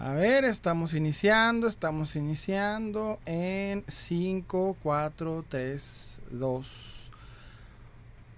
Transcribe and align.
A 0.00 0.12
ver, 0.12 0.44
estamos 0.44 0.94
iniciando, 0.94 1.66
estamos 1.66 2.14
iniciando 2.14 3.18
en 3.26 3.82
5, 3.88 4.76
4, 4.80 5.44
3, 5.48 6.20
2, 6.30 7.10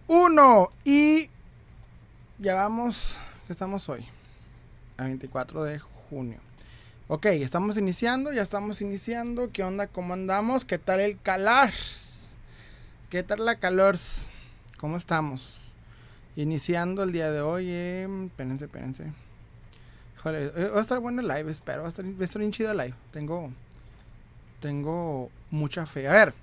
1. 0.07 0.71
Y 0.85 1.29
ya 2.39 2.55
vamos, 2.55 3.15
¿qué 3.47 3.53
estamos 3.53 3.91
hoy? 3.91 4.07
A 4.97 5.05
24 5.05 5.65
de 5.65 5.79
junio. 5.81 6.39
Ok, 7.09 7.27
estamos 7.27 7.77
iniciando, 7.77 8.33
ya 8.33 8.41
estamos 8.41 8.81
iniciando. 8.81 9.51
¿Qué 9.53 9.63
onda? 9.63 9.87
¿Cómo 9.87 10.15
andamos? 10.15 10.65
¿Qué 10.65 10.79
tal 10.79 11.01
el 11.01 11.21
calor? 11.21 11.69
¿Qué 13.11 13.23
tal 13.23 13.45
la 13.45 13.57
calor? 13.57 13.99
¿Cómo 14.79 14.97
estamos? 14.97 15.59
Iniciando 16.37 17.03
el 17.03 17.13
día 17.13 17.31
de 17.31 17.43
hoy. 17.43 17.67
Eh, 17.69 18.09
espérense, 18.31 18.65
espérense. 18.65 19.30
Eh, 20.27 20.71
va 20.75 20.79
a 20.79 20.83
estar 20.83 20.99
bueno 20.99 21.23
el 21.23 21.29
live, 21.29 21.51
espero. 21.51 21.83
Va 21.83 21.87
a 21.87 21.89
estar, 21.89 22.05
va 22.05 22.39
bien 22.39 22.53
chido 22.53 22.73
el 22.73 22.77
live. 22.77 22.95
Tengo, 23.11 23.51
tengo 24.61 25.31
mucha 25.51 25.87
fe. 25.87 26.07
A 26.07 26.13
ver, 26.13 26.35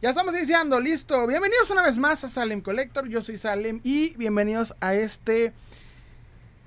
ya 0.00 0.08
estamos 0.08 0.34
iniciando, 0.34 0.80
listo. 0.80 1.26
Bienvenidos 1.26 1.70
una 1.70 1.82
vez 1.82 1.98
más 1.98 2.24
a 2.24 2.28
Salem 2.28 2.62
Collector. 2.62 3.06
Yo 3.08 3.20
soy 3.20 3.36
Salem 3.36 3.80
y 3.84 4.14
bienvenidos 4.14 4.74
a 4.80 4.94
este 4.94 5.52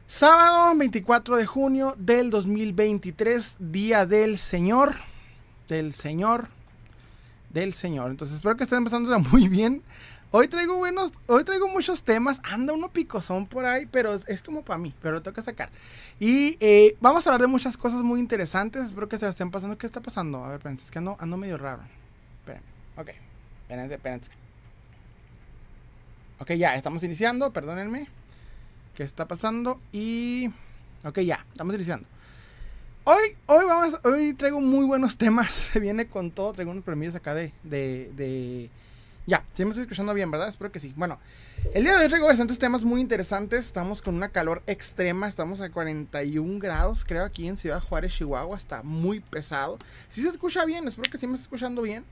sábado 0.05 0.75
24 0.77 1.37
de 1.37 1.47
junio 1.47 1.95
del 1.97 2.29
2023, 2.29 3.55
Día 3.59 4.05
del 4.05 4.37
Señor. 4.37 4.93
Del 5.67 5.93
Señor. 5.93 6.49
Del 7.49 7.73
Señor. 7.73 8.11
Entonces 8.11 8.35
espero 8.35 8.55
que 8.55 8.65
estén 8.65 8.79
empezando 8.79 9.17
muy 9.31 9.47
bien. 9.47 9.81
Hoy 10.31 10.47
traigo 10.49 10.77
buenos, 10.77 11.13
hoy 11.27 11.43
traigo 11.43 11.67
muchos 11.67 12.03
temas. 12.03 12.41
Anda 12.43 12.73
uno 12.73 12.89
picosón 12.89 13.47
por 13.47 13.65
ahí, 13.65 13.85
pero 13.85 14.19
es 14.27 14.41
como 14.41 14.63
para 14.63 14.77
mí, 14.77 14.93
pero 15.01 15.15
lo 15.15 15.21
tengo 15.21 15.35
que 15.35 15.41
sacar. 15.41 15.69
Y 16.19 16.57
eh, 16.59 16.97
vamos 16.99 17.25
a 17.25 17.29
hablar 17.29 17.41
de 17.41 17.47
muchas 17.47 17.77
cosas 17.77 18.03
muy 18.03 18.19
interesantes. 18.19 18.87
Espero 18.87 19.07
que 19.07 19.17
se 19.17 19.25
lo 19.25 19.29
estén 19.29 19.51
pasando. 19.51 19.77
¿Qué 19.77 19.85
está 19.85 20.01
pasando? 20.01 20.43
A 20.43 20.47
ver, 20.47 20.57
espérense, 20.57 20.85
es 20.85 20.91
que 20.91 20.99
ando, 20.99 21.15
ando 21.19 21.37
medio 21.37 21.57
raro. 21.57 21.83
Espérenme. 22.39 22.67
Ok, 22.97 23.09
espérense, 23.61 23.93
espérense. 23.93 24.31
Ok, 26.39 26.51
ya, 26.53 26.75
estamos 26.75 27.01
iniciando, 27.03 27.51
perdónenme. 27.53 28.07
¿Qué 28.93 29.03
está 29.03 29.27
pasando? 29.27 29.79
Y. 29.93 30.51
Ok, 31.05 31.19
ya, 31.19 31.45
estamos 31.51 31.75
iniciando. 31.75 32.07
Hoy, 33.05 33.37
hoy 33.45 33.65
vamos, 33.65 33.99
hoy 34.03 34.33
traigo 34.33 34.59
muy 34.59 34.85
buenos 34.85 35.15
temas. 35.19 35.51
Se 35.51 35.79
viene 35.79 36.07
con 36.07 36.31
todo. 36.31 36.51
Traigo 36.51 36.71
unos 36.71 36.83
premios 36.83 37.15
acá 37.15 37.33
de, 37.33 37.53
de, 37.63 38.11
de 38.15 38.69
ya, 39.27 39.43
sí 39.53 39.63
me 39.63 39.71
estoy 39.71 39.83
escuchando 39.83 40.13
bien, 40.13 40.29
¿verdad? 40.29 40.49
Espero 40.49 40.71
que 40.71 40.79
sí. 40.79 40.93
Bueno, 40.95 41.19
el 41.73 41.83
día 41.83 41.95
de 41.95 42.03
hoy 42.03 42.09
traigo 42.09 42.27
bastantes 42.27 42.59
temas 42.59 42.83
muy 42.83 43.01
interesantes. 43.01 43.65
Estamos 43.65 44.01
con 44.01 44.15
una 44.15 44.29
calor 44.29 44.61
extrema. 44.67 45.27
Estamos 45.27 45.61
a 45.61 45.71
41 45.71 46.59
grados, 46.59 47.05
creo, 47.05 47.23
aquí 47.23 47.47
en 47.47 47.57
Ciudad 47.57 47.81
Juárez, 47.81 48.13
Chihuahua. 48.13 48.55
Está 48.55 48.83
muy 48.83 49.19
pesado. 49.19 49.79
Si 50.09 50.21
se 50.21 50.29
escucha 50.29 50.63
bien, 50.65 50.87
espero 50.87 51.09
que 51.09 51.17
sí 51.17 51.25
me 51.25 51.33
esté 51.33 51.43
escuchando 51.43 51.81
bien. 51.81 52.05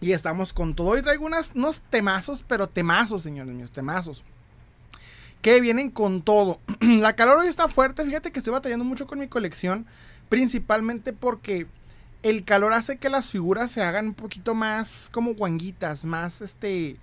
Y 0.00 0.12
estamos 0.12 0.52
con 0.52 0.74
todo. 0.74 0.88
Hoy 0.88 1.00
traigo 1.00 1.24
unos 1.24 1.80
temazos, 1.88 2.44
pero 2.46 2.68
temazos, 2.68 3.22
señores 3.22 3.54
míos, 3.54 3.70
temazos. 3.70 4.22
Que 5.40 5.60
vienen 5.62 5.90
con 5.90 6.20
todo. 6.20 6.60
La 6.80 7.16
calor 7.16 7.38
hoy 7.38 7.46
está 7.46 7.66
fuerte. 7.66 8.04
Fíjate 8.04 8.30
que 8.30 8.40
estoy 8.40 8.52
batallando 8.52 8.84
mucho 8.84 9.06
con 9.06 9.18
mi 9.18 9.28
colección. 9.28 9.86
Principalmente 10.28 11.14
porque 11.14 11.66
el 12.28 12.44
calor 12.44 12.72
hace 12.72 12.96
que 12.96 13.08
las 13.08 13.30
figuras 13.30 13.70
se 13.70 13.82
hagan 13.82 14.08
un 14.08 14.14
poquito 14.14 14.52
más 14.52 15.08
como 15.12 15.34
guanguitas, 15.34 16.04
más 16.04 16.40
este 16.40 16.96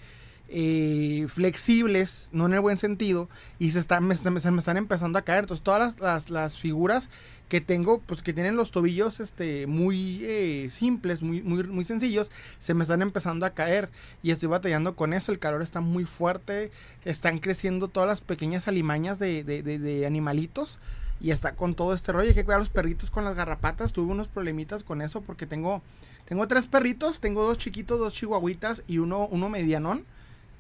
eh, 0.50 1.26
flexibles, 1.30 2.28
no 2.34 2.46
en 2.46 2.56
el 2.56 2.60
buen 2.60 2.78
sentido, 2.78 3.30
y 3.58 3.72
se, 3.72 3.80
están, 3.80 4.04
me, 4.06 4.16
me 4.22 4.60
están 4.60 4.76
empezando 4.76 5.18
a 5.18 5.22
caer. 5.22 5.46
Entonces 5.46 5.64
todas 5.64 5.98
las, 6.02 6.30
las, 6.30 6.58
figuras 6.60 7.10
que 7.48 7.62
tengo, 7.62 8.00
pues 8.00 8.22
que 8.22 8.34
tienen 8.34 8.58
los 8.58 8.72
tobillos 8.72 9.22
este, 9.22 9.66
muy 9.66 10.20
eh, 10.24 10.68
simples, 10.70 11.22
muy, 11.22 11.42
muy, 11.42 11.64
muy 11.64 11.86
sencillos, 11.86 12.30
se 12.60 12.74
me 12.74 12.84
están 12.84 13.02
empezando 13.02 13.46
a 13.46 13.52
caer 13.52 13.90
y 14.24 14.32
estoy 14.32 14.50
batallando 14.50 14.98
con 14.98 15.14
eso. 15.14 15.32
El 15.32 15.40
calor 15.40 15.62
está 15.62 15.80
muy 15.80 16.04
fuerte, 16.04 16.70
están 17.06 17.40
creciendo 17.40 17.88
todas 17.88 18.10
las 18.10 18.20
pequeñas 18.20 18.68
alimañas 18.68 19.20
de, 19.20 19.46
de 19.46 20.06
animalitos 20.06 20.80
y 21.20 21.32
está 21.32 21.56
con 21.56 21.76
todo 21.76 21.94
este 21.94 22.12
rollo. 22.12 22.30
Hay 22.30 22.36
que 22.36 22.44
cuidar 22.44 22.60
los 22.60 22.70
perritos 22.70 23.10
con 23.10 23.26
las 23.26 23.36
garrapatas. 23.36 23.94
Tuve 23.94 24.12
unos 24.12 24.28
problemitas 24.28 24.84
con 24.84 25.02
eso 25.02 25.22
porque 25.22 25.46
tengo, 25.46 25.82
tengo 26.26 26.48
tres 26.48 26.68
perritos. 26.68 27.20
Tengo 27.20 27.46
dos 27.46 27.58
chiquitos, 27.58 28.00
dos 28.00 28.14
chihuahuitas 28.14 28.84
y 28.88 28.98
uno, 28.98 29.28
uno 29.28 29.50
medianón. 29.50 30.06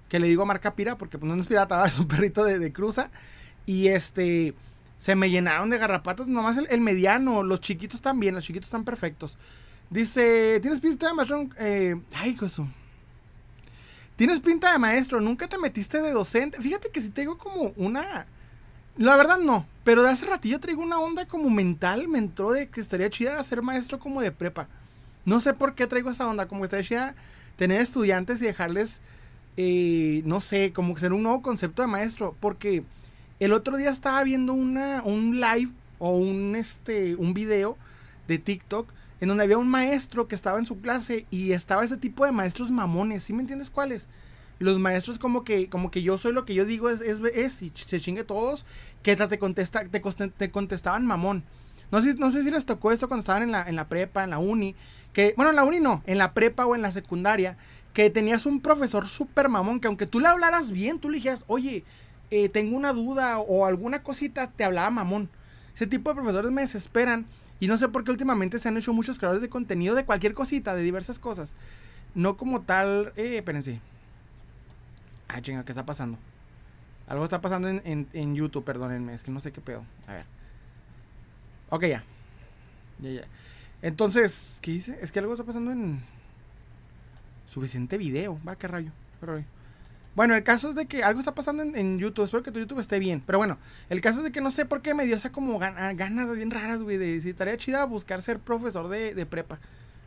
Que 0.09 0.19
le 0.19 0.27
digo 0.27 0.45
marca 0.45 0.75
pira 0.75 0.97
porque 0.97 1.17
pues, 1.17 1.31
no 1.31 1.39
es 1.39 1.47
pirata, 1.47 1.85
es 1.87 1.99
un 1.99 2.07
perrito 2.07 2.43
de, 2.45 2.71
cruza. 2.71 3.09
Y 3.65 3.87
este, 3.87 4.53
se 4.97 5.15
me 5.15 5.29
llenaron 5.29 5.69
de 5.69 5.77
garrapatas. 5.77 6.27
Nomás 6.27 6.57
el, 6.57 6.81
mediano, 6.81 7.43
los 7.43 7.59
chiquitos 7.59 8.01
también, 8.01 8.35
los 8.35 8.45
chiquitos 8.45 8.67
están 8.67 8.85
perfectos. 8.85 9.37
Dice, 9.89 10.59
¿tienes 10.61 10.79
pinta 10.79 11.07
de 11.07 11.13
maestro? 11.13 11.49
Eh, 11.59 11.95
ay, 12.15 12.37
eso. 12.41 12.67
Tienes 14.15 14.39
pinta 14.39 14.71
de 14.71 14.79
maestro, 14.79 15.19
nunca 15.19 15.47
te 15.47 15.57
metiste 15.57 16.01
de 16.01 16.11
docente. 16.11 16.61
Fíjate 16.61 16.89
que 16.89 17.01
si 17.01 17.09
tengo 17.09 17.37
como 17.37 17.73
una 17.75 18.27
la 18.97 19.15
verdad 19.17 19.37
no, 19.37 19.65
pero 19.83 20.03
de 20.03 20.09
hace 20.09 20.25
ratillo 20.25 20.59
traigo 20.59 20.83
una 20.83 20.99
onda 20.99 21.25
como 21.25 21.49
mental, 21.49 22.07
me 22.07 22.19
entró 22.19 22.51
de 22.51 22.67
que 22.67 22.79
estaría 22.79 23.09
chida 23.09 23.43
ser 23.43 23.61
maestro 23.61 23.99
como 23.99 24.21
de 24.21 24.31
prepa. 24.31 24.67
No 25.25 25.39
sé 25.39 25.53
por 25.53 25.75
qué 25.75 25.87
traigo 25.87 26.11
esa 26.11 26.27
onda, 26.27 26.47
como 26.47 26.61
que 26.61 26.65
estaría 26.65 26.87
chida 26.87 27.15
tener 27.55 27.81
estudiantes 27.81 28.41
y 28.41 28.45
dejarles, 28.45 29.01
eh, 29.57 30.21
no 30.25 30.41
sé, 30.41 30.73
como 30.73 30.93
que 30.93 30.99
ser 30.99 31.13
un 31.13 31.23
nuevo 31.23 31.41
concepto 31.41 31.81
de 31.81 31.87
maestro, 31.87 32.35
porque 32.39 32.83
el 33.39 33.53
otro 33.53 33.77
día 33.77 33.89
estaba 33.89 34.23
viendo 34.23 34.53
una, 34.53 35.01
un 35.03 35.39
live 35.39 35.71
o 35.99 36.17
un, 36.17 36.55
este, 36.55 37.15
un 37.15 37.33
video 37.33 37.77
de 38.27 38.37
TikTok 38.37 38.89
en 39.21 39.29
donde 39.29 39.43
había 39.45 39.57
un 39.57 39.69
maestro 39.69 40.27
que 40.27 40.35
estaba 40.35 40.59
en 40.59 40.65
su 40.65 40.81
clase 40.81 41.25
y 41.31 41.53
estaba 41.53 41.85
ese 41.85 41.97
tipo 41.97 42.25
de 42.25 42.31
maestros 42.31 42.69
mamones, 42.69 43.23
¿sí 43.23 43.33
me 43.33 43.41
entiendes 43.41 43.69
cuáles? 43.69 44.07
Los 44.63 44.79
maestros 44.79 45.19
como 45.19 45.43
que, 45.43 45.67
como 45.67 45.91
que 45.91 46.01
yo 46.01 46.17
soy 46.17 46.31
lo 46.31 46.45
que 46.45 46.53
yo 46.53 46.65
digo 46.65 46.89
es, 46.89 47.01
es, 47.01 47.61
y 47.61 47.71
se 47.75 47.99
chingue 47.99 48.23
todos, 48.23 48.65
que 49.01 49.15
te, 49.15 49.37
contesta, 49.37 49.85
te, 49.85 49.99
te, 49.99 50.51
contestaban 50.51 51.05
mamón. 51.05 51.43
No 51.91 52.01
sé, 52.01 52.15
no 52.15 52.31
sé 52.31 52.43
si 52.43 52.49
les 52.49 52.65
tocó 52.65 52.91
esto 52.91 53.07
cuando 53.07 53.21
estaban 53.21 53.43
en 53.43 53.51
la, 53.51 53.63
en 53.63 53.75
la 53.75 53.89
prepa, 53.89 54.23
en 54.23 54.29
la 54.29 54.39
uni, 54.39 54.73
que, 55.11 55.33
bueno, 55.35 55.49
en 55.49 55.57
la 55.57 55.65
uni 55.65 55.79
no, 55.79 56.01
en 56.07 56.17
la 56.17 56.33
prepa 56.33 56.65
o 56.65 56.75
en 56.75 56.81
la 56.81 56.91
secundaria, 56.91 57.57
que 57.93 58.09
tenías 58.09 58.45
un 58.45 58.61
profesor 58.61 59.07
súper 59.07 59.49
mamón, 59.49 59.79
que 59.79 59.87
aunque 59.87 60.07
tú 60.07 60.19
le 60.19 60.27
hablaras 60.27 60.71
bien, 60.71 60.99
tú 60.99 61.09
le 61.09 61.17
dijeras, 61.17 61.43
oye, 61.47 61.83
eh, 62.31 62.47
tengo 62.47 62.77
una 62.77 62.93
duda 62.93 63.39
o 63.39 63.65
alguna 63.65 64.01
cosita, 64.01 64.47
te 64.47 64.63
hablaba 64.63 64.89
mamón. 64.89 65.29
Ese 65.75 65.87
tipo 65.87 66.09
de 66.09 66.15
profesores 66.15 66.51
me 66.51 66.61
desesperan 66.61 67.25
y 67.59 67.67
no 67.67 67.77
sé 67.77 67.89
por 67.89 68.03
qué 68.03 68.11
últimamente 68.11 68.59
se 68.59 68.69
han 68.69 68.77
hecho 68.77 68.93
muchos 68.93 69.17
creadores 69.17 69.41
de 69.41 69.49
contenido 69.49 69.93
de 69.93 70.05
cualquier 70.05 70.33
cosita, 70.33 70.73
de 70.73 70.83
diversas 70.83 71.19
cosas. 71.19 71.51
No 72.15 72.37
como 72.37 72.61
tal, 72.61 73.11
eh, 73.17 73.35
espérense. 73.37 73.81
Ah, 75.33 75.41
chinga, 75.41 75.65
¿qué 75.65 75.71
está 75.71 75.85
pasando? 75.85 76.19
Algo 77.07 77.23
está 77.23 77.41
pasando 77.41 77.67
en, 77.67 78.07
en, 78.13 78.35
YouTube, 78.35 78.63
perdónenme, 78.63 79.15
es 79.15 79.23
que 79.23 79.31
no 79.31 79.39
sé 79.39 79.51
qué 79.51 79.61
pedo. 79.61 79.83
A 80.07 80.13
ver. 80.13 80.25
Ok, 81.69 81.85
ya. 81.85 82.03
Ya, 82.99 83.09
ya. 83.09 83.23
Entonces, 83.81 84.59
¿qué 84.61 84.71
dice? 84.71 84.99
Es 85.01 85.11
que 85.11 85.19
algo 85.19 85.33
está 85.33 85.43
pasando 85.43 85.71
en. 85.71 86.03
Suficiente 87.47 87.97
video. 87.97 88.39
Va, 88.47 88.55
qué 88.55 88.67
rayo. 88.67 88.91
Bueno, 90.15 90.35
el 90.35 90.43
caso 90.43 90.69
es 90.69 90.75
de 90.75 90.85
que 90.85 91.03
algo 91.03 91.19
está 91.19 91.33
pasando 91.33 91.63
en, 91.63 91.99
YouTube. 91.99 92.25
Espero 92.25 92.43
que 92.43 92.51
tu 92.51 92.59
YouTube 92.59 92.79
esté 92.79 92.99
bien. 92.99 93.23
Pero 93.25 93.39
bueno, 93.39 93.57
el 93.89 94.01
caso 94.01 94.19
es 94.19 94.25
de 94.25 94.31
que 94.31 94.41
no 94.41 94.51
sé 94.51 94.65
por 94.65 94.81
qué 94.83 94.93
me 94.93 95.05
dio 95.05 95.15
esa 95.15 95.31
como 95.31 95.57
ganas 95.57 96.35
bien 96.35 96.51
raras, 96.51 96.83
güey. 96.83 96.97
De 96.97 97.21
si 97.21 97.31
estaría 97.31 97.57
chida 97.57 97.83
buscar 97.85 98.21
ser 98.21 98.39
profesor 98.39 98.87
de, 98.87 99.15
de, 99.15 99.25
prepa. 99.25 99.59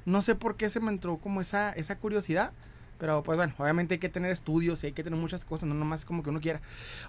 No 0.05 0.23
sé 0.23 0.37
por 0.37 0.57
qué 0.57 0.71
se 0.71 0.79
me 0.79 0.91
entró 0.91 1.19
como 1.19 1.41
esa, 1.41 1.73
esa 1.73 1.99
curiosidad. 1.99 2.53
Pero 2.99 3.23
pues 3.23 3.37
bueno, 3.37 3.53
obviamente 3.59 3.95
hay 3.95 3.99
que 4.01 4.09
tener 4.09 4.31
estudios 4.31 4.83
y 4.83 4.87
hay 4.87 4.93
que 4.93 5.05
tener 5.05 5.19
muchas 5.19 5.45
cosas, 5.45 5.69
no 5.69 5.75
nomás 5.75 6.05
como 6.05 6.23
que 6.23 6.31
uno 6.31 6.41
quiera. 6.41 6.61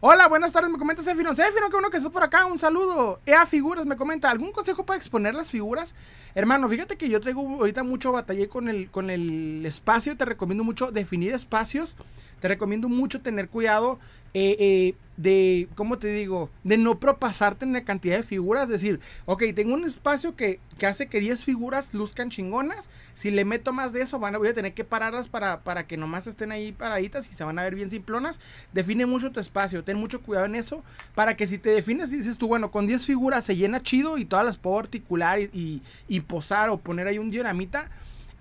Hola, 0.02 0.28
buenas 0.28 0.52
tardes, 0.52 0.70
me 0.70 0.78
comenta 0.78 1.02
Sefino. 1.02 1.36
Sefino, 1.36 1.70
que 1.70 1.78
uno 1.78 1.90
que 1.90 1.98
está 1.98 2.10
por 2.10 2.24
acá, 2.24 2.46
un 2.46 2.60
saludo. 2.60 3.20
Ea 3.26 3.46
Figuras 3.46 3.86
me 3.86 3.96
comenta, 3.96 4.30
¿algún 4.30 4.52
consejo 4.52 4.86
para 4.86 4.98
exponer 4.98 5.34
las 5.34 5.50
figuras? 5.50 5.96
Hermano, 6.36 6.68
fíjate 6.68 6.98
que 6.98 7.10
yo 7.10 7.20
traigo 7.22 7.42
ahorita 7.42 7.84
mucho 7.84 8.12
batallé 8.12 8.48
con 8.48 8.68
el, 8.70 8.90
con 8.92 9.10
el 9.10 9.66
espacio, 9.66 10.18
te 10.18 10.26
recomiendo 10.26 10.64
mucho 10.64 10.92
definir 10.92 11.34
espacios, 11.34 11.96
te 12.40 12.48
recomiendo 12.48 12.90
mucho 12.90 13.22
tener 13.22 13.50
cuidado 13.50 14.00
eh, 14.34 14.56
eh, 14.60 14.96
de, 15.18 15.68
¿cómo 15.76 15.98
te 15.98 16.08
digo? 16.08 16.50
De 16.64 16.78
no 16.78 17.00
propasarte 17.00 17.66
en 17.66 17.74
la 17.74 17.84
cantidad 17.84 18.18
de 18.18 18.24
figuras. 18.24 18.70
Decir, 18.70 19.00
ok, 19.26 19.44
tengo 19.56 19.74
un 19.74 19.84
espacio 19.84 20.36
que, 20.36 20.60
que 20.78 20.86
hace 20.86 21.08
que 21.08 21.20
10 21.20 21.44
figuras 21.44 21.94
luzcan 21.94 22.30
chingonas. 22.30 22.90
Si 23.16 23.32
le 23.32 23.44
meto 23.44 23.74
más 23.74 23.94
de 23.94 24.04
eso, 24.04 24.20
van 24.20 24.36
a, 24.36 24.38
voy 24.38 24.50
a 24.50 24.54
tener 24.54 24.74
que 24.74 24.84
pararlas 24.84 25.28
para, 25.28 25.64
para 25.64 25.88
que 25.88 25.98
nomás 25.98 26.28
estén 26.28 26.52
ahí 26.52 26.72
paraditas 26.72 27.30
y 27.30 27.34
se 27.34 27.44
van 27.44 27.58
a 27.58 27.64
ver 27.64 27.76
bien 27.76 27.90
simplonas. 27.90 28.40
Define 28.74 29.08
mucho 29.08 29.32
tu 29.32 29.40
espacio, 29.40 29.84
ten 29.84 29.98
mucho 29.98 30.22
cuidado 30.22 30.46
en 30.46 30.56
eso. 30.56 30.84
Para 31.16 31.36
que 31.36 31.48
si 31.48 31.58
te 31.58 31.72
defines 31.72 32.14
y 32.14 32.18
dices 32.18 32.38
tú, 32.38 32.48
bueno, 32.48 32.70
con 32.70 32.86
10 32.86 33.04
figuras 33.06 33.44
se 33.44 33.56
llena 33.56 33.82
chido 33.82 34.20
y 34.20 34.26
todas 34.26 34.46
las 34.46 34.58
puedo 34.58 34.78
articular 34.78 35.40
y, 35.40 35.82
y, 36.08 36.20
posar 36.22 36.70
o 36.70 36.78
poner 36.78 37.08
ahí 37.08 37.18
un 37.18 37.32
dioramita. 37.32 37.90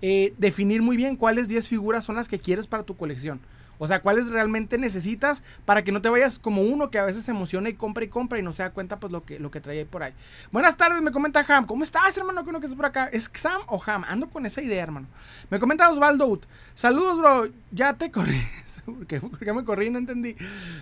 Eh, 0.03 0.35
definir 0.37 0.83
muy 0.83 0.95
bien 0.95 1.15
cuáles 1.15 1.47
10 1.47 1.67
figuras 1.67 2.05
son 2.05 2.17
las 2.17 2.27
que 2.27 2.37
quieres 2.37 2.67
para 2.67 2.83
tu 2.83 2.95
colección. 2.95 3.39
O 3.79 3.87
sea, 3.87 4.01
cuáles 4.01 4.27
realmente 4.29 4.77
necesitas 4.77 5.43
para 5.65 5.83
que 5.83 5.91
no 5.91 6.01
te 6.01 6.09
vayas 6.09 6.39
como 6.39 6.61
uno 6.61 6.89
que 6.89 6.99
a 6.99 7.05
veces 7.05 7.25
se 7.25 7.31
emociona 7.31 7.69
y 7.69 7.73
compra 7.73 8.03
y 8.03 8.07
compra 8.07 8.39
y 8.39 8.41
no 8.41 8.51
se 8.51 8.63
da 8.63 8.71
cuenta 8.71 8.99
pues 8.99 9.11
lo 9.11 9.23
que, 9.23 9.39
lo 9.39 9.51
que 9.51 9.61
trae 9.61 9.79
ahí 9.79 9.85
por 9.85 10.03
ahí. 10.03 10.13
Buenas 10.51 10.77
tardes, 10.77 11.01
me 11.01 11.11
comenta 11.11 11.45
Ham. 11.47 11.65
¿Cómo 11.65 11.83
estás, 11.83 12.17
hermano? 12.17 12.43
Que 12.43 12.49
uno 12.49 12.59
que 12.59 12.65
estás 12.65 12.77
por 12.77 12.85
acá. 12.85 13.07
¿Es 13.07 13.29
Sam 13.33 13.61
o 13.67 13.81
Ham? 13.85 14.03
Ando 14.07 14.29
con 14.29 14.45
esa 14.45 14.61
idea, 14.61 14.83
hermano. 14.83 15.07
Me 15.49 15.59
comenta 15.59 15.89
Osvaldo. 15.89 16.39
Saludos, 16.73 17.17
bro. 17.19 17.47
Ya 17.71 17.93
te 17.93 18.11
corrí. 18.11 18.41
¿Por 18.85 19.05
qué? 19.05 19.53
me 19.53 19.63
corrí? 19.63 19.89
No 19.89 19.99
entendí. 19.99 20.35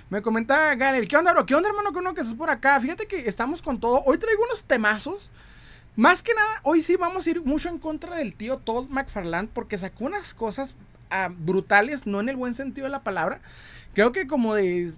Me 0.10 0.22
comenta 0.22 0.76
Ganel. 0.76 1.08
¿Qué 1.08 1.18
onda, 1.18 1.34
bro? 1.34 1.46
¿Qué 1.46 1.56
onda, 1.56 1.70
hermano? 1.70 1.92
Que 1.92 2.00
uno 2.00 2.14
que 2.14 2.22
estás 2.22 2.36
por 2.36 2.50
acá. 2.50 2.80
Fíjate 2.80 3.08
que 3.08 3.28
estamos 3.28 3.62
con 3.62 3.80
todo. 3.80 4.04
Hoy 4.06 4.18
traigo 4.18 4.44
unos 4.44 4.64
temazos. 4.64 5.32
Más 5.96 6.22
que 6.22 6.34
nada, 6.34 6.60
hoy 6.64 6.82
sí 6.82 6.98
vamos 6.98 7.26
a 7.26 7.30
ir 7.30 7.42
mucho 7.42 7.70
en 7.70 7.80
contra 7.80 8.18
del 8.18 8.34
tío 8.34 8.58
Todd 8.58 8.90
McFarland 8.90 9.48
porque 9.50 9.78
sacó 9.78 10.04
unas 10.04 10.34
cosas 10.34 10.76
brutales, 11.38 12.06
no 12.06 12.20
en 12.20 12.30
el 12.30 12.36
buen 12.36 12.56
sentido 12.56 12.86
de 12.86 12.92
la 12.92 13.04
palabra. 13.04 13.42
Creo 13.94 14.12
que 14.12 14.28
como 14.28 14.54
de 14.54 14.94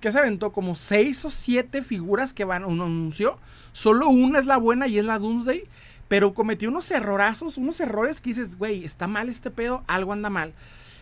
¿qué 0.00 0.12
se 0.12 0.18
aventó? 0.18 0.52
Como 0.52 0.76
seis 0.76 1.24
o 1.24 1.30
siete 1.30 1.82
figuras 1.82 2.32
que 2.32 2.44
van, 2.44 2.64
uno 2.64 2.84
anunció. 2.84 3.38
Solo 3.72 4.08
una 4.08 4.38
es 4.38 4.46
la 4.46 4.56
buena 4.56 4.86
y 4.86 4.98
es 4.98 5.04
la 5.04 5.18
Doomsday. 5.18 5.64
Pero 6.08 6.34
cometió 6.34 6.68
unos 6.68 6.90
errorazos, 6.90 7.56
unos 7.56 7.80
errores 7.80 8.20
que 8.20 8.30
dices, 8.30 8.56
güey, 8.56 8.84
está 8.84 9.08
mal 9.08 9.28
este 9.28 9.50
pedo, 9.50 9.82
algo 9.88 10.12
anda 10.12 10.30
mal. 10.30 10.52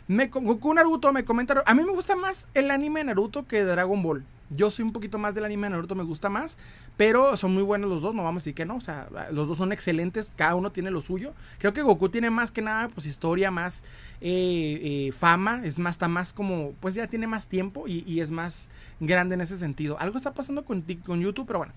Me, 0.06 0.26
Goku 0.26 0.74
Naruto 0.74 1.12
me 1.12 1.24
comenta. 1.24 1.62
A 1.66 1.74
mí 1.74 1.82
me 1.82 1.92
gusta 1.92 2.16
más 2.16 2.48
el 2.54 2.70
anime 2.70 3.00
de 3.00 3.04
Naruto 3.04 3.46
que 3.46 3.64
Dragon 3.64 4.02
Ball. 4.02 4.24
Yo 4.50 4.70
soy 4.70 4.84
un 4.84 4.92
poquito 4.92 5.18
más 5.18 5.34
del 5.34 5.44
anime 5.44 5.66
de 5.66 5.70
Naruto, 5.70 5.94
me 5.94 6.04
gusta 6.04 6.28
más. 6.28 6.58
Pero 6.96 7.36
son 7.36 7.54
muy 7.54 7.62
buenos 7.62 7.88
los 7.88 8.02
dos, 8.02 8.14
no 8.14 8.22
vamos 8.22 8.40
a 8.40 8.42
decir 8.42 8.54
que 8.54 8.66
no. 8.66 8.76
O 8.76 8.80
sea, 8.80 9.08
los 9.32 9.48
dos 9.48 9.56
son 9.56 9.72
excelentes, 9.72 10.30
cada 10.36 10.54
uno 10.54 10.70
tiene 10.70 10.90
lo 10.90 11.00
suyo. 11.00 11.32
Creo 11.58 11.72
que 11.72 11.82
Goku 11.82 12.10
tiene 12.10 12.30
más 12.30 12.52
que 12.52 12.60
nada, 12.60 12.88
pues 12.88 13.06
historia, 13.06 13.50
más 13.50 13.82
eh, 14.20 15.08
eh, 15.08 15.12
fama. 15.12 15.62
Es 15.64 15.78
más, 15.78 15.94
está 15.94 16.08
más 16.08 16.32
como, 16.32 16.72
pues 16.80 16.94
ya 16.94 17.06
tiene 17.06 17.26
más 17.26 17.48
tiempo 17.48 17.88
y, 17.88 18.20
es 18.20 18.30
más 18.30 18.68
grande 19.00 19.34
en 19.34 19.40
ese 19.40 19.56
sentido. 19.56 19.98
Algo 19.98 20.18
está 20.18 20.34
pasando 20.34 20.64
con, 20.64 20.82
con 21.04 21.20
YouTube, 21.20 21.46
pero 21.46 21.60
bueno. 21.60 21.72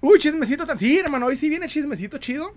Uy, 0.00 0.18
chismecito 0.18 0.66
tan. 0.66 0.78
Sí, 0.78 0.98
hermano, 0.98 1.26
hoy 1.26 1.36
sí 1.36 1.48
viene 1.48 1.68
chismecito 1.68 2.18
chido. 2.18 2.52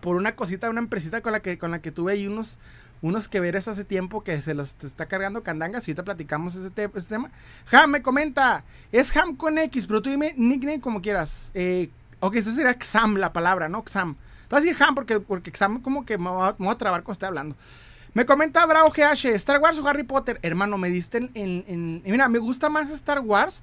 Por 0.00 0.16
una 0.16 0.34
cosita, 0.34 0.68
una 0.68 0.80
empresita 0.80 1.20
con 1.20 1.32
la 1.32 1.40
que, 1.40 1.58
con 1.58 1.70
la 1.70 1.80
que 1.80 1.92
tuve 1.92 2.12
ahí 2.12 2.26
unos 2.26 2.58
unos 3.02 3.28
que 3.28 3.40
veres 3.40 3.68
hace 3.68 3.84
tiempo 3.84 4.22
que 4.22 4.40
se 4.40 4.54
los 4.54 4.74
está 4.82 5.06
cargando 5.06 5.42
candangas. 5.42 5.86
Y 5.86 5.90
ahorita 5.90 6.04
platicamos 6.04 6.54
ese, 6.54 6.70
tema. 6.70 7.30
Ham 7.70 7.90
me 7.90 8.02
comenta, 8.02 8.64
es 8.92 9.14
Ham 9.16 9.36
con 9.36 9.58
X, 9.58 9.86
pero 9.86 10.02
tú 10.02 10.10
dime 10.10 10.34
nickname 10.36 10.80
como 10.80 11.02
quieras. 11.02 11.50
Eh, 11.54 11.90
ok, 12.20 12.36
esto 12.36 12.54
sería 12.54 12.76
Xam 12.78 13.16
la 13.16 13.32
palabra, 13.32 13.68
¿no? 13.68 13.84
Xam. 13.84 14.14
Te 14.14 14.54
vas 14.54 14.62
a 14.62 14.64
decir 14.64 14.82
Ham 14.82 14.94
porque, 14.94 15.20
porque 15.20 15.52
Xam 15.52 15.80
como 15.80 16.06
que 16.06 16.18
me 16.18 16.30
voy, 16.30 16.48
a, 16.68 16.78
trabar 16.78 17.02
cuando 17.02 17.12
esté 17.12 17.26
hablando. 17.26 17.56
Me 18.14 18.24
comenta 18.24 18.64
Bravo 18.64 18.90
GH, 18.90 19.26
Star 19.34 19.60
Wars 19.60 19.78
o 19.78 19.86
Harry 19.86 20.04
Potter. 20.04 20.38
Hermano, 20.42 20.78
me 20.78 20.88
diste 20.88 21.18
en, 21.18 21.30
en, 21.34 22.02
Mira, 22.04 22.28
me 22.28 22.38
gusta 22.38 22.70
más 22.70 22.90
Star 22.90 23.20
Wars, 23.20 23.62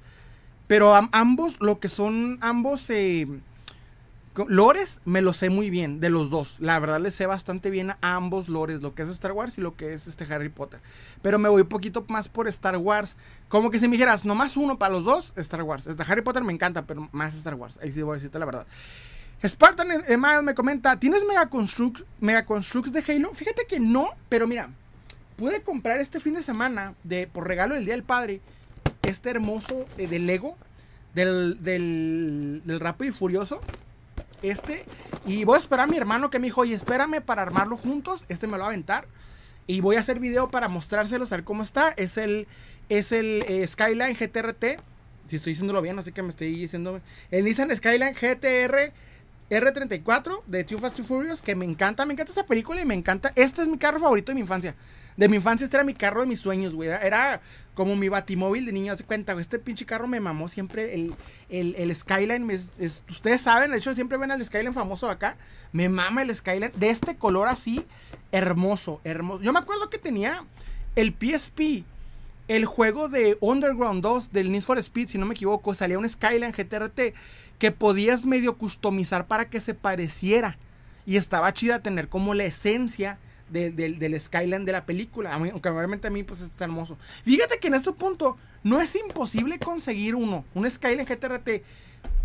pero 0.68 0.94
ambos, 1.12 1.56
lo 1.60 1.80
que 1.80 1.88
son 1.88 2.38
ambos... 2.40 2.88
Eh, 2.90 3.26
Lores 4.48 5.00
me 5.04 5.22
lo 5.22 5.32
sé 5.32 5.48
muy 5.48 5.70
bien, 5.70 6.00
de 6.00 6.10
los 6.10 6.28
dos. 6.28 6.56
La 6.58 6.78
verdad 6.80 7.00
le 7.00 7.10
sé 7.10 7.26
bastante 7.26 7.70
bien 7.70 7.90
a 7.90 7.98
ambos 8.00 8.48
lores, 8.48 8.82
lo 8.82 8.94
que 8.94 9.02
es 9.02 9.08
Star 9.08 9.32
Wars 9.32 9.58
y 9.58 9.60
lo 9.60 9.76
que 9.76 9.94
es 9.94 10.08
este 10.08 10.24
Harry 10.32 10.48
Potter. 10.48 10.80
Pero 11.22 11.38
me 11.38 11.48
voy 11.48 11.62
un 11.62 11.68
poquito 11.68 12.04
más 12.08 12.28
por 12.28 12.48
Star 12.48 12.76
Wars. 12.76 13.16
Como 13.48 13.70
que 13.70 13.78
si 13.78 13.86
me 13.86 13.92
dijeras, 13.92 14.24
nomás 14.24 14.56
uno 14.56 14.78
para 14.78 14.92
los 14.92 15.04
dos, 15.04 15.32
Star 15.36 15.62
Wars. 15.62 15.86
Este 15.86 16.02
Harry 16.02 16.22
Potter 16.22 16.42
me 16.42 16.52
encanta, 16.52 16.86
pero 16.86 17.08
más 17.12 17.34
Star 17.36 17.54
Wars. 17.54 17.78
Ahí 17.80 17.92
sí 17.92 18.02
voy 18.02 18.12
a 18.12 18.14
decirte 18.14 18.38
la 18.38 18.46
verdad. 18.46 18.66
Spartan 19.46 20.04
Email 20.08 20.42
me 20.42 20.54
comenta, 20.54 20.98
¿tienes 20.98 21.22
Mega 21.24 21.48
Constructs 21.48 22.92
de 22.92 23.04
Halo? 23.06 23.34
Fíjate 23.34 23.66
que 23.68 23.78
no, 23.78 24.10
pero 24.28 24.46
mira, 24.46 24.70
pude 25.36 25.62
comprar 25.62 26.00
este 26.00 26.18
fin 26.18 26.34
de 26.34 26.42
semana 26.42 26.94
de, 27.02 27.26
por 27.26 27.46
regalo 27.46 27.74
del 27.74 27.84
Día 27.84 27.94
del 27.94 28.04
Padre 28.04 28.40
este 29.02 29.30
hermoso 29.30 29.86
eh, 29.98 30.06
de 30.06 30.18
Lego 30.18 30.56
del, 31.14 31.62
del, 31.62 32.62
del 32.64 32.80
Rápido 32.80 33.10
y 33.10 33.12
Furioso 33.12 33.60
este. 34.50 34.84
Y 35.26 35.44
voy 35.44 35.56
a 35.56 35.58
esperar 35.58 35.84
a 35.84 35.90
mi 35.90 35.96
hermano 35.96 36.30
que 36.30 36.38
me 36.38 36.46
dijo, 36.46 36.62
oye, 36.62 36.74
espérame 36.74 37.20
para 37.20 37.42
armarlo 37.42 37.76
juntos. 37.76 38.24
Este 38.28 38.46
me 38.46 38.52
lo 38.52 38.60
va 38.60 38.64
a 38.64 38.68
aventar. 38.68 39.06
Y 39.66 39.80
voy 39.80 39.96
a 39.96 40.00
hacer 40.00 40.20
video 40.20 40.50
para 40.50 40.68
mostrárselos, 40.68 41.32
a 41.32 41.36
ver 41.36 41.44
cómo 41.44 41.62
está. 41.62 41.94
Es 41.96 42.18
el, 42.18 42.46
es 42.88 43.12
el 43.12 43.44
eh, 43.48 43.66
Skyline 43.66 44.14
GTRT. 44.14 44.80
Si 45.26 45.36
estoy 45.36 45.52
diciéndolo 45.52 45.80
bien, 45.80 45.98
así 45.98 46.12
que 46.12 46.22
me 46.22 46.28
estoy 46.28 46.54
diciendo. 46.54 47.00
El 47.30 47.44
Nissan 47.44 47.74
Skyline 47.74 48.14
GTR 48.14 48.92
R34 49.50 50.42
de 50.46 50.64
Too 50.64 50.78
Fast 50.78 50.96
Too 50.96 51.04
Furious. 51.04 51.40
Que 51.40 51.54
me 51.54 51.64
encanta, 51.64 52.04
me 52.04 52.12
encanta 52.12 52.30
esta 52.30 52.46
película 52.46 52.80
y 52.82 52.84
me 52.84 52.94
encanta. 52.94 53.32
Este 53.34 53.62
es 53.62 53.68
mi 53.68 53.78
carro 53.78 53.98
favorito 53.98 54.32
de 54.32 54.34
mi 54.34 54.42
infancia. 54.42 54.74
De 55.16 55.28
mi 55.28 55.36
infancia, 55.36 55.64
este 55.64 55.76
era 55.76 55.84
mi 55.84 55.94
carro 55.94 56.22
de 56.22 56.26
mis 56.26 56.40
sueños, 56.40 56.74
güey. 56.74 56.88
Era 56.88 57.40
como 57.74 57.94
mi 57.94 58.08
batimóvil 58.08 58.66
de 58.66 58.72
niño. 58.72 58.92
Hace 58.92 59.04
cuenta, 59.04 59.32
güey. 59.32 59.42
Este 59.42 59.58
pinche 59.58 59.86
carro 59.86 60.08
me 60.08 60.18
mamó 60.18 60.48
siempre. 60.48 60.94
El, 60.94 61.14
el, 61.48 61.94
Skyline, 61.94 62.50
ustedes 63.08 63.40
saben, 63.40 63.70
de 63.70 63.78
hecho, 63.78 63.94
siempre 63.94 64.18
ven 64.18 64.32
al 64.32 64.44
Skyline 64.44 64.74
famoso 64.74 65.08
acá. 65.08 65.36
Me 65.72 65.88
mama 65.88 66.22
el 66.22 66.34
Skyline 66.34 66.72
de 66.74 66.90
este 66.90 67.16
color 67.16 67.48
así, 67.48 67.84
hermoso, 68.32 69.00
hermoso. 69.04 69.42
Yo 69.42 69.52
me 69.52 69.60
acuerdo 69.60 69.88
que 69.90 69.98
tenía 69.98 70.44
el 70.96 71.14
PSP. 71.14 71.84
El 72.46 72.66
juego 72.66 73.08
de 73.08 73.38
Underground 73.40 74.02
2 74.02 74.32
del 74.32 74.52
Need 74.52 74.62
for 74.62 74.78
Speed, 74.78 75.08
si 75.08 75.16
no 75.16 75.24
me 75.24 75.32
equivoco, 75.32 75.74
salía 75.74 75.98
un 75.98 76.06
Skyline 76.06 76.52
GTRT 76.52 77.14
que 77.58 77.70
podías 77.70 78.26
medio 78.26 78.58
customizar 78.58 79.26
para 79.26 79.48
que 79.48 79.60
se 79.60 79.72
pareciera. 79.72 80.58
Y 81.06 81.16
estaba 81.16 81.54
chida 81.54 81.80
tener 81.80 82.08
como 82.08 82.34
la 82.34 82.44
esencia 82.44 83.18
del 83.54 84.20
Skyline 84.20 84.64
de 84.64 84.72
la 84.72 84.84
película. 84.84 85.34
aunque 85.34 85.68
obviamente 85.68 86.08
a 86.08 86.10
mí 86.10 86.22
pues 86.22 86.40
está 86.40 86.64
hermoso. 86.64 86.98
Fíjate 87.24 87.58
que 87.58 87.68
en 87.68 87.74
este 87.74 87.92
punto 87.92 88.36
no 88.62 88.80
es 88.80 88.94
imposible 88.96 89.58
conseguir 89.58 90.14
uno, 90.14 90.44
un 90.54 90.70
Skyline 90.70 91.06
GTRT. 91.06 91.62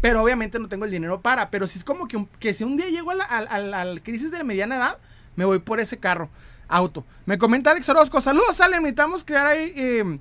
Pero 0.01 0.23
obviamente 0.23 0.59
no 0.59 0.67
tengo 0.67 0.85
el 0.85 0.91
dinero 0.91 1.21
para. 1.21 1.49
Pero 1.49 1.67
si 1.67 1.79
es 1.79 1.85
como 1.85 2.07
que, 2.07 2.25
que 2.39 2.53
si 2.53 2.63
un 2.63 2.77
día 2.77 2.89
llego 2.89 3.11
a 3.11 3.15
la, 3.15 3.99
crisis 4.01 4.31
de 4.31 4.37
la 4.37 4.43
mediana 4.43 4.77
edad, 4.77 4.97
me 5.35 5.45
voy 5.45 5.59
por 5.59 5.79
ese 5.79 5.97
carro, 5.97 6.29
auto. 6.67 7.05
Me 7.25 7.37
comenta 7.37 7.71
Alex 7.71 7.87
Orozco, 7.89 8.21
saludos, 8.21 8.59
Ale, 8.61 8.77
necesitamos 8.77 9.23
crear 9.23 9.47
ahí... 9.47 9.73
Eh, 9.75 10.19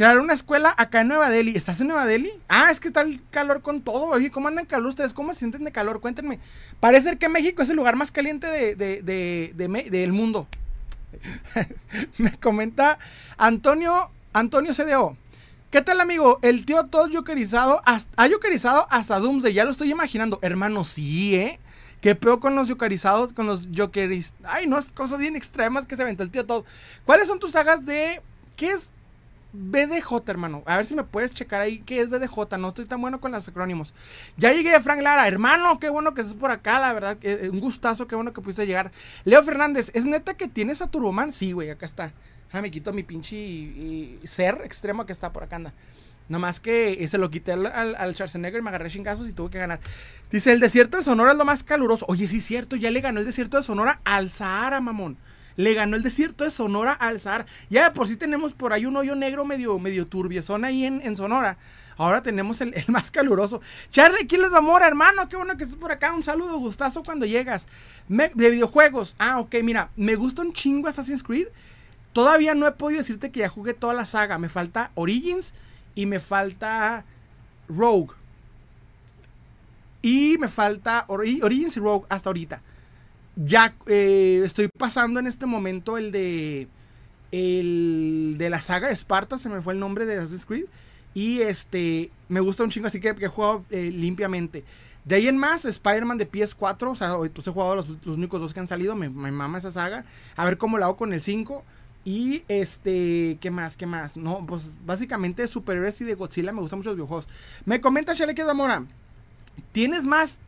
crear 0.00 0.18
una 0.18 0.32
escuela 0.32 0.74
acá 0.78 1.02
en 1.02 1.08
Nueva 1.08 1.28
Delhi. 1.28 1.54
¿Estás 1.54 1.78
en 1.82 1.88
Nueva 1.88 2.06
Delhi? 2.06 2.32
Ah, 2.48 2.70
es 2.70 2.80
que 2.80 2.88
está 2.88 3.02
el 3.02 3.20
calor 3.30 3.60
con 3.60 3.82
todo. 3.82 4.06
Oye, 4.06 4.30
¿cómo 4.30 4.48
andan 4.48 4.64
calor 4.64 4.88
ustedes? 4.88 5.12
¿Cómo 5.12 5.34
se 5.34 5.40
sienten 5.40 5.62
de 5.62 5.72
calor? 5.72 6.00
Cuéntenme. 6.00 6.38
Parece 6.80 7.18
que 7.18 7.28
México 7.28 7.60
es 7.60 7.68
el 7.68 7.76
lugar 7.76 7.96
más 7.96 8.10
caliente 8.10 8.46
de, 8.46 9.52
del 9.90 10.12
mundo. 10.14 10.48
Me 12.16 12.34
comenta 12.38 12.98
Antonio, 13.36 14.10
Antonio 14.32 14.72
CDO. 14.72 15.18
¿Qué 15.70 15.82
tal, 15.82 16.00
amigo? 16.00 16.38
El 16.40 16.64
tío 16.64 16.86
todo 16.86 17.06
yokerizado, 17.08 17.82
ha 17.84 18.26
yokerizado 18.26 18.86
hasta 18.88 19.18
Doomsday. 19.18 19.52
Ya 19.52 19.66
lo 19.66 19.70
estoy 19.70 19.90
imaginando. 19.90 20.38
Hermano, 20.40 20.86
sí, 20.86 21.34
¿eh? 21.36 21.60
¿Qué 22.00 22.14
peor 22.14 22.40
con 22.40 22.54
los 22.54 22.68
yokerizados, 22.68 23.34
con 23.34 23.46
los 23.46 23.68
jokeriz? 23.70 24.32
Ay, 24.44 24.66
no, 24.66 24.78
es 24.78 24.86
cosas 24.92 25.18
bien 25.18 25.36
extremas 25.36 25.84
que 25.84 25.96
se 25.96 26.00
aventó 26.00 26.22
el 26.22 26.30
tío 26.30 26.46
todo. 26.46 26.64
¿Cuáles 27.04 27.28
son 27.28 27.38
tus 27.38 27.52
sagas 27.52 27.84
de... 27.84 28.22
¿Qué 28.56 28.70
es? 28.70 28.88
BDJ, 29.52 30.28
hermano. 30.28 30.62
A 30.66 30.76
ver 30.76 30.86
si 30.86 30.94
me 30.94 31.04
puedes 31.04 31.32
checar 31.32 31.60
ahí 31.60 31.80
qué 31.80 32.00
es 32.00 32.08
BDJ. 32.08 32.56
No 32.58 32.68
estoy 32.68 32.86
tan 32.86 33.00
bueno 33.00 33.20
con 33.20 33.32
los 33.32 33.48
acrónimos. 33.48 33.92
Ya 34.36 34.52
llegué 34.52 34.78
Frank 34.80 35.02
Lara. 35.02 35.26
Hermano, 35.26 35.78
qué 35.80 35.90
bueno 35.90 36.14
que 36.14 36.20
estés 36.20 36.36
por 36.36 36.50
acá, 36.50 36.78
la 36.78 36.92
verdad. 36.92 37.18
un 37.50 37.60
gustazo, 37.60 38.06
qué 38.06 38.14
bueno 38.14 38.32
que 38.32 38.40
pudiste 38.40 38.66
llegar. 38.66 38.92
Leo 39.24 39.42
Fernández, 39.42 39.90
¿es 39.94 40.04
neta 40.04 40.34
que 40.34 40.48
tienes 40.48 40.82
a 40.82 40.88
Turboman? 40.88 41.32
Sí, 41.32 41.52
güey, 41.52 41.70
acá 41.70 41.86
está. 41.86 42.12
Ah, 42.52 42.62
me 42.62 42.70
quito 42.70 42.92
mi 42.92 43.02
pinche 43.02 44.18
ser 44.24 44.62
extremo 44.64 45.06
que 45.06 45.12
está 45.12 45.32
por 45.32 45.42
acá, 45.42 45.56
anda. 45.56 45.72
Nomás 46.28 46.60
que 46.60 47.06
se 47.08 47.18
lo 47.18 47.28
quité 47.28 47.52
al, 47.52 47.66
al, 47.66 48.14
Schwarzenegger, 48.14 48.62
me 48.62 48.68
agarré 48.68 48.88
chingazos 48.88 49.28
y 49.28 49.32
tuve 49.32 49.50
que 49.50 49.58
ganar. 49.58 49.80
Dice, 50.30 50.52
el 50.52 50.60
desierto 50.60 50.96
de 50.96 51.02
Sonora 51.02 51.32
es 51.32 51.38
lo 51.38 51.44
más 51.44 51.64
caluroso. 51.64 52.06
Oye, 52.08 52.28
sí 52.28 52.40
cierto, 52.40 52.76
ya 52.76 52.90
le 52.92 53.00
ganó 53.00 53.18
el 53.18 53.26
desierto 53.26 53.56
de 53.56 53.64
Sonora 53.64 54.00
al 54.04 54.30
Sahara, 54.30 54.80
mamón 54.80 55.16
le 55.60 55.74
ganó 55.74 55.96
el 55.96 56.02
desierto 56.02 56.44
de 56.44 56.50
Sonora 56.50 56.92
al 56.92 57.20
Sahara. 57.20 57.46
Ya 57.68 57.92
por 57.92 58.08
sí 58.08 58.16
tenemos 58.16 58.52
por 58.52 58.72
ahí 58.72 58.86
un 58.86 58.96
hoyo 58.96 59.14
negro 59.14 59.44
medio, 59.44 59.78
medio 59.78 60.06
turbiezón 60.06 60.64
ahí 60.64 60.84
en, 60.84 61.16
Sonora. 61.16 61.58
Ahora 61.98 62.22
tenemos 62.22 62.62
el, 62.62 62.74
más 62.88 63.10
caluroso. 63.10 63.60
Charlie, 63.90 64.26
¿quién 64.26 64.40
les 64.40 64.52
va 64.52 64.58
amor, 64.58 64.82
hermano? 64.82 65.28
Qué 65.28 65.36
bueno 65.36 65.56
que 65.58 65.64
estés 65.64 65.78
por 65.78 65.92
acá. 65.92 66.14
Un 66.14 66.22
saludo, 66.22 66.58
gustazo 66.58 67.02
cuando 67.02 67.26
llegas. 67.26 67.68
de 68.08 68.50
videojuegos. 68.50 69.14
Ah, 69.18 69.38
ok, 69.38 69.56
mira, 69.62 69.90
me 69.96 70.14
gusta 70.14 70.42
un 70.42 70.54
chingo 70.54 70.88
Assassin's 70.88 71.22
Creed. 71.22 71.48
Todavía 72.14 72.54
no 72.54 72.66
he 72.66 72.72
podido 72.72 72.98
decirte 72.98 73.30
que 73.30 73.40
ya 73.40 73.48
jugué 73.48 73.74
toda 73.74 73.92
la 73.92 74.06
saga. 74.06 74.38
Me 74.38 74.48
falta 74.48 74.90
Origins 74.94 75.52
y 75.94 76.06
me 76.06 76.20
falta 76.20 77.04
Rogue. 77.68 78.14
Y 80.00 80.38
me 80.38 80.48
falta 80.48 81.04
Origins 81.08 81.76
y 81.76 81.80
Rogue 81.80 82.06
hasta 82.08 82.30
ahorita. 82.30 82.62
Ya 83.42 83.74
eh, 83.86 84.42
estoy 84.44 84.68
pasando 84.68 85.18
en 85.18 85.26
este 85.26 85.46
momento 85.46 85.96
el 85.96 86.12
de. 86.12 86.68
El 87.32 88.34
de 88.38 88.50
la 88.50 88.60
saga 88.60 88.88
de 88.88 88.92
Esparta, 88.92 89.38
se 89.38 89.48
me 89.48 89.62
fue 89.62 89.72
el 89.72 89.78
nombre 89.78 90.04
de 90.04 90.18
Assassin's 90.18 90.44
Creed. 90.44 90.66
Y 91.14 91.40
este. 91.40 92.10
Me 92.28 92.40
gusta 92.40 92.64
un 92.64 92.70
chingo, 92.70 92.88
así 92.88 93.00
que, 93.00 93.08
he 93.18 93.28
jugado 93.28 93.64
eh, 93.70 93.90
limpiamente. 93.90 94.64
De 95.06 95.14
ahí 95.14 95.26
en 95.26 95.38
más, 95.38 95.64
Spider-Man 95.64 96.18
de 96.18 96.30
PS4. 96.30 96.90
O 96.90 96.96
sea, 96.96 97.16
tú 97.32 97.42
he 97.44 97.50
jugado 97.50 97.76
los, 97.76 97.88
únicos 98.04 98.40
dos 98.40 98.52
que 98.52 98.60
han 98.60 98.68
salido. 98.68 98.94
Me, 98.94 99.08
me, 99.08 99.30
mama 99.30 99.56
esa 99.56 99.72
saga. 99.72 100.04
A 100.36 100.44
ver 100.44 100.58
cómo 100.58 100.76
la 100.76 100.86
hago 100.86 100.98
con 100.98 101.14
el 101.14 101.22
5. 101.22 101.64
Y 102.04 102.42
este, 102.48 103.38
¿qué 103.40 103.50
más? 103.50 103.76
¿Qué 103.78 103.86
más? 103.86 104.18
No, 104.18 104.44
pues 104.46 104.72
básicamente 104.84 105.46
superiores 105.46 105.98
y 106.00 106.04
de 106.04 106.14
Godzilla 106.14 106.52
me 106.52 106.60
gustan 106.60 106.80
mucho 106.80 106.90
los 106.90 106.96
videojuegos. 106.96 107.26
Me 107.64 107.80
comenta 107.80 108.12
Shaleque 108.12 108.44
Zamora. 108.44 108.84
¿Tienes 109.72 110.04
más? 110.04 110.38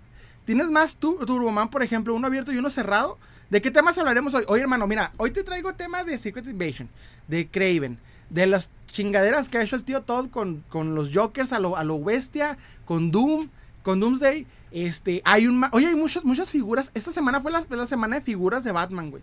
¿Tienes 0.44 0.68
más 0.68 0.96
tu, 0.96 1.16
Turboman, 1.18 1.70
por 1.70 1.82
ejemplo, 1.82 2.14
uno 2.14 2.26
abierto 2.26 2.52
y 2.52 2.58
uno 2.58 2.70
cerrado? 2.70 3.18
¿De 3.50 3.62
qué 3.62 3.70
temas 3.70 3.98
hablaremos 3.98 4.34
hoy? 4.34 4.44
Oye, 4.48 4.62
hermano, 4.62 4.86
mira, 4.86 5.12
hoy 5.18 5.30
te 5.30 5.44
traigo 5.44 5.74
tema 5.74 6.04
de 6.04 6.18
Secret 6.18 6.46
Invasion, 6.46 6.88
de 7.28 7.48
Craven, 7.48 7.98
de 8.30 8.46
las 8.46 8.70
chingaderas 8.86 9.48
que 9.48 9.58
ha 9.58 9.62
hecho 9.62 9.76
el 9.76 9.84
tío 9.84 10.02
Todd 10.02 10.30
con, 10.30 10.64
con 10.68 10.94
los 10.94 11.10
Jokers 11.14 11.52
a 11.52 11.58
lo, 11.58 11.76
a 11.76 11.84
lo 11.84 12.02
bestia, 12.02 12.58
con 12.84 13.10
Doom, 13.10 13.48
con 13.82 14.00
Doomsday. 14.00 14.46
Este, 14.70 15.20
hay 15.24 15.46
un. 15.46 15.62
Oye, 15.72 15.88
hay 15.88 15.94
muchas, 15.94 16.24
muchas 16.24 16.50
figuras. 16.50 16.90
Esta 16.94 17.12
semana 17.12 17.40
fue 17.40 17.52
la, 17.52 17.64
la 17.68 17.86
semana 17.86 18.16
de 18.16 18.22
figuras 18.22 18.64
de 18.64 18.72
Batman, 18.72 19.10
güey 19.10 19.22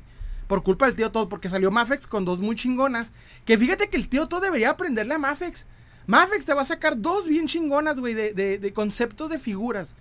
por 0.50 0.64
culpa 0.64 0.88
del 0.88 0.96
tío 0.96 1.12
Todd, 1.12 1.30
porque 1.30 1.48
salió 1.48 1.70
Mafex 1.70 2.08
con 2.08 2.26
dos 2.26 2.40
muy 2.40 2.56
chingonas. 2.56 3.12
Que 3.46 3.56
fíjate 3.56 3.88
que 3.90 3.98
el 3.98 4.10
tío 4.10 4.28
Todd 4.28 4.42
debería 4.42 4.72
aprenderle 4.72 5.14
a 5.14 5.20
Mafex. 5.20 5.68
Mafex 6.08 6.44
te 6.44 6.56
va 6.56 6.64
a 6.64 6.66
sacar 6.66 7.00
dos 7.00 7.28
bien 7.28 7.46
chingonas, 7.46 8.00
güey, 8.00 8.16
de, 8.16 8.72
conceptos 8.74 9.30
de 9.30 9.38
figuras. 9.38 9.94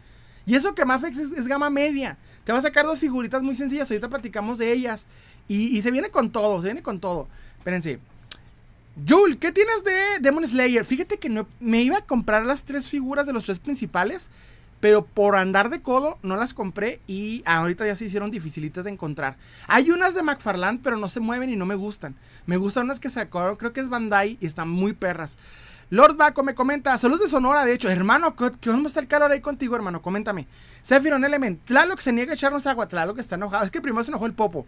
Y 0.48 0.54
eso 0.54 0.74
que 0.74 0.86
Mafex 0.86 1.18
es, 1.18 1.46
gama 1.46 1.68
media. 1.68 2.16
Te 2.44 2.52
va 2.52 2.58
a 2.58 2.62
sacar 2.62 2.86
dos 2.86 2.98
figuritas 2.98 3.42
muy 3.42 3.54
sencillas. 3.54 3.90
Ahorita 3.90 4.08
platicamos 4.08 4.56
de 4.56 4.72
ellas. 4.72 5.06
Y, 5.46 5.82
se 5.82 5.90
viene 5.90 6.08
con 6.08 6.30
todo, 6.30 6.62
se 6.62 6.68
viene 6.68 6.82
con 6.82 7.00
todo. 7.00 7.28
Espérense. 7.58 7.98
Jul, 9.06 9.36
¿qué 9.36 9.52
tienes 9.52 9.84
de 9.84 10.20
Demon 10.22 10.46
Slayer? 10.46 10.86
Fíjate 10.86 11.18
que 11.18 11.28
no, 11.28 11.46
me 11.60 11.82
iba 11.82 11.98
a 11.98 12.06
comprar 12.06 12.46
las 12.46 12.64
tres 12.64 12.88
figuras 12.88 13.26
de 13.26 13.34
los 13.34 13.44
tres 13.44 13.58
principales. 13.58 14.30
Pero 14.80 15.04
por 15.04 15.36
andar 15.36 15.68
de 15.68 15.82
codo 15.82 16.18
no 16.22 16.36
las 16.36 16.54
compré 16.54 17.00
y 17.06 17.42
ahorita 17.44 17.86
ya 17.86 17.94
se 17.94 18.06
hicieron 18.06 18.30
dificilitas 18.30 18.84
de 18.84 18.90
encontrar. 18.90 19.36
Hay 19.66 19.90
unas 19.90 20.14
de 20.14 20.22
McFarland, 20.22 20.80
pero 20.82 20.96
no 20.96 21.10
se 21.10 21.20
mueven 21.20 21.50
y 21.50 21.56
no 21.56 21.66
me 21.66 21.74
gustan. 21.74 22.14
Me 22.46 22.56
gustan 22.56 22.84
unas 22.84 23.00
que 23.00 23.10
sacaron, 23.10 23.56
creo 23.56 23.74
que 23.74 23.80
es 23.80 23.90
Bandai 23.90 24.38
y 24.40 24.46
están 24.46 24.70
muy 24.70 24.94
perras. 24.94 25.36
Lord 25.90 26.16
Baco 26.16 26.42
me 26.42 26.54
comenta, 26.54 26.98
salud 26.98 27.18
de 27.18 27.28
Sonora, 27.28 27.64
de 27.64 27.72
hecho, 27.72 27.88
hermano, 27.88 28.36
¿qué 28.36 28.68
onda 28.68 28.88
está 28.88 29.00
el 29.00 29.08
calor 29.08 29.32
ahí 29.32 29.40
contigo, 29.40 29.74
hermano? 29.74 30.02
Coméntame. 30.02 30.46
Sephiron 30.82 31.24
Element, 31.24 31.64
Tlaloc 31.64 32.00
se 32.00 32.12
niega 32.12 32.32
a 32.32 32.34
echarnos 32.34 32.66
agua, 32.66 32.88
Tlaloc 32.88 33.18
está 33.18 33.36
enojado. 33.36 33.64
Es 33.64 33.70
que 33.70 33.80
primero 33.80 34.04
se 34.04 34.10
enojó 34.10 34.26
el 34.26 34.34
Popo 34.34 34.66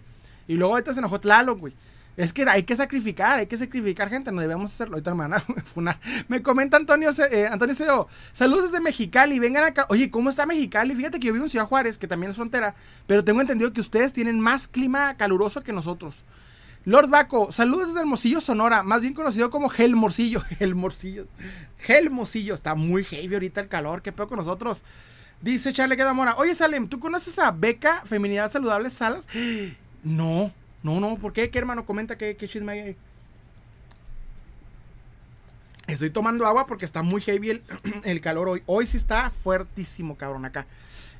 y 0.48 0.54
luego 0.54 0.72
ahorita 0.72 0.94
se 0.94 1.00
enojó 1.00 1.20
Tlaloc, 1.20 1.58
güey. 1.58 1.74
Es 2.16 2.32
que 2.32 2.48
hay 2.48 2.62
que 2.62 2.74
sacrificar, 2.74 3.38
hay 3.38 3.46
que 3.46 3.56
sacrificar 3.56 4.08
gente, 4.08 4.32
no 4.32 4.40
debemos 4.40 4.72
hacerlo. 4.72 4.94
Ahorita 4.94 5.10
hermana, 5.10 5.44
Me 6.28 6.42
comenta 6.42 6.78
Antonio, 6.78 7.10
eh, 7.30 7.48
Antonio 7.50 7.74
saludos 8.32 8.72
desde 8.72 8.80
Mexicali, 8.82 9.38
vengan 9.38 9.64
acá. 9.64 9.86
Oye, 9.90 10.10
¿cómo 10.10 10.30
está 10.30 10.46
Mexicali? 10.46 10.94
Fíjate 10.94 11.20
que 11.20 11.26
yo 11.26 11.32
vivo 11.34 11.44
en 11.44 11.50
Ciudad 11.50 11.66
Juárez, 11.66 11.98
que 11.98 12.08
también 12.08 12.30
es 12.30 12.36
frontera, 12.36 12.74
pero 13.06 13.24
tengo 13.24 13.42
entendido 13.42 13.72
que 13.74 13.80
ustedes 13.82 14.14
tienen 14.14 14.40
más 14.40 14.68
clima 14.68 15.16
caluroso 15.18 15.60
que 15.60 15.72
nosotros. 15.74 16.24
Lord 16.84 17.10
Baco, 17.10 17.52
saludos 17.52 17.88
desde 17.88 18.00
Hermosillo, 18.00 18.40
Sonora, 18.40 18.82
más 18.82 19.02
bien 19.02 19.14
conocido 19.14 19.50
como 19.50 19.68
Gel 19.68 19.96
Morcillo. 19.96 20.42
El 20.60 20.74
Morcillo. 20.74 21.26
Gel 21.78 22.10
Morcillo, 22.10 22.54
está 22.54 22.74
muy 22.74 23.04
heavy 23.04 23.34
ahorita 23.34 23.60
el 23.60 23.68
calor, 23.68 24.02
qué 24.02 24.12
peor 24.12 24.28
con 24.28 24.38
nosotros. 24.38 24.82
Dice 25.40 25.72
Charlie 25.72 25.96
Quedamora, 25.96 26.36
oye 26.36 26.54
Salem, 26.54 26.86
¿tú 26.86 27.00
conoces 27.00 27.38
a 27.38 27.50
Beca 27.50 28.02
Feminidad 28.04 28.50
Saludable 28.50 28.90
Salas? 28.90 29.26
No, 30.02 30.50
no, 30.82 30.98
no, 30.98 31.16
¿por 31.16 31.34
qué? 31.34 31.50
¿Qué 31.50 31.58
hermano? 31.58 31.84
Comenta 31.84 32.16
qué 32.16 32.34
chisme 32.48 32.72
hay 32.72 32.96
Estoy 35.92 36.10
tomando 36.10 36.46
agua 36.46 36.66
porque 36.66 36.84
está 36.84 37.02
muy 37.02 37.20
heavy 37.20 37.62
el, 38.04 38.20
calor 38.20 38.48
hoy. 38.48 38.62
Hoy 38.66 38.86
sí 38.86 38.96
está 38.96 39.30
fuertísimo, 39.30 40.16
cabrón, 40.16 40.44
acá. 40.44 40.66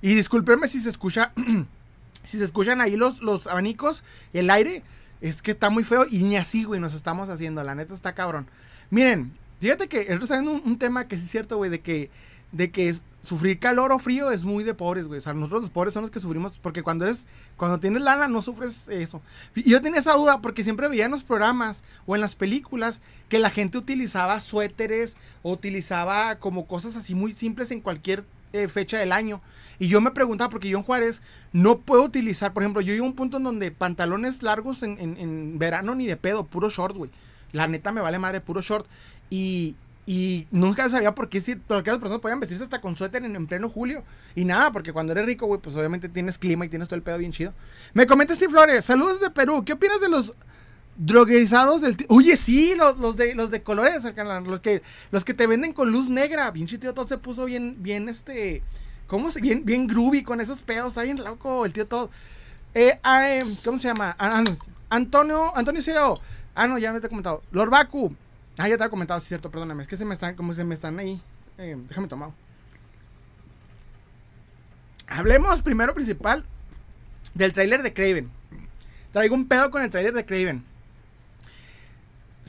Y 0.01 0.15
discúlpenme 0.15 0.69
si 0.69 0.81
se 0.81 0.91
escucha, 0.91 1.33
si 2.25 2.39
se 2.39 2.45
escuchan 2.45 2.81
ahí 2.81 2.97
los, 2.97 3.21
los 3.21 3.47
abanicos, 3.47 4.05
el 4.33 4.49
aire, 4.51 4.83
es 5.21 5.43
que 5.43 5.51
está 5.51 5.71
muy 5.71 5.85
feo 5.85 6.07
y 6.11 6.23
ni 6.23 6.37
así, 6.37 6.65
güey, 6.65 6.81
nos 6.81 6.95
estamos 6.95 7.29
haciendo. 7.29 7.63
La 7.63 7.75
neta 7.75 7.95
está 7.95 8.15
cabrón. 8.15 8.47
Miren, 8.91 9.33
fíjate 9.61 9.89
que 9.89 10.01
está 10.01 10.35
viendo 10.35 10.53
un, 10.53 10.63
un 10.65 10.79
tema 10.79 11.07
que 11.07 11.17
sí 11.17 11.25
es 11.25 11.31
cierto, 11.31 11.57
güey, 11.57 11.71
de 11.71 11.81
que, 11.81 12.11
de 12.53 12.71
que 12.71 12.95
sufrir 13.23 13.59
calor 13.59 13.93
o 13.93 13.99
frío 13.99 14.31
es 14.31 14.43
muy 14.43 14.65
de 14.65 14.75
pobres, 14.75 15.07
güey. 15.07 15.19
O 15.19 15.23
sea, 15.23 15.35
nosotros 15.35 15.63
los 15.63 15.71
pobres 15.71 15.95
son 15.95 16.03
los 16.03 16.11
que 16.11 16.21
sufrimos 16.21 16.59
porque 16.59 16.83
cuando 16.83 17.05
eres, 17.05 17.25
cuando 17.57 17.79
tienes 17.79 18.03
lana 18.03 18.29
no 18.29 18.43
sufres 18.43 18.89
eso. 18.89 19.21
Y 19.55 19.71
yo 19.71 19.83
tenía 19.83 20.01
esa 20.01 20.15
duda 20.15 20.41
porque 20.41 20.65
siempre 20.65 20.89
veía 20.89 21.05
en 21.05 21.11
los 21.11 21.23
programas 21.23 21.83
o 22.07 22.15
en 22.15 22.21
las 22.21 22.35
películas 22.35 23.01
que 23.29 23.39
la 23.39 23.51
gente 23.51 23.79
utilizaba 23.79 24.41
suéteres 24.41 25.17
o 25.43 25.53
utilizaba 25.53 26.37
como 26.37 26.67
cosas 26.67 26.97
así 26.97 27.15
muy 27.15 27.33
simples 27.33 27.71
en 27.71 27.81
cualquier 27.81 28.25
eh, 28.53 28.69
fecha 28.69 28.99
del 28.99 29.13
año. 29.13 29.41
Y 29.79 29.89
yo 29.89 30.01
me 30.01 30.11
preguntaba, 30.11 30.51
porque 30.51 30.69
yo 30.69 30.79
en 30.79 30.85
Juárez 30.85 31.23
no 31.53 31.79
puedo 31.79 32.03
utilizar, 32.03 32.53
por 32.53 32.63
ejemplo, 32.63 32.83
yo 32.83 32.93
llego 32.93 33.07
a 33.07 33.09
un 33.09 33.17
punto 33.17 33.39
en 33.39 33.45
donde 33.45 33.71
pantalones 33.71 34.43
largos 34.43 34.83
en, 34.83 34.99
en, 35.01 35.17
en 35.17 35.59
verano 35.59 35.95
ni 35.95 36.07
de 36.07 36.17
pedo, 36.17 36.45
puro 36.45 36.71
short, 36.71 36.97
güey. 36.97 37.11
La 37.53 37.67
neta 37.67 37.93
me 37.93 38.01
vale 38.01 38.19
madre, 38.19 38.41
puro 38.41 38.61
short. 38.61 38.87
Y, 39.31 39.75
y 40.07 40.49
nunca 40.51 40.89
sabía 40.89 41.15
por 41.15 41.29
qué, 41.29 41.41
si, 41.41 41.55
por 41.55 41.83
qué 41.83 41.91
las 41.91 42.01
personas 42.01 42.21
podían 42.21 42.41
vestirse 42.41 42.65
hasta 42.65 42.81
con 42.81 42.97
suéter 42.97 43.25
en, 43.25 43.47
pleno 43.47 43.69
julio. 43.69 44.03
Y 44.35 44.45
nada, 44.45 44.73
porque 44.73 44.93
cuando 44.93 45.13
eres 45.13 45.27
rico, 45.27 45.47
güey, 45.47 45.61
pues 45.61 45.77
obviamente 45.77 46.09
tienes 46.09 46.39
clima 46.39 46.65
y 46.65 46.69
tienes 46.69 46.89
todo 46.89 46.97
el 46.97 47.03
pedo 47.03 47.19
bien 47.19 47.33
chido. 47.33 47.55
Me 47.95 48.07
comenta 48.07 48.35
Steve 48.35 48.51
Flores, 48.51 48.85
saludos 48.85 49.21
de 49.21 49.31
Perú. 49.31 49.65
¿Qué 49.65 49.75
opinas 49.75 50.01
de 50.01 50.09
los 50.09 50.35
droguizados 51.01 51.81
del 51.81 51.97
Oye, 52.09 52.37
sí, 52.37 52.75
los, 52.77 52.99
los, 52.99 53.17
de 53.17 53.35
los 53.35 53.51
de 53.51 53.63
colores, 53.63 54.05
los 54.05 54.61
que 54.61 54.83
los 55.11 55.25
que 55.25 55.35
te 55.35 55.47
venden 55.47 55.73
con 55.73 55.91
luz 55.91 56.09
negra. 56.09 56.51
Bien 56.51 56.67
chido, 56.67 56.93
todo 56.93 57.09
se 57.09 57.19
puso 57.19 57.47
bien 57.47 57.77
bien 57.79 58.09
este 58.09 58.63
¿cómo 59.07 59.31
se 59.31 59.41
bien 59.41 59.65
bien 59.65 59.87
groovy 59.87 60.23
con 60.23 60.41
esos 60.41 60.61
pedos, 60.61 60.89
está 60.89 61.03
bien 61.03 61.17
loco 61.17 61.65
el 61.65 61.73
tío 61.73 61.87
todo. 61.87 62.11
Eh, 62.75 62.99
¿cómo 63.65 63.79
se 63.79 63.89
llama? 63.89 64.15
Ah, 64.19 64.45
Antonio 64.91 65.57
Antonio 65.57 65.83
Ceo. 65.83 66.21
Ah, 66.55 66.69
no, 66.69 66.79
ya 66.79 66.93
me 66.93 67.01
te 67.01 67.07
he 67.07 67.11
comentado. 67.11 67.43
Lord 67.51 67.71
Baku. 67.71 68.15
Ah, 68.59 68.69
ya 68.69 68.77
te 68.77 68.83
había 68.83 68.91
comentado, 68.91 69.19
es 69.19 69.27
cierto, 69.27 69.51
perdóname. 69.51 69.83
Es 69.83 69.89
que 69.89 69.97
se 69.97 70.05
me 70.05 70.13
están, 70.13 70.35
como 70.35 70.53
se 70.53 70.65
me 70.65 70.75
están 70.75 70.99
ahí. 70.99 71.21
Eh, 71.57 71.77
déjame 71.89 72.09
tomar. 72.09 72.31
Hablemos 75.09 75.63
primero 75.63 75.95
principal 75.95 76.45
del 77.35 77.53
tráiler 77.53 77.83
de 77.83 77.95
Craven. 77.95 78.31
Traigo 79.13 79.35
un 79.35 79.49
pedo 79.49 79.71
con 79.71 79.83
el 79.83 79.91
tráiler 79.91 80.13
de 80.13 80.27
Craven. 80.27 80.70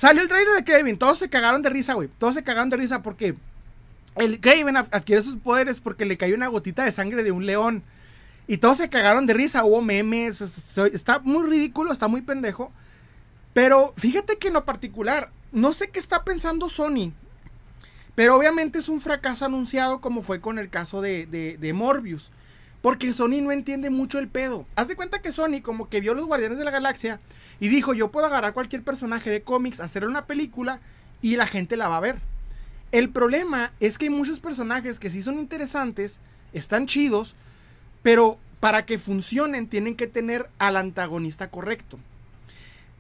Salió 0.02 0.24
el 0.24 0.28
tráiler 0.28 0.56
de 0.56 0.64
Craven, 0.64 0.98
todos 0.98 1.20
se 1.20 1.30
cagaron 1.30 1.62
de 1.62 1.70
risa, 1.70 1.94
güey. 1.94 2.10
Todos 2.18 2.34
se 2.34 2.44
cagaron 2.44 2.72
de 2.72 2.78
risa 2.78 3.04
porque 3.04 3.36
el 4.16 4.40
Craven 4.40 4.76
adquiere 4.76 5.22
sus 5.22 5.36
poderes 5.36 5.80
porque 5.80 6.06
le 6.06 6.18
cayó 6.18 6.34
una 6.34 6.48
gotita 6.48 6.84
de 6.84 6.92
sangre 6.92 7.22
de 7.22 7.32
un 7.32 7.46
león. 7.46 7.84
Y 8.48 8.58
todos 8.58 8.78
se 8.78 8.90
cagaron 8.90 9.28
de 9.28 9.36
risa, 9.36 9.64
hubo 9.64 9.80
memes, 9.84 10.42
está 10.42 11.20
muy 11.20 11.48
ridículo, 11.48 11.94
está 11.94 12.08
muy 12.08 12.24
pendejo. 12.24 12.72
Pero 13.54 13.94
fíjate 13.96 14.40
que 14.40 14.48
en 14.48 14.56
lo 14.56 14.66
particular, 14.66 15.30
no 15.52 15.72
sé 15.72 15.92
qué 15.92 16.00
está 16.00 16.24
pensando 16.24 16.68
Sony. 16.68 17.14
Pero 18.16 18.36
obviamente 18.36 18.80
es 18.80 18.90
un 18.90 19.02
fracaso 19.02 19.46
anunciado 19.46 20.02
como 20.02 20.24
fue 20.24 20.42
con 20.42 20.58
el 20.58 20.72
caso 20.72 21.02
de, 21.02 21.28
de, 21.28 21.74
Morbius. 21.74 22.32
Porque 22.82 23.14
Sony 23.14 23.42
no 23.42 23.52
entiende 23.52 23.90
mucho 23.90 24.18
el 24.20 24.28
pedo. 24.28 24.66
Haz 24.76 24.88
de 24.88 24.96
cuenta 24.96 25.22
que 25.22 25.32
Sony 25.32 25.62
como 25.62 25.90
que 25.90 26.02
vio 26.02 26.16
los 26.16 26.26
Guardianes 26.26 26.58
de 26.58 26.66
la 26.66 26.72
Galaxia 26.72 27.20
y 27.60 27.68
dijo, 27.68 27.94
yo 27.94 28.12
puedo 28.12 28.26
agarrar 28.26 28.54
cualquier 28.54 28.84
personaje 28.84 29.30
de 29.30 29.44
cómics, 29.44 29.80
hacerle 29.80 30.10
una 30.10 30.26
película 30.26 30.80
y 31.22 31.36
la 31.36 31.46
gente 31.46 31.78
la 31.78 31.88
va 31.88 31.98
a 31.98 32.02
ver. 32.02 32.18
El 32.92 33.10
problema 33.10 33.72
es 33.80 33.98
que 33.98 34.06
hay 34.06 34.10
muchos 34.10 34.40
personajes 34.40 35.00
que 35.00 35.10
sí 35.10 35.22
son 35.22 35.38
interesantes, 35.38 36.20
están 36.54 36.88
chidos, 36.88 37.36
pero 38.02 38.38
para 38.60 38.86
que 38.86 38.98
funcionen 38.98 39.68
tienen 39.68 39.96
que 39.96 40.08
tener 40.08 40.50
al 40.58 40.76
antagonista 40.76 41.50
correcto. 41.50 42.00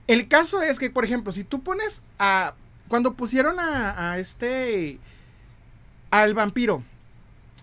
El 0.08 0.28
caso 0.28 0.62
es 0.62 0.80
que, 0.80 0.90
por 0.90 1.06
ejemplo, 1.06 1.32
si 1.32 1.44
tú 1.44 1.62
pones 1.62 2.02
a. 2.20 2.54
Cuando 2.88 3.14
pusieron 3.14 3.58
a, 3.60 4.18
este. 4.18 5.00
Al 6.10 6.34
vampiro. 6.34 6.84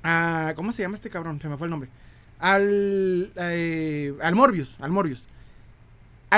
A, 0.03 0.55
¿Cómo 0.57 0.73
se 0.73 0.83
llama 0.83 0.95
este 0.95 1.11
cabrón? 1.11 1.41
Se 1.41 1.49
me 1.49 1.57
fue 1.57 1.67
el 1.67 1.71
nombre. 1.71 1.91
Al. 2.39 3.33
Eh, 3.37 4.15
al 4.23 4.35
Morbius. 4.35 4.77
Al 4.81 4.91
Morbius. 4.91 5.23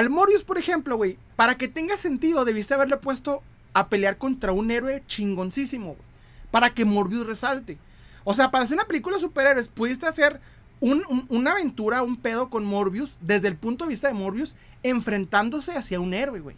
Morbius, 0.09 0.45
por 0.45 0.59
ejemplo, 0.59 0.97
güey. 0.97 1.19
Para 1.37 1.57
que 1.57 1.69
tenga 1.69 1.97
sentido, 1.97 2.45
debiste 2.45 2.75
haberle 2.75 2.97
puesto 2.97 3.42
a 3.73 3.88
pelear 3.88 4.19
contra 4.19 4.52
un 4.52 4.71
héroe 4.71 5.02
chingoncísimo, 5.07 5.95
güey. 5.95 6.11
Para 6.50 6.75
que 6.75 6.85
Morbius 6.85 7.26
resalte. 7.26 7.78
O 8.25 8.35
sea, 8.35 8.50
para 8.50 8.64
hacer 8.64 8.76
una 8.76 8.87
película 8.87 9.16
de 9.16 9.23
superhéroes, 9.23 9.69
pudiste 9.69 10.07
hacer 10.07 10.40
una 10.80 11.52
aventura, 11.52 12.02
un 12.02 12.16
pedo 12.16 12.49
con 12.49 12.64
Morbius, 12.64 13.16
desde 13.21 13.49
el 13.49 13.57
punto 13.57 13.85
de 13.85 13.90
vista 13.90 14.09
de 14.09 14.14
Morbius, 14.14 14.54
enfrentándose 14.83 15.73
hacia 15.73 16.00
un 16.00 16.14
héroe, 16.14 16.40
güey. 16.40 16.57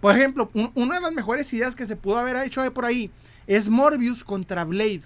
Por 0.00 0.16
ejemplo, 0.16 0.50
una 0.74 0.96
de 0.96 1.00
las 1.00 1.12
mejores 1.12 1.52
ideas 1.52 1.74
que 1.74 1.86
se 1.86 1.96
pudo 1.96 2.18
haber 2.18 2.36
hecho 2.36 2.72
por 2.72 2.84
ahí 2.84 3.10
es 3.46 3.68
Morbius 3.68 4.24
contra 4.24 4.64
Blade. 4.64 5.02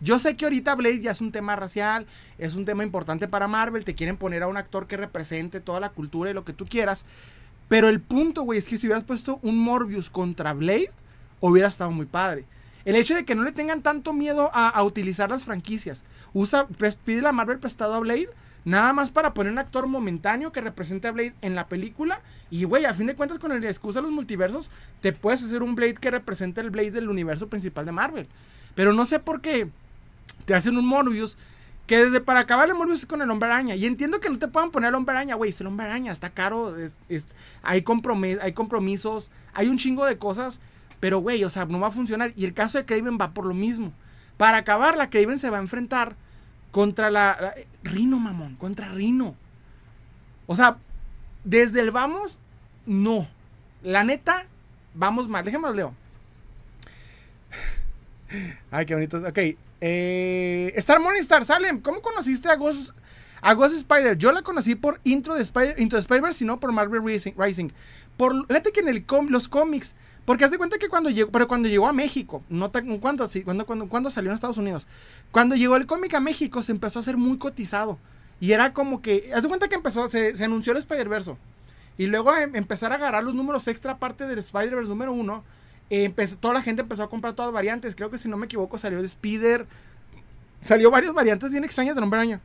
Yo 0.00 0.18
sé 0.18 0.36
que 0.36 0.44
ahorita 0.44 0.74
Blade 0.74 1.00
ya 1.00 1.10
es 1.10 1.20
un 1.20 1.32
tema 1.32 1.56
racial, 1.56 2.06
es 2.38 2.54
un 2.54 2.64
tema 2.64 2.84
importante 2.84 3.26
para 3.26 3.48
Marvel, 3.48 3.84
te 3.84 3.94
quieren 3.94 4.16
poner 4.16 4.42
a 4.42 4.48
un 4.48 4.56
actor 4.56 4.86
que 4.86 4.96
represente 4.96 5.60
toda 5.60 5.80
la 5.80 5.90
cultura 5.90 6.30
y 6.30 6.34
lo 6.34 6.44
que 6.44 6.52
tú 6.52 6.66
quieras. 6.66 7.04
Pero 7.68 7.88
el 7.88 8.00
punto, 8.00 8.42
güey, 8.42 8.58
es 8.58 8.66
que 8.66 8.78
si 8.78 8.86
hubieras 8.86 9.04
puesto 9.04 9.40
un 9.42 9.58
Morbius 9.58 10.08
contra 10.10 10.54
Blade, 10.54 10.90
hubiera 11.40 11.68
estado 11.68 11.90
muy 11.90 12.06
padre. 12.06 12.44
El 12.84 12.96
hecho 12.96 13.14
de 13.14 13.24
que 13.24 13.34
no 13.34 13.42
le 13.42 13.52
tengan 13.52 13.82
tanto 13.82 14.12
miedo 14.12 14.50
a, 14.54 14.82
utilizar 14.82 15.28
las 15.28 15.44
franquicias. 15.44 16.04
Usa, 16.32 16.66
pide 17.04 17.20
la 17.20 17.32
Marvel 17.32 17.58
prestado 17.58 17.94
a 17.94 17.98
Blade 17.98 18.30
Nada 18.68 18.92
más 18.92 19.10
para 19.10 19.32
poner 19.32 19.52
un 19.52 19.58
actor 19.58 19.86
momentáneo 19.86 20.52
que 20.52 20.60
represente 20.60 21.08
a 21.08 21.12
Blade 21.12 21.34
en 21.40 21.54
la 21.54 21.68
película. 21.68 22.20
Y, 22.50 22.64
güey, 22.64 22.84
a 22.84 22.92
fin 22.92 23.06
de 23.06 23.14
cuentas, 23.14 23.38
con 23.38 23.50
el 23.50 23.64
excusa 23.64 24.00
de 24.00 24.02
los 24.02 24.12
multiversos, 24.12 24.68
te 25.00 25.12
puedes 25.12 25.42
hacer 25.42 25.62
un 25.62 25.74
Blade 25.74 25.94
que 25.94 26.10
represente 26.10 26.60
el 26.60 26.68
Blade 26.68 26.90
del 26.90 27.08
universo 27.08 27.48
principal 27.48 27.86
de 27.86 27.92
Marvel. 27.92 28.28
Pero 28.74 28.92
no 28.92 29.06
sé 29.06 29.20
por 29.20 29.40
qué 29.40 29.68
te 30.44 30.54
hacen 30.54 30.76
un 30.76 30.86
Morbius 30.86 31.36
que 31.88 32.04
desde 32.04 32.20
para 32.20 32.40
acabar 32.40 32.68
el 32.68 32.74
Morbius 32.74 33.00
es 33.00 33.06
con 33.06 33.22
el 33.22 33.30
hombre 33.30 33.48
araña. 33.48 33.74
Y 33.74 33.86
entiendo 33.86 34.20
que 34.20 34.28
no 34.28 34.38
te 34.38 34.46
puedan 34.46 34.70
poner 34.70 34.90
el 34.90 34.94
hombre 34.94 35.16
araña, 35.16 35.36
güey. 35.36 35.50
Es 35.50 35.60
el 35.62 35.68
hombre 35.68 35.86
araña, 35.86 36.12
está 36.12 36.28
caro. 36.28 36.76
hay, 37.62 37.84
hay 38.42 38.52
compromisos, 38.52 39.30
hay 39.54 39.68
un 39.68 39.78
chingo 39.78 40.04
de 40.04 40.18
cosas. 40.18 40.60
Pero, 41.00 41.20
güey, 41.20 41.42
o 41.44 41.50
sea, 41.50 41.64
no 41.64 41.80
va 41.80 41.88
a 41.88 41.90
funcionar. 41.90 42.34
Y 42.36 42.44
el 42.44 42.52
caso 42.52 42.76
de 42.76 42.84
Craven 42.84 43.16
va 43.18 43.32
por 43.32 43.46
lo 43.46 43.54
mismo. 43.54 43.94
Para 44.36 44.58
acabar, 44.58 44.98
la 44.98 45.08
Craven 45.08 45.38
se 45.38 45.48
va 45.48 45.56
a 45.56 45.62
enfrentar 45.62 46.14
contra 46.72 47.10
la, 47.10 47.54
Rino, 47.82 48.18
mamón. 48.18 48.56
Contra 48.56 48.90
Rino. 48.90 49.34
O 50.46 50.56
sea, 50.56 50.76
desde 51.42 51.80
el 51.80 51.90
vamos, 51.90 52.38
no. 52.84 53.26
La 53.82 54.04
neta, 54.04 54.44
vamos 54.92 55.26
mal. 55.26 55.42
Déjenme 55.42 55.72
leo. 55.72 55.94
Ay, 58.70 58.84
qué 58.84 58.94
bonito. 58.94 59.16
Ok. 59.26 59.38
Eh, 59.80 60.72
Star 60.76 61.00
Morningstar, 61.00 61.44
Salem, 61.44 61.80
¿cómo 61.80 62.00
conociste 62.02 62.48
a 62.48 62.56
Ghost, 62.56 62.90
a 63.40 63.54
Ghost 63.54 63.76
Spider? 63.76 64.16
Yo 64.18 64.32
la 64.32 64.42
conocí 64.42 64.74
por 64.74 65.00
Intro 65.04 65.34
de 65.34 65.42
Spider, 65.42 65.80
Into 65.80 65.96
Spider, 65.98 66.32
sino 66.34 66.60
por 66.60 66.72
Marvel 66.72 67.02
Rising. 67.02 67.70
Por, 68.16 68.46
fíjate 68.46 68.72
que 68.72 68.80
en 68.80 69.30
los 69.30 69.48
cómics 69.48 69.94
porque 70.28 70.44
haz 70.44 70.50
de 70.50 70.58
cuenta 70.58 70.76
que 70.76 70.90
cuando 70.90 71.08
llegó, 71.08 71.30
pero 71.30 71.48
cuando 71.48 71.70
llegó 71.70 71.88
a 71.88 71.94
México, 71.94 72.44
no 72.50 72.70
¿cuándo, 73.00 73.26
sí, 73.28 73.40
cuando, 73.40 73.64
cuando, 73.64 73.88
cuando 73.88 74.10
salió 74.10 74.30
en 74.30 74.34
Estados 74.34 74.58
Unidos, 74.58 74.86
cuando 75.30 75.56
llegó 75.56 75.74
el 75.76 75.86
cómic 75.86 76.12
a 76.12 76.20
México 76.20 76.62
se 76.62 76.72
empezó 76.72 76.98
a 76.98 77.00
hacer 77.00 77.16
muy 77.16 77.38
cotizado. 77.38 77.98
Y 78.38 78.52
era 78.52 78.74
como 78.74 79.00
que, 79.00 79.30
haz 79.34 79.40
de 79.40 79.48
cuenta 79.48 79.68
que 79.68 79.76
empezó, 79.76 80.06
se, 80.10 80.34
anunció 80.44 80.72
el 80.72 80.80
Spider-Verse. 80.80 81.34
Y 81.96 82.08
luego 82.08 82.36
em, 82.36 82.54
empezar 82.56 82.92
a 82.92 82.96
agarrar 82.96 83.24
los 83.24 83.32
números 83.32 83.68
extra 83.68 83.92
aparte 83.92 84.26
del 84.26 84.40
Spider-Verse 84.40 84.90
número 84.90 85.12
uno, 85.12 85.44
toda 86.40 86.54
la 86.54 86.62
gente 86.62 86.82
empezó 86.82 87.02
a 87.02 87.10
comprar 87.10 87.34
todas 87.34 87.48
las 87.48 87.54
variantes. 87.54 87.94
Creo 87.94 88.10
que 88.10 88.18
si 88.18 88.28
no 88.28 88.36
me 88.36 88.46
equivoco 88.46 88.78
salió 88.78 89.00
de 89.00 89.06
Spider, 89.06 89.66
salió 90.60 90.90
varias 90.90 91.14
variantes 91.14 91.50
bien 91.50 91.64
extrañas 91.64 91.94
de 91.94 92.02
Hombre 92.02 92.18
Araña. 92.18 92.40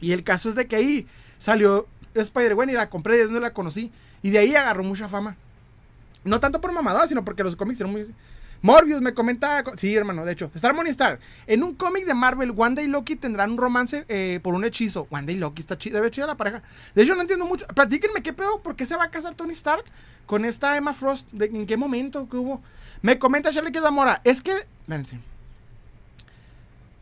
Y 0.00 0.12
el 0.12 0.24
caso 0.24 0.48
es 0.48 0.54
de 0.54 0.66
que 0.66 0.76
ahí 0.76 1.06
salió 1.38 1.86
Spider-Man 2.14 2.70
y 2.70 2.72
la 2.72 2.90
compré 2.90 3.20
es 3.20 3.26
donde 3.26 3.40
la 3.40 3.52
conocí. 3.52 3.92
Y 4.22 4.30
de 4.30 4.38
ahí 4.38 4.54
agarró 4.54 4.84
mucha 4.84 5.08
fama. 5.08 5.36
No 6.24 6.40
tanto 6.40 6.60
por 6.60 6.72
mamador, 6.72 7.08
sino 7.08 7.24
porque 7.24 7.42
los 7.42 7.56
cómics 7.56 7.80
eran 7.80 7.92
muy... 7.92 8.12
Morbius 8.62 9.00
me 9.00 9.12
comenta... 9.12 9.64
Sí, 9.76 9.94
hermano, 9.96 10.24
de 10.24 10.32
hecho. 10.32 10.50
Star 10.54 10.74
Star. 10.86 11.18
En 11.48 11.64
un 11.64 11.74
cómic 11.74 12.06
de 12.06 12.14
Marvel, 12.14 12.52
Wanda 12.52 12.80
y 12.80 12.86
Loki 12.86 13.16
tendrán 13.16 13.52
un 13.52 13.58
romance 13.58 14.04
eh, 14.08 14.38
por 14.40 14.54
un 14.54 14.64
hechizo. 14.64 15.08
Wanda 15.10 15.32
y 15.32 15.36
Loki 15.36 15.62
está 15.62 15.76
chido. 15.76 15.96
Debe 15.96 16.12
chida 16.12 16.26
la 16.26 16.36
pareja. 16.36 16.62
De 16.94 17.02
hecho, 17.02 17.16
no 17.16 17.22
entiendo 17.22 17.44
mucho. 17.44 17.66
Platíquenme 17.66 18.22
qué 18.22 18.32
pedo. 18.32 18.62
¿Por 18.62 18.76
qué 18.76 18.86
se 18.86 18.94
va 18.94 19.04
a 19.04 19.10
casar 19.10 19.34
Tony 19.34 19.52
Stark 19.52 19.84
con 20.26 20.44
esta 20.44 20.76
Emma 20.76 20.92
Frost? 20.92 21.26
¿En 21.40 21.66
qué 21.66 21.76
momento 21.76 22.28
que 22.28 22.36
hubo? 22.36 22.62
Me 23.02 23.18
comenta 23.18 23.52
Charlie 23.52 23.72
Kedamora. 23.72 24.20
Es 24.24 24.42
que... 24.42 24.52
Espérense. 24.52 25.18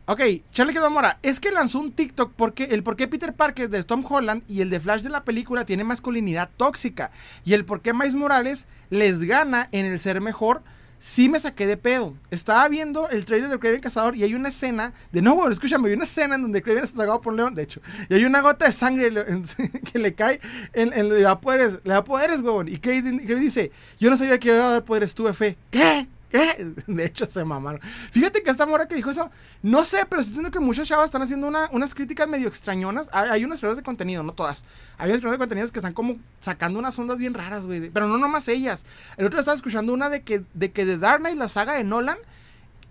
Ok, 0.05 0.21
Charlie 0.51 0.73
Kedamora. 0.73 1.19
Es 1.21 1.39
que 1.39 1.51
lanzó 1.51 1.79
un 1.79 1.93
TikTok 1.93 2.33
porque 2.35 2.65
el 2.65 2.83
por 2.83 2.95
qué 2.95 3.07
Peter 3.07 3.33
Parker 3.33 3.69
de 3.69 3.83
Tom 3.83 4.03
Holland 4.07 4.43
y 4.49 4.61
el 4.61 4.69
de 4.69 4.79
Flash 4.79 5.03
de 5.03 5.09
la 5.09 5.23
película 5.23 5.65
tiene 5.65 5.83
masculinidad 5.83 6.49
tóxica. 6.57 7.11
Y 7.45 7.53
el 7.53 7.65
por 7.65 7.81
qué 7.81 7.93
Miles 7.93 8.15
Morales 8.15 8.67
les 8.89 9.21
gana 9.23 9.69
en 9.71 9.85
el 9.85 9.99
ser 9.99 10.19
mejor, 10.19 10.63
sí 11.01 11.29
me 11.29 11.39
saqué 11.39 11.65
de 11.65 11.77
pedo. 11.77 12.13
Estaba 12.29 12.67
viendo 12.67 13.09
el 13.09 13.25
trailer 13.25 13.49
de 13.49 13.57
Kraven 13.57 13.81
Cazador 13.81 14.15
y 14.15 14.23
hay 14.23 14.35
una 14.35 14.49
escena, 14.49 14.93
de 15.11 15.21
nuevo, 15.23 15.49
escúchame, 15.49 15.89
hay 15.89 15.95
una 15.95 16.03
escena 16.03 16.35
en 16.35 16.43
donde 16.43 16.61
Kraven 16.61 16.83
está 16.83 16.95
atacado 16.95 17.21
por 17.21 17.33
un 17.33 17.37
león, 17.37 17.55
de 17.55 17.63
hecho, 17.63 17.81
y 18.07 18.13
hay 18.13 18.23
una 18.23 18.41
gota 18.41 18.65
de 18.65 18.71
sangre 18.71 19.11
que 19.91 19.97
le 19.99 20.13
cae, 20.13 20.39
en, 20.73 20.93
en, 20.93 21.09
le 21.09 21.21
da 21.21 21.41
poderes, 21.41 21.79
le 21.83 21.93
da 21.93 22.03
poderes, 22.03 22.41
huevón. 22.41 22.67
Y 22.67 22.77
Kraven, 22.77 23.17
dice, 23.17 23.71
yo 23.99 24.11
no 24.11 24.15
sabía 24.15 24.39
que 24.39 24.49
iba 24.49 24.57
a 24.57 24.71
dar 24.73 24.85
poderes, 24.85 25.15
tuve 25.15 25.33
fe. 25.33 25.57
¿Qué? 25.71 26.07
¿Qué? 26.31 26.73
De 26.87 27.05
hecho, 27.05 27.25
se 27.25 27.43
mamaron. 27.43 27.81
Fíjate 28.11 28.41
que 28.41 28.49
esta 28.49 28.65
mora 28.65 28.87
que 28.87 28.95
dijo 28.95 29.11
eso, 29.11 29.29
no 29.61 29.83
sé, 29.83 30.05
pero 30.09 30.21
estoy 30.21 30.49
que 30.49 30.59
muchas 30.59 30.87
chavas 30.87 31.05
están 31.05 31.21
haciendo 31.21 31.47
unas 31.47 31.93
críticas 31.93 32.27
medio 32.27 32.47
extrañonas. 32.47 33.09
Hay, 33.11 33.43
unas 33.43 33.59
creadoras 33.59 33.77
de 33.77 33.83
contenido, 33.83 34.23
no 34.23 34.33
todas. 34.33 34.63
Hay 34.97 35.09
unas 35.09 35.19
creadoras 35.19 35.39
de 35.39 35.43
contenido 35.43 35.71
que 35.71 35.79
están 35.79 35.93
como 35.93 36.17
sacando 36.39 36.79
unas 36.79 36.97
ondas 36.97 37.17
bien 37.17 37.33
raras, 37.33 37.65
güey. 37.65 37.89
Pero 37.89 38.07
no 38.07 38.17
nomás 38.17 38.47
ellas. 38.47 38.85
El 39.17 39.25
otro 39.25 39.39
estaba 39.39 39.55
escuchando 39.55 39.93
una 39.93 40.09
de 40.09 40.21
que, 40.21 40.43
de 40.53 40.71
que 40.71 40.85
The 40.85 40.97
Dark 40.97 41.19
Knight, 41.19 41.37
la 41.37 41.49
saga 41.49 41.73
de 41.73 41.83
Nolan, 41.83 42.17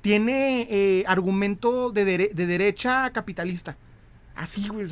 tiene 0.03 0.67
eh, 0.71 1.05
argumento 1.07 1.91
de, 1.91 2.05
derecha 2.35 3.11
capitalista. 3.11 3.77
Así, 4.37 4.69
güey, 4.69 4.87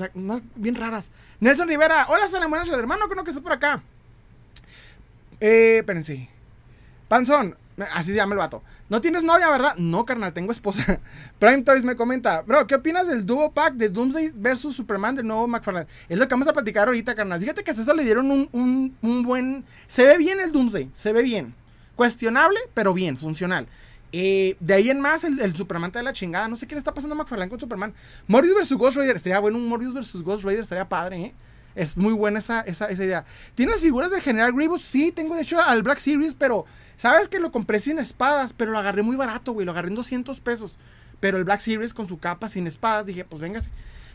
bien 0.57 0.75
raras. 0.75 1.11
Nelson 1.41 1.69
Rivera, 1.69 2.07
hola, 2.09 2.29
San 2.29 2.49
buenas 2.51 2.69
hermano, 2.69 3.09
creo 3.09 3.25
que 3.25 3.31
está 3.31 3.43
por 3.43 3.53
acá. 3.53 3.83
Eh, 5.41 5.79
espérense. 5.79 6.29
Panzón, 7.09 7.57
Así 7.95 8.11
se 8.11 8.17
llama 8.17 8.35
el 8.35 8.39
vato. 8.39 8.63
¿No 8.89 9.01
tienes 9.01 9.23
novia, 9.23 9.49
verdad? 9.51 9.75
No, 9.77 10.05
carnal, 10.05 10.33
tengo 10.33 10.53
esposa. 10.53 11.01
Prime 11.39 11.63
Toys 11.63 11.85
me 11.85 11.97
comenta, 11.97 12.43
bro, 12.43 12.67
¿qué 12.67 12.75
opinas 12.75 13.07
del 13.07 13.25
duo 13.25 13.53
pack 13.53 13.75
de 13.75 13.89
Doomsday 13.89 14.33
versus 14.35 14.75
Superman 14.75 15.15
del 15.15 15.27
nuevo 15.27 15.47
McFarlane? 15.47 15.87
Es 16.09 16.19
lo 16.19 16.27
que 16.27 16.35
vamos 16.35 16.49
a 16.49 16.53
platicar 16.53 16.89
ahorita, 16.89 17.15
carnal. 17.15 17.41
Fíjate 17.41 17.63
que 17.63 17.71
a 17.71 17.75
eso 17.75 17.95
le 17.95 18.05
dieron 18.05 18.31
un, 18.31 18.97
un, 19.01 19.23
buen... 19.23 19.65
Se 19.87 20.07
ve 20.07 20.19
bien 20.19 20.41
el 20.41 20.51
Doomsday, 20.51 20.91
se 20.95 21.13
ve 21.13 21.23
bien. 21.23 21.55
Cuestionable, 21.95 22.59
pero 22.75 22.95
bien, 22.95 23.17
funcional. 23.17 23.69
Eh, 24.11 24.57
de 24.61 24.75
ahí 24.75 24.91
en 24.91 25.01
más, 25.01 25.25
el, 25.25 25.55
Superman 25.55 25.93
de 25.93 26.03
la 26.03 26.13
chingada. 26.13 26.49
No 26.49 26.57
sé 26.57 26.67
qué 26.67 26.75
le 26.75 26.79
está 26.79 26.95
pasando 26.95 27.15
a 27.15 27.19
McFarlane 27.19 27.51
con 27.51 27.61
Superman. 27.61 27.95
Morbius 28.27 28.55
versus 28.55 28.79
Ghost 28.79 28.97
Rider. 28.97 29.17
Estaría 29.17 29.39
bueno 29.39 29.59
un 29.59 29.69
Morbius 29.69 29.95
versus 29.95 30.23
Ghost 30.23 30.45
Rider. 30.45 30.61
Estaría 30.61 30.89
padre, 30.89 31.23
¿eh? 31.23 31.35
Es 31.75 31.97
muy 31.97 32.13
buena 32.13 32.41
esa, 32.41 32.63
esa, 32.63 32.87
esa 32.87 33.05
idea. 33.05 33.25
¿Tienes 33.55 33.81
figuras 33.81 34.11
del 34.11 34.21
General 34.21 34.53
Grievous? 34.53 34.83
Sí, 34.83 35.13
tengo 35.13 35.37
de 35.37 35.43
hecho 35.43 35.61
al 35.61 35.83
Black 35.83 36.01
Series, 36.01 36.35
pero 36.35 36.65
¿sabes 36.99 37.31
que 37.31 37.41
lo 37.41 37.51
compré 37.51 37.81
sin 37.81 37.99
espadas? 37.99 38.53
Pero 38.53 38.73
lo 38.73 38.79
agarré 38.79 39.03
muy 39.03 39.17
barato, 39.17 39.53
güey. 39.53 39.65
Lo 39.65 39.73
agarré 39.73 39.89
en 39.89 39.95
200 39.95 40.39
pesos. 40.41 40.77
Pero 41.19 41.39
el 41.39 41.45
Black 41.45 41.61
Series 41.61 41.95
con 41.95 42.07
su 42.07 42.19
capa 42.19 42.51
sin 42.51 42.67
espadas, 42.67 43.07
dije, 43.07 43.25
pues 43.25 43.41
véngase. 43.41 43.71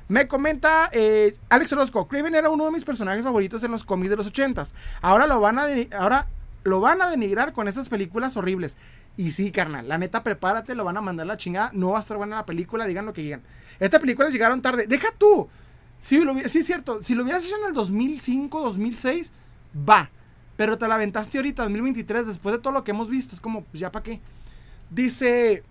Me 0.07 0.27
comenta 0.27 0.89
eh, 0.91 1.35
Alex 1.49 1.73
Orozco, 1.73 2.07
Craven 2.07 2.35
era 2.35 2.49
uno 2.49 2.65
de 2.65 2.71
mis 2.71 2.83
personajes 2.83 3.23
favoritos 3.23 3.63
en 3.63 3.71
los 3.71 3.83
cómics 3.83 4.11
de 4.11 4.17
los 4.17 4.31
80s. 4.31 4.73
Ahora 5.01 5.25
lo 5.25 5.39
van 5.39 5.57
a 5.57 5.65
ahora 5.97 6.27
lo 6.63 6.79
van 6.79 7.01
a 7.01 7.09
denigrar 7.09 7.53
con 7.53 7.67
esas 7.67 7.87
películas 7.87 8.37
horribles. 8.37 8.75
Y 9.15 9.31
sí, 9.31 9.51
carnal, 9.51 9.87
la 9.87 9.97
neta, 9.97 10.23
prepárate, 10.23 10.75
lo 10.75 10.83
van 10.83 10.97
a 10.97 11.01
mandar 11.01 11.25
la 11.25 11.37
chingada. 11.37 11.71
No 11.73 11.91
va 11.91 11.99
a 11.99 12.01
estar 12.01 12.17
buena 12.17 12.37
la 12.37 12.45
película, 12.45 12.85
digan 12.85 13.05
lo 13.05 13.13
que 13.13 13.21
digan. 13.21 13.41
Estas 13.79 13.99
películas 13.99 14.33
llegaron 14.33 14.61
tarde. 14.61 14.87
Deja 14.87 15.09
tú. 15.17 15.47
Sí, 15.99 16.23
lo, 16.23 16.33
sí, 16.49 16.59
es 16.59 16.65
cierto. 16.65 17.01
Si 17.01 17.15
lo 17.15 17.23
hubieras 17.23 17.45
hecho 17.45 17.57
en 17.57 17.67
el 17.67 17.73
2005, 17.73 18.59
2006, 18.59 19.31
va. 19.87 20.09
Pero 20.55 20.77
te 20.77 20.87
la 20.87 20.95
aventaste 20.95 21.37
ahorita, 21.37 21.63
2023, 21.63 22.27
después 22.27 22.53
de 22.53 22.61
todo 22.61 22.73
lo 22.73 22.83
que 22.83 22.91
hemos 22.91 23.09
visto. 23.09 23.35
Es 23.35 23.41
como, 23.41 23.63
pues 23.63 23.79
ya 23.79 23.91
para 23.91 24.03
qué. 24.03 24.19
Dice 24.89 25.63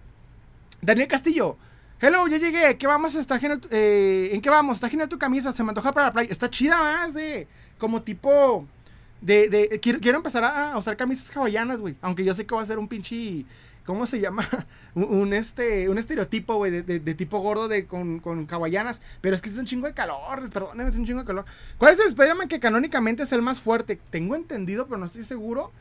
Daniel 0.81 1.09
Castillo. 1.09 1.57
Hello, 2.01 2.27
ya 2.27 2.38
llegué. 2.38 2.77
¿Qué 2.77 2.87
vamos? 2.87 3.14
Está 3.14 3.38
genial, 3.38 3.61
eh, 3.71 4.31
¿En 4.33 4.40
qué 4.40 4.51
vamos? 4.51 4.75
Está 4.75 4.88
genial 4.88 5.09
tu 5.09 5.18
camisa. 5.18 5.53
Se 5.53 5.62
me 5.62 5.68
antoja 5.68 5.92
para 5.92 6.07
la 6.07 6.12
playa. 6.12 6.31
Está 6.31 6.51
chida 6.51 6.77
más 6.77 7.14
de. 7.14 7.47
Como 7.79 8.03
tipo. 8.03 8.66
De. 9.21 9.49
de 9.49 9.79
quiero, 9.81 10.01
quiero 10.01 10.18
empezar 10.18 10.42
a, 10.42 10.73
a 10.73 10.79
usar 10.79 10.97
camisas 10.97 11.31
hawaianas, 11.37 11.81
güey. 11.81 11.95
Aunque 12.03 12.25
yo 12.25 12.35
sé 12.35 12.45
que 12.45 12.55
va 12.55 12.62
a 12.62 12.66
ser 12.66 12.79
un 12.79 12.88
pinche 12.88 13.45
¿cómo 13.85 14.07
se 14.07 14.21
llama? 14.21 14.47
un, 14.95 15.33
este, 15.33 15.88
un 15.88 15.99
estereotipo, 15.99 16.57
güey, 16.57 16.83
de, 16.83 17.14
tipo 17.14 17.40
gordo 17.40 17.68
de, 17.68 17.87
con, 17.87 18.21
con 18.21 18.47
hawaianas. 18.51 19.01
Pero 19.21 19.35
es 19.35 19.42
que 19.42 19.51
es 19.51 19.59
un 19.59 19.66
chingo 19.66 19.87
de 19.87 19.95
calor, 19.95 20.49
perdón, 20.51 20.81
es 20.81 20.97
un 20.97 21.05
chingo 21.05 21.21
de 21.21 21.27
calor. 21.27 21.45
¿Cuál 21.79 21.95
es 21.95 22.01
el 22.01 22.09
Spider-Man 22.09 22.49
que 22.49 22.61
canónicamente 22.61 23.23
es 23.23 23.33
el 23.33 23.42
más 23.42 23.61
fuerte? 23.61 23.99
Tengo 24.11 24.35
entendido, 24.35 24.87
pero 24.87 24.99
no 24.99 25.07
estoy 25.07 25.25
seguro. 25.25 25.73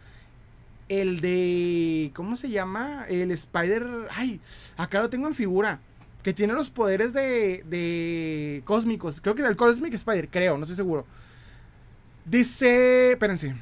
El 0.89 1.21
de, 1.21 2.11
¿cómo 2.13 2.35
se 2.35 2.49
llama? 2.49 3.05
El 3.07 3.31
Spider, 3.31 4.09
ay, 4.11 4.41
acá 4.75 5.01
lo 5.01 5.09
tengo 5.09 5.27
en 5.27 5.33
figura. 5.33 5.79
Que 6.21 6.33
tiene 6.33 6.53
los 6.53 6.69
poderes 6.69 7.13
de, 7.13 7.63
de 7.67 8.61
cósmicos. 8.63 9.21
Creo 9.21 9.33
que 9.33 9.41
el 9.41 9.55
Cosmic 9.55 9.93
Spider, 9.95 10.29
creo, 10.29 10.57
no 10.57 10.65
estoy 10.65 10.75
seguro. 10.75 11.07
Dice, 12.25 13.13
espérense. 13.13 13.55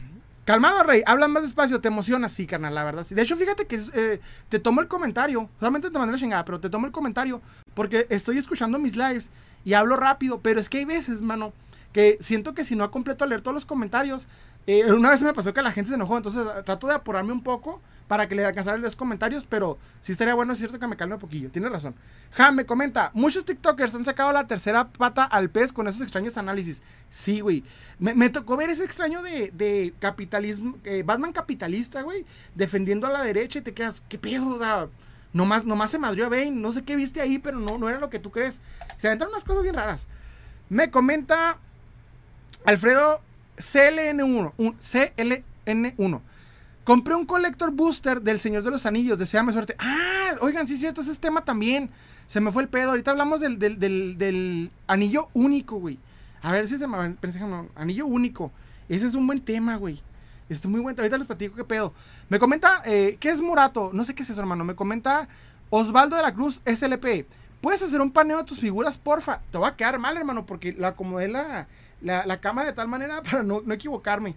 Calmado, 0.50 0.82
Rey, 0.82 1.04
hablan 1.06 1.32
más 1.32 1.44
despacio, 1.44 1.80
te 1.80 1.90
emociona, 1.90 2.28
sí, 2.28 2.48
carnal, 2.48 2.74
la 2.74 2.84
verdad. 2.84 3.06
De 3.08 3.22
hecho, 3.22 3.36
fíjate 3.38 3.68
que 3.68 3.80
eh, 3.94 4.20
te 4.50 4.58
tomo 4.58 4.82
el 4.82 4.88
comentario, 4.88 5.48
solamente 5.60 5.92
te 5.92 6.00
mandé 6.00 6.14
la 6.14 6.18
chingada, 6.18 6.44
pero 6.44 6.60
te 6.60 6.72
tomo 6.72 6.88
el 6.88 6.92
comentario 6.92 7.40
porque 7.76 8.08
estoy 8.10 8.40
escuchando 8.40 8.80
mis 8.80 8.96
lives 8.96 9.30
y 9.64 9.74
hablo 9.74 9.96
rápido, 9.96 10.40
pero 10.40 10.60
es 10.60 10.68
que 10.68 10.80
hay 10.80 10.86
veces, 10.86 11.22
mano, 11.22 11.54
que 11.94 12.18
siento 12.20 12.56
que 12.56 12.66
si 12.66 12.76
no 12.76 12.90
completo 12.90 13.28
leer 13.28 13.42
todos 13.42 13.54
los 13.54 13.66
comentarios, 13.68 14.28
eh, 14.71 14.93
una 14.93 15.10
vez 15.10 15.23
me 15.23 15.34
pasó 15.34 15.51
que 15.51 15.63
la 15.63 15.71
gente 15.71 15.89
se 15.89 15.95
enojó, 15.95 16.15
entonces 16.15 16.45
trato 16.63 16.86
de 16.86 16.93
apurarme 16.93 17.32
un 17.32 17.41
poco 17.41 17.82
para 18.08 18.29
que 18.29 18.36
le 18.36 18.45
alcanzara 18.45 18.77
los 18.77 18.95
comentarios, 18.95 19.43
pero 19.49 19.79
sí 19.99 20.12
estaría 20.12 20.36
bueno, 20.36 20.53
es 20.53 20.60
cierto 20.60 20.77
que 20.77 20.86
me 20.86 20.95
calme 20.95 21.15
un 21.15 21.19
poquillo. 21.19 21.49
Tiene 21.49 21.69
razón. 21.69 21.95
Ja, 22.34 22.51
me 22.51 22.67
comenta, 22.67 23.10
muchos 23.15 23.45
TikTokers 23.45 23.95
han 23.95 24.05
sacado 24.05 24.32
la 24.32 24.45
tercera 24.45 24.88
pata 24.88 25.23
al 25.23 25.49
pez 25.49 25.73
con 25.73 25.88
esos 25.88 26.03
extraños 26.03 26.38
análisis. 26.38 26.84
Sí, 27.10 27.39
güey. 27.39 27.63
Me, 27.97 28.29
tocó 28.29 28.58
ver 28.58 28.69
ese 28.69 28.84
extraño 28.84 29.23
de, 29.23 29.91
capitalismo, 29.99 30.77
eh, 30.84 31.01
Batman 31.03 31.34
capitalista, 31.34 32.03
güey, 32.03 32.27
defendiendo 32.53 33.08
a 33.08 33.12
la 33.12 33.23
derecha 33.23 33.58
y 33.58 33.63
te 33.63 33.73
quedas, 33.73 34.03
¿qué 34.08 34.19
pedo? 34.19 34.49
O 34.49 34.60
sea, 34.60 34.88
nomás, 35.34 35.65
nomás 35.65 35.89
se 35.89 35.97
madrió 35.97 36.27
a 36.27 36.29
Bane, 36.29 36.51
no 36.51 36.71
sé 36.73 36.84
qué 36.84 36.95
viste 36.95 37.21
ahí, 37.21 37.39
pero 37.39 37.58
no, 37.58 37.79
no 37.79 37.89
era 37.89 37.97
lo 37.97 38.12
que 38.12 38.19
tú 38.19 38.29
crees. 38.29 38.62
Se 38.99 39.08
aventaron 39.08 39.34
unas 39.34 39.45
cosas 39.45 39.63
bien 39.63 39.73
raras. 39.73 40.05
Me 40.69 40.91
comenta 40.91 41.58
Alfredo 42.65 43.21
CLN1. 43.60 44.54
Un 44.58 44.78
CLN1. 44.80 46.22
Compré 46.84 47.13
un 47.13 47.26
Collector 47.26 47.72
Booster 47.72 48.22
del 48.22 48.39
Señor 48.39 48.63
de 48.63 48.72
los 48.72 48.86
Anillos. 48.86 49.19
Deseame 49.19 49.54
suerte. 49.54 49.76
Ah, 49.78 50.34
oigan, 50.41 50.67
sí 50.67 50.74
es 50.74 50.80
cierto, 50.80 51.02
ese 51.02 51.12
es 51.12 51.19
tema 51.19 51.45
también. 51.45 51.89
Se 52.28 52.41
me 52.41 52.52
fue 52.52 52.63
el 52.63 52.69
pedo. 52.69 52.89
Ahorita 52.89 53.12
hablamos 53.12 53.41
del, 53.41 54.72
anillo 54.88 55.30
único, 55.34 55.78
güey. 55.78 56.00
A 56.41 56.52
ver 56.52 56.67
si 56.67 56.78
se 56.78 56.88
me 56.88 56.98
anillo 57.76 58.06
único. 58.08 58.52
Ese 58.88 59.06
es 59.06 59.13
un 59.13 59.28
buen 59.28 59.41
tema, 59.41 59.76
güey. 59.76 60.02
Este 60.50 60.67
muy 60.67 60.82
buen. 60.82 60.98
Ahorita 60.98 61.17
les 61.17 61.28
platico 61.28 61.56
qué 61.56 61.63
pedo. 61.63 61.93
Me 62.28 62.39
comenta, 62.39 62.82
eh, 62.86 63.17
¿qué 63.19 63.30
es 63.30 63.39
Murato? 63.39 63.91
No 63.93 64.04
sé 64.04 64.15
qué 64.15 64.24
es 64.24 64.30
eso, 64.32 64.39
hermano. 64.39 64.65
Me 64.65 64.76
comenta 64.76 65.28
Osvaldo 65.69 66.15
de 66.15 66.24
la 66.24 66.34
Cruz 66.34 66.62
SLP. 66.65 67.28
¿Puedes 67.62 67.84
hacer 67.84 68.02
un 68.02 68.12
paneo 68.12 68.38
de 68.38 68.45
tus 68.45 68.60
figuras, 68.60 68.98
porfa? 68.98 69.41
Te 69.52 69.58
va 69.58 69.69
a 69.69 69.76
quedar 69.76 70.00
mal, 70.00 70.17
hermano, 70.17 70.45
porque 70.45 70.74
la 70.74 70.89
acomodé 70.89 71.28
la, 71.28 71.67
la, 72.02 72.40
cámara 72.40 72.68
de 72.68 72.74
tal 72.74 72.88
manera 72.88 73.22
para 73.24 73.44
no, 73.44 73.62
no 73.66 73.74
equivocarme. 73.74 74.36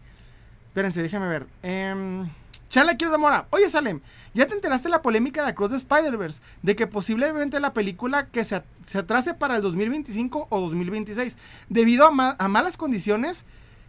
Espérense, 0.69 1.03
déjame 1.03 1.29
ver. 1.29 1.47
Eh, 1.63 2.25
Charla 2.73 2.97
Quiero 2.97 3.13
de 3.13 3.19
Mora. 3.19 3.47
Oye, 3.51 3.69
Salem, 3.69 4.01
¿ya 4.33 4.47
te 4.47 4.55
enteraste 4.55 4.89
de 4.89 4.93
la 4.93 5.03
polémica 5.03 5.43
de 5.43 5.51
Across 5.51 5.73
the 5.73 5.77
Spider-Verse? 5.77 6.41
De 6.63 6.75
que 6.75 6.87
posiblemente 6.87 7.61
la 7.61 7.75
película 7.75 8.29
que 8.29 8.47
se, 8.47 8.63
se, 8.87 8.99
atrase 8.99 9.35
para 9.35 9.57
el 9.57 9.63
2025 9.63 10.47
o 10.49 10.61
2026 10.61 11.37
debido 11.69 12.07
a, 12.07 12.37
a, 12.39 12.49
malas 12.49 12.79
condiciones 12.79 13.45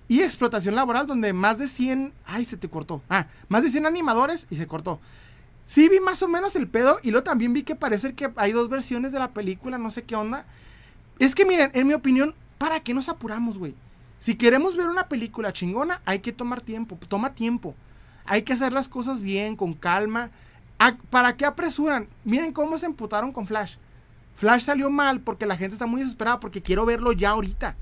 y 0.09 0.21
explotación 0.21 0.75
laboral 0.75 1.07
donde 1.07 1.31
más 1.31 1.59
de 1.59 1.69
100... 1.69 2.11
Ay, 2.25 2.43
se 2.43 2.57
te 2.57 2.67
cortó. 2.67 3.01
Ah, 3.09 3.27
más 3.47 3.63
de 3.63 3.69
100 3.69 3.85
animadores 3.85 4.47
y 4.49 4.57
se 4.57 4.67
cortó. 4.67 4.99
Sí 5.63 5.87
vi 5.87 6.01
más 6.01 6.21
o 6.21 6.27
menos 6.27 6.57
el 6.57 6.67
pedo 6.67 6.99
y 7.03 7.11
luego 7.11 7.23
también 7.23 7.53
vi 7.53 7.63
que 7.63 7.77
parece 7.77 8.15
que 8.15 8.33
hay 8.35 8.51
dos 8.51 8.67
versiones 8.67 9.13
de 9.13 9.19
la 9.19 9.31
película, 9.31 9.77
no 9.77 9.91
sé 9.91 10.03
qué 10.03 10.17
onda. 10.17 10.45
Es 11.19 11.35
que 11.35 11.45
miren, 11.45 11.71
en 11.73 11.87
mi 11.87 11.93
opinión, 11.93 12.35
¿para 12.63 12.79
qué 12.79 12.93
nos 12.93 13.09
apuramos, 13.09 13.57
güey? 13.57 13.75
Si 14.19 14.35
queremos 14.35 14.77
ver 14.77 14.87
una 14.87 15.09
película 15.09 15.51
chingona, 15.51 16.01
hay 16.05 16.19
que 16.19 16.31
tomar 16.31 16.61
tiempo. 16.61 16.97
Toma 17.09 17.33
tiempo. 17.33 17.75
Hay 18.23 18.43
que 18.43 18.53
hacer 18.53 18.71
las 18.71 18.87
cosas 18.87 19.19
bien, 19.19 19.57
con 19.57 19.73
calma. 19.73 20.29
¿Para 21.09 21.35
qué 21.35 21.43
apresuran? 21.43 22.07
Miren 22.23 22.53
cómo 22.53 22.77
se 22.77 22.85
emputaron 22.85 23.33
con 23.33 23.47
Flash. 23.47 23.75
Flash 24.35 24.63
salió 24.63 24.89
mal 24.89 25.19
porque 25.19 25.45
la 25.45 25.57
gente 25.57 25.73
está 25.73 25.87
muy 25.87 25.99
desesperada 25.99 26.39
porque 26.39 26.61
quiero 26.61 26.85
verlo 26.85 27.11
ya 27.11 27.31
ahorita. 27.31 27.75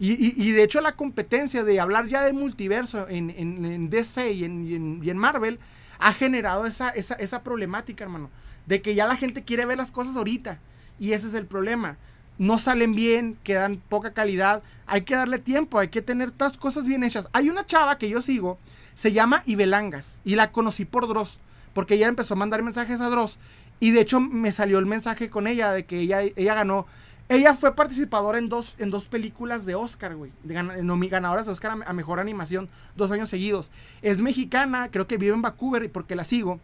Y, 0.00 0.50
de 0.50 0.64
hecho 0.64 0.80
la 0.80 0.96
competencia 0.96 1.62
de 1.62 1.78
hablar 1.78 2.06
ya 2.06 2.22
de 2.22 2.32
multiverso 2.32 3.06
en, 3.08 3.88
DC 3.88 4.32
y 4.32 4.44
en, 4.44 5.16
Marvel 5.16 5.60
ha 6.00 6.12
generado 6.12 6.66
esa, 6.66 6.88
esa, 6.88 7.14
esa 7.14 7.44
problemática, 7.44 8.02
hermano. 8.02 8.30
De 8.66 8.82
que 8.82 8.96
ya 8.96 9.06
la 9.06 9.14
gente 9.14 9.44
quiere 9.44 9.64
ver 9.64 9.78
las 9.78 9.92
cosas 9.92 10.16
ahorita. 10.16 10.58
Y 10.98 11.12
ese 11.12 11.28
es 11.28 11.34
el 11.34 11.46
problema 11.46 11.98
no 12.38 12.58
salen 12.58 12.94
bien, 12.94 13.38
quedan 13.42 13.80
poca 13.88 14.12
calidad. 14.12 14.62
Hay 14.86 15.02
que 15.02 15.14
darle 15.14 15.38
tiempo, 15.38 15.78
hay 15.78 15.88
que 15.88 16.02
tener 16.02 16.30
todas 16.30 16.56
cosas 16.56 16.86
bien 16.86 17.04
hechas. 17.04 17.28
Hay 17.32 17.48
una 17.48 17.66
chava 17.66 17.98
que 17.98 18.08
yo 18.08 18.22
sigo, 18.22 18.58
se 18.94 19.12
llama 19.12 19.42
Ibelangas, 19.46 20.20
y 20.24 20.34
la 20.34 20.52
conocí 20.52 20.84
por 20.84 21.08
Dross, 21.08 21.38
porque 21.72 21.94
ella 21.94 22.08
empezó 22.08 22.34
a 22.34 22.38
mandar 22.38 22.62
mensajes 22.62 23.00
a 23.00 23.08
Dross, 23.08 23.38
y 23.80 23.90
de 23.90 24.00
hecho 24.00 24.20
me 24.20 24.52
salió 24.52 24.78
el 24.78 24.86
mensaje 24.86 25.30
con 25.30 25.46
ella 25.46 25.72
de 25.72 25.84
que 25.84 26.00
ella, 26.00 26.22
ella 26.22 26.54
ganó. 26.54 26.86
Ella 27.30 27.54
fue 27.54 27.74
participadora 27.74 28.38
en 28.38 28.50
dos, 28.50 28.76
en 28.78 28.90
dos 28.90 29.06
películas 29.06 29.64
de 29.64 29.74
Oscar, 29.74 30.14
güey. 30.14 30.30
Ganadoras 30.44 31.46
de 31.46 31.52
Oscar 31.52 31.70
a, 31.70 31.90
a 31.90 31.92
mejor 31.94 32.20
animación 32.20 32.68
dos 32.96 33.10
años 33.10 33.30
seguidos. 33.30 33.70
Es 34.02 34.20
mexicana, 34.20 34.90
creo 34.90 35.06
que 35.06 35.16
vive 35.16 35.32
en 35.34 35.40
Vancouver 35.40 35.90
porque 35.90 36.16
la 36.16 36.24
sigo. 36.24 36.60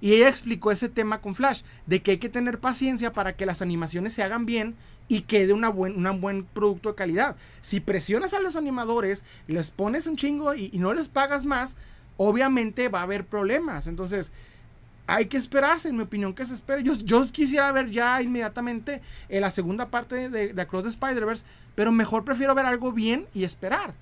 Y 0.00 0.14
ella 0.14 0.28
explicó 0.28 0.70
ese 0.70 0.88
tema 0.88 1.20
con 1.20 1.34
Flash, 1.34 1.62
de 1.86 2.02
que 2.02 2.12
hay 2.12 2.18
que 2.18 2.28
tener 2.28 2.58
paciencia 2.58 3.12
para 3.12 3.36
que 3.36 3.46
las 3.46 3.62
animaciones 3.62 4.12
se 4.12 4.22
hagan 4.22 4.46
bien 4.46 4.74
y 5.08 5.22
quede 5.22 5.52
una 5.52 5.68
buen, 5.68 6.04
un 6.04 6.20
buen 6.20 6.44
producto 6.44 6.90
de 6.90 6.94
calidad. 6.96 7.36
Si 7.60 7.80
presionas 7.80 8.34
a 8.34 8.40
los 8.40 8.56
animadores, 8.56 9.24
les 9.46 9.70
pones 9.70 10.06
un 10.06 10.16
chingo 10.16 10.54
y, 10.54 10.70
no 10.74 10.94
les 10.94 11.08
pagas 11.08 11.44
más, 11.44 11.76
obviamente 12.16 12.88
va 12.88 13.00
a 13.00 13.04
haber 13.04 13.24
problemas. 13.24 13.86
Entonces, 13.86 14.32
hay 15.06 15.26
que 15.26 15.36
esperarse, 15.36 15.88
en 15.88 15.96
mi 15.96 16.02
opinión, 16.02 16.34
que 16.34 16.46
se 16.46 16.54
espere. 16.54 16.82
Yo, 16.82 16.94
yo 16.94 17.30
quisiera 17.30 17.70
ver 17.70 17.90
ya 17.90 18.20
inmediatamente 18.20 19.00
en 19.28 19.40
la 19.40 19.50
segunda 19.50 19.88
parte 19.88 20.28
de, 20.28 20.52
de 20.52 20.62
Across 20.62 20.84
the 20.84 20.88
Spider-Verse, 20.90 21.44
pero 21.74 21.92
mejor 21.92 22.24
prefiero 22.24 22.54
ver 22.54 22.66
algo 22.66 22.92
bien 22.92 23.26
y 23.32 23.44
esperar. 23.44 23.94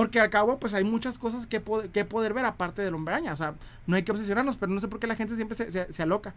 Porque 0.00 0.18
al 0.18 0.30
cabo, 0.30 0.58
pues 0.58 0.72
hay 0.72 0.82
muchas 0.82 1.18
cosas 1.18 1.46
que, 1.46 1.62
que 1.92 2.06
poder 2.06 2.32
ver 2.32 2.46
aparte 2.46 2.80
del 2.80 2.94
hombre 2.94 3.12
araña. 3.12 3.34
O 3.34 3.36
sea, 3.36 3.56
no 3.86 3.96
hay 3.96 4.02
que 4.02 4.12
obsesionarnos, 4.12 4.56
pero 4.56 4.72
no 4.72 4.80
sé 4.80 4.88
por 4.88 4.98
qué 4.98 5.06
la 5.06 5.14
gente 5.14 5.36
siempre 5.36 5.54
se, 5.54 5.92
se, 5.92 6.02
aloca. 6.02 6.34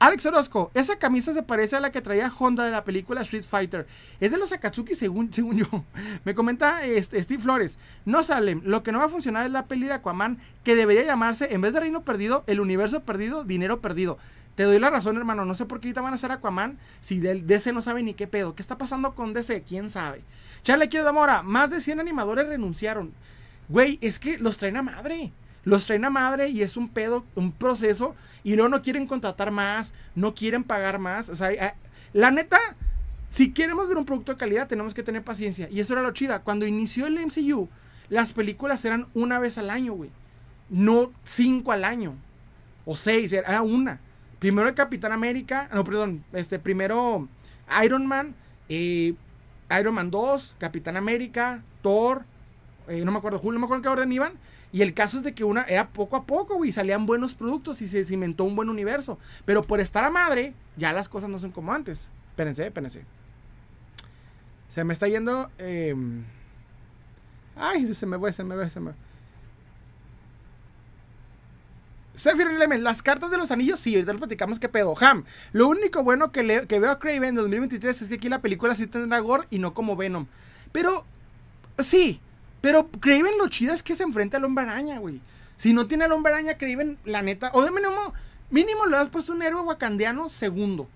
Alex 0.00 0.26
Orozco, 0.26 0.72
esa 0.74 0.98
camisa 0.98 1.32
se 1.32 1.44
parece 1.44 1.76
a 1.76 1.80
la 1.80 1.92
que 1.92 2.02
traía 2.02 2.32
Honda 2.36 2.64
de 2.64 2.72
la 2.72 2.82
película 2.82 3.20
Street 3.20 3.44
Fighter. 3.44 3.86
Es 4.18 4.32
de 4.32 4.38
los 4.38 4.52
Akatsuki, 4.52 4.96
según, 4.96 5.32
según 5.32 5.58
yo. 5.58 5.84
Me 6.24 6.34
comenta 6.34 6.84
este, 6.84 7.22
Steve 7.22 7.40
Flores. 7.40 7.78
No 8.04 8.24
salen. 8.24 8.62
Lo 8.64 8.82
que 8.82 8.90
no 8.90 8.98
va 8.98 9.04
a 9.04 9.08
funcionar 9.08 9.46
es 9.46 9.52
la 9.52 9.66
peli 9.66 9.86
de 9.86 9.92
Aquaman, 9.92 10.40
que 10.64 10.74
debería 10.74 11.04
llamarse, 11.04 11.54
en 11.54 11.60
vez 11.60 11.72
de 11.72 11.78
Reino 11.78 12.02
Perdido, 12.02 12.42
el 12.48 12.58
universo 12.58 13.04
perdido, 13.04 13.44
dinero 13.44 13.80
perdido. 13.80 14.18
Te 14.54 14.62
doy 14.62 14.78
la 14.78 14.90
razón, 14.90 15.16
hermano. 15.16 15.44
No 15.44 15.54
sé 15.54 15.66
por 15.66 15.80
qué 15.80 15.88
ahorita 15.88 16.00
van 16.00 16.12
a 16.12 16.16
hacer 16.16 16.30
Aquaman 16.30 16.78
si 17.00 17.18
del 17.18 17.46
DC 17.46 17.72
no 17.72 17.82
sabe 17.82 18.02
ni 18.02 18.14
qué 18.14 18.26
pedo. 18.26 18.54
¿Qué 18.54 18.62
está 18.62 18.78
pasando 18.78 19.14
con 19.14 19.32
DC? 19.32 19.62
¿Quién 19.62 19.90
sabe? 19.90 20.22
Charlie 20.62 20.88
Quiero 20.88 21.04
Damora, 21.04 21.42
más 21.42 21.70
de 21.70 21.80
100 21.80 22.00
animadores 22.00 22.46
renunciaron. 22.46 23.12
Güey, 23.68 23.98
es 24.00 24.18
que 24.18 24.38
los 24.38 24.56
traen 24.56 24.76
a 24.76 24.82
madre. 24.82 25.32
Los 25.64 25.86
traen 25.86 26.04
a 26.04 26.10
madre 26.10 26.50
y 26.50 26.62
es 26.62 26.76
un 26.76 26.88
pedo, 26.88 27.24
un 27.34 27.52
proceso. 27.52 28.14
Y 28.44 28.56
no, 28.56 28.68
no 28.68 28.82
quieren 28.82 29.06
contratar 29.06 29.50
más, 29.50 29.92
no 30.14 30.34
quieren 30.34 30.62
pagar 30.62 30.98
más. 30.98 31.30
O 31.30 31.36
sea, 31.36 31.76
la 32.12 32.30
neta, 32.30 32.58
si 33.28 33.52
queremos 33.52 33.88
ver 33.88 33.96
un 33.96 34.04
producto 34.04 34.32
de 34.32 34.38
calidad, 34.38 34.68
tenemos 34.68 34.94
que 34.94 35.02
tener 35.02 35.24
paciencia. 35.24 35.68
Y 35.70 35.80
eso 35.80 35.94
era 35.94 36.02
lo 36.02 36.12
chida. 36.12 36.42
Cuando 36.42 36.66
inició 36.66 37.06
el 37.06 37.18
MCU, 37.18 37.68
las 38.08 38.32
películas 38.32 38.84
eran 38.84 39.08
una 39.14 39.38
vez 39.38 39.58
al 39.58 39.70
año, 39.70 39.94
güey. 39.94 40.10
No 40.68 41.12
cinco 41.24 41.72
al 41.72 41.84
año. 41.84 42.14
O 42.84 42.94
seis, 42.96 43.32
era 43.32 43.62
una. 43.62 44.00
Primero 44.44 44.68
el 44.68 44.74
Capitán 44.74 45.10
América. 45.10 45.70
No, 45.72 45.84
perdón. 45.84 46.22
Este, 46.34 46.58
primero 46.58 47.26
Iron 47.82 48.06
Man. 48.06 48.34
Eh, 48.68 49.14
Iron 49.80 49.94
Man 49.94 50.10
2, 50.10 50.56
Capitán 50.58 50.98
América, 50.98 51.62
Thor, 51.80 52.26
eh, 52.86 53.06
no 53.06 53.10
me 53.10 53.16
acuerdo, 53.16 53.38
Julio, 53.38 53.54
no 53.54 53.60
me 53.60 53.64
acuerdo 53.64 53.78
en 53.78 53.82
qué 53.84 53.88
orden 53.88 54.12
iban. 54.12 54.34
Y 54.70 54.82
el 54.82 54.92
caso 54.92 55.16
es 55.16 55.24
de 55.24 55.32
que 55.32 55.44
una 55.44 55.62
era 55.62 55.88
poco 55.88 56.16
a 56.16 56.26
poco, 56.26 56.56
güey, 56.56 56.72
salían 56.72 57.06
buenos 57.06 57.34
productos 57.34 57.80
y 57.80 57.88
se 57.88 58.04
cimentó 58.04 58.44
un 58.44 58.54
buen 58.54 58.68
universo. 58.68 59.18
Pero 59.46 59.62
por 59.62 59.80
estar 59.80 60.04
a 60.04 60.10
madre, 60.10 60.52
ya 60.76 60.92
las 60.92 61.08
cosas 61.08 61.30
no 61.30 61.38
son 61.38 61.50
como 61.50 61.72
antes. 61.72 62.10
Espérense, 62.28 62.66
espérense. 62.66 63.02
Se 64.68 64.84
me 64.84 64.92
está 64.92 65.08
yendo. 65.08 65.50
Em, 65.56 66.22
ay, 67.56 67.94
se 67.94 68.04
me 68.04 68.18
va, 68.18 68.30
se 68.30 68.44
me 68.44 68.54
va, 68.54 68.68
se 68.68 68.80
me 68.80 68.90
va. 68.90 68.96
Sephiroth 72.14 72.54
Element, 72.54 72.82
las 72.82 73.02
cartas 73.02 73.30
de 73.30 73.36
los 73.36 73.50
anillos, 73.50 73.80
sí, 73.80 73.94
ahorita 73.94 74.12
lo 74.12 74.20
platicamos 74.20 74.60
que 74.60 74.68
pedo. 74.68 74.94
Ham, 75.00 75.24
lo 75.52 75.68
único 75.68 76.02
bueno 76.04 76.30
que, 76.30 76.42
veo 76.42 76.90
a 76.90 76.98
Craven 76.98 77.30
en 77.30 77.34
2023 77.34 78.02
es 78.02 78.08
que 78.08 78.14
aquí 78.14 78.28
la 78.28 78.40
película 78.40 78.74
sí 78.74 78.86
tendrá 78.86 79.18
gore 79.18 79.48
y 79.50 79.58
no 79.58 79.74
como 79.74 79.96
Venom. 79.96 80.26
Pero, 80.70 81.04
sí, 81.78 82.20
pero 82.60 82.88
Craven 82.88 83.36
lo 83.38 83.48
chido 83.48 83.74
es 83.74 83.82
que 83.82 83.96
se 83.96 84.04
enfrenta 84.04 84.36
al 84.36 84.44
hombre 84.44 84.64
araña, 84.64 84.98
güey. 84.98 85.20
Si 85.56 85.72
no 85.72 85.86
tiene 85.86 86.04
al 86.04 86.12
hombre 86.12 86.32
araña, 86.32 86.56
Craven, 86.56 86.98
la 87.04 87.22
neta, 87.22 87.50
o 87.52 87.62
de 87.64 87.72
mínimo, 87.72 88.14
mínimo 88.50 88.86
le 88.86 88.96
has 88.96 89.08
puesto 89.08 89.32
un 89.32 89.42
héroe 89.42 89.62
wakandiano 89.62 90.28
segundo. 90.28 90.88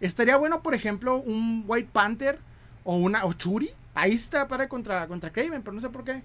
Estaría 0.00 0.36
bueno, 0.36 0.62
por 0.62 0.74
ejemplo, 0.74 1.18
un 1.18 1.64
White 1.68 1.90
Panther 1.92 2.40
o 2.82 2.96
una 2.96 3.24
o 3.24 3.32
Churi. 3.32 3.70
Ahí 3.94 4.12
está 4.12 4.48
para 4.48 4.68
contra, 4.68 5.06
contra 5.06 5.30
Craven, 5.30 5.62
pero 5.62 5.72
no 5.72 5.80
sé 5.80 5.88
por 5.88 6.02
qué. 6.02 6.22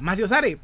Maciosare, 0.00 0.58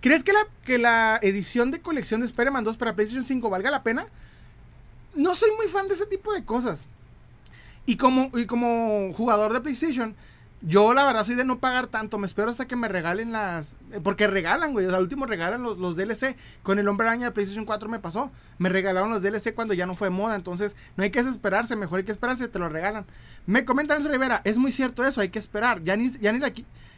¿Crees 0.00 0.22
que 0.22 0.32
la, 0.32 0.46
que 0.64 0.78
la 0.78 1.18
edición 1.22 1.70
de 1.70 1.80
colección 1.80 2.20
de 2.20 2.26
Spider-Man 2.26 2.64
2 2.64 2.76
para 2.76 2.94
PlayStation 2.94 3.26
5 3.26 3.50
valga 3.50 3.70
la 3.70 3.82
pena? 3.82 4.06
No 5.14 5.34
soy 5.34 5.50
muy 5.56 5.66
fan 5.68 5.88
de 5.88 5.94
ese 5.94 6.06
tipo 6.06 6.32
de 6.32 6.44
cosas. 6.44 6.84
Y 7.86 7.96
como, 7.96 8.30
y 8.34 8.46
como 8.46 9.12
jugador 9.14 9.52
de 9.52 9.60
PlayStation, 9.60 10.14
yo 10.62 10.94
la 10.94 11.04
verdad 11.04 11.24
soy 11.24 11.34
de 11.34 11.44
no 11.44 11.58
pagar 11.58 11.86
tanto. 11.86 12.18
Me 12.18 12.26
espero 12.26 12.50
hasta 12.50 12.66
que 12.66 12.76
me 12.76 12.88
regalen 12.88 13.30
las. 13.30 13.74
Eh, 13.92 14.00
porque 14.02 14.26
regalan, 14.26 14.72
güey. 14.72 14.86
O 14.86 14.88
sea, 14.88 14.98
al 14.98 15.04
último 15.04 15.26
regalan 15.26 15.62
los, 15.62 15.78
los, 15.78 15.96
DLC. 15.96 16.36
Con 16.62 16.78
el 16.78 16.88
Hombre 16.88 17.06
Araña 17.06 17.26
de 17.26 17.32
PlayStation 17.32 17.64
4 17.64 17.88
me 17.88 17.98
pasó. 17.98 18.30
Me 18.58 18.68
regalaron 18.68 19.10
los 19.10 19.22
DLC 19.22 19.54
cuando 19.54 19.74
ya 19.74 19.86
no 19.86 19.96
fue 19.96 20.10
moda. 20.10 20.34
Entonces, 20.34 20.74
no 20.96 21.04
hay 21.04 21.10
que 21.10 21.22
desesperarse. 21.22 21.76
Mejor 21.76 21.98
hay 21.98 22.04
que 22.04 22.12
esperarse. 22.12 22.48
Te 22.48 22.58
lo 22.58 22.68
regalan. 22.68 23.06
Me 23.46 23.64
comenta 23.64 23.94
Nelson 23.94 24.12
Rivera. 24.12 24.40
Es 24.44 24.56
muy 24.56 24.72
cierto 24.72 25.04
eso. 25.04 25.20
Hay 25.20 25.28
que 25.28 25.38
esperar. 25.38 25.84
Ya 25.84 25.96
ni, 25.96 26.10
ya 26.18 26.32
ni 26.32 26.38
la. 26.38 26.52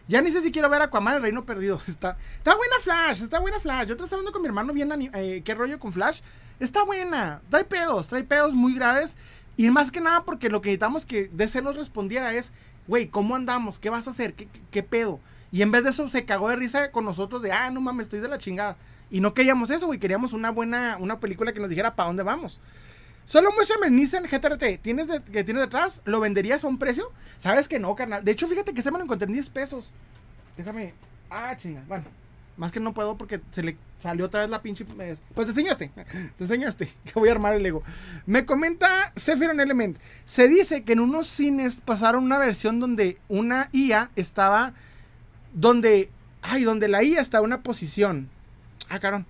Ya 0.09 0.23
ni 0.23 0.31
sé 0.31 0.41
si 0.41 0.51
quiero 0.51 0.71
ver 0.71 0.81
Aquaman, 0.81 1.17
el 1.17 1.23
reino 1.23 1.45
perdido. 1.45 1.81
Está, 1.87 2.17
está 2.39 2.57
buena 2.57 2.77
Flash, 2.81 3.23
está 3.23 3.39
buena 3.39 3.61
Flash. 3.61 3.89
Yo 3.89 3.95
estoy 3.95 4.09
hablando 4.11 4.33
con 4.33 4.41
mi 4.41 4.49
hermano 4.49 4.73
bien 4.73 4.91
eh, 5.13 5.43
qué 5.45 5.55
rollo 5.55 5.79
con 5.79 5.93
Flash. 5.93 6.21
Está 6.59 6.83
buena. 6.83 7.43
Trae 7.51 7.65
pedos, 7.65 8.09
trae 8.09 8.25
pedos 8.25 8.55
muy 8.55 8.75
graves. 8.75 9.17
Y 9.57 9.71
más 9.71 9.91
que 9.91 10.01
nada 10.01 10.25
porque 10.25 10.49
lo 10.49 10.63
que 10.63 10.71
necesitamos 10.71 11.05
que 11.05 11.31
DC 11.33 11.61
nos 11.61 11.77
respondiera 11.77 12.33
es, 12.33 12.53
güey, 12.87 13.09
¿cómo 13.09 13.37
andamos? 13.37 13.79
¿Qué 13.79 13.91
vas 13.91 14.07
a 14.07 14.11
hacer? 14.11 14.33
¿Qué, 14.35 14.49
¿Qué, 14.71 14.83
pedo? 14.83 15.21
Y 15.53 15.63
en 15.63 15.71
vez 15.71 15.85
de 15.85 15.91
eso 15.91 16.09
se 16.09 16.25
cagó 16.25 16.49
de 16.49 16.57
risa 16.57 16.91
con 16.91 17.05
nosotros 17.05 17.43
de, 17.43 17.53
ah, 17.53 17.71
no 17.71 17.81
mames, 17.81 18.05
estoy 18.05 18.21
de 18.21 18.29
la 18.29 18.39
chingada. 18.39 18.77
Y 19.11 19.21
no 19.21 19.35
queríamos 19.35 19.69
eso, 19.71 19.87
güey. 19.87 19.99
Queríamos 19.99 20.33
una 20.33 20.51
buena, 20.51 20.97
una 20.99 21.21
película 21.21 21.53
que 21.53 21.61
nos 21.61 21.69
dijera 21.69 21.95
para 21.95 22.07
dónde 22.07 22.23
vamos. 22.23 22.61
Solo 23.29 23.53
muéstrame 23.53 23.89
el 23.89 23.95
Nissan 23.95 24.25
GTRT. 24.25 24.81
¿Tienes 24.81 25.09
que 25.31 25.45
tienes 25.45 25.61
detrás? 25.61 26.01
¿Lo 26.07 26.19
venderías 26.19 26.65
a 26.65 26.67
un 26.67 26.79
precio? 26.79 27.13
Sabes 27.37 27.69
que 27.69 27.79
no, 27.79 27.95
carnal. 27.95 28.25
De 28.25 28.33
hecho, 28.33 28.49
fíjate 28.49 28.73
que 28.73 28.81
se 28.81 28.91
me 28.91 28.97
lo 28.97 29.05
encontré 29.05 29.27
en 29.27 29.35
10 29.35 29.51
pesos. 29.51 29.91
Déjame. 30.57 30.95
Ah, 31.29 31.55
chinga. 31.55 31.85
Bueno, 31.87 32.05
más 32.57 32.73
que 32.73 32.81
no 32.81 32.95
puedo 32.95 33.19
porque 33.19 33.43
se 33.51 33.63
le 33.63 33.77
salió 33.99 34.25
otra 34.25 34.41
vez 34.41 34.49
la 34.49 34.63
pinche. 34.63 34.87
Pues 34.87 35.47
te 35.47 35.51
enseñaste. 35.51 35.91
Te 36.39 36.45
enseñaste. 36.45 36.89
Que 37.05 37.21
voy 37.21 37.29
a 37.29 37.33
armar 37.33 37.53
el 37.53 37.63
Lego. 37.63 37.83
Me 38.25 38.47
comenta 38.47 39.13
Sephiron 39.15 39.61
Element. 39.61 39.99
Se 40.25 40.49
dice 40.49 40.85
que 40.85 40.95
en 40.95 41.01
unos 41.01 41.27
cines 41.27 41.83
pasaron 41.85 42.25
una 42.25 42.39
versión 42.39 42.81
donde 42.81 43.19
una 43.29 43.69
IA 43.73 44.11
estaba. 44.17 44.73
Donde. 45.53 46.11
Ay, 46.41 46.65
donde 46.65 46.89
la 46.89 47.03
IA 47.03 47.21
estaba 47.21 47.43
en 47.45 47.53
una 47.53 47.63
posición. 47.63 48.31
Ah, 48.89 49.01
carón. 49.01 49.27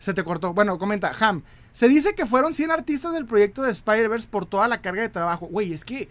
Se 0.00 0.14
te 0.14 0.24
cortó. 0.24 0.52
Bueno, 0.52 0.80
comenta. 0.80 1.12
Ham. 1.20 1.44
Se 1.74 1.88
dice 1.88 2.14
que 2.14 2.24
fueron 2.24 2.54
100 2.54 2.70
artistas 2.70 3.12
del 3.12 3.26
proyecto 3.26 3.62
de 3.62 3.72
Spider-Verse 3.72 4.28
por 4.28 4.46
toda 4.46 4.68
la 4.68 4.80
carga 4.80 5.02
de 5.02 5.08
trabajo. 5.08 5.46
Güey, 5.46 5.72
es 5.72 5.84
que 5.84 6.08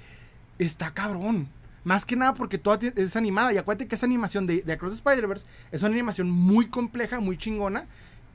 está 0.60 0.94
cabrón. 0.94 1.48
Más 1.86 2.06
que 2.06 2.18
nada 2.18 2.34
porque 2.34 2.58
toda 2.58 2.80
es 2.96 3.16
animada. 3.16 3.54
Y 3.54 3.58
acuérdate 3.58 3.88
que 3.88 3.96
esa 3.96 4.06
animación 4.06 4.46
de, 4.46 4.62
Across 4.70 4.96
Spider-Verse 4.96 5.46
es 5.72 5.82
una 5.82 5.94
animación 5.94 6.30
muy 6.30 6.68
compleja, 6.68 7.22
muy 7.22 7.38
chingona. 7.38 7.86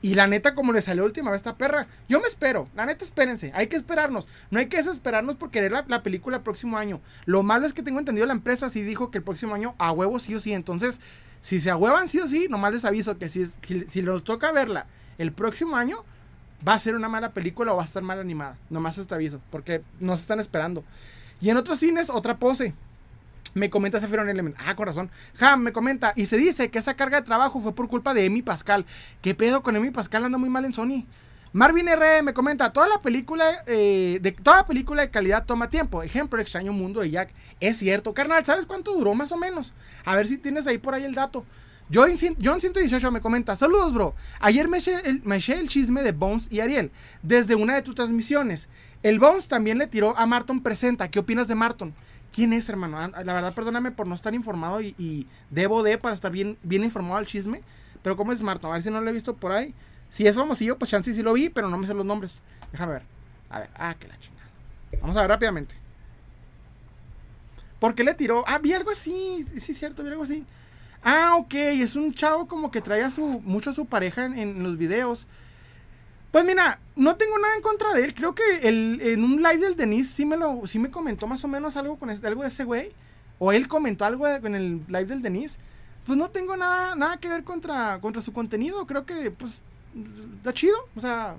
Y 0.01 0.15
la 0.15 0.25
neta, 0.25 0.55
como 0.55 0.73
le 0.73 0.81
salió 0.81 1.05
última 1.05 1.29
vez 1.29 1.37
esta 1.37 1.55
perra, 1.55 1.85
yo 2.07 2.19
me 2.19 2.27
espero. 2.27 2.67
La 2.75 2.87
neta, 2.87 3.05
espérense. 3.05 3.51
Hay 3.53 3.67
que 3.67 3.75
esperarnos. 3.75 4.27
No 4.49 4.57
hay 4.57 4.65
que 4.65 4.77
desesperarnos 4.77 5.35
por 5.35 5.51
querer 5.51 5.71
la, 5.71 6.01
película 6.01 6.37
el 6.37 6.43
próximo 6.43 6.79
año. 6.79 6.99
Lo 7.25 7.43
malo 7.43 7.67
es 7.67 7.73
que 7.73 7.83
tengo 7.83 7.99
entendido 7.99 8.25
la 8.25 8.33
empresa 8.33 8.69
sí 8.69 8.81
dijo 8.81 9.11
que 9.11 9.19
el 9.19 9.23
próximo 9.23 9.53
año 9.53 9.75
a 9.77 9.91
huevo 9.91 10.17
sí 10.17 10.33
o 10.33 10.39
sí. 10.39 10.51
Entonces, 10.51 10.99
si 11.41 11.59
se 11.59 11.69
ahuevan 11.69 12.09
sí 12.09 12.19
o 12.19 12.27
sí, 12.27 12.47
nomás 12.49 12.73
les 12.73 12.85
aviso 12.85 13.19
que 13.19 13.29
si, 13.29 13.45
si, 13.45 14.03
toca 14.23 14.51
verla 14.51 14.87
el 15.19 15.31
próximo 15.31 15.75
año, 15.75 16.03
va 16.67 16.73
a 16.73 16.79
ser 16.79 16.95
una 16.95 17.09
mala 17.09 17.31
película 17.31 17.73
o 17.73 17.77
va 17.77 17.83
a 17.83 17.85
estar 17.85 18.03
mal 18.03 18.19
animada. 18.19 18.57
Nomás 18.69 18.95
te 18.95 19.15
aviso. 19.15 19.41
Porque 19.51 19.81
nos 19.99 20.21
están 20.21 20.39
esperando. 20.39 20.83
Y 21.41 21.49
en 21.49 21.57
otros 21.57 21.79
cines, 21.79 22.09
otra 22.09 22.37
pose. 22.37 22.73
Me 23.53 23.69
comenta 23.69 23.99
Sephiron 23.99 24.29
Element. 24.29 24.55
Ah, 24.65 24.75
corazón. 24.75 25.09
Ham 25.39 25.61
me 25.61 25.71
comenta. 25.71 26.13
Y 26.15 26.25
se 26.25 26.37
dice 26.37 26.69
que 26.69 26.79
esa 26.79 26.95
carga 26.95 27.21
de 27.21 27.25
trabajo 27.25 27.59
fue 27.61 27.73
por 27.73 27.87
culpa 27.87 28.13
de 28.13 28.25
Emi 28.25 28.41
Pascal. 28.41 28.85
¿Qué 29.21 29.35
pedo 29.35 29.63
con 29.63 29.75
Emi 29.75 29.91
Pascal? 29.91 30.25
Anda 30.25 30.37
muy 30.37 30.49
mal 30.49 30.65
en 30.65 30.73
Sony. 30.73 31.05
Marvin 31.51 31.87
R 31.87 32.21
me 32.21 32.35
comenta, 32.35 32.71
toda 32.71 32.87
la 32.87 33.01
película, 33.01 33.63
eh, 33.65 34.19
de 34.21 34.31
toda 34.33 34.67
película 34.67 35.01
de 35.01 35.09
calidad 35.09 35.45
toma 35.45 35.67
tiempo. 35.67 36.03
Ejemplo, 36.03 36.39
Extraño 36.39 36.73
Mundo 36.73 36.99
de 36.99 37.09
Jack. 37.09 37.31
Es 37.59 37.77
cierto, 37.77 38.13
carnal, 38.13 38.45
¿sabes 38.45 38.67
cuánto 38.67 38.93
duró 38.93 39.15
más 39.15 39.31
o 39.31 39.37
menos? 39.37 39.73
A 40.05 40.15
ver 40.15 40.27
si 40.27 40.37
tienes 40.37 40.67
ahí 40.67 40.77
por 40.77 40.93
ahí 40.93 41.05
el 41.05 41.15
dato. 41.15 41.43
John, 41.91 42.11
John 42.43 42.61
118 42.61 43.11
me 43.11 43.19
comenta, 43.19 43.55
saludos 43.55 43.93
bro. 43.93 44.13
Ayer 44.39 44.67
me 44.67 44.77
eché, 44.77 44.95
el, 45.09 45.23
me 45.23 45.37
eché 45.37 45.59
el 45.59 45.67
chisme 45.67 46.03
de 46.03 46.11
Bones 46.11 46.47
y 46.51 46.59
Ariel 46.59 46.91
desde 47.23 47.55
una 47.55 47.73
de 47.73 47.81
tus 47.81 47.95
transmisiones. 47.95 48.69
El 49.01 49.17
Bones 49.17 49.47
también 49.47 49.77
le 49.77 49.87
tiró 49.87 50.15
a 50.17 50.27
Marton 50.27 50.61
Presenta. 50.61 51.09
¿Qué 51.09 51.19
opinas 51.19 51.47
de 51.47 51.55
Marton? 51.55 51.93
¿Quién 52.31 52.53
es, 52.53 52.69
hermano? 52.69 52.99
Ah, 52.99 53.23
la 53.23 53.33
verdad, 53.33 53.53
perdóname 53.53 53.91
por 53.91 54.05
no 54.05 54.13
estar 54.13 54.35
informado 54.35 54.81
y, 54.81 55.27
debo 55.49 55.81
de 55.81 55.97
para 55.97 56.13
estar 56.13 56.31
bien, 56.31 56.57
bien 56.61 56.83
informado 56.83 57.17
al 57.17 57.25
chisme. 57.25 57.61
Pero 58.03 58.15
¿cómo 58.15 58.31
es 58.31 58.41
Marto? 58.41 58.67
A 58.67 58.73
ver 58.73 58.83
si 58.83 58.91
no 58.91 59.01
lo 59.01 59.09
he 59.09 59.13
visto 59.13 59.35
por 59.35 59.51
ahí. 59.51 59.73
Si 60.09 60.27
es 60.27 60.35
famosillo, 60.35 60.77
pues 60.77 60.91
chance 60.91 61.13
sí 61.13 61.23
lo 61.23 61.33
vi, 61.33 61.49
pero 61.49 61.69
no 61.69 61.77
me 61.77 61.87
sé 61.87 61.93
los 61.93 62.05
nombres. 62.05 62.35
Déjame 62.71 62.93
ver. 62.93 63.03
A 63.49 63.59
ver, 63.59 63.69
ah, 63.75 63.95
que 63.97 64.07
la 64.07 64.19
chingada. 64.19 64.47
Vamos 65.01 65.17
a 65.17 65.21
ver 65.21 65.29
rápidamente. 65.29 65.75
¿Por 67.79 67.95
qué 67.95 68.03
le 68.03 68.13
tiró? 68.13 68.43
Ah, 68.47 68.59
vi 68.59 68.73
algo 68.73 68.91
así. 68.91 69.45
Sí, 69.59 69.73
cierto, 69.73 70.03
vi 70.03 70.09
algo 70.09 70.23
así. 70.23 70.45
Ah, 71.03 71.35
ok. 71.37 71.53
Es 71.53 71.95
un 71.95 72.13
chavo 72.13 72.47
como 72.47 72.71
que 72.71 72.81
trae 72.81 73.03
a 73.03 73.09
su, 73.09 73.41
mucho 73.43 73.69
a 73.69 73.73
su 73.73 73.85
pareja 73.85 74.25
en 74.25 74.63
los 74.63 74.77
videos. 74.77 75.27
Pues 76.31 76.45
mira, 76.45 76.79
no 76.95 77.15
tengo 77.15 77.37
nada 77.39 77.55
en 77.55 77.61
contra 77.61 77.93
de 77.93 78.05
él. 78.05 78.13
Creo 78.13 78.35
que 78.35 78.43
el, 78.61 79.01
en 79.01 79.23
un 79.23 79.37
live 79.37 79.57
del 79.57 79.75
Denise 79.75 80.13
sí 80.13 80.25
me 80.25 80.37
lo, 80.37 80.67
sí 80.67 80.77
me 80.77 80.91
comentó 80.91 81.25
más 81.25 81.43
o 81.43 81.47
menos 81.47 81.75
algo 81.75 81.97
con 81.97 82.09
algo 82.09 82.41
de 82.43 82.47
ese 82.47 82.63
güey. 82.63 82.91
O 83.39 83.51
él 83.51 83.67
comentó 83.67 84.05
algo 84.05 84.27
en 84.27 84.53
el 84.53 84.81
live 84.87 85.05
del 85.05 85.21
Denise. 85.21 85.57
Pues 86.05 86.17
no 86.17 86.29
tengo 86.29 86.55
nada, 86.55 86.95
nada 86.95 87.17
que 87.17 87.29
ver 87.29 87.43
contra, 87.43 87.99
contra 87.99 88.21
su 88.21 88.31
contenido. 88.31 88.85
Creo 88.85 89.05
que, 89.05 89.31
pues, 89.31 89.61
está 90.37 90.53
chido. 90.53 90.77
O 90.95 91.01
sea, 91.01 91.35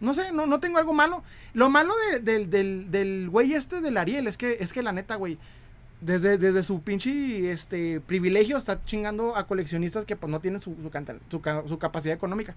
no 0.00 0.14
sé, 0.14 0.32
no, 0.32 0.46
no 0.46 0.60
tengo 0.60 0.78
algo 0.78 0.94
malo. 0.94 1.22
Lo 1.52 1.68
malo 1.68 1.92
del, 2.22 2.50
del 2.90 3.28
güey 3.28 3.52
este 3.52 3.80
del 3.82 3.98
Ariel 3.98 4.26
es 4.28 4.38
que, 4.38 4.56
es 4.60 4.72
que 4.72 4.82
la 4.82 4.92
neta, 4.92 5.16
güey, 5.16 5.38
desde, 6.02 6.36
desde 6.36 6.62
su 6.62 6.82
pinche 6.82 7.50
este, 7.50 8.00
privilegio 8.00 8.56
está 8.56 8.84
chingando 8.84 9.36
a 9.36 9.46
coleccionistas 9.46 10.04
que 10.04 10.16
pues 10.16 10.30
no 10.30 10.40
tienen 10.40 10.60
su, 10.60 10.76
su 11.30 11.78
capacidad 11.78 12.14
económica. 12.14 12.54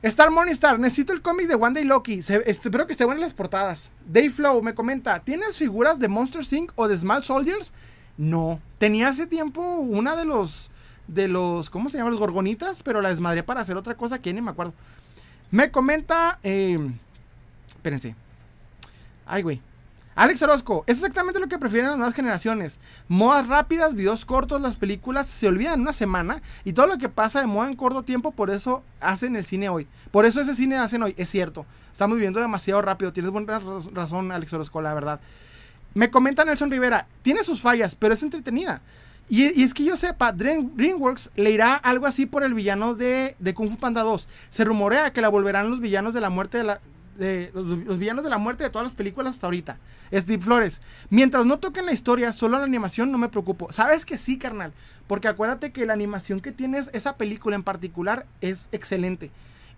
Star 0.00 0.30
Morningstar, 0.30 0.78
necesito 0.78 1.12
el 1.12 1.22
cómic 1.22 1.48
de 1.48 1.56
One 1.56 1.74
Day 1.74 1.84
Loki. 1.84 2.20
espero 2.20 2.86
que 2.86 2.92
esté 2.92 3.04
bueno 3.04 3.18
en 3.18 3.22
las 3.22 3.34
portadas. 3.34 3.90
Dave 4.06 4.30
Flow 4.30 4.62
me 4.62 4.74
comenta: 4.74 5.18
¿Tienes 5.20 5.56
figuras 5.56 5.98
de 5.98 6.08
Monster 6.08 6.44
Inc. 6.52 6.72
o 6.76 6.86
de 6.86 6.96
Small 6.96 7.24
Soldiers? 7.24 7.72
No. 8.16 8.60
Tenía 8.78 9.08
hace 9.08 9.26
tiempo 9.26 9.60
una 9.60 10.14
de 10.14 10.24
los. 10.24 10.70
De 11.08 11.26
los. 11.26 11.68
¿Cómo 11.68 11.90
se 11.90 11.98
llama? 11.98 12.10
Los 12.10 12.20
gorgonitas. 12.20 12.78
Pero 12.84 13.00
la 13.00 13.08
desmadré 13.08 13.42
para 13.42 13.60
hacer 13.60 13.76
otra 13.76 13.96
cosa 13.96 14.20
que 14.20 14.32
ni 14.32 14.40
me 14.40 14.52
acuerdo. 14.52 14.72
Me 15.50 15.72
comenta. 15.72 16.38
Eh, 16.44 16.78
espérense. 17.70 18.14
Ay, 19.26 19.42
güey. 19.42 19.60
Alex 20.18 20.42
Orozco, 20.42 20.82
es 20.88 20.96
exactamente 20.96 21.38
lo 21.38 21.46
que 21.46 21.60
prefieren 21.60 21.90
las 21.90 21.96
nuevas 21.96 22.16
generaciones. 22.16 22.80
Modas 23.06 23.46
rápidas, 23.46 23.94
videos 23.94 24.24
cortos, 24.24 24.60
las 24.60 24.76
películas 24.76 25.28
se 25.28 25.46
olvidan 25.46 25.74
en 25.74 25.82
una 25.82 25.92
semana 25.92 26.42
y 26.64 26.72
todo 26.72 26.88
lo 26.88 26.98
que 26.98 27.08
pasa 27.08 27.40
de 27.40 27.46
moda 27.46 27.68
en 27.68 27.76
corto 27.76 28.02
tiempo, 28.02 28.32
por 28.32 28.50
eso 28.50 28.82
hacen 29.00 29.36
el 29.36 29.44
cine 29.44 29.68
hoy. 29.68 29.86
Por 30.10 30.24
eso 30.24 30.40
ese 30.40 30.56
cine 30.56 30.76
hacen 30.76 31.04
hoy, 31.04 31.14
es 31.16 31.28
cierto. 31.28 31.66
Estamos 31.92 32.16
viviendo 32.16 32.40
demasiado 32.40 32.82
rápido, 32.82 33.12
tienes 33.12 33.30
buena 33.30 33.60
razón 33.92 34.32
Alex 34.32 34.52
Orozco, 34.54 34.82
la 34.82 34.92
verdad. 34.92 35.20
Me 35.94 36.10
comenta 36.10 36.44
Nelson 36.44 36.72
Rivera, 36.72 37.06
tiene 37.22 37.44
sus 37.44 37.60
fallas, 37.60 37.94
pero 37.94 38.12
es 38.12 38.22
entretenida. 38.24 38.82
Y, 39.28 39.62
es 39.62 39.72
que 39.72 39.84
yo 39.84 39.96
sepa, 39.96 40.32
DreamWorks 40.32 41.30
le 41.36 41.52
irá 41.52 41.74
algo 41.76 42.06
así 42.06 42.26
por 42.26 42.42
el 42.42 42.54
villano 42.54 42.96
de, 42.96 43.36
de 43.38 43.54
Kung 43.54 43.70
Fu 43.70 43.76
Panda 43.76 44.02
2. 44.02 44.26
Se 44.50 44.64
rumorea 44.64 45.12
que 45.12 45.20
la 45.20 45.28
volverán 45.28 45.70
los 45.70 45.78
villanos 45.78 46.12
de 46.12 46.20
la 46.20 46.30
muerte 46.30 46.58
de 46.58 46.64
la, 46.64 46.80
de 47.18 47.50
los, 47.52 47.98
villanos 47.98 48.24
de 48.24 48.30
la 48.30 48.38
muerte 48.38 48.64
de 48.64 48.70
todas 48.70 48.86
las 48.86 48.94
películas 48.94 49.34
hasta 49.34 49.46
ahorita. 49.46 49.76
Steve 50.12 50.42
Flores. 50.42 50.80
Mientras 51.10 51.44
no 51.44 51.58
toquen 51.58 51.86
la 51.86 51.92
historia, 51.92 52.32
solo 52.32 52.58
la 52.58 52.64
animación 52.64 53.12
no 53.12 53.18
me 53.18 53.28
preocupo. 53.28 53.70
Sabes 53.72 54.04
que 54.06 54.16
sí, 54.16 54.38
carnal. 54.38 54.72
Porque 55.06 55.28
acuérdate 55.28 55.72
que 55.72 55.84
la 55.84 55.92
animación 55.92 56.40
que 56.40 56.52
tienes, 56.52 56.88
esa 56.92 57.16
película 57.16 57.56
en 57.56 57.62
particular, 57.64 58.26
es 58.40 58.68
excelente. 58.72 59.30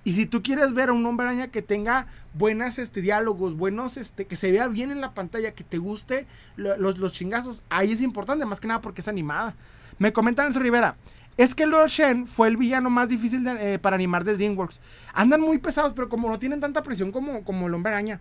Y 0.02 0.12
si 0.12 0.26
tú 0.26 0.42
quieres 0.42 0.72
ver 0.72 0.88
a 0.88 0.92
un 0.92 1.04
hombre 1.04 1.26
araña 1.26 1.48
que 1.48 1.60
tenga 1.60 2.06
buenos 2.34 2.78
este, 2.78 3.02
diálogos, 3.02 3.54
buenos, 3.54 3.96
este, 3.96 4.26
que 4.26 4.36
se 4.36 4.50
vea 4.50 4.66
bien 4.68 4.90
en 4.90 5.00
la 5.00 5.12
pantalla, 5.12 5.52
que 5.52 5.64
te 5.64 5.78
guste 5.78 6.26
los, 6.56 6.98
los 6.98 7.12
chingazos, 7.12 7.62
ahí 7.68 7.92
es 7.92 8.00
importante, 8.00 8.46
más 8.46 8.60
que 8.60 8.68
nada 8.68 8.80
porque 8.80 9.02
es 9.02 9.08
animada. 9.08 9.54
Me 9.98 10.14
comentan 10.14 10.46
en 10.46 10.54
Rivera, 10.54 10.96
es 11.40 11.54
que 11.54 11.64
Lord 11.64 11.88
Shen 11.88 12.26
fue 12.26 12.48
el 12.48 12.58
villano 12.58 12.90
más 12.90 13.08
difícil 13.08 13.46
eh, 13.46 13.78
para 13.78 13.96
animar 13.96 14.24
de 14.24 14.34
DreamWorks. 14.34 14.78
Andan 15.14 15.40
muy 15.40 15.56
pesados, 15.56 15.94
pero 15.94 16.10
como 16.10 16.28
no 16.28 16.38
tienen 16.38 16.60
tanta 16.60 16.82
presión 16.82 17.12
como, 17.12 17.44
como 17.44 17.66
el 17.66 17.72
hombre 17.72 17.92
araña. 17.94 18.20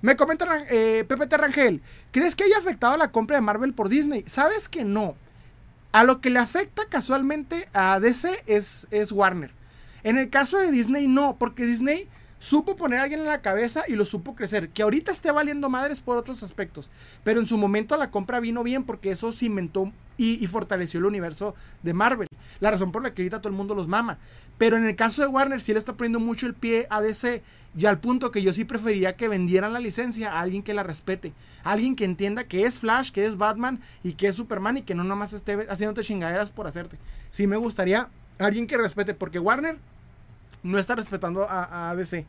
Me 0.00 0.16
comenta 0.16 0.64
eh, 0.70 1.04
Pepe 1.06 1.26
Terrangel, 1.26 1.82
¿crees 2.10 2.34
que 2.34 2.44
haya 2.44 2.56
afectado 2.56 2.96
la 2.96 3.12
compra 3.12 3.36
de 3.36 3.42
Marvel 3.42 3.74
por 3.74 3.90
Disney? 3.90 4.24
Sabes 4.26 4.70
que 4.70 4.82
no. 4.82 5.14
A 5.92 6.04
lo 6.04 6.22
que 6.22 6.30
le 6.30 6.38
afecta 6.38 6.86
casualmente 6.88 7.68
a 7.74 8.00
DC 8.00 8.42
es, 8.46 8.86
es 8.90 9.12
Warner. 9.12 9.50
En 10.02 10.16
el 10.16 10.30
caso 10.30 10.56
de 10.56 10.70
Disney 10.70 11.06
no, 11.06 11.36
porque 11.38 11.66
Disney 11.66 12.08
supo 12.38 12.76
poner 12.76 13.00
a 13.00 13.02
alguien 13.02 13.20
en 13.20 13.26
la 13.26 13.42
cabeza 13.42 13.84
y 13.86 13.94
lo 13.94 14.06
supo 14.06 14.34
crecer. 14.34 14.70
Que 14.70 14.84
ahorita 14.84 15.10
esté 15.10 15.30
valiendo 15.32 15.68
madres 15.68 16.00
por 16.00 16.16
otros 16.16 16.42
aspectos. 16.42 16.90
Pero 17.24 17.40
en 17.40 17.46
su 17.46 17.58
momento 17.58 17.94
la 17.98 18.10
compra 18.10 18.40
vino 18.40 18.62
bien 18.62 18.84
porque 18.84 19.10
eso 19.10 19.32
cimentó 19.32 19.92
y, 20.18 20.44
fortaleció 20.48 20.98
el 20.98 21.06
universo 21.06 21.54
de 21.82 21.94
Marvel. 21.94 22.26
La 22.60 22.72
razón 22.72 22.92
por 22.92 23.02
la 23.02 23.14
que 23.14 23.22
ahorita 23.22 23.38
todo 23.38 23.48
el 23.48 23.56
mundo 23.56 23.74
los 23.74 23.86
mama. 23.86 24.18
Pero 24.58 24.76
en 24.76 24.84
el 24.84 24.96
caso 24.96 25.22
de 25.22 25.28
Warner 25.28 25.60
sí 25.60 25.72
le 25.72 25.78
está 25.78 25.96
poniendo 25.96 26.18
mucho 26.18 26.46
el 26.46 26.54
pie 26.54 26.86
a 26.90 27.00
DC. 27.00 27.42
Y 27.76 27.86
al 27.86 28.00
punto 28.00 28.32
que 28.32 28.42
yo 28.42 28.52
sí 28.52 28.64
preferiría 28.64 29.16
que 29.16 29.28
vendieran 29.28 29.72
la 29.72 29.78
licencia 29.78 30.32
a 30.32 30.40
alguien 30.40 30.64
que 30.64 30.74
la 30.74 30.82
respete. 30.82 31.32
alguien 31.62 31.94
que 31.94 32.04
entienda 32.04 32.44
que 32.44 32.64
es 32.64 32.78
Flash, 32.80 33.12
que 33.12 33.24
es 33.24 33.36
Batman 33.36 33.80
y 34.02 34.14
que 34.14 34.26
es 34.26 34.34
Superman 34.34 34.78
y 34.78 34.82
que 34.82 34.96
no 34.96 35.04
nomás 35.04 35.32
esté 35.32 35.66
haciéndote 35.70 36.02
chingaderas 36.02 36.50
por 36.50 36.66
hacerte. 36.66 36.98
Sí 37.30 37.46
me 37.46 37.56
gustaría 37.56 38.08
alguien 38.38 38.66
que 38.66 38.76
respete. 38.76 39.14
Porque 39.14 39.38
Warner 39.38 39.78
no 40.64 40.78
está 40.78 40.96
respetando 40.96 41.48
a, 41.48 41.90
a 41.90 41.94
DC. 41.94 42.26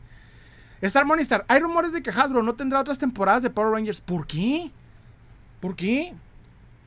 Star 0.82 1.04
Monistar, 1.04 1.44
hay 1.48 1.60
rumores 1.60 1.92
de 1.92 2.02
que 2.02 2.10
Hasbro 2.10 2.42
no 2.42 2.54
tendrá 2.54 2.80
otras 2.80 2.98
temporadas 2.98 3.42
de 3.42 3.50
Power 3.50 3.72
Rangers. 3.72 4.00
¿Por 4.00 4.26
qué? 4.26 4.70
¿Por 5.60 5.74
qué? 5.74 6.14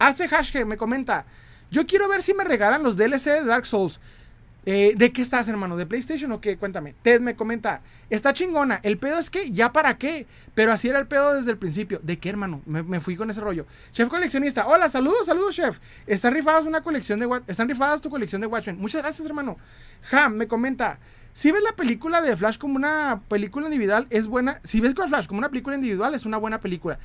Hace 0.03 0.27
hashtag, 0.27 0.65
me 0.65 0.75
comenta. 0.75 1.25
Yo 1.71 1.87
quiero 1.87 2.09
ver 2.09 2.21
si 2.21 2.33
me 2.33 2.43
regalan 2.43 2.83
los 2.83 2.97
DLC 2.97 3.25
de 3.25 3.45
Dark 3.45 3.65
Souls. 3.65 4.01
Eh, 4.65 4.95
¿De 4.97 5.13
qué 5.13 5.21
estás, 5.21 5.47
hermano? 5.47 5.77
¿De 5.77 5.85
PlayStation 5.85 6.29
o 6.33 6.41
qué? 6.41 6.57
Cuéntame. 6.57 6.93
Ted 7.01 7.21
me 7.21 7.37
comenta. 7.37 7.81
Está 8.09 8.33
chingona. 8.33 8.81
El 8.83 8.97
pedo 8.97 9.17
es 9.17 9.29
que, 9.29 9.51
¿ya 9.51 9.71
para 9.71 9.97
qué? 9.97 10.27
Pero 10.55 10.73
así 10.73 10.89
era 10.89 10.99
el 10.99 11.07
pedo 11.07 11.33
desde 11.35 11.51
el 11.51 11.57
principio. 11.57 12.01
¿De 12.03 12.19
qué, 12.19 12.27
hermano? 12.27 12.61
Me, 12.65 12.99
fui 12.99 13.15
con 13.15 13.29
ese 13.29 13.39
rollo. 13.39 13.65
Chef 13.93 14.09
coleccionista. 14.09 14.67
Hola, 14.67 14.89
saludos, 14.89 15.25
saludos, 15.25 15.55
chef. 15.55 15.79
Están 16.05 16.33
rifadas 16.33 16.65
una 16.65 16.81
colección 16.81 17.21
de... 17.21 17.41
Están 17.47 17.69
rifadas 17.69 18.01
tu 18.01 18.09
colección 18.09 18.41
de 18.41 18.47
Watchmen. 18.47 18.79
Muchas 18.79 19.01
gracias, 19.01 19.25
hermano. 19.25 19.57
Ham 20.11 20.33
me 20.33 20.47
comenta. 20.47 20.99
Si 21.31 21.49
ves 21.51 21.63
la 21.63 21.77
película 21.77 22.21
de 22.21 22.35
Flash 22.35 22.57
como 22.57 22.75
una 22.75 23.21
película 23.29 23.67
individual, 23.67 24.05
es 24.09 24.27
buena. 24.27 24.59
Si 24.65 24.81
ves 24.81 24.93
con 24.93 25.07
Flash 25.07 25.27
como 25.27 25.39
una 25.39 25.49
película 25.49 25.77
individual, 25.77 26.13
es 26.13 26.25
una 26.25 26.37
buena 26.37 26.59
película. 26.59 26.99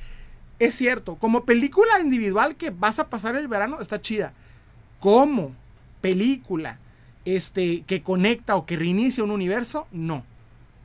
Es 0.59 0.75
cierto, 0.75 1.15
como 1.15 1.45
película 1.45 1.99
individual 2.01 2.55
que 2.55 2.69
vas 2.69 2.99
a 2.99 3.09
pasar 3.09 3.35
el 3.35 3.47
verano, 3.47 3.79
está 3.79 4.01
chida. 4.01 4.33
Como 4.99 5.55
película 6.01 6.77
este, 7.25 7.83
que 7.83 8.03
conecta 8.03 8.55
o 8.55 8.65
que 8.65 8.77
reinicia 8.77 9.23
un 9.23 9.31
universo, 9.31 9.87
no. 9.91 10.23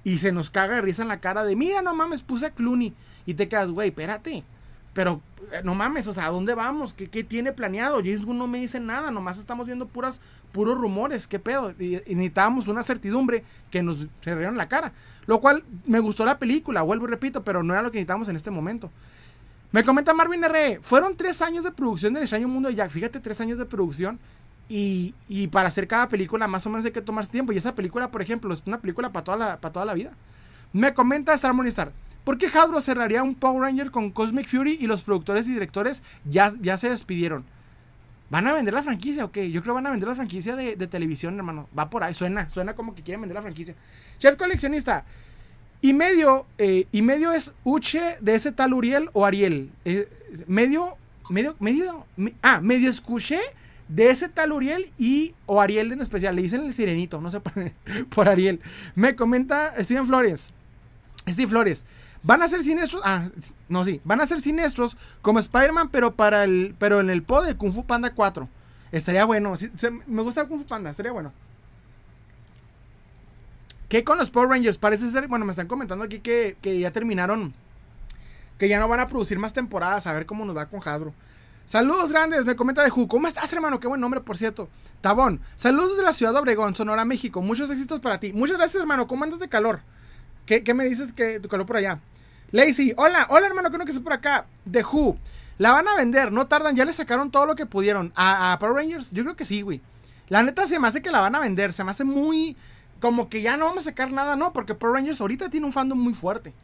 Y 0.05 0.19
se 0.19 0.33
nos 0.33 0.51
caga 0.51 0.77
de 0.77 0.83
risa 0.83 1.03
en 1.03 1.09
la 1.09 1.21
cara 1.21 1.45
de, 1.45 1.57
mira, 1.57 1.83
no 1.83 1.95
mames, 1.95 2.23
puse 2.23 2.47
a 2.47 2.51
Clooney. 2.51 2.95
Y 3.27 3.35
te 3.35 3.49
quedas, 3.49 3.71
güey, 3.71 3.89
espérate. 3.89 4.45
Pero 4.93 5.21
eh, 5.53 5.63
no 5.65 5.75
mames, 5.75 6.07
o 6.07 6.15
sea, 6.15 6.27
¿a 6.27 6.31
dónde 6.31 6.55
vamos? 6.55 6.95
¿Qué, 6.95 7.09
¿Qué, 7.09 7.25
tiene 7.25 7.53
planeado? 7.53 7.99
James 7.99 8.25
no 8.25 8.47
me 8.47 8.61
dice 8.61 8.79
nada, 8.79 9.11
nomás 9.11 9.39
estamos 9.39 9.67
viendo 9.67 9.87
puras, 9.87 10.21
puros 10.53 10.79
rumores, 10.79 11.27
¿qué 11.27 11.39
pedo? 11.41 11.75
Y, 11.81 12.01
necesitábamos 12.07 12.69
una 12.69 12.83
certidumbre 12.83 13.43
que 13.71 13.83
nos 13.83 14.07
cerraron 14.23 14.57
la 14.57 14.69
cara. 14.69 14.93
Lo 15.27 15.41
cual 15.41 15.65
me 15.87 15.99
gustó 15.99 16.25
la 16.25 16.39
película, 16.39 16.83
vuelvo 16.83 17.07
y 17.07 17.11
repito, 17.11 17.43
pero 17.43 17.63
no 17.63 17.73
era 17.73 17.83
lo 17.83 17.91
que 17.91 17.97
necesitamos 17.97 18.29
en 18.29 18.37
este 18.37 18.51
momento. 18.51 18.91
Me 19.75 19.83
comenta 19.83 20.15
Marvin 20.15 20.45
R. 20.45 20.79
Fueron 20.83 21.17
tres 21.17 21.43
años 21.43 21.65
de 21.65 21.73
producción 21.73 22.15
del 22.15 22.23
extraño 22.23 22.47
mundo 22.47 22.69
de 22.69 22.77
Jack. 22.77 22.91
Fíjate, 22.91 23.19
tres 23.19 23.41
años 23.41 23.59
de 23.59 23.67
producción. 23.67 24.21
Y, 24.69 25.17
y, 25.29 25.49
para 25.49 25.67
hacer 25.67 25.89
cada 25.89 26.09
película 26.09 26.47
más 26.47 26.65
o 26.65 26.71
menos 26.71 26.85
hay 26.85 26.93
que 26.93 27.01
tomarse 27.01 27.29
tiempo. 27.33 27.53
Y 27.53 27.57
esa 27.57 27.75
película, 27.75 28.09
por 28.13 28.23
ejemplo, 28.23 28.55
es 28.55 28.63
una 28.67 28.81
película 28.81 29.11
para 29.11 29.25
toda 29.25 29.37
la, 29.37 29.61
para 29.61 29.73
toda 29.73 29.85
la 29.85 29.95
vida. 29.95 30.13
Me 30.73 30.95
comenta 30.95 31.35
Star 31.35 31.53
Star. 31.67 31.91
¿Por 32.23 32.39
qué 32.39 32.47
Hasbro 32.47 32.81
cerraría 32.81 33.25
un 33.25 33.35
Power 33.35 33.63
Ranger 33.63 33.91
con 33.91 34.13
Cosmic 34.13 34.49
Fury 34.49 34.79
y 34.81 34.87
los 34.87 35.03
productores 35.03 35.49
y 35.49 35.53
directores 35.55 36.05
ya, 36.25 36.53
ya 36.61 36.79
se 36.79 36.89
despidieron? 36.89 37.45
¿Van 38.31 38.47
a 38.47 38.53
vender 38.53 38.75
la 38.75 38.83
franquicia 38.83 39.25
o 39.25 39.33
qué? 39.33 39.51
Yo 39.51 39.61
creo 39.61 39.75
que 39.75 39.79
van 39.79 39.89
a 39.89 39.91
vender 39.91 40.09
la 40.09 40.15
franquicia 40.15 40.55
de, 40.55 40.77
televisión, 40.87 41.35
hermano. 41.35 41.69
Va 41.77 41.91
por 41.91 42.05
ahí, 42.05 42.15
suena, 42.15 42.49
suena 42.49 42.75
como 42.75 42.95
que 42.95 43.03
quieren 43.03 43.23
vender 43.23 43.35
la 43.35 43.43
franquicia. 43.43 43.75
Chef 44.21 44.37
coleccionista. 44.37 45.05
Y 45.85 45.93
medio, 45.93 46.47
eh, 46.57 46.87
y 46.93 47.03
medio 47.03 47.33
es 47.33 47.53
Uche 47.63 48.17
de 48.23 48.35
ese 48.35 48.53
tal 48.53 48.73
Uriel 48.73 49.11
o 49.13 49.27
Ariel. 49.27 49.71
Eh, 49.85 50.09
medio, 50.47 50.97
medio, 51.29 51.57
medio, 51.61 52.07
ah, 52.41 52.63
medio 52.63 52.89
escuché 52.89 53.39
de 53.89 54.09
ese 54.09 54.31
tal 54.31 54.53
Uriel 54.53 54.91
y 54.97 55.35
o 55.45 55.61
Ariel 55.61 55.93
en 55.93 56.01
especial. 56.01 56.37
Le 56.37 56.41
dicen 56.41 56.63
el 56.63 56.73
sirenito, 56.73 57.21
no 57.21 57.31
sé 57.31 57.41
por, 57.41 57.53
por 58.15 58.31
Ariel. 58.31 58.63
Me 58.95 59.15
comenta 59.15 59.75
Steven 59.79 60.07
Flores. 60.07 60.55
Steve 61.29 61.49
Flores. 61.49 61.85
Van 62.23 62.41
a 62.41 62.49
ser 62.49 62.63
siniestros. 62.63 63.03
Ah, 63.05 63.29
no, 63.69 63.85
sí. 63.85 64.01
Van 64.05 64.23
a 64.23 64.27
ser 64.27 64.41
siniestros 64.41 64.97
como 65.21 65.39
Spider-Man, 65.39 65.91
pero 65.91 66.15
para 66.15 66.45
el. 66.45 66.75
Pero 66.79 67.01
en 67.01 67.11
el 67.11 67.23
pod 67.23 67.45
de 67.45 67.57
Kung 67.57 67.75
Fu 67.75 67.85
Panda 67.85 68.15
4. 68.15 68.49
Estaría 68.91 69.27
bueno. 69.27 69.53
me 70.07 70.23
gusta 70.23 70.47
Kung 70.47 70.61
Fu 70.61 70.67
Panda, 70.67 70.89
estaría 70.89 71.13
bueno. 71.13 71.31
¿Qué 73.89 74.05
con 74.05 74.19
los 74.19 74.31
Power 74.31 74.49
Rangers? 74.49 74.79
Parece 74.79 75.11
ser. 75.11 75.29
Bueno, 75.29 75.45
me 75.45 75.53
están 75.53 75.67
comentando 75.67 76.05
aquí 76.05 76.21
que, 76.21 76.57
que 76.61 76.79
ya 76.79 76.91
terminaron. 76.91 77.55
Que 78.59 78.69
ya 78.69 78.79
no 78.79 78.89
van 78.89 79.01
a 79.01 79.07
producir 79.07 79.39
más 79.39 79.53
temporadas. 79.53 80.07
A 80.07 80.13
ver 80.13 80.27
cómo 80.27 80.45
nos 80.45 80.57
va 80.57 80.67
con 80.67 80.81
Hasbro. 80.81 81.13
Saludos 81.67 82.11
grandes, 82.11 82.45
me 82.45 82.57
comenta 82.57 82.83
de 82.83 82.91
Ju. 82.91 83.09
¿Cómo 83.09 83.27
estás, 83.27 83.53
hermano? 83.53 83.81
Qué 83.81 83.89
buen 83.89 84.01
nombre, 84.01 84.21
por 84.21 84.37
cierto. 84.37 84.69
Tabón. 85.01 85.41
Saludos 85.57 85.97
de 85.97 86.03
la 86.03 86.13
ciudad 86.13 86.33
de 86.33 86.39
Obregón, 86.39 86.75
Sonora, 86.75 87.05
México. 87.05 87.41
Muchos 87.43 87.71
éxitos 87.71 88.01
para 88.01 88.21
ti. 88.21 88.33
Muchas 88.33 88.59
gracias, 88.59 88.81
hermano. 88.81 89.07
¿Cómo 89.07 89.25
andas 89.25 89.41
de 89.41 89.49
calor? 89.49 89.81
¿Qué, 90.47 90.63
qué 90.63 90.75
me 90.75 90.85
dices 90.85 91.13
que 91.13 91.41
tu 91.41 91.49
calor 91.49 91.67
por 91.67 91.77
allá? 91.77 92.01
Lazy, 92.55 92.93
hola, 92.97 93.27
hola 93.31 93.49
hermano, 93.49 93.69
no 93.69 93.85
que 93.85 93.91
estés 93.91 94.05
por 94.05 94.13
acá. 94.13 94.47
The 94.71 94.85
Who, 94.85 95.19
la 95.59 95.73
van 95.73 95.89
a 95.89 95.97
vender, 95.97 96.31
no 96.31 96.47
tardan, 96.47 96.77
ya 96.77 96.85
le 96.85 96.93
sacaron 96.93 97.33
todo 97.33 97.47
lo 97.47 97.57
que 97.57 97.67
pudieron. 97.67 98.13
¿A, 98.15 98.57
Power 98.61 98.77
Rangers? 98.77 99.11
Yo 99.11 99.25
creo 99.25 99.35
que 99.35 99.45
sí, 99.45 99.63
güey. 99.63 99.81
La 100.29 100.41
neta 100.43 100.65
se 100.65 100.79
me 100.79 100.87
hace 100.87 101.03
que 101.03 101.11
la 101.11 101.19
van 101.19 101.35
a 101.35 101.41
vender, 101.41 101.73
se 101.73 101.83
me 101.83 101.91
hace 101.91 102.05
muy. 102.05 102.57
Como 103.05 103.29
que 103.29 103.43
ya 103.43 103.59
no 103.59 103.67
vamos 103.67 103.87
a 103.87 103.91
sacar 103.91 104.11
nada, 104.13 104.35
no, 104.35 104.55
porque 104.55 104.75
Power 104.75 104.95
Rangers 104.95 105.21
ahorita 105.21 105.51
tiene 105.51 105.67
un 105.67 105.75
fandom 105.75 105.99
muy 105.99 106.15
fuerte. 106.15 106.55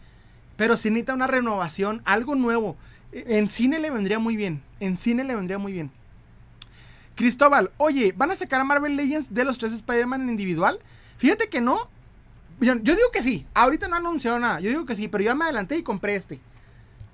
Pero 0.57 0.79
si 0.79 0.89
necesita 0.89 1.13
una 1.13 1.27
renovación, 1.27 2.01
algo 2.07 2.35
nuevo. 2.35 2.79
En 3.13 3.47
cine 3.47 3.79
le 3.79 3.91
vendría 3.91 4.19
muy 4.19 4.37
bien. 4.39 4.63
En 4.81 4.97
cine 4.97 5.23
le 5.23 5.37
vendría 5.37 5.59
muy 5.59 5.71
bien. 5.71 5.91
Cristóbal, 7.15 7.73
oye, 7.77 8.15
¿van 8.17 8.31
a 8.31 8.35
sacar 8.35 8.59
a 8.59 8.65
Marvel 8.65 8.97
Legends 8.97 9.35
de 9.35 9.45
los 9.45 9.59
tres 9.59 9.75
Spider-Man 9.75 10.23
en 10.23 10.29
individual? 10.31 10.79
Fíjate 11.19 11.51
que 11.51 11.61
no, 11.61 11.91
yo, 12.59 12.75
digo 12.75 13.11
que 13.13 13.21
sí. 13.21 13.45
Ahorita 13.53 13.89
no 13.89 13.97
han 13.97 14.07
anunciado 14.07 14.39
nada. 14.39 14.61
Yo 14.61 14.71
digo 14.71 14.87
que 14.87 14.97
sí, 14.97 15.09
pero 15.09 15.23
yo 15.23 15.37
me 15.37 15.45
adelanté 15.45 15.77
y 15.77 15.83
compré 15.83 16.15
este. 16.15 16.41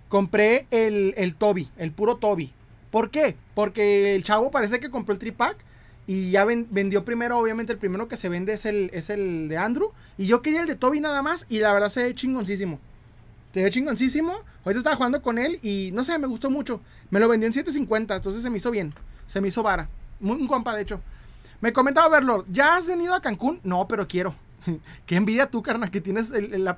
Compré 0.08 0.68
el, 0.70 1.14
el 1.16 1.34
Toby, 1.34 1.68
el 1.78 1.90
puro 1.90 2.18
Toby. 2.18 2.52
¿Por 2.92 3.10
qué? 3.10 3.34
Porque 3.56 4.14
el 4.14 4.22
chavo 4.22 4.52
parece 4.52 4.78
que 4.78 4.88
compró 4.88 5.14
el 5.14 5.18
tripack 5.18 5.56
y 6.06 6.30
ya 6.30 6.44
vendió 6.44 7.04
primero, 7.04 7.38
obviamente 7.38 7.72
el 7.72 7.78
primero 7.78 8.06
que 8.06 8.16
se 8.16 8.28
vende 8.28 8.52
es 8.52 8.64
el, 8.64 8.90
es 8.92 9.10
el 9.10 9.48
de 9.48 9.58
Andrew. 9.58 9.90
Y 10.18 10.26
yo 10.26 10.40
quería 10.40 10.60
el 10.60 10.66
de 10.66 10.76
Toby 10.76 11.00
nada 11.00 11.20
más 11.22 11.46
y 11.48 11.58
la 11.58 11.72
verdad 11.72 11.88
se 11.88 12.02
ve 12.02 12.14
chingoncísimo. 12.14 12.78
Se 13.52 13.62
ve 13.62 13.70
chingoncísimo. 13.70 14.32
Ahorita 14.64 14.78
estaba 14.78 14.96
jugando 14.96 15.20
con 15.20 15.38
él 15.38 15.58
y 15.62 15.90
no 15.92 16.04
sé, 16.04 16.16
me 16.18 16.28
gustó 16.28 16.48
mucho. 16.50 16.80
Me 17.10 17.18
lo 17.18 17.28
vendió 17.28 17.48
en 17.48 17.54
7.50, 17.54 18.16
entonces 18.16 18.42
se 18.42 18.50
me 18.50 18.58
hizo 18.58 18.70
bien. 18.70 18.94
Se 19.26 19.40
me 19.40 19.48
hizo 19.48 19.62
vara. 19.62 19.88
Un 20.20 20.46
compa, 20.46 20.76
de 20.76 20.82
hecho. 20.82 21.00
Me 21.60 21.72
comentaba 21.72 22.08
verlo. 22.08 22.44
¿Ya 22.50 22.76
has 22.76 22.86
venido 22.86 23.14
a 23.14 23.20
Cancún? 23.20 23.60
No, 23.64 23.88
pero 23.88 24.06
quiero. 24.06 24.34
Qué 25.06 25.16
envidia 25.16 25.50
tú, 25.50 25.62
carnal, 25.62 25.90
que 25.90 26.00
tienes 26.00 26.30
el, 26.30 26.68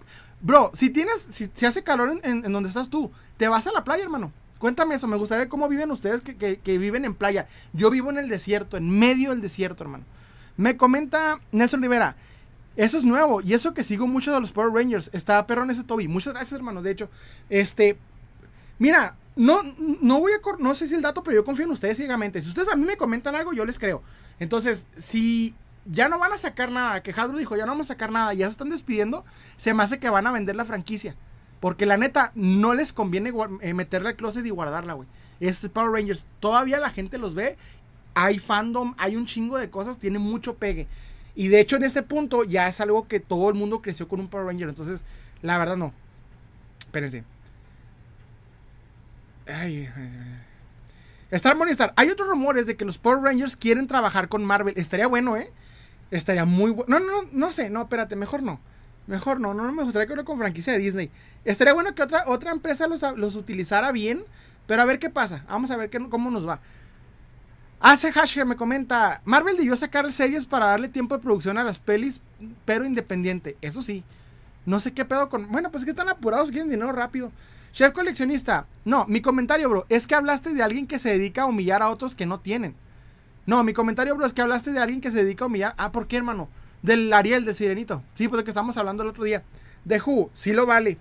Bro, 0.41 0.71
si 0.75 0.91
tienes, 0.91 1.27
si, 1.31 1.67
hace 1.67 1.83
calor 1.83 2.21
en, 2.23 2.53
donde 2.53 2.69
estás 2.69 2.89
tú, 2.89 3.11
te 3.37 3.49
vas 3.49 3.67
a 3.67 3.73
la 3.73 3.83
playa, 3.83 4.05
hermano. 4.05 4.33
Cuéntame 4.59 4.97
eso, 4.97 5.07
me 5.07 5.17
gustaría 5.17 5.49
cómo 5.49 5.69
viven 5.69 5.91
ustedes 5.91 6.23
que, 6.23 6.79
viven 6.79 7.05
en 7.05 7.15
playa. 7.15 7.47
Yo 7.73 7.91
vivo 7.91 8.11
en 8.11 8.19
el 8.19 8.29
desierto, 8.29 8.77
en 8.77 8.91
medio 8.91 9.31
del 9.31 9.41
desierto, 9.41 9.85
hermano. 9.85 10.05
Me 10.57 10.77
comenta 10.77 11.41
Nelson 11.53 11.81
Rivera, 11.81 12.17
eso 12.77 12.99
es 12.99 13.05
nuevo, 13.05 13.41
y 13.41 13.55
eso 13.55 13.75
que 13.75 13.83
sigo 13.83 14.07
mucho 14.07 14.33
de 14.33 14.41
los 14.41 14.51
Power 14.51 14.73
Rangers. 14.73 15.11
Está 15.13 15.47
perro 15.47 15.63
en 15.65 15.71
ese 15.71 15.85
Toby. 15.85 16.09
Muchas 16.09 16.33
gracias, 16.33 16.59
hermano. 16.59 16.83
De 16.83 16.91
hecho, 16.91 17.09
este. 17.49 17.99
Mira, 18.79 19.17
no, 19.37 19.61
no 20.01 20.21
voy 20.21 20.33
a. 20.33 20.41
No 20.59 20.75
sé 20.75 20.89
si 20.89 20.95
el 20.95 21.03
dato, 21.03 21.23
pero 21.23 21.37
yo 21.37 21.45
confío 21.45 21.65
en 21.65 21.71
ustedes 21.71 21.97
ciegamente. 21.97 22.41
Si 22.41 22.49
ustedes 22.49 22.69
a 22.69 22.77
mí 22.77 22.85
me 22.85 22.97
comentan 22.97 23.37
algo, 23.37 23.53
yo 23.53 23.65
les 23.65 23.79
creo. 23.79 24.03
Entonces, 24.41 24.87
si 24.97 25.55
ya 25.91 26.09
no 26.09 26.19
van 26.19 26.33
a 26.33 26.37
sacar 26.37 26.71
nada. 26.71 27.03
Que 27.03 27.11
Hasbro 27.11 27.39
dijo, 27.39 27.57
ya 27.57 27.65
no 27.65 27.73
vamos 27.73 27.87
a 27.87 27.95
sacar 27.95 28.11
nada. 28.11 28.35
Ya 28.35 28.47
se 28.47 28.53
están 28.53 28.71
despidiendo. 28.71 29.25
Se 29.57 29.75
me 29.75 29.83
hace 29.83 29.99
que 29.99 30.11
van 30.11 30.27
a 30.27 30.33
vender 30.33 30.57
la 30.57 30.65
franquicia. 30.65 31.17
Porque 31.61 31.87
la 31.87 31.97
neta, 31.97 32.33
no 32.35 32.75
les 32.75 32.93
conviene 32.93 33.33
eh, 33.61 33.75
meterla 33.75 34.11
al 34.11 34.17
closet 34.17 34.47
y 34.47 34.51
guardarla, 34.51 34.95
güey. 34.95 35.09
Este 35.41 35.69
Power 35.69 35.91
Rangers, 35.91 36.27
todavía 36.41 36.79
la 36.79 36.91
gente 36.91 37.19
los 37.19 37.35
ve. 37.35 37.57
Hay 38.15 38.39
fandom, 38.39 38.95
hay 38.99 39.17
un 39.17 39.27
chingo 39.27 39.59
de 39.59 39.71
cosas, 39.71 39.99
tiene 39.99 40.19
mucho 40.19 40.57
pegue. 40.57 40.87
Y 41.35 41.49
de 41.49 41.61
hecho, 41.61 41.77
en 41.77 41.85
este 41.85 42.03
punto 42.03 42.45
ya 42.45 42.69
es 42.69 42.81
algo 42.81 43.07
que 43.07 43.21
todo 43.21 43.49
el 43.49 43.55
mundo 43.55 43.81
creció 43.81 44.09
con 44.09 44.21
un 44.21 44.29
Power 44.29 44.47
Ranger. 44.47 44.69
Entonces, 44.69 45.05
la 45.43 45.59
verdad 45.59 45.77
no. 45.77 45.93
Espérense. 46.81 47.25
Ay, 49.47 49.89
Star 51.31 51.57
Monistar, 51.57 51.93
hay 51.97 52.09
otros 52.09 52.29
rumores 52.29 52.67
de 52.67 52.77
que 52.77 52.85
los 52.85 52.99
Power 52.99 53.23
Rangers 53.23 53.57
quieren 53.57 53.87
trabajar 53.87 54.29
con 54.29 54.45
Marvel. 54.45 54.75
Estaría 54.77 55.07
bueno, 55.07 55.37
¿eh? 55.37 55.53
Estaría 56.11 56.45
muy 56.45 56.71
bueno. 56.71 56.99
No, 56.99 57.05
no, 57.05 57.23
no, 57.23 57.29
no 57.33 57.53
sé, 57.53 57.69
no, 57.71 57.83
espérate, 57.83 58.17
mejor 58.17 58.43
no. 58.43 58.61
Mejor 59.09 59.41
no, 59.41 59.55
no, 59.55 59.65
no 59.65 59.73
me 59.73 59.83
gustaría 59.83 60.07
que 60.07 60.13
hubiera 60.13 60.27
con 60.27 60.39
franquicia 60.39 60.75
de 60.75 60.79
Disney. 60.79 61.11
Estaría 61.47 61.73
bueno 61.73 61.95
que 61.95 62.03
otra, 62.03 62.25
otra 62.27 62.53
empresa 62.53 62.87
los, 62.87 63.01
los 63.17 63.37
utilizara 63.37 63.91
bien, 63.91 64.23
pero 64.67 64.83
a 64.83 64.85
ver 64.85 64.99
qué 64.99 65.09
pasa. 65.09 65.45
Vamos 65.49 65.71
a 65.71 65.77
ver 65.79 65.89
qué, 65.89 65.99
cómo 66.11 66.31
nos 66.31 66.47
va. 66.47 66.61
Hace 67.81 68.13
Hash 68.15 68.45
me 68.45 68.55
comenta, 68.55 69.23
Marvel 69.25 69.57
debió 69.57 69.77
sacar 69.77 70.13
series 70.13 70.45
para 70.45 70.67
darle 70.67 70.89
tiempo 70.89 71.17
de 71.17 71.23
producción 71.23 71.57
a 71.57 71.65
las 71.65 71.79
pelis, 71.79 72.21
pero 72.67 72.85
independiente. 72.85 73.57
Eso 73.63 73.81
sí. 73.81 74.05
No 74.67 74.79
sé 74.79 74.93
qué 74.93 75.07
pedo 75.07 75.31
con... 75.31 75.51
Bueno, 75.51 75.71
pues 75.71 75.83
es 75.83 75.85
que 75.87 75.93
están 75.93 76.11
apurados, 76.11 76.51
quieren 76.51 76.69
dinero 76.69 76.93
rápido. 76.93 77.33
Chef 77.73 77.93
coleccionista. 77.93 78.67
No, 78.85 79.07
mi 79.07 79.23
comentario, 79.23 79.71
bro, 79.71 79.87
es 79.89 80.07
que 80.07 80.17
hablaste 80.17 80.53
de 80.53 80.63
alguien 80.63 80.87
que 80.87 80.99
se 80.99 81.11
dedica 81.11 81.43
a 81.43 81.47
humillar 81.47 81.81
a 81.83 81.89
otros 81.89 82.15
que 82.15 82.27
no 82.27 82.41
tienen. 82.41 82.75
No, 83.47 83.65
mi 83.65 83.73
comentario, 83.73 84.15
bro, 84.15 84.27
es 84.27 84.35
que 84.35 84.43
hablaste 84.43 84.73
de 84.73 84.81
alguien 84.81 85.01
que 85.01 85.11
se 85.11 85.25
dedica 85.25 85.47
a 85.47 85.49
humillar. 85.49 85.75
Ah, 85.79 85.93
¿por 85.93 86.09
qué, 86.09 86.19
hermano? 86.19 86.51
Del 86.83 87.13
Ariel, 87.13 87.45
del 87.45 87.57
Sirenito. 87.57 88.03
Sí, 88.15 88.29
pues 88.29 88.39
de 88.39 88.45
que 88.45 88.51
estamos 88.51 88.77
hablando 88.77 89.03
el 89.03 89.11
otro 89.11 89.25
día. 89.25 89.43
De 89.85 90.01
Who, 90.01 90.31
sí 90.35 90.53
lo 90.53 90.67
vale. 90.67 90.99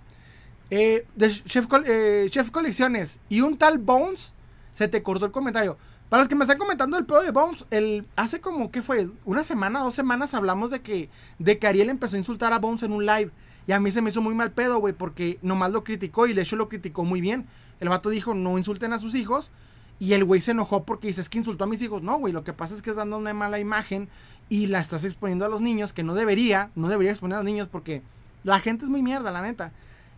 Eh, 0.69 1.05
de 1.15 1.29
Chef, 1.29 1.65
eh, 1.85 2.27
Chef 2.29 2.51
Colecciones 2.51 3.19
y 3.29 3.41
un 3.41 3.57
tal 3.57 3.77
Bones, 3.77 4.33
se 4.71 4.87
te 4.87 5.01
cortó 5.01 5.25
el 5.25 5.31
comentario. 5.31 5.77
Para 6.09 6.21
los 6.21 6.29
que 6.29 6.35
me 6.35 6.45
están 6.45 6.57
comentando 6.57 6.97
el 6.97 7.05
pedo 7.05 7.21
de 7.21 7.31
Bones, 7.31 7.65
el, 7.69 8.05
hace 8.15 8.39
como, 8.39 8.71
¿qué 8.71 8.81
fue? 8.81 9.09
Una 9.25 9.43
semana, 9.43 9.81
dos 9.81 9.93
semanas 9.93 10.33
hablamos 10.33 10.71
de 10.71 10.81
que, 10.81 11.09
de 11.37 11.59
que 11.59 11.67
Ariel 11.67 11.89
empezó 11.89 12.15
a 12.15 12.19
insultar 12.19 12.53
a 12.53 12.59
Bones 12.59 12.83
en 12.83 12.93
un 12.93 13.05
live. 13.05 13.31
Y 13.67 13.73
a 13.73 13.79
mí 13.81 13.91
se 13.91 14.01
me 14.01 14.09
hizo 14.09 14.21
muy 14.21 14.33
mal 14.33 14.51
pedo, 14.51 14.79
güey, 14.79 14.93
porque 14.93 15.37
nomás 15.41 15.71
lo 15.71 15.83
criticó 15.83 16.25
y 16.27 16.33
de 16.33 16.43
hecho 16.43 16.55
lo 16.55 16.69
criticó 16.69 17.03
muy 17.03 17.19
bien. 17.19 17.45
El 17.81 17.89
vato 17.89 18.09
dijo, 18.09 18.33
no 18.33 18.57
insulten 18.57 18.93
a 18.93 18.99
sus 18.99 19.15
hijos. 19.15 19.51
Y 19.99 20.13
el 20.13 20.23
güey 20.23 20.39
se 20.39 20.51
enojó 20.51 20.85
porque 20.85 21.07
dice, 21.07 21.21
es 21.21 21.27
que 21.27 21.39
insultó 21.39 21.65
a 21.65 21.67
mis 21.67 21.81
hijos. 21.81 22.01
No, 22.01 22.17
güey, 22.19 22.31
lo 22.31 22.43
que 22.43 22.53
pasa 22.53 22.75
es 22.75 22.81
que 22.81 22.91
es 22.91 22.95
dando 22.95 23.17
una 23.17 23.33
mala 23.33 23.59
imagen 23.59 24.07
y 24.49 24.67
la 24.67 24.79
estás 24.79 25.03
exponiendo 25.03 25.45
a 25.45 25.49
los 25.49 25.61
niños, 25.61 25.93
que 25.93 26.03
no 26.03 26.13
debería, 26.13 26.71
no 26.75 26.89
debería 26.89 27.11
exponer 27.11 27.35
a 27.35 27.39
los 27.39 27.45
niños 27.45 27.67
porque 27.69 28.01
la 28.43 28.59
gente 28.59 28.85
es 28.85 28.89
muy 28.89 29.01
mierda, 29.01 29.31
la 29.31 29.41
neta. 29.41 29.71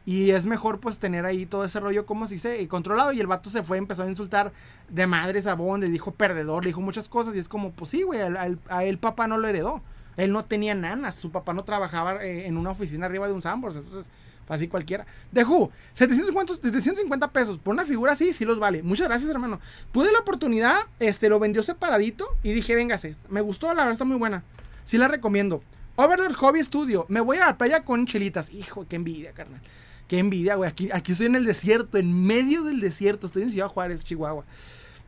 Y 0.05 0.31
es 0.31 0.45
mejor 0.45 0.79
pues 0.79 0.97
tener 0.97 1.25
ahí 1.25 1.45
todo 1.45 1.65
ese 1.65 1.79
rollo 1.79 2.05
como 2.05 2.27
si 2.27 2.39
se 2.39 2.67
controlado. 2.67 3.11
Y 3.11 3.19
el 3.19 3.27
vato 3.27 3.49
se 3.49 3.63
fue, 3.63 3.77
empezó 3.77 4.03
a 4.03 4.09
insultar 4.09 4.51
de 4.89 5.05
madres 5.07 5.45
a 5.45 5.55
le 5.55 5.89
dijo 5.89 6.11
perdedor, 6.11 6.63
le 6.63 6.69
dijo 6.69 6.81
muchas 6.81 7.07
cosas. 7.09 7.35
Y 7.35 7.39
es 7.39 7.47
como, 7.47 7.71
pues 7.71 7.91
sí, 7.91 8.03
güey, 8.03 8.21
a, 8.21 8.83
él 8.83 8.97
papá 8.97 9.27
no 9.27 9.37
lo 9.37 9.47
heredó. 9.47 9.81
Él 10.17 10.31
no 10.31 10.43
tenía 10.43 10.75
nanas, 10.75 11.15
su 11.15 11.31
papá 11.31 11.53
no 11.53 11.63
trabajaba 11.63 12.23
eh, 12.23 12.47
en 12.47 12.57
una 12.57 12.71
oficina 12.71 13.05
arriba 13.05 13.27
de 13.27 13.33
un 13.33 13.41
Sambors, 13.41 13.77
entonces 13.77 14.05
así 14.49 14.67
cualquiera. 14.67 15.05
De 15.31 15.43
Who, 15.43 15.71
750, 15.93 16.55
750 16.55 17.31
pesos 17.31 17.57
por 17.59 17.73
una 17.73 17.85
figura 17.85 18.11
así, 18.13 18.33
sí 18.33 18.43
los 18.45 18.59
vale. 18.59 18.83
Muchas 18.83 19.07
gracias, 19.07 19.29
hermano. 19.29 19.59
Tuve 19.91 20.11
la 20.11 20.19
oportunidad, 20.19 20.79
este, 20.99 21.29
lo 21.29 21.39
vendió 21.39 21.63
separadito 21.63 22.27
y 22.43 22.51
dije, 22.51 22.75
véngase, 22.75 23.15
me 23.29 23.41
gustó, 23.41 23.67
la 23.67 23.83
verdad 23.83 23.93
está 23.93 24.05
muy 24.05 24.17
buena. 24.17 24.43
Sí 24.83 24.97
la 24.97 25.07
recomiendo. 25.07 25.63
Overlord 25.95 26.33
Hobby 26.33 26.63
Studio, 26.63 27.05
me 27.09 27.21
voy 27.21 27.37
a 27.37 27.45
la 27.45 27.57
playa 27.57 27.83
con 27.83 28.05
chelitas. 28.05 28.51
Hijo, 28.51 28.85
qué 28.89 28.95
envidia, 28.95 29.31
carnal. 29.33 29.61
Qué 30.07 30.17
envidia, 30.17 30.55
güey. 30.55 30.69
Aquí, 30.69 30.89
aquí 30.91 31.11
estoy 31.11 31.27
en 31.27 31.35
el 31.35 31.45
desierto, 31.45 31.97
en 31.97 32.25
medio 32.25 32.63
del 32.63 32.79
desierto. 32.81 33.27
Estoy 33.27 33.43
en 33.43 33.51
Ciudad 33.51 33.67
Juárez, 33.67 34.03
Chihuahua. 34.03 34.43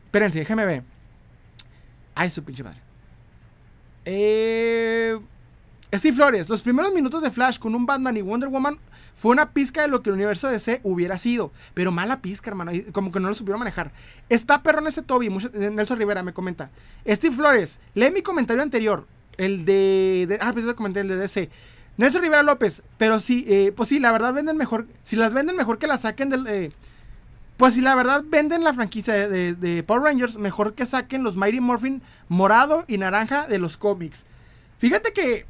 Espérense, 0.06 0.40
déjeme 0.40 0.66
ver. 0.66 0.84
Ay, 2.14 2.30
su 2.30 2.44
pinche 2.44 2.64
madre. 2.64 2.80
Eh... 4.06 5.20
Steve 5.94 6.16
Flores, 6.16 6.48
los 6.48 6.62
primeros 6.62 6.94
minutos 6.94 7.22
de 7.22 7.30
Flash 7.30 7.60
con 7.60 7.76
un 7.76 7.86
Batman 7.86 8.16
y 8.16 8.22
Wonder 8.22 8.48
Woman 8.48 8.80
fue 9.16 9.32
una 9.32 9.52
pizca 9.52 9.82
de 9.82 9.88
lo 9.88 10.02
que 10.02 10.10
el 10.10 10.16
universo 10.16 10.48
de 10.48 10.54
DC 10.54 10.82
hubiera 10.84 11.18
sido. 11.18 11.52
Pero 11.74 11.92
mala 11.92 12.22
pizca, 12.22 12.50
hermano. 12.50 12.72
Como 12.92 13.12
que 13.12 13.20
no 13.20 13.30
lo 13.30 13.36
supieron 13.36 13.60
manejar. 13.60 13.92
Está 14.30 14.64
perro 14.64 14.80
en 14.80 14.88
ese 14.88 15.04
Toby. 15.04 15.28
Eh, 15.28 15.70
Nelson 15.72 16.00
Rivera 16.00 16.24
me 16.24 16.34
comenta. 16.34 16.72
Steve 17.08 17.36
Flores, 17.36 17.80
lee 17.94 18.12
mi 18.12 18.22
comentario 18.22 18.64
anterior. 18.64 19.06
El 19.38 19.66
de. 19.66 20.38
ah, 20.42 20.52
pues 20.54 20.66
el 20.66 20.76
comentario, 20.76 21.12
el 21.12 21.18
de 21.18 21.22
DC. 21.22 21.50
Nelson 21.98 22.22
Rivera 22.22 22.44
López. 22.44 22.82
Pero 22.98 23.20
sí, 23.20 23.46
eh, 23.48 23.72
pues 23.76 23.90
sí, 23.90 24.00
la 24.00 24.12
verdad 24.12 24.34
venden 24.34 24.58
mejor. 24.58 24.88
Si 25.04 25.16
las 25.16 25.34
venden 25.34 25.56
mejor 25.56 25.78
que 25.78 25.88
las 25.88 26.02
saquen 26.02 26.30
del. 26.30 26.48
Eh, 26.48 26.72
pues 27.58 27.76
si 27.76 27.82
la 27.82 27.94
verdad 27.94 28.24
venden 28.26 28.64
la 28.64 28.74
franquicia 28.74 29.14
de, 29.30 29.54
de, 29.54 29.84
Power 29.84 30.02
Rangers, 30.02 30.36
mejor 30.38 30.74
que 30.74 30.88
saquen 30.88 31.22
los 31.22 31.36
Mighty 31.36 31.60
Morphin 31.60 32.02
morado 32.28 32.86
y 32.88 32.98
naranja 32.98 33.46
de 33.46 33.60
los 33.60 33.78
cómics. 33.78 34.26
Fíjate 34.80 35.14
que, 35.14 35.46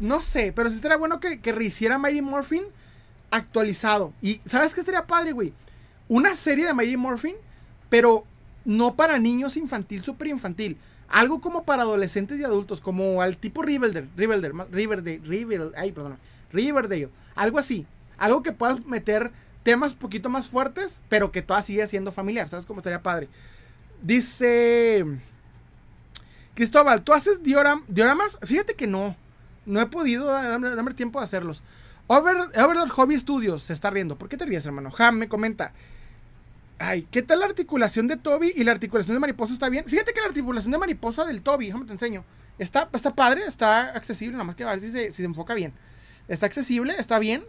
no 0.00 0.20
sé, 0.20 0.52
pero 0.52 0.70
sí 0.70 0.74
estaría 0.74 0.96
bueno 0.96 1.20
que, 1.20 1.40
que 1.40 1.52
rehiciera 1.52 1.98
Mighty 1.98 2.20
Morphin 2.20 2.64
actualizado. 3.30 4.12
Y 4.22 4.40
¿sabes 4.46 4.74
qué 4.74 4.80
estaría 4.80 5.06
padre, 5.06 5.32
güey? 5.32 5.52
Una 6.08 6.34
serie 6.34 6.66
de 6.66 6.74
Mighty 6.74 6.96
Morphin, 6.96 7.36
pero 7.88 8.24
no 8.64 8.94
para 8.94 9.18
niños 9.18 9.56
infantil, 9.56 10.02
súper 10.02 10.28
infantil. 10.28 10.78
Algo 11.08 11.40
como 11.40 11.64
para 11.64 11.82
adolescentes 11.82 12.40
y 12.40 12.44
adultos, 12.44 12.80
como 12.80 13.22
al 13.22 13.36
tipo 13.36 13.62
Riverdale, 13.62 14.08
Riverdale, 14.16 14.66
Riverdale, 14.70 15.20
Riverdale, 15.24 15.72
ay, 15.76 15.92
perdón, 15.92 16.18
Riverdale, 16.52 17.10
algo 17.34 17.58
así. 17.58 17.86
Algo 18.18 18.42
que 18.42 18.52
puedas 18.52 18.84
meter 18.86 19.30
temas 19.62 19.92
un 19.92 19.98
poquito 19.98 20.28
más 20.28 20.48
fuertes, 20.48 21.00
pero 21.08 21.32
que 21.32 21.42
todavía 21.42 21.66
sigue 21.66 21.86
siendo 21.86 22.12
familiar. 22.12 22.48
¿Sabes 22.48 22.64
cómo 22.64 22.80
estaría 22.80 23.02
padre? 23.02 23.28
Dice 24.02 25.04
Cristóbal, 26.54 27.02
¿tú 27.02 27.12
haces 27.12 27.42
dioramas? 27.42 28.38
Fíjate 28.42 28.74
que 28.74 28.86
no. 28.86 29.14
No 29.66 29.80
he 29.80 29.86
podido 29.86 30.24
darme, 30.26 30.94
tiempo 30.94 31.18
de 31.18 31.24
hacerlos. 31.24 31.62
Over, 32.08 32.36
Overdot 32.56 32.90
Hobby 32.90 33.18
Studios 33.18 33.62
se 33.62 33.72
está 33.72 33.90
riendo. 33.90 34.16
¿Por 34.16 34.28
qué 34.28 34.36
te 34.36 34.46
ríes, 34.46 34.64
hermano? 34.66 34.90
Ham 34.96 35.16
me 35.16 35.28
comenta. 35.28 35.72
Ay, 36.78 37.06
¿qué 37.10 37.22
tal 37.22 37.40
la 37.40 37.46
articulación 37.46 38.06
de 38.06 38.16
Toby 38.16 38.52
y 38.54 38.64
la 38.64 38.72
articulación 38.72 39.14
de 39.14 39.20
mariposa 39.20 39.52
está 39.52 39.68
bien? 39.68 39.84
Fíjate 39.86 40.12
que 40.12 40.20
la 40.20 40.26
articulación 40.26 40.72
de 40.72 40.78
mariposa 40.78 41.24
del 41.24 41.42
Toby, 41.42 41.66
déjame 41.66 41.86
te 41.86 41.92
enseño. 41.92 42.24
Está, 42.58 42.88
está 42.92 43.14
padre, 43.14 43.46
está 43.46 43.90
accesible, 43.96 44.32
nada 44.32 44.44
más 44.44 44.54
que 44.54 44.64
a 44.64 44.70
ver 44.70 44.80
si 44.80 44.90
se, 44.90 45.06
si 45.06 45.16
se 45.16 45.24
enfoca 45.24 45.54
bien. 45.54 45.72
Está 46.28 46.46
accesible, 46.46 46.94
está 46.98 47.18
bien. 47.18 47.44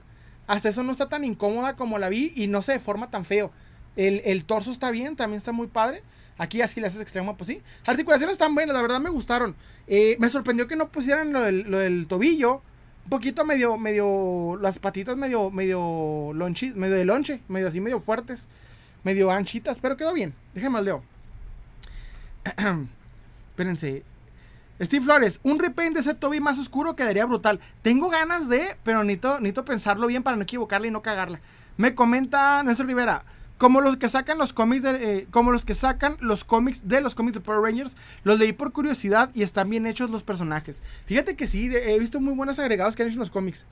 Hasta 0.47 0.69
eso 0.69 0.81
no 0.83 0.93
está 0.93 1.09
tan 1.09 1.25
incómoda 1.25 1.75
como 1.75 1.99
la 1.99 2.09
vi 2.09 2.31
y 2.35 2.47
no 2.47 2.61
se 2.61 2.71
deforma 2.71 3.09
tan 3.09 3.25
feo. 3.25 3.51
El, 3.97 4.45
torso 4.45 4.71
está 4.71 4.91
bien, 4.91 5.15
también 5.15 5.39
está 5.39 5.51
muy 5.51 5.67
padre. 5.67 6.03
Aquí 6.37 6.61
así 6.61 6.79
le 6.79 6.87
haces 6.87 7.01
extremo, 7.01 7.35
pues 7.35 7.47
sí. 7.47 7.61
articulaciones 7.85 8.35
están 8.35 8.53
buenas, 8.53 8.75
la 8.75 8.81
verdad 8.81 8.99
me 8.99 9.09
gustaron. 9.09 9.55
Eh, 9.87 10.17
me 10.19 10.29
sorprendió 10.29 10.67
que 10.67 10.75
no 10.75 10.89
pusieran 10.89 11.33
lo 11.33 11.41
del, 11.41 12.07
tobillo. 12.07 12.61
Poquito 13.09 13.45
medio, 13.45 13.77
medio, 13.77 14.57
las 14.61 14.79
patitas 14.79 15.15
medio, 15.15 15.49
medio 15.49 16.33
lonchi, 16.33 16.71
medio 16.71 16.95
de 16.95 17.05
lonche, 17.05 17.41
medio 17.47 17.69
así, 17.69 17.79
medio 17.79 17.99
fuertes, 17.99 18.47
medio 19.03 19.31
anchitas, 19.31 19.77
pero 19.81 19.95
quedó 19.95 20.13
bien. 20.13 20.33
Déjenme 20.53 20.79
el 20.79 20.85
dedo. 20.85 21.03
Espérense, 23.51 24.03
Steve 24.81 25.03
Flores, 25.03 25.39
un 25.41 25.57
repaint 25.57 25.95
de 25.95 26.01
ese 26.01 26.13
Toby 26.13 26.39
más 26.39 26.59
oscuro 26.59 26.95
quedaría 26.95 27.25
brutal. 27.25 27.59
Tengo 27.81 28.09
ganas 28.09 28.47
de, 28.47 28.77
pero 28.83 29.03
necesito, 29.03 29.65
pensarlo 29.65 30.07
bien 30.07 30.21
para 30.21 30.37
no 30.37 30.43
equivocarla 30.43 30.87
y 30.87 30.91
no 30.91 31.01
cagarla. 31.01 31.39
Me 31.77 31.95
comenta 31.95 32.61
Nuestro 32.63 32.85
Rivera, 32.85 33.23
como 33.57 33.81
los 33.81 33.97
que 33.97 34.09
sacan 34.09 34.37
los 34.37 34.53
cómics 34.53 34.83
de, 34.83 35.19
eh, 35.19 35.27
como 35.31 35.51
los 35.51 35.65
que 35.65 35.75
sacan 35.75 36.17
los 36.19 36.43
cómics 36.43 36.87
de 36.87 37.01
los 37.01 37.15
cómics 37.15 37.35
de 37.35 37.41
Power 37.41 37.61
Rangers, 37.61 37.95
los 38.23 38.39
leí 38.39 38.53
por 38.53 38.71
curiosidad 38.71 39.31
y 39.33 39.43
están 39.43 39.69
bien 39.69 39.87
hechos 39.87 40.09
los 40.09 40.23
personajes. 40.23 40.81
Fíjate 41.05 41.35
que 41.35 41.47
sí, 41.47 41.69
he 41.73 41.99
visto 41.99 42.19
muy 42.19 42.33
buenos 42.33 42.59
agregados 42.59 42.95
que 42.95 43.03
han 43.03 43.09
hecho 43.09 43.19
los 43.19 43.31
cómics. 43.31 43.65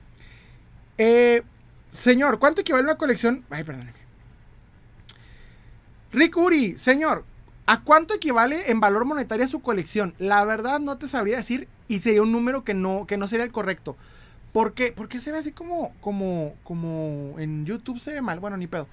Eh, 0.98 1.42
señor, 1.88 2.38
¿cuánto 2.38 2.62
equivale 2.62 2.84
una 2.84 2.96
colección? 2.96 3.44
Ay, 3.50 3.64
perdóneme. 3.64 4.06
Rick 6.12 6.36
Uri, 6.36 6.78
señor, 6.78 7.24
¿A 7.68 7.80
cuánto 7.80 8.14
equivale 8.14 8.70
en 8.70 8.78
valor 8.78 9.04
monetario 9.04 9.44
su 9.48 9.60
colección? 9.60 10.14
La 10.18 10.44
verdad 10.44 10.78
no 10.78 10.98
te 10.98 11.08
sabría 11.08 11.38
decir 11.38 11.66
y 11.88 11.98
sería 11.98 12.22
un 12.22 12.30
número 12.30 12.62
que 12.62 12.74
no, 12.74 13.06
que 13.08 13.16
no 13.16 13.26
sería 13.26 13.44
el 13.44 13.50
correcto. 13.50 13.96
¿Por 14.52 14.72
qué? 14.72 14.92
Porque 14.92 15.18
se 15.18 15.32
ve 15.32 15.38
así 15.38 15.50
como, 15.50 15.92
como, 16.00 16.54
como 16.62 17.34
en 17.38 17.66
YouTube 17.66 17.98
se 17.98 18.12
ve 18.12 18.22
mal. 18.22 18.38
Bueno, 18.38 18.56
ni 18.56 18.68
pedo. 18.68 18.86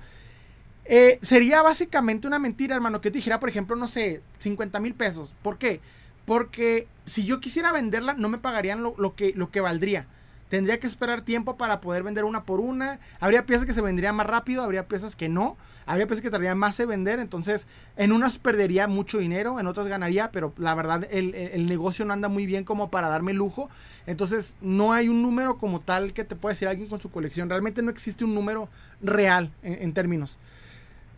Eh, 0.85 1.19
sería 1.21 1.61
básicamente 1.61 2.27
una 2.27 2.39
mentira, 2.39 2.75
hermano, 2.75 3.01
que 3.01 3.11
te 3.11 3.17
dijera, 3.17 3.39
por 3.39 3.49
ejemplo, 3.49 3.75
no 3.75 3.87
sé, 3.87 4.21
50 4.39 4.79
mil 4.79 4.93
pesos. 4.93 5.33
¿Por 5.41 5.57
qué? 5.57 5.81
Porque 6.25 6.87
si 7.05 7.25
yo 7.25 7.39
quisiera 7.39 7.71
venderla, 7.71 8.13
no 8.13 8.29
me 8.29 8.37
pagarían 8.37 8.83
lo, 8.83 9.15
que, 9.15 9.33
lo 9.35 9.51
que 9.51 9.61
valdría. 9.61 10.07
Tendría 10.49 10.79
que 10.79 10.87
esperar 10.87 11.21
tiempo 11.21 11.57
para 11.57 11.81
poder 11.81 12.03
vender 12.03 12.25
una 12.25 12.43
por 12.43 12.59
una. 12.59 12.99
Habría 13.19 13.45
piezas 13.45 13.65
que 13.65 13.73
se 13.73 13.81
vendrían 13.81 14.15
más 14.15 14.27
rápido, 14.27 14.63
habría 14.63 14.87
piezas 14.87 15.15
que 15.15 15.29
no 15.29 15.57
habría 15.85 16.05
veces 16.05 16.21
que 16.21 16.29
tardaría 16.29 16.55
más 16.55 16.79
en 16.79 16.89
vender, 16.89 17.19
entonces 17.19 17.67
en 17.97 18.11
unas 18.11 18.37
perdería 18.37 18.87
mucho 18.87 19.17
dinero, 19.17 19.59
en 19.59 19.67
otras 19.67 19.87
ganaría, 19.87 20.31
pero 20.31 20.53
la 20.57 20.75
verdad 20.75 21.07
el, 21.11 21.67
negocio 21.67 22.05
no 22.05 22.13
anda 22.13 22.29
muy 22.29 22.45
bien 22.45 22.63
como 22.63 22.89
para 22.89 23.09
darme 23.09 23.33
lujo, 23.33 23.69
entonces 24.05 24.53
no 24.61 24.93
hay 24.93 25.09
un 25.09 25.21
número 25.21 25.57
como 25.57 25.79
tal 25.79 26.13
que 26.13 26.23
te 26.23 26.35
pueda 26.35 26.53
decir 26.53 26.67
alguien 26.67 26.89
con 26.89 27.01
su 27.01 27.11
colección, 27.11 27.49
realmente 27.49 27.81
no 27.81 27.89
existe 27.89 28.25
un 28.25 28.33
número 28.33 28.69
real 29.01 29.51
en, 29.61 29.93
términos. 29.93 30.37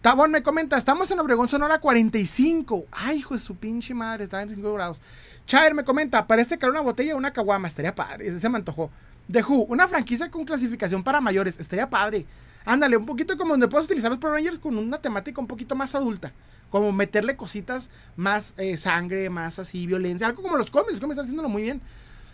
Tabón 0.05 0.29
me 0.29 0.43
comenta, 0.43 0.77
estamos 0.77 1.09
en 1.09 1.19
Obregón 1.19 1.49
Sonora 1.49 1.79
45. 1.79 2.85
Ay, 2.91 3.17
hijo 3.17 3.33
de 3.33 3.39
su 3.39 3.55
pinche 3.55 3.95
madre, 3.95 4.25
está 4.25 4.39
en 4.39 4.49
5 4.49 4.73
grados. 4.75 5.01
Chair 5.47 5.73
me 5.73 5.83
comenta, 5.83 6.27
parece 6.27 6.59
que 6.59 6.65
era 6.67 6.71
una 6.73 6.81
botella 6.81 7.15
o 7.15 7.17
una 7.17 7.33
caguama, 7.33 7.67
estaría 7.67 7.95
padre, 7.95 8.39
se 8.39 8.47
me 8.47 8.57
antojó. 8.57 8.91
The 9.31 9.41
Who, 9.41 9.63
una 9.63 9.87
franquicia 9.87 10.29
con 10.29 10.45
clasificación 10.45 11.03
para 11.03 11.21
mayores, 11.21 11.59
estaría 11.59 11.89
padre. 11.89 12.27
Ándale, 12.65 12.97
un 12.97 13.07
poquito 13.07 13.35
como 13.35 13.53
donde 13.53 13.67
puedes 13.67 13.85
utilizar 13.85 14.11
los 14.11 14.19
Power 14.19 14.35
Rangers 14.35 14.59
con 14.59 14.77
una 14.77 14.99
temática 14.99 15.41
un 15.41 15.47
poquito 15.47 15.73
más 15.73 15.95
adulta. 15.95 16.33
Como 16.69 16.91
meterle 16.91 17.35
cositas 17.35 17.89
más 18.15 18.53
eh, 18.57 18.77
sangre, 18.77 19.31
más 19.31 19.57
así, 19.57 19.87
violencia. 19.87 20.27
Algo 20.27 20.43
como 20.43 20.55
los 20.55 20.69
cómics, 20.69 20.91
los 20.91 20.99
cómics 20.99 21.13
están 21.13 21.23
haciéndolo 21.25 21.49
muy 21.49 21.63
bien. 21.63 21.81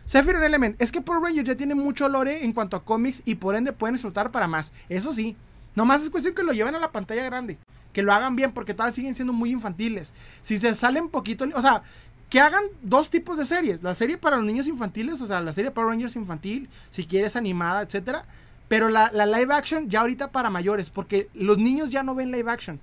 Sephiroth 0.06 0.44
Element, 0.44 0.76
es 0.82 0.92
que 0.92 1.00
Power 1.00 1.22
Rangers 1.22 1.48
ya 1.48 1.56
tiene 1.56 1.76
mucho 1.76 2.10
lore 2.10 2.44
en 2.44 2.52
cuanto 2.52 2.76
a 2.76 2.84
cómics 2.84 3.22
y 3.24 3.36
por 3.36 3.56
ende 3.56 3.72
pueden 3.72 3.96
explotar 3.96 4.30
para 4.30 4.50
más. 4.50 4.74
Eso 4.90 5.14
sí, 5.14 5.38
nomás 5.76 6.02
es 6.02 6.10
cuestión 6.10 6.36
que 6.36 6.44
lo 6.44 6.54
lleven 6.54 6.76
a 6.76 6.80
la 6.80 6.92
pantalla 6.92 7.24
grande. 7.24 7.58
Que 7.94 8.04
lo 8.04 8.14
hagan 8.14 8.36
bien 8.36 8.52
porque 8.54 8.74
todavía 8.74 8.96
siguen 8.96 9.16
siendo 9.16 9.34
muy 9.34 9.52
infantiles. 9.52 10.14
Si 10.42 10.58
se 10.58 10.76
salen 10.76 11.10
poquito, 11.10 11.46
o 11.54 11.62
sea, 11.62 11.84
que 12.30 12.40
hagan 12.40 12.64
dos 12.82 13.10
tipos 13.10 13.38
de 13.38 13.46
series. 13.46 13.84
La 13.84 13.96
serie 13.96 14.18
para 14.18 14.38
los 14.38 14.46
niños 14.46 14.68
infantiles, 14.68 15.22
o 15.22 15.28
sea, 15.28 15.42
la 15.42 15.52
serie 15.52 15.72
Power 15.72 15.90
Rangers 15.90 16.16
infantil, 16.16 16.70
si 16.90 17.06
quieres 17.06 17.36
animada, 17.36 17.82
etcétera 17.82 18.26
pero 18.72 18.88
la, 18.88 19.12
live 19.12 19.54
action 19.54 19.90
ya 19.90 20.00
ahorita 20.00 20.32
para 20.32 20.50
mayores, 20.50 20.90
porque 20.90 21.28
los 21.34 21.58
niños 21.58 21.90
ya 21.90 22.04
no 22.04 22.16
ven 22.16 22.32
live 22.32 22.50
action. 22.50 22.80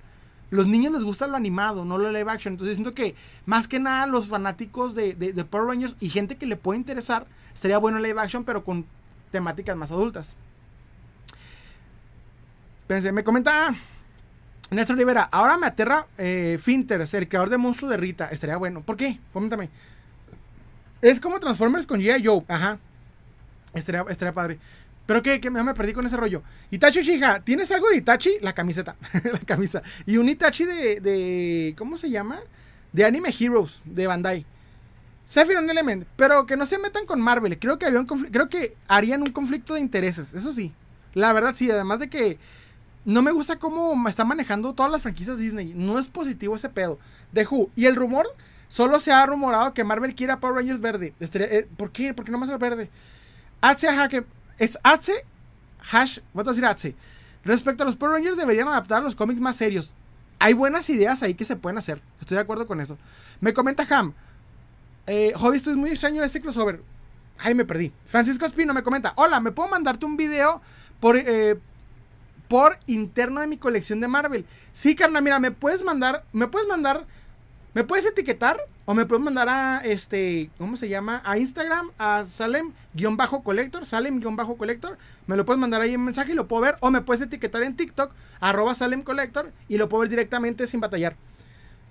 Los 0.51 0.67
niños 0.67 0.93
les 0.93 1.01
gusta 1.01 1.25
lo 1.25 1.35
animado, 1.35 1.83
no 1.83 1.97
lo 1.97 2.11
live 2.11 2.29
action. 2.29 2.53
Entonces 2.53 2.75
siento 2.75 2.93
que 2.93 3.15
más 3.47 3.67
que 3.67 3.79
nada 3.79 4.05
los 4.05 4.27
fanáticos 4.27 4.93
de, 4.93 5.15
de, 5.15 5.45
Power 5.45 5.65
Rangers 5.65 5.95
y 5.99 6.09
gente 6.09 6.37
que 6.37 6.45
le 6.45 6.57
puede 6.57 6.77
interesar, 6.77 7.25
sería 7.55 7.79
bueno 7.79 7.97
live 7.97 8.21
action, 8.21 8.43
pero 8.43 8.63
con 8.63 8.85
temáticas 9.31 9.75
más 9.75 9.89
adultas. 9.89 10.35
Pensé, 12.89 13.11
me 13.11 13.23
comenta 13.23 13.71
Néstor 14.71 14.97
Rivera, 14.97 15.29
ahora 15.31 15.59
me 15.59 15.67
aterra 15.67 16.07
eh, 16.17 16.57
Finter, 16.59 16.99
el 16.99 17.27
creador 17.29 17.51
de 17.51 17.59
monstruo 17.59 17.87
de 17.87 17.97
Rita. 17.97 18.29
Estaría 18.31 18.57
bueno. 18.57 18.81
¿Por 18.81 18.97
qué? 18.97 19.19
Coméntame. 19.31 19.69
Es 20.99 21.19
como 21.19 21.39
Transformers 21.39 21.85
con 21.85 22.01
G.I. 22.01 22.25
Joe. 22.25 22.43
Ajá. 22.47 22.79
Estaría, 23.75 24.03
estaría 24.09 24.33
padre. 24.33 24.57
Pero 25.05 25.21
que, 25.21 25.39
que 25.39 25.51
me 25.51 25.73
perdí 25.75 25.93
con 25.93 26.07
ese 26.07 26.17
rollo. 26.17 26.41
Itachi 26.71 27.01
Shija, 27.01 27.41
¿tienes 27.41 27.69
algo 27.69 27.87
de 27.89 27.97
Itachi? 27.97 28.39
La 28.41 28.53
camiseta. 28.53 28.95
la 29.23 29.39
camisa. 29.45 29.83
Y 30.07 30.17
un 30.17 30.27
Itachi 30.27 30.65
de, 30.65 30.99
de. 30.99 31.75
¿Cómo 31.77 31.95
se 31.95 32.09
llama? 32.09 32.39
De 32.91 33.05
Anime 33.05 33.29
Heroes, 33.39 33.83
de 33.85 34.07
Bandai. 34.07 34.47
Sephiroth 35.27 35.69
Element, 35.69 36.07
pero 36.15 36.47
que 36.47 36.57
no 36.57 36.65
se 36.65 36.79
metan 36.79 37.05
con 37.05 37.21
Marvel. 37.21 37.59
Creo 37.59 37.77
que, 37.77 37.85
había 37.85 37.99
un 37.99 38.07
creo 38.07 38.47
que 38.47 38.75
harían 38.87 39.21
un 39.21 39.29
conflicto 39.31 39.75
de 39.75 39.79
intereses, 39.79 40.33
eso 40.33 40.53
sí. 40.53 40.73
La 41.13 41.33
verdad 41.33 41.53
sí, 41.55 41.69
además 41.69 41.99
de 41.99 42.09
que 42.09 42.39
no 43.05 43.21
me 43.21 43.31
gusta 43.31 43.57
cómo 43.57 44.07
está 44.07 44.25
manejando 44.25 44.73
todas 44.73 44.91
las 44.91 45.01
franquicias 45.01 45.37
Disney. 45.37 45.73
No 45.75 45.99
es 45.99 46.07
positivo 46.07 46.55
ese 46.55 46.69
pedo. 46.69 46.99
De 47.31 47.45
Who. 47.45 47.69
Y 47.75 47.85
el 47.85 47.95
rumor 47.95 48.27
Solo 48.69 48.99
se 48.99 49.11
ha 49.11 49.25
rumorado 49.25 49.73
que 49.73 49.83
Marvel 49.83 50.13
quiere 50.13 50.31
a 50.31 50.39
Power 50.39 50.57
Rangers 50.57 50.79
verde. 50.79 51.13
Eh, 51.19 51.67
¿Por 51.75 51.91
qué? 51.91 52.13
¿Por 52.13 52.23
qué 52.23 52.31
no 52.31 52.37
más 52.37 52.49
el 52.49 52.59
verde? 52.59 52.89
H 53.61 53.87
es 54.59 54.79
H 54.83 55.13
hash, 55.91 56.19
voy 56.33 56.43
a 56.45 56.49
decir 56.49 56.65
H. 56.65 56.95
Respecto 57.43 57.83
a 57.83 57.85
los 57.87 57.95
Power 57.95 58.13
Rangers 58.13 58.37
deberían 58.37 58.67
adaptar 58.67 59.01
los 59.01 59.15
cómics 59.15 59.41
más 59.41 59.55
serios. 59.55 59.95
Hay 60.37 60.53
buenas 60.53 60.89
ideas 60.89 61.23
ahí 61.23 61.33
que 61.33 61.45
se 61.45 61.55
pueden 61.55 61.79
hacer. 61.79 62.01
Estoy 62.21 62.35
de 62.35 62.41
acuerdo 62.41 62.67
con 62.67 62.79
eso. 62.79 62.97
Me 63.41 63.53
comenta 63.53 63.87
Ham. 63.89 64.13
Eh, 65.07 65.33
Hobby, 65.35 65.57
esto 65.57 65.71
es 65.71 65.75
muy 65.75 65.89
extraño 65.89 66.23
este 66.23 66.39
crossover. 66.39 66.83
Ay, 67.39 67.55
me 67.55 67.65
perdí. 67.65 67.91
Francisco 68.05 68.45
Espino 68.45 68.73
me 68.73 68.83
comenta. 68.83 69.13
Hola, 69.15 69.39
¿me 69.39 69.51
puedo 69.51 69.67
mandarte 69.67 70.05
un 70.05 70.15
video 70.15 70.61
por, 70.99 71.17
eh, 71.17 71.59
por 72.49 72.77
interno 72.87 73.39
de 73.39 73.47
mi 73.47 73.55
colección 73.55 74.01
de 74.01 74.09
Marvel? 74.09 74.45
Sí, 74.73 74.93
carnal, 74.95 75.23
mira, 75.23 75.39
me 75.39 75.51
puedes 75.51 75.83
mandar, 75.83 76.25
me 76.33 76.47
puedes 76.47 76.67
mandar 76.67 77.05
¿Me 77.75 77.83
puedes 77.83 78.03
etiquetar? 78.05 78.59
O 78.85 78.95
me 78.95 79.05
puedes 79.05 79.23
mandar 79.23 79.47
a 79.47 79.77
este, 79.85 80.49
¿cómo 80.57 80.75
se 80.75 80.89
llama? 80.89 81.21
A 81.23 81.37
Instagram, 81.37 81.91
a 81.99 82.25
Salem-Collector, 82.25 83.85
Salem-Collector. 83.85 84.97
Me 85.27 85.37
lo 85.37 85.45
puedes 85.45 85.59
mandar 85.59 85.79
ahí 85.81 85.93
en 85.93 86.03
mensaje 86.03 86.31
y 86.31 86.35
lo 86.35 86.47
puedo 86.47 86.63
ver. 86.63 86.77
O 86.79 86.89
me 86.89 87.01
puedes 87.01 87.21
etiquetar 87.21 87.61
en 87.61 87.75
TikTok, 87.75 88.11
arroba 88.39 88.73
Salem 88.73 89.03
Collector, 89.03 89.51
y 89.67 89.77
lo 89.77 89.87
puedo 89.87 90.01
ver 90.01 90.09
directamente 90.09 90.65
sin 90.65 90.79
batallar. 90.79 91.15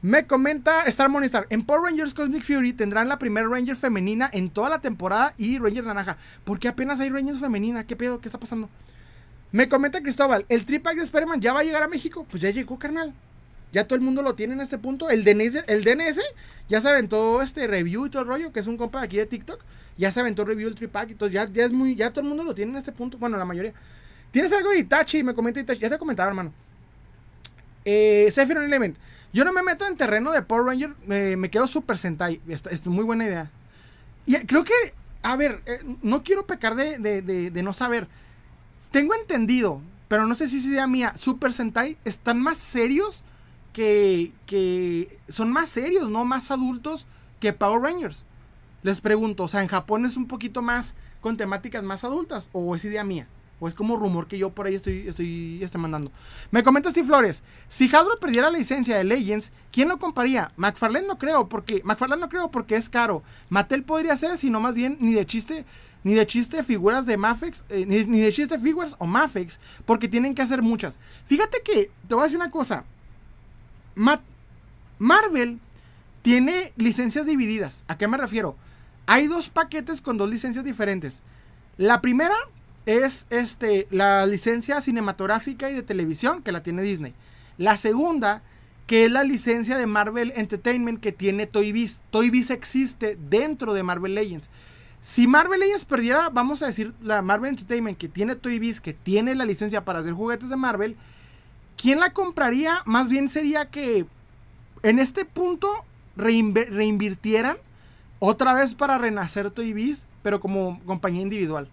Me 0.03 0.27
comenta 0.27 0.83
Star 0.87 1.09
Monistar. 1.09 1.47
En 1.49 1.65
Power 1.65 1.83
Rangers 1.83 2.13
Cosmic 2.13 2.43
Fury 2.43 2.73
tendrán 2.73 3.09
la 3.09 3.21
primera 3.21 3.47
Ranger 3.49 3.77
femenina 3.77 4.29
en 4.33 4.51
toda 4.51 4.69
la 4.69 4.81
temporada 4.81 5.35
y 5.39 5.61
Ranger 5.61 5.85
naranja. 5.85 6.17
¿Por 6.43 6.59
qué 6.59 6.67
apenas 6.67 6.99
hay 6.99 7.11
Rangers 7.11 7.39
femenina? 7.39 7.85
¿Qué 7.85 7.95
pedo? 7.95 8.21
¿Qué 8.21 8.27
está 8.27 8.39
pasando? 8.41 8.69
Me 9.51 9.69
comenta 9.69 10.01
Cristóbal. 10.01 10.45
El 10.49 10.65
tripack 10.65 10.97
de 10.97 11.05
Spider-Man 11.05 11.41
ya 11.41 11.53
va 11.53 11.61
a 11.61 11.65
llegar 11.65 11.83
a 11.83 11.89
México. 11.89 12.27
Pues 12.31 12.43
ya 12.43 12.51
llegó, 12.51 12.79
carnal. 12.79 13.15
Ya 13.73 13.87
todo 13.87 13.97
el 13.97 14.03
mundo 14.03 14.23
lo 14.23 14.35
tiene 14.35 14.55
en 14.55 14.61
este 14.61 14.79
punto. 14.79 15.11
El 15.11 15.25
DNS, 15.25 15.65
el 15.67 15.85
DNS 15.85 16.21
ya 16.69 16.81
se 16.81 16.89
aventó 16.89 17.43
este 17.43 17.67
review 17.67 18.07
y 18.07 18.11
todo 18.11 18.23
el 18.23 18.29
rollo, 18.29 18.53
que 18.53 18.61
es 18.61 18.67
un 18.67 18.77
compa 18.77 19.03
aquí 19.03 19.17
de 19.17 19.27
TikTok. 19.27 19.61
Ya 19.97 20.11
se 20.11 20.21
aventó 20.21 20.45
review 20.45 20.69
el 20.69 20.75
tripack. 20.75 21.11
Entonces 21.11 21.35
ya, 21.35 21.49
ya 21.51 21.65
es 21.65 21.73
muy, 21.73 21.95
ya 21.95 22.11
todo 22.11 22.23
el 22.23 22.29
mundo 22.29 22.45
lo 22.45 22.55
tiene 22.55 22.73
en 22.73 22.79
este 22.79 22.93
punto. 22.93 23.19
Bueno, 23.19 23.37
la 23.37 23.45
mayoría. 23.45 23.73
¿Tienes 24.31 24.53
algo 24.53 24.71
de 24.71 24.79
Itachi? 24.81 25.23
Me 25.23 25.35
comenta 25.35 25.61
Itachi. 25.61 25.81
Ya 25.81 25.89
te 25.89 25.95
he 25.95 25.99
comentado, 25.99 26.29
hermano. 26.29 26.53
Eh, 27.85 28.33
Element. 28.37 28.97
Yo 29.33 29.45
no 29.45 29.53
me 29.53 29.63
meto 29.63 29.87
en 29.87 29.97
terreno 29.97 30.33
de 30.33 30.43
Power 30.43 30.65
Ranger. 30.65 30.95
me 31.37 31.51
quedo 31.51 31.67
Super 31.67 31.97
Sentai. 31.99 32.41
Es 32.47 32.87
muy 32.87 33.05
buena 33.05 33.27
idea. 33.27 33.51
Y 34.27 34.37
creo 34.47 34.65
que, 34.65 34.75
a 35.23 35.37
ver, 35.37 35.63
eh, 35.67 35.81
no 36.03 36.23
quiero 36.23 36.47
pecar 36.47 36.75
de, 36.75 36.99
de, 36.99 37.51
de 37.51 37.63
no 37.63 37.73
saber. 37.73 38.09
Tengo 38.91 39.15
entendido, 39.15 39.83
pero 40.09 40.27
no 40.27 40.35
sé 40.35 40.49
si 40.49 40.61
sea 40.61 40.87
mía. 40.87 41.13
Super 41.17 41.53
Sentai 41.53 41.99
están 42.05 42.41
más 42.41 42.59
serios 42.59 43.23
que, 43.73 45.19
son 45.29 45.53
más 45.53 45.69
serios, 45.69 46.11
¿no? 46.11 46.25
Más 46.25 46.51
adultos 46.51 47.07
que 47.41 47.53
Power 47.53 47.81
Rangers. 47.81 48.25
Les 48.83 49.01
pregunto, 49.01 49.45
o 49.45 49.49
sea, 49.49 49.63
en 49.63 49.69
Japón 49.69 50.05
es 50.05 50.17
un 50.17 50.27
poquito 50.27 50.63
más 50.63 50.95
con 51.21 51.37
temáticas 51.37 51.83
más 51.83 52.05
adultas 52.05 52.49
o 52.53 52.75
es 52.75 52.85
idea 52.85 53.05
mía. 53.05 53.29
O 53.61 53.67
es 53.67 53.75
como 53.75 53.97
rumor 53.97 54.29
que 54.29 54.39
yo 54.39 54.51
por 54.51 54.67
ahí 54.67 54.77
estoy, 54.77 55.09
estoy, 55.09 55.61
estoy 55.63 55.81
mandando. 55.81 56.13
Me 56.53 56.63
comenta 56.63 56.91
Steve 56.91 57.09
Flores. 57.09 57.43
Si 57.69 57.87
Hasbro 57.87 58.19
perdiera 58.21 58.51
la 58.51 58.59
licencia 58.59 58.97
de 58.97 59.03
Legends, 59.03 59.51
¿quién 59.73 59.89
lo 59.89 59.99
compraría? 59.99 60.53
McFarlane 60.57 61.09
no 61.09 61.19
creo, 61.19 61.49
porque. 61.49 61.83
McFarlane 61.85 62.21
no 62.21 62.29
creo 62.29 62.53
porque 62.53 62.77
es 62.77 62.89
caro. 62.89 63.25
Mattel 63.49 63.83
podría 63.83 64.17
ser, 64.17 64.37
sino 64.37 64.61
más 64.61 64.77
bien 64.77 64.97
ni 65.01 65.13
de 65.13 65.27
chiste. 65.27 65.65
Ni 66.05 66.15
de 66.15 66.27
chiste 66.27 66.63
figuras 66.63 67.07
de 67.07 67.17
Mafex. 67.17 67.65
Eh, 67.69 67.85
ni, 67.87 68.05
ni, 68.05 68.21
de 68.21 68.33
chiste 68.33 68.59
figuras 68.59 68.97
o 68.99 69.07
Mafex. 69.07 69.59
Porque 69.85 70.09
tienen 70.09 70.35
que 70.35 70.43
hacer 70.43 70.63
muchas. 70.63 70.95
Fíjate 71.25 71.63
que. 71.65 71.91
Te 72.07 72.15
voy 72.15 72.23
a 72.23 72.25
decir 72.25 72.39
una 72.39 72.51
cosa. 72.51 72.85
Marvel 74.99 75.59
tiene 76.23 76.73
licencias 76.77 77.27
divididas. 77.27 77.83
¿A 77.89 77.99
qué 77.99 78.09
me 78.09 78.17
refiero? 78.17 78.57
Hay 79.07 79.27
dos 79.27 79.49
paquetes 79.49 80.01
con 80.01 80.19
dos 80.19 80.29
licencias 80.29 80.65
diferentes. 80.65 81.23
La 81.77 82.01
primera 82.01 82.35
es 82.87 83.27
este, 83.31 83.87
la 83.91 84.27
licencia 84.27 84.81
cinematográfica 84.81 85.71
y 85.71 85.75
de 85.75 85.83
televisión 85.83 86.43
que 86.43 86.53
la 86.53 86.63
tiene 86.63 86.83
Disney. 86.83 87.15
La 87.57 87.77
segunda, 87.77 88.43
que 88.87 89.05
es 89.05 89.11
la 89.11 89.25
licencia 89.25 89.77
de 89.77 89.87
Marvel 89.87 90.33
Entertainment 90.37 91.01
que 91.01 91.13
tiene 91.13 91.47
Toy 91.47 91.73
Biz. 91.73 92.01
Toy 92.11 92.31
Biz 92.31 92.51
existe 92.51 93.19
dentro 93.29 93.75
de 93.75 93.83
Marvel 93.83 94.15
Legends. 94.15 94.49
Si 95.01 95.27
Marvel 95.27 95.61
Legends 95.61 95.85
perdiera, 95.85 96.29
vamos 96.29 96.63
a 96.63 96.67
decir, 96.67 96.93
la 97.03 97.23
Marvel 97.23 97.51
Entertainment 97.51 97.97
que 97.97 98.09
tiene 98.09 98.35
Toy 98.35 98.59
Biz, 98.59 98.81
que 98.81 98.93
tiene 98.93 99.35
la 99.35 99.45
licencia 99.45 99.85
para 99.85 100.01
hacer 100.01 100.13
juguetes 100.13 100.49
de 100.49 100.57
Marvel, 100.57 100.97
¿Quién 101.79 102.01
la 102.01 102.13
compraría? 102.13 102.83
Más 102.85 103.09
bien 103.09 103.29
sería 103.29 103.71
que 103.71 104.05
en 104.83 104.99
este 104.99 105.25
punto 105.25 105.71
reinvirtieran 106.17 107.57
otra 108.19 108.53
vez 108.53 108.75
para 108.75 108.99
renacer 108.99 109.53
Toy 109.53 109.73
Biz, 109.73 110.05
pero 110.25 110.41
como 110.41 110.81
compañía 110.85 111.23
individual. 111.23 111.69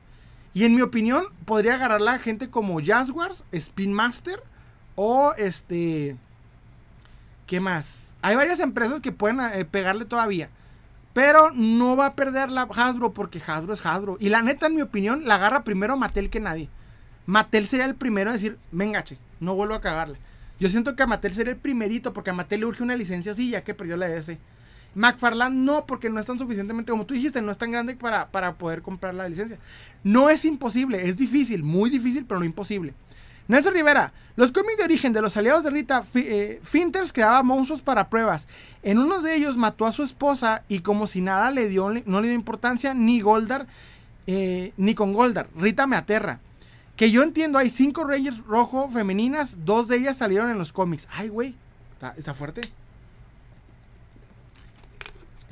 Y 0.54 0.64
en 0.64 0.76
mi 0.76 0.82
opinión, 0.82 1.26
podría 1.46 1.74
agarrarla 1.74 2.20
gente 2.20 2.52
como 2.52 2.80
Jaguars, 2.86 3.44
Spin 3.52 3.92
Master 3.92 4.42
o 4.94 5.34
este. 5.38 6.16
¿Qué 7.48 7.60
más? 7.60 8.16
Hay 8.22 8.36
varias 8.36 8.60
empresas 8.60 9.02
que 9.02 9.12
pueden 9.12 9.40
eh, 9.40 9.66
pegarle 9.66 10.06
todavía. 10.06 10.50
Pero 11.16 11.50
no 11.52 11.96
va 11.96 12.08
a 12.08 12.16
perder 12.16 12.52
la 12.52 12.64
Hasbro 12.64 13.14
porque 13.14 13.42
Hasbro 13.48 13.74
es 13.74 13.86
Hasbro. 13.86 14.18
Y 14.20 14.28
la 14.28 14.42
neta, 14.42 14.68
en 14.68 14.76
mi 14.76 14.82
opinión, 14.82 15.24
la 15.24 15.36
agarra 15.36 15.64
primero 15.64 15.96
Mattel 15.96 16.30
que 16.30 16.42
nadie. 16.42 16.68
Mattel 17.26 17.68
sería 17.68 17.86
el 17.86 17.96
primero 17.96 18.32
a 18.32 18.34
decir, 18.34 18.58
vengache, 18.74 19.18
no 19.40 19.56
vuelvo 19.56 19.76
a 19.76 19.80
cagarle. 19.80 20.20
Yo 20.60 20.68
siento 20.68 20.98
que 20.98 21.04
a 21.04 21.08
Mattel 21.08 21.34
sería 21.34 21.54
el 21.54 21.58
primerito, 21.58 22.12
porque 22.12 22.32
a 22.32 22.34
Mattel 22.34 22.60
le 22.60 22.66
urge 22.66 22.84
una 22.84 22.98
licencia 22.98 23.32
así, 23.32 23.52
ya 23.52 23.64
que 23.64 23.74
perdió 23.74 23.96
la 23.96 24.10
ES. 24.10 24.34
McFarland 24.94 25.56
no, 25.56 25.86
porque 25.86 26.10
no 26.10 26.20
es 26.20 26.26
tan 26.26 26.38
suficientemente, 26.38 26.92
como 26.92 27.06
tú 27.06 27.14
dijiste, 27.14 27.42
no 27.42 27.54
es 27.54 27.58
tan 27.58 27.72
grande 27.72 27.96
para, 27.96 28.28
para 28.30 28.56
poder 28.56 28.82
comprar 28.82 29.14
la 29.14 29.30
licencia. 29.30 29.58
No 30.04 30.30
es 30.30 30.44
imposible, 30.44 31.08
es 31.08 31.16
difícil, 31.16 31.64
muy 31.64 31.90
difícil, 31.90 32.26
pero 32.26 32.42
no 32.42 32.46
imposible. 32.46 32.94
Nelson 33.48 33.74
Rivera, 33.74 34.12
los 34.36 34.52
cómics 34.52 34.78
de 34.78 34.84
origen 34.84 35.14
de 35.14 35.22
los 35.22 35.38
aliados 35.38 35.64
de 35.64 35.70
Rita, 35.70 36.04
eh, 36.16 36.60
Finters 36.64 37.14
creaba 37.14 37.44
monstruos 37.44 37.82
para 37.82 38.10
pruebas. 38.10 38.48
En 38.84 38.98
uno 38.98 39.22
de 39.22 39.36
ellos 39.36 39.56
mató 39.56 39.86
a 39.86 39.92
su 39.92 40.04
esposa 40.04 40.64
y 40.68 40.80
como 40.80 41.08
si 41.08 41.22
nada 41.22 41.52
le 41.52 41.70
dio, 41.70 41.90
no 42.06 42.22
le 42.22 42.28
dio 42.28 42.36
importancia 42.36 42.94
ni 42.94 43.22
Goldar, 43.22 43.68
eh, 44.28 44.74
ni 44.78 44.96
con 44.96 45.14
Goldar. 45.14 45.48
Rita 45.56 45.86
me 45.88 45.96
aterra. 45.96 46.40
Que 46.96 47.12
yo 47.12 47.24
entiendo, 47.24 47.60
hay 47.60 47.70
cinco 47.70 48.06
Rangers 48.06 48.40
rojo 48.46 48.90
femeninas, 48.90 49.58
dos 49.66 49.88
de 49.88 49.98
ellas 49.98 50.18
salieron 50.18 50.50
en 50.50 50.58
los 50.58 50.72
cómics. 50.72 51.08
Ay, 51.12 51.28
güey, 51.28 51.56
está, 52.18 52.34
fuerte. 52.34 52.62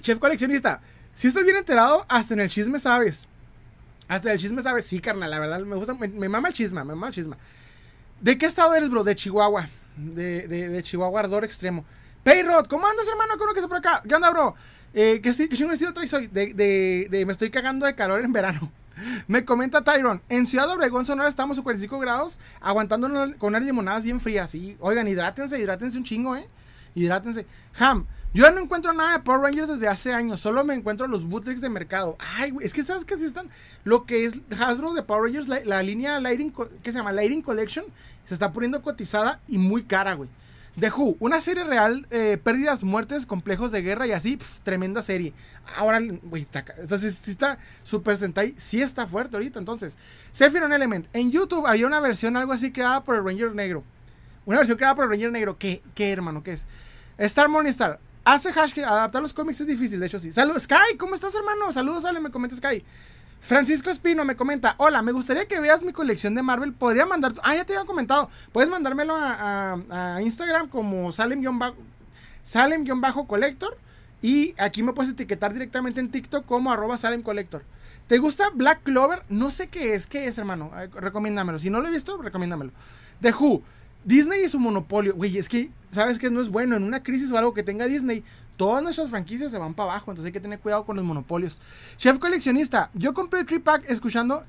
Chef 0.01 0.19
coleccionista, 0.19 0.81
si 1.15 1.27
estás 1.27 1.43
bien 1.43 1.57
enterado, 1.57 2.05
hasta 2.09 2.33
en 2.33 2.41
el 2.41 2.49
chisme 2.49 2.79
sabes. 2.79 3.27
Hasta 4.07 4.29
en 4.29 4.33
el 4.33 4.39
chisme 4.39 4.61
sabes, 4.61 4.85
sí, 4.85 4.99
carnal, 4.99 5.31
la 5.31 5.39
verdad, 5.39 5.59
me 5.61 5.75
gusta, 5.75 5.93
me, 5.93 6.29
mama 6.29 6.49
el 6.49 6.53
chisme, 6.53 6.83
me 6.83 6.93
mama 6.93 7.07
el 7.07 7.13
chisme. 7.13 7.35
¿De 8.23 8.37
qué 8.37 8.45
estado 8.45 8.73
eres, 8.73 8.89
bro? 8.89 9.03
De 9.03 9.17
Chihuahua. 9.17 9.67
De, 9.97 10.79
Chihuahua, 10.81 11.19
ardor 11.19 11.43
extremo. 11.43 11.83
Payrod, 12.23 12.67
¿cómo 12.67 12.87
andas, 12.87 13.05
hermano? 13.05 13.33
¿Cómo 13.37 13.51
que 13.51 13.59
está 13.59 13.67
por 13.67 13.79
acá? 13.79 14.01
¿Qué 14.07 14.15
onda, 14.15 14.29
bro? 14.29 14.55
Eh, 14.93 15.19
¿Qué, 15.21 15.49
qué 15.49 15.65
un 15.65 15.73
estilo 15.73 15.93
traes 15.93 16.13
hoy? 16.13 16.27
De, 16.27 16.53
de, 16.53 17.09
de, 17.11 17.25
me 17.25 17.33
estoy 17.33 17.51
cagando 17.51 17.85
de 17.85 17.95
calor 17.95 18.21
en 18.23 18.31
verano. 18.31 18.71
Me 19.27 19.43
comenta 19.43 19.83
Tyron, 19.83 20.21
en 20.29 20.47
Ciudad 20.47 20.69
Obregón, 20.69 21.05
Sonora, 21.05 21.27
estamos 21.27 21.57
a 21.57 21.63
45 21.63 21.99
grados, 21.99 22.39
aguantando 22.61 23.09
con 23.39 23.49
unas 23.49 23.63
limonadas 23.63 24.05
bien 24.05 24.21
frías. 24.21 24.51
Sí, 24.51 24.77
oigan, 24.79 25.07
hidrátense, 25.07 25.59
hidrátense 25.59 25.97
un 25.97 26.05
chingo, 26.05 26.35
¿eh? 26.37 26.47
Hidrátense. 26.95 27.45
Ham, 27.77 28.05
yo 28.33 28.43
ya 28.43 28.51
no 28.51 28.61
encuentro 28.61 28.93
nada 28.93 29.13
de 29.13 29.19
Power 29.19 29.41
Rangers 29.41 29.67
desde 29.67 29.87
hace 29.87 30.11
años, 30.11 30.39
solo 30.39 30.63
me 30.63 30.73
encuentro 30.73 31.07
los 31.07 31.25
bootlegs 31.25 31.61
de 31.61 31.69
mercado. 31.69 32.17
Ay, 32.19 32.49
güey, 32.49 32.65
es 32.65 32.73
que 32.73 32.81
sabes 32.81 33.05
que 33.05 33.13
así 33.13 33.25
están. 33.25 33.49
Lo 33.83 34.05
que 34.05 34.25
es 34.25 34.41
Hasbro 34.59 34.93
de 34.93 35.03
Power 35.03 35.31
Rangers, 35.31 35.47
la, 35.47 35.83
línea 35.83 36.19
Lighting, 36.19 36.51
¿qué 36.81 36.91
se 36.91 36.97
llama? 36.97 37.11
Lighting 37.11 37.43
Collection, 37.43 37.85
se 38.25 38.33
está 38.33 38.51
poniendo 38.51 38.81
cotizada 38.81 39.39
y 39.47 39.59
muy 39.59 39.83
cara, 39.83 40.15
güey. 40.15 40.29
The 40.79 40.89
Who, 40.89 41.17
una 41.19 41.39
serie 41.39 41.63
real, 41.63 42.07
eh, 42.09 42.39
pérdidas, 42.43 42.81
muertes, 42.81 43.27
complejos 43.27 43.71
de 43.71 43.83
guerra 43.83 44.07
y 44.07 44.11
así, 44.11 44.39
tremenda 44.63 45.03
serie. 45.03 45.33
Ahora, 45.77 45.99
güey, 46.23 46.47
entonces, 46.77 47.19
si 47.21 47.29
está 47.29 47.59
Super 47.83 48.17
Sentai, 48.17 48.55
sí 48.57 48.81
está 48.81 49.05
fuerte 49.05 49.35
ahorita, 49.35 49.59
entonces. 49.59 49.95
Sephiroth 50.31 50.71
Element, 50.71 51.05
en 51.13 51.31
YouTube 51.31 51.67
había 51.67 51.85
una 51.85 51.99
versión 51.99 52.35
algo 52.35 52.53
así 52.53 52.71
creada 52.71 53.03
por 53.03 53.15
el 53.15 53.23
Ranger 53.23 53.53
Negro. 53.53 53.83
Una 54.47 54.57
versión 54.57 54.79
creada 54.79 54.95
por 54.95 55.03
el 55.05 55.11
Ranger 55.11 55.31
Negro, 55.31 55.59
¿qué, 55.59 55.83
qué 55.93 56.11
hermano, 56.11 56.41
qué 56.41 56.53
es? 56.53 56.65
Star 57.19 57.47
Morningstar, 57.49 57.99
hace 58.23 58.49
hash 58.49 58.73
que 58.73 58.83
adaptar 58.83 59.21
los 59.21 59.33
cómics 59.33 59.61
es 59.61 59.67
difícil, 59.67 59.99
de 59.99 60.07
hecho 60.07 60.19
sí. 60.19 60.31
Saludos, 60.31 60.63
Sky, 60.63 60.97
¿cómo 60.97 61.15
estás 61.15 61.35
hermano? 61.35 61.71
Saludos, 61.71 62.05
Ale, 62.05 62.19
me 62.19 62.31
comenta 62.31 62.55
Sky. 62.55 62.83
Francisco 63.39 63.89
Espino 63.89 64.23
me 64.23 64.37
comenta, 64.37 64.75
hola, 64.77 65.01
me 65.01 65.11
gustaría 65.11 65.47
que 65.47 65.59
veas 65.59 65.83
mi 65.83 65.91
colección 65.91 66.33
de 66.33 66.41
Marvel. 66.41 66.73
Podría 66.73 67.05
mandar, 67.05 67.33
ah, 67.43 67.55
ya 67.55 67.65
te 67.65 67.75
había 67.75 67.85
comentado, 67.85 68.29
puedes 68.53 68.69
mandármelo 68.69 69.15
a, 69.17 70.19
Instagram 70.21 70.69
como 70.69 71.11
Salem-Collector. 71.11 73.77
y 74.21 74.55
aquí 74.57 74.81
me 74.81 74.93
puedes 74.93 75.11
etiquetar 75.11 75.51
directamente 75.51 75.99
en 75.99 76.09
TikTok 76.09 76.45
como 76.45 76.71
arroba 76.71 76.97
Salem 76.97 77.21
Collector. 77.21 77.63
¿Te 78.07 78.17
gusta 78.17 78.49
Black 78.53 78.83
Clover? 78.83 79.23
No 79.29 79.51
sé 79.51 79.67
qué 79.67 79.93
es, 79.93 80.07
qué 80.07 80.27
es, 80.27 80.37
hermano. 80.37 80.71
recomiéndamelo. 80.93 81.59
Si 81.59 81.69
no 81.69 81.81
lo 81.81 81.87
he 81.87 81.91
visto, 81.91 82.21
recomiéndamelo. 82.21 82.71
The 83.21 83.33
Who. 83.33 83.61
Disney 84.03 84.43
y 84.43 84.49
su 84.49 84.59
monopolio. 84.59 85.15
Güey, 85.15 85.37
es 85.37 85.47
que, 85.47 85.71
¿sabes 85.93 86.19
que 86.19 86.29
No 86.29 86.41
es 86.41 86.49
bueno. 86.49 86.75
En 86.75 86.83
una 86.83 87.03
crisis 87.03 87.31
o 87.31 87.37
algo 87.37 87.53
que 87.53 87.63
tenga 87.63 87.85
Disney, 87.85 88.23
todas 88.57 88.83
nuestras 88.83 89.09
franquicias 89.09 89.51
se 89.51 89.57
van 89.57 89.73
para 89.73 89.91
abajo, 89.91 90.11
entonces 90.11 90.27
hay 90.27 90.33
que 90.33 90.39
tener 90.39 90.59
cuidado 90.59 90.85
con 90.85 90.95
los 90.95 91.05
monopolios. 91.05 91.59
Chef 91.97 92.19
coleccionista, 92.19 92.89
yo 92.93 93.13
compré 93.13 93.41
el 93.41 93.45
tripack 93.45 93.89
escuchando 93.89 94.43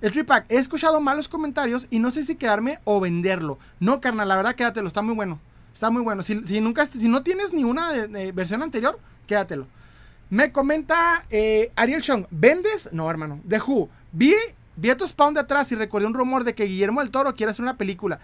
el 0.00 0.12
tripack, 0.12 0.46
he 0.48 0.56
escuchado 0.56 1.00
malos 1.00 1.28
comentarios 1.28 1.86
y 1.90 1.98
no 1.98 2.10
sé 2.10 2.22
si 2.22 2.34
quedarme 2.36 2.78
o 2.84 3.00
venderlo. 3.00 3.58
No, 3.80 4.00
carnal, 4.00 4.28
la 4.28 4.36
verdad 4.36 4.54
quédatelo, 4.54 4.88
está 4.88 5.02
muy 5.02 5.14
bueno. 5.14 5.38
Está 5.74 5.90
muy 5.90 6.02
bueno. 6.02 6.22
Si, 6.22 6.60
nunca, 6.60 6.86
si 6.86 7.08
no 7.08 7.22
tienes 7.22 7.52
ni 7.52 7.64
una 7.64 7.92
versión 8.34 8.62
anterior, 8.62 8.98
quédatelo. 9.26 9.66
Me 10.30 10.52
comenta 10.52 11.26
eh, 11.28 11.72
Ariel 11.76 12.02
Chong, 12.02 12.26
¿vendes? 12.30 12.88
No, 12.92 13.10
hermano. 13.10 13.40
The 13.46 13.60
Who. 13.60 13.88
Vi, 14.12 14.34
vi 14.76 14.90
a 14.90 14.96
tu 14.96 15.06
Spawn 15.06 15.34
de 15.34 15.40
atrás 15.40 15.70
y 15.72 15.74
recordé 15.74 16.06
un 16.06 16.14
rumor 16.14 16.44
de 16.44 16.54
que 16.54 16.64
Guillermo 16.64 17.00
del 17.00 17.10
Toro 17.10 17.34
quiere 17.34 17.52
hacer 17.52 17.62
una 17.62 17.76
película. 17.76 18.20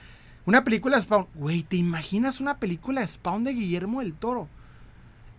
Una 0.46 0.62
película 0.62 0.96
de 0.96 1.02
Spawn. 1.02 1.26
Güey, 1.34 1.64
¿te 1.64 1.76
imaginas 1.76 2.40
una 2.40 2.58
película 2.58 3.00
de 3.00 3.08
Spawn 3.08 3.42
de 3.44 3.52
Guillermo 3.52 4.00
del 4.00 4.14
Toro? 4.14 4.48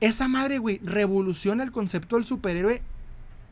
Esa 0.02 0.28
madre, 0.28 0.60
güey, 0.60 0.80
revoluciona 0.84 1.64
el 1.64 1.72
concepto 1.72 2.18
del 2.18 2.26
superhéroe. 2.26 2.82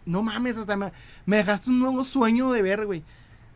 No 0.05 0.21
mames, 0.21 0.57
hasta 0.57 0.75
me, 0.75 0.91
dejaste 1.25 1.69
un 1.69 1.79
nuevo 1.79 2.03
sueño 2.03 2.51
de 2.51 2.61
ver, 2.61 2.85
güey. 2.85 3.03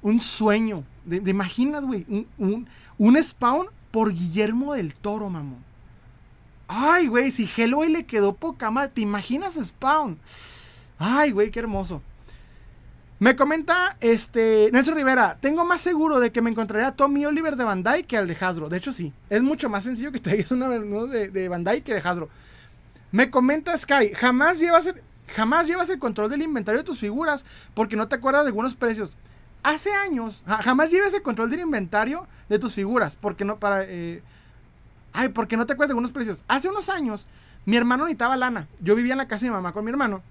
Un 0.01 0.21
sueño. 0.21 0.85
¿Te 1.07 1.29
imaginas, 1.29 1.85
güey? 1.85 2.05
Un, 2.37 2.67
un, 2.97 3.21
Spawn 3.21 3.67
por 3.91 4.13
Guillermo 4.13 4.73
del 4.73 4.93
Toro, 4.93 5.29
mamón. 5.29 5.63
Ay, 6.67 7.07
güey, 7.07 7.31
si 7.31 7.47
Hellboy 7.47 7.89
le 7.89 8.05
quedó 8.05 8.33
poca 8.33 8.71
madre. 8.71 8.91
¿Te 8.93 9.01
imaginas 9.01 9.55
Spawn? 9.55 10.17
Ay, 10.97 11.31
güey, 11.31 11.51
qué 11.51 11.59
hermoso. 11.59 12.01
Me 13.19 13.35
comenta 13.35 13.97
este 13.99 14.69
Nelson 14.71 14.95
Rivera, 14.95 15.37
tengo 15.41 15.65
más 15.65 15.81
seguro 15.81 16.21
de 16.21 16.31
que 16.31 16.41
me 16.41 16.49
encontraría 16.49 16.87
a 16.87 16.95
Tommy 16.95 17.25
Oliver 17.25 17.57
de 17.57 17.65
Bandai 17.65 18.03
que 18.03 18.15
al 18.15 18.29
de 18.29 18.37
Hasbro. 18.39 18.69
De 18.69 18.77
hecho, 18.77 18.93
sí. 18.93 19.11
Es 19.29 19.43
mucho 19.43 19.69
más 19.69 19.83
sencillo 19.83 20.13
que 20.13 20.19
traigas 20.19 20.51
una 20.51 20.69
de, 20.69 21.29
de 21.29 21.49
Bandai 21.49 21.81
que 21.81 21.93
de 21.93 21.99
Hasbro. 21.99 22.29
Me 23.11 23.29
comenta 23.29 23.75
Sky, 23.75 24.13
jamás 24.15 24.59
llevas, 24.59 24.85
el, 24.85 25.01
jamás 25.27 25.67
llevas 25.67 25.89
el 25.89 25.99
control 25.99 26.29
del 26.29 26.43
inventario 26.43 26.79
de 26.79 26.85
tus 26.85 26.99
figuras 26.99 27.43
porque 27.73 27.97
no 27.97 28.07
te 28.07 28.15
acuerdas 28.15 28.43
de 28.43 28.49
algunos 28.49 28.75
precios. 28.75 29.11
Hace 29.63 29.91
años, 29.91 30.41
jamás 30.45 30.89
lleves 30.89 31.13
el 31.13 31.21
control 31.21 31.49
del 31.49 31.59
inventario 31.59 32.25
de 32.47 32.57
tus 32.57 32.73
figuras 32.73 33.17
porque 33.19 33.43
no 33.43 33.59
para... 33.59 33.83
Eh, 33.83 34.23
ay, 35.11 35.27
porque 35.29 35.57
no 35.57 35.65
te 35.65 35.73
acuerdas 35.73 35.89
de 35.89 35.93
algunos 35.93 36.11
precios. 36.11 36.41
Hace 36.47 36.69
unos 36.69 36.87
años, 36.87 37.27
mi 37.65 37.75
hermano 37.75 38.05
necesitaba 38.05 38.37
lana. 38.37 38.69
Yo 38.79 38.95
vivía 38.95 39.13
en 39.13 39.17
la 39.17 39.27
casa 39.27 39.43
de 39.43 39.51
mi 39.51 39.55
mamá 39.55 39.73
con 39.73 39.83
mi 39.83 39.91
hermano. 39.91 40.21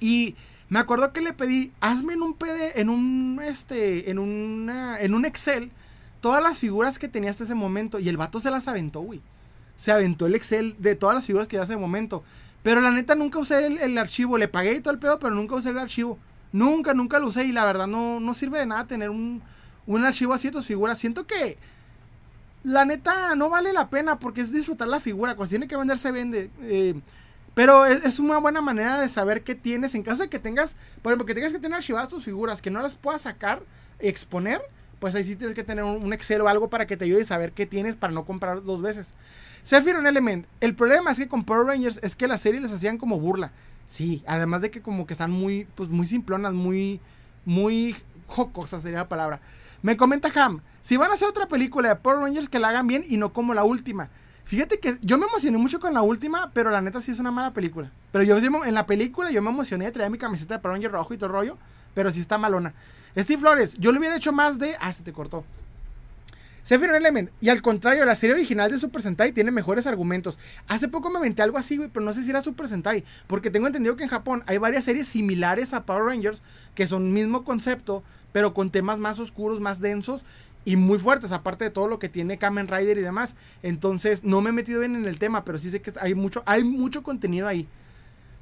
Y 0.00 0.36
me 0.74 0.80
acuerdo 0.80 1.12
que 1.12 1.20
le 1.20 1.32
pedí, 1.32 1.72
hazme 1.80 2.14
en 2.14 2.22
un 2.22 2.34
PD, 2.34 2.80
en 2.80 2.88
un, 2.88 3.40
este, 3.42 4.10
en 4.10 4.18
una, 4.18 5.00
en 5.00 5.14
un 5.14 5.24
Excel, 5.24 5.70
todas 6.20 6.42
las 6.42 6.58
figuras 6.58 6.98
que 6.98 7.08
tenía 7.08 7.30
hasta 7.30 7.44
ese 7.44 7.54
momento. 7.54 8.00
Y 8.00 8.08
el 8.08 8.16
vato 8.16 8.40
se 8.40 8.50
las 8.50 8.66
aventó, 8.68 9.00
güey 9.00 9.22
se 9.76 9.92
aventó 9.92 10.26
el 10.26 10.34
Excel 10.34 10.76
de 10.78 10.94
todas 10.94 11.14
las 11.14 11.26
figuras 11.26 11.48
que 11.48 11.56
ya 11.56 11.62
hace 11.62 11.76
momento. 11.76 12.24
Pero 12.62 12.80
la 12.80 12.90
neta 12.90 13.14
nunca 13.14 13.38
usé 13.38 13.66
el, 13.66 13.98
archivo. 13.98 14.38
Le 14.38 14.48
pagué 14.48 14.74
y 14.74 14.80
todo 14.80 14.94
el 14.94 15.00
pedo, 15.00 15.18
pero 15.18 15.34
nunca 15.34 15.56
usé 15.56 15.70
el 15.70 15.78
archivo. 15.78 16.18
Nunca, 16.52 16.94
nunca 16.94 17.18
lo 17.18 17.26
usé. 17.26 17.44
Y 17.44 17.52
la 17.52 17.64
verdad 17.64 17.86
no, 17.86 18.20
no 18.20 18.32
sirve 18.34 18.58
de 18.58 18.66
nada 18.66 18.86
tener 18.86 19.10
un, 19.10 19.42
un 19.86 20.04
archivo 20.04 20.32
así 20.32 20.48
de 20.48 20.52
tus 20.52 20.66
figuras. 20.66 20.98
Siento 20.98 21.26
que 21.26 21.58
la 22.62 22.84
neta 22.84 23.34
no 23.34 23.50
vale 23.50 23.72
la 23.72 23.90
pena 23.90 24.18
porque 24.18 24.40
es 24.40 24.52
disfrutar 24.52 24.88
la 24.88 25.00
figura. 25.00 25.36
Cuando 25.36 25.50
tiene 25.50 25.68
que 25.68 25.76
vender, 25.76 25.98
se 25.98 26.12
vende. 26.12 26.50
Eh, 26.62 26.94
pero 27.54 27.86
es, 27.86 28.18
una 28.18 28.38
buena 28.38 28.60
manera 28.60 29.00
de 29.00 29.08
saber 29.08 29.42
qué 29.42 29.54
tienes. 29.54 29.94
En 29.94 30.02
caso 30.02 30.24
de 30.24 30.28
que 30.28 30.38
tengas, 30.38 30.76
por 31.02 31.12
ejemplo, 31.12 31.26
que 31.26 31.34
tengas 31.34 31.52
que 31.52 31.60
tener 31.60 31.76
archivadas 31.76 32.08
tus 32.08 32.24
figuras, 32.24 32.60
que 32.60 32.70
no 32.70 32.82
las 32.82 32.96
puedas 32.96 33.22
sacar, 33.22 33.62
exponer, 34.00 34.60
pues 34.98 35.14
ahí 35.14 35.22
sí 35.22 35.36
tienes 35.36 35.54
que 35.54 35.62
tener 35.62 35.84
un, 35.84 36.12
Excel 36.12 36.40
o 36.40 36.48
algo 36.48 36.68
para 36.68 36.86
que 36.86 36.96
te 36.96 37.04
ayude 37.04 37.22
a 37.22 37.26
saber 37.26 37.52
qué 37.52 37.66
tienes 37.66 37.94
para 37.94 38.12
no 38.12 38.24
comprar 38.24 38.62
dos 38.64 38.82
veces. 38.82 39.14
Sephiroth 39.62 40.04
Element. 40.04 40.46
El 40.60 40.74
problema 40.74 41.12
es 41.12 41.18
que 41.18 41.28
con 41.28 41.44
Power 41.44 41.66
Rangers 41.66 42.00
es 42.02 42.16
que 42.16 42.26
la 42.26 42.38
serie 42.38 42.60
les 42.60 42.72
hacían 42.72 42.98
como 42.98 43.20
burla. 43.20 43.52
Sí, 43.86 44.24
además 44.26 44.62
de 44.62 44.70
que 44.70 44.82
como 44.82 45.06
que 45.06 45.14
están 45.14 45.30
muy, 45.30 45.66
pues 45.74 45.88
muy 45.88 46.06
simplonas, 46.06 46.54
muy, 46.54 47.00
muy 47.44 47.94
jocosas 48.26 48.82
sería 48.82 48.98
la 48.98 49.08
palabra. 49.08 49.40
Me 49.82 49.96
comenta 49.96 50.32
Ham, 50.34 50.60
si 50.80 50.96
van 50.96 51.10
a 51.10 51.14
hacer 51.14 51.28
otra 51.28 51.46
película 51.46 51.90
de 51.90 51.96
Power 51.96 52.18
Rangers 52.18 52.48
que 52.48 52.58
la 52.58 52.70
hagan 52.70 52.86
bien 52.86 53.04
y 53.08 53.16
no 53.16 53.32
como 53.32 53.54
la 53.54 53.64
última. 53.64 54.08
Fíjate 54.44 54.78
que 54.78 54.98
yo 55.00 55.16
me 55.16 55.26
emocioné 55.26 55.56
mucho 55.56 55.80
con 55.80 55.94
la 55.94 56.02
última, 56.02 56.50
pero 56.52 56.70
la 56.70 56.80
neta 56.80 57.00
sí 57.00 57.10
es 57.10 57.18
una 57.18 57.30
mala 57.30 57.52
película. 57.52 57.90
Pero 58.12 58.24
yo 58.24 58.36
en 58.36 58.74
la 58.74 58.86
película 58.86 59.30
yo 59.30 59.40
me 59.42 59.50
emocioné, 59.50 59.90
traía 59.90 60.10
mi 60.10 60.18
camiseta 60.18 60.54
de 60.54 60.60
Power 60.60 60.92
rojo 60.92 61.14
y 61.14 61.18
todo 61.18 61.30
rollo, 61.30 61.58
pero 61.94 62.10
sí 62.10 62.20
está 62.20 62.36
malona. 62.36 62.74
Steve 63.16 63.40
Flores, 63.40 63.74
yo 63.78 63.92
le 63.92 63.98
hubiera 63.98 64.16
hecho 64.16 64.32
más 64.32 64.58
de... 64.58 64.76
Ah, 64.80 64.92
se 64.92 65.02
te 65.02 65.12
cortó. 65.12 65.44
Sephiroth 66.64 66.96
Element. 66.96 67.30
Y 67.40 67.50
al 67.50 67.62
contrario, 67.62 68.04
la 68.04 68.14
serie 68.14 68.34
original 68.34 68.70
de 68.70 68.78
Super 68.78 69.02
Sentai 69.02 69.32
tiene 69.32 69.50
mejores 69.50 69.86
argumentos. 69.86 70.38
Hace 70.66 70.88
poco 70.88 71.10
me 71.10 71.18
aventé 71.18 71.42
algo 71.42 71.58
así, 71.58 71.76
güey, 71.76 71.90
pero 71.90 72.04
no 72.04 72.12
sé 72.12 72.24
si 72.24 72.30
era 72.30 72.42
Super 72.42 72.68
Sentai. 72.68 73.04
Porque 73.26 73.50
tengo 73.50 73.66
entendido 73.66 73.96
que 73.96 74.02
en 74.02 74.08
Japón 74.08 74.42
hay 74.46 74.58
varias 74.58 74.84
series 74.84 75.06
similares 75.06 75.74
a 75.74 75.84
Power 75.84 76.04
Rangers 76.04 76.42
que 76.74 76.86
son 76.86 77.12
mismo 77.12 77.44
concepto, 77.44 78.02
pero 78.32 78.54
con 78.54 78.70
temas 78.70 78.98
más 78.98 79.18
oscuros, 79.20 79.60
más 79.60 79.80
densos 79.80 80.24
y 80.64 80.76
muy 80.76 80.98
fuertes, 80.98 81.32
aparte 81.32 81.64
de 81.64 81.70
todo 81.70 81.88
lo 81.88 81.98
que 81.98 82.08
tiene 82.08 82.38
Kamen 82.38 82.68
Rider 82.68 82.98
y 82.98 83.02
demás. 83.02 83.36
Entonces, 83.62 84.24
no 84.24 84.40
me 84.40 84.50
he 84.50 84.52
metido 84.52 84.80
bien 84.80 84.96
en 84.96 85.04
el 85.04 85.18
tema, 85.18 85.44
pero 85.44 85.58
sí 85.58 85.70
sé 85.70 85.82
que 85.82 85.92
hay 86.00 86.14
mucho, 86.14 86.42
hay 86.46 86.64
mucho 86.64 87.02
contenido 87.02 87.46
ahí. 87.46 87.68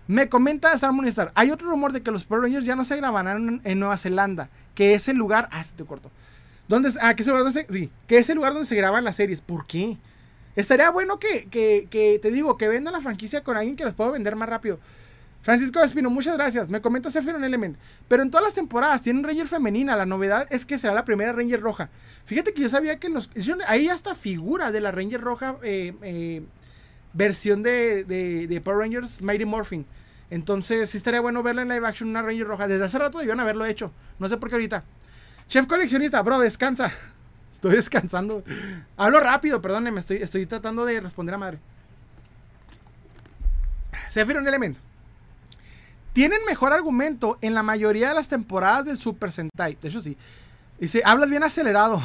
Me 0.06 0.28
comenta 0.28 0.72
Star 0.72 0.92
Star. 1.06 1.32
Hay 1.34 1.50
otro 1.50 1.70
rumor 1.70 1.92
de 1.92 2.02
que 2.02 2.10
los 2.10 2.24
Power 2.24 2.42
Rangers 2.42 2.64
ya 2.64 2.76
no 2.76 2.84
se 2.84 2.96
grabarán 2.96 3.60
en, 3.64 3.78
Nueva 3.78 3.96
Zelanda, 3.96 4.50
que 4.74 4.94
es 4.94 5.08
el 5.08 5.16
lugar. 5.16 5.48
Ah, 5.52 5.62
se 5.62 5.74
te 5.74 5.84
corto 5.84 6.10
¿Dónde, 6.68 6.92
ah, 7.00 7.14
que 7.14 7.22
es 7.22 7.28
el 7.28 7.32
lugar 7.32 7.44
donde 7.44 7.66
se, 7.66 7.72
sí, 7.72 7.90
que 8.06 8.18
es 8.18 8.28
el 8.30 8.36
lugar 8.36 8.52
donde 8.52 8.68
se 8.68 8.74
graban 8.76 9.04
las 9.04 9.16
series. 9.16 9.40
¿Por 9.40 9.66
qué? 9.66 9.98
Estaría 10.54 10.90
bueno 10.90 11.18
que, 11.18 11.46
que, 11.50 11.86
que, 11.90 12.18
te 12.20 12.30
digo, 12.30 12.56
que 12.58 12.68
venda 12.68 12.90
la 12.90 13.00
franquicia 13.00 13.42
con 13.42 13.56
alguien 13.56 13.76
que 13.76 13.84
las 13.84 13.94
pueda 13.94 14.10
vender 14.10 14.36
más 14.36 14.48
rápido. 14.48 14.80
Francisco 15.42 15.82
Espino, 15.82 16.08
muchas 16.08 16.36
gracias. 16.36 16.68
Me 16.68 16.80
comenta 16.80 17.08
un 17.34 17.44
Element. 17.44 17.76
Pero 18.06 18.22
en 18.22 18.30
todas 18.30 18.44
las 18.44 18.54
temporadas 18.54 19.02
tienen 19.02 19.24
Ranger 19.24 19.48
femenina. 19.48 19.96
La 19.96 20.06
novedad 20.06 20.46
es 20.50 20.64
que 20.64 20.78
será 20.78 20.94
la 20.94 21.04
primera 21.04 21.32
Ranger 21.32 21.60
roja. 21.60 21.90
Fíjate 22.24 22.54
que 22.54 22.62
yo 22.62 22.68
sabía 22.68 22.98
que 23.00 23.08
los. 23.08 23.28
Ahí 23.66 23.88
hasta 23.88 24.14
figura 24.14 24.70
de 24.70 24.80
la 24.80 24.92
Ranger 24.92 25.20
roja 25.20 25.56
eh, 25.64 25.94
eh, 26.02 26.42
versión 27.12 27.64
de, 27.64 28.04
de, 28.04 28.60
Power 28.60 28.78
Rangers 28.78 29.20
Mighty 29.20 29.44
Morphin. 29.44 29.84
Entonces 30.30 30.90
sí 30.90 30.96
estaría 30.96 31.20
bueno 31.20 31.42
verla 31.42 31.62
en 31.62 31.68
live 31.68 31.86
action 31.86 32.08
una 32.08 32.22
Ranger 32.22 32.46
roja. 32.46 32.68
Desde 32.68 32.84
hace 32.84 32.98
rato 32.98 33.18
debían 33.18 33.40
haberlo 33.40 33.66
hecho. 33.66 33.92
No 34.20 34.28
sé 34.28 34.36
por 34.36 34.48
qué 34.48 34.54
ahorita. 34.54 34.84
Chef 35.48 35.66
coleccionista, 35.66 36.22
bro, 36.22 36.38
descansa. 36.38 36.92
Estoy 37.56 37.72
descansando. 37.72 38.44
Hablo 38.96 39.20
rápido, 39.20 39.60
perdóneme, 39.60 40.00
estoy, 40.00 40.46
tratando 40.46 40.84
de 40.84 41.00
responder 41.00 41.34
a 41.34 41.38
madre. 41.38 41.58
un 44.16 44.48
Element. 44.48 44.78
Tienen 46.12 46.40
mejor 46.46 46.72
argumento 46.72 47.38
en 47.40 47.54
la 47.54 47.62
mayoría 47.62 48.08
de 48.08 48.14
las 48.14 48.28
temporadas 48.28 48.84
del 48.84 48.98
Super 48.98 49.32
Sentai. 49.32 49.78
De 49.80 49.88
hecho, 49.88 50.02
sí. 50.02 50.16
Dice, 50.78 51.02
hablas 51.04 51.30
bien 51.30 51.42
acelerado. 51.42 52.02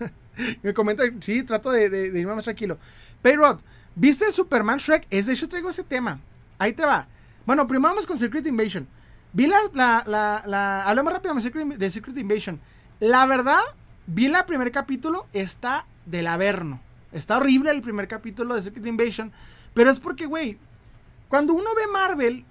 Me 0.62 0.72
comenta, 0.72 1.02
sí, 1.20 1.42
trato 1.42 1.70
de, 1.70 2.06
irme 2.18 2.34
más 2.34 2.44
tranquilo. 2.44 2.78
Payrod, 3.20 3.60
¿viste 3.94 4.26
el 4.26 4.32
Superman 4.32 4.78
Shrek? 4.78 5.06
Es 5.10 5.26
de 5.26 5.34
hecho 5.34 5.48
traigo 5.48 5.68
ese 5.68 5.84
tema. 5.84 6.20
Ahí 6.58 6.72
te 6.72 6.86
va. 6.86 7.06
Bueno, 7.44 7.66
primero 7.66 7.90
vamos 7.90 8.06
con 8.06 8.18
Secret 8.18 8.46
Invasion. 8.46 8.88
Vi 9.34 9.46
la, 9.46 10.02
la 10.46 10.84
hablemos 10.84 11.12
rápido 11.12 11.34
de 11.34 11.90
Secret 11.90 12.16
Invasion. 12.16 12.60
La 13.00 13.26
verdad, 13.26 13.60
vi 14.06 14.26
el 14.26 14.44
primer 14.46 14.70
capítulo, 14.72 15.26
está 15.32 15.86
del 16.06 16.26
averno. 16.26 16.80
Está 17.12 17.36
horrible 17.36 17.70
el 17.70 17.82
primer 17.82 18.08
capítulo 18.08 18.54
de 18.54 18.62
Secret 18.62 18.86
Invasion. 18.86 19.32
Pero 19.74 19.90
es 19.90 20.00
porque, 20.00 20.26
güey, 20.26 20.58
cuando 21.28 21.54
uno 21.54 21.70
ve 21.74 21.86
Marvel, 21.92 22.44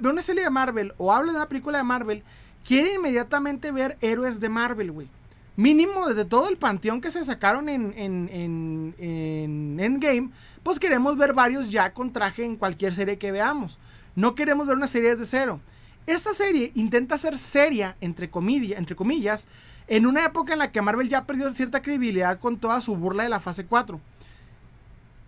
ve 0.00 0.08
una 0.08 0.22
serie 0.22 0.44
de 0.44 0.50
Marvel 0.50 0.94
o 0.96 1.12
habla 1.12 1.32
de 1.32 1.38
una 1.38 1.48
película 1.48 1.78
de 1.78 1.84
Marvel, 1.84 2.22
quiere 2.64 2.94
inmediatamente 2.94 3.72
ver 3.72 3.96
héroes 4.00 4.40
de 4.40 4.48
Marvel, 4.48 4.92
güey. 4.92 5.08
Mínimo 5.56 6.08
desde 6.08 6.24
todo 6.24 6.48
el 6.48 6.56
panteón 6.56 7.00
que 7.00 7.12
se 7.12 7.24
sacaron 7.24 7.68
en, 7.68 7.94
en, 7.96 8.28
en, 8.32 8.94
en 8.98 9.78
Endgame, 9.78 10.30
pues 10.64 10.80
queremos 10.80 11.16
ver 11.16 11.32
varios 11.32 11.70
ya 11.70 11.92
con 11.92 12.12
traje 12.12 12.44
en 12.44 12.56
cualquier 12.56 12.94
serie 12.94 13.18
que 13.18 13.30
veamos. 13.30 13.78
No 14.16 14.34
queremos 14.34 14.66
ver 14.66 14.76
una 14.76 14.88
serie 14.88 15.10
desde 15.10 15.26
cero. 15.26 15.60
Esta 16.06 16.34
serie 16.34 16.72
intenta 16.74 17.16
ser 17.18 17.38
seria, 17.38 17.96
entre, 18.00 18.30
entre 18.76 18.96
comillas, 18.96 19.46
en 19.86 20.06
una 20.06 20.24
época 20.24 20.52
en 20.52 20.58
la 20.58 20.72
que 20.72 20.82
Marvel 20.82 21.08
ya 21.08 21.24
perdió 21.24 21.50
cierta 21.52 21.82
credibilidad 21.82 22.38
con 22.40 22.58
toda 22.58 22.80
su 22.80 22.96
burla 22.96 23.22
de 23.22 23.28
la 23.28 23.40
fase 23.40 23.64
4. 23.64 24.00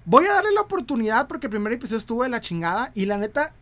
Voy 0.05 0.27
a 0.27 0.35
darle 0.35 0.53
la 0.53 0.61
oportunidad 0.61 1.29
porque 1.29 1.47
el 1.47 1.51
primer 1.51 1.73
episodio 1.73 1.99
estuvo 1.99 2.23
de 2.23 2.29
la 2.29 2.41
chingada 2.41 2.91
y 2.95 3.07
la 3.07 3.17
neta, 3.17 3.53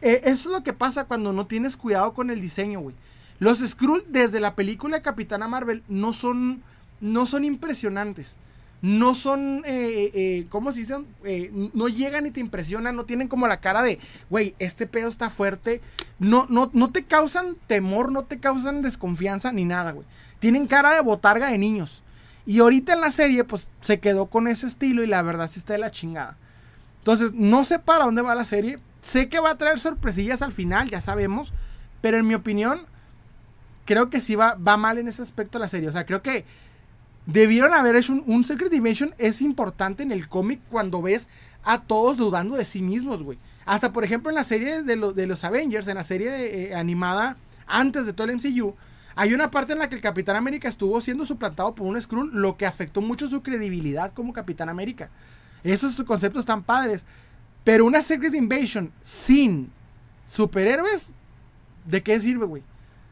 eh, 0.00 0.22
eso 0.24 0.50
es 0.50 0.56
lo 0.56 0.62
que 0.62 0.72
pasa 0.72 1.04
cuando 1.04 1.32
no 1.32 1.46
tienes 1.46 1.76
cuidado 1.76 2.14
con 2.14 2.30
el 2.30 2.40
diseño, 2.40 2.80
güey. 2.80 2.94
Los 3.38 3.58
Skrull 3.58 4.04
desde 4.08 4.40
la 4.40 4.54
película 4.54 4.96
de 4.96 5.02
Capitana 5.02 5.48
Marvel 5.48 5.82
no 5.88 6.12
son, 6.12 6.62
no 7.00 7.26
son 7.26 7.44
impresionantes. 7.44 8.36
No 8.80 9.14
son, 9.14 9.64
eh, 9.66 10.12
eh, 10.14 10.46
¿cómo 10.50 10.72
se 10.72 10.80
dicen? 10.80 11.06
no 11.74 11.88
llegan 11.88 12.26
y 12.26 12.30
te 12.30 12.38
impresionan, 12.38 12.94
no 12.94 13.06
tienen 13.06 13.26
como 13.26 13.48
la 13.48 13.58
cara 13.58 13.82
de, 13.82 13.98
güey, 14.30 14.54
este 14.60 14.86
pedo 14.86 15.08
está 15.08 15.30
fuerte. 15.30 15.80
No, 16.20 16.46
no, 16.48 16.70
no 16.72 16.90
te 16.90 17.04
causan 17.04 17.56
temor, 17.66 18.12
no 18.12 18.24
te 18.24 18.38
causan 18.38 18.82
desconfianza 18.82 19.50
ni 19.50 19.64
nada, 19.64 19.90
güey. 19.90 20.06
Tienen 20.38 20.68
cara 20.68 20.94
de 20.94 21.00
botarga 21.00 21.50
de 21.50 21.58
niños. 21.58 22.02
Y 22.46 22.60
ahorita 22.60 22.92
en 22.92 23.00
la 23.00 23.10
serie, 23.10 23.44
pues 23.44 23.66
se 23.80 24.00
quedó 24.00 24.26
con 24.26 24.46
ese 24.48 24.68
estilo 24.68 25.02
y 25.02 25.06
la 25.06 25.22
verdad 25.22 25.50
sí 25.50 25.58
está 25.58 25.74
de 25.74 25.80
la 25.80 25.90
chingada. 25.90 26.36
Entonces, 26.98 27.32
no 27.34 27.64
sé 27.64 27.78
para 27.78 28.04
dónde 28.04 28.22
va 28.22 28.34
la 28.34 28.44
serie. 28.44 28.78
Sé 29.08 29.30
que 29.30 29.40
va 29.40 29.52
a 29.52 29.56
traer 29.56 29.80
sorpresillas 29.80 30.42
al 30.42 30.52
final, 30.52 30.90
ya 30.90 31.00
sabemos. 31.00 31.54
Pero 32.02 32.18
en 32.18 32.26
mi 32.26 32.34
opinión, 32.34 32.82
creo 33.86 34.10
que 34.10 34.20
sí 34.20 34.34
va, 34.34 34.52
va 34.56 34.76
mal 34.76 34.98
en 34.98 35.08
ese 35.08 35.22
aspecto 35.22 35.58
la 35.58 35.66
serie. 35.66 35.88
O 35.88 35.92
sea, 35.92 36.04
creo 36.04 36.20
que 36.20 36.44
debieron 37.24 37.72
haber 37.72 37.96
hecho 37.96 38.12
un, 38.12 38.44
Secret 38.44 38.70
Dimension. 38.70 39.14
Es 39.16 39.40
importante 39.40 40.02
en 40.02 40.12
el 40.12 40.28
cómic 40.28 40.60
cuando 40.68 41.00
ves 41.00 41.30
a 41.64 41.80
todos 41.80 42.18
dudando 42.18 42.56
de 42.56 42.66
sí 42.66 42.82
mismos, 42.82 43.22
güey. 43.22 43.38
Hasta, 43.64 43.94
por 43.94 44.04
ejemplo, 44.04 44.30
en 44.30 44.34
la 44.34 44.44
serie 44.44 44.82
de, 44.82 44.96
de 45.14 45.26
los 45.26 45.42
Avengers, 45.42 45.88
en 45.88 45.94
la 45.94 46.04
serie 46.04 46.68
eh, 46.68 46.74
animada 46.74 47.38
antes 47.66 48.04
de 48.04 48.12
todo 48.12 48.28
el 48.28 48.36
MCU, 48.36 48.74
hay 49.16 49.32
una 49.32 49.50
parte 49.50 49.72
en 49.72 49.78
la 49.78 49.88
que 49.88 49.94
el 49.94 50.02
Capitán 50.02 50.36
América 50.36 50.68
estuvo 50.68 51.00
siendo 51.00 51.24
suplantado 51.24 51.74
por 51.74 51.86
un 51.86 51.98
Skrull, 51.98 52.30
lo 52.34 52.58
que 52.58 52.66
afectó 52.66 53.00
mucho 53.00 53.26
su 53.26 53.42
credibilidad 53.42 54.12
como 54.12 54.34
Capitán 54.34 54.68
América. 54.68 55.08
Esos 55.64 55.94
conceptos 56.04 56.40
están 56.40 56.62
padres. 56.62 57.06
Pero 57.68 57.84
una 57.84 58.00
Secret 58.00 58.34
Invasion 58.34 58.90
sin 59.02 59.70
superhéroes, 60.24 61.10
¿de 61.84 62.02
qué 62.02 62.18
sirve, 62.18 62.46
güey? 62.46 62.62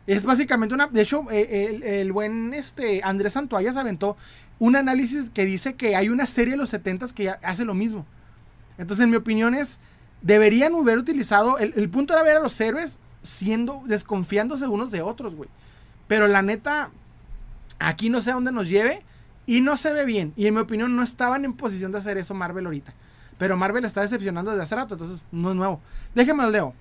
Es 0.07 0.25
básicamente 0.25 0.75
una. 0.75 0.87
De 0.87 1.03
hecho, 1.03 1.27
eh, 1.31 2.01
el, 2.01 2.11
buen 2.11 2.55
este, 2.55 3.03
Andrés 3.05 3.35
Santoallas 3.35 3.77
aventó 3.77 4.17
un 4.59 4.75
análisis 4.75 5.29
que 5.29 5.45
dice 5.45 5.75
que 5.75 5.95
hay 5.95 6.09
una 6.09 6.25
serie 6.25 6.53
de 6.53 6.57
los 6.57 6.71
70 6.71 7.09
que 7.09 7.29
hace 7.29 7.67
lo 7.67 7.75
mismo. 7.75 8.07
Entonces, 8.79 9.05
en 9.05 9.11
mi 9.11 9.17
opinión, 9.17 9.53
es. 9.53 9.79
Deberían 10.23 10.75
haber 10.75 10.97
utilizado. 10.97 11.59
El, 11.59 11.75
el 11.77 11.91
punto 11.91 12.15
era 12.15 12.23
ver 12.23 12.39
a 12.39 12.41
los 12.41 12.59
héroes 12.59 12.99
siendo. 13.23 13.83
desconfiándose 13.85 14.67
unos 14.67 14.91
de 14.91 15.03
otros, 15.03 15.35
güey. 15.35 15.51
Pero 16.09 16.29
la 16.29 16.41
neta. 16.41 16.89
Aquí 17.79 18.09
no 18.09 18.23
sé 18.23 18.31
a 18.31 18.35
dónde 18.37 18.53
nos 18.53 18.71
lleve. 18.71 19.03
Y 19.45 19.61
no 19.61 19.77
se 19.77 19.93
ve 19.93 20.07
bien. 20.07 20.33
Y 20.35 20.47
en 20.47 20.55
mi 20.55 20.61
opinión, 20.61 20.97
no 20.97 21.03
estaban 21.03 21.45
en 21.45 21.53
posición 21.53 21.93
de 21.93 21.99
hacer 21.99 22.17
eso 22.17 22.33
Marvel 22.33 22.65
ahorita. 22.65 22.95
Pero 23.39 23.57
Marvel 23.57 23.84
está 23.84 24.01
decepcionando 24.01 24.51
desde 24.51 24.62
hace 24.62 24.74
rato. 24.74 24.95
Entonces, 24.95 25.20
no 25.30 25.51
es 25.51 25.57
nuevo. 25.57 25.80
Déjenme 26.14 26.45
el 26.45 26.53
leo. 26.53 26.74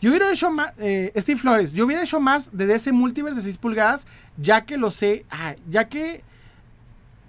Yo 0.00 0.10
hubiera 0.10 0.30
hecho 0.32 0.50
más, 0.50 0.72
eh, 0.78 1.12
Steve 1.16 1.38
Flores, 1.38 1.72
yo 1.72 1.86
hubiera 1.86 2.02
hecho 2.02 2.18
más 2.18 2.50
de 2.52 2.66
DC 2.66 2.90
Multiverse 2.90 3.36
de 3.36 3.42
6 3.42 3.58
pulgadas, 3.58 4.04
ya 4.36 4.64
que 4.64 4.76
lo 4.76 4.90
sé, 4.90 5.24
ya 5.70 5.88
que 5.88 6.24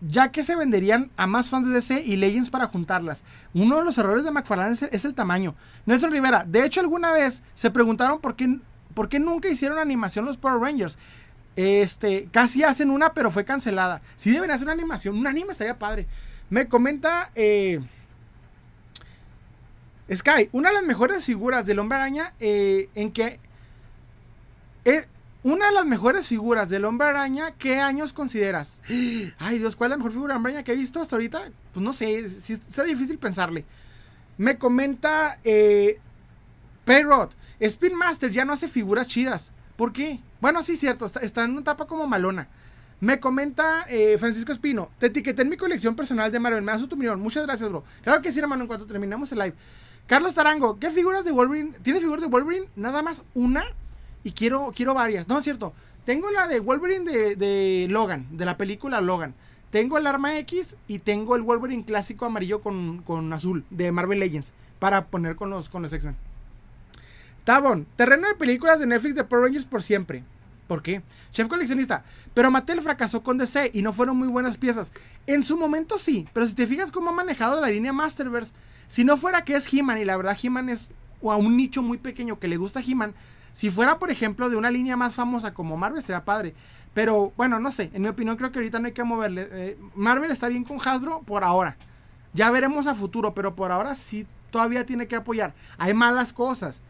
ya 0.07 0.31
que 0.31 0.43
se 0.43 0.55
venderían 0.55 1.11
a 1.15 1.27
más 1.27 1.49
fans 1.49 1.67
de 1.67 1.73
DC 1.73 2.01
y 2.01 2.17
Legends 2.17 2.49
para 2.49 2.67
juntarlas. 2.67 3.23
Uno 3.53 3.77
de 3.77 3.83
los 3.83 3.97
errores 3.97 4.23
de 4.23 4.31
McFarlane 4.31 4.75
es 4.91 5.05
el, 5.05 5.13
tamaño. 5.13 5.55
Nuestro 5.85 6.09
Rivera, 6.09 6.43
de 6.45 6.65
hecho 6.65 6.81
alguna 6.81 7.11
vez 7.11 7.41
se 7.53 7.71
preguntaron 7.71 8.19
por 8.19 8.35
qué, 8.35 8.59
por 8.93 9.07
qué 9.07 9.19
nunca 9.19 9.47
hicieron 9.47 9.77
animación 9.77 10.25
los 10.25 10.37
Power 10.37 10.59
Rangers. 10.59 10.97
Este, 11.55 12.27
casi 12.31 12.63
hacen 12.63 12.89
una, 12.89 13.13
pero 13.13 13.31
fue 13.31 13.45
cancelada. 13.45 14.01
Si 14.15 14.31
deben 14.31 14.51
hacer 14.51 14.65
una 14.65 14.73
animación, 14.73 15.17
un 15.17 15.27
anime 15.27 15.51
estaría 15.51 15.77
padre. 15.77 16.07
Me 16.53 16.67
comenta 16.67 17.31
eh, 17.33 17.79
Sky, 20.13 20.49
una 20.51 20.69
de 20.69 20.75
las 20.75 20.83
mejores 20.83 21.25
figuras 21.25 21.65
del 21.65 21.79
hombre 21.79 21.97
araña 21.97 22.33
eh, 22.39 22.89
en 22.93 23.11
que... 23.11 23.39
Eh, 24.85 25.07
una 25.41 25.65
de 25.65 25.71
las 25.71 25.87
mejores 25.87 26.27
figuras 26.27 26.69
del 26.69 26.85
hombre 26.85 27.07
araña, 27.07 27.55
¿qué 27.57 27.79
años 27.79 28.13
consideras? 28.13 28.81
Ay 29.39 29.57
Dios, 29.57 29.75
¿cuál 29.75 29.87
es 29.87 29.93
la 29.93 29.97
mejor 29.97 30.11
figura 30.11 30.33
de 30.33 30.37
hombre 30.37 30.51
araña 30.51 30.63
que 30.63 30.73
he 30.73 30.75
visto 30.75 31.01
hasta 31.01 31.15
ahorita? 31.15 31.49
Pues 31.73 31.83
no 31.83 31.91
sé, 31.91 32.29
si, 32.29 32.53
está 32.53 32.83
difícil 32.83 33.17
pensarle. 33.17 33.65
Me 34.37 34.59
comenta 34.59 35.39
eh, 35.43 35.99
Payrod, 36.85 37.31
Spin 37.61 37.95
Master 37.95 38.29
ya 38.29 38.45
no 38.45 38.53
hace 38.53 38.67
figuras 38.67 39.07
chidas. 39.07 39.49
¿Por 39.75 39.91
qué? 39.91 40.19
Bueno, 40.39 40.61
sí, 40.61 40.75
cierto, 40.75 41.07
está, 41.19 41.45
en 41.45 41.49
una 41.49 41.61
etapa 41.61 41.87
como 41.87 42.05
malona. 42.05 42.47
Me 43.03 43.19
comenta 43.19 43.85
eh, 43.89 44.17
Francisco 44.17 44.53
Espino, 44.53 44.89
te 44.97 45.07
etiqueté 45.07 45.41
en 45.41 45.49
mi 45.49 45.57
colección 45.57 45.93
personal 45.93 46.31
de 46.31 46.39
Marvel, 46.39 46.61
me 46.61 46.71
das 46.71 46.79
tu 46.79 46.95
opinión. 46.95 47.19
Muchas 47.19 47.45
gracias, 47.45 47.69
bro. 47.69 47.83
Claro 48.01 48.21
que 48.21 48.31
sí, 48.31 48.39
hermano, 48.39 48.61
en 48.61 48.67
cuanto 48.69 48.87
terminemos 48.87 49.29
el 49.33 49.39
live. 49.39 49.53
Carlos 50.07 50.33
Tarango, 50.33 50.79
¿qué 50.79 50.89
figuras 50.89 51.25
de 51.25 51.33
Wolverine? 51.33 51.73
¿Tienes 51.83 52.01
figuras 52.01 52.21
de 52.21 52.29
Wolverine? 52.29 52.69
Nada 52.77 53.01
más 53.01 53.25
una. 53.33 53.65
Y 54.23 54.31
quiero, 54.31 54.71
quiero 54.73 54.93
varias. 54.93 55.27
No, 55.27 55.39
es 55.39 55.43
cierto. 55.43 55.73
Tengo 56.05 56.31
la 56.31 56.47
de 56.47 56.61
Wolverine 56.61 57.35
de, 57.35 57.87
Logan, 57.89 58.25
de 58.31 58.45
la 58.45 58.55
película 58.55 59.01
Logan. 59.01 59.35
Tengo 59.69 59.97
el 59.97 60.07
arma 60.07 60.37
X 60.37 60.77
y 60.87 60.99
tengo 60.99 61.35
el 61.35 61.41
Wolverine 61.41 61.83
clásico 61.83 62.23
amarillo 62.23 62.61
con, 62.61 63.33
azul 63.33 63.65
de 63.69 63.91
Marvel 63.91 64.19
Legends. 64.19 64.53
Para 64.79 65.07
poner 65.07 65.35
con 65.35 65.49
los, 65.49 65.67
con 65.67 65.81
los 65.81 65.91
X-Men. 65.91 66.15
Tabón, 67.43 67.85
terreno 67.97 68.29
de 68.29 68.35
películas 68.35 68.79
de 68.79 68.87
Netflix 68.87 69.15
de 69.15 69.25
Power 69.25 69.43
Rangers 69.43 69.65
por 69.65 69.83
siempre. 69.83 70.23
¿Por 70.67 70.81
qué? 70.81 71.01
Chef 71.31 71.47
coleccionista. 71.47 72.03
Pero 72.33 72.51
Mattel 72.51 72.81
fracasó 72.81 73.21
con 73.23 73.37
DC 73.37 73.71
y 73.73 73.81
no 73.81 73.93
fueron 73.93 74.17
muy 74.17 74.27
buenas 74.27 74.57
piezas. 74.57 74.91
En 75.27 75.43
su 75.43 75.57
momento 75.57 75.97
sí, 75.97 76.25
pero 76.33 76.47
si 76.47 76.53
te 76.53 76.67
fijas 76.67 76.91
cómo 76.91 77.09
ha 77.09 77.13
manejado 77.13 77.61
la 77.61 77.69
línea 77.69 77.93
Masterverse, 77.93 78.53
si 78.87 79.03
no 79.03 79.17
fuera 79.17 79.43
que 79.43 79.55
es 79.55 79.71
He-Man, 79.71 79.99
y 79.99 80.05
la 80.05 80.17
verdad 80.17 80.37
He-Man 80.41 80.69
es 80.69 80.89
a 81.21 81.35
un 81.35 81.55
nicho 81.55 81.81
muy 81.81 81.97
pequeño 81.97 82.39
que 82.39 82.47
le 82.47 82.57
gusta 82.57 82.81
He-Man, 82.81 83.13
si 83.53 83.69
fuera, 83.69 83.99
por 83.99 84.09
ejemplo, 84.09 84.49
de 84.49 84.55
una 84.55 84.71
línea 84.71 84.97
más 84.97 85.13
famosa 85.13 85.53
como 85.53 85.77
Marvel, 85.77 86.01
sería 86.01 86.25
padre. 86.25 86.55
Pero 86.93 87.31
bueno, 87.37 87.59
no 87.59 87.71
sé, 87.71 87.91
en 87.93 88.01
mi 88.01 88.07
opinión 88.07 88.35
creo 88.35 88.51
que 88.51 88.59
ahorita 88.59 88.79
no 88.79 88.87
hay 88.87 88.93
que 88.93 89.03
moverle. 89.03 89.47
Eh, 89.51 89.77
Marvel 89.95 90.31
está 90.31 90.47
bien 90.47 90.63
con 90.63 90.79
Hasbro 90.83 91.21
por 91.21 91.43
ahora. 91.43 91.77
Ya 92.33 92.49
veremos 92.51 92.87
a 92.87 92.95
futuro, 92.95 93.33
pero 93.33 93.55
por 93.55 93.71
ahora 93.71 93.95
sí 93.95 94.27
todavía 94.51 94.85
tiene 94.85 95.07
que 95.07 95.15
apoyar. 95.15 95.53
Hay 95.77 95.93
malas 95.93 96.33
cosas. 96.33 96.81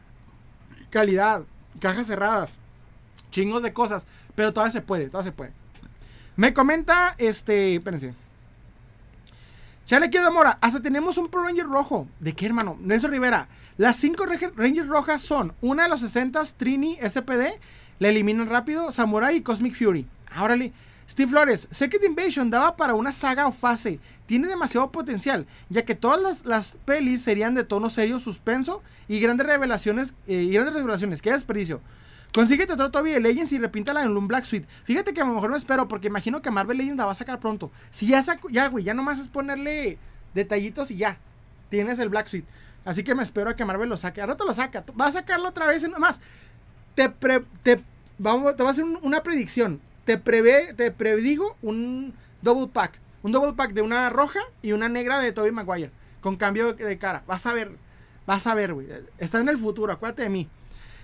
Calidad, 0.89 1.43
cajas 1.79 2.07
cerradas, 2.07 2.55
chingos 3.31 3.63
de 3.63 3.73
cosas, 3.73 4.05
pero 4.35 4.53
todavía 4.53 4.71
se 4.71 4.81
puede, 4.81 5.07
todavía 5.07 5.31
se 5.31 5.35
puede. 5.35 5.51
Me 6.35 6.53
comenta, 6.53 7.15
este, 7.17 7.75
espérense. 7.75 8.13
Chale 9.85 10.09
queda 10.09 10.31
Mora, 10.31 10.57
hasta 10.61 10.81
tenemos 10.81 11.17
un 11.17 11.27
Pro 11.27 11.43
Ranger 11.43 11.65
rojo. 11.65 12.07
¿De 12.19 12.33
qué, 12.33 12.45
hermano? 12.45 12.77
Nelson 12.79 13.11
Rivera. 13.11 13.47
Las 13.77 13.97
cinco 13.97 14.25
Rangers 14.25 14.87
rojas 14.87 15.21
son 15.21 15.53
una 15.61 15.83
de 15.83 15.89
los 15.89 15.99
60 15.99 16.41
Trini 16.57 16.97
SPD, 16.97 17.59
la 17.99 18.07
eliminan 18.07 18.49
rápido, 18.49 18.91
Samurai 18.91 19.37
y 19.37 19.41
Cosmic 19.41 19.75
Fury. 19.75 20.07
Órale. 20.39 20.73
Steve 21.09 21.29
Flores, 21.29 21.67
Secret 21.69 22.03
Invasion 22.03 22.49
daba 22.49 22.75
para 22.75 22.93
una 22.93 23.11
saga 23.11 23.45
o 23.45 23.51
fase. 23.51 23.99
Tiene 24.25 24.47
demasiado 24.47 24.89
potencial, 24.91 25.45
ya 25.69 25.83
que 25.83 25.95
todas 25.95 26.19
las, 26.21 26.45
las 26.45 26.75
pelis 26.85 27.21
serían 27.21 27.53
de 27.55 27.63
tono 27.63 27.89
serio, 27.89 28.19
suspenso 28.19 28.81
y 29.07 29.19
grandes 29.19 29.45
revelaciones. 29.45 30.13
Eh, 30.27 30.43
y 30.43 30.51
grandes 30.51 30.73
revelaciones. 30.73 31.21
Qué 31.21 31.31
desperdicio. 31.31 31.81
Consíguete 32.33 32.73
otro 32.73 32.89
Toby 32.89 33.11
de 33.11 33.19
Legends 33.19 33.51
y 33.51 33.59
repíntala 33.59 34.03
en 34.03 34.17
un 34.17 34.27
Black 34.27 34.45
Suite. 34.45 34.67
Fíjate 34.85 35.13
que 35.13 35.21
a 35.21 35.25
lo 35.25 35.35
mejor 35.35 35.51
no 35.51 35.55
espero, 35.55 35.87
porque 35.87 36.07
imagino 36.07 36.41
que 36.41 36.49
Marvel 36.49 36.79
Legends 36.79 36.97
la 36.97 37.05
va 37.05 37.11
a 37.11 37.15
sacar 37.15 37.39
pronto. 37.39 37.71
Si 37.91 38.07
ya 38.07 38.23
saco, 38.23 38.49
ya, 38.49 38.67
güey, 38.69 38.83
ya 38.83 38.95
nomás 38.95 39.19
es 39.19 39.27
ponerle 39.27 39.99
detallitos 40.33 40.89
y 40.89 40.97
ya. 40.97 41.19
Tienes 41.69 41.99
el 41.99 42.09
Black 42.09 42.25
Suite. 42.27 42.47
Así 42.85 43.03
que 43.03 43.13
me 43.13 43.21
espero 43.21 43.51
a 43.51 43.55
que 43.55 43.65
Marvel 43.65 43.87
lo 43.87 43.97
saque. 43.97 44.19
Ahora 44.19 44.35
te 44.35 44.45
lo 44.45 44.53
saca. 44.53 44.83
Va 44.99 45.07
a 45.07 45.11
sacarlo 45.11 45.49
otra 45.49 45.67
vez. 45.67 45.87
Nomás. 45.87 46.21
Te, 46.95 47.09
te, 47.61 47.79
vamos, 48.17 48.55
te 48.55 48.63
voy 48.63 48.69
a 48.69 48.71
hacer 48.71 48.85
una 49.03 49.21
predicción. 49.21 49.79
Te 50.03 50.17
prevé, 50.17 50.73
te 50.73 50.91
predigo 50.91 51.55
un 51.61 52.15
double 52.41 52.67
pack. 52.67 52.99
Un 53.21 53.31
double 53.31 53.53
pack 53.53 53.73
de 53.73 53.83
una 53.83 54.09
roja 54.09 54.39
y 54.63 54.71
una 54.71 54.89
negra 54.89 55.19
de 55.19 55.31
Toby 55.31 55.51
Maguire. 55.51 55.91
Con 56.19 56.35
cambio 56.35 56.73
de 56.73 56.97
cara. 56.97 57.23
Vas 57.27 57.45
a 57.45 57.53
ver. 57.53 57.71
Vas 58.25 58.47
a 58.47 58.55
ver, 58.55 58.73
güey. 58.73 58.87
Está 59.19 59.39
en 59.39 59.49
el 59.49 59.57
futuro. 59.57 59.93
Acuérdate 59.93 60.23
de 60.23 60.29
mí. 60.29 60.49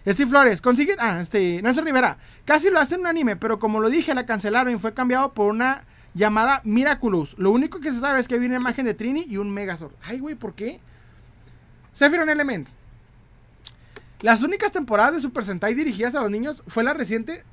Steve 0.08 0.30
Flores, 0.30 0.62
consigue. 0.62 0.96
Ah, 1.00 1.20
este. 1.22 1.62
Nelson 1.62 1.86
Rivera. 1.86 2.18
Casi 2.46 2.70
lo 2.70 2.80
hace 2.80 2.96
en 2.96 3.02
un 3.02 3.08
anime, 3.08 3.36
pero 3.36 3.60
como 3.60 3.80
lo 3.80 3.90
dije, 3.90 4.14
la 4.14 4.26
cancelaron 4.26 4.74
y 4.74 4.80
fue 4.80 4.94
cambiado 4.94 5.34
por 5.34 5.52
una 5.52 5.84
llamada 6.14 6.62
Miraculous. 6.64 7.36
Lo 7.38 7.52
único 7.52 7.80
que 7.80 7.92
se 7.92 8.00
sabe 8.00 8.20
es 8.20 8.28
que 8.28 8.40
viene 8.40 8.56
una 8.56 8.62
imagen 8.62 8.86
de 8.86 8.94
Trini 8.94 9.26
y 9.28 9.38
un 9.38 9.52
Megazord. 9.52 9.94
Ay, 10.04 10.20
güey, 10.20 10.36
¿por 10.36 10.54
qué? 10.54 10.80
Sephiroth 11.94 12.30
Element. 12.30 12.68
Las 14.22 14.44
únicas 14.44 14.72
temporadas 14.72 15.16
de 15.16 15.22
Super 15.22 15.46
Sentai 15.46 15.74
dirigidas 15.74 16.16
a 16.16 16.22
los 16.22 16.32
niños 16.32 16.62
fue 16.68 16.84
la 16.84 16.94
reciente 16.94 17.44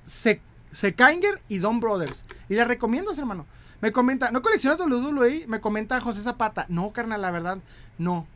Sekainger 0.72 1.40
y 1.48 1.58
Don 1.58 1.78
Brothers. 1.78 2.24
Y 2.48 2.54
la 2.54 2.64
recomiendo, 2.64 3.12
hermano. 3.12 3.46
Me 3.80 3.92
comenta, 3.92 4.30
¿no 4.30 4.42
coleccionas 4.42 4.80
WWE? 4.80 5.44
Me 5.46 5.60
comenta 5.60 6.00
José 6.00 6.22
Zapata. 6.22 6.66
No, 6.68 6.92
carnal, 6.92 7.22
la 7.22 7.30
verdad, 7.30 7.58
no. 7.98 8.26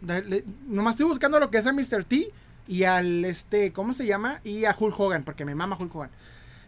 nomás 0.68 0.92
estoy 0.92 1.06
buscando 1.06 1.40
lo 1.40 1.50
que 1.50 1.58
es 1.58 1.66
a 1.66 1.72
Mr. 1.72 2.04
T 2.04 2.30
y 2.70 2.84
al 2.84 3.24
este, 3.24 3.72
¿cómo 3.72 3.94
se 3.94 4.06
llama? 4.06 4.40
Y 4.44 4.64
a 4.64 4.76
Hulk 4.78 4.98
Hogan, 4.98 5.24
porque 5.24 5.44
me 5.44 5.56
mama 5.56 5.76
Hulk 5.76 5.92
Hogan. 5.92 6.10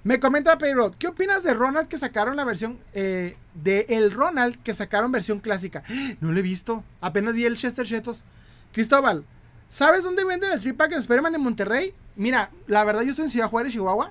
Me 0.02 0.18
comenta 0.18 0.58
Payrod, 0.58 0.96
¿qué 0.96 1.06
opinas 1.06 1.44
de 1.44 1.54
Ronald 1.54 1.86
que 1.86 1.96
sacaron 1.96 2.34
la 2.34 2.44
versión 2.44 2.80
eh, 2.92 3.36
de 3.54 3.86
el 3.88 4.10
Ronald 4.10 4.60
que 4.64 4.74
sacaron 4.74 5.12
versión 5.12 5.38
clásica? 5.38 5.84
No 6.20 6.32
lo 6.32 6.40
he 6.40 6.42
visto, 6.42 6.82
apenas 7.00 7.34
vi 7.34 7.44
el 7.44 7.56
Chester 7.56 7.86
Chetos. 7.86 8.24
Cristóbal, 8.72 9.24
¿sabes 9.68 10.02
dónde 10.02 10.24
venden 10.24 10.50
el 10.50 10.60
Trip 10.60 10.76
Pack 10.76 10.90
de 10.90 10.96
Spider-Man 10.96 11.36
en 11.36 11.40
Monterrey? 11.40 11.94
Mira, 12.16 12.50
la 12.66 12.82
verdad 12.82 13.02
yo 13.02 13.10
estoy 13.10 13.26
en 13.26 13.30
Ciudad 13.30 13.48
Juárez, 13.48 13.72
Chihuahua, 13.72 14.10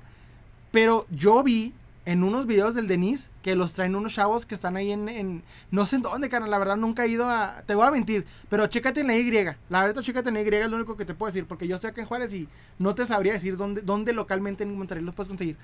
pero 0.72 1.06
yo 1.10 1.44
vi 1.44 1.74
en 2.06 2.24
unos 2.24 2.48
videos 2.48 2.74
del 2.74 2.88
Denis 2.88 3.30
que 3.44 3.56
los 3.56 3.74
traen 3.74 3.96
unos 3.96 4.14
chavos 4.14 4.46
que 4.46 4.56
están 4.56 4.76
ahí 4.76 4.92
en, 4.92 5.44
no 5.70 5.86
sé 5.86 5.98
en 5.98 6.02
dónde, 6.02 6.30
cara, 6.30 6.48
la 6.48 6.58
verdad 6.58 6.76
nunca 6.76 7.06
he 7.06 7.10
ido 7.10 7.30
a, 7.30 7.64
te 7.68 7.76
voy 7.76 7.88
a 7.88 7.92
mentir, 7.92 8.26
pero 8.50 8.66
chécate 8.68 9.02
en 9.02 9.08
la 9.08 9.16
Y, 9.16 9.32
la 9.70 9.84
verdad 9.84 10.02
chécate 10.02 10.30
en 10.30 10.36
la 10.36 10.42
Y 10.42 10.48
es 10.48 10.70
lo 10.70 10.78
único 10.78 10.98
que 10.98 11.06
te 11.06 11.14
puedo 11.14 11.32
decir, 11.32 11.46
porque 11.46 11.68
yo 11.68 11.76
estoy 11.76 11.92
acá 11.92 12.02
en 12.02 12.08
Juárez 12.08 12.34
y 12.34 12.48
no 12.80 12.96
te 12.96 13.06
sabría 13.06 13.34
decir 13.34 13.56
dónde, 13.56 13.82
dónde 13.82 14.14
localmente 14.14 14.64
en 14.64 14.76
Monterrey 14.76 15.04
los 15.04 15.14
puedes 15.14 15.30
conseguir. 15.30 15.58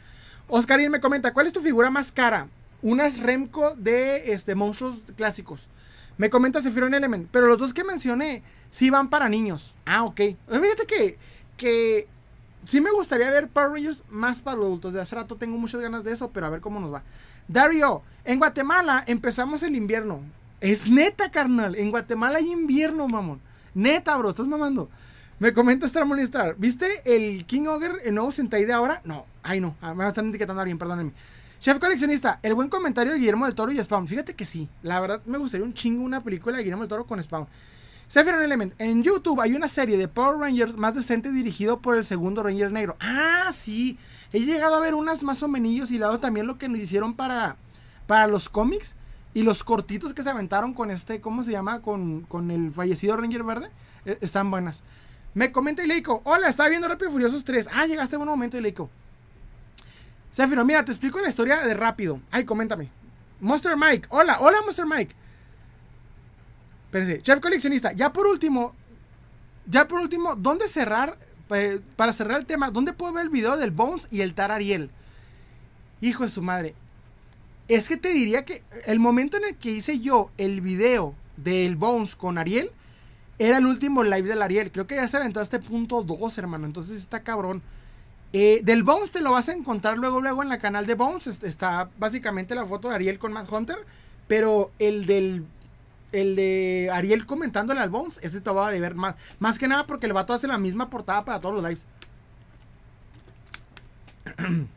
Oscarín 0.47 0.91
me 0.91 1.01
comenta, 1.01 1.33
¿cuál 1.33 1.47
es 1.47 1.53
tu 1.53 1.61
figura 1.61 1.89
más 1.89 2.11
cara? 2.11 2.47
Unas 2.81 3.19
Remco 3.19 3.75
de 3.75 4.31
este, 4.31 4.53
monstruos 4.53 4.99
clásicos. 5.15 5.67
Me 6.17 6.29
comenta 6.29 6.61
Sephiroth 6.61 6.93
Element, 6.93 7.27
pero 7.31 7.47
los 7.47 7.57
dos 7.57 7.73
que 7.73 7.83
mencioné 7.83 8.43
sí 8.69 8.89
van 8.89 9.09
para 9.09 9.29
niños. 9.29 9.73
Ah, 9.85 10.03
ok. 10.03 10.21
Fíjate 10.49 10.85
que, 10.87 11.17
que 11.57 12.07
sí 12.67 12.81
me 12.81 12.91
gustaría 12.91 13.31
ver 13.31 13.47
Power 13.47 13.71
Rangers 13.71 14.03
más 14.09 14.39
para 14.39 14.57
los 14.57 14.67
adultos. 14.67 14.93
De 14.93 15.01
hace 15.01 15.15
rato 15.15 15.35
tengo 15.37 15.57
muchas 15.57 15.81
ganas 15.81 16.03
de 16.03 16.11
eso, 16.11 16.29
pero 16.31 16.45
a 16.45 16.49
ver 16.49 16.61
cómo 16.61 16.79
nos 16.79 16.93
va. 16.93 17.03
Dario, 17.47 18.03
en 18.25 18.37
Guatemala 18.37 19.03
empezamos 19.07 19.63
el 19.63 19.75
invierno. 19.75 20.21
Es 20.59 20.89
neta, 20.89 21.31
carnal. 21.31 21.75
En 21.75 21.89
Guatemala 21.91 22.39
hay 22.39 22.51
invierno, 22.51 23.07
mamón. 23.07 23.39
Neta, 23.73 24.15
bro, 24.17 24.29
estás 24.29 24.47
mamando. 24.47 24.89
Me 25.39 25.53
comenta 25.53 25.87
Stramon 25.87 26.19
Star. 26.19 26.55
¿Viste 26.57 27.01
el 27.05 27.45
King 27.45 27.67
Ogre, 27.67 27.93
el 28.03 28.15
nuevo 28.15 28.31
Sentai 28.31 28.65
de 28.65 28.73
ahora? 28.73 29.01
No, 29.05 29.25
ay 29.43 29.61
no. 29.61 29.75
Ah, 29.81 29.93
me 29.93 30.07
están 30.07 30.29
etiquetando 30.29 30.59
a 30.59 30.63
alguien, 30.63 30.77
perdónenme. 30.77 31.13
Chef 31.59 31.79
coleccionista, 31.79 32.39
el 32.43 32.53
buen 32.53 32.69
comentario 32.69 33.13
de 33.13 33.19
Guillermo 33.19 33.45
del 33.45 33.55
Toro 33.55 33.71
y 33.71 33.81
Spawn. 33.81 34.07
Fíjate 34.07 34.33
que 34.35 34.45
sí. 34.45 34.67
La 34.83 34.99
verdad 34.99 35.21
me 35.25 35.37
gustaría 35.37 35.65
un 35.65 35.73
chingo 35.73 36.03
una 36.03 36.23
película 36.23 36.57
de 36.57 36.63
Guillermo 36.63 36.83
del 36.83 36.89
Toro 36.89 37.05
con 37.05 37.21
Spawn. 37.21 37.47
Sephiroth 38.07 38.41
Element, 38.41 38.73
en 38.77 39.03
YouTube 39.03 39.41
hay 39.41 39.53
una 39.53 39.67
serie 39.67 39.97
de 39.97 40.07
Power 40.07 40.39
Rangers 40.39 40.77
más 40.77 40.95
decente 40.95 41.29
dirigido 41.29 41.81
por 41.81 41.97
el 41.97 42.05
segundo 42.05 42.41
Ranger 42.41 42.71
negro. 42.71 42.95
Ah, 43.01 43.49
sí. 43.51 43.97
He 44.31 44.39
llegado 44.39 44.75
a 44.75 44.79
ver 44.79 44.95
unas 44.95 45.23
más 45.23 45.43
o 45.43 45.49
menos 45.49 45.91
y 45.91 45.97
lado 45.97 46.19
también 46.19 46.47
lo 46.47 46.57
que 46.57 46.69
nos 46.69 46.79
hicieron 46.79 47.15
para, 47.15 47.57
para 48.07 48.27
los 48.27 48.47
cómics 48.47 48.95
y 49.33 49.43
los 49.43 49.65
cortitos 49.65 50.13
que 50.13 50.23
se 50.23 50.29
aventaron 50.29 50.73
con 50.73 50.89
este, 50.89 51.19
¿cómo 51.19 51.43
se 51.43 51.51
llama? 51.51 51.81
Con, 51.81 52.21
con 52.21 52.49
el 52.49 52.71
fallecido 52.71 53.17
Ranger 53.17 53.43
Verde. 53.43 53.69
Eh, 54.05 54.17
están 54.21 54.49
buenas. 54.49 54.83
Me 55.33 55.51
comenta 55.51 55.83
Ileiko, 55.83 56.21
hola, 56.23 56.47
estaba 56.47 56.69
viendo 56.69 56.87
Rápido 56.87 57.09
y 57.09 57.13
Furiosos 57.13 57.43
3. 57.43 57.67
Ah, 57.73 57.87
llegaste 57.87 58.15
a 58.15 58.19
buen 58.19 58.29
momento, 58.29 58.57
Ileiko. 58.57 58.89
Sephiroth, 60.31 60.65
mira, 60.65 60.85
te 60.85 60.93
explico 60.93 61.19
la 61.19 61.27
historia 61.27 61.57
de 61.59 61.73
rápido. 61.73 62.21
Ay, 62.31 62.45
coméntame. 62.45 62.89
Monster 63.41 63.75
Mike, 63.75 64.07
hola, 64.09 64.37
hola 64.39 64.59
Monster 64.63 64.85
Mike. 64.85 65.13
Espérense, 66.97 67.21
Chef 67.21 67.39
Coleccionista, 67.39 67.93
ya 67.93 68.11
por 68.11 68.27
último, 68.27 68.73
ya 69.67 69.87
por 69.87 69.99
último, 69.99 70.35
¿dónde 70.35 70.67
cerrar? 70.67 71.17
Para 71.95 72.11
cerrar 72.11 72.39
el 72.39 72.45
tema, 72.45 72.71
¿dónde 72.71 72.91
puedo 72.91 73.13
ver 73.13 73.23
el 73.23 73.29
video 73.29 73.55
del 73.55 73.71
Bones 73.71 74.07
y 74.11 74.21
el 74.21 74.33
Tar 74.33 74.51
Ariel? 74.51 74.89
Hijo 76.01 76.23
de 76.23 76.29
su 76.29 76.41
madre. 76.41 76.75
Es 77.67 77.87
que 77.87 77.97
te 77.97 78.09
diría 78.09 78.45
que 78.45 78.63
el 78.85 78.99
momento 78.99 79.37
en 79.37 79.45
el 79.45 79.55
que 79.55 79.71
hice 79.71 79.99
yo 79.99 80.31
el 80.37 80.61
video 80.61 81.13
del 81.37 81.75
Bones 81.75 82.15
con 82.15 82.37
Ariel 82.37 82.71
era 83.39 83.59
el 83.59 83.65
último 83.65 84.03
live 84.03 84.27
del 84.27 84.41
Ariel. 84.41 84.71
Creo 84.71 84.87
que 84.87 84.95
ya 84.95 85.07
se 85.07 85.17
aventó 85.17 85.39
a 85.39 85.43
este 85.43 85.59
punto 85.59 86.01
2, 86.01 86.37
hermano. 86.37 86.65
Entonces 86.65 86.99
está 86.99 87.21
cabrón. 87.21 87.61
Eh, 88.33 88.61
del 88.63 88.83
Bones 88.83 89.11
te 89.11 89.21
lo 89.21 89.31
vas 89.31 89.47
a 89.47 89.53
encontrar 89.53 89.97
luego, 89.97 90.21
luego 90.21 90.43
en 90.43 90.49
la 90.49 90.59
canal 90.59 90.85
de 90.85 90.95
Bones. 90.95 91.27
Está 91.27 91.89
básicamente 91.97 92.55
la 92.55 92.65
foto 92.65 92.89
de 92.89 92.95
Ariel 92.95 93.19
con 93.19 93.31
Matt 93.31 93.51
Hunter. 93.51 93.77
Pero 94.27 94.71
el 94.79 95.05
del. 95.05 95.45
El 96.11 96.35
de 96.35 96.89
Ariel 96.93 97.25
comentándole 97.25 97.81
al 97.81 97.89
Bones, 97.89 98.19
ese 98.21 98.39
te 98.41 98.49
va 98.49 98.67
a 98.67 98.71
ver 98.71 98.95
más. 98.95 99.15
Más 99.39 99.59
que 99.59 99.67
nada 99.67 99.85
porque 99.85 100.05
el 100.05 100.13
vato 100.13 100.33
hace 100.33 100.47
la 100.47 100.57
misma 100.57 100.89
portada 100.89 101.25
para 101.25 101.41
todos 101.41 101.55
los 101.55 101.63
lives. 101.63 101.85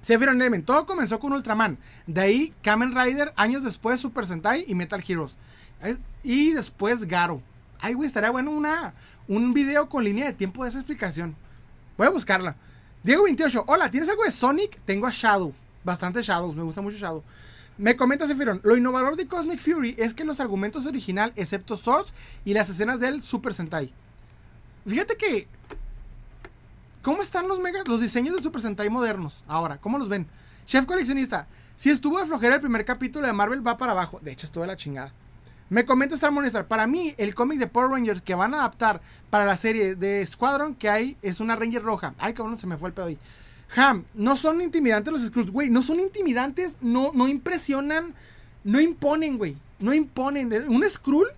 Sephiroth 0.00 0.34
Element, 0.34 0.64
todo 0.64 0.86
comenzó 0.86 1.18
con 1.18 1.32
Ultraman. 1.32 1.78
De 2.06 2.20
ahí 2.20 2.54
Kamen 2.62 2.94
Rider, 2.94 3.32
años 3.36 3.64
después 3.64 4.00
Super 4.00 4.26
Sentai 4.26 4.64
y 4.66 4.74
Metal 4.74 5.02
Heroes. 5.06 5.36
Eh, 5.82 5.96
y 6.22 6.52
después 6.52 7.04
Garo. 7.04 7.42
Ay, 7.80 7.94
güey, 7.94 8.06
estaría 8.06 8.30
bueno 8.30 8.50
una, 8.50 8.94
un 9.28 9.52
video 9.54 9.88
con 9.88 10.04
línea 10.04 10.26
de 10.26 10.32
tiempo 10.32 10.62
de 10.62 10.70
esa 10.70 10.78
explicación. 10.78 11.36
Voy 11.96 12.06
a 12.06 12.10
buscarla. 12.10 12.56
Diego 13.02 13.24
28, 13.24 13.64
hola, 13.66 13.90
¿tienes 13.90 14.08
algo 14.08 14.24
de 14.24 14.30
Sonic? 14.30 14.80
Tengo 14.84 15.06
a 15.06 15.10
Shadow. 15.10 15.52
Bastante 15.84 16.22
Shadows, 16.22 16.56
me 16.56 16.62
gusta 16.62 16.80
mucho 16.80 16.96
Shadow. 16.96 17.22
Me 17.78 17.94
comenta 17.94 18.26
Sephiron, 18.26 18.60
lo 18.64 18.76
innovador 18.76 19.14
de 19.14 19.28
Cosmic 19.28 19.60
Fury 19.60 19.94
es 19.98 20.12
que 20.12 20.24
los 20.24 20.40
argumentos 20.40 20.84
original, 20.84 21.32
excepto 21.36 21.76
Source 21.76 22.12
y 22.44 22.52
las 22.52 22.68
escenas 22.68 22.98
del 22.98 23.22
Super 23.22 23.54
Sentai. 23.54 23.92
Fíjate 24.84 25.16
que. 25.16 25.46
¿Cómo 27.02 27.22
están 27.22 27.46
los 27.46 27.60
mega, 27.60 27.84
los 27.86 28.00
diseños 28.00 28.34
del 28.34 28.42
Super 28.42 28.60
Sentai 28.60 28.90
modernos 28.90 29.44
ahora? 29.46 29.78
¿Cómo 29.78 29.96
los 29.96 30.08
ven? 30.08 30.26
Chef 30.66 30.86
coleccionista, 30.86 31.46
si 31.76 31.90
estuvo 31.90 32.18
de 32.18 32.26
flojera 32.26 32.56
el 32.56 32.60
primer 32.60 32.84
capítulo 32.84 33.28
de 33.28 33.32
Marvel, 33.32 33.64
va 33.64 33.76
para 33.76 33.92
abajo. 33.92 34.18
De 34.20 34.32
hecho, 34.32 34.46
estuvo 34.46 34.64
de 34.64 34.68
la 34.68 34.76
chingada. 34.76 35.12
Me 35.70 35.84
comenta 35.84 36.16
Star 36.16 36.32
Monistar. 36.32 36.66
Para 36.66 36.88
mí, 36.88 37.14
el 37.16 37.36
cómic 37.36 37.60
de 37.60 37.68
Power 37.68 37.90
Rangers 37.90 38.22
que 38.22 38.34
van 38.34 38.54
a 38.54 38.58
adaptar 38.58 39.00
para 39.30 39.44
la 39.44 39.56
serie 39.56 39.94
de 39.94 40.26
Squadron 40.26 40.74
que 40.74 40.90
hay 40.90 41.16
es 41.22 41.38
una 41.38 41.54
Ranger 41.54 41.82
roja. 41.82 42.14
Ay, 42.18 42.34
cabrón, 42.34 42.58
se 42.58 42.66
me 42.66 42.76
fue 42.76 42.88
el 42.88 42.94
pedo 42.94 43.06
ahí. 43.06 43.18
Ham, 43.76 44.04
no 44.14 44.36
son 44.36 44.60
intimidantes 44.62 45.12
los 45.12 45.26
Skrulls, 45.26 45.50
güey. 45.50 45.70
No 45.70 45.82
son 45.82 46.00
intimidantes, 46.00 46.78
no, 46.80 47.10
no 47.14 47.28
impresionan, 47.28 48.14
no 48.64 48.80
imponen, 48.80 49.38
güey. 49.38 49.56
No 49.78 49.92
imponen. 49.92 50.52
Un 50.68 50.88
Skrull 50.88 51.28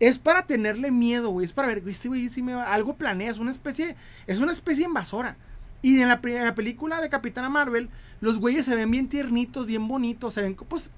es 0.00 0.18
para 0.18 0.46
tenerle 0.46 0.90
miedo, 0.90 1.30
güey. 1.30 1.46
Es 1.46 1.52
para 1.52 1.68
ver, 1.68 1.82
güey, 1.82 1.94
güey, 2.04 2.28
si 2.28 2.42
me 2.42 2.54
va. 2.54 2.72
Algo 2.72 2.96
planea, 2.96 3.30
es 3.30 3.38
una 3.38 3.50
especie, 3.50 3.96
es 4.26 4.38
una 4.38 4.52
especie 4.52 4.84
invasora. 4.86 5.36
Y 5.84 6.00
en 6.00 6.08
la, 6.08 6.22
película 6.22 7.02
de 7.02 7.10
Capitana 7.10 7.50
Marvel, 7.50 7.90
los 8.22 8.40
güeyes 8.40 8.64
se 8.64 8.74
ven 8.74 8.90
bien 8.90 9.06
tiernitos, 9.06 9.66
bien 9.66 9.86
bonitos, 9.86 10.32
se 10.32 10.40
ven, 10.40 10.54
pues, 10.54 10.90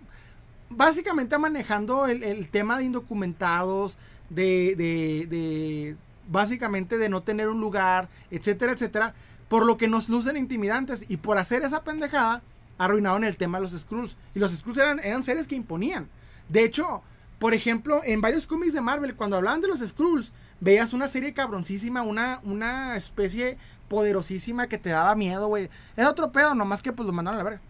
básicamente 0.71 1.37
manejando 1.39 2.07
el, 2.07 2.49
tema 2.51 2.79
de 2.79 2.85
indocumentados, 2.85 3.99
de, 4.31 4.77
de, 4.77 5.97
básicamente 6.29 6.99
de 6.99 7.09
no 7.09 7.21
tener 7.21 7.49
un 7.49 7.61
lugar, 7.61 8.09
etcétera, 8.31 8.71
etcétera, 8.71 9.13
por 9.49 9.65
lo 9.65 9.77
que 9.77 9.89
nos 9.89 10.09
lucen 10.09 10.37
intimidantes 10.37 11.05
y 11.09 11.19
por 11.19 11.39
hacer 11.39 11.63
esa 11.63 11.83
pendejada 11.83 12.43
arruinaron 12.79 13.25
el 13.25 13.37
tema 13.37 13.59
de 13.59 13.63
los 13.63 13.81
Skrulls. 13.81 14.17
Y 14.35 14.39
los 14.39 14.53
Skrulls 14.53 14.79
eran, 14.79 14.99
eran 15.01 15.25
seres 15.25 15.47
que 15.47 15.55
imponían. 15.55 16.09
De 16.49 16.65
hecho, 16.65 17.03
por 17.39 17.55
ejemplo, 17.55 18.01
en 18.05 18.21
varios 18.21 18.47
cómics 18.47 18.73
de 18.73 18.81
Marvel, 18.81 19.15
cuando 19.15 19.37
hablaban 19.37 19.61
de 19.61 19.69
los 19.69 19.81
Skrulls, 19.81 20.33
veías 20.61 20.93
una 20.93 21.09
serie 21.09 21.35
cabroncísima, 21.35 22.03
una, 22.03 22.41
una 22.43 22.97
especie 22.97 23.59
poderosísima 23.89 24.69
que 24.69 24.79
te 24.79 24.91
daba 24.91 25.15
miedo, 25.15 25.47
güey. 25.49 25.69
Era 25.97 26.11
otro 26.11 26.33
pedo, 26.33 26.55
nomás 26.55 26.83
que 26.83 26.93
pues 26.93 27.07
lo 27.07 27.13
mandaron 27.13 27.41
a 27.41 27.45
la 27.45 27.51
verga. 27.51 27.63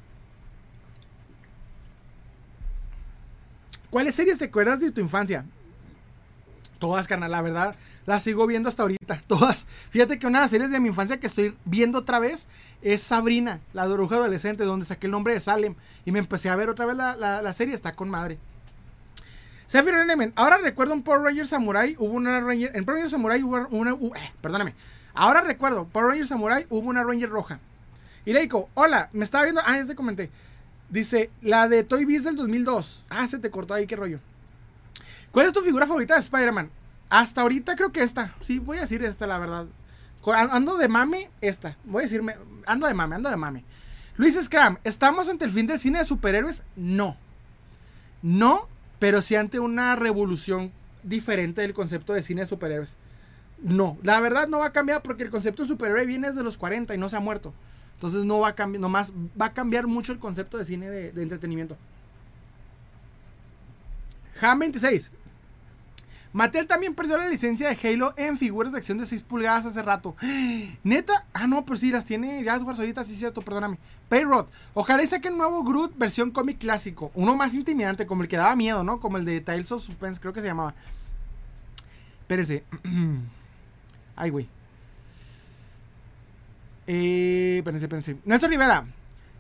¿Cuáles 3.91 4.15
series 4.15 4.39
te 4.39 4.47
acuerdas 4.47 4.81
de 4.81 4.91
tu 4.91 5.01
infancia? 5.01 5.45
Todas, 6.79 7.09
carnal, 7.09 7.31
la 7.31 7.43
verdad. 7.43 7.75
Las 8.05 8.23
sigo 8.23 8.47
viendo 8.47 8.69
hasta 8.69 8.83
ahorita. 8.83 9.23
Todas. 9.27 9.67
Fíjate 9.91 10.19
que 10.19 10.27
una 10.27 10.39
de 10.39 10.45
las 10.45 10.51
series 10.51 10.71
de 10.71 10.81
mi 10.81 10.89
infancia 10.89 11.19
que 11.19 11.27
estoy 11.27 11.57
viendo 11.65 11.99
otra 11.99 12.19
vez 12.19 12.47
es 12.83 13.03
Sabrina, 13.03 13.61
la 13.73 13.87
bruja 13.87 14.17
adolescente, 14.17 14.65
donde 14.65 14.87
saqué 14.87 15.07
el 15.07 15.13
nombre 15.13 15.35
de 15.35 15.41
Salem. 15.41 15.75
Y 16.05 16.13
me 16.13 16.19
empecé 16.19 16.49
a 16.49 16.57
ver 16.57 16.69
otra 16.69 16.87
vez 16.87 16.97
la, 16.97 17.53
serie. 17.53 17.75
Está 17.75 17.93
con 17.95 18.09
madre. 18.09 18.39
Sephiroth 19.67 20.03
Element. 20.03 20.33
Ahora 20.37 20.59
recuerdo 20.59 20.95
un 20.95 21.03
Power 21.03 21.23
Ranger 21.23 21.47
Samurai. 21.47 21.97
Hubo 21.99 22.13
una 22.13 22.41
Ranger. 22.41 22.77
En 22.77 22.85
Power 22.85 22.99
Ranger 22.99 23.11
Samurai 23.11 23.43
hubo 23.43 23.67
una. 23.71 23.93
eh, 23.93 24.33
perdóname. 24.41 24.75
Ahora 25.15 25.41
recuerdo. 25.41 25.87
Power 25.87 26.09
Ranger 26.11 26.29
Samurai 26.29 26.67
hubo 26.71 26.89
una 26.89 27.03
Ranger 27.03 27.31
roja. 27.31 27.59
Y 28.25 28.33
le 28.33 28.41
digo, 28.41 28.69
hola, 28.75 29.09
me 29.13 29.25
estaba 29.25 29.45
viendo. 29.45 29.63
Ah, 29.65 29.77
ya 29.77 29.87
te 29.87 29.95
comenté. 29.95 30.31
Dice, 30.89 31.31
la 31.43 31.69
de 31.69 31.83
Toy 31.83 32.05
Biz 32.05 32.25
del 32.25 32.37
2002. 32.37 33.05
Ah, 33.09 33.27
se 33.27 33.39
te 33.39 33.51
cortó 33.51 33.75
ahí, 33.75 33.87
qué 33.87 33.97
rollo. 33.97 34.21
¿Cuál 35.37 35.49
es 35.49 35.53
tu 35.53 35.61
figura 35.61 35.87
favorita 35.87 36.15
de 36.15 36.21
Spider-Man? 36.21 36.71
Hasta 37.11 37.43
ahorita 37.43 37.77
creo 37.77 37.93
que 37.93 38.03
esta. 38.03 38.35
Sí, 38.41 38.59
voy 38.59 38.79
a 38.79 38.81
decir 38.81 39.05
esta, 39.05 39.27
la 39.27 39.37
verdad. 39.37 39.67
Ando 40.25 40.79
de 40.79 40.89
mame, 40.89 41.29
esta. 41.43 41.77
Voy 41.85 42.01
a 42.01 42.03
decirme, 42.05 42.37
ando 42.65 42.87
de 42.87 42.95
mame, 42.95 43.17
ando 43.17 43.29
de 43.29 43.37
mame. 43.37 43.63
Luis 44.17 44.43
Scram, 44.43 44.79
¿estamos 44.83 45.29
ante 45.29 45.45
el 45.45 45.51
fin 45.51 45.67
del 45.67 45.79
cine 45.79 45.99
de 45.99 46.07
superhéroes? 46.07 46.63
No. 46.75 47.19
No, 48.23 48.67
pero 48.99 49.21
sí 49.21 49.35
ante 49.35 49.61
una 49.61 49.95
revolución 49.95 50.73
diferente 51.03 51.61
del 51.61 51.75
concepto 51.75 52.15
de 52.15 52.23
cine 52.23 52.41
de 52.41 52.49
superhéroes. 52.49 52.97
No, 53.63 53.99
la 54.03 54.19
verdad 54.21 54.49
no 54.49 54.61
va 54.61 54.69
a 54.69 54.73
cambiar 54.73 55.03
porque 55.03 55.25
el 55.25 55.31
concepto 55.31 55.65
de 55.65 55.69
superhéroe 55.69 56.07
viene 56.07 56.29
desde 56.29 56.45
los 56.45 56.57
40 56.57 56.95
y 56.95 56.99
no 56.99 57.11
se 57.11 57.17
ha 57.17 57.21
muerto. 57.21 57.53
Entonces 57.97 58.25
no 58.25 58.41
va 58.41 58.49
a 58.49 58.55
cambiar, 58.55 58.81
nomás 58.81 59.13
va 59.39 59.45
a 59.45 59.53
cambiar 59.53 59.87
mucho 59.87 60.13
el 60.13 60.19
concepto 60.19 60.57
de 60.57 60.65
cine 60.65 60.89
de, 60.89 61.23
entretenimiento. 61.23 61.77
Ham 64.41 64.61
26. 64.61 65.11
Mattel 66.37 66.67
también 66.67 66.95
perdió 66.95 67.17
la 67.17 67.31
licencia 67.31 67.67
de 67.67 67.89
Halo 67.89 68.13
en 68.19 68.37
figuras 68.37 68.71
de 68.71 68.77
acción 68.77 68.99
de 68.99 69.07
6 69.07 69.23
pulgadas 69.23 69.65
hace 69.65 69.81
rato. 69.81 70.15
¿Neta? 70.85 71.25
Ah, 71.33 71.47
no, 71.47 71.65
pues 71.65 71.81
sí, 71.81 71.91
las 71.91 72.05
tiene 72.05 72.45
ya 72.45 72.57
ahorita, 72.57 73.05
sí, 73.05 73.17
cierto, 73.17 73.41
perdóname. 73.41 73.79
Payrod. 74.11 74.45
Ojalá 74.75 75.03
y 75.03 75.07
saquen 75.07 75.39
nuevo 75.39 75.65
Groot 75.65 75.97
versión 75.97 76.31
cómic 76.31 76.59
clásico. 76.59 77.11
Uno 77.15 77.37
más 77.37 77.55
intimidante, 77.55 78.05
como 78.05 78.21
el 78.23 78.29
que 78.29 78.37
daba 78.37 78.55
miedo, 78.55 78.85
¿no? 78.85 79.01
Como 79.01 79.17
el 79.17 79.25
de 79.25 79.41
Tales 79.41 79.73
of 79.73 79.83
Suspense, 79.83 80.21
creo 80.21 80.35
que 80.35 80.43
se 80.43 80.49
llamaba. 80.49 80.75
Espérense. 82.21 82.65
Ay, 84.15 84.29
güey. 84.29 84.47
Eh, 86.87 87.55
espérense, 87.61 87.87
espérense. 87.87 88.17
Néstor 88.27 88.51
Rivera. 88.51 88.85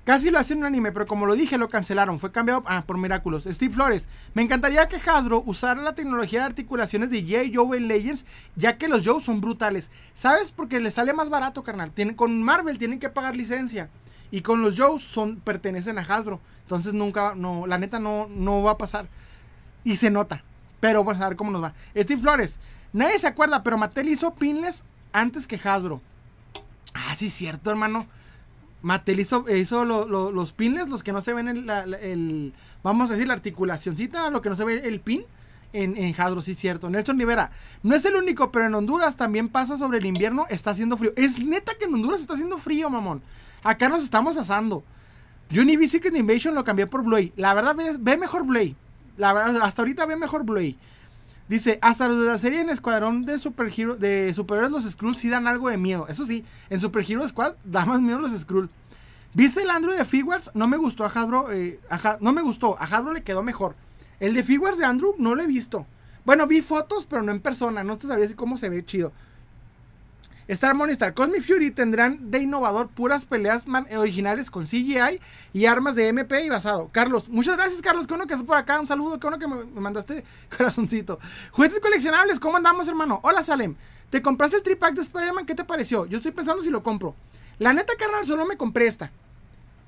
Casi 0.06 0.30
lo 0.30 0.38
hacen 0.38 0.58
un 0.58 0.66
anime, 0.66 0.92
pero 0.92 1.04
como 1.04 1.26
lo 1.26 1.34
dije, 1.34 1.58
lo 1.58 1.68
cancelaron. 1.68 2.20
Fue 2.20 2.30
cambiado 2.30 2.62
ah, 2.66 2.84
por 2.86 2.96
Miraculous. 2.96 3.42
Steve 3.42 3.74
Flores. 3.74 4.06
Me 4.34 4.42
encantaría 4.42 4.86
que 4.86 5.00
Hasbro 5.04 5.42
usara 5.46 5.82
la 5.82 5.96
tecnología 5.96 6.38
de 6.38 6.46
articulaciones 6.46 7.10
de 7.10 7.22
J. 7.22 7.50
Joe 7.52 7.76
en 7.76 7.88
Legends, 7.88 8.24
ya 8.54 8.78
que 8.78 8.86
los 8.86 9.04
Joe 9.04 9.20
son 9.20 9.40
brutales. 9.40 9.90
¿Sabes? 10.14 10.52
Porque 10.52 10.78
les 10.78 10.94
sale 10.94 11.12
más 11.12 11.28
barato, 11.28 11.64
carnal. 11.64 11.90
Tienen, 11.90 12.14
con 12.14 12.40
Marvel 12.40 12.78
tienen 12.78 13.00
que 13.00 13.10
pagar 13.10 13.34
licencia. 13.34 13.90
Y 14.30 14.42
con 14.42 14.62
los 14.62 14.78
Joe 14.78 15.00
son, 15.00 15.40
pertenecen 15.40 15.98
a 15.98 16.02
Hasbro. 16.02 16.40
Entonces 16.62 16.92
nunca, 16.92 17.34
no, 17.34 17.66
la 17.66 17.76
neta 17.76 17.98
no, 17.98 18.28
no 18.30 18.62
va 18.62 18.72
a 18.72 18.78
pasar. 18.78 19.08
Y 19.82 19.96
se 19.96 20.10
nota. 20.10 20.44
Pero 20.78 21.02
vamos 21.02 21.20
a 21.20 21.28
ver 21.28 21.36
cómo 21.36 21.50
nos 21.50 21.64
va. 21.64 21.74
Steve 21.96 22.20
Flores. 22.20 22.60
Nadie 22.92 23.18
se 23.18 23.26
acuerda, 23.26 23.64
pero 23.64 23.76
Mattel 23.76 24.08
hizo 24.08 24.32
pinles 24.34 24.84
antes 25.12 25.48
que 25.48 25.60
Hasbro. 25.64 26.00
Ah, 26.94 27.16
sí, 27.16 27.28
cierto, 27.28 27.72
hermano. 27.72 28.06
Mattel 28.86 29.18
hizo, 29.18 29.44
los 29.84 30.52
pinles, 30.52 30.88
los 30.88 31.02
que 31.02 31.12
no 31.12 31.20
se 31.20 31.34
ven 31.34 31.48
el, 31.48 32.52
vamos 32.84 33.10
a 33.10 33.14
decir, 33.14 33.26
la 33.26 33.34
articulacióncita, 33.34 34.30
lo 34.30 34.40
que 34.40 34.48
no 34.48 34.54
se 34.54 34.64
ve 34.64 34.80
el 34.84 35.00
pin 35.00 35.24
en, 35.72 35.96
en 35.96 36.14
Hasbro, 36.16 36.40
sí, 36.40 36.54
cierto. 36.54 36.88
Nelson 36.88 37.18
Rivera, 37.18 37.50
no 37.82 37.96
es 37.96 38.04
el 38.04 38.14
único, 38.14 38.52
pero 38.52 38.64
en 38.66 38.74
Honduras 38.76 39.16
también 39.16 39.48
pasa 39.48 39.76
sobre 39.76 39.98
el 39.98 40.06
invierno, 40.06 40.46
está 40.50 40.70
haciendo 40.70 40.96
frío. 40.96 41.12
Es 41.16 41.36
neta 41.36 41.72
que 41.74 41.86
en 41.86 41.94
Honduras 41.94 42.20
está 42.20 42.34
haciendo 42.34 42.58
frío, 42.58 42.88
mamón. 42.88 43.22
Acá 43.64 43.88
nos 43.88 44.04
estamos 44.04 44.36
asando. 44.36 44.84
Univ 45.50 45.84
Secret 45.88 46.14
Invasion 46.14 46.54
lo 46.54 46.62
cambié 46.62 46.86
por 46.86 47.02
Blu 47.02 47.32
La 47.34 47.54
verdad, 47.54 47.74
ve, 47.98 48.16
mejor 48.16 48.44
Blu 48.44 48.74
La 49.16 49.32
verdad, 49.32 49.62
hasta 49.62 49.82
ahorita 49.82 50.06
ve 50.06 50.16
mejor 50.16 50.44
Blu 50.44 50.76
Dice, 51.48 51.78
hasta 51.80 52.08
la 52.08 52.38
serie 52.38 52.60
en 52.60 52.70
Escuadrón 52.70 53.24
de, 53.24 53.38
Superhero, 53.38 53.94
de 53.94 54.34
Superhéroes 54.34 54.72
los 54.72 54.84
Skrulls 54.84 55.20
sí 55.20 55.28
dan 55.28 55.46
algo 55.46 55.68
de 55.68 55.76
miedo. 55.76 56.06
Eso 56.08 56.26
sí, 56.26 56.44
en 56.70 56.80
Super 56.80 57.04
Hero 57.08 57.26
Squad 57.28 57.54
da 57.64 57.84
más 57.84 58.00
miedo 58.00 58.18
los 58.18 58.32
Skrulls. 58.32 58.70
¿Viste 59.32 59.62
el 59.62 59.70
Andrew 59.70 59.94
de 59.94 60.04
Figures? 60.04 60.50
No 60.54 60.66
me 60.66 60.76
gustó 60.76 61.04
a 61.04 61.08
Hadro. 61.08 61.52
Eh, 61.52 61.78
no 62.20 62.32
me 62.32 62.42
gustó. 62.42 62.76
A 62.80 62.84
Hadro 62.84 63.12
le 63.12 63.22
quedó 63.22 63.42
mejor. 63.42 63.76
El 64.18 64.32
de 64.32 64.42
Figures 64.42 64.78
de 64.78 64.86
Andrew 64.86 65.14
no 65.18 65.34
lo 65.34 65.42
he 65.42 65.46
visto. 65.46 65.86
Bueno, 66.24 66.46
vi 66.46 66.62
fotos, 66.62 67.06
pero 67.08 67.22
no 67.22 67.32
en 67.32 67.40
persona. 67.40 67.84
No 67.84 67.98
te 67.98 68.06
sabría 68.06 68.34
cómo 68.34 68.56
se 68.56 68.70
ve 68.70 68.84
chido. 68.84 69.12
Star 70.48 70.74
Monistar, 70.76 71.12
Cosmic 71.12 71.42
Fury 71.42 71.72
tendrán 71.72 72.30
de 72.30 72.38
innovador 72.38 72.88
puras 72.88 73.24
peleas 73.24 73.66
originales 73.96 74.48
con 74.48 74.66
CGI 74.66 75.20
y 75.52 75.66
armas 75.66 75.96
de 75.96 76.06
MP 76.06 76.44
y 76.44 76.48
basado. 76.48 76.88
Carlos, 76.92 77.28
muchas 77.28 77.56
gracias, 77.56 77.82
Carlos. 77.82 78.06
Qué 78.06 78.14
bueno 78.14 78.28
que 78.28 78.34
estás 78.34 78.46
por 78.46 78.56
acá. 78.56 78.78
Un 78.78 78.86
saludo, 78.86 79.18
qué 79.18 79.26
bueno 79.26 79.40
que 79.40 79.48
me, 79.48 79.80
mandaste 79.80 80.24
corazoncito. 80.56 81.18
Juguetes 81.50 81.80
coleccionables, 81.80 82.38
¿cómo 82.38 82.58
andamos, 82.58 82.86
hermano? 82.86 83.18
Hola, 83.24 83.42
Salem. 83.42 83.74
¿Te 84.10 84.22
compraste 84.22 84.58
el 84.58 84.62
tripack 84.62 84.94
de 84.94 85.02
Spider-Man? 85.02 85.46
¿Qué 85.46 85.56
te 85.56 85.64
pareció? 85.64 86.06
Yo 86.06 86.18
estoy 86.18 86.30
pensando 86.30 86.62
si 86.62 86.70
lo 86.70 86.84
compro. 86.84 87.16
La 87.58 87.72
neta, 87.72 87.94
carnal, 87.98 88.24
solo 88.24 88.46
me 88.46 88.56
compré 88.56 88.86
esta. 88.86 89.10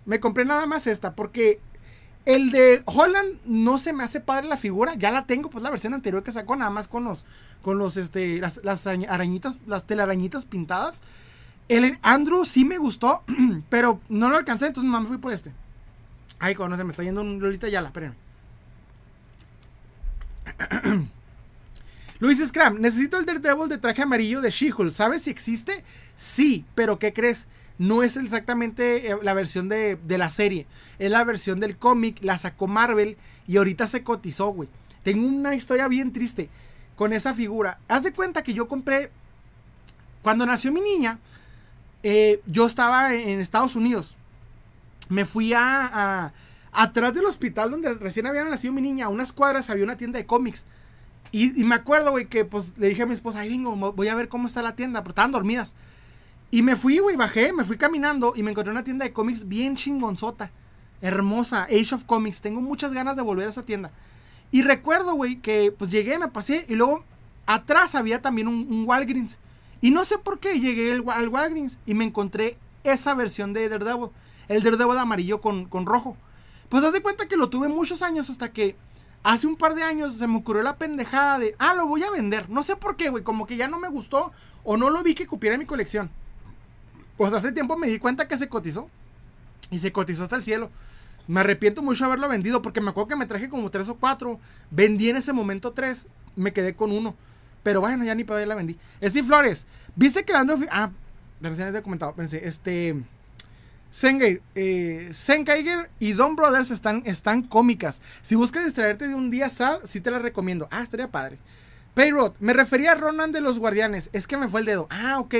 Me 0.06 0.18
compré 0.18 0.44
nada 0.44 0.66
más 0.66 0.88
esta, 0.88 1.14
porque 1.14 1.60
el 2.28 2.50
de 2.50 2.82
Holland 2.84 3.38
no 3.46 3.78
se 3.78 3.94
me 3.94 4.04
hace 4.04 4.20
padre 4.20 4.48
la 4.48 4.58
figura. 4.58 4.94
Ya 4.96 5.10
la 5.10 5.24
tengo, 5.24 5.48
pues 5.48 5.64
la 5.64 5.70
versión 5.70 5.94
anterior 5.94 6.22
que 6.22 6.30
sacó, 6.30 6.56
nada 6.56 6.70
más 6.70 6.86
con 6.86 7.04
los 7.04 7.24
con 7.62 7.78
los, 7.78 7.96
este, 7.96 8.40
las, 8.62 8.86
arañitas, 8.86 9.56
las 9.66 9.84
telarañitas 9.86 10.44
pintadas. 10.44 11.00
El 11.70 11.98
Andrew 12.02 12.44
sí 12.44 12.66
me 12.66 12.76
gustó, 12.76 13.24
pero 13.70 14.02
no 14.10 14.28
lo 14.28 14.36
alcancé, 14.36 14.66
entonces 14.66 14.92
no 14.92 15.00
me 15.00 15.06
fui 15.08 15.16
por 15.16 15.32
este. 15.32 15.52
Ay, 16.38 16.54
no 16.54 16.76
se 16.76 16.84
me 16.84 16.90
está 16.90 17.02
yendo 17.02 17.22
un 17.22 17.40
Lolita 17.40 17.66
Yala, 17.66 17.88
espérenme. 17.88 18.16
Luis 22.20 22.46
Scram, 22.46 22.78
necesito 22.78 23.16
el 23.16 23.24
Daredevil 23.24 23.70
de 23.70 23.78
traje 23.78 24.02
amarillo 24.02 24.42
de 24.42 24.50
She-Hulk. 24.50 24.92
¿Sabes 24.92 25.22
si 25.22 25.30
existe? 25.30 25.82
Sí, 26.14 26.66
pero 26.74 26.98
¿qué 26.98 27.14
crees? 27.14 27.48
No 27.78 28.02
es 28.02 28.16
exactamente 28.16 29.10
eh, 29.10 29.16
la 29.22 29.34
versión 29.34 29.68
de, 29.68 29.96
de 29.96 30.18
la 30.18 30.28
serie. 30.28 30.66
Es 30.98 31.10
la 31.10 31.24
versión 31.24 31.60
del 31.60 31.76
cómic, 31.76 32.18
la 32.22 32.38
sacó 32.38 32.66
Marvel 32.66 33.16
y 33.46 33.56
ahorita 33.56 33.86
se 33.86 34.02
cotizó, 34.02 34.48
güey. 34.48 34.68
Tengo 35.02 35.26
una 35.26 35.54
historia 35.54 35.88
bien 35.88 36.12
triste 36.12 36.50
con 36.96 37.12
esa 37.12 37.32
figura. 37.32 37.78
Haz 37.88 38.02
de 38.02 38.12
cuenta 38.12 38.42
que 38.42 38.52
yo 38.52 38.66
compré, 38.66 39.10
cuando 40.22 40.44
nació 40.44 40.72
mi 40.72 40.80
niña, 40.80 41.20
eh, 42.02 42.42
yo 42.46 42.66
estaba 42.66 43.14
en 43.14 43.40
Estados 43.40 43.76
Unidos. 43.76 44.16
Me 45.08 45.24
fui 45.24 45.52
a, 45.54 46.32
atrás 46.72 47.14
del 47.14 47.24
hospital 47.24 47.70
donde 47.70 47.94
recién 47.94 48.26
había 48.26 48.44
nacido 48.44 48.72
mi 48.72 48.82
niña, 48.82 49.06
a 49.06 49.08
unas 49.08 49.32
cuadras 49.32 49.70
había 49.70 49.84
una 49.84 49.96
tienda 49.96 50.18
de 50.18 50.26
cómics. 50.26 50.66
Y, 51.30 51.64
me 51.64 51.74
acuerdo, 51.74 52.10
güey, 52.10 52.26
que 52.26 52.44
pues 52.44 52.72
le 52.76 52.88
dije 52.88 53.02
a 53.02 53.06
mi 53.06 53.14
esposa, 53.14 53.40
ahí 53.40 53.50
vengo, 53.50 53.76
voy 53.92 54.08
a 54.08 54.14
ver 54.14 54.28
cómo 54.28 54.46
está 54.46 54.62
la 54.62 54.74
tienda, 54.74 55.02
pero 55.02 55.10
estaban 55.10 55.32
dormidas. 55.32 55.74
Y 56.50 56.62
me 56.62 56.76
fui, 56.76 56.98
güey, 56.98 57.16
bajé, 57.16 57.52
me 57.52 57.64
fui 57.64 57.76
caminando 57.76 58.32
y 58.34 58.42
me 58.42 58.50
encontré 58.50 58.70
una 58.70 58.84
tienda 58.84 59.04
de 59.04 59.12
cómics 59.12 59.46
bien 59.46 59.76
chingonzota, 59.76 60.50
hermosa, 61.02 61.64
Age 61.64 61.94
of 61.94 62.04
Comics. 62.04 62.40
Tengo 62.40 62.62
muchas 62.62 62.94
ganas 62.94 63.16
de 63.16 63.22
volver 63.22 63.46
a 63.46 63.50
esa 63.50 63.64
tienda. 63.64 63.90
Y 64.50 64.62
recuerdo, 64.62 65.12
güey, 65.14 65.36
que 65.36 65.72
pues 65.76 65.90
llegué, 65.90 66.18
me 66.18 66.28
pasé 66.28 66.64
y 66.68 66.74
luego 66.74 67.04
atrás 67.44 67.94
había 67.94 68.22
también 68.22 68.48
un, 68.48 68.84
Walgreens. 68.86 69.38
Y 69.82 69.90
no 69.90 70.04
sé 70.06 70.16
por 70.16 70.40
qué 70.40 70.58
llegué 70.58 70.92
al, 70.92 71.28
Walgreens 71.28 71.78
y 71.84 71.92
me 71.92 72.04
encontré 72.04 72.56
esa 72.82 73.12
versión 73.12 73.52
de 73.52 73.68
Daredevil. 73.68 74.08
El 74.48 74.62
Daredevil 74.62 74.96
amarillo 74.96 75.42
con, 75.42 75.66
con 75.66 75.84
rojo. 75.84 76.16
Pues 76.70 76.82
haz 76.82 76.94
de 76.94 77.02
cuenta 77.02 77.28
que 77.28 77.36
lo 77.36 77.50
tuve 77.50 77.68
muchos 77.68 78.00
años 78.00 78.30
hasta 78.30 78.52
que 78.52 78.74
hace 79.22 79.46
un 79.46 79.56
par 79.56 79.74
de 79.74 79.82
años 79.82 80.14
se 80.14 80.26
me 80.26 80.38
ocurrió 80.38 80.62
la 80.62 80.76
pendejada 80.76 81.38
de, 81.38 81.54
ah, 81.58 81.74
lo 81.74 81.86
voy 81.86 82.04
a 82.04 82.10
vender. 82.10 82.48
No 82.48 82.62
sé 82.62 82.74
por 82.76 82.96
qué, 82.96 83.10
güey, 83.10 83.22
como 83.22 83.46
que 83.46 83.58
ya 83.58 83.68
no 83.68 83.78
me 83.78 83.88
gustó 83.88 84.32
o 84.64 84.78
no 84.78 84.88
lo 84.88 85.02
vi 85.02 85.14
que 85.14 85.26
cupiera 85.26 85.58
mi 85.58 85.66
colección. 85.66 86.10
Pues 87.18 87.32
hace 87.34 87.52
tiempo 87.52 87.76
me 87.76 87.88
di 87.88 87.98
cuenta 87.98 88.26
que 88.26 88.38
se 88.38 88.48
cotizó. 88.48 88.88
Y 89.70 89.80
se 89.80 89.92
cotizó 89.92 90.22
hasta 90.22 90.36
el 90.36 90.42
cielo. 90.42 90.70
Me 91.26 91.40
arrepiento 91.40 91.82
mucho 91.82 92.04
de 92.04 92.06
haberlo 92.06 92.28
vendido 92.28 92.62
porque 92.62 92.80
me 92.80 92.88
acuerdo 92.88 93.08
que 93.08 93.16
me 93.16 93.26
traje 93.26 93.50
como 93.50 93.70
tres 93.70 93.90
o 93.90 93.96
cuatro. 93.96 94.40
Vendí 94.70 95.10
en 95.10 95.16
ese 95.16 95.34
momento 95.34 95.72
tres. 95.72 96.06
Me 96.36 96.54
quedé 96.54 96.74
con 96.74 96.90
uno. 96.90 97.14
Pero 97.62 97.82
bueno, 97.82 98.04
ya 98.04 98.14
ni 98.14 98.24
para 98.24 98.46
la 98.46 98.54
vendí. 98.54 98.78
Steve 99.02 99.26
Flores. 99.26 99.66
¿Viste 99.94 100.24
que 100.24 100.32
Android... 100.32 100.68
Ah, 100.70 100.90
ya 101.40 101.68
he 101.68 101.82
comentado. 101.82 102.14
Pensé, 102.14 102.48
este... 102.48 103.02
Sengay, 103.90 104.40
eh, 104.54 105.10
y 105.98 106.12
Don 106.12 106.36
Brothers 106.36 106.70
están, 106.70 107.02
están 107.04 107.42
cómicas. 107.42 108.00
Si 108.22 108.34
buscas 108.34 108.64
distraerte 108.64 109.08
de 109.08 109.14
un 109.14 109.30
día 109.30 109.48
sad, 109.48 109.80
sí 109.84 110.00
te 110.00 110.10
la 110.10 110.18
recomiendo. 110.18 110.68
Ah, 110.70 110.82
estaría 110.82 111.10
padre. 111.10 111.38
Payrod, 111.94 112.34
me 112.38 112.52
refería 112.52 112.92
a 112.92 112.94
Ronan 112.94 113.32
de 113.32 113.40
los 113.40 113.58
Guardianes. 113.58 114.08
Es 114.12 114.26
que 114.26 114.36
me 114.36 114.48
fue 114.48 114.60
el 114.60 114.66
dedo. 114.66 114.86
Ah, 114.90 115.18
ok. 115.18 115.34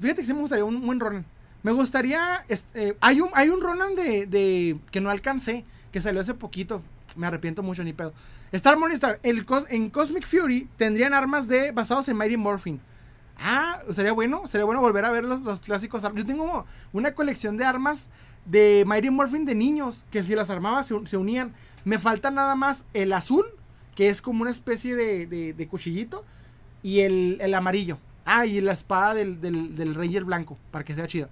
Fíjate 0.00 0.20
que 0.20 0.26
sí 0.26 0.34
me 0.34 0.40
gustaría 0.40 0.64
un 0.64 0.84
buen 0.84 1.00
Ronan. 1.00 1.24
Me 1.62 1.72
gustaría. 1.72 2.44
Este, 2.48 2.96
hay, 3.00 3.20
un, 3.20 3.30
hay 3.34 3.48
un 3.48 3.60
Ronan 3.60 3.94
de, 3.94 4.78
que 4.90 5.00
no 5.00 5.10
alcancé, 5.10 5.64
que 5.92 6.00
salió 6.00 6.20
hace 6.20 6.34
poquito. 6.34 6.82
Me 7.16 7.26
arrepiento 7.26 7.62
mucho, 7.62 7.82
ni 7.82 7.92
pedo. 7.92 8.12
Star 8.52 8.78
Morningstar, 8.78 9.18
el, 9.22 9.44
en 9.68 9.90
Cosmic 9.90 10.26
Fury 10.26 10.68
tendrían 10.76 11.14
armas 11.14 11.48
de 11.48 11.72
basados 11.72 12.08
en 12.08 12.16
Mighty 12.16 12.36
Morphin. 12.36 12.80
Ah, 13.38 13.80
sería 13.92 14.12
bueno, 14.12 14.46
sería 14.46 14.64
bueno 14.64 14.80
volver 14.80 15.04
a 15.04 15.10
ver 15.10 15.24
los, 15.24 15.42
los 15.42 15.60
clásicos. 15.60 16.02
Yo 16.14 16.24
tengo 16.24 16.64
una 16.92 17.14
colección 17.14 17.56
de 17.56 17.64
armas 17.64 18.08
de 18.46 18.84
Mighty 18.86 19.10
Morphin 19.10 19.44
de 19.44 19.54
niños 19.54 20.04
que 20.10 20.22
si 20.22 20.34
las 20.34 20.50
armaba 20.50 20.82
se, 20.82 20.94
unían. 20.94 21.52
Me 21.84 21.98
falta 21.98 22.30
nada 22.30 22.54
más 22.54 22.84
el 22.94 23.12
azul, 23.12 23.44
que 23.94 24.08
es 24.08 24.22
como 24.22 24.42
una 24.42 24.50
especie 24.50 24.96
de, 24.96 25.26
de, 25.26 25.68
cuchillito, 25.68 26.24
y 26.82 27.00
el, 27.00 27.38
el, 27.40 27.54
amarillo. 27.54 27.98
Ah, 28.26 28.44
y 28.44 28.60
la 28.60 28.72
espada 28.72 29.14
del, 29.14 29.40
del, 29.40 29.94
Ranger 29.94 30.24
blanco, 30.24 30.58
para 30.72 30.84
que 30.84 30.94
sea 30.94 31.06
chido. 31.06 31.28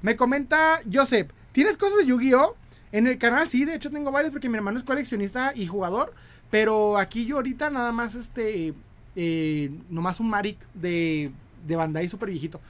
Me 0.00 0.16
comenta 0.16 0.80
Joseph, 0.90 1.30
¿tienes 1.52 1.76
cosas 1.76 1.98
de 1.98 2.06
Yu-Gi-Oh? 2.06 2.56
En 2.90 3.06
el 3.06 3.18
canal 3.18 3.48
sí, 3.48 3.66
de 3.66 3.74
hecho 3.74 3.90
tengo 3.90 4.10
varios 4.10 4.32
porque 4.32 4.48
mi 4.48 4.56
hermano 4.56 4.78
es 4.78 4.84
coleccionista 4.84 5.52
y 5.54 5.66
jugador. 5.66 6.14
Pero 6.50 6.96
aquí 6.96 7.26
yo 7.26 7.36
ahorita 7.36 7.68
nada 7.68 7.92
más 7.92 8.14
este, 8.14 8.72
eh, 9.14 9.70
nomás 9.90 10.20
un 10.20 10.30
Maric 10.30 10.58
de, 10.72 11.30
de 11.66 11.76
Bandai 11.76 12.08
súper 12.08 12.30
viejito. 12.30 12.60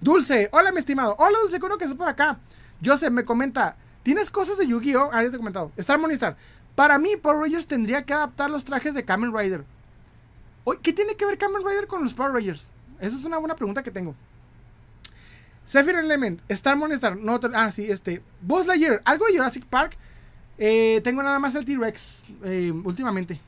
Dulce, 0.00 0.50
hola 0.52 0.70
mi 0.70 0.78
estimado. 0.78 1.16
Hola 1.18 1.38
Dulce, 1.40 1.58
creo 1.58 1.78
que 1.78 1.84
estás 1.84 1.96
por 1.96 2.08
acá. 2.08 2.38
Joseph 2.84 3.10
me 3.10 3.24
comenta, 3.24 3.76
¿tienes 4.02 4.30
cosas 4.30 4.58
de 4.58 4.66
Yu-Gi-Oh? 4.66 5.08
Ah, 5.10 5.22
ya 5.22 5.30
te 5.30 5.36
he 5.36 5.38
comentado. 5.38 5.72
Star 5.78 5.98
Monistar. 5.98 6.36
Para 6.74 6.98
mí, 6.98 7.16
Power 7.16 7.38
Rangers 7.38 7.66
tendría 7.66 8.02
que 8.02 8.12
adaptar 8.12 8.50
los 8.50 8.64
trajes 8.64 8.94
de 8.94 9.04
Kamen 9.04 9.34
Rider. 9.34 9.64
¿Qué 10.82 10.92
tiene 10.92 11.16
que 11.16 11.24
ver 11.24 11.38
Kamen 11.38 11.64
Rider 11.64 11.86
con 11.86 12.02
los 12.02 12.14
Power 12.14 12.32
Rangers? 12.32 12.70
Esa 13.02 13.18
es 13.18 13.24
una 13.24 13.38
buena 13.38 13.56
pregunta 13.56 13.82
que 13.82 13.90
tengo. 13.90 14.14
Zephyr 15.66 15.96
Element, 15.96 16.40
Star 16.48 16.76
Monistar, 16.76 17.16
no, 17.16 17.40
ah, 17.52 17.70
sí, 17.72 17.90
este, 17.90 18.22
Buzz 18.40 18.66
Lightyear, 18.66 19.02
algo 19.04 19.26
de 19.26 19.36
Jurassic 19.36 19.66
Park. 19.66 19.96
Eh, 20.56 21.00
tengo 21.02 21.20
nada 21.22 21.40
más 21.40 21.56
el 21.56 21.64
T-Rex 21.64 22.24
eh, 22.44 22.72
últimamente. 22.84 23.40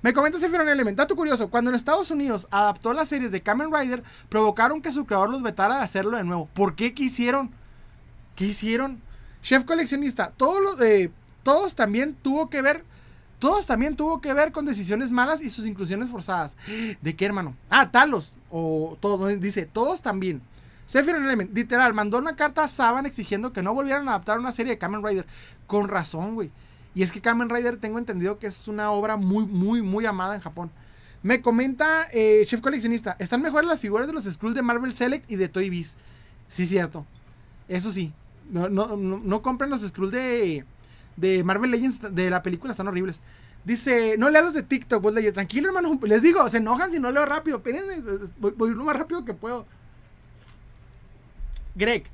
Me 0.00 0.14
comenta 0.14 0.38
Zephyr 0.38 0.62
Element, 0.62 0.96
dato 0.96 1.14
curioso, 1.14 1.50
cuando 1.50 1.70
en 1.70 1.74
Estados 1.74 2.10
Unidos 2.10 2.48
adaptó 2.50 2.94
las 2.94 3.08
series 3.10 3.32
de 3.32 3.42
Kamen 3.42 3.70
Rider, 3.70 4.02
provocaron 4.30 4.80
que 4.80 4.92
su 4.92 5.04
creador 5.04 5.28
los 5.28 5.42
vetara 5.42 5.76
de 5.76 5.82
hacerlo 5.82 6.16
de 6.16 6.24
nuevo. 6.24 6.48
¿Por 6.54 6.74
qué 6.74 6.94
quisieron? 6.94 7.50
¿Qué 8.34 8.46
hicieron? 8.46 9.02
Chef 9.42 9.64
coleccionista, 9.64 10.32
todos 10.38 10.62
los, 10.62 10.76
todos 11.42 11.74
también 11.74 12.14
tuvo 12.14 12.48
que 12.48 12.62
ver, 12.62 12.84
todos 13.38 13.66
también 13.66 13.96
tuvo 13.96 14.20
que 14.20 14.32
ver 14.32 14.52
con 14.52 14.64
decisiones 14.64 15.10
malas 15.10 15.42
y 15.42 15.50
sus 15.50 15.66
inclusiones 15.66 16.10
forzadas. 16.10 16.56
¿De 17.00 17.16
qué, 17.16 17.26
hermano? 17.26 17.54
Ah, 17.68 17.90
Talos, 17.90 18.32
o 18.50 18.96
todo, 19.00 19.26
dice, 19.28 19.66
todos 19.66 20.02
también. 20.02 20.40
Sephiroth 20.86 21.22
Element, 21.22 21.54
literal, 21.54 21.92
mandó 21.94 22.18
una 22.18 22.36
carta 22.36 22.64
a 22.64 22.68
Saban 22.68 23.06
exigiendo 23.06 23.52
que 23.52 23.62
no 23.62 23.74
volvieran 23.74 24.08
a 24.08 24.12
adaptar 24.12 24.38
una 24.38 24.52
serie 24.52 24.72
de 24.72 24.78
Kamen 24.78 25.04
Rider. 25.04 25.26
Con 25.66 25.88
razón, 25.88 26.34
güey. 26.34 26.50
Y 26.94 27.02
es 27.02 27.12
que 27.12 27.20
Kamen 27.20 27.50
Rider 27.50 27.76
tengo 27.76 27.98
entendido 27.98 28.38
que 28.38 28.46
es 28.46 28.68
una 28.68 28.90
obra 28.90 29.16
muy, 29.16 29.44
muy, 29.46 29.82
muy 29.82 30.06
amada 30.06 30.34
en 30.34 30.40
Japón. 30.40 30.70
Me 31.22 31.42
comenta 31.42 32.08
eh, 32.12 32.44
Chef 32.46 32.60
Coleccionista, 32.60 33.16
están 33.18 33.42
mejores 33.42 33.68
las 33.68 33.80
figuras 33.80 34.06
de 34.06 34.12
los 34.12 34.24
Skrulls 34.24 34.54
de 34.54 34.62
Marvel 34.62 34.94
Select 34.94 35.30
y 35.30 35.36
de 35.36 35.48
Toy 35.48 35.68
Biz. 35.70 35.96
Sí, 36.48 36.66
cierto. 36.66 37.04
Eso 37.68 37.90
sí. 37.90 38.12
No, 38.48 38.68
no, 38.68 38.96
no, 38.96 39.42
compren 39.42 39.70
los 39.70 39.80
Skrulls 39.80 40.12
de, 40.12 40.64
de 41.16 41.44
Marvel 41.44 41.70
Legends 41.70 42.14
de 42.14 42.30
la 42.30 42.42
película, 42.42 42.72
están 42.72 42.88
horribles. 42.88 43.20
Dice, 43.66 44.14
no 44.16 44.30
lea 44.30 44.42
los 44.42 44.54
de 44.54 44.62
TikTok, 44.62 45.02
vos 45.02 45.12
lees. 45.12 45.34
Tranquilo, 45.34 45.66
hermano. 45.66 45.98
Les 46.06 46.22
digo, 46.22 46.48
se 46.48 46.58
enojan 46.58 46.92
si 46.92 47.00
no 47.00 47.10
leo 47.10 47.26
rápido. 47.26 47.56
Espérense, 47.56 48.00
voy, 48.38 48.52
voy 48.56 48.70
lo 48.70 48.84
más 48.84 48.96
rápido 48.96 49.24
que 49.24 49.34
puedo. 49.34 49.66
Greg, 51.74 52.04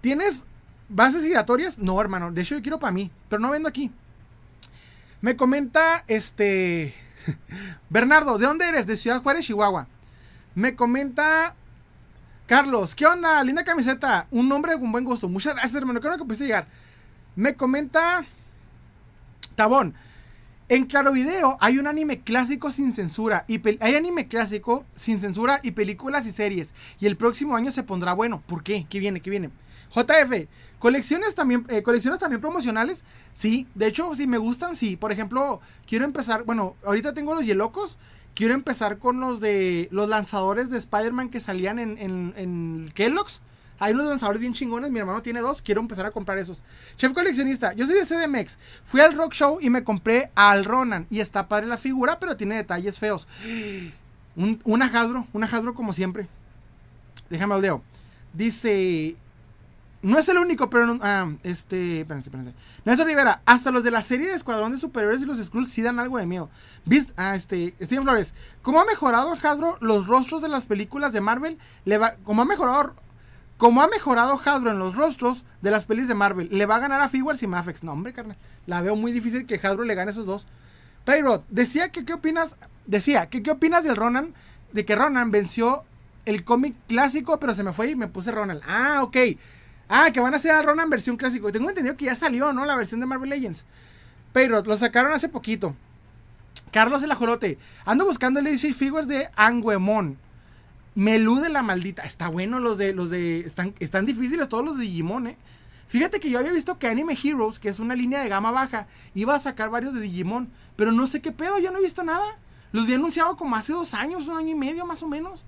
¿tienes 0.00 0.44
bases 0.88 1.24
giratorias? 1.24 1.78
No, 1.78 2.00
hermano. 2.00 2.30
De 2.30 2.42
hecho, 2.42 2.54
yo 2.54 2.62
quiero 2.62 2.78
para 2.78 2.92
mí. 2.92 3.10
Pero 3.28 3.40
no 3.40 3.50
vendo 3.50 3.68
aquí. 3.68 3.90
Me 5.20 5.36
comenta 5.36 6.04
este. 6.06 6.94
Bernardo, 7.90 8.38
¿de 8.38 8.46
dónde 8.46 8.68
eres? 8.68 8.86
De 8.86 8.96
Ciudad 8.96 9.20
Juárez, 9.20 9.46
Chihuahua. 9.46 9.88
Me 10.54 10.76
comenta. 10.76 11.56
Carlos, 12.46 12.94
¿qué 12.94 13.06
onda? 13.06 13.42
Linda 13.42 13.64
camiseta. 13.64 14.28
Un 14.30 14.48
nombre 14.48 14.78
con 14.78 14.92
buen 14.92 15.04
gusto. 15.04 15.28
Muchas 15.28 15.54
gracias, 15.54 15.74
hermano. 15.74 16.00
Bueno 16.00 16.18
que 16.18 16.24
pudiste 16.24 16.44
llegar. 16.44 16.68
Me 17.34 17.54
comenta. 17.54 18.24
Tabón. 19.60 19.92
En 20.70 20.86
Claro 20.86 21.12
Video 21.12 21.58
hay 21.60 21.78
un 21.78 21.86
anime 21.86 22.20
clásico 22.20 22.70
sin 22.70 22.94
censura. 22.94 23.44
Y 23.46 23.60
hay 23.84 23.94
anime 23.94 24.26
clásico 24.26 24.86
sin 24.94 25.20
censura 25.20 25.60
y 25.62 25.72
películas 25.72 26.24
y 26.24 26.32
series. 26.32 26.72
Y 26.98 27.04
el 27.04 27.18
próximo 27.18 27.56
año 27.56 27.70
se 27.70 27.82
pondrá 27.82 28.14
bueno. 28.14 28.42
¿Por 28.46 28.62
qué? 28.62 28.86
¿Qué 28.88 29.00
viene? 29.00 29.20
¿Qué 29.20 29.28
viene? 29.28 29.50
JF, 29.94 30.48
¿colecciones 30.78 31.34
también, 31.34 31.66
eh, 31.68 31.82
¿colecciones 31.82 32.18
también 32.18 32.40
promocionales? 32.40 33.04
Sí, 33.34 33.66
de 33.74 33.88
hecho, 33.88 34.14
si 34.14 34.26
me 34.26 34.38
gustan, 34.38 34.76
sí. 34.76 34.96
Por 34.96 35.12
ejemplo, 35.12 35.60
quiero 35.86 36.06
empezar, 36.06 36.44
bueno, 36.44 36.74
ahorita 36.82 37.12
tengo 37.12 37.34
los 37.34 37.44
Yelocos. 37.44 37.98
Quiero 38.34 38.54
empezar 38.54 38.96
con 38.96 39.20
los 39.20 39.40
de 39.40 39.88
los 39.90 40.08
lanzadores 40.08 40.70
de 40.70 40.78
Spider-Man 40.78 41.28
que 41.28 41.40
salían 41.40 41.78
en, 41.78 41.98
en, 41.98 42.32
en 42.38 42.92
Kellogg's. 42.94 43.42
Hay 43.80 43.94
unos 43.94 44.06
lanzadores 44.06 44.40
bien 44.40 44.52
chingones. 44.52 44.90
Mi 44.90 45.00
hermano 45.00 45.22
tiene 45.22 45.40
dos. 45.40 45.62
Quiero 45.62 45.80
empezar 45.80 46.04
a 46.04 46.10
comprar 46.10 46.38
esos. 46.38 46.62
Chef 46.96 47.12
coleccionista. 47.14 47.72
Yo 47.72 47.86
soy 47.86 47.94
de 47.96 48.04
CDMX. 48.04 48.58
Fui 48.84 49.00
al 49.00 49.16
Rock 49.16 49.32
Show 49.32 49.58
y 49.60 49.70
me 49.70 49.82
compré 49.82 50.30
al 50.34 50.66
Ronan. 50.66 51.06
Y 51.08 51.20
está 51.20 51.48
padre 51.48 51.66
la 51.66 51.78
figura, 51.78 52.20
pero 52.20 52.36
tiene 52.36 52.56
detalles 52.56 52.98
feos. 52.98 53.26
Un, 54.36 54.60
una 54.64 54.84
Hasbro. 54.84 55.26
Una 55.32 55.46
Hasbro 55.46 55.74
como 55.74 55.94
siempre. 55.94 56.28
Déjame 57.30 57.54
al 57.54 57.62
dedo. 57.62 57.82
Dice. 58.34 59.16
No 60.02 60.18
es 60.18 60.28
el 60.30 60.38
único, 60.38 60.70
pero 60.70 60.98
ah, 61.02 61.30
este, 61.42 62.00
espérense, 62.00 62.30
espérense. 62.30 62.54
Nelson 62.86 63.06
Rivera, 63.06 63.42
hasta 63.44 63.70
los 63.70 63.84
de 63.84 63.90
la 63.90 64.00
serie 64.00 64.28
de 64.28 64.34
Escuadrón 64.34 64.72
de 64.72 64.78
Superiores 64.78 65.20
y 65.20 65.26
los 65.26 65.38
Skrulls 65.38 65.70
sí 65.70 65.82
dan 65.82 65.98
algo 65.98 66.16
de 66.16 66.24
miedo. 66.24 66.48
¿Viste? 66.86 67.12
Ah, 67.18 67.34
este, 67.34 67.74
Steven 67.82 68.04
Flores, 68.04 68.32
¿cómo 68.62 68.80
ha 68.80 68.86
mejorado 68.86 69.32
Hasbro 69.32 69.76
los 69.80 70.06
rostros 70.06 70.40
de 70.40 70.48
las 70.48 70.64
películas 70.64 71.12
de 71.12 71.20
Marvel? 71.20 71.58
Le 71.84 72.00
¿Cómo 72.24 72.40
ha 72.40 72.46
mejorado 72.46 72.94
como 73.60 73.82
ha 73.82 73.88
mejorado 73.88 74.40
Hasbro 74.42 74.70
en 74.70 74.78
los 74.78 74.96
rostros 74.96 75.44
de 75.60 75.70
las 75.70 75.84
pelis 75.84 76.08
de 76.08 76.14
Marvel, 76.14 76.48
le 76.50 76.64
va 76.64 76.76
a 76.76 76.78
ganar 76.78 77.02
a 77.02 77.08
Figuarts 77.10 77.42
y 77.42 77.46
Mafex. 77.46 77.84
No, 77.84 77.92
hombre, 77.92 78.14
carnal. 78.14 78.38
La 78.64 78.80
veo 78.80 78.96
muy 78.96 79.12
difícil 79.12 79.44
que 79.44 79.60
Hasbro 79.62 79.84
le 79.84 79.94
gane 79.94 80.12
esos 80.12 80.24
dos. 80.24 80.46
Payrod, 81.04 81.42
decía 81.50 81.90
que 81.90 82.06
qué 82.06 82.14
opinas. 82.14 82.56
Decía 82.86 83.26
que 83.28 83.42
qué 83.42 83.50
opinas 83.50 83.84
del 83.84 83.96
Ronan. 83.96 84.32
De 84.72 84.86
que 84.86 84.96
Ronan 84.96 85.30
venció 85.30 85.84
el 86.24 86.42
cómic 86.42 86.74
clásico, 86.88 87.38
pero 87.38 87.54
se 87.54 87.62
me 87.62 87.74
fue 87.74 87.90
y 87.90 87.96
me 87.96 88.08
puse 88.08 88.32
Ronan. 88.32 88.62
Ah, 88.66 89.00
ok. 89.02 89.16
Ah, 89.90 90.10
que 90.10 90.20
van 90.20 90.32
a 90.32 90.38
hacer 90.38 90.52
a 90.52 90.62
Ronan 90.62 90.88
versión 90.88 91.18
clásico. 91.18 91.52
Tengo 91.52 91.68
entendido 91.68 91.98
que 91.98 92.06
ya 92.06 92.14
salió, 92.14 92.54
¿no? 92.54 92.64
La 92.64 92.76
versión 92.76 93.00
de 93.00 93.06
Marvel 93.06 93.28
Legends. 93.28 93.66
Payrod, 94.32 94.66
lo 94.66 94.78
sacaron 94.78 95.12
hace 95.12 95.28
poquito. 95.28 95.76
Carlos 96.72 97.02
el 97.02 97.12
Ajolote. 97.12 97.58
Ando 97.84 98.06
buscando 98.06 98.40
el 98.40 98.46
DC 98.46 98.72
Figures 98.72 99.06
de 99.06 99.28
Anguemon. 99.36 100.16
Me 100.94 101.16
elude 101.16 101.48
la 101.48 101.62
maldita. 101.62 102.02
Está 102.02 102.28
bueno 102.28 102.58
los 102.60 102.78
de. 102.78 102.92
los 102.92 103.10
de. 103.10 103.40
Están, 103.40 103.74
están 103.78 104.06
difíciles 104.06 104.48
todos 104.48 104.64
los 104.64 104.76
de 104.76 104.84
Digimon, 104.84 105.28
eh. 105.28 105.36
Fíjate 105.88 106.20
que 106.20 106.30
yo 106.30 106.38
había 106.38 106.52
visto 106.52 106.78
que 106.78 106.86
Anime 106.86 107.18
Heroes, 107.20 107.58
que 107.58 107.68
es 107.68 107.80
una 107.80 107.96
línea 107.96 108.20
de 108.20 108.28
gama 108.28 108.52
baja, 108.52 108.86
iba 109.14 109.34
a 109.34 109.40
sacar 109.40 109.70
varios 109.70 109.92
de 109.92 110.00
Digimon. 110.00 110.48
Pero 110.76 110.92
no 110.92 111.06
sé 111.08 111.20
qué 111.20 111.32
pedo, 111.32 111.58
yo 111.58 111.72
no 111.72 111.78
he 111.78 111.82
visto 111.82 112.04
nada. 112.04 112.38
Los 112.72 112.84
había 112.84 112.96
anunciado 112.96 113.36
como 113.36 113.56
hace 113.56 113.72
dos 113.72 113.94
años, 113.94 114.28
un 114.28 114.36
año 114.36 114.50
y 114.50 114.54
medio 114.54 114.86
más 114.86 115.02
o 115.02 115.08
menos. 115.08 115.44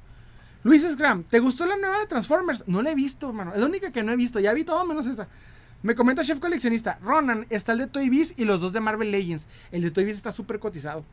Luis 0.64 0.82
Scram, 0.82 1.24
¿te 1.24 1.40
gustó 1.40 1.66
la 1.66 1.76
nueva 1.76 1.98
de 1.98 2.06
Transformers? 2.06 2.64
No 2.66 2.82
la 2.82 2.90
he 2.90 2.94
visto, 2.94 3.28
hermano. 3.28 3.52
Es 3.52 3.60
la 3.60 3.66
única 3.66 3.92
que 3.92 4.02
no 4.02 4.12
he 4.12 4.16
visto. 4.16 4.40
Ya 4.40 4.52
vi 4.52 4.64
todo 4.64 4.84
menos 4.84 5.06
esa. 5.06 5.28
Me 5.82 5.96
comenta 5.96 6.24
Chef 6.24 6.38
Coleccionista. 6.38 6.98
Ronan 7.02 7.46
está 7.50 7.72
el 7.72 7.78
de 7.78 7.86
Toy 7.88 8.08
Biz 8.08 8.34
y 8.36 8.44
los 8.44 8.60
dos 8.60 8.72
de 8.72 8.80
Marvel 8.80 9.10
Legends. 9.10 9.48
El 9.72 9.82
de 9.82 9.90
Toy 9.90 10.04
Biz 10.04 10.16
está 10.16 10.30
súper 10.30 10.60
cotizado. 10.60 11.04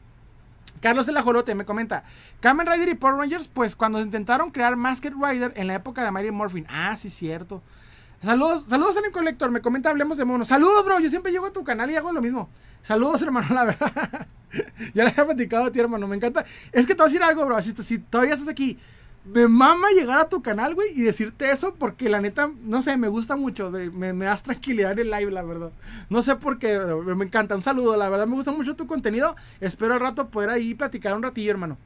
Carlos 0.82 1.08
el 1.08 1.18
Ajolote 1.18 1.56
me 1.56 1.66
comenta, 1.66 2.04
Kamen 2.40 2.68
Rider 2.68 2.90
y 2.90 2.96
Power 2.96 3.16
Rangers, 3.16 3.48
pues 3.48 3.76
cuando 3.76 4.00
intentaron 4.02 4.52
crear 4.52 4.76
Masked 4.76 5.14
Rider 5.14 5.54
en 5.56 5.68
la 5.68 5.76
época 5.76 6.04
de 6.04 6.12
Mary 6.12 6.32
Morphin. 6.32 6.66
Ah, 6.70 6.96
sí, 6.96 7.10
cierto. 7.10 7.62
Saludos, 8.24 8.66
saludos 8.68 8.98
al 8.98 9.12
Collector, 9.12 9.50
me 9.50 9.62
comenta, 9.62 9.90
hablemos 9.90 10.18
de 10.18 10.26
monos. 10.26 10.48
Saludos, 10.48 10.84
bro, 10.84 11.00
yo 11.00 11.10
siempre 11.10 11.32
llego 11.32 11.46
a 11.46 11.54
tu 11.54 11.64
canal 11.64 11.90
y 11.90 11.96
hago 11.96 12.12
lo 12.12 12.22
mismo. 12.22 12.50
Saludos, 12.84 13.22
hermano, 13.24 13.54
la 13.54 13.66
verdad. 13.66 14.28
ya 14.94 15.04
le 15.04 15.10
he 15.10 15.14
platicado 15.14 15.66
a 15.66 15.72
ti, 15.72 15.80
hermano, 15.80 16.08
me 16.08 16.16
encanta. 16.16 16.46
Es 16.72 16.86
que 16.86 16.96
te 16.96 17.04
voy 17.04 17.10
a 17.10 17.12
decir 17.12 17.24
algo, 17.24 17.46
bro, 17.46 17.62
si 17.62 18.00
todavía 18.00 18.34
estás 18.34 18.50
aquí, 18.50 18.78
me 19.26 19.48
mama 19.48 19.90
llegar 19.92 20.20
a 20.20 20.30
tu 20.30 20.42
canal, 20.42 20.76
güey, 20.76 20.90
y 20.96 21.02
decirte 21.02 21.52
eso 21.52 21.76
porque 21.76 22.10
la 22.10 22.22
neta, 22.22 22.50
no 22.64 22.82
sé, 22.82 22.98
me 22.98 23.08
gusta 23.08 23.36
mucho, 23.36 23.70
me, 23.70 24.14
me, 24.14 24.26
das 24.26 24.44
tranquilidad 24.44 24.94
en 24.94 25.00
el 25.00 25.12
live, 25.12 25.32
la 25.32 25.44
verdad. 25.44 25.72
No 26.10 26.22
sé 26.22 26.36
por 26.36 26.58
qué, 26.58 26.80
me 26.80 27.26
encanta. 27.26 27.56
Un 27.56 27.64
saludo, 27.64 27.96
la 27.98 28.10
verdad, 28.10 28.28
me 28.28 28.36
gusta 28.36 28.52
mucho 28.52 28.76
tu 28.76 28.88
contenido. 28.88 29.36
Espero 29.60 29.94
al 29.94 30.00
rato 30.00 30.30
poder 30.30 30.50
ahí 30.50 30.74
platicar 30.74 31.16
un 31.16 31.24
ratillo, 31.24 31.52
hermano. 31.52 31.78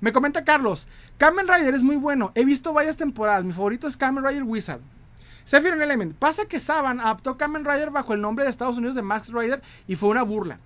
Me 0.00 0.12
comenta 0.12 0.44
Carlos, 0.44 0.86
Kamen 1.16 1.48
Rider 1.48 1.74
es 1.74 1.82
muy 1.82 1.96
bueno, 1.96 2.30
he 2.36 2.44
visto 2.44 2.72
varias 2.72 2.96
temporadas, 2.96 3.44
mi 3.44 3.52
favorito 3.52 3.88
es 3.88 3.96
Kamen 3.96 4.24
Rider 4.24 4.44
Wizard. 4.44 4.80
Sephiroth 5.44 5.80
Element, 5.80 6.14
pasa 6.14 6.44
que 6.44 6.60
Saban 6.60 7.00
adaptó 7.00 7.36
Kamen 7.36 7.64
Rider 7.64 7.90
bajo 7.90 8.12
el 8.12 8.20
nombre 8.20 8.44
de 8.44 8.50
Estados 8.50 8.76
Unidos 8.76 8.94
de 8.94 9.02
Max 9.02 9.32
Rider 9.32 9.62
y 9.88 9.96
fue 9.96 10.10
una 10.10 10.22
burla. 10.22 10.60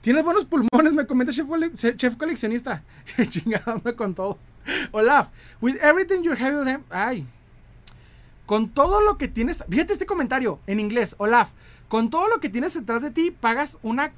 Tienes 0.00 0.24
buenos 0.24 0.46
pulmones, 0.46 0.94
me 0.94 1.06
comenta 1.06 1.32
Chef, 1.32 2.16
Coleccionista. 2.16 2.82
Chingada, 3.28 3.78
con 3.94 4.14
todo. 4.14 4.38
Olaf, 4.92 5.28
with 5.60 5.76
everything 5.82 6.22
you 6.22 6.32
have. 6.32 6.80
Ay. 6.90 7.26
Con 8.46 8.68
todo 8.68 9.00
lo 9.00 9.18
que 9.18 9.28
tienes. 9.28 9.64
Fíjate 9.68 9.92
este 9.92 10.06
comentario 10.06 10.58
en 10.66 10.80
inglés. 10.80 11.14
Olaf, 11.18 11.52
con 11.88 12.10
todo 12.10 12.28
lo 12.28 12.40
que 12.40 12.48
tienes 12.48 12.74
detrás 12.74 13.02
de 13.02 13.10
ti, 13.10 13.30
pagas 13.30 13.78
una. 13.82 14.12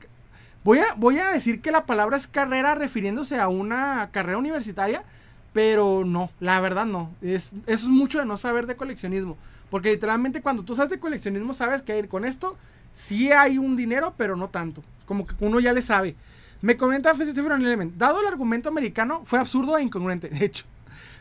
Voy 0.64 0.78
a, 0.78 0.94
voy 0.96 1.18
a 1.18 1.28
decir 1.30 1.60
que 1.60 1.70
la 1.70 1.86
palabra 1.86 2.16
es 2.16 2.26
carrera 2.26 2.74
refiriéndose 2.74 3.38
a 3.38 3.48
una 3.48 4.10
carrera 4.12 4.38
universitaria. 4.38 5.04
Pero 5.52 6.04
no, 6.04 6.30
la 6.40 6.60
verdad 6.60 6.84
no. 6.84 7.10
Es, 7.22 7.52
eso 7.66 7.84
es 7.86 7.88
mucho 7.88 8.18
de 8.18 8.26
no 8.26 8.36
saber 8.38 8.66
de 8.66 8.76
coleccionismo. 8.76 9.36
Porque 9.70 9.90
literalmente 9.90 10.42
cuando 10.42 10.64
tú 10.64 10.74
sabes 10.74 10.90
de 10.90 10.98
coleccionismo, 10.98 11.54
sabes 11.54 11.82
que 11.82 12.08
con 12.08 12.24
esto 12.24 12.56
sí 12.92 13.30
hay 13.30 13.58
un 13.58 13.76
dinero, 13.76 14.14
pero 14.16 14.34
no 14.34 14.48
tanto. 14.48 14.82
Como 15.06 15.26
que 15.26 15.34
uno 15.38 15.60
ya 15.60 15.72
le 15.72 15.82
sabe. 15.82 16.16
Me 16.64 16.78
comenta 16.78 17.10
Element, 17.10 17.94
dado 17.96 18.22
el 18.22 18.26
argumento 18.26 18.70
americano, 18.70 19.20
fue 19.26 19.38
absurdo 19.38 19.76
e 19.76 19.82
incongruente, 19.82 20.30
de 20.30 20.46
hecho. 20.46 20.64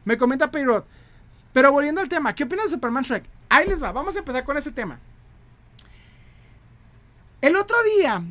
Me 0.05 0.17
comenta 0.17 0.49
Payrod, 0.49 0.85
pero 1.51 1.69
volviendo 1.69 1.99
al 1.99 2.07
tema, 2.07 2.33
¿qué 2.33 2.45
opinas 2.45 2.67
de 2.67 2.71
Superman 2.71 3.03
Shrek? 3.03 3.25
Ahí 3.49 3.67
les 3.67 3.83
va, 3.83 3.91
vamos 3.91 4.15
a 4.15 4.19
empezar 4.19 4.45
con 4.45 4.55
ese 4.55 4.71
tema. 4.71 5.01
El 7.41 7.57
otro 7.57 7.75
día, 7.97 8.23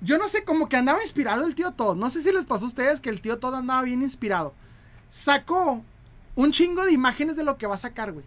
yo 0.00 0.16
no 0.16 0.28
sé, 0.28 0.44
como 0.44 0.68
que 0.68 0.76
andaba 0.76 1.02
inspirado 1.02 1.44
el 1.44 1.56
tío 1.56 1.72
Todd. 1.72 1.96
No 1.96 2.08
sé 2.08 2.22
si 2.22 2.30
les 2.30 2.46
pasó 2.46 2.66
a 2.66 2.68
ustedes 2.68 3.00
que 3.00 3.10
el 3.10 3.20
tío 3.20 3.40
Todd 3.40 3.56
andaba 3.56 3.82
bien 3.82 4.02
inspirado. 4.02 4.54
Sacó 5.10 5.82
un 6.36 6.52
chingo 6.52 6.84
de 6.84 6.92
imágenes 6.92 7.34
de 7.34 7.42
lo 7.42 7.58
que 7.58 7.66
va 7.66 7.74
a 7.74 7.78
sacar, 7.78 8.12
güey. 8.12 8.24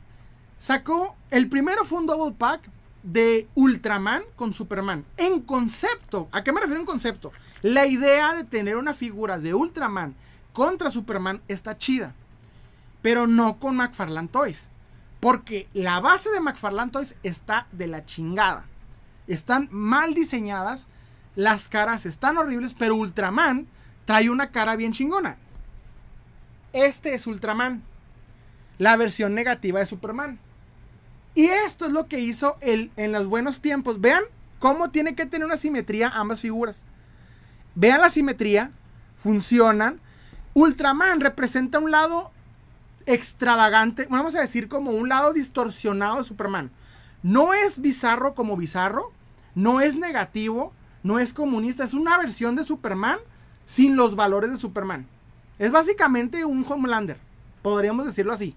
Sacó, 0.60 1.16
el 1.30 1.48
primero 1.48 1.86
fue 1.86 2.00
un 2.00 2.08
double 2.08 2.36
pack 2.38 2.60
de 3.04 3.48
Ultraman 3.56 4.24
con 4.36 4.54
Superman. 4.54 5.06
En 5.16 5.40
concepto, 5.40 6.28
¿a 6.34 6.44
qué 6.44 6.52
me 6.52 6.60
refiero 6.60 6.82
en 6.82 6.86
concepto? 6.86 7.32
La 7.62 7.86
idea 7.86 8.34
de 8.34 8.44
tener 8.44 8.78
una 8.78 8.94
figura 8.94 9.38
de 9.38 9.54
Ultraman 9.54 10.16
contra 10.54 10.90
Superman 10.92 11.42
está 11.48 11.78
chida. 11.78 12.14
Pero 13.02 13.28
no 13.28 13.60
con 13.60 13.76
McFarlane 13.76 14.28
Toys. 14.28 14.68
Porque 15.20 15.68
la 15.74 16.00
base 16.00 16.32
de 16.32 16.42
McFarlane 16.42 16.92
Toys 16.92 17.16
está 17.24 17.68
de 17.72 17.88
la 17.88 18.06
chingada. 18.06 18.66
Están 19.28 19.70
mal 19.72 20.14
diseñadas. 20.14 20.88
Las 21.36 21.70
caras 21.70 22.06
están 22.06 22.38
horribles. 22.38 22.76
Pero 22.78 22.96
Ultraman 22.96 23.68
trae 24.06 24.30
una 24.30 24.50
cara 24.50 24.76
bien 24.76 24.92
chingona. 24.92 25.38
Este 26.74 27.14
es 27.14 27.28
Ultraman. 27.28 27.84
La 28.80 28.98
versión 28.98 29.36
negativa 29.36 29.80
de 29.80 29.86
Superman. 29.86 30.40
Y 31.36 31.46
esto 31.46 31.86
es 31.86 31.92
lo 31.92 32.08
que 32.08 32.20
hizo 32.20 32.58
el, 32.62 32.92
en 32.98 33.12
los 33.12 33.28
buenos 33.28 33.62
tiempos. 33.62 34.02
Vean 34.02 34.24
cómo 34.60 34.90
tiene 34.90 35.16
que 35.16 35.28
tener 35.28 35.46
una 35.46 35.58
simetría 35.58 36.10
ambas 36.10 36.42
figuras. 36.42 36.84
Vean 37.76 38.02
la 38.02 38.10
simetría, 38.10 38.72
funcionan. 39.16 40.00
Ultraman 40.54 41.22
representa 41.22 41.80
un 41.80 41.92
lado 41.92 42.32
extravagante, 43.06 44.08
vamos 44.10 44.36
a 44.36 44.42
decir 44.42 44.68
como 44.68 44.92
un 44.92 45.10
lado 45.10 45.34
distorsionado 45.34 46.18
de 46.18 46.24
Superman. 46.24 46.72
No 47.24 47.54
es 47.54 47.80
bizarro 47.80 48.36
como 48.36 48.58
bizarro, 48.58 49.12
no 49.56 49.82
es 49.82 49.96
negativo, 49.96 50.74
no 51.04 51.20
es 51.20 51.34
comunista, 51.34 51.84
es 51.84 51.94
una 51.94 52.18
versión 52.18 52.56
de 52.56 52.64
Superman 52.64 53.20
sin 53.66 53.96
los 53.96 54.16
valores 54.16 54.52
de 54.52 54.58
Superman. 54.58 55.08
Es 55.60 55.72
básicamente 55.72 56.46
un 56.46 56.66
Homelander, 56.68 57.18
podríamos 57.62 58.06
decirlo 58.06 58.34
así. 58.34 58.56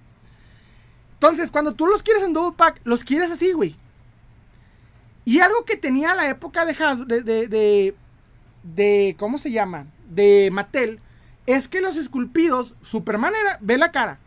Entonces, 1.15 1.51
cuando 1.51 1.74
tú 1.74 1.86
los 1.86 2.03
quieres 2.03 2.23
en 2.23 2.32
double 2.32 2.57
pack, 2.57 2.81
los 2.85 3.05
quieres 3.05 3.31
así, 3.31 3.53
güey. 3.53 3.77
Y 5.24 5.41
algo 5.41 5.65
que 5.65 5.77
tenía 5.77 6.15
la 6.15 6.28
época 6.28 6.66
de, 6.66 6.74
de, 7.23 7.49
de, 7.49 7.95
¿cómo 9.19 9.39
se 9.39 9.51
llama? 9.51 9.86
De 10.09 10.51
Mattel, 10.53 11.01
es 11.47 11.69
que 11.69 11.81
los 11.81 11.97
esculpidos, 11.97 12.77
Superman 12.82 13.35
era, 13.39 13.59
ve 13.61 13.78
la 13.78 13.93
cara, 13.93 14.19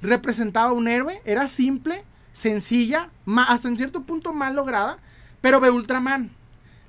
representaba 0.00 0.72
un 0.72 0.88
héroe, 0.88 1.20
era 1.24 1.46
simple, 1.48 2.04
sencilla, 2.32 3.10
hasta 3.48 3.68
en 3.68 3.76
cierto 3.76 4.02
punto 4.02 4.32
mal 4.32 4.56
lograda, 4.56 4.98
pero 5.40 5.60
ve 5.60 5.70
Ultraman. 5.70 6.30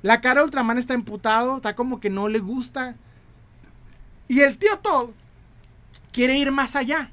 La 0.01 0.21
cara 0.21 0.41
de 0.41 0.45
Ultraman 0.45 0.77
está 0.77 0.93
emputado, 0.93 1.57
está 1.57 1.75
como 1.75 1.99
que 1.99 2.09
no 2.09 2.27
le 2.27 2.39
gusta. 2.39 2.95
Y 4.27 4.41
el 4.41 4.57
tío 4.57 4.77
Todd 4.80 5.11
quiere 6.11 6.38
ir 6.38 6.51
más 6.51 6.75
allá. 6.75 7.09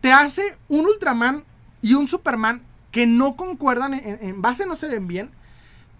Te 0.00 0.12
hace 0.12 0.56
un 0.68 0.86
Ultraman 0.86 1.44
y 1.82 1.94
un 1.94 2.06
Superman 2.06 2.62
que 2.90 3.06
no 3.06 3.36
concuerdan, 3.36 3.94
en, 3.94 4.40
base 4.40 4.66
no 4.66 4.76
se 4.76 4.88
ven 4.88 5.08
bien, 5.08 5.30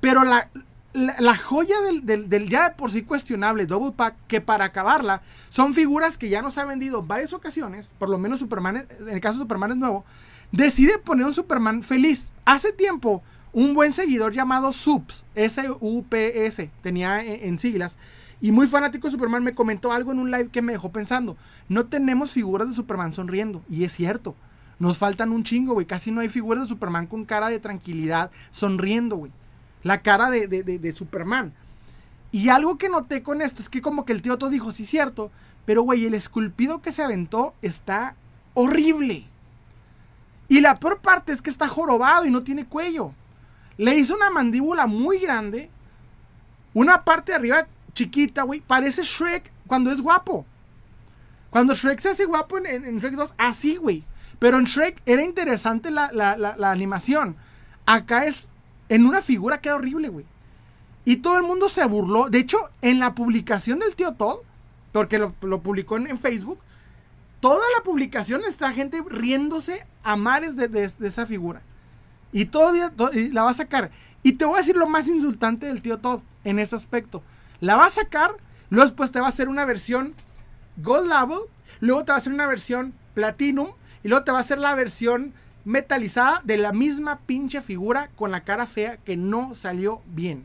pero 0.00 0.22
la, 0.22 0.48
la, 0.94 1.36
joya 1.36 1.74
del, 2.02 2.48
ya 2.48 2.76
por 2.76 2.90
sí 2.90 3.02
cuestionable 3.02 3.66
Double 3.66 3.92
Pack, 3.92 4.14
que 4.28 4.40
para 4.40 4.66
acabarla 4.66 5.22
son 5.50 5.74
figuras 5.74 6.16
que 6.16 6.28
ya 6.28 6.40
nos 6.40 6.56
ha 6.56 6.64
vendido 6.64 7.02
varias 7.02 7.32
ocasiones, 7.32 7.94
por 7.98 8.08
lo 8.08 8.16
menos 8.16 8.38
Superman, 8.38 8.86
en 9.00 9.08
el 9.08 9.20
caso 9.20 9.38
de 9.38 9.42
Superman 9.42 9.72
es 9.72 9.76
nuevo, 9.76 10.04
decide 10.52 10.98
poner 10.98 11.26
un 11.26 11.34
Superman 11.34 11.82
feliz. 11.82 12.30
Hace 12.44 12.72
tiempo, 12.72 13.22
un 13.52 13.74
buen 13.74 13.92
seguidor 13.92 14.32
llamado 14.32 14.72
Subs, 14.72 15.24
S-U-P-S, 15.34 16.70
tenía 16.80 17.24
en, 17.24 17.58
siglas, 17.58 17.98
y 18.40 18.52
muy 18.52 18.68
fanático 18.68 19.08
de 19.08 19.12
Superman 19.12 19.42
me 19.42 19.54
comentó 19.54 19.92
algo 19.92 20.12
en 20.12 20.20
un 20.20 20.30
live 20.30 20.50
que 20.50 20.62
me 20.62 20.72
dejó 20.72 20.92
pensando. 20.92 21.36
No 21.68 21.86
tenemos 21.86 22.30
figuras 22.30 22.68
de 22.68 22.76
Superman 22.76 23.14
sonriendo, 23.14 23.64
y 23.68 23.84
es 23.84 23.92
cierto. 23.92 24.36
Nos 24.78 24.98
faltan 24.98 25.30
un 25.30 25.44
chingo, 25.44 25.74
güey. 25.74 25.86
Casi 25.86 26.10
no 26.10 26.20
hay 26.20 26.28
figuras 26.28 26.64
de 26.64 26.68
Superman 26.68 27.06
con 27.06 27.24
cara 27.24 27.48
de 27.48 27.60
tranquilidad, 27.60 28.30
sonriendo, 28.50 29.16
güey. 29.16 29.32
La 29.84 30.02
cara 30.02 30.30
de, 30.30 30.48
de, 30.48 30.92
Superman. 30.92 31.52
Y 32.32 32.48
algo 32.48 32.76
que 32.78 32.88
noté 32.88 33.22
con 33.22 33.40
esto 33.40 33.62
es 33.62 33.68
que 33.68 33.80
como 33.80 34.04
que 34.04 34.12
el 34.12 34.22
tío 34.22 34.36
todo 34.38 34.50
dijo, 34.50 34.72
sí, 34.72 34.84
cierto. 34.84 35.30
Pero, 35.64 35.82
güey, 35.82 36.04
el 36.06 36.14
esculpido 36.14 36.82
que 36.82 36.90
se 36.90 37.02
aventó 37.04 37.54
está 37.62 38.16
horrible. 38.54 39.26
Y 40.48 40.60
la 40.60 40.80
peor 40.80 41.00
parte 41.00 41.32
es 41.32 41.40
que 41.40 41.50
está 41.50 41.68
jorobado 41.68 42.24
y 42.24 42.30
no 42.30 42.42
tiene 42.42 42.66
cuello. 42.66 43.12
Le 43.76 43.94
hizo 43.94 44.16
una 44.16 44.30
mandíbula 44.30 44.86
muy 44.86 45.18
grande. 45.18 45.70
Una 46.72 47.04
parte 47.04 47.32
de 47.32 47.36
arriba 47.36 47.66
chiquita, 47.94 48.42
güey. 48.42 48.60
Parece 48.60 49.04
Shrek 49.04 49.50
cuando 49.66 49.90
es 49.90 50.00
guapo. 50.00 50.44
Cuando 51.50 51.74
Shrek 51.74 52.00
se 52.00 52.10
hace 52.10 52.24
guapo 52.24 52.58
en, 52.58 52.98
Shrek 52.98 53.14
2, 53.14 53.34
así, 53.38 53.76
güey. 53.76 54.04
Pero 54.40 54.58
en 54.58 54.64
Shrek 54.64 55.00
era 55.06 55.22
interesante 55.22 55.90
la, 55.90 56.08
animación. 56.70 57.36
Acá 57.86 58.26
es. 58.26 58.50
En 58.94 59.06
una 59.06 59.20
figura 59.20 59.60
queda 59.60 59.74
horrible, 59.74 60.08
güey. 60.08 60.24
Y 61.04 61.16
todo 61.16 61.36
el 61.36 61.42
mundo 61.42 61.68
se 61.68 61.84
burló. 61.84 62.30
De 62.30 62.38
hecho, 62.38 62.58
en 62.80 63.00
la 63.00 63.12
publicación 63.16 63.80
del 63.80 63.96
tío 63.96 64.12
Todd, 64.12 64.38
porque 64.92 65.18
lo, 65.18 65.32
publicó 65.32 65.96
en, 65.96 66.16
Facebook, 66.16 66.60
toda 67.40 67.64
la 67.76 67.82
publicación 67.82 68.42
está 68.46 68.70
gente 68.70 69.02
riéndose 69.10 69.84
a 70.04 70.14
mares 70.14 70.54
de, 70.54 70.92
esa 71.00 71.26
figura. 71.26 71.60
Y 72.30 72.44
todavía 72.44 72.92
la 73.32 73.42
va 73.42 73.50
a 73.50 73.54
sacar. 73.54 73.90
Y 74.22 74.34
te 74.34 74.44
voy 74.44 74.54
a 74.54 74.58
decir 74.58 74.76
lo 74.76 74.86
más 74.86 75.08
insultante 75.08 75.66
del 75.66 75.82
tío 75.82 75.98
Todd 75.98 76.20
en 76.44 76.60
ese 76.60 76.76
aspecto. 76.76 77.20
La 77.58 77.74
va 77.74 77.86
a 77.86 77.90
sacar, 77.90 78.36
luego 78.70 78.90
después 78.90 79.10
te 79.10 79.18
va 79.18 79.26
a 79.26 79.30
hacer 79.30 79.48
una 79.48 79.64
versión 79.64 80.14
Gold 80.76 81.08
Level, 81.08 81.40
luego 81.80 82.04
te 82.04 82.12
va 82.12 82.18
a 82.18 82.18
hacer 82.18 82.32
una 82.32 82.46
versión 82.46 82.94
Platinum, 83.14 83.70
y 84.04 84.08
luego 84.08 84.22
te 84.22 84.30
va 84.30 84.38
a 84.38 84.42
hacer 84.42 84.60
la 84.60 84.76
versión 84.76 85.34
metalizada 85.64 86.42
de 86.44 86.58
la 86.58 86.72
misma 86.72 87.20
pinche 87.20 87.60
figura 87.60 88.10
con 88.16 88.30
la 88.30 88.44
cara 88.44 88.66
fea 88.66 88.98
que 88.98 89.16
no 89.16 89.54
salió 89.54 90.02
bien. 90.06 90.44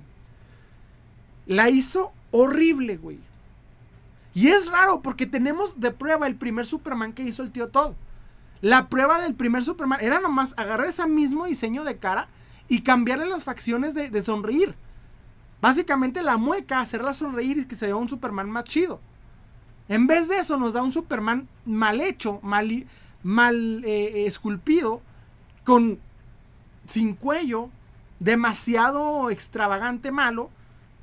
La 1.45 1.69
hizo 1.69 2.13
horrible, 2.31 2.97
güey. 2.97 3.19
Y 4.33 4.49
es 4.49 4.67
raro 4.67 5.01
porque 5.01 5.25
tenemos 5.25 5.79
de 5.79 5.91
prueba 5.91 6.27
el 6.27 6.35
primer 6.35 6.65
Superman 6.65 7.13
que 7.13 7.23
hizo 7.23 7.43
el 7.43 7.51
tío 7.51 7.69
Todd. 7.69 7.93
La 8.61 8.89
prueba 8.89 9.21
del 9.21 9.35
primer 9.35 9.63
Superman 9.63 9.99
era 10.01 10.19
nomás 10.19 10.53
agarrar 10.57 10.87
ese 10.87 11.07
mismo 11.07 11.45
diseño 11.45 11.83
de 11.83 11.97
cara 11.97 12.27
y 12.67 12.81
cambiarle 12.81 13.25
las 13.25 13.43
facciones 13.43 13.93
de, 13.93 14.23
sonreír. 14.23 14.75
Básicamente 15.61 16.21
la 16.21 16.37
mueca, 16.37 16.79
hacerla 16.79 17.13
sonreír 17.13 17.57
y 17.57 17.65
que 17.65 17.75
se 17.75 17.87
vea 17.87 17.95
un 17.95 18.09
Superman 18.09 18.49
más 18.49 18.65
chido. 18.65 19.01
En 19.87 20.07
vez 20.07 20.27
de 20.27 20.37
eso 20.37 20.57
nos 20.57 20.73
da 20.73 20.83
un 20.83 20.93
Superman 20.93 21.47
mal 21.65 21.99
hecho, 21.99 22.39
mal, 22.43 22.85
eh, 23.83 24.25
esculpido, 24.27 25.01
con 25.69 25.99
sin 26.87 27.13
cuello, 27.13 27.69
demasiado 28.19 29.29
extravagante 29.29 30.11
malo 30.11 30.49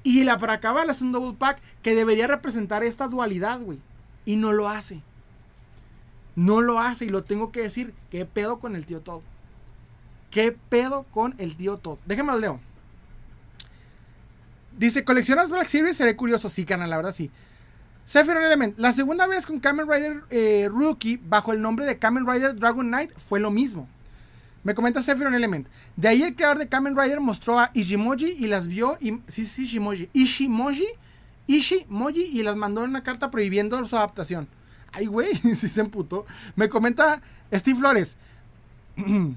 y 0.02 0.24
la 0.24 0.38
para 0.38 0.54
acabar 0.54 0.90
es 0.90 1.00
un 1.00 1.12
double 1.12 1.36
pack 1.38 1.60
que 1.82 1.94
debería 1.94 2.26
representar 2.26 2.82
esta 2.82 3.06
dualidad, 3.06 3.60
güey. 3.60 3.78
Y 4.24 4.34
no 4.34 4.52
lo 4.52 4.68
hace. 4.68 5.02
No 6.34 6.62
lo 6.62 6.80
hace 6.80 7.04
y 7.04 7.10
lo 7.10 7.22
tengo 7.22 7.52
que 7.52 7.62
decir. 7.62 7.94
¿Qué 8.10 8.24
pedo 8.24 8.58
con 8.58 8.74
el 8.74 8.86
tío 8.86 9.02
Todd? 9.02 9.20
¿Qué 10.32 10.50
pedo 10.50 11.04
con 11.12 11.36
el 11.38 11.54
tío 11.54 11.76
Todd? 11.76 11.98
Déjame 12.04 12.32
lo 12.32 12.40
leo. 12.40 12.60
Dice, 14.76 15.04
¿coleccionas 15.04 15.48
Black 15.48 15.68
Series? 15.68 15.96
Seré 15.96 16.16
curioso. 16.16 16.50
Sí, 16.50 16.64
canal, 16.64 16.90
la 16.90 16.96
verdad 16.96 17.14
sí. 17.14 17.30
Sephiroth 18.04 18.42
Element. 18.42 18.76
La 18.80 18.90
segunda 18.90 19.28
vez 19.28 19.46
con 19.46 19.60
Kamen 19.60 19.88
Rider 19.88 20.24
eh, 20.30 20.68
Rookie 20.68 21.20
bajo 21.22 21.52
el 21.52 21.62
nombre 21.62 21.86
de 21.86 22.00
Kamen 22.00 22.26
Rider 22.26 22.56
Dragon 22.56 22.88
Knight 22.88 23.12
fue 23.16 23.38
lo 23.38 23.52
mismo. 23.52 23.88
Me 24.66 24.74
comenta 24.74 25.00
Sephiroth 25.00 25.32
Element. 25.32 25.68
De 25.94 26.08
ahí 26.08 26.24
el 26.24 26.34
creador 26.34 26.58
de 26.58 26.66
Kamen 26.66 26.96
Rider 26.96 27.20
mostró 27.20 27.60
a 27.60 27.70
Ishimoji 27.72 28.32
y 28.36 28.48
las 28.48 28.66
vio. 28.66 28.98
Y, 29.00 29.20
sí, 29.28 29.46
sí, 29.46 29.62
Ishimoji. 29.62 30.10
Ishimoji. 30.12 30.88
Ishimoji 31.46 32.30
y 32.32 32.42
las 32.42 32.56
mandó 32.56 32.82
en 32.82 32.90
una 32.90 33.04
carta 33.04 33.30
prohibiendo 33.30 33.84
su 33.84 33.96
adaptación. 33.96 34.48
Ay, 34.90 35.06
güey, 35.06 35.36
si 35.36 35.68
se 35.68 35.80
emputó. 35.80 36.26
Me 36.56 36.68
comenta 36.68 37.22
Steve 37.54 37.78
Flores. 37.78 38.16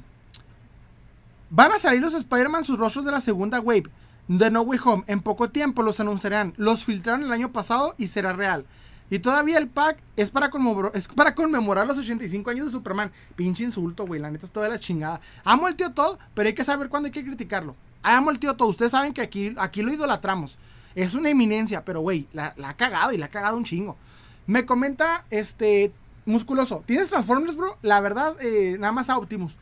Van 1.51 1.73
a 1.73 1.77
salir 1.77 2.01
los 2.01 2.15
Spider-Man 2.15 2.65
sus 2.65 2.79
rostros 2.79 3.05
de 3.05 3.11
la 3.11 3.21
segunda 3.21 3.59
wave 3.59 3.83
de 4.27 4.49
No 4.49 4.61
Way 4.61 4.79
Home. 4.83 5.03
En 5.05 5.21
poco 5.21 5.51
tiempo 5.51 5.83
los 5.83 5.99
anunciarán. 5.99 6.55
Los 6.57 6.85
filtraron 6.85 7.21
el 7.21 7.31
año 7.31 7.51
pasado 7.51 7.93
y 7.99 8.07
será 8.07 8.33
real. 8.33 8.65
Y 9.09 9.19
todavía 9.19 9.57
el 9.57 9.67
pack 9.67 9.97
es 10.15 10.29
para, 10.29 10.49
conmemorar, 10.49 10.91
es 10.93 11.07
para 11.07 11.33
conmemorar 11.33 11.87
los 11.87 11.97
85 11.97 12.49
años 12.49 12.65
de 12.67 12.71
Superman. 12.71 13.11
Pinche 13.35 13.63
insulto, 13.63 14.05
güey. 14.05 14.19
La 14.19 14.29
neta 14.29 14.45
es 14.45 14.51
toda 14.51 14.69
la 14.69 14.79
chingada. 14.79 15.19
Amo 15.43 15.67
el 15.67 15.75
tío 15.75 15.91
Todd, 15.91 16.17
pero 16.33 16.47
hay 16.47 16.53
que 16.53 16.63
saber 16.63 16.89
cuándo 16.89 17.07
hay 17.07 17.11
que 17.11 17.23
criticarlo. 17.23 17.75
Amo 18.03 18.29
el 18.29 18.39
tío 18.39 18.55
Todd. 18.55 18.69
Ustedes 18.69 18.91
saben 18.91 19.13
que 19.13 19.21
aquí, 19.21 19.55
aquí 19.57 19.81
lo 19.81 19.91
idolatramos. 19.91 20.57
Es 20.93 21.13
una 21.13 21.29
eminencia, 21.29 21.83
pero 21.85 22.01
güey, 22.01 22.27
la, 22.33 22.53
ha 22.63 22.73
cagado 22.75 23.11
y 23.11 23.17
la 23.17 23.27
ha 23.27 23.29
cagado 23.29 23.57
un 23.57 23.63
chingo. 23.63 23.97
Me 24.45 24.65
comenta, 24.65 25.25
este, 25.29 25.91
musculoso. 26.25 26.83
¿Tienes 26.85 27.09
Transformers, 27.09 27.55
bro? 27.55 27.77
La 27.81 28.01
verdad, 28.01 28.35
eh, 28.41 28.77
nada 28.79 28.91
más 28.93 29.09
a 29.09 29.17
Optimus. 29.17 29.57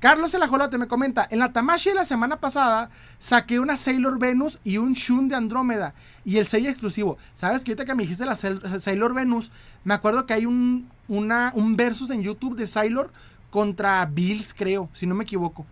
Carlos 0.00 0.32
el 0.32 0.42
ajolote 0.42 0.78
me 0.78 0.86
comenta, 0.86 1.26
en 1.28 1.40
la 1.40 1.52
Tamashi 1.52 1.90
de 1.90 1.96
la 1.96 2.04
semana 2.04 2.36
pasada 2.36 2.88
saqué 3.18 3.58
una 3.58 3.76
Sailor 3.76 4.20
Venus 4.20 4.60
y 4.62 4.78
un 4.78 4.92
Shun 4.92 5.28
de 5.28 5.34
Andrómeda 5.34 5.92
y 6.24 6.38
el 6.38 6.46
sello 6.46 6.70
exclusivo. 6.70 7.18
¿Sabes 7.34 7.64
que 7.64 7.72
ahorita 7.72 7.84
que 7.84 7.96
me 7.96 8.04
dijiste 8.04 8.24
la 8.24 8.36
Sailor 8.36 9.14
Venus, 9.14 9.50
me 9.82 9.94
acuerdo 9.94 10.24
que 10.24 10.34
hay 10.34 10.46
un, 10.46 10.88
una, 11.08 11.52
un 11.56 11.76
versus 11.76 12.10
en 12.10 12.22
YouTube 12.22 12.56
de 12.56 12.68
Sailor 12.68 13.10
contra 13.50 14.04
Bills, 14.06 14.54
creo, 14.54 14.88
si 14.92 15.04
no 15.06 15.16
me 15.16 15.24
equivoco. 15.24 15.66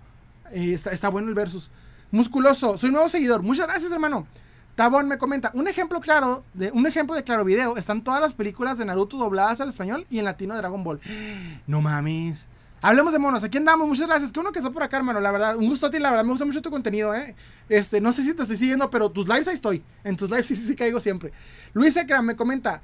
Eh, 0.51 0.73
está, 0.73 1.09
bueno 1.09 1.29
el 1.29 1.35
versus. 1.35 1.71
Musculoso, 2.11 2.79
soy 2.79 2.91
nuevo 2.91 3.09
seguidor. 3.09 3.43
Muchas 3.43 3.69
gracias, 3.69 3.93
hermano. 3.93 4.27
Tabón 4.75 5.07
me 5.07 5.19
comenta, 5.19 5.53
un 5.55 5.69
ejemplo 5.69 6.01
claro, 6.01 6.45
de, 6.53 6.71
un 6.73 6.87
ejemplo 6.87 7.15
de 7.15 7.23
claro 7.23 7.45
video, 7.45 7.77
están 7.77 8.03
todas 8.03 8.21
las 8.21 8.35
películas 8.35 8.77
de 8.77 8.85
Naruto 8.85 9.17
dobladas 9.17 9.61
al 9.61 9.69
español 9.69 10.07
y 10.11 10.19
en 10.19 10.27
latino 10.27 10.55
de 10.55 10.59
Dragon 10.59 10.83
Ball. 10.83 11.01
No 11.67 11.81
mames. 11.81 12.47
Hablemos 12.87 13.13
de 13.13 13.19
monos. 13.19 13.43
Aquí 13.43 13.59
andamos. 13.59 13.89
Muchas 13.89 14.07
gracias. 14.07 14.31
Que 14.31 14.39
uno 14.39 14.53
que 14.53 14.61
está 14.61 14.71
por 14.71 14.81
acá, 14.81 14.99
hermano. 14.99 15.19
La 15.19 15.33
verdad, 15.33 15.57
un 15.57 15.67
gusto 15.67 15.87
a 15.87 15.91
ti. 15.91 15.99
La 15.99 16.09
verdad, 16.09 16.23
me 16.23 16.31
gusta 16.31 16.45
mucho 16.45 16.63
tu 16.63 16.71
contenido, 16.71 17.13
¿eh? 17.17 17.35
Este, 17.69 18.01
no 18.01 18.13
sé 18.13 18.23
si 18.23 18.33
te 18.33 18.43
estoy 18.43 18.57
siguiendo, 18.57 18.89
pero 18.91 19.11
tus 19.11 19.27
lives 19.27 19.49
ahí 19.49 19.55
estoy. 19.55 19.83
En 20.05 20.15
tus 20.15 20.31
lives 20.31 20.47
sí, 20.47 20.55
sí, 20.55 20.69
sí 20.69 20.77
caigo 20.77 21.01
siempre. 21.01 21.33
Luis 21.73 21.97
Ekram 21.97 22.25
me 22.25 22.37
comenta: 22.37 22.81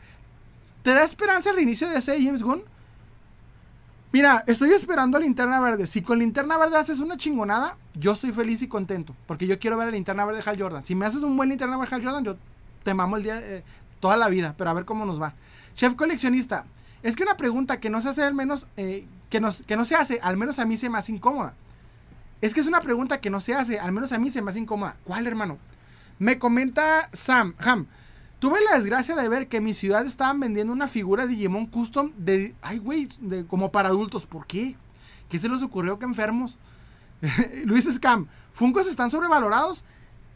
¿Te 0.82 0.90
da 0.90 1.04
esperanza 1.04 1.50
el 1.50 1.56
reinicio 1.56 1.88
de 1.88 1.98
ese 1.98 2.20
James 2.20 2.42
Gunn? 2.42 2.64
Mira, 4.10 4.42
estoy 4.48 4.72
esperando 4.72 5.18
a 5.18 5.20
Linterna 5.20 5.60
Verde. 5.60 5.86
Si 5.86 6.02
con 6.02 6.18
Linterna 6.18 6.58
Verde 6.58 6.78
haces 6.78 6.98
una 6.98 7.16
chingonada, 7.16 7.76
yo 7.94 8.10
estoy 8.10 8.32
feliz 8.32 8.60
y 8.60 8.66
contento. 8.66 9.14
Porque 9.28 9.46
yo 9.46 9.60
quiero 9.60 9.76
ver 9.76 9.86
a 9.86 9.92
Linterna 9.92 10.24
Verde 10.24 10.42
de 10.42 10.50
Hal 10.50 10.60
Jordan. 10.60 10.84
Si 10.84 10.96
me 10.96 11.06
haces 11.06 11.22
un 11.22 11.36
buen 11.36 11.48
Linterna 11.48 11.76
Verde 11.76 11.90
de 11.90 11.96
Hal 11.96 12.04
Jordan, 12.04 12.24
yo 12.24 12.36
te 12.82 12.92
mamo 12.92 13.18
el 13.18 13.22
día, 13.22 13.38
eh, 13.38 13.62
toda 14.00 14.16
la 14.16 14.28
vida. 14.28 14.56
Pero 14.58 14.68
a 14.68 14.72
ver 14.72 14.84
cómo 14.84 15.06
nos 15.06 15.22
va. 15.22 15.34
Chef 15.76 15.94
coleccionista. 15.94 16.64
Es 17.04 17.14
que 17.14 17.22
una 17.22 17.36
pregunta 17.36 17.78
que 17.78 17.88
no 17.88 18.02
se 18.02 18.08
hace 18.08 18.24
al 18.24 18.34
menos, 18.34 18.66
eh, 18.76 19.06
que, 19.32 19.40
no, 19.40 19.48
que 19.66 19.76
no 19.76 19.86
se 19.86 19.96
hace, 19.96 20.20
al 20.22 20.36
menos 20.36 20.59
a 20.59 20.66
mí 20.66 20.76
se 20.76 20.90
me 20.90 20.98
hace 20.98 21.10
incómoda. 21.10 21.54
Es 22.42 22.52
que 22.52 22.60
es 22.60 22.66
una 22.66 22.82
pregunta 22.82 23.22
que 23.22 23.30
no 23.30 23.40
se 23.40 23.54
hace, 23.54 23.80
al 23.80 23.90
menos 23.90 24.12
a 24.12 24.18
mí 24.18 24.28
se 24.28 24.42
me 24.42 24.50
hace 24.50 24.59
incómoda. 24.59 24.96
¿Cuál, 25.04 25.26
hermano? 25.26 25.56
Me 26.18 26.38
comenta 26.38 27.09
Sam, 27.14 27.54
Ham. 27.59 27.86
Tuve 28.40 28.59
la 28.62 28.76
desgracia 28.76 29.16
de 29.16 29.28
ver 29.30 29.48
que 29.48 29.56
en 29.56 29.64
mi 29.64 29.72
ciudad 29.72 30.04
estaban 30.04 30.38
vendiendo 30.38 30.70
una 30.70 30.86
figura 30.86 31.24
de 31.24 31.30
Digimon 31.30 31.64
Custom 31.64 32.12
de, 32.18 32.54
ay, 32.60 32.76
güey, 32.76 33.09
como 33.48 33.72
para 33.72 33.88
adultos. 33.88 34.26
¿Por 34.26 34.46
qué? 34.46 34.76
¿Qué 35.30 35.38
se 35.38 35.48
les 35.48 35.62
ocurrió 35.62 35.98
que 35.98 36.04
enfermos? 36.04 36.59
Luis 37.64 37.88
Scam, 37.90 38.26
¿Funcos 38.52 38.86
están 38.86 39.10
sobrevalorados? 39.10 39.82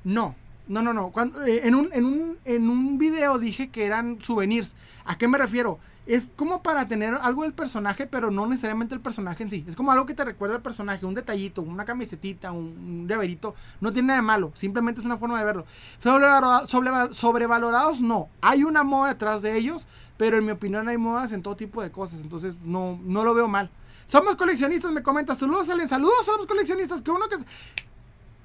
No, 0.05 0.35
No, 0.69 0.81
no, 0.81 0.95
no. 0.95 1.11
Cuando, 1.11 1.45
eh, 1.45 1.67
en, 1.67 1.75
un, 1.75 1.91
en, 1.93 2.07
un, 2.07 2.39
en 2.47 2.71
un 2.71 2.97
video 2.97 3.39
dije 3.39 3.69
que 3.69 3.85
eran 3.85 4.21
souvenirs. 4.23 4.75
¿A 5.05 5.19
qué 5.19 5.29
me 5.29 5.37
refiero? 5.37 5.81
Es 6.07 6.29
como 6.37 6.63
para 6.63 6.87
tener 6.87 7.15
algo 7.15 7.43
del 7.43 7.53
personaje, 7.53 8.07
pero 8.07 8.31
no 8.31 8.47
necesariamente 8.47 8.95
el 8.95 9.01
personaje 9.01 9.43
en 9.43 9.51
sí. 9.51 9.65
Es 9.67 9.75
como 9.75 9.91
algo 9.91 10.07
que 10.07 10.15
te 10.15 10.25
recuerda 10.25 10.57
al 10.57 10.63
personaje, 10.63 11.05
un 11.05 11.15
detallito, 11.15 11.63
una 11.63 11.85
camisetita, 11.85 12.53
un, 12.53 13.07
llaverito. 13.09 13.55
No 13.81 13.93
tiene 13.93 14.09
nada 14.09 14.21
de 14.21 14.27
malo, 14.27 14.53
simplemente 14.55 15.01
es 15.01 15.07
una 15.07 15.19
forma 15.19 15.39
de 15.39 15.45
verlo. 15.45 15.67
sobrevalorados 17.13 18.01
no. 18.01 18.29
Hay 18.41 18.63
una 18.63 18.85
moda 18.85 19.09
detrás 19.09 19.43
de 19.43 19.57
ellos, 19.57 19.87
pero 20.17 20.37
en 20.37 20.45
mi 20.45 20.53
opinión 20.53 20.89
hay 20.89 20.97
modas 20.97 21.33
en 21.33 21.43
todo 21.43 21.57
tipo 21.57 21.83
de 21.83 21.91
cosas. 21.91 22.21
Entonces 22.21 22.57
no, 22.63 22.99
no 23.03 23.25
lo 23.25 23.35
veo 23.35 23.49
mal. 23.49 23.71
Somos 24.07 24.37
coleccionistas, 24.37 24.93
me 24.93 25.03
comentas. 25.03 25.39
Saludos, 25.39 25.67
Salen. 25.67 25.89
Saludos, 25.89 26.25
somos 26.25 26.47
coleccionistas. 26.47 27.03
Que 27.03 27.11
uno 27.11 27.29
que. 27.29 27.39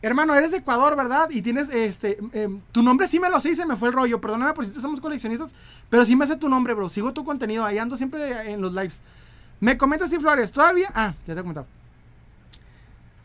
Hermano, 0.04 0.34
eres 0.34 0.52
de 0.52 0.58
Ecuador, 0.58 0.96
¿verdad? 0.96 1.30
Y 1.30 1.44
tienes, 1.44 1.70
este, 1.70 2.18
em, 2.34 2.60
tu 2.72 2.82
nombre 2.82 3.08
sí 3.08 3.20
me 3.20 3.30
lo 3.30 3.40
sé 3.40 3.52
y 3.52 3.56
se 3.56 3.66
me 3.66 3.76
fue 3.76 3.90
el 3.90 3.94
rollo. 3.94 4.20
Perdóname 4.20 4.54
por 4.54 4.66
si 4.66 4.74
somos 4.82 5.00
coleccionistas, 5.00 5.52
pero 5.90 6.06
sí 6.06 6.16
me 6.16 6.26
sé 6.26 6.38
tu 6.38 6.50
nombre, 6.50 6.74
bro. 6.74 6.90
Sigo 6.90 7.14
tu 7.14 7.24
contenido, 7.24 7.64
ahí 7.64 7.78
ando 7.78 7.96
siempre 7.98 8.52
en 8.52 8.62
los 8.62 8.74
lives. 8.74 9.00
Me 9.60 9.78
comentas, 9.78 10.08
Steve 10.08 10.22
Flores, 10.22 10.52
todavía. 10.52 10.92
Ah, 10.96 11.14
ya 11.28 11.36
te 11.36 11.40
he 11.40 11.44
comentado. 11.44 11.68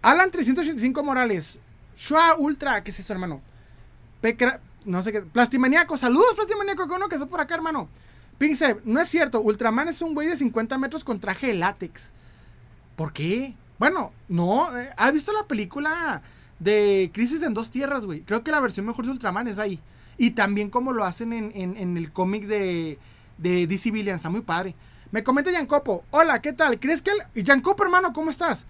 Alan 0.02 0.30
385 0.30 1.02
Morales. 1.02 1.58
Shua 1.96 2.36
Ultra, 2.36 2.84
¿qué 2.84 2.90
es 2.90 3.00
esto, 3.00 3.14
hermano? 3.14 3.40
Pecra, 4.20 4.60
no 4.84 5.02
sé 5.02 5.12
qué. 5.12 5.22
Plastimaniaco, 5.22 5.96
saludos, 5.96 6.34
Plastimaniaco, 6.34 6.86
que 6.86 6.94
uno 6.94 7.08
que 7.08 7.14
está 7.14 7.26
por 7.26 7.40
acá, 7.40 7.54
hermano. 7.54 7.88
Pinkse, 8.36 8.76
no 8.84 9.00
es 9.00 9.08
cierto, 9.08 9.40
Ultraman 9.40 9.88
es 9.88 10.02
un 10.02 10.12
güey 10.12 10.28
de 10.28 10.36
50 10.36 10.76
metros 10.76 11.04
con 11.04 11.20
traje 11.20 11.46
de 11.46 11.54
látex. 11.54 12.12
¿Por 12.96 13.14
qué? 13.14 13.54
Bueno, 13.78 14.12
no, 14.28 14.76
eh, 14.76 14.90
¿has 14.96 15.12
visto 15.14 15.32
la 15.32 15.44
película 15.44 16.22
de 16.58 17.10
Crisis 17.12 17.42
en 17.42 17.54
Dos 17.54 17.70
Tierras, 17.70 18.04
güey? 18.04 18.22
Creo 18.22 18.42
que 18.42 18.50
la 18.50 18.60
versión 18.60 18.86
mejor 18.86 19.04
de 19.04 19.12
Ultraman 19.12 19.48
es 19.48 19.58
ahí. 19.58 19.80
Y 20.18 20.30
también 20.30 20.70
como 20.70 20.92
lo 20.92 21.04
hacen 21.04 21.32
en, 21.32 21.96
el 21.96 22.12
cómic 22.12 22.46
de, 22.46 22.98
de 23.38 23.66
DC 23.66 23.90
Villain, 23.90 24.16
está 24.16 24.30
muy 24.30 24.40
padre. 24.40 24.74
Me 25.12 25.22
comenta 25.22 25.50
Yancopo, 25.50 26.04
hola, 26.10 26.40
¿qué 26.40 26.52
tal? 26.52 26.80
¿Crees 26.80 27.02
que 27.02 27.10
el... 27.10 27.44
Yancopo, 27.44 27.84
hermano, 27.84 28.12
¿cómo 28.12 28.30
estás? 28.30 28.66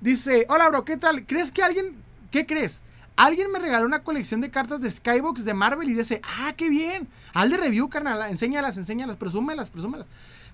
Dice, 0.00 0.46
hola, 0.48 0.68
bro, 0.68 0.84
¿qué 0.84 0.96
tal? 0.96 1.26
¿Crees 1.26 1.50
que 1.50 1.62
alguien... 1.62 1.96
¿Qué 2.30 2.46
crees? 2.46 2.82
Alguien 3.16 3.50
me 3.50 3.58
regaló 3.58 3.84
una 3.84 4.02
colección 4.02 4.40
de 4.40 4.50
cartas 4.50 4.80
de 4.80 4.90
Skybox 4.90 5.44
de 5.44 5.52
Marvel 5.52 5.90
y 5.90 5.94
dice, 5.94 6.22
ah, 6.38 6.54
qué 6.56 6.70
bien. 6.70 7.08
Al 7.34 7.50
de 7.50 7.56
review, 7.56 7.88
carnal, 7.88 8.22
enséñalas, 8.30 8.76
enséñalas, 8.76 9.16
presúmelas, 9.16 9.70
presúmelas. 9.70 10.06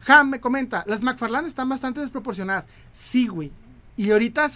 Ham 0.07 0.31
me 0.31 0.41
comenta, 0.41 0.85
las 0.87 1.03
McFarland 1.03 1.47
están 1.47 1.69
bastante 1.69 2.01
desproporcionadas. 2.01 2.67
Sí, 2.93 3.29
güey. 3.29 3.53
Y 3.97 4.11
ahorita 4.11 4.51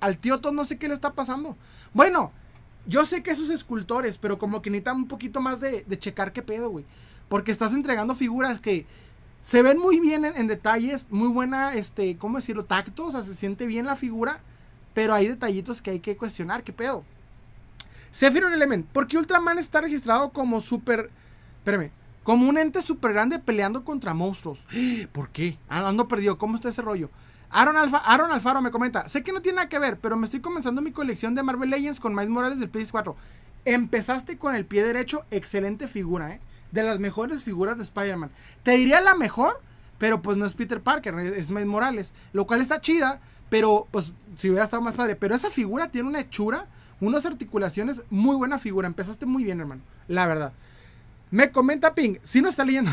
al 0.00 0.18
tío 0.18 0.40
Todd 0.40 0.52
no 0.52 0.64
sé 0.64 0.78
qué 0.78 0.88
le 0.88 0.94
está 0.94 1.12
pasando. 1.12 1.56
Bueno, 1.92 2.32
yo 2.86 3.06
sé 3.06 3.22
que 3.22 3.30
esos 3.30 3.50
escultores, 3.50 4.18
pero 4.18 4.38
como 4.38 4.60
que 4.62 4.70
necesitan 4.70 4.96
un 4.96 5.08
poquito 5.08 5.40
más 5.40 5.60
de, 5.60 5.84
checar 5.98 6.32
qué 6.32 6.42
pedo, 6.42 6.70
güey. 6.70 6.84
Porque 7.28 7.52
estás 7.52 7.72
entregando 7.72 8.14
figuras 8.14 8.60
que 8.60 8.86
se 9.42 9.62
ven 9.62 9.78
muy 9.78 10.00
bien 10.00 10.24
en, 10.24 10.46
detalles, 10.46 11.06
muy 11.10 11.28
buena, 11.28 11.74
este, 11.74 12.16
¿cómo 12.16 12.38
decirlo? 12.38 12.64
Tacto, 12.64 13.06
o 13.06 13.12
sea, 13.12 13.22
se 13.22 13.34
siente 13.34 13.66
bien 13.66 13.86
la 13.86 13.96
figura, 13.96 14.40
pero 14.92 15.14
hay 15.14 15.28
detallitos 15.28 15.80
que 15.80 15.90
hay 15.90 16.00
que 16.00 16.16
cuestionar, 16.16 16.64
qué 16.64 16.72
pedo. 16.72 17.04
Sephiroth 18.10 18.52
Element. 18.52 18.86
¿Por 18.86 19.08
qué 19.08 19.18
Ultraman 19.18 19.58
está 19.58 19.80
registrado 19.80 20.30
como 20.30 20.60
super. 20.60 21.10
Espérame. 21.58 21.90
Como 22.22 22.48
un 22.48 22.56
ente 22.58 22.80
super 22.80 23.12
grande 23.12 23.38
peleando 23.38 23.84
contra 23.84 24.14
monstruos. 24.14 24.64
¿Por 25.12 25.30
qué? 25.30 25.58
Ah, 25.68 25.88
ando 25.88 26.06
perdido. 26.06 26.38
¿Cómo 26.38 26.54
está 26.54 26.68
ese 26.68 26.80
rollo? 26.80 27.10
Aaron, 27.54 27.76
Alfa, 27.76 27.98
Alfaro 27.98 28.60
me 28.60 28.70
comenta. 28.70 29.08
Sé 29.08 29.22
que 29.22 29.32
no 29.32 29.40
tiene 29.40 29.56
nada 29.56 29.68
que 29.68 29.78
ver, 29.78 29.98
pero 29.98 30.16
me 30.16 30.24
estoy 30.24 30.40
comenzando 30.40 30.82
mi 30.82 30.90
colección 30.90 31.34
de 31.34 31.42
Marvel 31.42 31.70
Legends 31.70 32.00
con 32.00 32.14
Miles 32.14 32.28
Morales 32.28 32.58
del 32.58 32.70
PS4. 32.70 33.14
Empezaste 33.64 34.36
con 34.36 34.54
el 34.54 34.66
pie 34.66 34.84
derecho. 34.84 35.24
Excelente 35.30 35.86
figura, 35.86 36.32
¿eh? 36.32 36.40
De 36.72 36.82
las 36.82 36.98
mejores 36.98 37.44
figuras 37.44 37.76
de 37.76 37.84
Spider-Man. 37.84 38.30
Te 38.64 38.72
diría 38.72 39.00
la 39.00 39.14
mejor, 39.14 39.60
pero 39.98 40.20
pues 40.20 40.36
no 40.36 40.46
es 40.46 40.54
Peter 40.54 40.80
Parker, 40.80 41.18
es 41.18 41.50
Miles 41.50 41.66
Morales. 41.66 42.12
Lo 42.32 42.46
cual 42.46 42.60
está 42.60 42.80
chida, 42.80 43.20
pero 43.48 43.86
pues 43.90 44.12
si 44.36 44.48
hubiera 44.48 44.64
estado 44.64 44.82
más 44.82 44.94
padre. 44.94 45.14
Pero 45.14 45.34
esa 45.34 45.50
figura 45.50 45.90
tiene 45.90 46.08
una 46.08 46.20
hechura 46.20 46.66
unas 47.00 47.26
articulaciones, 47.26 48.02
muy 48.10 48.36
buena 48.36 48.58
figura. 48.58 48.88
Empezaste 48.88 49.26
muy 49.26 49.44
bien, 49.44 49.60
hermano. 49.60 49.82
La 50.08 50.26
verdad. 50.26 50.52
Me 51.30 51.50
comenta 51.50 51.94
Ping, 51.94 52.16
si 52.22 52.40
no 52.40 52.48
está 52.48 52.64
leyendo. 52.64 52.90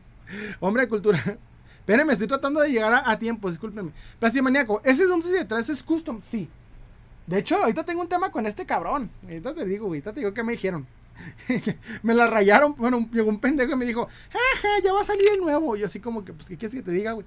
Hombre 0.60 0.84
de 0.84 0.88
cultura. 0.88 1.38
Espérenme, 1.84 2.14
estoy 2.14 2.28
tratando 2.28 2.62
de 2.62 2.70
llegar 2.70 3.02
a, 3.04 3.18
tiempo, 3.18 3.50
discúlpenme. 3.50 3.92
Plastimaniaco, 4.18 4.80
ese 4.84 5.04
donde 5.04 5.28
detrás 5.28 5.68
es 5.68 5.82
custom, 5.82 6.18
sí. 6.22 6.48
De 7.26 7.40
hecho, 7.40 7.56
ahorita 7.58 7.84
tengo 7.84 8.00
un 8.00 8.08
tema 8.08 8.30
con 8.30 8.46
este 8.46 8.64
cabrón. 8.64 9.10
Ahorita 9.22 9.52
te 9.52 9.66
digo, 9.66 9.88
ahorita 9.88 10.14
te 10.14 10.20
digo 10.20 10.32
que 10.32 10.42
me 10.42 10.52
dijeron. 10.52 10.86
me 12.02 12.14
la 12.14 12.26
rayaron. 12.26 12.74
Bueno, 12.76 13.06
llegó 13.12 13.28
un 13.28 13.38
pendejo 13.38 13.72
y 13.72 13.76
me 13.76 13.84
dijo, 13.84 14.08
jaja, 14.32 14.68
ya 14.82 14.94
va 14.94 15.02
a 15.02 15.04
salir 15.04 15.28
el 15.30 15.40
nuevo. 15.40 15.76
Y 15.76 15.80
yo 15.80 15.86
así 15.86 16.00
como 16.00 16.24
que, 16.24 16.32
pues, 16.32 16.48
¿qué 16.48 16.56
quieres 16.56 16.74
que 16.74 16.82
te 16.82 16.90
diga, 16.90 17.12
güey? 17.12 17.26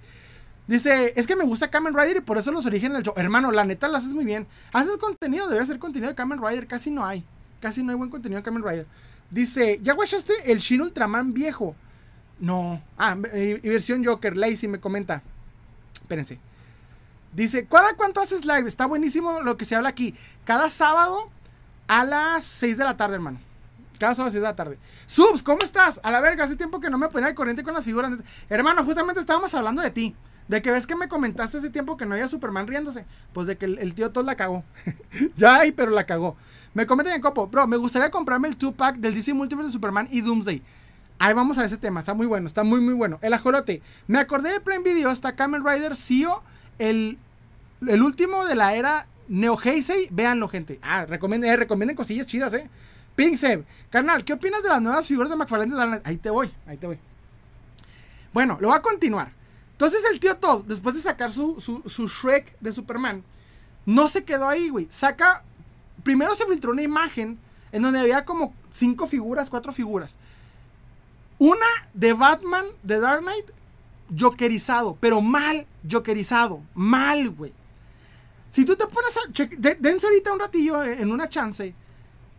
Dice, 0.65 1.13
es 1.15 1.27
que 1.27 1.35
me 1.35 1.43
gusta 1.43 1.69
Kamen 1.69 1.93
Rider 1.93 2.17
y 2.17 2.21
por 2.21 2.39
eso 2.39 2.51
los 2.51 2.65
orígenes 2.65 2.97
del 2.97 3.03
show. 3.03 3.13
Hermano, 3.15 3.51
la 3.51 3.63
neta 3.63 3.87
lo 3.87 3.97
haces 3.97 4.13
muy 4.13 4.25
bien. 4.25 4.47
Haces 4.73 4.97
contenido, 4.97 5.47
debe 5.49 5.63
ser 5.67 5.77
contenido 5.77 6.09
de 6.09 6.15
Kamen 6.15 6.41
Rider. 6.41 6.65
Casi 6.65 6.89
no 6.89 7.05
hay. 7.05 7.23
Casi 7.59 7.83
no 7.83 7.91
hay 7.91 7.97
buen 7.97 8.09
contenido 8.09 8.39
de 8.39 8.43
Kamen 8.43 8.63
Rider. 8.63 8.87
Dice, 9.29 9.79
¿ya 9.83 9.93
guachaste 9.93 10.51
el 10.51 10.57
Shin 10.57 10.81
Ultraman 10.81 11.31
viejo? 11.31 11.75
No. 12.39 12.81
Ah, 12.97 13.15
versión 13.15 14.05
Joker. 14.05 14.37
Lazy 14.37 14.67
me 14.67 14.79
comenta. 14.79 15.21
Espérense. 15.93 16.39
Dice, 17.33 17.67
¿cada 17.67 17.93
cuánto 17.93 18.21
haces 18.21 18.45
live? 18.45 18.67
Está 18.67 18.85
buenísimo 18.85 19.41
lo 19.41 19.57
que 19.57 19.65
se 19.65 19.75
habla 19.75 19.89
aquí. 19.89 20.15
Cada 20.45 20.69
sábado 20.69 21.29
a 21.87 22.03
las 22.03 22.43
6 22.45 22.77
de 22.77 22.83
la 22.83 22.97
tarde, 22.97 23.15
hermano. 23.15 23.39
Cada 23.99 24.13
sábado 24.13 24.23
a 24.23 24.27
las 24.27 24.33
6 24.33 24.41
de 24.41 24.47
la 24.47 24.55
tarde. 24.55 24.77
Subs, 25.05 25.43
¿cómo 25.43 25.59
estás? 25.61 25.99
A 26.03 26.11
la 26.11 26.21
verga, 26.21 26.45
hace 26.45 26.55
tiempo 26.55 26.79
que 26.79 26.89
no 26.89 26.97
me 26.97 27.09
ponía 27.09 27.27
al 27.27 27.35
corriente 27.35 27.63
con 27.63 27.73
las 27.73 27.85
figuras. 27.85 28.11
Hermano, 28.49 28.83
justamente 28.83 29.19
estábamos 29.19 29.53
hablando 29.53 29.81
de 29.81 29.91
ti. 29.91 30.15
De 30.47 30.61
que 30.61 30.71
ves 30.71 30.87
que 30.87 30.95
me 30.95 31.09
comentaste 31.09 31.57
ese 31.57 31.69
tiempo 31.69 31.97
que 31.97 32.05
no 32.05 32.15
había 32.15 32.27
Superman 32.27 32.67
riéndose. 32.67 33.05
Pues 33.33 33.47
de 33.47 33.57
que 33.57 33.65
el, 33.65 33.93
tío 33.93 34.11
todo 34.11 34.23
la 34.23 34.35
cagó. 34.35 34.63
ya 35.35 35.57
hay, 35.57 35.73
pero 35.73 35.91
la 35.91 36.05
cagó. 36.05 36.37
Me 36.73 36.87
comentan 36.87 37.15
en 37.15 37.21
copo, 37.21 37.47
bro, 37.47 37.67
me 37.67 37.75
gustaría 37.75 38.09
comprarme 38.09 38.47
el 38.47 38.57
2-pack 38.57 38.97
del 38.97 39.13
DC 39.13 39.33
Multiverse 39.33 39.67
de 39.67 39.73
Superman 39.73 40.07
y 40.11 40.21
Doomsday. 40.21 40.61
Ahí 41.19 41.33
vamos 41.33 41.57
a 41.57 41.65
ese 41.65 41.77
tema, 41.77 41.99
está 41.99 42.13
muy 42.13 42.27
bueno, 42.27 42.47
está 42.47 42.63
muy 42.63 42.79
muy 42.79 42.93
bueno. 42.93 43.17
El 43.21 43.33
ajolote. 43.33 43.81
Me 44.07 44.19
acordé 44.19 44.51
de 44.51 44.59
Prime 44.59 44.83
Video, 44.83 45.11
está 45.11 45.35
Kamen 45.35 45.65
Rider 45.65 45.95
Sio, 45.95 46.43
el, 46.77 47.17
el 47.87 48.03
último 48.03 48.45
de 48.45 48.55
la 48.55 48.75
era 48.75 49.07
Neo 49.27 49.57
Heisei. 49.61 50.07
Véanlo, 50.11 50.47
gente. 50.47 50.79
Ah, 50.81 51.05
recomienden, 51.05 51.51
eh, 51.51 51.57
recomienden 51.57 51.95
cosillas 51.95 52.27
chidas, 52.27 52.53
eh. 52.53 52.69
Seb, 53.35 53.65
carnal, 53.89 54.23
¿qué 54.23 54.33
opinas 54.33 54.61
de 54.61 54.69
las 54.69 54.81
nuevas 54.81 55.07
figuras 55.07 55.29
de 55.29 55.35
McFarlane? 55.35 56.01
Ahí 56.03 56.17
te 56.17 56.29
voy, 56.29 56.51
ahí 56.67 56.77
te 56.77 56.85
voy. 56.85 56.99
Bueno, 58.31 58.57
lo 58.61 58.67
voy 58.67 58.77
a 58.77 58.81
continuar. 58.81 59.31
Entonces 59.71 60.01
el 60.11 60.19
tío 60.19 60.37
Todd, 60.37 60.65
después 60.65 60.93
de 60.95 61.01
sacar 61.01 61.31
su, 61.31 61.59
su, 61.59 62.07
Shrek 62.07 62.59
de 62.59 62.71
Superman, 62.71 63.23
no 63.87 64.07
se 64.07 64.23
quedó 64.23 64.47
ahí, 64.47 64.69
güey. 64.69 64.87
Saca. 64.91 65.43
Primero 66.03 66.35
se 66.35 66.45
filtró 66.45 66.71
una 66.71 66.83
imagen 66.83 67.39
en 67.71 67.81
donde 67.81 67.99
había 67.99 68.23
como 68.23 68.53
cinco 68.71 69.07
figuras, 69.07 69.49
cuatro 69.49 69.71
figuras. 69.71 70.15
Una 71.39 71.65
de 71.93 72.13
Batman 72.13 72.65
de 72.83 72.99
Dark 72.99 73.21
Knight, 73.21 73.45
jokerizado, 74.17 74.97
pero 74.99 75.21
mal 75.21 75.67
jokerizado. 75.89 76.61
Mal, 76.73 77.29
güey. 77.29 77.53
Si 78.51 78.65
tú 78.65 78.75
te 78.75 78.87
pones 78.87 79.15
a. 79.17 79.21
dense 79.79 80.07
ahorita 80.07 80.33
un 80.33 80.39
ratillo 80.39 80.83
en 80.83 81.11
una 81.11 81.29
chance. 81.29 81.75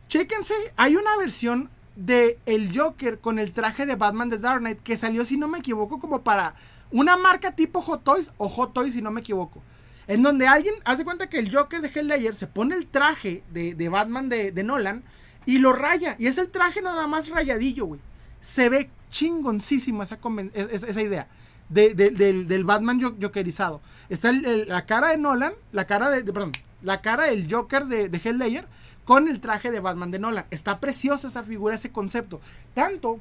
Chéquense, 0.09 0.55
hay 0.77 0.97
una 0.97 1.17
versión 1.17 1.71
de 1.95 2.39
el 2.47 2.77
Joker 2.77 3.19
con 3.19 3.39
el 3.39 3.53
traje 3.53 3.85
de 3.85 3.97
Batman 3.97 4.31
de 4.31 4.39
Dark 4.39 4.61
Knight 4.61 4.83
que 4.83 4.97
salió, 4.97 5.25
si 5.25 5.37
no 5.37 5.49
me 5.49 5.59
equivoco, 5.59 5.99
como 5.99 6.23
para 6.23 6.55
una 6.91 7.17
marca 7.17 7.55
tipo 7.55 7.81
Hot 7.83 8.05
Toys 8.05 8.31
o 8.39 8.49
Hot 8.49 8.73
Toys, 8.73 8.95
si 8.95 9.03
no 9.03 9.11
me 9.11 9.21
equivoco. 9.21 9.63
En 10.07 10.23
donde 10.23 10.47
alguien 10.47 10.75
hace 10.85 11.05
cuenta 11.05 11.29
que 11.29 11.39
el 11.39 11.55
Joker 11.55 11.83
de 11.83 11.89
Helldayer 11.89 12.35
se 12.35 12.47
pone 12.47 12.75
el 12.75 12.87
traje 12.87 13.43
de, 13.51 13.89
Batman 13.89 14.29
de, 14.31 14.63
Nolan 14.65 15.05
y 15.45 15.59
lo 15.59 15.73
raya. 15.73 16.17
Y 16.19 16.27
es 16.29 16.39
el 16.39 16.51
traje 16.51 16.81
nada 16.81 17.07
más 17.07 17.29
rayadillo, 17.29 17.85
güey. 17.85 18.01
Se 18.41 18.69
ve 18.69 18.91
chingoncísimo 19.11 20.03
esa, 20.03 20.19
esa 20.55 21.03
idea. 21.03 21.29
del, 21.69 22.65
Batman 22.65 23.01
jokerizado. 23.01 23.81
Está 24.09 24.33
la 24.33 24.87
cara 24.87 25.09
de 25.09 25.19
Nolan, 25.19 25.53
la 25.73 25.87
cara 25.87 26.11
de, 26.11 26.25
perdón, 26.25 26.53
la 26.83 27.01
cara 27.01 27.25
del 27.25 27.53
Joker 27.53 27.87
de, 27.87 28.09
de 28.09 28.21
Helldayer 28.23 28.67
con 29.05 29.29
el 29.29 29.41
traje 29.41 29.71
de 29.71 29.81
Batman 29.81 30.11
de 30.11 30.19
Nolan. 30.19 30.47
Está 30.51 30.81
preciosa 30.81 31.29
esa 31.29 31.43
figura, 31.43 31.75
ese 31.75 31.91
concepto. 31.91 32.41
Tanto, 32.75 33.21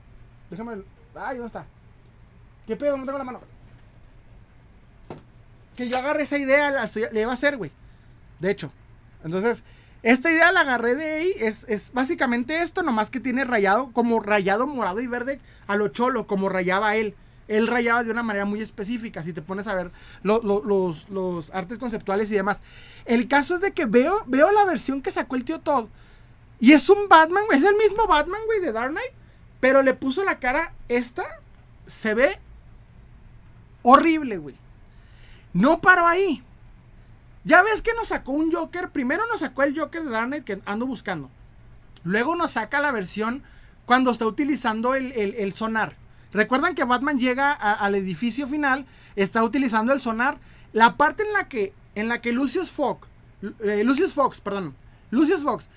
déjame, 0.49 0.83
ay, 1.15 1.37
¿dónde 1.37 1.47
está? 1.47 1.65
¿Qué 2.65 2.75
pedo? 2.75 2.97
No 2.97 3.05
tengo 3.05 3.17
la 3.17 3.23
mano 3.23 3.39
que 5.77 5.87
yo 5.87 5.97
agarré 5.97 6.23
esa 6.23 6.37
idea, 6.37 6.71
la 6.71 6.89
le 7.13 7.21
iba 7.21 7.31
a 7.31 7.35
hacer, 7.35 7.55
güey. 7.55 7.71
De 8.39 8.51
hecho. 8.51 8.71
Entonces, 9.23 9.63
esta 10.03 10.31
idea 10.31 10.51
la 10.51 10.61
agarré 10.61 10.95
de 10.95 11.11
ahí. 11.11 11.33
Es, 11.39 11.91
básicamente 11.93 12.61
esto, 12.61 12.83
nomás 12.83 13.09
que 13.09 13.19
tiene 13.19 13.45
rayado, 13.45 13.91
como 13.91 14.19
rayado 14.19 14.67
morado 14.67 14.99
y 14.99 15.07
verde 15.07 15.39
a 15.67 15.75
lo 15.75 15.89
cholo, 15.89 16.27
como 16.27 16.49
rayaba 16.49 16.95
él. 16.95 17.15
Él 17.47 17.67
rayaba 17.67 18.03
de 18.03 18.11
una 18.11 18.23
manera 18.23 18.45
muy 18.45 18.61
específica, 18.61 19.23
si 19.23 19.31
te 19.31 19.41
pones 19.41 19.67
a 19.67 19.73
ver 19.73 19.91
los, 20.21 20.43
los, 20.43 21.49
artes 21.51 21.77
conceptuales 21.77 22.29
y 22.29 22.35
demás. 22.35 22.61
El 23.05 23.27
caso 23.27 23.55
es 23.55 23.61
de 23.61 23.71
que 23.71 23.85
veo, 23.85 24.23
veo 24.27 24.51
la 24.51 24.65
versión 24.65 25.01
que 25.01 25.11
sacó 25.11 25.35
el 25.35 25.45
tío 25.45 25.59
Todd. 25.59 25.87
Y 26.59 26.73
es 26.73 26.89
un 26.89 27.07
Batman. 27.07 27.43
Es 27.51 27.63
el 27.63 27.75
mismo 27.75 28.07
Batman, 28.07 28.41
güey, 28.45 28.59
de 28.59 28.71
Dark 28.71 28.91
Knight. 28.91 29.11
Pero 29.59 29.81
le 29.81 29.93
puso 29.93 30.23
la 30.23 30.39
cara 30.39 30.73
esta. 30.87 31.23
Se 31.85 32.13
ve 32.13 32.37
horrible, 33.81 34.37
güey. 34.37 34.55
No 35.53 35.79
paró 35.79 36.05
ahí. 36.05 36.43
Ya 37.47 37.63
ves 37.63 37.81
que 37.81 37.93
nos 37.93 38.09
sacó 38.09 38.33
un 38.33 38.51
Joker. 38.51 38.89
Primero 38.89 39.23
nos 39.31 39.39
sacó 39.39 39.63
el 39.63 39.77
Joker 39.79 40.03
de 40.03 40.09
Dark 40.09 40.43
que 40.43 40.59
ando 40.65 40.85
buscando. 40.85 41.31
Luego 42.03 42.35
nos 42.35 42.51
saca 42.51 42.81
la 42.81 42.91
versión 42.91 43.41
cuando 43.85 44.11
está 44.11 44.27
utilizando 44.27 44.95
el, 44.95 45.53
sonar. 45.53 45.95
Recuerdan 46.33 46.75
que 46.75 46.83
Batman 46.83 47.19
llega 47.19 47.53
al 47.53 47.95
edificio 47.95 48.47
final, 48.47 48.85
está 49.15 49.45
utilizando 49.45 49.93
el 49.93 50.01
sonar. 50.01 50.39
La 50.73 50.97
parte 50.97 51.23
en 51.23 51.31
la 51.31 51.47
que, 51.47 51.71
en 51.95 52.09
la 52.09 52.19
que 52.19 52.33
Lucius 52.33 52.69
Fox, 52.69 53.07
eh, 53.63 53.83
Lucius 53.85 54.13
Fox, 54.13 54.41
perdón, 54.41 54.75
Lucius 55.09 55.41
Fox 55.41 55.69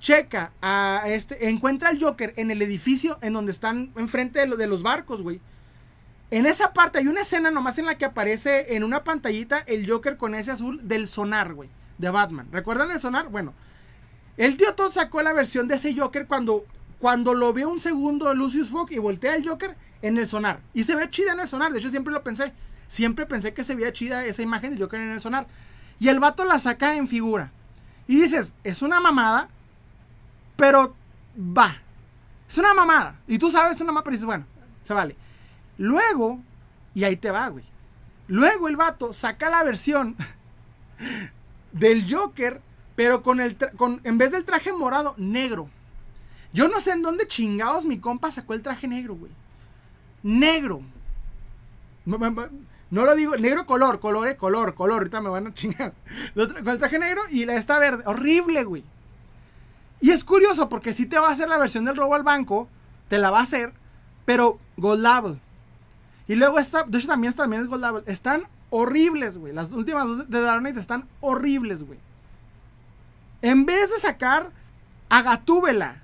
checa 0.00 0.50
a 0.60 1.04
este, 1.06 1.48
encuentra 1.48 1.90
al 1.90 2.02
Joker 2.02 2.34
en 2.36 2.50
el 2.50 2.60
edificio 2.60 3.18
en 3.22 3.34
donde 3.34 3.52
están 3.52 3.92
enfrente 3.94 4.44
de 4.44 4.66
los 4.66 4.82
barcos, 4.82 5.22
güey. 5.22 5.40
En 6.30 6.46
esa 6.46 6.72
parte 6.72 6.98
hay 6.98 7.06
una 7.06 7.20
escena 7.20 7.50
nomás 7.50 7.78
en 7.78 7.86
la 7.86 7.96
que 7.96 8.04
aparece 8.04 8.74
en 8.74 8.82
una 8.82 9.04
pantallita 9.04 9.58
el 9.58 9.88
Joker 9.88 10.16
con 10.16 10.34
ese 10.34 10.50
azul 10.50 10.80
del 10.86 11.06
sonar, 11.06 11.54
güey, 11.54 11.70
de 11.98 12.10
Batman. 12.10 12.48
¿Recuerdan 12.50 12.90
el 12.90 13.00
sonar? 13.00 13.28
Bueno, 13.28 13.54
el 14.36 14.56
tío 14.56 14.74
Todd 14.74 14.90
sacó 14.90 15.22
la 15.22 15.32
versión 15.32 15.68
de 15.68 15.76
ese 15.76 15.94
Joker 15.96 16.26
cuando, 16.26 16.64
cuando 16.98 17.34
lo 17.34 17.52
vio 17.52 17.68
un 17.68 17.78
segundo 17.78 18.34
Lucius 18.34 18.70
Fox 18.70 18.92
y 18.92 18.98
voltea 18.98 19.36
el 19.36 19.46
Joker 19.46 19.76
en 20.02 20.18
el 20.18 20.28
sonar. 20.28 20.60
Y 20.72 20.84
se 20.84 20.96
ve 20.96 21.08
chida 21.08 21.32
en 21.32 21.40
el 21.40 21.48
sonar, 21.48 21.72
de 21.72 21.78
hecho 21.78 21.90
siempre 21.90 22.12
lo 22.12 22.24
pensé. 22.24 22.52
Siempre 22.88 23.26
pensé 23.26 23.54
que 23.54 23.64
se 23.64 23.74
veía 23.74 23.92
chida 23.92 24.24
esa 24.24 24.42
imagen 24.42 24.70
del 24.70 24.80
Joker 24.80 25.00
en 25.00 25.10
el 25.10 25.22
sonar. 25.22 25.46
Y 26.00 26.08
el 26.08 26.20
vato 26.20 26.44
la 26.44 26.58
saca 26.58 26.96
en 26.96 27.06
figura. 27.08 27.52
Y 28.06 28.20
dices, 28.20 28.54
es 28.64 28.82
una 28.82 29.00
mamada, 29.00 29.48
pero 30.56 30.94
va. 31.36 31.80
Es 32.48 32.58
una 32.58 32.74
mamada. 32.74 33.16
Y 33.26 33.38
tú 33.38 33.50
sabes, 33.50 33.76
es 33.76 33.80
una 33.80 33.92
mamada, 33.92 34.04
pero 34.04 34.12
dices, 34.12 34.26
bueno, 34.26 34.46
se 34.82 34.92
vale. 34.92 35.16
Luego, 35.78 36.40
y 36.94 37.04
ahí 37.04 37.16
te 37.16 37.30
va, 37.30 37.48
güey. 37.48 37.64
Luego 38.28 38.68
el 38.68 38.76
vato 38.76 39.12
saca 39.12 39.50
la 39.50 39.62
versión 39.62 40.16
del 41.72 42.12
Joker, 42.12 42.60
pero 42.96 43.22
con 43.22 43.40
el 43.40 43.56
con, 43.76 44.00
en 44.04 44.18
vez 44.18 44.32
del 44.32 44.44
traje 44.44 44.72
morado, 44.72 45.14
negro. 45.18 45.68
Yo 46.52 46.68
no 46.68 46.80
sé 46.80 46.92
en 46.92 47.02
dónde 47.02 47.26
chingados 47.26 47.84
mi 47.84 47.98
compa 47.98 48.30
sacó 48.30 48.54
el 48.54 48.62
traje 48.62 48.86
negro, 48.86 49.16
güey. 49.16 49.32
Negro. 50.22 50.82
No, 52.04 53.04
lo 53.04 53.14
digo, 53.14 53.36
negro 53.36 53.66
color, 53.66 53.98
color, 53.98 54.28
eh, 54.28 54.36
color, 54.36 54.74
color. 54.74 54.98
Ahorita 54.98 55.20
me 55.20 55.30
van 55.30 55.48
a 55.48 55.54
chingar. 55.54 55.94
Con 56.34 56.68
el 56.68 56.78
traje 56.78 56.98
negro 56.98 57.22
y 57.30 57.44
la 57.44 57.56
esta 57.56 57.78
verde. 57.78 58.04
Horrible, 58.06 58.62
güey. 58.64 58.84
Y 60.00 60.10
es 60.10 60.22
curioso 60.22 60.68
porque 60.68 60.92
si 60.92 61.06
te 61.06 61.18
va 61.18 61.28
a 61.28 61.32
hacer 61.32 61.48
la 61.48 61.58
versión 61.58 61.84
del 61.84 61.96
robo 61.96 62.14
al 62.14 62.22
banco, 62.22 62.68
te 63.08 63.18
la 63.18 63.30
va 63.30 63.40
a 63.40 63.42
hacer, 63.42 63.72
pero 64.24 64.60
Gold 64.76 65.02
Label. 65.02 65.40
Y 66.26 66.36
luego 66.36 66.58
esta, 66.58 66.84
de 66.84 66.98
hecho 66.98 67.08
también, 67.08 67.32
también 67.34 67.62
es 67.62 67.68
Gold 67.68 68.04
Están 68.06 68.44
horribles, 68.70 69.36
güey. 69.36 69.52
Las 69.52 69.72
últimas 69.72 70.28
de 70.28 70.40
Dark 70.40 70.60
Knight 70.60 70.76
están 70.76 71.06
horribles, 71.20 71.84
güey. 71.84 71.98
En 73.42 73.66
vez 73.66 73.90
de 73.90 73.98
sacar 73.98 74.50
a 75.08 75.22
Gatúbela, 75.22 76.02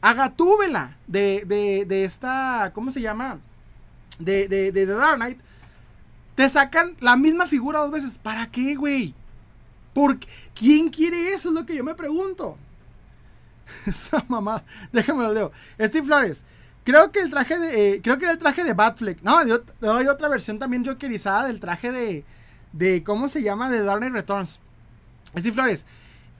a 0.00 0.12
Gatúbela 0.12 0.96
de, 1.06 1.44
de, 1.46 1.86
de 1.86 2.04
esta, 2.04 2.72
¿cómo 2.74 2.90
se 2.90 3.00
llama? 3.00 3.40
De, 4.18 4.48
de, 4.48 4.70
de, 4.70 4.86
Dark 4.86 5.16
Knight, 5.16 5.40
te 6.34 6.48
sacan 6.48 6.96
la 7.00 7.16
misma 7.16 7.46
figura 7.46 7.80
dos 7.80 7.90
veces. 7.90 8.18
¿Para 8.18 8.50
qué, 8.50 8.74
güey? 8.74 9.14
¿Por 9.94 10.18
¿Quién 10.54 10.90
quiere 10.90 11.32
eso? 11.32 11.48
Es 11.48 11.54
lo 11.54 11.64
que 11.64 11.74
yo 11.74 11.84
me 11.84 11.94
pregunto. 11.94 12.58
Esa 13.86 14.24
mamá, 14.28 14.62
déjame 14.92 15.24
lo 15.24 15.32
leo. 15.32 15.52
Steve 15.80 16.06
Flores, 16.06 16.44
Creo 16.84 17.10
que 17.10 17.20
el 17.20 17.30
traje 17.30 17.58
de. 17.58 17.94
Eh, 17.94 18.00
creo 18.02 18.18
que 18.18 18.24
era 18.24 18.32
el 18.32 18.38
traje 18.38 18.62
de 18.62 18.74
Batfleck. 18.74 19.22
No, 19.22 19.44
yo 19.46 19.60
doy 19.80 20.06
otra 20.06 20.28
versión 20.28 20.58
también 20.58 20.84
jokerizada 20.84 21.46
del 21.46 21.58
traje 21.58 21.90
de. 21.90 22.24
de 22.72 23.02
¿Cómo 23.02 23.28
se 23.28 23.42
llama? 23.42 23.70
De 23.70 23.82
Dark 23.82 24.02
Returns. 24.12 24.60
Steve 25.30 25.52
Flores. 25.52 25.84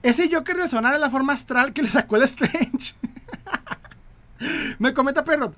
Ese 0.03 0.29
Joker 0.31 0.55
del 0.55 0.69
sonar 0.69 0.93
es 0.93 0.99
la 0.99 1.09
forma 1.09 1.33
astral 1.33 1.73
que 1.73 1.81
le 1.81 1.89
sacó 1.89 2.15
el 2.15 2.23
Strange. 2.23 2.93
me 4.79 4.93
comenta 4.93 5.23
Perrot. 5.23 5.55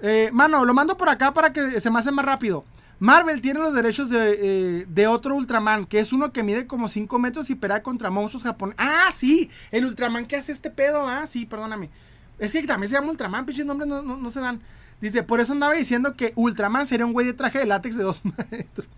Eh, 0.00 0.30
mano, 0.32 0.64
lo 0.64 0.72
mando 0.72 0.96
por 0.96 1.10
acá 1.10 1.34
para 1.34 1.52
que 1.52 1.78
se 1.80 1.90
me 1.90 1.98
hace 1.98 2.10
más 2.10 2.24
rápido. 2.24 2.64
Marvel 2.98 3.42
tiene 3.42 3.60
los 3.60 3.74
derechos 3.74 4.08
de, 4.08 4.38
eh, 4.40 4.86
de, 4.88 5.06
otro 5.08 5.34
Ultraman, 5.36 5.84
que 5.86 5.98
es 6.00 6.12
uno 6.12 6.32
que 6.32 6.42
mide 6.42 6.66
como 6.66 6.88
5 6.88 7.18
metros 7.18 7.50
y 7.50 7.54
pelea 7.54 7.82
contra 7.82 8.10
monstruos 8.10 8.44
japoneses. 8.44 8.82
Ah, 8.82 9.10
sí, 9.12 9.50
el 9.70 9.84
Ultraman 9.84 10.24
que 10.24 10.36
hace 10.36 10.52
este 10.52 10.70
pedo. 10.70 11.06
Ah, 11.06 11.26
sí, 11.26 11.44
perdóname. 11.44 11.90
Es 12.38 12.52
que 12.52 12.62
también 12.64 12.90
se 12.90 12.96
llama 12.96 13.10
Ultraman, 13.10 13.46
pinches 13.46 13.64
nombres 13.64 13.88
no, 13.88 14.30
se 14.30 14.40
dan. 14.40 14.60
Dice, 15.00 15.22
por 15.22 15.40
eso 15.40 15.52
andaba 15.52 15.74
diciendo 15.74 16.14
que 16.16 16.32
Ultraman 16.36 16.86
sería 16.86 17.06
un 17.06 17.12
güey 17.12 17.26
de 17.26 17.32
traje 17.32 17.58
de 17.58 17.66
látex 17.66 17.96
de 17.96 18.04
dos 18.04 18.20
metros. 18.50 18.88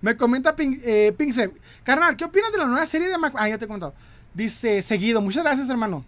Me 0.00 0.16
comenta 0.16 0.56
Pink, 0.56 0.80
eh, 0.82 1.14
Carnal, 1.84 2.16
¿qué 2.16 2.24
opinas 2.24 2.50
de 2.52 2.58
la 2.58 2.66
nueva 2.66 2.86
serie 2.86 3.08
de 3.08 3.18
Mac... 3.18 3.34
Ah, 3.36 3.48
ya 3.48 3.58
te 3.58 3.66
he 3.66 3.68
contado. 3.68 3.94
Dice, 4.32 4.82
seguido. 4.82 5.20
Muchas 5.20 5.42
gracias, 5.42 5.68
hermano. 5.68 6.04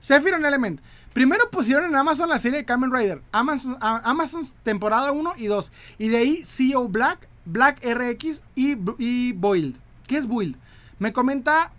Sephiroth 0.00 0.44
Element. 0.44 0.80
Primero 1.12 1.50
pusieron 1.50 1.86
en 1.86 1.96
Amazon 1.96 2.28
la 2.28 2.38
serie 2.38 2.58
de 2.58 2.64
Kamen 2.64 2.92
Rider. 2.92 3.22
Amazon, 3.32 3.76
Amazon 3.80 4.46
temporada 4.62 5.10
1 5.10 5.34
y 5.38 5.46
2. 5.46 5.72
Y 5.98 6.08
de 6.08 6.16
ahí 6.18 6.42
CEO 6.44 6.88
Black, 6.88 7.28
Black 7.44 7.80
RX 7.84 8.42
y, 8.54 8.76
y 8.98 9.32
Boiled. 9.32 9.74
¿Qué 10.06 10.18
es 10.18 10.26
Boiled? 10.26 10.56
Me 10.98 11.12
comenta... 11.12 11.72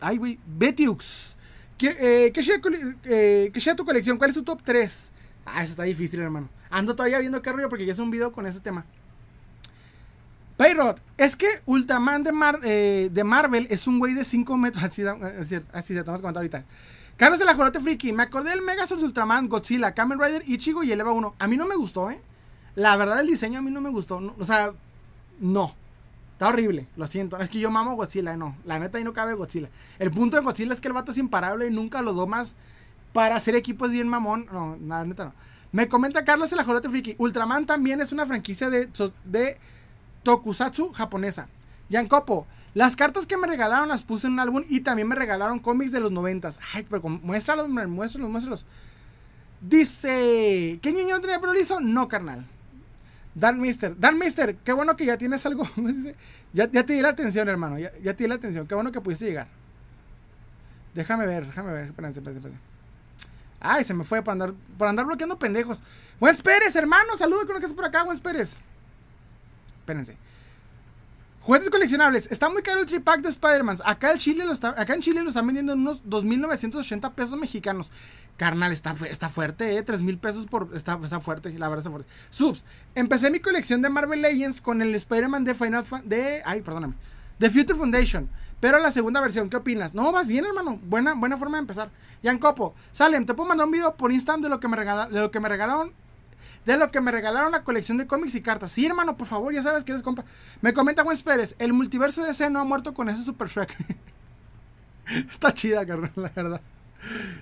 Ay, 0.00 0.16
güey. 0.18 0.38
Betiux. 0.46 1.35
¿Qué, 1.78 2.32
eh, 2.34 3.60
sea, 3.60 3.76
tu 3.76 3.84
colección? 3.84 4.16
¿Cuál 4.18 4.30
es 4.30 4.34
tu 4.34 4.42
top 4.42 4.62
3? 4.62 5.10
Ah, 5.44 5.62
eso 5.62 5.72
está 5.72 5.82
difícil, 5.82 6.20
hermano. 6.20 6.48
Ando 6.70 6.96
todavía 6.96 7.18
viendo 7.18 7.42
qué 7.42 7.52
rollo 7.52 7.68
porque 7.68 7.86
ya 7.86 7.92
es 7.92 7.98
un 7.98 8.10
video 8.10 8.32
con 8.32 8.46
ese 8.46 8.60
tema. 8.60 8.84
Payrod, 10.56 10.96
es 11.18 11.36
que 11.36 11.46
Ultraman 11.66 12.22
de, 12.22 12.32
eh, 12.64 13.10
de 13.12 13.24
Marvel 13.24 13.66
es 13.70 13.86
un 13.86 13.98
güey 13.98 14.14
de 14.14 14.24
5 14.24 14.56
metros. 14.56 14.82
Así, 14.84 15.02
así 15.72 15.94
se 15.94 16.02
toma 16.02 16.18
comentar 16.18 16.38
ahorita. 16.38 16.64
Carlos 17.16 17.38
de 17.38 17.44
la 17.44 17.54
Jorote 17.54 17.80
Friki, 17.80 18.12
me 18.12 18.22
acordé 18.22 18.50
del 18.50 18.62
Megazord 18.62 19.02
Ultraman, 19.02 19.48
Godzilla, 19.48 19.92
Kamen 19.92 20.18
Rider, 20.18 20.42
Ichigo 20.46 20.82
y 20.82 20.92
Eleva 20.92 21.12
1. 21.12 21.34
A 21.38 21.46
mí 21.46 21.56
no 21.56 21.66
me 21.66 21.76
gustó, 21.76 22.10
¿eh? 22.10 22.20
La 22.74 22.96
verdad, 22.96 23.20
el 23.20 23.26
diseño 23.26 23.58
a 23.58 23.62
mí 23.62 23.70
no 23.70 23.80
me 23.80 23.90
gustó. 23.90 24.34
o 24.38 24.44
sea, 24.44 24.72
no. 25.40 25.74
Está 26.36 26.48
horrible, 26.48 26.86
lo 26.96 27.06
siento. 27.06 27.38
Es 27.38 27.48
que 27.48 27.58
yo 27.58 27.70
mamo 27.70 27.96
Godzilla, 27.96 28.36
no. 28.36 28.58
La 28.66 28.78
neta 28.78 28.98
ahí 28.98 29.04
no 29.04 29.14
cabe 29.14 29.32
Godzilla. 29.32 29.70
El 29.98 30.10
punto 30.10 30.36
de 30.36 30.42
Godzilla 30.42 30.74
es 30.74 30.82
que 30.82 30.88
el 30.88 30.92
vato 30.92 31.10
es 31.12 31.16
imparable 31.16 31.66
y 31.66 31.70
nunca 31.70 32.02
lo 32.02 32.12
domas 32.12 32.54
para 33.14 33.36
hacer 33.36 33.54
equipos 33.54 33.90
bien 33.90 34.06
mamón. 34.06 34.46
No, 34.52 34.76
la 34.86 35.02
neta 35.02 35.24
no. 35.24 35.32
Me 35.72 35.88
comenta 35.88 36.26
Carlos 36.26 36.52
el 36.52 36.58
ajolote 36.58 36.90
friki. 36.90 37.16
Ultraman 37.16 37.64
también 37.64 38.02
es 38.02 38.12
una 38.12 38.26
franquicia 38.26 38.68
de, 38.68 38.90
de 39.24 39.56
Tokusatsu 40.24 40.92
japonesa. 40.92 41.48
Yankopo, 41.88 42.46
las 42.74 42.96
cartas 42.96 43.24
que 43.24 43.38
me 43.38 43.46
regalaron 43.46 43.88
las 43.88 44.02
puse 44.02 44.26
en 44.26 44.34
un 44.34 44.40
álbum 44.40 44.62
y 44.68 44.80
también 44.80 45.08
me 45.08 45.14
regalaron 45.14 45.58
cómics 45.58 45.90
de 45.90 46.00
los 46.00 46.12
noventas. 46.12 46.60
Ay, 46.74 46.84
pero 46.86 47.08
muéstralos, 47.08 47.66
muéstralos, 47.70 48.28
muéstralos. 48.28 48.66
Dice, 49.62 50.78
¿qué 50.82 50.92
niño 50.92 51.18
tenía 51.22 51.40
pelo 51.40 51.54
liso? 51.54 51.80
No, 51.80 52.08
carnal. 52.08 52.46
Dan 53.36 53.60
Mister, 53.60 53.94
Dan 53.98 54.18
Mister, 54.18 54.56
qué 54.56 54.72
bueno 54.72 54.96
que 54.96 55.04
ya 55.04 55.18
tienes 55.18 55.44
algo. 55.44 55.68
ya, 56.54 56.70
ya 56.70 56.86
te 56.86 56.94
di 56.94 57.02
la 57.02 57.10
atención, 57.10 57.46
hermano. 57.50 57.78
Ya, 57.78 57.92
ya 58.02 58.14
te 58.14 58.24
di 58.24 58.28
la 58.28 58.36
atención. 58.36 58.66
Qué 58.66 58.74
bueno 58.74 58.90
que 58.90 59.02
pudiste 59.02 59.26
llegar. 59.26 59.46
Déjame 60.94 61.26
ver, 61.26 61.44
déjame 61.44 61.70
ver. 61.70 61.84
Espérense, 61.88 62.20
espérense. 62.20 62.50
Ay, 63.60 63.84
se 63.84 63.92
me 63.92 64.04
fue 64.04 64.22
por 64.22 64.32
andar, 64.32 64.54
por 64.78 64.88
andar 64.88 65.04
bloqueando 65.04 65.38
pendejos. 65.38 65.82
Buen 66.18 66.34
Pérez, 66.38 66.74
hermano. 66.76 67.14
Saludos 67.18 67.46
lo 67.46 67.60
que 67.60 67.66
estás 67.66 67.74
por 67.74 67.84
acá, 67.84 68.04
Buen 68.04 68.18
Pérez. 68.20 68.62
Espérense. 69.80 70.16
Juguetes 71.46 71.70
coleccionables. 71.70 72.26
Está 72.32 72.50
muy 72.50 72.60
caro 72.60 72.80
el 72.80 72.86
tripack 72.86 73.20
de 73.20 73.28
Spider-Man. 73.28 73.76
Acá, 73.84 74.08
acá 74.08 74.94
en 74.94 75.00
Chile 75.00 75.22
lo 75.22 75.28
están 75.28 75.46
vendiendo 75.46 75.74
en 75.74 75.78
unos 75.78 76.02
2.980 76.02 77.12
pesos 77.12 77.38
mexicanos. 77.38 77.92
Carnal, 78.36 78.72
está, 78.72 78.96
está 79.08 79.28
fuerte, 79.28 79.76
¿eh? 79.76 79.82
3 79.84 80.02
mil 80.02 80.18
pesos 80.18 80.46
por. 80.46 80.70
Está, 80.74 80.98
está 81.04 81.20
fuerte, 81.20 81.56
la 81.56 81.68
verdad 81.68 81.86
está 81.86 81.90
fuerte. 81.92 82.10
Subs. 82.30 82.64
Empecé 82.96 83.30
mi 83.30 83.38
colección 83.38 83.80
de 83.80 83.88
Marvel 83.90 84.22
Legends 84.22 84.60
con 84.60 84.82
el 84.82 84.92
Spider-Man 84.96 85.44
de 85.44 85.54
Final 85.54 85.84
de. 86.02 86.42
Ay, 86.44 86.62
perdóname. 86.62 86.94
De 87.38 87.48
Future 87.48 87.78
Foundation. 87.78 88.28
Pero 88.58 88.80
la 88.80 88.90
segunda 88.90 89.20
versión, 89.20 89.48
¿qué 89.48 89.58
opinas? 89.58 89.94
No, 89.94 90.10
más 90.10 90.26
bien, 90.26 90.46
hermano. 90.46 90.80
Buena, 90.82 91.14
buena 91.14 91.36
forma 91.36 91.58
de 91.58 91.60
empezar. 91.60 91.90
Jan 92.24 92.38
Copo. 92.38 92.74
Salem, 92.90 93.24
te 93.24 93.34
puedo 93.34 93.48
mandar 93.48 93.66
un 93.66 93.72
video 93.72 93.94
por 93.94 94.10
Instagram 94.10 94.42
de 94.42 94.48
lo 94.48 94.58
que 94.58 94.66
me. 94.66 94.76
De 94.76 95.20
lo 95.20 95.30
que 95.30 95.38
me 95.38 95.48
regalaron. 95.48 95.92
De 96.66 96.76
lo 96.76 96.90
que 96.90 97.00
me 97.00 97.12
regalaron 97.12 97.52
la 97.52 97.62
colección 97.62 97.96
de 97.96 98.06
cómics 98.06 98.34
y 98.34 98.42
cartas. 98.42 98.72
Sí, 98.72 98.84
hermano, 98.84 99.16
por 99.16 99.26
favor, 99.26 99.54
ya 99.54 99.62
sabes 99.62 99.84
que 99.84 99.92
eres 99.92 100.02
compa. 100.02 100.24
Me 100.60 100.74
comenta 100.74 101.04
Juan 101.04 101.16
Pérez. 101.18 101.54
El 101.58 101.72
multiverso 101.72 102.22
de 102.22 102.28
DC 102.28 102.50
no 102.50 102.60
ha 102.60 102.64
muerto 102.64 102.92
con 102.92 103.08
ese 103.08 103.24
Super 103.24 103.48
Shrek. 103.48 103.74
Está 105.30 105.54
chida, 105.54 105.86
carnal, 105.86 106.12
la 106.16 106.30
verdad. 106.34 106.60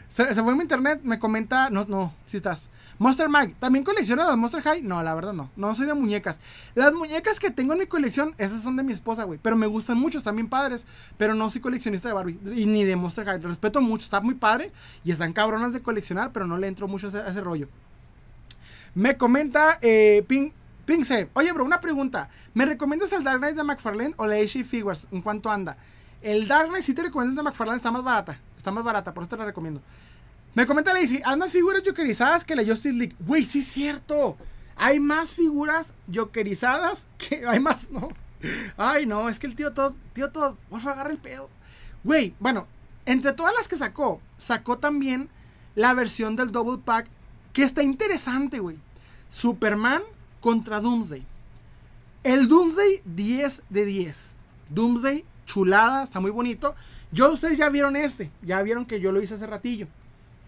Se, 0.09 0.35
fue 0.35 0.53
en 0.53 0.57
mi 0.57 0.63
internet, 0.63 1.01
me 1.03 1.19
comenta. 1.19 1.71
No, 1.71 1.85
no, 1.89 2.13
si 2.27 2.37
estás. 2.37 2.69
Monster 2.99 3.29
Mag, 3.29 3.55
¿también 3.59 3.85
coleccionas 3.85 4.29
las 4.29 4.37
Monster 4.37 4.63
High? 4.63 4.83
No, 4.83 5.03
la 5.03 5.15
verdad 5.15 5.33
no. 5.33 5.51
No 5.57 5.75
soy 5.75 5.87
de 5.87 5.95
muñecas. 5.95 6.39
Las 6.75 6.93
muñecas 6.93 7.41
que 7.41 7.51
tengo 7.51 7.73
en 7.73 7.81
mi 7.81 7.87
colección, 7.87 8.35
esas 8.39 8.63
son 8.63 8.77
de 8.77 8.85
mi 8.85 8.93
esposa, 8.93 9.25
güey. 9.25 9.41
Pero 9.43 9.57
me 9.57 9.67
gustan 9.67 9.99
mucho, 9.99 10.19
están 10.19 10.37
bien 10.37 10.49
padres. 10.49 10.87
Pero 11.17 11.35
no 11.35 11.51
soy 11.51 11.61
coleccionista 11.61 12.09
de 12.09 12.15
Barbie. 12.15 12.39
Y 12.55 12.67
ni 12.67 12.85
de 12.85 12.95
Monster 12.95 13.25
High. 13.25 13.41
respeto 13.41 13.81
mucho, 13.81 14.05
está 14.05 14.21
muy 14.21 14.35
padre. 14.35 14.71
Y 15.03 15.11
están 15.11 15.33
cabronas 15.33 15.73
de 15.73 15.83
coleccionar, 15.83 16.31
pero 16.33 16.47
no 16.47 16.57
le 16.57 16.69
entro 16.69 16.87
mucho 16.87 17.09
a 17.09 17.29
ese, 17.29 17.41
rollo. 17.41 17.69
Me 18.95 19.16
comenta 19.16 19.79
eh, 19.83 20.25
Pink. 20.29 20.53
oye 21.35 21.53
bro, 21.53 21.65
una 21.65 21.81
pregunta. 21.81 22.29
¿Me 22.53 22.66
recomiendas 22.66 23.12
el 23.12 23.25
Dark 23.25 23.39
Knight 23.39 23.57
de 23.57 23.65
McFarlane 23.65 24.15
o 24.16 24.27
la 24.27 24.37
AC 24.37 24.65
Figures? 24.65 25.07
¿En 25.11 25.23
cuánto 25.23 25.51
anda? 25.51 25.77
El 26.23 26.47
Dark 26.47 26.69
Knight 26.69 26.85
sí 26.85 26.95
te 26.95 27.03
recomiendo 27.03 27.33
el 27.33 27.37
de 27.37 27.43
McFarlane, 27.43 27.77
está 27.77 27.91
más 27.91 28.05
barata. 28.05 28.39
Está 28.57 28.71
más 28.71 28.85
barata, 28.85 29.12
por 29.12 29.25
eso 29.25 29.31
te 29.31 29.37
la 29.37 29.45
recomiendo. 29.45 29.83
Me 30.55 30.66
comenta 30.66 30.95
Lacey, 30.95 31.21
hay 31.25 31.37
más 31.37 31.51
figuras 31.51 31.83
jokerizadas 31.85 32.45
que 32.45 32.55
la 32.55 32.65
Justice 32.65 32.97
League. 32.97 33.16
Güey, 33.19 33.45
sí 33.45 33.59
es 33.59 33.66
cierto. 33.66 34.37
Hay 34.77 35.01
más 35.01 35.31
figuras 35.31 35.93
jokerizadas 36.12 37.09
que 37.19 37.45
hay 37.49 37.59
más, 37.59 37.91
¿no? 37.91 38.09
Ay, 38.77 39.05
no, 39.07 39.29
es 39.29 39.39
que 39.39 39.47
el 39.47 39.57
tío 39.57 39.73
todo, 39.73 39.97
tío 40.12 40.31
todo, 40.31 40.57
favor, 40.71 40.93
agarra 40.93 41.11
el 41.11 41.19
pedo. 41.19 41.51
Güey, 42.05 42.35
bueno, 42.39 42.69
entre 43.05 43.33
todas 43.33 43.55
las 43.57 43.66
que 43.66 43.77
sacó, 43.77 44.21
sacó 44.37 44.79
también 44.79 45.29
la 45.75 45.93
versión 45.95 46.37
del 46.37 46.53
Double 46.53 46.81
Pack 46.85 47.09
que 47.55 47.63
está 47.63 47.83
interesante, 47.83 48.59
güey. 48.59 48.77
Superman 49.31 50.03
contra 50.41 50.81
Doomsday. 50.81 51.25
El 52.23 52.49
Doomsday 52.49 53.01
10 53.07 53.63
de 53.71 53.85
10. 53.87 54.33
Doomsday 54.69 55.25
chulada, 55.47 56.03
está 56.03 56.21
muy 56.21 56.31
bonito. 56.31 56.75
Yo, 57.13 57.33
ustedes 57.33 57.57
ya 57.57 57.69
vieron 57.69 57.97
este, 57.97 58.31
ya 58.43 58.61
vieron 58.63 58.85
que 58.85 59.01
yo 59.01 59.13
lo 59.13 59.23
hice 59.23 59.35
hace 59.35 59.47
ratillo. 59.47 59.87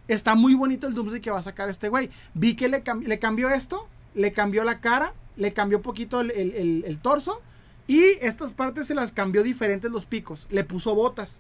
Está 0.09 0.35
muy 0.35 0.55
bonito 0.55 0.87
el 0.89 0.95
Doomsday 0.95 1.21
que 1.21 1.31
va 1.31 1.39
a 1.39 1.43
sacar 1.43 1.69
este 1.69 1.89
güey. 1.89 2.11
Vi 2.35 2.57
que 2.57 2.69
le, 2.69 2.83
cambió 2.83 3.51
esto, 3.51 3.89
le 4.15 4.33
cambió 4.33 4.65
la 4.65 4.81
cara, 4.81 5.15
le 5.37 5.53
cambió 5.53 5.83
poquito 5.83 6.21
el, 6.21 6.99
torso. 7.03 7.41
Y 7.87 8.01
estas 8.21 8.53
partes 8.53 8.89
se 8.89 8.97
las 8.97 9.13
cambió 9.13 9.45
diferentes 9.45 9.93
los 9.93 10.07
picos. 10.07 10.47
Le 10.51 10.65
puso 10.65 10.95
botas. 10.97 11.39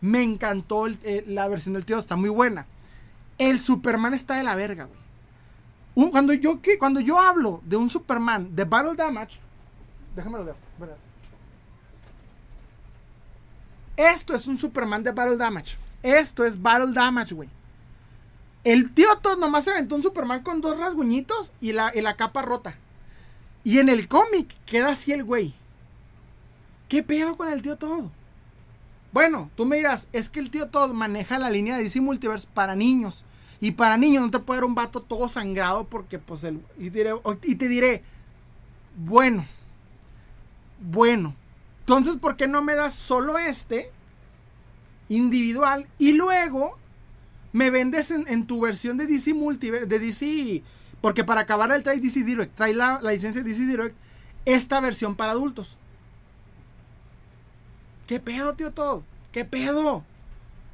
Me 0.00 0.22
encantó 0.22 0.86
la 1.26 1.48
versión 1.48 1.74
del 1.74 1.84
tío, 1.84 1.98
está 1.98 2.16
muy 2.16 2.30
buena. 2.30 2.66
El 3.38 3.58
Superman 3.58 4.14
está 4.14 4.36
de 4.36 4.44
la 4.44 4.54
verga, 4.54 4.88
güey. 5.94 6.10
cuando, 6.10 6.32
yo, 6.32 6.60
cuando 6.78 7.00
yo 7.00 7.20
hablo 7.20 7.60
de 7.64 7.76
un 7.76 7.90
Superman 7.90 8.54
de 8.54 8.64
Battle 8.64 8.94
Damage, 8.94 9.38
déjame 10.14 10.38
lo 10.38 10.44
ver. 10.44 10.54
Esto 13.96 14.34
es 14.34 14.46
un 14.46 14.58
Superman 14.58 15.02
de 15.02 15.12
Battle 15.12 15.36
Damage. 15.36 15.76
Esto 16.02 16.44
es 16.44 16.60
Battle 16.60 16.92
Damage, 16.92 17.34
güey. 17.34 17.48
El 18.64 18.92
tío 18.92 19.18
Todd 19.18 19.38
nomás 19.38 19.64
se 19.64 19.70
aventó 19.70 19.94
un 19.94 20.02
Superman 20.02 20.42
con 20.42 20.60
dos 20.60 20.78
rasguñitos 20.78 21.52
y 21.60 21.72
la, 21.72 21.92
la 21.94 22.16
capa 22.16 22.42
rota. 22.42 22.76
Y 23.62 23.78
en 23.78 23.88
el 23.88 24.08
cómic 24.08 24.54
queda 24.66 24.90
así 24.90 25.12
el 25.12 25.22
güey. 25.22 25.54
¿Qué 26.88 27.02
pedo 27.02 27.36
con 27.36 27.50
el 27.50 27.62
tío 27.62 27.76
Todd? 27.76 28.06
Bueno, 29.14 29.48
tú 29.54 29.64
me 29.64 29.76
dirás, 29.76 30.08
es 30.12 30.28
que 30.28 30.40
el 30.40 30.50
tío 30.50 30.70
Todd 30.70 30.92
maneja 30.92 31.38
la 31.38 31.48
línea 31.48 31.76
de 31.76 31.84
DC 31.84 32.00
Multiverse 32.00 32.48
para 32.52 32.74
niños. 32.74 33.24
Y 33.60 33.70
para 33.70 33.96
niños 33.96 34.24
no 34.24 34.30
te 34.32 34.40
puede 34.40 34.58
dar 34.58 34.64
un 34.64 34.74
vato 34.74 35.00
todo 35.00 35.28
sangrado 35.28 35.84
porque 35.84 36.18
pues 36.18 36.42
el... 36.42 36.60
Y 36.76 36.90
te 36.90 37.68
diré, 37.68 38.02
bueno, 38.96 39.46
bueno. 40.80 41.36
Entonces, 41.78 42.16
¿por 42.16 42.36
qué 42.36 42.48
no 42.48 42.60
me 42.60 42.74
das 42.74 42.92
solo 42.92 43.38
este 43.38 43.92
individual 45.08 45.86
y 45.96 46.14
luego 46.14 46.76
me 47.52 47.70
vendes 47.70 48.10
en, 48.10 48.46
tu 48.48 48.60
versión 48.60 48.96
de 48.96 49.06
DC 49.06 49.32
Multiverse, 49.32 49.86
de 49.86 50.00
DC, 50.00 50.62
porque 51.00 51.22
para 51.22 51.42
acabar 51.42 51.70
el 51.70 51.84
trae 51.84 52.00
DC 52.00 52.24
Direct, 52.24 52.56
trae 52.56 52.74
la, 52.74 53.00
licencia 53.00 53.44
de 53.44 53.48
DC 53.48 53.64
Direct, 53.64 53.94
esta 54.44 54.80
versión 54.80 55.14
para 55.14 55.30
adultos. 55.30 55.78
¿Qué 58.06 58.20
pedo, 58.20 58.54
tío 58.54 58.72
todo? 58.72 59.02
¿Qué 59.32 59.44
pedo? 59.44 60.04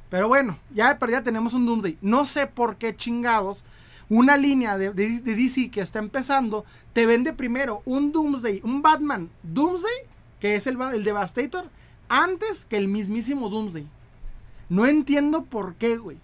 Pero 0.09 0.27
bueno, 0.27 0.57
ya 0.73 0.89
de 0.89 0.99
perdida 0.99 1.23
tenemos 1.23 1.53
un 1.53 1.65
Doomsday. 1.65 1.97
No 2.01 2.25
sé 2.25 2.47
por 2.47 2.75
qué 2.75 2.95
chingados 2.95 3.63
una 4.09 4.35
línea 4.35 4.77
de, 4.77 4.91
DC 4.91 5.71
que 5.71 5.79
está 5.79 5.99
empezando 5.99 6.65
te 6.91 7.05
vende 7.05 7.31
primero 7.31 7.81
un 7.85 8.11
Doomsday, 8.11 8.59
un 8.65 8.81
Batman 8.81 9.29
Doomsday, 9.43 10.03
que 10.41 10.55
es 10.55 10.67
el, 10.67 10.77
el 10.93 11.05
Devastator, 11.05 11.69
antes 12.09 12.65
que 12.65 12.75
el 12.75 12.89
mismísimo 12.89 13.49
Doomsday. 13.49 13.87
No 14.67 14.85
entiendo 14.85 15.45
por 15.45 15.75
qué, 15.75 15.97
güey. 15.97 16.17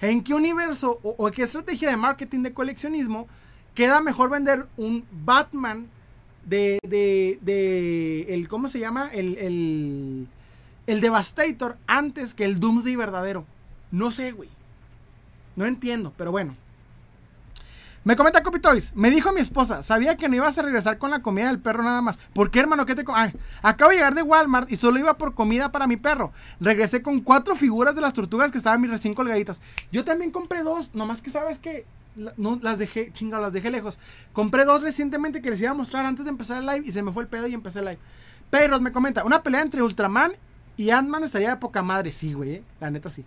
¿En 0.00 0.22
qué 0.22 0.34
universo 0.34 1.00
o, 1.02 1.30
qué 1.30 1.42
estrategia 1.42 1.90
de 1.90 1.96
marketing 1.96 2.42
de 2.42 2.52
coleccionismo 2.52 3.26
queda 3.74 4.00
mejor 4.00 4.30
vender 4.30 4.66
un 4.76 5.04
Batman 5.10 5.88
de, 6.44 6.78
de, 6.86 8.26
el, 8.28 8.48
¿cómo 8.48 8.68
se 8.68 8.78
llama? 8.78 9.10
El, 9.12 9.38
el, 9.38 10.28
el 10.86 11.00
Devastator 11.00 11.76
antes 11.86 12.34
que 12.34 12.44
el 12.44 12.60
Doomsday 12.60 12.96
verdadero? 12.96 13.44
No 13.90 14.10
sé, 14.10 14.32
güey. 14.32 14.48
No 15.56 15.66
entiendo, 15.66 16.12
pero 16.16 16.30
bueno. 16.30 16.56
Me 18.04 18.16
comenta 18.16 18.42
Copy 18.42 18.60
Toys. 18.60 18.92
Me 18.94 19.10
dijo 19.10 19.32
mi 19.32 19.40
esposa, 19.40 19.82
sabía 19.82 20.18
que 20.18 20.28
no 20.28 20.36
ibas 20.36 20.58
a 20.58 20.62
regresar 20.62 20.98
con 20.98 21.10
la 21.10 21.22
comida 21.22 21.46
del 21.46 21.58
perro 21.58 21.82
nada 21.82 22.02
más. 22.02 22.18
¿Por 22.34 22.50
qué, 22.50 22.60
hermano? 22.60 22.84
¿Qué 22.84 22.94
te 22.94 23.04
acabo 23.62 23.90
de 23.90 23.96
llegar 23.96 24.14
de 24.14 24.22
Walmart 24.22 24.70
y 24.70 24.76
solo 24.76 24.98
iba 24.98 25.16
por 25.16 25.34
comida 25.34 25.72
para 25.72 25.86
mi 25.86 25.96
perro. 25.96 26.30
Regresé 26.60 27.00
con 27.00 27.20
cuatro 27.20 27.56
figuras 27.56 27.94
de 27.94 28.02
las 28.02 28.12
tortugas 28.12 28.52
que 28.52 28.58
estaban 28.58 28.82
mis 28.82 28.90
recién 28.90 29.14
colgaditas. 29.14 29.62
Yo 29.90 30.04
también 30.04 30.32
compré 30.32 30.62
dos, 30.62 30.90
nomás 30.92 31.22
que 31.22 31.30
sabes 31.30 31.58
que 31.58 31.86
no 32.36 32.58
las 32.60 32.78
dejé, 32.78 33.10
chinga, 33.14 33.40
las 33.40 33.54
dejé 33.54 33.70
lejos. 33.70 33.98
Compré 34.34 34.66
dos 34.66 34.82
recientemente 34.82 35.40
que 35.40 35.48
les 35.48 35.60
iba 35.62 35.70
a 35.70 35.74
mostrar 35.74 36.04
antes 36.04 36.26
de 36.26 36.30
empezar 36.30 36.58
el 36.58 36.66
live 36.66 36.86
y 36.86 36.92
se 36.92 37.02
me 37.02 37.10
fue 37.10 37.22
el 37.22 37.28
pedo 37.30 37.46
y 37.46 37.54
empecé 37.54 37.78
el 37.78 37.86
live. 37.86 37.98
Pero 38.50 38.78
me 38.80 38.92
comenta, 38.92 39.24
una 39.24 39.42
pelea 39.42 39.62
entre 39.62 39.82
Ultraman 39.82 40.32
y 40.76 40.90
Ant-Man 40.90 41.24
estaría 41.24 41.50
de 41.50 41.56
poca 41.56 41.82
madre. 41.82 42.12
Sí, 42.12 42.32
güey, 42.32 42.54
eh, 42.54 42.64
la 42.80 42.90
neta 42.90 43.10
sí. 43.10 43.24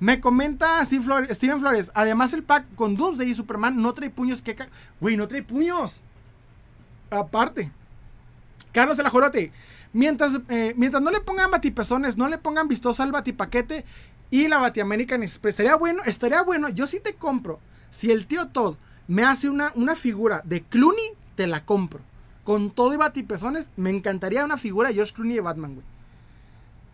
Me 0.00 0.20
comenta 0.20 0.84
Steven 0.84 1.60
Flores. 1.60 1.90
Además, 1.94 2.32
el 2.32 2.42
pack 2.42 2.74
con 2.74 2.96
Doomsday 2.96 3.30
y 3.30 3.34
Superman 3.34 3.80
no 3.80 3.94
trae 3.94 4.10
puños. 4.10 4.42
que 4.42 4.56
Güey, 5.00 5.16
no 5.16 5.28
trae 5.28 5.42
puños. 5.42 6.02
Aparte. 7.10 7.70
Carlos 8.72 8.98
el 8.98 9.06
ajolote. 9.06 9.52
Mientras, 9.92 10.40
eh, 10.48 10.74
mientras 10.76 11.02
no 11.02 11.10
le 11.10 11.20
pongan 11.20 11.50
batipezones, 11.50 12.16
no 12.16 12.28
le 12.28 12.38
pongan 12.38 12.66
vistosa 12.66 13.04
al 13.04 13.12
batipaquete 13.12 13.84
y 14.30 14.48
la 14.48 14.58
Batiamerican 14.58 15.22
Express. 15.22 15.52
Estaría 15.52 15.76
bueno, 15.76 16.02
estaría 16.04 16.42
bueno. 16.42 16.68
Yo 16.68 16.88
sí 16.88 16.98
te 16.98 17.14
compro. 17.14 17.60
Si 17.90 18.10
el 18.10 18.26
tío 18.26 18.48
Todd 18.48 18.74
me 19.06 19.22
hace 19.22 19.48
una, 19.48 19.70
una 19.76 19.94
figura 19.94 20.42
de 20.44 20.62
Clooney, 20.62 21.12
te 21.36 21.46
la 21.46 21.64
compro. 21.64 22.00
Con 22.42 22.70
todo 22.70 22.92
y 22.92 22.96
batipezones, 22.96 23.70
me 23.76 23.90
encantaría 23.90 24.44
una 24.44 24.56
figura 24.56 24.88
de 24.88 24.96
George 24.96 25.14
Clooney 25.14 25.36
de 25.36 25.40
Batman, 25.40 25.74
güey. 25.76 25.93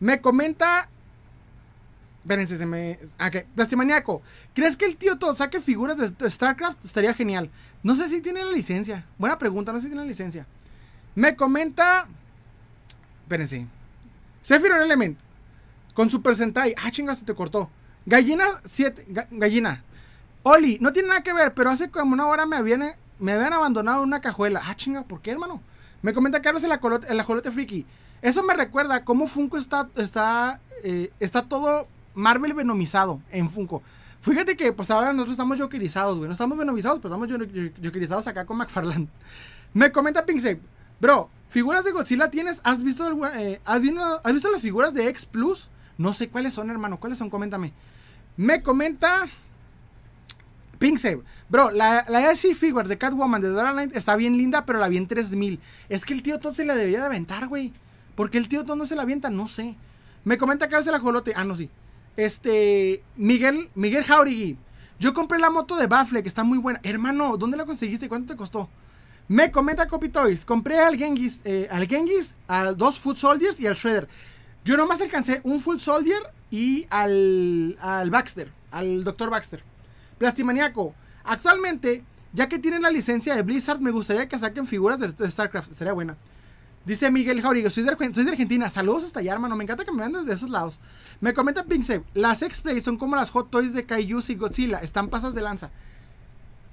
Me 0.01 0.21
comenta 0.21 0.89
Espérense, 2.23 2.59
se 2.59 2.67
me. 2.67 2.99
Ah, 3.19 3.31
¿qué? 3.31 3.47
Plastimaniaco. 3.55 4.23
¿Crees 4.55 4.77
que 4.77 4.85
el 4.85 4.97
tío 4.97 5.19
todo 5.19 5.35
saque 5.35 5.59
figuras 5.61 5.97
de 5.97 6.31
StarCraft? 6.31 6.85
Estaría 6.85 7.15
genial. 7.15 7.51
No 7.83 7.95
sé 7.95 8.09
si 8.09 8.21
tiene 8.21 8.45
la 8.45 8.53
licencia. 8.53 9.07
Buena 9.19 9.39
pregunta, 9.39 9.73
no 9.73 9.79
sé 9.79 9.85
si 9.85 9.89
tiene 9.89 10.03
la 10.03 10.09
licencia. 10.09 10.47
Me 11.15 11.35
comenta. 11.35 12.07
Espérense. 13.23 13.67
Sephiroth 14.43 14.83
Element. 14.83 15.19
Con 15.95 16.11
Super 16.11 16.37
Sentai. 16.37 16.75
Ah, 16.77 16.91
chingas, 16.91 17.19
se 17.19 17.25
te 17.25 17.35
cortó. 17.35 17.71
Gallina 18.05 18.61
7. 18.67 19.07
gallina. 19.31 19.83
Oli, 20.43 20.79
no 20.81 20.93
tiene 20.93 21.09
nada 21.09 21.23
que 21.23 21.33
ver, 21.33 21.55
pero 21.55 21.71
hace 21.71 21.91
como 21.91 22.13
una 22.13 22.27
hora 22.27 22.47
me 22.47 22.57
habían, 22.57 22.95
me 23.19 23.33
habían 23.33 23.53
abandonado 23.53 24.03
una 24.03 24.21
cajuela. 24.21 24.61
Ah, 24.65 24.77
chinga, 24.77 25.03
¿por 25.05 25.21
qué, 25.23 25.31
hermano? 25.31 25.63
Me 26.03 26.15
comenta 26.15 26.41
Carlos 26.43 26.65
el 26.65 26.73
ajolote, 26.73 27.09
el 27.09 27.21
ajolote 27.21 27.51
friki. 27.51 27.87
Eso 28.23 28.43
me 28.43 28.55
recuerda 28.55 29.05
cómo 29.05 29.27
Funko 29.27 29.57
está, 29.57 29.89
está, 29.97 30.61
eh, 30.85 31.11
está 31.21 31.43
todo 31.43 31.89
Marvel 32.15 32.55
venomizado 32.55 33.21
en 33.31 33.49
Funko. 33.49 33.83
Fíjate 34.21 34.57
que 34.57 34.73
pues 34.73 34.91
ahora 34.91 35.13
nosotros 35.13 35.33
estamos 35.33 35.59
jokerizados, 35.59 36.19
güey. 36.19 36.29
No 36.29 36.33
estamos 36.33 36.59
venomizados, 36.59 37.01
pero 37.01 37.15
estamos 37.15 37.73
jokerizados 37.83 38.27
acá 38.27 38.45
con 38.45 38.59
McFarland. 38.59 39.09
Me 39.75 39.91
comenta 39.93 40.27
Pinksape. 40.27 40.61
Bro, 41.01 41.31
figuras 41.49 41.85
de 41.85 41.93
Godzilla 41.93 42.31
tienes. 42.31 42.61
¿Has 42.63 42.83
visto, 42.83 43.09
eh, 43.29 43.61
has, 43.65 43.81
visto, 43.81 44.51
las 44.51 44.61
figuras 44.61 44.93
de 44.93 45.09
X 45.09 45.25
Plus? 45.25 45.71
No 45.97 46.13
sé 46.13 46.29
cuáles 46.29 46.53
son, 46.53 46.69
hermano. 46.71 46.99
¿Cuáles 46.99 47.19
son? 47.19 47.31
Coméntame. 47.31 47.73
Me 48.37 48.63
comenta 48.63 49.27
Pinksape. 50.79 51.23
Bro, 51.49 51.71
la, 51.71 52.05
la 52.09 52.37
Figures 52.37 52.89
de 52.89 52.99
Catwoman 52.99 53.41
de 53.41 53.49
Dora 53.49 53.73
Knight 53.73 53.97
está 53.97 54.17
bien 54.17 54.37
linda, 54.37 54.67
pero 54.67 54.79
la 54.79 54.89
vi 54.89 54.99
en 54.99 55.07
3000. 55.07 55.59
Es 55.89 56.05
que 56.05 56.13
el 56.13 56.23
tío 56.23 56.39
se 56.53 56.67
la 56.67 56.75
debería 56.75 57.01
de 57.01 57.07
aventar, 57.07 57.49
güey. 57.49 57.73
¿Por 58.21 58.29
qué 58.29 58.37
el 58.37 58.51
tío 58.51 58.65
no 58.65 58.85
se 58.85 58.97
la 58.97 59.01
avienta? 59.01 59.31
No 59.31 59.49
sé. 59.49 59.77
Me 60.25 60.37
comenta 60.37 60.69
Cárcel 60.69 60.93
Ajolote. 60.93 61.33
Ah, 61.35 61.45
no, 61.45 61.57
sí. 61.57 61.71
Este, 62.19 63.03
Miguel, 63.17 63.71
Miguel 63.75 64.05
Jauregui. 64.05 64.59
Yo 64.99 65.15
compré 65.15 65.39
la 65.39 65.49
moto 65.49 65.75
de 65.75 65.87
Bafle, 65.87 66.23
que 66.23 66.29
está 66.29 66.45
muy 66.45 66.59
buena. 66.59 66.81
Hermano, 66.83 67.39
¿dónde 67.39 67.57
la 67.57 67.65
conseguiste? 67.65 68.11
¿Cuánto 68.11 68.35
te 68.35 68.37
costó? 68.37 68.69
Me 69.27 69.51
comenta 69.51 69.89
Copy 69.89 70.11
Toys. 70.11 70.45
Compré 70.45 70.81
al 70.81 70.99
Genghis, 70.99 71.41
eh, 71.47 71.67
al 71.71 71.89
Genghis, 71.89 72.35
a 72.47 72.73
dos 72.73 72.99
Foot 72.99 73.17
Soldiers 73.17 73.59
y 73.59 73.67
al 73.67 73.75
Shredder. 73.75 74.07
Yo 74.67 74.77
nomás 74.77 75.01
alcancé 75.01 75.41
un 75.43 75.59
Full 75.59 75.79
Soldier 75.79 76.21
y 76.51 76.87
al, 76.91 77.79
al 77.81 78.11
Baxter. 78.11 78.53
al 78.71 79.03
Dr. 79.03 79.31
Baxter. 79.31 79.63
Plastimaniaco, 80.19 80.95
actualmente, 81.25 82.05
ya 82.35 82.51
que 82.51 82.59
tienen 82.59 82.83
la 82.83 82.91
licencia 82.91 83.35
de 83.35 83.41
Blizzard, 83.41 83.81
me 83.81 83.91
gustaría 83.91 84.29
que 84.29 84.39
saquen 84.39 84.67
figuras 84.67 85.01
de, 85.01 85.31
StarCraft. 85.31 85.73
Sería 85.73 85.95
buena. 85.95 86.19
Dice 86.85 87.11
Miguel 87.11 87.43
Jaurigo, 87.43 87.69
soy 87.69 87.83
de, 87.83 87.95
de, 87.95 88.31
Argentina. 88.31 88.71
Saludos 88.71 89.05
hasta 89.05 89.21
allá, 89.21 89.35
hermano. 89.35 89.55
Me 89.55 89.65
encanta 89.65 89.85
que 89.85 89.93
me 89.93 89.99
vean 89.99 90.13
desde 90.13 90.33
esos 90.33 90.49
lados. 90.49 90.81
Me 91.21 91.35
comenta 91.35 91.65
Pinkse, 91.65 92.03
las 92.15 92.43
X-Play 92.43 92.81
son 92.81 92.97
como 92.97 93.17
las 93.17 93.31
Hot 93.31 93.51
Toys 93.51 93.75
de 93.75 93.85
Kaiju 93.85 94.23
y 94.29 94.35
Godzilla. 94.35 94.79
Están 94.79 95.09
pasas 95.09 95.35
de 95.35 95.43
lanza. 95.43 95.71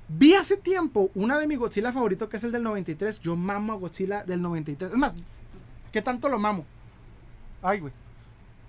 Vi 0.08 0.34
hace 0.34 0.56
tiempo 0.56 1.12
una 1.16 1.38
de 1.38 1.48
mis 1.48 1.60
Godzilla 1.60 1.92
favoritos, 1.92 2.30
que 2.30 2.38
es 2.38 2.44
el 2.46 2.54
del 2.54 2.64
93. 2.64 3.20
Yo 3.20 3.36
mamo 3.36 3.74
a 3.74 3.76
Godzilla 3.76 4.24
del 4.24 4.42
93. 4.42 4.94
Es 4.94 4.98
más, 4.98 5.14
¿qué 5.92 6.02
tanto 6.02 6.30
lo 6.30 6.40
mamo? 6.40 6.66
Ay, 7.62 7.82
güey. 7.82 7.92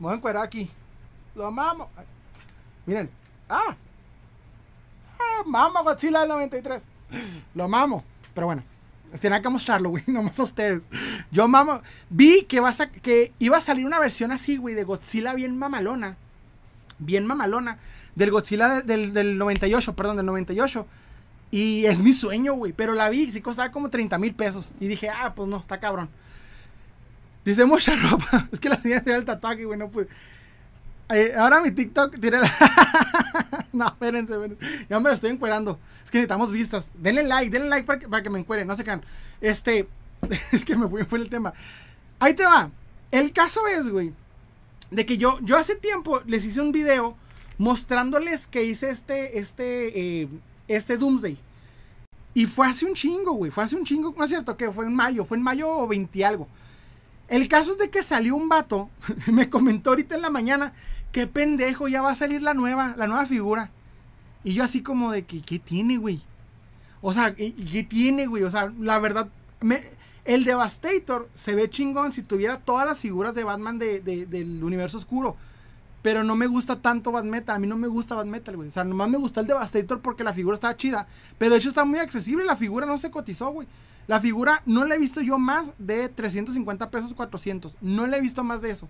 Me 0.01 0.05
voy 0.05 0.12
a 0.15 0.16
encuadrar 0.16 0.44
aquí. 0.44 0.69
Lo 1.36 1.52
mamo. 1.52 1.89
Miren. 2.85 3.09
¡Ah! 3.48 3.77
¡Ah! 5.20 5.43
Mamo 5.47 5.78
a 5.78 5.82
Godzilla 5.82 6.20
del 6.20 6.28
93. 6.31 6.82
Lo 7.55 7.69
mamo. 7.69 8.02
Pero 8.35 8.48
bueno. 8.48 8.65
Tenía 9.20 9.43
que 9.43 9.48
mostrarlo, 9.48 9.90
güey. 9.90 10.05
Nomás 10.06 10.39
a 10.39 10.44
ustedes. 10.44 10.85
Yo 11.30 11.48
mamo. 11.48 11.82
Vi 12.10 12.44
que, 12.44 12.60
vas 12.60 12.80
a, 12.80 12.90
que 12.90 13.32
iba 13.39 13.56
a 13.56 13.60
salir 13.60 13.86
una 13.86 13.98
versión 13.98 14.32
así, 14.32 14.56
güey, 14.56 14.74
de 14.74 14.85
Godzilla 14.85 15.35
bien 15.35 15.56
mamalona. 15.59 16.16
Bien 16.98 17.26
mamalona. 17.26 17.78
Del 18.14 18.30
Godzilla 18.30 18.82
del, 18.82 19.12
del 19.14 19.39
98, 19.39 19.94
perdón, 19.94 20.16
del 20.16 20.26
98 20.26 20.86
y 21.51 21.86
es 21.86 21.98
mi 22.01 22.12
sueño, 22.12 22.55
güey. 22.55 22.72
Pero 22.72 22.94
la 22.94 23.09
vi, 23.09 23.30
sí 23.30 23.40
costaba 23.40 23.70
como 23.72 23.90
30 23.90 24.18
mil 24.18 24.35
pesos. 24.35 24.72
Y 24.80 24.89
dije, 24.89 25.09
ah, 25.09 25.32
pues 25.35 25.48
no, 25.48 25.59
está 25.59 25.78
cabrón. 25.78 26.09
Dice 27.44 27.64
mucha 27.64 27.97
ropa. 27.97 28.48
Es 28.52 28.60
que 28.60 28.68
la 28.68 28.80
señora 28.80 29.02
tiene 29.02 29.18
el 29.18 29.24
tatuaje, 29.24 29.64
güey, 29.64 29.78
no 29.78 29.90
pude. 29.90 30.09
Eh, 31.10 31.32
ahora 31.36 31.60
mi 31.60 31.70
TikTok 31.70 32.18
tiene 32.20 32.40
la. 32.40 32.51
no, 33.72 33.86
espérense, 33.86 34.35
espérense, 34.35 34.86
Ya 34.89 35.01
me 35.01 35.09
lo 35.09 35.14
estoy 35.14 35.30
encuerando. 35.30 35.78
Es 36.05 36.10
que 36.10 36.18
necesitamos 36.18 36.52
vistas. 36.52 36.89
Denle 36.94 37.22
like, 37.22 37.51
denle 37.51 37.68
like 37.68 37.86
para 37.86 37.98
que, 37.98 38.09
para 38.09 38.22
que 38.22 38.30
me 38.30 38.39
encueren, 38.39 38.66
no 38.66 38.76
se 38.76 38.85
crean. 38.85 39.02
Este. 39.40 39.89
es 40.52 40.64
que 40.64 40.76
me 40.76 40.89
fui, 40.89 41.05
fue 41.05 41.18
el 41.18 41.30
tema. 41.30 41.55
Ahí 42.18 42.35
te 42.35 42.44
va. 42.44 42.70
El 43.10 43.32
caso 43.32 43.66
es, 43.68 43.89
güey. 43.89 44.12
De 44.90 45.06
que 45.06 45.16
yo, 45.16 45.39
yo 45.43 45.56
hace 45.56 45.76
tiempo 45.76 46.20
les 46.26 46.44
hice 46.44 46.60
un 46.60 46.72
video 46.72 47.16
mostrándoles 47.59 48.47
que 48.47 48.64
hice 48.64 48.90
este, 48.90 49.39
este, 49.39 50.22
eh, 50.22 50.28
este 50.68 50.97
Doomsday. 50.97 51.39
Y 52.35 52.47
fue 52.47 52.68
hace 52.68 52.86
un 52.86 52.94
chingo, 52.94 53.32
güey. 53.32 53.51
Fue 53.51 53.64
hace 53.64 53.76
un 53.76 53.85
chingo. 53.85 54.14
No 54.16 54.24
es 54.24 54.30
cierto 54.30 54.56
que 54.56 54.70
fue 54.70 54.86
en 54.86 54.94
mayo. 54.94 55.24
Fue 55.24 55.36
en 55.36 55.43
mayo 55.43 55.86
20 55.86 56.24
algo. 56.24 56.48
El 57.28 57.48
caso 57.48 57.72
es 57.72 57.78
de 57.78 57.90
que 57.90 58.02
salió 58.02 58.36
un 58.36 58.48
vato. 58.48 58.90
me 59.26 59.51
comentó 59.51 59.90
ahorita 59.90 60.14
en 60.14 60.22
la 60.22 60.30
mañana. 60.30 60.72
Qué 61.12 61.26
pendejo, 61.26 61.89
ya 61.89 62.02
va 62.02 62.10
a 62.10 62.14
salir 62.14 62.43
la 62.43 62.55
nueva, 62.55 62.94
la 62.97 63.06
nueva 63.06 63.26
figura. 63.26 63.70
Y 64.44 64.52
yo 64.55 64.64
así 64.64 64.82
como 64.82 65.10
de 65.10 65.24
que, 65.24 65.43
¿qué 65.43 65.59
tiene, 65.59 65.97
güey? 65.97 66.22
O 67.01 67.12
sea, 67.12 67.35
¿qué, 67.35 67.86
tiene, 67.89 68.26
güey? 68.26 68.43
O 68.43 68.51
sea, 68.51 68.72
la 68.78 68.98
verdad, 68.98 69.28
me, 69.60 69.82
el 70.24 70.44
Devastator 70.44 71.28
se 71.35 71.55
ve 71.55 71.70
chingón 71.70 72.12
si 72.12 72.22
tuviera 72.22 72.59
todas 72.59 72.86
las 72.86 73.01
figuras 73.01 73.35
de 73.35 73.44
Batman 73.44 73.78
del 73.78 74.62
universo 74.62 74.98
oscuro. 74.98 75.36
Pero 76.02 76.22
no 76.22 76.36
me 76.36 76.47
gusta 76.47 76.80
tanto 76.80 77.10
Bad 77.10 77.24
Metal. 77.24 77.56
A 77.56 77.59
mí 77.59 77.66
no 77.66 77.76
me 77.76 77.89
gusta 77.89 78.14
Bad 78.14 78.26
Metal, 78.26 78.56
güey. 78.56 78.68
O 78.68 78.70
sea, 78.70 78.85
nomás 78.85 79.09
me 79.09 79.18
gusta 79.18 79.40
el 79.40 79.47
Devastator 79.47 80.01
porque 80.01 80.24
la 80.24 80.32
figura 80.32 80.55
estaba 80.55 80.76
chida. 80.76 81.09
Pero 81.39 81.52
de 81.52 81.59
hecho 81.59 81.70
está 81.70 81.85
muy 81.85 81.98
accesible. 81.98 82.44
La 82.44 82.56
figura 82.56 82.86
no 82.86 82.98
se 82.98 83.10
cotizó, 83.10 83.51
güey. 83.51 83.66
La 84.06 84.20
figura 84.20 84.62
no 84.64 84.85
la 84.85 84.94
he 84.94 84.98
visto 84.98 85.20
yo 85.20 85.39
más 85.39 85.74
de 85.78 86.09
350 86.09 86.90
pesos, 86.90 87.14
400. 87.14 87.76
No 87.80 88.06
la 88.06 88.16
he 88.16 88.20
visto 88.20 88.44
más 88.44 88.62
de 88.62 88.70
eso. 88.70 88.89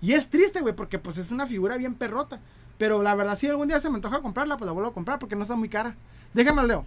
Y 0.00 0.12
es 0.12 0.30
triste, 0.30 0.60
güey, 0.60 0.74
porque 0.74 0.98
pues 0.98 1.18
es 1.18 1.30
una 1.30 1.46
figura 1.46 1.76
bien 1.76 1.94
perrota. 1.94 2.40
Pero 2.78 3.02
la 3.02 3.14
verdad, 3.14 3.38
si 3.38 3.46
algún 3.46 3.68
día 3.68 3.80
se 3.80 3.90
me 3.90 3.96
antoja 3.96 4.22
comprarla, 4.22 4.56
pues 4.56 4.66
la 4.66 4.72
vuelvo 4.72 4.90
a 4.90 4.94
comprar 4.94 5.18
porque 5.18 5.36
no 5.36 5.42
está 5.42 5.56
muy 5.56 5.68
cara. 5.68 5.94
Déjame 6.32 6.66
leo. 6.66 6.84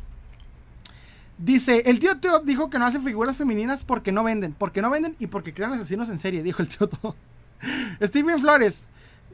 Dice, 1.38 1.84
el 1.86 2.00
tío 2.00 2.20
Teo 2.20 2.40
dijo 2.40 2.70
que 2.70 2.80
no 2.80 2.86
hace 2.86 3.00
figuras 3.00 3.38
femeninas 3.38 3.84
porque 3.84 4.12
no 4.12 4.24
venden. 4.24 4.54
Porque 4.54 4.82
no 4.82 4.90
venden 4.90 5.16
y 5.20 5.28
porque 5.28 5.54
crean 5.54 5.74
asesinos 5.74 6.10
en 6.10 6.20
serie, 6.20 6.44
dijo 6.44 6.62
el 6.62 6.68
tío 6.68 6.88
Teo. 6.88 7.16
Steven 8.02 8.40
Flores, 8.40 8.86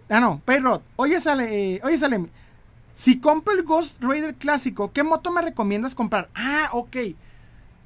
Ah, 0.09 0.19
no, 0.19 0.41
Payrod. 0.43 0.81
Oye, 0.95 1.19
sale, 1.19 1.75
eh, 1.75 1.97
sale. 1.97 2.25
Si 2.91 3.19
compro 3.19 3.53
el 3.53 3.63
Ghost 3.63 4.01
Raider 4.01 4.33
clásico, 4.33 4.91
¿qué 4.91 5.03
moto 5.03 5.31
me 5.31 5.41
recomiendas 5.41 5.93
comprar? 5.93 6.29
Ah, 6.33 6.69
ok. 6.73 6.97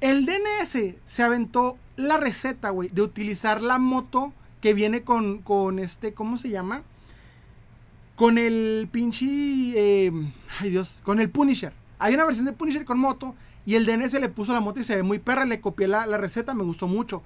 El 0.00 0.24
DNS 0.24 0.96
se 1.04 1.22
aventó 1.22 1.76
la 1.96 2.16
receta, 2.16 2.70
güey, 2.70 2.88
de 2.88 3.02
utilizar 3.02 3.62
la 3.62 3.78
moto 3.78 4.32
que 4.64 4.72
viene 4.72 5.02
con, 5.02 5.42
con 5.42 5.78
este, 5.78 6.14
¿cómo 6.14 6.38
se 6.38 6.48
llama? 6.48 6.84
Con 8.16 8.38
el 8.38 8.88
pinche, 8.90 9.26
eh, 9.26 10.10
ay 10.58 10.70
Dios, 10.70 11.02
con 11.02 11.20
el 11.20 11.28
Punisher. 11.28 11.74
Hay 11.98 12.14
una 12.14 12.24
versión 12.24 12.46
de 12.46 12.54
Punisher 12.54 12.86
con 12.86 12.98
moto 12.98 13.34
y 13.66 13.74
el 13.74 13.84
DNS 13.84 14.14
le 14.14 14.30
puso 14.30 14.54
la 14.54 14.60
moto 14.60 14.80
y 14.80 14.84
se 14.84 14.96
ve 14.96 15.02
muy 15.02 15.18
perra, 15.18 15.44
le 15.44 15.60
copié 15.60 15.86
la, 15.86 16.06
la 16.06 16.16
receta, 16.16 16.54
me 16.54 16.62
gustó 16.62 16.88
mucho. 16.88 17.22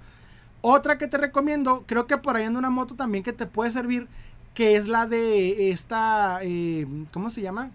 Otra 0.62 0.98
que 0.98 1.06
te 1.06 1.16
recomiendo, 1.16 1.85
creo 1.86 2.09
que 2.09 2.19
por 2.19 2.35
ahí 2.35 2.43
anda 2.43 2.59
una 2.59 2.70
moto 2.70 2.97
también 2.97 3.23
que 3.23 3.32
te 3.32 3.47
puede 3.47 3.70
servir, 3.70 4.09
que 4.52 4.74
es 4.74 4.89
la 4.89 5.06
de 5.06 5.70
esta, 5.70 6.40
eh, 6.43 6.89
¿cómo 7.12 7.31
se 7.31 7.40
llama? 7.40 7.70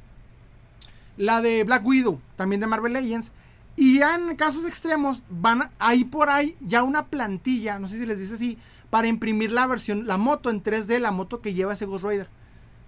La 1.15 1.41
de 1.41 1.63
Black 1.63 1.85
Widow, 1.85 2.19
también 2.35 2.59
de 2.59 2.67
Marvel 2.67 2.91
Legends. 2.91 3.31
Y 3.77 3.99
ya 3.99 4.15
en 4.15 4.35
casos 4.35 4.65
extremos, 4.65 5.23
van 5.29 5.69
ahí 5.79 6.03
por 6.03 6.29
ahí 6.29 6.57
ya 6.59 6.83
una 6.83 7.05
plantilla, 7.05 7.79
no 7.79 7.87
sé 7.87 7.97
si 7.97 8.05
les 8.05 8.19
dice 8.19 8.35
así, 8.35 8.57
para 8.93 9.07
imprimir 9.07 9.51
la 9.51 9.65
versión, 9.65 10.05
la 10.05 10.17
moto 10.17 10.51
en 10.51 10.61
3D, 10.61 10.99
la 10.99 11.09
moto 11.09 11.41
que 11.41 11.55
lleva 11.55 11.73
ese 11.73 11.87
Ghost 11.87 12.05
Rider. 12.05 12.27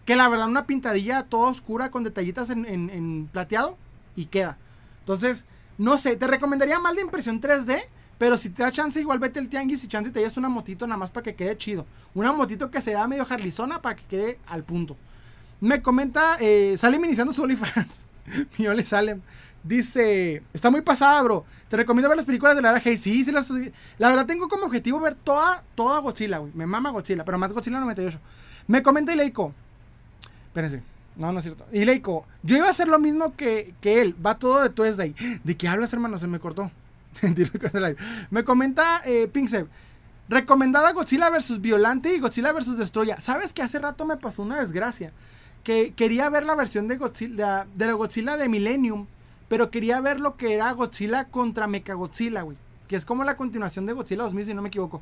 Que 0.06 0.15
la 0.15 0.30
verdad, 0.30 0.48
una 0.48 0.68
pintadilla 0.68 1.23
toda 1.23 1.49
oscura 1.49 1.90
con 1.90 2.03
detallitas 2.03 2.52
en, 2.52 2.68
en 2.68 3.27
plateado 3.32 3.76
y 4.15 4.26
queda. 4.26 4.60
Entonces, 4.99 5.45
no 5.80 5.98
sé, 5.98 6.15
te 6.15 6.27
recomendaría 6.27 6.77
más 6.77 6.95
de 6.95 7.02
impresión 7.02 7.41
3D 7.41 7.86
pero 8.19 8.38
si 8.38 8.52
te 8.52 8.61
da 8.61 8.72
chance, 8.72 8.99
igual 8.99 9.18
vete 9.18 9.40
el 9.40 9.49
tianguis 9.49 9.84
y 9.84 9.88
chance 9.88 10.11
te 10.11 10.19
llevas 10.19 10.38
una 10.38 10.48
motito 10.48 10.88
nada 10.88 10.98
más 10.98 11.10
para 11.10 11.23
que 11.23 11.36
quede 11.36 11.57
chido. 11.57 11.88
Una 12.14 12.32
motito 12.32 12.69
que 12.69 12.82
se 12.82 12.91
vea 12.91 13.07
medio 13.07 13.26
jarlizona 13.26 13.82
para 13.82 13.95
que 13.95 14.03
quede 14.03 14.40
al 14.48 14.64
punto. 14.64 14.95
Me 15.60 15.82
comenta, 15.82 16.38
eh, 16.40 16.76
sale 16.77 16.98
iniciando 16.98 17.34
su 17.34 17.44
OnlyFans. 17.44 18.02
Mío 18.57 18.73
le 18.73 18.86
sale. 18.86 19.19
Dice, 19.65 20.43
está 20.53 20.69
muy 20.69 20.81
pasada, 20.81 21.21
bro. 21.23 21.43
Te 21.67 21.75
recomiendo 21.75 22.07
ver 22.07 22.17
las 22.17 22.25
películas 22.25 22.55
de 22.55 22.61
la 22.61 22.79
Hey. 22.79 22.97
Sí, 22.97 23.23
sí, 23.23 23.31
las, 23.31 23.49
la 23.97 24.09
verdad 24.09 24.27
tengo 24.27 24.47
como 24.47 24.65
objetivo 24.65 24.99
ver 24.99 25.15
toda, 25.15 25.63
toda 25.73 25.99
Godzilla, 25.99 26.37
güey. 26.37 26.51
Me 26.53 26.67
mama 26.67 26.91
Godzilla, 26.91 27.25
pero 27.25 27.39
más 27.39 27.51
Godzilla 27.51 27.79
98. 27.79 28.19
Me 28.67 28.83
comenta 28.83 29.11
Ileiko. 29.11 29.53
Espérense. 30.47 30.83
No, 31.15 31.31
no 31.31 31.39
es 31.39 31.45
cierto. 31.45 31.65
Ileiko, 31.71 32.27
yo 32.43 32.57
iba 32.57 32.67
a 32.67 32.69
hacer 32.69 32.87
lo 32.87 32.99
mismo 32.99 33.35
que, 33.35 33.73
que 33.81 34.01
él. 34.01 34.15
Va 34.23 34.37
todo 34.37 34.61
de 34.61 34.69
Tuesday. 34.69 35.15
¿De 35.43 35.57
qué 35.57 35.67
hablas, 35.67 35.91
hermano? 35.93 36.19
Se 36.19 36.27
me 36.27 36.39
cortó. 36.39 36.69
Me 38.29 38.43
comenta 38.43 39.01
eh, 39.05 39.29
Recomendada 40.27 40.91
Godzilla 40.91 41.29
vs. 41.29 41.61
Violante 41.61 42.13
y 42.13 42.19
Godzilla 42.19 42.51
vs. 42.51 42.77
Destroya. 42.77 43.19
¿Sabes 43.21 43.53
que 43.53 43.61
hace 43.61 43.79
rato 43.79 44.05
me 44.05 44.17
pasó 44.17 44.41
una 44.41 44.59
desgracia? 44.59 45.11
Que 45.63 45.93
quería 45.93 46.29
ver 46.29 46.45
la 46.45 46.55
versión 46.55 46.87
de 46.87 46.97
Godzilla, 46.97 47.67
de 47.73 47.85
la 47.85 47.93
Godzilla 47.93 48.37
de 48.37 48.49
Millennium, 48.49 49.07
pero 49.47 49.69
quería 49.69 50.01
ver 50.01 50.19
lo 50.19 50.38
que 50.38 50.53
era 50.53 50.72
Godzilla 50.72 51.26
contra 51.26 51.67
Mechagodzilla, 51.67 52.41
güey. 52.41 52.57
Que 52.88 52.95
es 52.95 53.05
como 53.05 53.23
la 53.23 53.38
continuación 53.38 53.85
de 53.85 53.93
Godzilla 53.93 54.23
2000, 54.23 54.45
si 54.45 54.53
no 54.53 54.61
me 54.61 54.69
equivoco. 54.69 55.01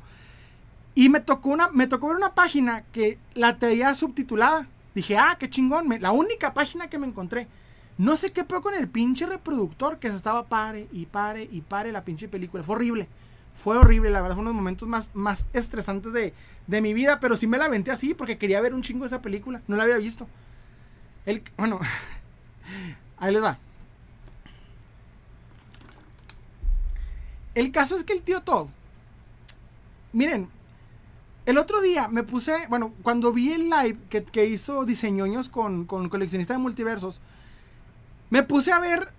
Y 0.94 1.08
me 1.08 1.20
tocó, 1.20 1.50
una, 1.50 1.68
me 1.68 1.86
tocó 1.86 2.08
ver 2.08 2.16
una 2.16 2.34
página 2.34 2.84
que 2.92 3.18
la 3.34 3.58
tenía 3.58 3.94
subtitulada. 3.94 4.68
Dije, 4.94 5.16
ah, 5.18 5.36
qué 5.38 5.50
chingón. 5.50 5.88
la 6.00 6.12
única 6.12 6.54
página 6.54 6.88
que 6.88 6.98
me 6.98 7.06
encontré. 7.06 7.48
No 7.96 8.16
sé 8.16 8.30
qué 8.30 8.44
peor 8.44 8.62
con 8.62 8.74
el 8.74 8.88
pinche 8.88 9.26
reproductor 9.26 9.98
que 9.98 10.08
se 10.08 10.16
estaba 10.16 10.46
pare 10.46 10.88
y 10.92 11.06
pare 11.06 11.48
y 11.50 11.60
pare 11.60 11.92
la 11.92 12.04
pinche 12.04 12.28
película. 12.28 12.62
Fue 12.62 12.76
horrible. 12.76 13.08
Fue 13.56 13.76
horrible, 13.78 14.10
la 14.10 14.20
verdad, 14.20 14.34
fue 14.34 14.42
uno 14.42 14.50
de 14.50 14.54
los 14.54 14.62
momentos 14.62 14.88
más, 14.88 15.10
más 15.14 15.46
estresantes 15.52 16.12
de, 16.12 16.32
mi 16.80 16.92
vida. 16.92 17.20
Pero 17.20 17.36
sí 17.36 17.46
me 17.46 17.58
la 17.58 17.66
aventé 17.66 17.90
así 17.90 18.14
porque 18.14 18.38
quería 18.38 18.60
ver 18.60 18.74
un 18.74 18.82
chingo 18.82 19.04
de 19.04 19.08
esa 19.08 19.22
película. 19.22 19.62
No 19.68 19.76
la 19.76 19.84
había 19.84 19.98
visto. 19.98 20.26
El, 21.26 21.42
bueno, 21.56 21.80
ahí 23.16 23.32
les 23.32 23.42
va. 23.42 23.58
El 27.54 27.72
caso 27.72 27.96
es 27.96 28.04
que 28.04 28.12
el 28.12 28.22
tío 28.22 28.42
Todd. 28.42 28.68
Miren, 30.12 30.48
el 31.46 31.58
otro 31.58 31.80
día 31.80 32.08
me 32.08 32.22
puse. 32.22 32.66
Bueno, 32.68 32.92
cuando 33.02 33.32
vi 33.32 33.52
el 33.52 33.70
live 33.70 33.98
que, 34.08 34.46
hizo 34.46 34.84
Diseñoños 34.84 35.48
con, 35.48 35.84
con 35.86 36.08
coleccionista 36.08 36.54
de 36.54 36.58
multiversos 36.58 37.20
me 38.34 38.42
puse 38.42 38.72
a 38.72 38.80
ver, 38.80 39.12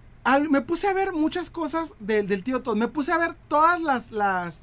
me 0.50 0.60
puse 0.60 0.88
a 0.90 0.94
ver 0.94 1.14
muchas 1.14 1.50
cosas 1.50 1.94
del, 2.00 2.44
tío 2.44 2.62
Todd. 2.62 2.76
Me 2.76 2.90
puse 2.90 3.14
a 3.14 3.18
ver 3.18 3.36
todas 3.48 3.82
las, 3.82 4.12
las, 4.12 4.62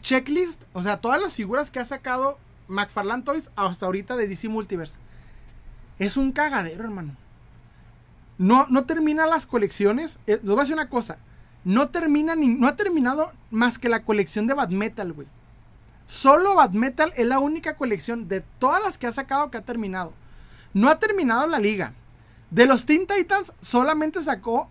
checklists, 0.00 0.64
o 0.72 0.82
sea, 0.82 0.96
todas 0.96 1.20
las 1.20 1.34
figuras 1.34 1.70
que 1.70 1.78
ha 1.78 1.84
sacado 1.84 2.38
McFarlane 2.68 3.22
Toys 3.22 3.50
hasta 3.54 3.84
ahorita 3.84 4.16
de 4.16 4.28
DC 4.28 4.48
Multiverse. 4.48 4.94
Es 5.98 6.16
un 6.16 6.32
cagadero, 6.32 6.84
hermano. 6.84 7.16
No, 8.38 8.66
no 8.68 8.84
termina 8.84 9.26
las 9.26 9.44
colecciones. 9.44 10.18
Eh, 10.26 10.40
voy 10.42 10.56
a 10.56 10.60
decir 10.60 10.74
una 10.74 10.88
cosa. 10.88 11.18
No 11.64 11.88
termina 11.88 12.34
ni, 12.34 12.54
no 12.54 12.66
ha 12.66 12.76
terminado 12.76 13.32
más 13.50 13.78
que 13.78 13.88
la 13.88 14.02
colección 14.04 14.46
de 14.46 14.54
Bad 14.54 14.70
Metal, 14.70 15.12
güey. 15.12 15.28
Solo 16.06 16.54
Bad 16.54 16.72
Metal 16.72 17.12
es 17.16 17.26
la 17.26 17.38
única 17.38 17.76
colección 17.76 18.28
de 18.28 18.42
todas 18.58 18.82
las 18.82 18.98
que 18.98 19.06
ha 19.06 19.12
sacado 19.12 19.50
que 19.50 19.58
ha 19.58 19.64
terminado. 19.64 20.12
No 20.74 20.88
ha 20.88 20.98
terminado 20.98 21.46
la 21.46 21.58
liga. 21.58 21.92
De 22.50 22.66
los 22.66 22.84
Teen 22.84 23.06
Titans 23.06 23.52
solamente 23.60 24.22
sacó 24.22 24.68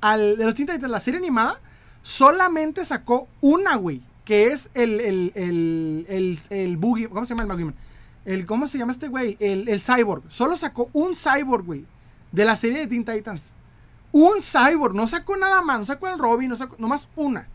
al 0.00 0.36
de 0.36 0.44
los 0.44 0.54
Teen 0.54 0.68
Titans 0.68 0.90
la 0.90 1.00
serie 1.00 1.18
animada 1.18 1.60
solamente 2.02 2.84
sacó 2.84 3.26
una, 3.40 3.74
güey, 3.76 4.02
que 4.24 4.48
es 4.48 4.70
el 4.74 5.00
el 5.00 5.32
el 5.34 6.06
el, 6.08 6.40
el 6.50 6.76
boogie, 6.76 7.08
¿cómo 7.08 7.24
se 7.24 7.30
llama 7.30 7.42
el 7.42 7.48
Boogeyman? 7.48 7.74
El 8.24 8.46
¿cómo 8.46 8.66
se 8.66 8.78
llama 8.78 8.92
este 8.92 9.08
güey? 9.08 9.36
El, 9.40 9.68
el 9.68 9.80
Cyborg. 9.80 10.22
Solo 10.28 10.56
sacó 10.56 10.90
un 10.92 11.16
Cyborg, 11.16 11.64
güey, 11.64 11.84
de 12.30 12.44
la 12.44 12.56
serie 12.56 12.78
de 12.80 12.86
Teen 12.86 13.04
Titans. 13.04 13.50
Un 14.16 14.42
Cyborg, 14.42 14.94
no 14.94 15.08
sacó 15.08 15.36
nada 15.36 15.60
más, 15.60 15.80
no 15.80 15.84
sacó 15.86 16.06
el 16.06 16.20
Robin, 16.20 16.48
no 16.48 16.54
sacó 16.54 16.76
nomás 16.78 17.08
una. 17.16 17.48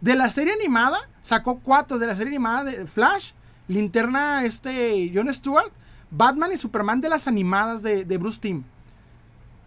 De 0.00 0.16
la 0.16 0.30
serie 0.30 0.54
animada 0.54 0.98
sacó 1.20 1.58
cuatro 1.58 1.98
de 1.98 2.06
la 2.06 2.16
serie 2.16 2.30
animada 2.30 2.64
de 2.64 2.86
Flash, 2.86 3.32
Linterna 3.68 4.42
este 4.46 5.12
John 5.14 5.32
Stewart, 5.34 5.70
Batman 6.10 6.52
y 6.54 6.56
Superman 6.56 7.02
de 7.02 7.10
las 7.10 7.28
animadas 7.28 7.82
de, 7.82 8.06
de 8.06 8.16
Bruce 8.16 8.40
Timm. 8.40 8.62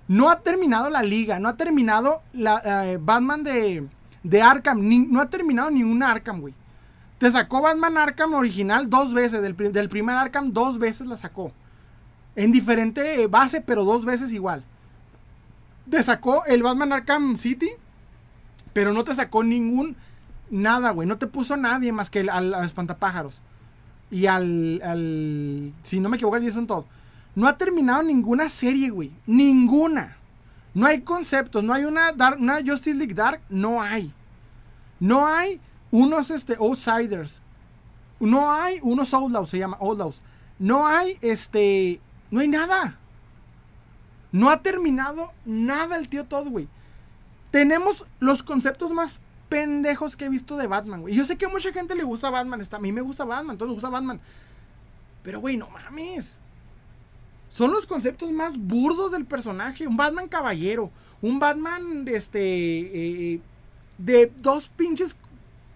No 0.07 0.31
ha 0.31 0.39
terminado 0.39 0.89
la 0.89 1.03
liga, 1.03 1.39
no 1.39 1.49
ha 1.49 1.53
terminado 1.53 2.23
la 2.34 2.61
eh, 2.93 2.97
Batman 2.99 3.43
de, 3.43 3.88
de 4.23 4.41
Arkham, 4.41 4.80
ni- 4.81 5.05
no 5.05 5.21
ha 5.21 5.30
terminado 5.30 5.69
ninguna 5.69 6.09
Arkham, 6.09 6.41
güey. 6.41 6.55
Te 7.19 7.31
sacó 7.31 7.61
Batman 7.61 7.95
Arkham 7.95 8.34
original 8.34 8.89
dos 8.89 9.13
veces, 9.13 9.43
del, 9.43 9.55
del 9.55 9.89
primer 9.89 10.15
Arkham 10.15 10.51
dos 10.51 10.80
veces 10.80 11.05
la 11.05 11.15
sacó. 11.15 11.51
En 12.35 12.51
diferente 12.51 13.27
base, 13.27 13.61
pero 13.61 13.84
dos 13.84 14.03
veces 14.03 14.31
igual. 14.31 14.63
Te 15.89 16.03
sacó 16.03 16.45
el 16.45 16.63
Batman 16.63 16.93
Arkham 16.93 17.37
City, 17.37 17.69
pero 18.73 18.93
no 18.93 19.03
te 19.03 19.15
sacó 19.15 19.43
ningún 19.43 19.95
nada, 20.49 20.91
güey. 20.91 21.07
No 21.07 21.17
te 21.17 21.27
puso 21.27 21.57
nadie 21.57 21.91
más 21.91 22.09
que 22.09 22.19
el, 22.21 22.29
al, 22.29 22.53
al 22.53 22.65
espantapájaros. 22.65 23.41
Y 24.11 24.25
al, 24.27 24.81
al. 24.83 25.73
Si 25.83 25.99
no 25.99 26.09
me 26.09 26.15
equivoco, 26.17 26.37
Jason 26.41 26.67
Todd. 26.67 26.85
No 27.35 27.47
ha 27.47 27.57
terminado 27.57 28.03
ninguna 28.03 28.49
serie, 28.49 28.89
güey. 28.89 29.11
Ninguna. 29.27 30.17
No 30.73 30.85
hay 30.85 31.01
conceptos. 31.01 31.63
No 31.63 31.73
hay 31.73 31.85
una, 31.85 32.11
Dark- 32.11 32.39
una 32.39 32.59
Justice 32.65 32.95
League 32.95 33.13
Dark. 33.13 33.41
No 33.49 33.81
hay. 33.81 34.11
No 34.99 35.25
hay 35.25 35.59
unos 35.91 36.31
este, 36.31 36.55
Outsiders. 36.55 37.41
No 38.19 38.51
hay 38.51 38.79
unos 38.81 39.13
Outlaws, 39.13 39.49
se 39.49 39.59
llama 39.59 39.77
Outlaws. 39.79 40.21
No 40.57 40.85
hay 40.87 41.17
este. 41.21 42.01
No 42.31 42.41
hay 42.41 42.47
nada. 42.47 42.97
No 44.31 44.49
ha 44.49 44.61
terminado 44.61 45.31
nada 45.45 45.97
el 45.97 46.10
tío 46.10 46.26
Todd, 46.26 46.47
güey. 46.47 46.68
Tenemos 47.51 48.06
los 48.19 48.43
conceptos 48.43 48.91
más 48.91 49.19
pendejos 49.49 50.15
que 50.15 50.26
he 50.26 50.30
visto 50.30 50.57
de 50.57 50.68
Batman, 50.68 51.01
güey. 51.01 51.15
Yo 51.15 51.26
sé 51.26 51.38
que 51.38 51.45
a 51.45 51.49
mucha 51.49 51.73
gente 51.73 51.95
le 51.95 52.03
gusta 52.03 52.30
Batman. 52.30 52.61
Está, 52.61 52.77
a 52.77 52.80
mí 52.80 52.91
me 52.91 53.01
gusta 53.01 53.26
Batman, 53.26 53.57
todos 53.57 53.69
nos 53.69 53.76
gusta 53.77 53.89
Batman. 53.89 54.19
Pero, 55.23 55.39
güey, 55.39 55.57
no 55.57 55.69
mames. 55.69 56.38
Son 57.49 57.72
los 57.72 57.88
conceptos 57.88 58.31
más 58.31 58.57
burdos 58.57 59.11
del 59.11 59.26
personaje. 59.26 59.88
Un 59.88 59.97
Batman 59.97 60.27
caballero. 60.27 60.91
Un 61.22 61.39
Batman, 61.39 62.06
este. 62.07 63.34
eh, 63.34 63.41
de 63.99 64.31
dos 64.38 64.69
pinches 64.69 65.15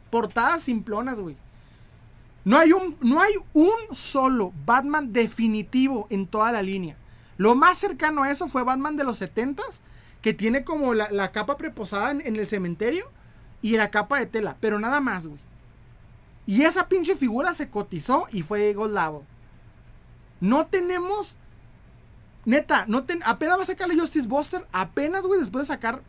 portadas 0.10 0.64
simplonas, 0.64 1.20
güey. 1.20 1.36
No 2.46 2.58
hay, 2.58 2.74
un, 2.74 2.98
no 3.02 3.22
hay 3.22 3.34
un 3.54 3.96
solo 3.96 4.52
Batman 4.66 5.14
definitivo 5.14 6.08
en 6.10 6.28
toda 6.28 6.52
la 6.52 6.62
línea. 6.62 6.98
Lo 7.38 7.56
más 7.56 7.78
cercano 7.78 8.24
a 8.24 8.32
eso 8.32 8.48
fue 8.48 8.64
Batman 8.64 8.96
de 8.96 9.04
los 9.04 9.22
70s, 9.22 9.80
que 10.22 10.34
tiene 10.34 10.64
como 10.64 10.94
la, 10.94 11.12
la 11.12 11.32
capa 11.32 11.58
preposada 11.58 12.12
en, 12.12 12.36
el 12.36 12.48
cementerio 12.48 13.10
y 13.62 13.78
la 13.78 13.92
capa 13.92 14.20
de 14.20 14.26
tela, 14.26 14.58
pero 14.60 14.80
nada 14.80 15.02
más, 15.02 15.28
güey. 15.28 15.40
Y 16.46 16.64
esa 16.64 16.88
pinche 16.88 17.16
figura 17.16 17.54
se 17.54 17.70
cotizó 17.70 18.28
y 18.32 18.42
fue 18.42 18.74
Gold. 18.74 19.24
No 20.42 20.66
tenemos. 20.66 21.36
Neta, 22.46 22.86
no 22.88 23.06
ten, 23.06 23.22
apenas 23.24 23.58
va 23.58 23.64
a 23.64 23.66
sacar 23.66 23.88
la 23.88 23.96
Justice 23.96 24.28
Buster. 24.28 24.68
Apenas, 24.74 25.24
güey, 25.24 25.40
después 25.40 25.68
de 25.68 25.74
sacar 25.74 26.02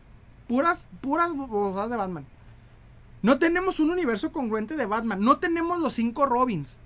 puras, 0.47 0.83
puras 0.99 1.33
bobadas 1.33 1.89
de 1.89 1.95
Batman. 1.95 2.25
No 3.21 3.39
tenemos 3.39 3.79
un 3.79 3.91
universo 3.91 4.31
congruente 4.31 4.75
de 4.75 4.85
Batman. 4.85 5.21
No 5.21 5.39
tenemos 5.39 5.79
los 5.79 5.93
cinco 5.93 6.25
Robins. 6.25 6.77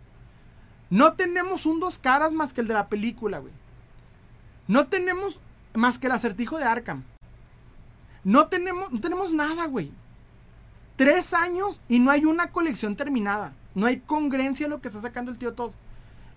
No 0.92 1.14
tenemos 1.14 1.66
un 1.66 1.80
dos 1.80 2.00
caras 2.00 2.34
más 2.34 2.54
que 2.54 2.62
el 2.62 2.68
de 2.68 2.76
la 2.76 2.88
película, 2.88 3.40
güey. 3.40 3.54
No 4.70 4.86
tenemos 4.86 5.40
más 5.74 5.98
que 5.98 6.06
el 6.06 6.14
acertijo 6.14 6.60
de 6.60 6.64
Arkham. 6.64 7.04
No 8.24 8.50
tenemos, 8.50 8.92
no 8.92 9.02
tenemos 9.02 9.34
nada, 9.34 9.66
güey. 9.66 9.92
Tres 10.96 11.34
años 11.34 11.82
y 11.90 11.98
no 11.98 12.12
hay 12.12 12.24
una 12.24 12.52
colección 12.52 12.96
terminada. 12.96 13.54
No 13.74 13.88
hay 13.88 13.98
congruencia 14.02 14.66
en 14.66 14.70
lo 14.70 14.80
que 14.80 14.90
está 14.90 15.02
sacando 15.02 15.32
el 15.32 15.40
tío 15.40 15.54
Todd. 15.54 15.72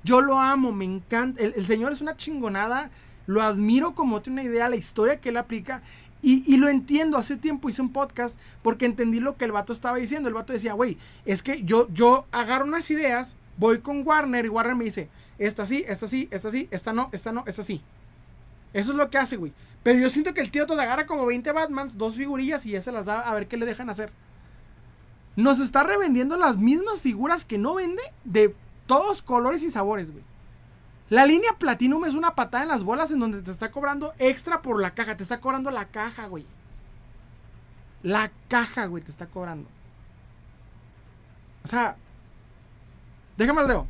Yo 0.03 0.23
lo 0.23 0.41
amo, 0.41 0.73
me 0.73 0.87
encanta. 0.87 1.43
El, 1.43 1.67
señor 1.67 1.93
es 1.93 2.01
una 2.01 2.17
chingonada. 2.17 2.91
Lo 3.27 3.43
admiro 3.43 3.95
como 3.95 4.23
tiene 4.23 4.41
una 4.41 4.51
idea, 4.51 4.71
la 4.71 4.77
historia 4.77 5.21
que 5.21 5.29
él 5.29 5.37
aplica. 5.37 5.83
Y, 6.23 6.43
y 6.51 6.57
lo 6.57 6.71
entiendo. 6.71 7.19
Hace 7.19 7.37
tiempo 7.37 7.69
hice 7.69 7.83
un 7.83 7.93
podcast 7.93 8.35
porque 8.63 8.87
entendí 8.87 9.21
lo 9.21 9.37
que 9.37 9.45
el 9.45 9.53
vato 9.53 9.75
estaba 9.75 9.99
diciendo. 9.99 10.31
El 10.31 10.35
vato 10.35 10.55
decía, 10.55 10.73
güey, 10.73 10.97
es 11.27 11.43
que 11.43 11.65
yo, 11.65 11.87
yo 11.93 12.27
agarro 12.33 12.65
unas 12.65 12.91
ideas, 12.91 13.37
voy 13.59 13.81
con 13.81 14.07
Warner 14.07 14.47
y 14.47 14.49
Warner 14.49 14.75
me 14.75 14.85
dice, 14.85 15.11
esta 15.37 15.67
sí, 15.67 15.85
esta 15.87 16.09
sí, 16.09 16.29
esta 16.31 16.51
sí, 16.51 16.67
esta 16.71 16.95
no, 16.95 17.11
esta 17.13 17.31
no, 17.31 17.45
esta 17.47 17.63
sí. 17.63 17.83
Eso 18.73 18.93
es 18.93 18.97
lo 18.97 19.11
que 19.11 19.19
hace, 19.19 19.37
güey. 19.37 19.53
Pero 19.83 19.99
yo 19.99 20.11
siento 20.11 20.33
que 20.33 20.41
el 20.41 20.51
tío 20.51 20.65
agarra 20.65 21.07
como 21.07 21.27
20 21.27 21.51
Batmans, 21.53 21.99
dos 21.99 22.15
figurillas 22.15 22.65
y 22.67 22.71
ya 22.71 22.83
se 22.83 22.93
las 22.93 23.07
da 23.07 23.21
a 23.21 23.35
ver 23.35 23.49
qué 23.49 23.57
le 23.57 23.67
dejan 23.67 23.91
hacer. 23.91 24.13
Nos 25.35 25.61
está 25.61 25.83
revendiendo 25.83 26.37
las 26.37 26.57
mismas 26.57 27.01
figuras 27.01 27.45
que 27.45 27.59
no 27.59 27.75
vende 27.75 28.03
de 28.25 28.55
todos 28.87 29.23
colores 29.23 29.63
y 29.63 29.71
sabores, 29.71 30.13
güey. 30.13 30.25
La 31.09 31.27
línea 31.27 31.53
Platinum 31.59 32.05
es 32.05 32.15
una 32.15 32.35
patada 32.35 32.63
en 32.63 32.69
las 32.69 32.85
bolas 32.85 33.11
en 33.11 33.21
donde 33.21 33.43
te 33.43 33.51
está 33.51 33.71
cobrando 33.71 34.15
extra 34.19 34.63
por 34.63 34.81
la 34.81 34.95
caja. 34.95 35.17
Te 35.17 35.23
está 35.23 35.41
cobrando 35.41 35.71
la 35.71 35.87
caja, 35.87 36.27
güey. 36.27 36.47
La 38.03 38.31
caja, 38.49 38.87
güey, 38.87 39.03
te 39.03 39.11
está 39.11 39.27
cobrando. 39.27 39.69
O 41.65 41.69
sea, 41.69 41.97
déjame 43.37 43.63
lo 43.63 43.69
leo. 43.69 43.87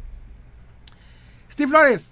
Steve 1.51 1.69
Flores 1.69 2.12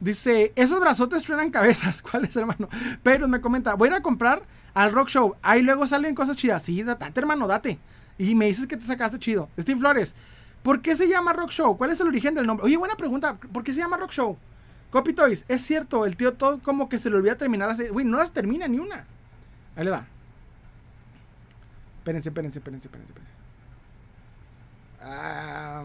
dice: 0.00 0.52
Esos 0.56 0.80
brazotes 0.80 1.24
truenan 1.24 1.50
cabezas. 1.50 2.02
¿Cuál 2.08 2.24
es, 2.24 2.36
hermano? 2.36 2.68
Pero 3.02 3.28
me 3.28 3.40
comenta: 3.40 3.74
Voy 3.74 3.88
a 3.88 4.02
comprar 4.02 4.42
al 4.74 4.92
Rock 4.92 5.08
Show. 5.08 5.36
Ahí 5.42 5.62
luego 5.62 5.86
salen 5.86 6.14
cosas 6.14 6.36
chidas. 6.36 6.62
Sí, 6.62 6.82
date, 6.82 7.18
hermano, 7.20 7.46
date. 7.46 7.78
Y 8.18 8.34
me 8.34 8.46
dices 8.46 8.66
que 8.66 8.76
te 8.76 8.84
sacaste 8.84 9.18
chido. 9.18 9.48
Steve 9.58 9.78
Flores, 9.78 10.14
¿por 10.62 10.82
qué 10.82 10.96
se 10.96 11.08
llama 11.08 11.32
Rock 11.32 11.50
Show? 11.50 11.76
¿Cuál 11.76 11.90
es 11.90 12.00
el 12.00 12.08
origen 12.08 12.34
del 12.34 12.46
nombre? 12.46 12.66
Oye, 12.66 12.76
buena 12.76 12.96
pregunta. 12.96 13.36
¿Por 13.36 13.62
qué 13.62 13.72
se 13.72 13.80
llama 13.80 13.96
Rock 13.96 14.12
Show? 14.12 14.36
Copy 14.90 15.12
Toys, 15.12 15.44
es 15.48 15.60
cierto, 15.60 16.06
el 16.06 16.16
tío 16.16 16.32
todo 16.34 16.60
como 16.62 16.88
que 16.88 16.98
se 16.98 17.10
le 17.10 17.16
olvida 17.16 17.36
terminar. 17.36 17.76
Güey, 17.90 18.06
no 18.06 18.18
las 18.18 18.32
termina 18.32 18.66
ni 18.66 18.78
una. 18.78 19.04
Ahí 19.76 19.84
le 19.84 19.90
va. 19.90 20.06
Espérense, 21.98 22.30
espérense, 22.30 22.58
espérense, 22.58 22.86
espérense. 22.86 23.12
espérense. 23.12 23.38
Ah, 25.00 25.84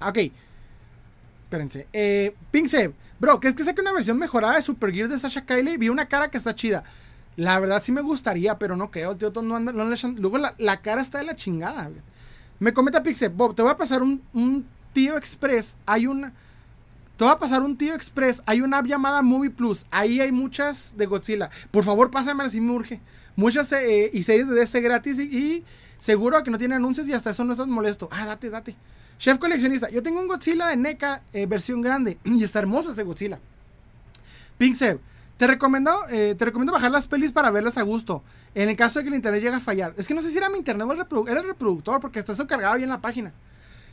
ok. 0.00 0.18
Espérense. 1.48 1.86
Eh, 1.94 2.34
Pinkse, 2.50 2.92
bro, 3.18 3.40
¿crees 3.40 3.54
que 3.54 3.64
saque 3.64 3.80
una 3.80 3.94
versión 3.94 4.18
mejorada 4.18 4.56
de 4.56 4.62
Super 4.62 4.92
Gear 4.92 5.08
de 5.08 5.18
Sasha 5.18 5.46
Kylie? 5.46 5.78
Vi 5.78 5.88
una 5.88 6.06
cara 6.06 6.28
que 6.30 6.36
está 6.36 6.54
chida. 6.54 6.84
La 7.36 7.58
verdad 7.58 7.82
sí 7.82 7.90
me 7.90 8.02
gustaría, 8.02 8.58
pero 8.58 8.76
no 8.76 8.90
creo. 8.90 9.12
El 9.12 9.18
tío 9.18 9.32
no 9.42 9.56
anda. 9.56 9.72
no 9.72 9.84
le 9.88 9.94
echan- 9.96 10.18
Luego 10.18 10.36
la, 10.36 10.54
la 10.58 10.82
cara 10.82 11.00
está 11.00 11.16
de 11.18 11.24
la 11.24 11.36
chingada. 11.36 11.88
Me 12.58 12.74
comenta 12.74 13.02
Pixel, 13.02 13.30
Bob, 13.30 13.54
te 13.54 13.62
voy 13.62 13.70
a 13.70 13.78
pasar 13.78 14.02
un, 14.02 14.66
tío 14.92 15.16
express. 15.16 15.78
Hay 15.86 16.06
una. 16.06 16.34
Te 17.16 17.24
voy 17.24 17.32
a 17.32 17.38
pasar 17.38 17.62
un 17.62 17.78
tío 17.78 17.94
express. 17.94 18.42
Hay 18.44 18.60
una 18.60 18.78
app 18.78 18.86
llamada 18.86 19.22
Movie 19.22 19.48
Plus. 19.50 19.86
Ahí 19.90 20.20
hay 20.20 20.32
muchas 20.32 20.94
de 20.98 21.06
Godzilla. 21.06 21.48
Por 21.70 21.82
favor, 21.82 22.10
pásamela 22.10 22.48
así 22.48 22.60
me 22.60 22.72
urge. 22.72 23.00
Muchas 23.36 23.72
eh, 23.72 24.10
y 24.12 24.22
series 24.22 24.48
de 24.48 24.54
DC 24.54 24.82
gratis 24.82 25.18
y 25.18 25.64
seguro 25.98 26.42
que 26.42 26.50
no 26.50 26.58
tiene 26.58 26.74
anuncios 26.74 27.08
y 27.08 27.14
hasta 27.14 27.30
eso 27.30 27.42
no 27.44 27.52
estás 27.52 27.68
molesto. 27.68 28.08
Ah, 28.12 28.26
date, 28.26 28.50
date. 28.50 28.76
Chef 29.18 29.38
coleccionista, 29.38 29.90
yo 29.90 30.02
tengo 30.02 30.20
un 30.20 30.28
Godzilla 30.28 30.68
de 30.68 30.76
NECA 30.76 31.22
eh, 31.32 31.46
versión 31.46 31.82
grande 31.82 32.18
y 32.24 32.42
está 32.44 32.60
hermoso 32.60 32.92
ese 32.92 33.02
Godzilla. 33.02 33.38
Pixel, 34.56 35.00
te 35.36 35.46
recomiendo, 35.46 35.96
eh, 36.10 36.34
te 36.36 36.44
recomiendo 36.44 36.72
bajar 36.72 36.90
las 36.90 37.06
pelis 37.06 37.32
para 37.32 37.50
verlas 37.50 37.78
a 37.78 37.82
gusto. 37.82 38.22
En 38.54 38.68
el 38.68 38.76
caso 38.76 38.98
de 38.98 39.04
que 39.04 39.08
el 39.08 39.14
internet 39.14 39.42
llegue 39.42 39.56
a 39.56 39.60
fallar. 39.60 39.94
Es 39.96 40.08
que 40.08 40.14
no 40.14 40.22
sé 40.22 40.30
si 40.30 40.38
era 40.38 40.48
mi 40.48 40.58
internet 40.58 40.86
o 40.88 40.92
el 40.92 41.28
era 41.28 41.40
el 41.40 41.46
reproductor 41.46 42.00
porque 42.00 42.18
está 42.18 42.34
cargado 42.46 42.74
ahí 42.74 42.82
en 42.82 42.88
la 42.88 43.00
página. 43.00 43.32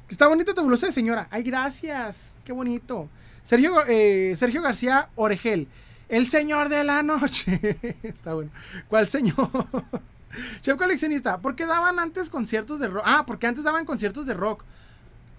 Está 0.10 0.28
bonito 0.28 0.54
tu 0.54 0.64
blusa 0.64 0.88
de 0.88 0.92
señora. 0.92 1.28
Ay, 1.30 1.44
gracias. 1.44 2.16
Qué 2.44 2.52
bonito. 2.52 3.10
Sergio, 3.44 3.84
eh, 3.88 4.36
Sergio 4.38 4.62
García 4.62 5.10
Oregel. 5.16 5.68
El 6.10 6.28
señor 6.30 6.70
de 6.70 6.84
la 6.84 7.04
noche. 7.04 7.78
Está 8.04 8.34
bueno. 8.34 8.52
¿Cuál 8.88 9.08
señor? 9.08 9.50
Chef 10.62 10.78
coleccionista. 10.78 11.40
¿Por 11.40 11.56
qué 11.56 11.66
daban 11.66 12.00
antes 12.00 12.30
conciertos 12.30 12.80
de 12.80 12.88
rock? 12.88 13.04
Ah, 13.06 13.24
porque 13.26 13.48
antes 13.48 13.64
daban 13.64 13.86
conciertos 13.86 14.26
de 14.26 14.34
rock. 14.34 14.64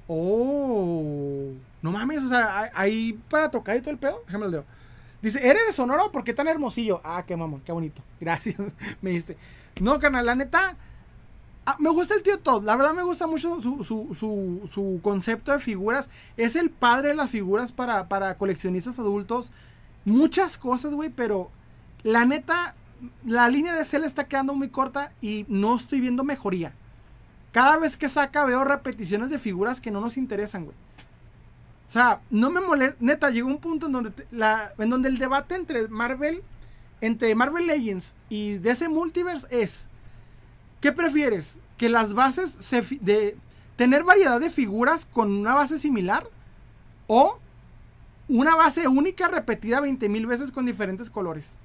Oh. 0.09 1.53
No 1.83 1.93
mames, 1.93 2.23
o 2.23 2.28
sea, 2.28 2.70
hay 2.74 3.12
para 3.28 3.51
tocar 3.51 3.77
y 3.77 3.81
todo 3.81 3.91
el 3.91 3.99
pedo. 3.99 4.23
Déjame 4.27 4.47
el 4.47 4.53
dedo. 4.53 4.65
Dice, 5.23 5.47
¿eres 5.49 5.66
de 5.66 5.73
Sonora 5.73 6.05
por 6.12 6.24
qué 6.24 6.35
tan 6.35 6.49
hermosillo? 6.49 7.01
Ah, 7.05 7.24
qué 7.27 7.37
mamón, 7.37 7.61
qué 7.65 7.73
bonito. 7.73 8.03
Gracias, 8.20 8.57
me 9.03 9.11
diste. 9.11 9.37
No, 9.81 9.99
carnal, 9.99 10.27
la 10.27 10.35
neta, 10.35 10.77
ah, 11.65 11.77
me 11.78 11.91
gusta 11.91 12.15
el 12.15 12.23
tío 12.23 12.39
Todd. 12.39 12.65
La 12.65 12.77
verdad 12.77 12.95
me 12.95 13.03
gusta 13.03 13.27
mucho 13.27 13.61
su, 13.61 13.85
su, 13.85 14.15
su, 14.15 14.69
su 14.70 15.01
concepto 15.03 15.53
de 15.53 15.59
figuras. 15.59 16.09
Es 16.37 16.57
el 16.57 16.70
padre 16.70 17.09
de 17.09 17.15
las 17.15 17.31
figuras 17.31 17.73
para, 17.73 18.09
para 18.09 18.37
coleccionistas 18.37 18.99
adultos. 18.99 19.53
muchas 20.05 20.59
cosas, 20.59 20.93
güey, 20.95 21.11
pero 21.11 21.51
la 22.03 22.24
neta, 22.24 22.74
la 23.24 23.49
línea 23.49 23.74
de 23.74 23.85
Cell 23.85 24.05
está 24.05 24.24
quedando 24.24 24.55
muy 24.55 24.69
corta 24.69 25.12
y 25.20 25.45
no 25.49 25.77
estoy 25.77 26.01
viendo 26.01 26.24
mejoría. 26.24 26.73
Cada 27.57 27.78
vez 27.78 27.97
que 27.97 28.11
saca 28.11 28.45
veo 28.45 28.65
repeticiones 28.65 29.31
de 29.31 29.39
figuras 29.39 29.81
que 29.81 29.91
no 29.91 30.03
nos 30.03 30.19
interesan, 30.19 30.66
güey. 30.66 30.77
O 31.89 31.91
sea, 31.91 32.20
no 32.28 32.51
me 32.51 32.61
molesta. 32.61 32.99
Neta, 33.01 33.31
llegó 33.31 33.49
un 33.49 33.61
punto 33.61 33.87
en 33.87 33.93
donde, 33.93 34.12
en 34.78 34.91
donde 34.91 35.09
el 35.09 35.16
debate 35.16 35.55
entre 35.55 35.89
Marvel, 35.89 36.43
entre 37.01 37.35
Marvel 37.35 37.66
Legends 37.66 38.15
y 38.28 38.59
DC 38.59 38.91
Multiverse 38.91 39.47
es: 39.49 39.89
¿qué 40.83 40.93
prefieres? 40.93 41.59
¿Que 41.78 41.89
las 41.89 42.12
bases 42.12 42.55
se. 42.61 42.83
de 43.01 43.39
tener 43.77 44.05
variedad 44.05 44.39
de 44.39 44.51
figuras 44.51 45.07
con 45.11 45.35
una 45.35 45.55
base 45.55 45.78
similar? 45.78 46.28
¿O 47.07 47.39
una 48.28 48.55
base 48.55 48.87
única 48.87 49.28
repetida 49.28 49.81
20.000 49.81 50.27
veces 50.27 50.53
con 50.53 50.66
diferentes 50.66 51.09
colores? 51.09 51.57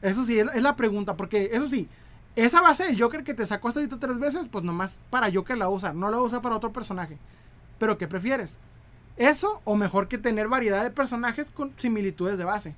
Eso 0.00 0.24
sí, 0.24 0.38
es, 0.38 0.62
la 0.62 0.76
pregunta, 0.76 1.14
porque 1.14 1.50
eso 1.52 1.68
sí, 1.68 1.90
esa 2.36 2.60
base 2.60 2.84
del 2.84 3.00
Joker 3.00 3.24
que 3.24 3.34
te 3.34 3.46
sacó 3.46 3.68
hasta 3.68 3.80
ahorita 3.80 3.98
tres 3.98 4.18
veces, 4.18 4.46
pues 4.50 4.62
nomás 4.62 4.98
para 5.10 5.32
Joker 5.32 5.56
la 5.56 5.70
usa, 5.70 5.92
no 5.92 6.10
la 6.10 6.20
usa 6.20 6.42
para 6.42 6.56
otro 6.56 6.72
personaje. 6.72 7.18
Pero 7.78 7.98
¿qué 7.98 8.06
prefieres? 8.06 8.58
¿Eso 9.16 9.62
o 9.64 9.76
mejor 9.76 10.08
que 10.08 10.18
tener 10.18 10.46
variedad 10.46 10.84
de 10.84 10.90
personajes 10.90 11.50
con 11.50 11.72
similitudes 11.78 12.36
de 12.36 12.44
base? 12.44 12.74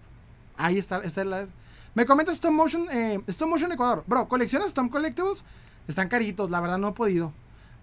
Ahí 0.56 0.78
está, 0.78 0.98
esta 0.98 1.22
es 1.22 1.26
la... 1.26 1.46
Me 1.94 2.06
comenta 2.06 2.30
Stop 2.30 2.52
Motion, 2.52 2.86
eh, 2.92 3.20
Stop 3.26 3.48
Motion 3.48 3.72
Ecuador. 3.72 4.04
Bro, 4.06 4.28
¿colecciones 4.28 4.68
Stop 4.68 4.90
Collectibles? 4.90 5.44
Están 5.88 6.08
caritos, 6.08 6.50
la 6.50 6.60
verdad 6.60 6.78
no 6.78 6.88
he 6.88 6.92
podido. 6.92 7.32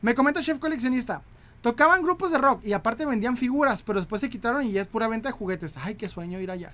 Me 0.02 0.16
comenta 0.16 0.42
Chef 0.42 0.60
Coleccionista. 0.60 1.22
Tocaban 1.62 2.04
grupos 2.04 2.32
de 2.32 2.38
rock 2.38 2.64
y 2.64 2.74
aparte 2.74 3.06
vendían 3.06 3.36
figuras, 3.36 3.82
pero 3.82 4.00
después 4.00 4.22
se 4.22 4.30
quitaron 4.30 4.64
y 4.64 4.72
ya 4.72 4.84
es 4.84 4.88
pura 4.88 5.08
venta 5.08 5.30
de 5.30 5.34
juguetes. 5.34 5.76
Ay, 5.78 5.96
qué 5.96 6.08
sueño 6.08 6.40
ir 6.40 6.52
allá. 6.52 6.74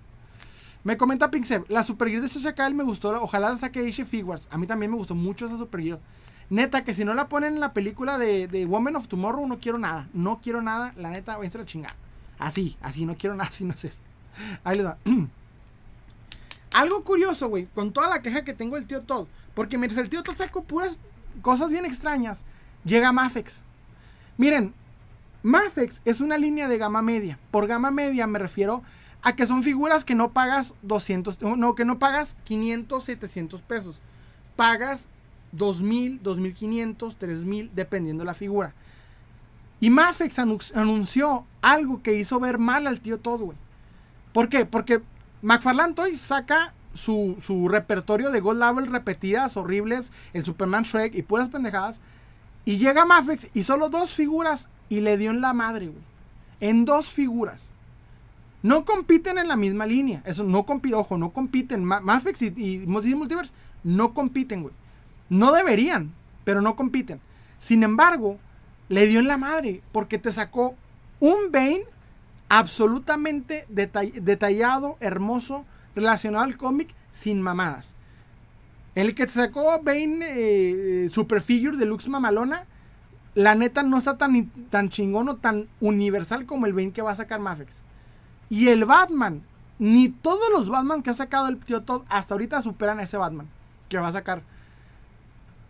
Me 0.84 0.98
comenta 0.98 1.30
Pixel, 1.30 1.64
la 1.68 1.84
Super 1.84 2.10
de 2.22 2.28
Sasha 2.28 2.70
me 2.72 2.84
gustó, 2.84 3.12
ojalá 3.22 3.50
la 3.50 3.58
saque 3.58 3.88
Ishe 3.88 4.04
Figures. 4.04 4.48
A 4.50 4.58
mí 4.58 4.66
también 4.66 4.92
me 4.92 4.98
gustó 4.98 5.14
mucho 5.14 5.46
esa 5.46 5.58
Super 5.58 6.00
Neta, 6.50 6.84
que 6.84 6.94
si 6.94 7.06
no 7.06 7.14
la 7.14 7.30
ponen 7.30 7.54
en 7.54 7.60
la 7.60 7.72
película 7.72 8.18
de, 8.18 8.48
de, 8.48 8.66
Woman 8.66 8.96
of 8.96 9.08
Tomorrow, 9.08 9.48
no 9.48 9.60
quiero 9.60 9.78
nada. 9.78 10.10
No 10.14 10.42
quiero 10.42 10.62
nada, 10.62 10.94
la 10.98 11.10
neta, 11.10 11.38
voy 11.38 11.48
a 11.48 11.58
la 11.58 11.66
chingada. 11.66 11.96
Así, 12.40 12.78
así, 12.82 13.06
no 13.06 13.16
quiero 13.16 13.36
nada, 13.38 13.50
así 13.50 13.64
no 13.64 13.78
sé 13.78 13.92
Ahí 14.64 14.78
le 14.78 14.84
da. 14.84 14.98
Algo 16.74 17.04
curioso, 17.04 17.48
güey, 17.48 17.68
con 17.68 17.92
toda 17.92 18.10
la 18.10 18.22
queja 18.22 18.44
que 18.44 18.54
tengo 18.54 18.76
del 18.76 18.88
tío 18.88 19.02
Todd. 19.02 19.28
Porque 19.54 19.78
mientras 19.78 20.02
el 20.02 20.10
tío 20.10 20.24
Todd 20.24 20.36
sacó 20.36 20.64
puras 20.64 20.98
cosas 21.42 21.70
bien 21.70 21.86
extrañas, 21.86 22.44
llega 22.84 23.12
Mafex. 23.12 23.62
Miren, 24.38 24.74
Mafex 25.44 26.02
es 26.06 26.22
una 26.22 26.38
línea 26.38 26.68
de 26.68 26.78
gama 26.78 27.02
media. 27.02 27.38
Por 27.52 27.68
gama 27.68 27.92
media 27.92 28.28
me 28.28 28.40
refiero 28.40 28.84
a 29.24 29.36
que 29.36 29.46
son 29.46 29.64
figuras 29.64 30.04
que 30.04 30.16
no 30.16 30.32
pagas 30.32 30.74
200, 30.82 31.42
no, 31.42 31.76
que 31.76 31.86
no 31.86 32.00
pagas 32.00 32.36
500, 32.44 33.04
700 33.04 33.62
pesos. 33.62 34.02
Pagas 34.56 35.08
2000, 35.52 36.22
2500, 36.24 37.16
3000, 37.18 37.72
dependiendo 37.74 38.24
la 38.24 38.34
figura. 38.34 38.74
Y 39.80 39.90
Mafex 39.90 40.40
anunció 40.40 41.46
algo 41.62 42.02
que 42.02 42.16
hizo 42.16 42.40
ver 42.40 42.60
mal 42.60 42.88
al 42.88 43.00
tío 43.00 43.20
todo, 43.20 43.46
güey. 43.46 43.58
¿Por 44.34 44.50
qué? 44.50 44.66
Porque 44.66 45.02
McFarlane 45.42 45.94
Toys 45.94 46.22
saca 46.22 46.74
su, 46.94 47.36
su, 47.40 47.68
repertorio 47.68 48.32
de 48.32 48.42
Gold 48.42 48.60
Level 48.60 48.88
repetidas, 48.88 49.58
horribles, 49.58 50.12
el 50.34 50.46
Superman 50.46 50.84
Shrek 50.84 51.16
y 51.16 51.24
puras 51.24 51.50
pendejadas. 51.50 52.00
Y 52.64 52.78
llega 52.78 53.06
Mafex 53.06 53.48
y 53.54 53.64
solo 53.64 53.90
dos 53.90 54.14
figuras 54.14 54.70
y 54.88 55.02
le 55.02 55.18
dio 55.18 55.32
en 55.32 55.42
la 55.42 55.54
madre, 55.54 55.88
güey. 55.88 56.04
En 56.60 56.86
dos 56.86 57.10
figuras. 57.10 57.71
No 58.64 58.86
compiten 58.86 59.38
en 59.38 59.48
la 59.48 59.56
misma 59.56 59.86
línea. 59.86 60.22
Eso 60.26 60.44
no 60.44 60.66
compite, 60.66 60.96
ojo, 60.96 61.18
no 61.18 61.32
compiten. 61.32 61.84
Mafex 61.84 62.42
y, 62.42 62.84
Multiverse 62.86 63.54
no 63.84 64.14
compiten, 64.14 64.64
güey. 64.64 64.74
No 65.30 65.52
deberían, 65.52 66.14
pero 66.44 66.62
no 66.62 66.76
compiten. 66.76 67.20
Sin 67.58 67.84
embargo, 67.84 68.38
le 68.90 69.06
dio 69.08 69.20
en 69.20 69.28
la 69.28 69.38
madre 69.38 69.82
porque 69.92 70.18
te 70.20 70.32
sacó 70.32 70.76
un 71.20 71.52
Bane 71.52 71.84
absolutamente 72.50 73.66
detallado, 73.70 74.98
hermoso, 75.00 75.66
relacionado 75.96 76.44
al 76.44 76.58
cómic, 76.58 76.94
sin 77.10 77.42
mamadas. 77.42 77.96
El 78.94 79.16
que 79.16 79.26
te 79.26 79.32
sacó 79.32 79.82
Bane 79.82 80.20
eh, 80.22 81.10
Superfigure 81.12 81.78
Deluxe 81.78 82.10
Mamalona, 82.10 82.66
la 83.36 83.56
neta 83.56 83.84
no 83.84 83.98
está 83.98 84.18
tan, 84.18 84.50
tan 84.70 84.90
chingón 84.90 85.30
o 85.30 85.38
tan 85.38 85.70
universal 85.80 86.46
como 86.46 86.66
el 86.66 86.74
Bane 86.74 86.92
que 86.92 87.02
va 87.02 87.12
a 87.12 87.16
sacar 87.16 87.40
Mafex. 87.40 87.74
Y 88.52 88.68
el 88.68 88.84
Batman, 88.84 89.44
ni 89.80 90.10
todos 90.10 90.52
los 90.52 90.68
Batman 90.68 91.02
que 91.02 91.10
ha 91.10 91.14
sacado 91.14 91.48
el 91.48 91.58
tío 91.58 91.84
Todd 91.84 92.04
hasta 92.10 92.34
ahorita 92.34 92.62
superan 92.62 93.00
a 93.00 93.04
ese 93.04 93.16
Batman 93.16 93.48
que 93.88 93.98
va 93.98 94.10
a 94.10 94.12
sacar. 94.12 94.42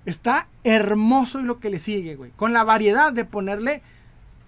Está 0.08 0.48
hermoso 0.64 1.40
y 1.40 1.44
lo 1.44 1.60
que 1.60 1.70
le 1.70 1.78
sigue, 1.78 2.16
güey. 2.16 2.32
Con 2.32 2.54
la 2.54 2.64
variedad 2.64 3.14
de 3.14 3.24
ponerle 3.24 3.84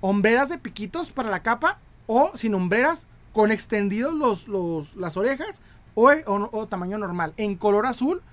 hombreras 0.01 0.49
de 0.49 0.57
piquitos 0.57 1.11
para 1.11 1.29
la 1.29 1.43
capa 1.43 1.77
o 2.07 2.31
sin 2.33 2.55
hombreras 2.55 3.05
con 3.33 3.51
extendidos 3.51 4.47
los, 4.47 4.95
las 4.95 5.15
orejas 5.15 5.61
o, 5.93 6.67
tamaño 6.67 6.97
normal. 6.97 7.33
En 7.37 7.55
color 7.55 7.85
azul, 7.85 8.23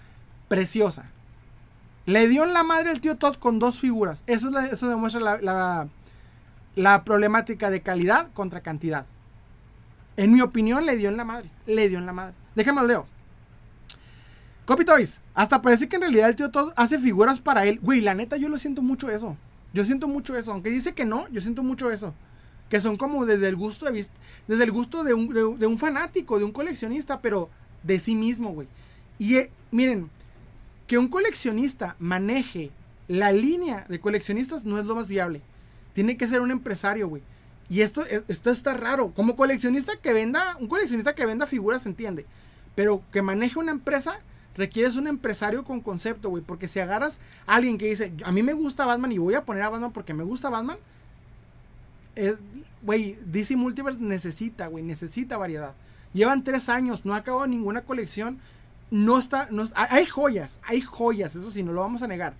preciosa. 0.48 1.10
Le 2.06 2.26
dio 2.26 2.44
en 2.44 2.54
la 2.54 2.62
madre 2.62 2.90
el 2.90 3.02
tío 3.02 3.18
Todd 3.18 3.36
con 3.36 3.58
dos 3.58 3.78
figuras. 3.78 4.24
Eso, 4.26 4.58
eso 4.60 4.88
demuestra 4.88 5.20
la, 5.20 5.88
la 6.74 7.04
problemática 7.04 7.68
de 7.68 7.82
calidad 7.82 8.28
contra 8.32 8.62
cantidad. 8.62 9.04
En 10.16 10.32
mi 10.32 10.40
opinión, 10.40 10.84
le 10.86 10.96
dio 10.96 11.08
en 11.08 11.16
la 11.16 11.24
madre. 11.24 11.50
Le 11.66 11.88
dio 11.88 11.98
en 11.98 12.06
la 12.06 12.12
madre. 12.12 12.34
Déjame 12.54 12.86
leo. 12.86 13.06
Copy 14.64 14.84
Toys. 14.84 15.20
Hasta 15.34 15.62
parece 15.62 15.88
que 15.88 15.96
en 15.96 16.02
realidad 16.02 16.28
el 16.28 16.36
tío 16.36 16.50
Todd 16.50 16.72
hace 16.76 16.98
figuras 16.98 17.40
para 17.40 17.66
él. 17.66 17.80
Güey, 17.80 18.00
la 18.00 18.14
neta, 18.14 18.36
yo 18.36 18.48
lo 18.48 18.58
siento 18.58 18.82
mucho 18.82 19.10
eso. 19.10 19.36
Yo 19.72 19.84
siento 19.84 20.08
mucho 20.08 20.36
eso. 20.36 20.52
Aunque 20.52 20.70
dice 20.70 20.92
que 20.92 21.04
no, 21.04 21.28
yo 21.30 21.40
siento 21.40 21.62
mucho 21.62 21.90
eso. 21.90 22.14
Que 22.68 22.80
son 22.80 22.96
como 22.96 23.26
desde 23.26 23.48
el 23.48 23.56
gusto 23.56 23.86
de 23.86 24.06
Desde 24.46 24.64
el 24.64 24.70
gusto 24.70 25.02
de 25.02 25.14
un, 25.14 25.28
de, 25.28 25.66
un 25.66 25.78
fanático, 25.78 26.38
de 26.38 26.44
un 26.44 26.52
coleccionista, 26.52 27.20
pero 27.20 27.50
de 27.82 27.98
sí 27.98 28.14
mismo, 28.14 28.52
güey. 28.52 28.68
Y 29.18 29.36
eh, 29.36 29.50
miren, 29.70 30.08
que 30.86 30.98
un 30.98 31.08
coleccionista 31.08 31.96
maneje 31.98 32.70
la 33.08 33.32
línea 33.32 33.86
de 33.88 33.98
coleccionistas 33.98 34.64
no 34.64 34.78
es 34.78 34.86
lo 34.86 34.94
más 34.94 35.08
viable. 35.08 35.40
Tiene 35.94 36.16
que 36.16 36.28
ser 36.28 36.40
un 36.40 36.52
empresario, 36.52 37.08
güey. 37.08 37.22
Y 37.70 37.82
esto, 37.82 38.02
esto 38.28 38.50
está 38.50 38.74
raro. 38.74 39.12
Como 39.14 39.36
coleccionista 39.36 39.96
que 39.96 40.12
venda, 40.12 40.56
un 40.58 40.66
coleccionista 40.66 41.14
que 41.14 41.24
venda 41.24 41.46
figuras 41.46 41.86
entiende. 41.86 42.26
Pero 42.74 43.02
que 43.12 43.22
maneje 43.22 43.58
una 43.58 43.70
empresa, 43.70 44.18
requieres 44.56 44.96
un 44.96 45.06
empresario 45.06 45.62
con 45.62 45.80
concepto, 45.80 46.30
güey. 46.30 46.42
Porque 46.42 46.66
si 46.66 46.80
agarras 46.80 47.20
a 47.46 47.54
alguien 47.54 47.78
que 47.78 47.86
dice, 47.86 48.12
a 48.24 48.32
mí 48.32 48.42
me 48.42 48.54
gusta 48.54 48.86
Batman 48.86 49.12
y 49.12 49.18
voy 49.18 49.34
a 49.34 49.44
poner 49.44 49.62
a 49.62 49.70
Batman 49.70 49.92
porque 49.92 50.12
me 50.12 50.24
gusta 50.24 50.50
Batman, 50.50 50.78
güey, 52.82 53.16
DC 53.24 53.56
Multiverse 53.56 54.00
necesita, 54.00 54.66
güey, 54.66 54.82
necesita 54.82 55.36
variedad. 55.36 55.74
Llevan 56.12 56.42
tres 56.42 56.68
años, 56.68 57.04
no 57.04 57.14
ha 57.14 57.18
acabado 57.18 57.46
ninguna 57.46 57.82
colección. 57.82 58.38
No 58.90 59.18
está, 59.18 59.46
no, 59.52 59.68
hay 59.74 60.06
joyas, 60.06 60.58
hay 60.64 60.80
joyas, 60.80 61.36
eso 61.36 61.52
sí, 61.52 61.62
no 61.62 61.72
lo 61.72 61.82
vamos 61.82 62.02
a 62.02 62.08
negar. 62.08 62.34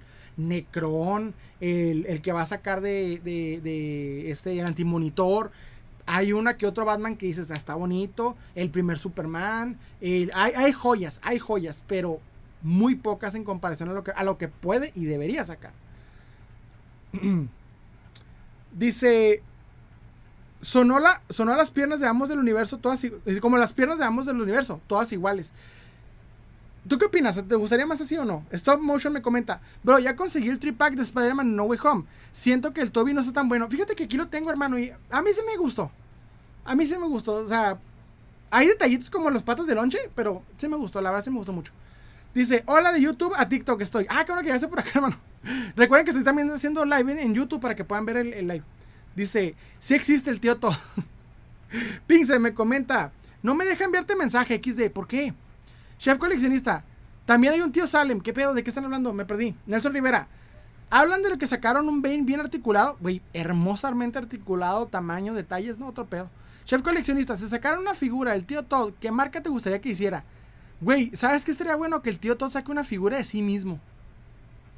Necron, 0.49 1.35
el, 1.61 2.23
que 2.23 2.33
va 2.33 2.43
a 2.43 2.47
sacar 2.47 2.81
de, 2.81 3.21
de, 3.23 4.31
este, 4.31 4.59
el 4.59 4.67
antimonitor. 4.67 5.51
Hay 6.07 6.33
una 6.33 6.57
que 6.57 6.67
otro 6.67 6.85
Batman 6.85 7.17
que 7.17 7.27
dices, 7.27 7.51
está 7.51 7.75
bonito. 7.75 8.37
El 8.55 8.71
primer 8.71 8.99
Superman. 8.99 9.79
hay, 10.01 10.29
hay, 10.35 10.73
joyas, 10.73 11.21
hay 11.23 11.39
joyas, 11.39 11.83
pero 11.87 12.21
muy 12.63 12.95
pocas 12.95 13.35
en 13.35 13.45
comparación 13.45 13.89
a 13.91 13.93
lo 13.93 14.05
que, 14.05 14.11
a 14.13 14.25
lo 14.25 14.39
que 14.39 14.49
puede 14.49 14.93
y 14.95 15.05
debería 15.05 15.45
sacar. 15.45 15.73
Dice, 18.73 19.43
sonó, 20.61 21.01
la, 21.01 21.23
sonó 21.31 21.55
las 21.57 21.71
piernas 21.71 22.01
de 22.01 22.07
ambos 22.07 22.29
del 22.29 22.39
universo, 22.39 22.79
todas 22.79 23.05
como 23.41 23.57
las 23.57 23.73
piernas 23.73 23.99
de 23.99 24.05
ambos 24.05 24.27
del 24.27 24.41
universo, 24.41 24.81
todas 24.87 25.13
iguales. 25.13 25.53
¿Tú 26.91 26.99
qué 26.99 27.05
opinas? 27.05 27.41
¿Te 27.47 27.55
gustaría 27.55 27.87
más 27.87 28.01
así 28.01 28.17
o 28.17 28.25
no? 28.25 28.45
Stop 28.51 28.83
Motion 28.83 29.13
me 29.13 29.23
comenta, 29.23 29.61
bro, 29.85 30.01
ya 30.01 30.17
conseguí 30.17 30.49
el 30.49 30.59
tripack 30.59 30.95
de 30.95 31.03
Spider-Man 31.03 31.55
No 31.55 31.63
Way 31.67 31.79
Home. 31.85 32.05
Siento 32.33 32.73
que 32.73 32.81
el 32.81 32.91
Toby 32.91 33.15
no 33.15 33.21
está 33.21 33.33
tan 33.33 33.49
bueno. 33.49 33.69
Fíjate 33.69 33.95
que 33.95 34.03
aquí 34.03 34.17
lo 34.17 34.27
tengo, 34.27 34.51
hermano, 34.51 34.77
y 34.77 34.93
a 35.09 35.23
mí 35.23 35.31
sí 35.33 35.41
me 35.47 35.57
gustó. 35.57 35.93
A 36.65 36.75
mí 36.75 36.89
sí 36.89 36.99
me 36.99 37.07
gustó. 37.07 37.35
O 37.35 37.49
sea, 37.49 37.79
hay 38.51 38.67
detallitos 38.67 39.09
como 39.09 39.31
los 39.31 39.45
patas 39.45 39.69
de 39.69 39.77
lonche, 39.77 40.11
pero 40.17 40.43
sí 40.59 40.67
me 40.67 40.77
gustó, 40.77 41.01
la 41.01 41.13
verdad 41.13 41.23
sí 41.23 41.31
me 41.31 41.37
gustó 41.37 41.53
mucho. 41.53 41.73
Dice, 42.35 42.65
hola 42.67 42.91
de 42.91 43.01
YouTube 43.01 43.35
a 43.37 43.49
TikTok 43.49 43.81
estoy. 43.83 44.07
Ah, 44.09 44.25
qué 44.25 44.33
bueno 44.33 44.45
que 44.45 44.53
esté 44.53 44.67
por 44.67 44.81
acá, 44.81 44.91
hermano. 44.97 45.17
Recuerden 45.77 46.05
que 46.05 46.11
estoy 46.11 46.25
también 46.25 46.51
haciendo 46.51 46.85
live 46.85 47.23
en, 47.23 47.33
YouTube 47.37 47.61
para 47.61 47.77
que 47.77 47.85
puedan 47.85 48.05
ver 48.05 48.17
el, 48.17 48.49
live. 48.49 48.65
Dice, 49.15 49.55
sí 49.79 49.95
existe 49.95 50.29
el 50.29 50.41
tío 50.41 50.57
Todd. 50.57 50.75
Pince 52.09 52.37
me 52.41 52.53
comenta, 52.53 53.13
no 53.45 53.55
me 53.55 53.65
deja 53.65 53.85
enviarte 53.85 54.17
mensaje 54.17 54.61
XD, 54.61 54.91
¿por 54.91 55.07
qué? 55.07 55.35
Chef 56.01 56.17
coleccionista. 56.17 56.83
También 57.27 57.53
hay 57.53 57.61
un 57.61 57.73
tío 57.73 57.87
Salem. 57.87 58.23
¿Qué 58.23 58.33
pedo? 58.33 58.55
¿De 58.55 58.65
qué 58.65 58.71
están 58.71 58.87
hablando? 58.87 59.13
Me 59.13 59.27
perdí. 59.27 59.55
Nelson 59.67 59.93
Rivera. 59.93 60.29
Hablan 60.89 61.23
de 61.23 61.29
lo 61.29 61.37
que 61.39 61.47
sacaron 61.47 61.89
un 61.91 62.01
Bane 62.01 62.23
bien 62.23 62.41
articulado. 62.41 62.97
Güey, 63.01 63.21
hermosamente 63.35 64.19
articulado, 64.19 64.87
tamaño, 64.87 65.35
detalles, 65.35 65.79
no, 65.79 65.87
otro 65.87 66.07
pedo. 66.07 66.31
Chef 66.65 66.81
coleccionista, 66.83 67.37
se 67.37 67.49
sacaron 67.49 67.81
una 67.81 67.95
figura 67.95 68.33
del 68.33 68.47
tío 68.47 68.63
Todd, 68.65 68.93
¿qué 69.01 69.11
marca 69.11 69.43
te 69.43 69.49
gustaría 69.51 69.81
que 69.81 69.91
hiciera? 69.91 70.25
Güey, 70.81 71.15
¿sabes 71.15 71.45
qué 71.45 71.51
estaría 71.51 71.77
bueno? 71.77 72.01
Que 72.01 72.11
el 72.11 72.19
tío 72.19 72.37
Todd 72.37 72.51
saque 72.51 72.71
una 72.71 72.85
figura 72.85 73.19
de 73.19 73.25
sí 73.25 73.43
mismo. 73.43 73.79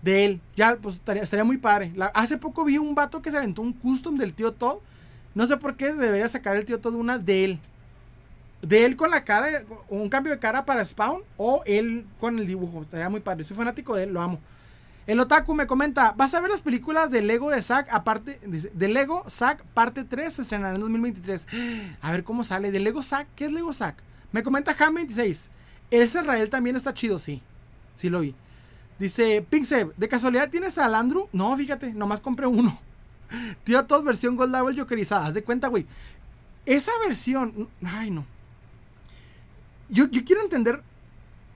De 0.02 0.24
él. 0.24 0.40
Ya, 0.56 0.76
pues 0.76 0.96
estaría, 0.96 1.44
muy 1.44 1.58
padre. 1.58 1.92
hace 2.14 2.36
poco 2.36 2.64
vi 2.64 2.78
un 2.78 2.94
vato 2.94 3.22
que 3.22 3.30
se 3.30 3.36
aventó 3.36 3.62
un 3.62 3.72
custom 3.72 4.16
del 4.16 4.34
tío 4.34 4.52
Todd. 4.52 4.78
No 5.34 5.46
sé 5.46 5.56
por 5.56 5.76
qué 5.76 5.92
debería 5.92 6.28
sacar 6.28 6.56
el 6.56 6.64
tío 6.64 6.80
Todd 6.80 6.94
una 6.94 7.18
de 7.18 7.44
él. 7.44 7.60
De 8.62 8.84
él 8.84 8.96
con 8.96 9.10
la 9.10 9.24
cara, 9.24 9.64
un 9.88 10.08
cambio 10.08 10.32
de 10.32 10.38
cara 10.38 10.64
para 10.64 10.84
Spawn 10.84 11.22
o 11.36 11.62
él 11.66 12.06
con 12.20 12.38
el 12.38 12.46
dibujo. 12.46 12.82
Estaría 12.82 13.08
muy 13.08 13.20
padre. 13.20 13.44
Soy 13.44 13.56
fanático 13.56 13.96
de 13.96 14.04
él, 14.04 14.12
lo 14.12 14.20
amo. 14.22 14.40
El 15.04 15.18
Otaku 15.18 15.54
me 15.54 15.66
comenta, 15.66 16.12
¿vas 16.16 16.32
a 16.32 16.40
ver 16.40 16.50
las 16.50 16.60
películas 16.60 17.10
de 17.10 17.22
Lego 17.22 17.50
de 17.50 17.60
Zack 17.60 17.88
aparte 17.90 18.38
de 18.44 18.88
Lego 18.88 19.24
Zack 19.28 19.64
parte 19.74 20.04
3 20.04 20.32
se 20.32 20.42
estrenará 20.42 20.76
en 20.76 20.80
2023? 20.80 21.46
A 22.00 22.12
ver 22.12 22.22
cómo 22.22 22.44
sale 22.44 22.70
de 22.70 22.78
Lego 22.78 23.02
Zack, 23.02 23.26
¿qué 23.34 23.46
es 23.46 23.52
Lego 23.52 23.72
Zack? 23.72 23.96
Me 24.30 24.44
comenta 24.44 24.76
Ham26. 24.76 25.48
Ese 25.90 26.20
Israel 26.20 26.48
también 26.50 26.76
está 26.76 26.94
chido, 26.94 27.18
sí. 27.18 27.42
Sí 27.96 28.08
lo 28.08 28.20
vi. 28.20 28.34
Dice 28.98 29.44
Pixeb, 29.48 29.92
¿de 29.96 30.08
casualidad 30.08 30.50
tienes 30.50 30.78
a 30.78 30.88
Landru? 30.88 31.28
No, 31.32 31.56
fíjate, 31.56 31.92
nomás 31.92 32.20
compré 32.20 32.46
uno. 32.46 32.78
Tío, 33.64 33.84
todos 33.84 34.04
versión 34.04 34.36
Gold 34.36 34.54
Level 34.54 34.78
Jokerizada. 34.78 35.26
Haz 35.26 35.34
de 35.34 35.42
cuenta, 35.42 35.68
güey. 35.68 35.86
Esa 36.64 36.92
versión. 37.04 37.68
Ay, 37.84 38.10
no. 38.10 38.24
Yo, 39.92 40.10
quiero 40.10 40.42
entender. 40.42 40.82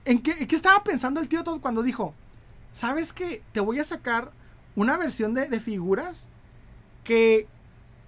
¿En 0.05 0.21
qué, 0.21 0.47
estaba 0.49 0.81
pensando 0.83 1.19
el 1.19 1.27
tío 1.27 1.43
Todd 1.43 1.59
cuando 1.59 1.83
dijo? 1.83 2.13
¿sabes 2.77 3.11
qué? 3.11 3.41
Te 3.53 3.59
voy 3.59 3.79
a 3.79 3.83
sacar 3.83 4.31
una 4.75 4.97
versión 4.97 5.33
de, 5.33 5.59
figuras 5.59 6.27
que, 7.03 7.47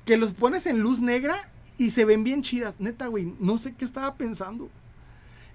que 0.05 0.15
los 0.15 0.33
pones 0.33 0.67
en 0.67 0.79
luz 0.79 0.99
negra 0.99 1.49
y 1.79 1.89
se 1.89 2.05
ven 2.05 2.23
bien 2.23 2.43
chidas. 2.43 2.75
Neta, 2.77 3.07
güey, 3.07 3.33
no 3.39 3.57
sé 3.57 3.73
qué 3.73 3.83
estaba 3.83 4.13
pensando. 4.13 4.69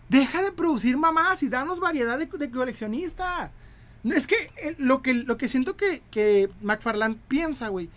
Deja 0.09 0.43
de 0.43 0.51
producir 0.51 0.97
mamás 0.97 1.45
y 1.45 1.49
danos 1.49 1.79
variedad 1.79 2.19
de, 2.19 2.29
coleccionista. 2.51 3.53
Es 4.03 4.27
que 4.27 4.35
eh, 4.57 4.75
lo 4.79 5.01
que, 5.01 5.15
lo 5.15 5.39
que 5.39 5.47
siento 5.47 5.77
que, 5.77 6.03
que 6.11 6.51
McFarland 6.61 7.17
piensa, 7.29 7.69
güey, 7.69 7.91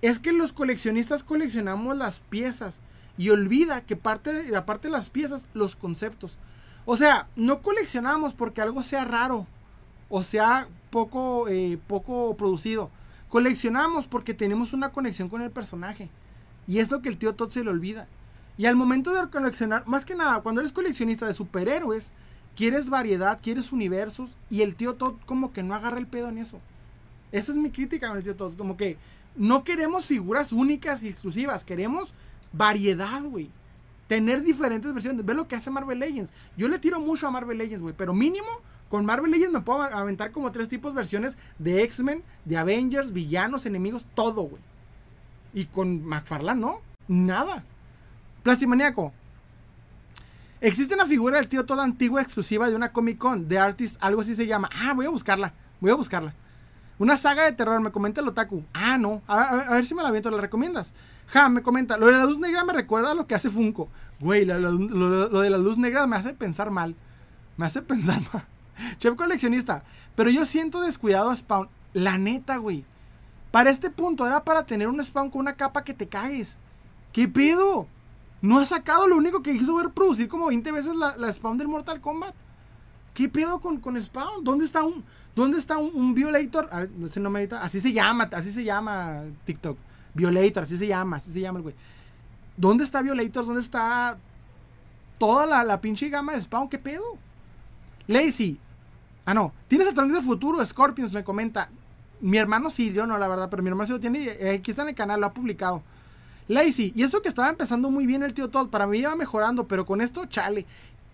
es 0.00 0.18
que 0.18 0.32
los 0.32 0.54
coleccionistas 0.54 1.22
coleccionamos 1.22 1.94
las 1.94 2.20
piezas 2.20 2.80
y 3.16 3.30
olvida 3.30 3.82
que 3.82 3.96
parte, 3.96 4.56
aparte 4.56 4.88
de 4.88 4.92
las 4.92 5.10
piezas, 5.10 5.46
los 5.54 5.76
conceptos. 5.76 6.38
O 6.84 6.96
sea, 6.96 7.28
no 7.36 7.62
coleccionamos 7.62 8.34
porque 8.34 8.60
algo 8.60 8.82
sea 8.82 9.04
raro 9.04 9.46
o 10.08 10.22
sea 10.22 10.68
poco, 10.90 11.48
eh, 11.48 11.78
poco 11.86 12.36
producido. 12.36 12.90
Coleccionamos 13.28 14.06
porque 14.06 14.34
tenemos 14.34 14.72
una 14.72 14.92
conexión 14.92 15.28
con 15.28 15.42
el 15.42 15.50
personaje. 15.50 16.08
Y 16.66 16.78
es 16.78 16.90
lo 16.90 17.02
que 17.02 17.08
el 17.08 17.18
tío 17.18 17.34
Todd 17.34 17.50
se 17.50 17.64
le 17.64 17.70
olvida. 17.70 18.06
Y 18.56 18.66
al 18.66 18.76
momento 18.76 19.12
de 19.12 19.28
coleccionar, 19.28 19.86
más 19.88 20.04
que 20.04 20.14
nada, 20.14 20.40
cuando 20.42 20.60
eres 20.60 20.72
coleccionista 20.72 21.26
de 21.26 21.34
superhéroes, 21.34 22.12
quieres 22.54 22.88
variedad, 22.88 23.40
quieres 23.42 23.72
universos. 23.72 24.30
Y 24.50 24.62
el 24.62 24.76
tío 24.76 24.94
Todd 24.94 25.14
como 25.26 25.52
que 25.52 25.62
no 25.62 25.74
agarra 25.74 25.98
el 25.98 26.06
pedo 26.06 26.28
en 26.28 26.38
eso. 26.38 26.60
Esa 27.32 27.50
es 27.50 27.58
mi 27.58 27.70
crítica 27.70 28.08
con 28.08 28.18
el 28.18 28.22
tío 28.22 28.36
Todd. 28.36 28.56
Como 28.56 28.76
que 28.76 28.96
no 29.34 29.64
queremos 29.64 30.06
figuras 30.06 30.52
únicas 30.52 31.02
y 31.02 31.08
exclusivas. 31.08 31.64
Queremos 31.64 32.14
variedad, 32.56 33.22
güey. 33.22 33.50
Tener 34.06 34.42
diferentes 34.42 34.92
versiones. 34.92 35.24
Ve 35.24 35.34
lo 35.34 35.48
que 35.48 35.56
hace 35.56 35.70
Marvel 35.70 35.98
Legends. 35.98 36.32
Yo 36.56 36.68
le 36.68 36.78
tiro 36.78 37.00
mucho 37.00 37.26
a 37.26 37.30
Marvel 37.30 37.58
Legends, 37.58 37.82
güey. 37.82 37.94
Pero 37.96 38.14
mínimo 38.14 38.48
con 38.88 39.04
Marvel 39.04 39.30
Legends 39.30 39.52
me 39.52 39.60
puedo 39.60 39.82
aventar 39.82 40.30
como 40.30 40.52
tres 40.52 40.68
tipos 40.68 40.92
de 40.92 40.96
versiones 40.96 41.36
de 41.58 41.82
X-Men, 41.82 42.22
de 42.44 42.56
Avengers, 42.56 43.12
villanos, 43.12 43.66
enemigos, 43.66 44.06
todo, 44.14 44.42
güey. 44.42 44.62
Y 45.52 45.66
con 45.66 46.04
McFarlane, 46.04 46.60
¿no? 46.60 46.80
Nada. 47.08 47.64
Plastimaniaco. 48.42 49.12
Existe 50.60 50.94
una 50.94 51.06
figura 51.06 51.36
del 51.36 51.48
tío 51.48 51.66
toda 51.66 51.82
antigua 51.82 52.22
exclusiva 52.22 52.70
de 52.70 52.76
una 52.76 52.92
Comic 52.92 53.18
Con, 53.18 53.48
de 53.48 53.58
Artist, 53.58 53.96
algo 54.00 54.22
así 54.22 54.34
se 54.34 54.46
llama. 54.46 54.68
Ah, 54.80 54.92
voy 54.94 55.06
a 55.06 55.10
buscarla. 55.10 55.52
Voy 55.80 55.90
a 55.90 55.94
buscarla. 55.94 56.34
Una 56.98 57.16
saga 57.16 57.44
de 57.44 57.52
terror, 57.52 57.80
me 57.80 57.90
comenta 57.90 58.20
el 58.20 58.28
otaku. 58.28 58.64
Ah, 58.72 58.98
no. 58.98 59.22
A 59.26 59.70
ver, 59.70 59.86
si 59.86 59.94
me 59.94 60.02
la 60.02 60.08
aviento, 60.08 60.30
¿la 60.30 60.40
recomiendas? 60.40 60.92
Ja, 61.26 61.48
me 61.48 61.62
comenta. 61.62 61.98
Lo 61.98 62.06
de 62.06 62.12
la 62.12 62.24
luz 62.24 62.38
negra 62.38 62.64
me 62.64 62.72
recuerda 62.72 63.12
a 63.12 63.14
lo 63.14 63.26
que 63.26 63.34
hace 63.34 63.50
Funko. 63.50 63.88
Güey, 64.20 64.44
lo 64.44 65.40
de 65.40 65.50
la 65.50 65.58
luz 65.58 65.76
negra 65.76 66.06
me 66.06 66.16
hace 66.16 66.34
pensar 66.34 66.70
mal. 66.70 66.94
Me 67.56 67.66
hace 67.66 67.82
pensar 67.82 68.20
mal. 68.32 68.44
Chef 68.98 69.14
coleccionista. 69.14 69.84
Pero 70.14 70.30
yo 70.30 70.44
siento 70.44 70.80
descuidado 70.80 71.30
a 71.30 71.36
Spawn. 71.36 71.68
La 71.92 72.18
neta, 72.18 72.56
güey. 72.56 72.84
Para 73.50 73.70
este 73.70 73.90
punto 73.90 74.26
era 74.26 74.44
para 74.44 74.66
tener 74.66 74.88
un 74.88 75.02
Spawn 75.02 75.30
con 75.30 75.40
una 75.40 75.54
capa 75.54 75.84
que 75.84 75.94
te 75.94 76.08
caes. 76.08 76.56
¿Qué 77.12 77.28
pedo? 77.28 77.86
No 78.42 78.58
ha 78.58 78.66
sacado 78.66 79.06
lo 79.06 79.16
único 79.16 79.42
que 79.42 79.52
hizo 79.52 79.76
ver 79.76 79.90
producir 79.90 80.28
como 80.28 80.48
20 80.48 80.72
veces 80.72 80.94
la, 80.96 81.32
Spawn 81.32 81.56
del 81.58 81.68
Mortal 81.68 82.00
Kombat. 82.00 82.34
¿Qué 83.14 83.28
pedo 83.28 83.60
con, 83.60 83.78
con 83.78 84.00
Spawn? 84.00 84.42
¿Dónde 84.42 84.64
está 84.64 84.82
un, 84.82 85.04
dónde 85.34 85.58
está 85.58 85.78
un, 85.78 86.14
Violator? 86.14 86.68
no 86.96 87.08
sé, 87.08 87.20
no 87.20 87.30
me 87.30 87.48
Así 87.60 87.80
se 87.80 87.92
llama, 87.92 88.28
así 88.32 88.52
se 88.52 88.64
llama 88.64 89.22
TikTok. 89.44 89.78
Violator, 90.14 90.62
así 90.62 90.78
se 90.78 90.86
llama, 90.86 91.16
así 91.16 91.32
se 91.32 91.40
llama 91.40 91.58
el 91.58 91.62
güey. 91.64 91.74
¿Dónde 92.56 92.84
está 92.84 93.02
Violator? 93.02 93.46
¿Dónde 93.46 93.60
está 93.60 94.16
toda 95.18 95.46
la, 95.46 95.64
la 95.64 95.80
pinche 95.80 96.08
gama 96.08 96.32
de 96.32 96.40
Spawn? 96.40 96.68
¿Qué 96.68 96.78
pedo? 96.78 97.04
Lazy, 98.06 98.60
Ah, 99.26 99.34
no. 99.34 99.52
¿Tienes 99.68 99.88
el 99.88 99.94
del 99.94 100.22
futuro? 100.22 100.64
Scorpions 100.64 101.12
me 101.12 101.24
comenta. 101.24 101.70
Mi 102.20 102.38
hermano 102.38 102.70
sí, 102.70 102.92
yo 102.92 103.06
no, 103.06 103.18
la 103.18 103.28
verdad, 103.28 103.48
pero 103.50 103.62
mi 103.62 103.68
hermano 103.68 103.86
sí 103.86 103.92
lo 103.92 104.00
tiene. 104.00 104.24
Eh, 104.24 104.58
aquí 104.60 104.70
está 104.70 104.82
en 104.82 104.90
el 104.90 104.94
canal, 104.94 105.20
lo 105.20 105.26
ha 105.26 105.32
publicado. 105.32 105.82
Lazy, 106.46 106.92
y 106.94 107.02
eso 107.02 107.22
que 107.22 107.28
estaba 107.28 107.48
empezando 107.48 107.90
muy 107.90 108.06
bien 108.06 108.22
el 108.22 108.34
tío 108.34 108.48
Todd, 108.50 108.68
para 108.68 108.86
mí 108.86 108.98
iba 108.98 109.16
mejorando, 109.16 109.66
pero 109.66 109.86
con 109.86 110.02
esto, 110.02 110.26
chale. 110.26 110.66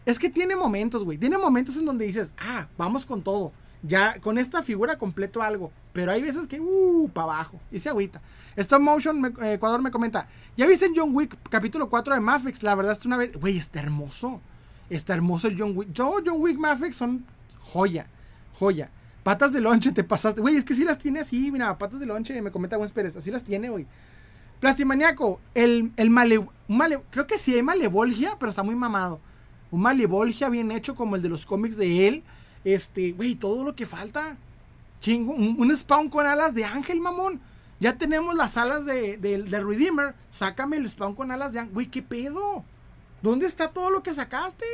Es 0.04 0.18
que 0.18 0.28
tiene 0.28 0.56
momentos, 0.56 1.04
güey. 1.04 1.18
Tiene 1.18 1.38
momentos 1.38 1.76
en 1.76 1.84
donde 1.84 2.04
dices, 2.04 2.32
ah, 2.38 2.66
vamos 2.76 3.06
con 3.06 3.22
todo. 3.22 3.52
Ya 3.82 4.20
con 4.20 4.38
esta 4.38 4.62
figura 4.62 4.98
completo 4.98 5.42
algo. 5.42 5.72
Pero 5.92 6.12
hay 6.12 6.22
veces 6.22 6.46
que, 6.46 6.60
uh, 6.60 7.10
para 7.12 7.24
abajo. 7.24 7.60
Y 7.72 7.78
se 7.78 7.88
agüita. 7.88 8.20
Stop 8.56 8.80
Motion 8.80 9.34
eh, 9.40 9.54
Ecuador 9.54 9.82
me 9.82 9.90
comenta, 9.90 10.28
¿ya 10.56 10.66
viste 10.66 10.86
en 10.86 10.94
John 10.94 11.14
Wick 11.14 11.36
capítulo 11.48 11.88
4 11.88 12.14
de 12.14 12.20
Mafix? 12.20 12.62
La 12.62 12.74
verdad 12.74 12.92
es 12.92 12.98
que 12.98 13.08
una 13.08 13.16
vez, 13.16 13.32
güey, 13.36 13.56
está 13.56 13.80
hermoso. 13.80 14.40
Está 14.88 15.14
hermoso 15.14 15.48
el 15.48 15.58
John 15.58 15.76
Wick. 15.76 15.92
Yo, 15.92 16.16
John 16.24 16.36
Wick 16.38 16.58
Mafix 16.58 16.96
son 16.96 17.24
joya, 17.58 18.06
joya. 18.58 18.90
Patas 19.22 19.52
de 19.52 19.60
lonche, 19.60 19.92
te 19.92 20.04
pasaste. 20.04 20.40
Güey, 20.40 20.56
es 20.56 20.64
que 20.64 20.74
sí 20.74 20.84
las 20.84 20.98
tiene 20.98 21.20
así, 21.20 21.50
mira, 21.50 21.76
patas 21.78 22.00
de 22.00 22.06
lonche, 22.06 22.40
me 22.42 22.50
comenta 22.50 22.76
Juan 22.76 22.90
Pérez, 22.90 23.16
así 23.16 23.30
las 23.30 23.44
tiene, 23.44 23.68
güey. 23.68 23.86
Plastimaniaco, 24.60 25.40
el, 25.54 25.92
el 25.96 26.10
male, 26.10 26.46
male, 26.68 27.00
creo 27.10 27.26
que 27.26 27.38
sí 27.38 27.54
hay 27.54 27.62
malevolgia, 27.62 28.36
pero 28.38 28.50
está 28.50 28.62
muy 28.62 28.74
mamado. 28.74 29.20
Un 29.70 29.82
malevolgia 29.82 30.48
bien 30.48 30.70
hecho 30.70 30.94
como 30.94 31.16
el 31.16 31.22
de 31.22 31.28
los 31.28 31.46
cómics 31.46 31.76
de 31.76 32.08
él. 32.08 32.24
Este, 32.64 33.12
güey, 33.12 33.34
todo 33.34 33.64
lo 33.64 33.74
que 33.74 33.86
falta. 33.86 34.36
Chingo, 35.00 35.32
un, 35.32 35.76
spawn 35.76 36.10
con 36.10 36.26
alas 36.26 36.54
de 36.54 36.64
ángel, 36.64 37.00
mamón. 37.00 37.40
Ya 37.78 37.96
tenemos 37.96 38.34
las 38.34 38.56
alas 38.56 38.84
de, 38.84 39.16
de, 39.16 39.42
de 39.42 39.64
Redeemer. 39.64 40.14
Sácame 40.30 40.76
el 40.76 40.88
spawn 40.88 41.14
con 41.14 41.30
alas 41.30 41.52
de 41.52 41.60
ángel. 41.60 41.74
Güey, 41.74 41.86
¿qué 41.86 42.02
pedo? 42.02 42.64
¿Dónde 43.22 43.46
está 43.46 43.68
todo 43.68 43.90
lo 43.90 44.02
que 44.02 44.12
sacaste? 44.12 44.66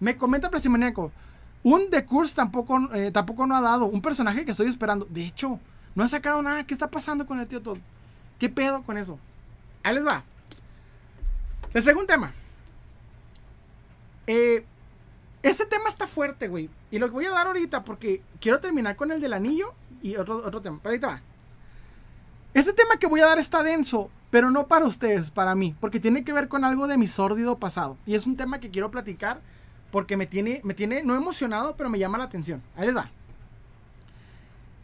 Me 0.00 0.16
comenta 0.16 0.50
Plastimaniaco. 0.50 1.12
Un 1.62 1.90
The 1.90 2.04
Curse 2.06 2.34
tampoco, 2.34 2.78
eh, 2.94 3.10
tampoco 3.10 3.46
no 3.46 3.54
ha 3.54 3.60
dado. 3.60 3.86
Un 3.86 4.00
personaje 4.00 4.44
que 4.44 4.52
estoy 4.52 4.68
esperando. 4.68 5.06
De 5.10 5.24
hecho, 5.24 5.60
no 5.94 6.04
ha 6.04 6.08
sacado 6.08 6.42
nada. 6.42 6.64
¿Qué 6.64 6.74
está 6.74 6.90
pasando 6.90 7.26
con 7.26 7.38
el 7.38 7.46
tío 7.46 7.60
Todd? 7.60 7.78
¿Qué 8.38 8.48
pedo 8.48 8.82
con 8.82 8.96
eso? 8.96 9.18
Ahí 9.82 9.94
les 9.94 10.06
va. 10.06 10.24
Les 11.72 11.84
traigo 11.84 12.00
un 12.00 12.06
tema. 12.06 12.32
Eh, 14.26 14.64
este 15.42 15.64
tema 15.64 15.88
está 15.88 16.06
fuerte, 16.06 16.48
güey. 16.48 16.68
Y 16.90 16.98
lo 16.98 17.10
voy 17.10 17.24
a 17.24 17.30
dar 17.30 17.46
ahorita 17.46 17.84
porque 17.84 18.22
quiero 18.40 18.60
terminar 18.60 18.96
con 18.96 19.10
el 19.10 19.20
del 19.20 19.32
anillo 19.32 19.74
y 20.02 20.16
otro, 20.16 20.36
otro 20.36 20.60
tema. 20.60 20.78
Pero 20.82 20.90
ahorita 20.90 21.06
va. 21.06 21.22
Este 22.52 22.72
tema 22.72 22.98
que 22.98 23.06
voy 23.06 23.20
a 23.20 23.26
dar 23.26 23.38
está 23.38 23.62
denso, 23.62 24.10
pero 24.30 24.50
no 24.50 24.66
para 24.66 24.86
ustedes, 24.86 25.30
para 25.30 25.54
mí. 25.54 25.74
Porque 25.80 26.00
tiene 26.00 26.24
que 26.24 26.32
ver 26.32 26.48
con 26.48 26.64
algo 26.64 26.86
de 26.86 26.98
mi 26.98 27.06
sórdido 27.06 27.58
pasado. 27.58 27.96
Y 28.06 28.14
es 28.14 28.26
un 28.26 28.36
tema 28.36 28.60
que 28.60 28.70
quiero 28.70 28.90
platicar 28.90 29.40
porque 29.90 30.16
me 30.16 30.26
tiene, 30.26 30.60
me 30.64 30.74
tiene, 30.74 31.02
no 31.02 31.14
emocionado, 31.14 31.76
pero 31.76 31.88
me 31.88 31.98
llama 31.98 32.18
la 32.18 32.24
atención. 32.24 32.62
Ahí 32.76 32.86
les 32.86 32.96
va. 32.96 33.10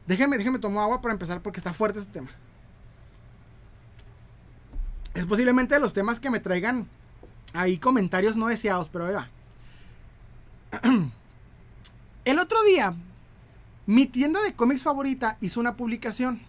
Déjenme, 0.06 0.38
déjenme 0.38 0.58
tomar 0.58 0.84
agua 0.84 1.00
para 1.00 1.12
empezar 1.12 1.42
porque 1.42 1.60
está 1.60 1.72
fuerte 1.72 1.98
este 1.98 2.12
tema. 2.12 2.28
Es 5.14 5.26
posiblemente 5.26 5.74
de 5.74 5.80
los 5.80 5.92
temas 5.92 6.20
que 6.20 6.30
me 6.30 6.40
traigan 6.40 6.88
ahí 7.52 7.78
comentarios 7.78 8.36
no 8.36 8.46
deseados, 8.46 8.88
pero 8.88 9.06
ahí 9.06 9.14
va. 9.14 9.28
El 12.24 12.38
otro 12.38 12.62
día, 12.64 12.94
mi 13.86 14.06
tienda 14.06 14.42
de 14.42 14.54
cómics 14.54 14.82
favorita 14.82 15.36
hizo 15.40 15.60
una 15.60 15.76
publicación. 15.76 16.40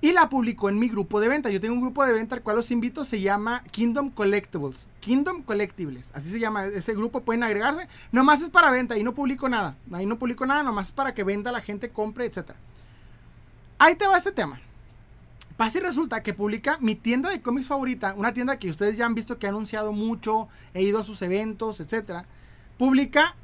Y 0.00 0.12
la 0.12 0.28
publicó 0.28 0.68
en 0.68 0.78
mi 0.78 0.88
grupo 0.88 1.18
de 1.18 1.28
venta. 1.28 1.50
Yo 1.50 1.60
tengo 1.60 1.74
un 1.74 1.80
grupo 1.80 2.04
de 2.06 2.12
venta 2.12 2.36
al 2.36 2.42
cual 2.42 2.54
los 2.54 2.70
invito. 2.70 3.04
Se 3.04 3.20
llama 3.20 3.64
Kingdom 3.72 4.10
Collectibles. 4.10 4.86
Kingdom 5.00 5.42
Collectibles. 5.42 6.12
Así 6.14 6.30
se 6.30 6.38
llama. 6.38 6.66
Ese 6.66 6.94
grupo 6.94 7.22
pueden 7.22 7.42
agregarse. 7.42 7.88
Nomás 8.12 8.40
es 8.40 8.48
para 8.48 8.70
venta. 8.70 8.94
Ahí 8.94 9.02
no 9.02 9.12
publico 9.12 9.48
nada. 9.48 9.76
Ahí 9.92 10.06
no 10.06 10.16
publico 10.16 10.46
nada. 10.46 10.62
Nomás 10.62 10.86
es 10.86 10.92
para 10.92 11.14
que 11.14 11.24
venda 11.24 11.50
la 11.50 11.60
gente, 11.60 11.90
compre, 11.90 12.26
etc. 12.26 12.52
Ahí 13.80 13.96
te 13.96 14.06
va 14.06 14.16
este 14.16 14.30
tema. 14.30 14.60
Pasa 15.56 15.78
y 15.78 15.80
resulta 15.80 16.22
que 16.22 16.32
publica 16.32 16.78
mi 16.80 16.94
tienda 16.94 17.30
de 17.30 17.42
cómics 17.42 17.66
favorita, 17.66 18.14
una 18.16 18.32
tienda 18.32 18.60
que 18.60 18.70
ustedes 18.70 18.96
ya 18.96 19.06
han 19.06 19.16
visto 19.16 19.40
que 19.40 19.46
ha 19.46 19.50
anunciado 19.50 19.90
mucho, 19.90 20.46
he 20.72 20.82
ido 20.82 21.00
a 21.00 21.04
sus 21.04 21.20
eventos, 21.20 21.80
etcétera. 21.80 22.26
Publica, 22.78 23.34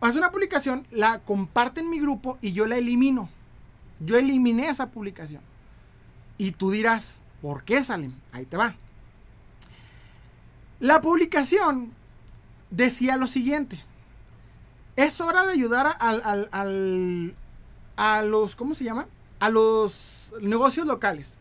hace 0.00 0.18
una 0.18 0.30
publicación, 0.30 0.86
la 0.90 1.18
comparte 1.18 1.80
en 1.80 1.90
mi 1.90 2.00
grupo 2.00 2.38
y 2.40 2.52
yo 2.52 2.66
la 2.66 2.76
elimino. 2.76 3.28
Yo 4.00 4.16
eliminé 4.16 4.68
esa 4.68 4.90
publicación. 4.90 5.42
Y 6.38 6.52
tú 6.52 6.70
dirás, 6.70 7.20
¿por 7.42 7.64
qué 7.64 7.82
salen? 7.82 8.14
Ahí 8.32 8.46
te 8.46 8.56
va. 8.56 8.76
La 10.80 11.00
publicación 11.00 11.92
decía 12.70 13.16
lo 13.16 13.26
siguiente. 13.26 13.82
Es 14.96 15.20
hora 15.20 15.44
de 15.44 15.52
ayudar 15.52 15.96
al, 15.98 16.48
al, 16.52 17.34
a 17.96 18.22
los, 18.22 18.54
¿cómo 18.56 18.74
se 18.74 18.84
llama? 18.84 19.06
A 19.40 19.50
los 19.50 20.32
negocios 20.40 20.86
locales. 20.86 21.36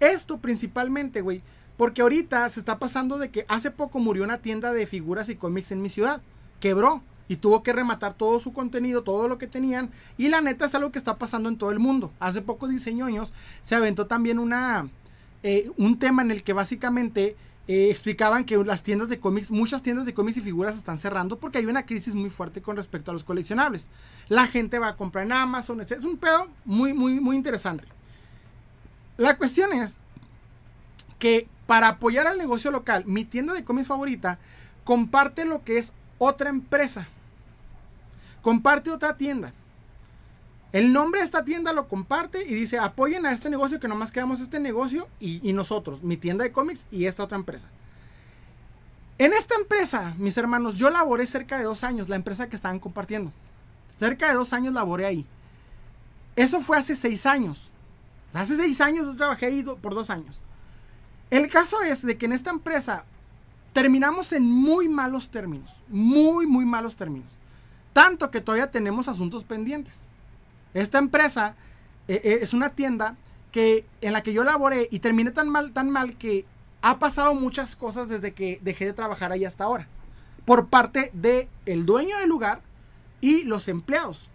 Esto 0.00 0.38
principalmente, 0.38 1.20
güey, 1.20 1.42
porque 1.76 2.02
ahorita 2.02 2.48
se 2.48 2.60
está 2.60 2.78
pasando 2.78 3.18
de 3.18 3.30
que 3.30 3.44
hace 3.48 3.70
poco 3.70 3.98
murió 3.98 4.24
una 4.24 4.38
tienda 4.38 4.72
de 4.72 4.86
figuras 4.86 5.28
y 5.28 5.36
cómics 5.36 5.72
en 5.72 5.82
mi 5.82 5.88
ciudad. 5.88 6.20
Quebró 6.60 7.02
y 7.28 7.36
tuvo 7.36 7.62
que 7.62 7.72
rematar 7.72 8.14
todo 8.14 8.40
su 8.40 8.52
contenido, 8.52 9.02
todo 9.02 9.28
lo 9.28 9.38
que 9.38 9.46
tenían. 9.46 9.90
Y 10.16 10.28
la 10.28 10.40
neta 10.40 10.64
es 10.66 10.74
algo 10.74 10.92
que 10.92 10.98
está 10.98 11.16
pasando 11.16 11.48
en 11.48 11.58
todo 11.58 11.70
el 11.70 11.78
mundo. 11.78 12.12
Hace 12.20 12.42
poco 12.42 12.68
diseñoños 12.68 13.32
se 13.62 13.74
aventó 13.74 14.06
también 14.06 14.38
una, 14.38 14.88
eh, 15.42 15.70
un 15.76 15.98
tema 15.98 16.22
en 16.22 16.30
el 16.30 16.42
que 16.42 16.52
básicamente 16.52 17.36
eh, 17.68 17.88
explicaban 17.90 18.44
que 18.44 18.56
las 18.58 18.84
tiendas 18.84 19.08
de 19.08 19.18
cómics, 19.18 19.50
muchas 19.50 19.82
tiendas 19.82 20.06
de 20.06 20.14
cómics 20.14 20.38
y 20.38 20.40
figuras 20.40 20.76
están 20.76 20.98
cerrando 20.98 21.40
porque 21.40 21.58
hay 21.58 21.66
una 21.66 21.84
crisis 21.84 22.14
muy 22.14 22.30
fuerte 22.30 22.62
con 22.62 22.76
respecto 22.76 23.10
a 23.10 23.14
los 23.14 23.24
coleccionables. 23.24 23.88
La 24.28 24.46
gente 24.46 24.78
va 24.78 24.88
a 24.88 24.96
comprar 24.96 25.26
en 25.26 25.32
Amazon, 25.32 25.80
etc. 25.80 25.92
Es 25.98 26.04
un 26.04 26.16
pedo 26.16 26.46
muy, 26.64 26.92
muy, 26.92 27.20
muy 27.20 27.36
interesante. 27.36 27.88
La 29.16 29.36
cuestión 29.36 29.72
es 29.72 29.96
que 31.18 31.48
para 31.66 31.88
apoyar 31.88 32.28
al 32.28 32.38
negocio 32.38 32.70
local, 32.70 33.04
mi 33.06 33.24
tienda 33.24 33.52
de 33.52 33.64
cómics 33.64 33.88
favorita 33.88 34.38
comparte 34.84 35.44
lo 35.44 35.64
que 35.64 35.78
es 35.78 35.92
otra 36.18 36.50
empresa. 36.50 37.06
Comparte 38.42 38.90
otra 38.90 39.16
tienda. 39.16 39.52
El 40.72 40.92
nombre 40.92 41.20
de 41.20 41.24
esta 41.24 41.44
tienda 41.44 41.72
lo 41.72 41.88
comparte 41.88 42.42
y 42.42 42.54
dice 42.54 42.78
apoyen 42.78 43.24
a 43.24 43.32
este 43.32 43.48
negocio 43.48 43.80
que 43.80 43.88
nomás 43.88 44.12
quedamos 44.12 44.40
este 44.40 44.60
negocio 44.60 45.08
y, 45.20 45.52
nosotros, 45.52 46.02
mi 46.02 46.16
tienda 46.16 46.44
de 46.44 46.52
cómics 46.52 46.86
y 46.90 47.06
esta 47.06 47.24
otra 47.24 47.38
empresa. 47.38 47.68
En 49.18 49.32
esta 49.32 49.54
empresa, 49.54 50.14
mis 50.18 50.36
hermanos, 50.36 50.76
yo 50.76 50.90
laboré 50.90 51.26
cerca 51.26 51.56
de 51.56 51.64
dos 51.64 51.82
años, 51.84 52.08
la 52.08 52.16
empresa 52.16 52.48
que 52.48 52.56
estaban 52.56 52.78
compartiendo. 52.78 53.32
Cerca 53.98 54.28
de 54.28 54.34
dos 54.34 54.52
años 54.52 54.74
laboré 54.74 55.06
ahí. 55.06 55.26
Eso 56.34 56.60
fue 56.60 56.76
hace 56.76 56.94
seis 56.94 57.24
años. 57.24 57.70
Hace 58.34 58.56
seis 58.56 58.80
años 58.82 59.06
yo 59.06 59.16
trabajé 59.16 59.46
ahí 59.46 59.64
por 59.80 59.94
dos 59.94 60.10
años. 60.10 60.42
El 61.30 61.48
caso 61.48 61.80
es 61.80 62.02
de 62.02 62.18
que 62.18 62.26
en 62.26 62.32
esta 62.32 62.50
empresa 62.50 63.04
terminamos 63.76 64.32
en 64.32 64.50
muy 64.50 64.88
malos 64.88 65.28
términos. 65.28 65.70
Muy, 65.88 66.46
muy 66.46 66.64
malos 66.64 66.96
términos. 66.96 67.36
Tanto 67.92 68.30
que 68.30 68.40
todavía 68.40 68.70
tenemos 68.70 69.06
asuntos 69.06 69.44
pendientes. 69.44 70.06
Esta 70.72 70.96
empresa 70.96 71.56
eh, 72.08 72.22
eh, 72.24 72.38
es 72.40 72.54
una 72.54 72.70
tienda 72.70 73.18
que, 73.52 73.84
en 74.00 74.14
la 74.14 74.22
que 74.22 74.32
yo 74.32 74.44
laboré 74.44 74.88
y 74.90 75.00
terminé 75.00 75.30
tan 75.30 75.50
mal, 75.50 75.74
tan 75.74 75.90
mal 75.90 76.16
que 76.16 76.46
ha 76.80 76.98
pasado 76.98 77.34
muchas 77.34 77.76
cosas 77.76 78.08
desde 78.08 78.32
que 78.32 78.60
dejé 78.62 78.86
de 78.86 78.94
trabajar 78.94 79.30
ahí 79.30 79.44
hasta 79.44 79.64
ahora. 79.64 79.88
Por 80.46 80.68
parte 80.68 81.10
del 81.12 81.46
el 81.66 81.84
dueño 81.84 82.16
del 82.16 82.30
lugar 82.30 82.62
y 83.20 83.44
los 83.44 83.68
empleados. 83.68 84.30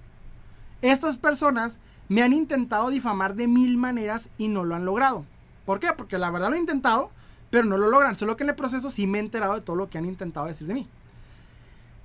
Estas 0.84 1.18
personas 1.18 1.80
me 2.10 2.22
han 2.22 2.34
intentado 2.34 2.92
difamar 2.92 3.34
de 3.34 3.48
mil 3.48 3.76
maneras 3.76 4.30
y 4.38 4.50
no 4.50 4.66
lo 4.66 4.76
han 4.76 4.86
logrado. 4.86 5.26
¿Por 5.66 5.80
qué? 5.80 5.88
Porque 5.98 6.20
la 6.20 6.30
verdad 6.30 6.52
lo 6.52 6.58
he 6.58 6.60
intentado, 6.60 7.10
pero 7.52 7.66
no 7.66 7.78
lo 7.78 7.90
logran. 7.90 8.16
Solo 8.16 8.36
que 8.36 8.44
en 8.44 8.50
el 8.50 8.56
proceso 8.56 8.90
sí 8.90 9.06
me 9.06 9.20
he 9.20 9.22
enterado 9.22 9.54
de 9.54 9.62
todo 9.62 9.76
lo 9.76 9.90
que 9.90 10.00
han 10.00 10.06
intentado 10.06 10.48
decir 10.48 10.66
de 10.66 10.74
mí. 10.74 10.88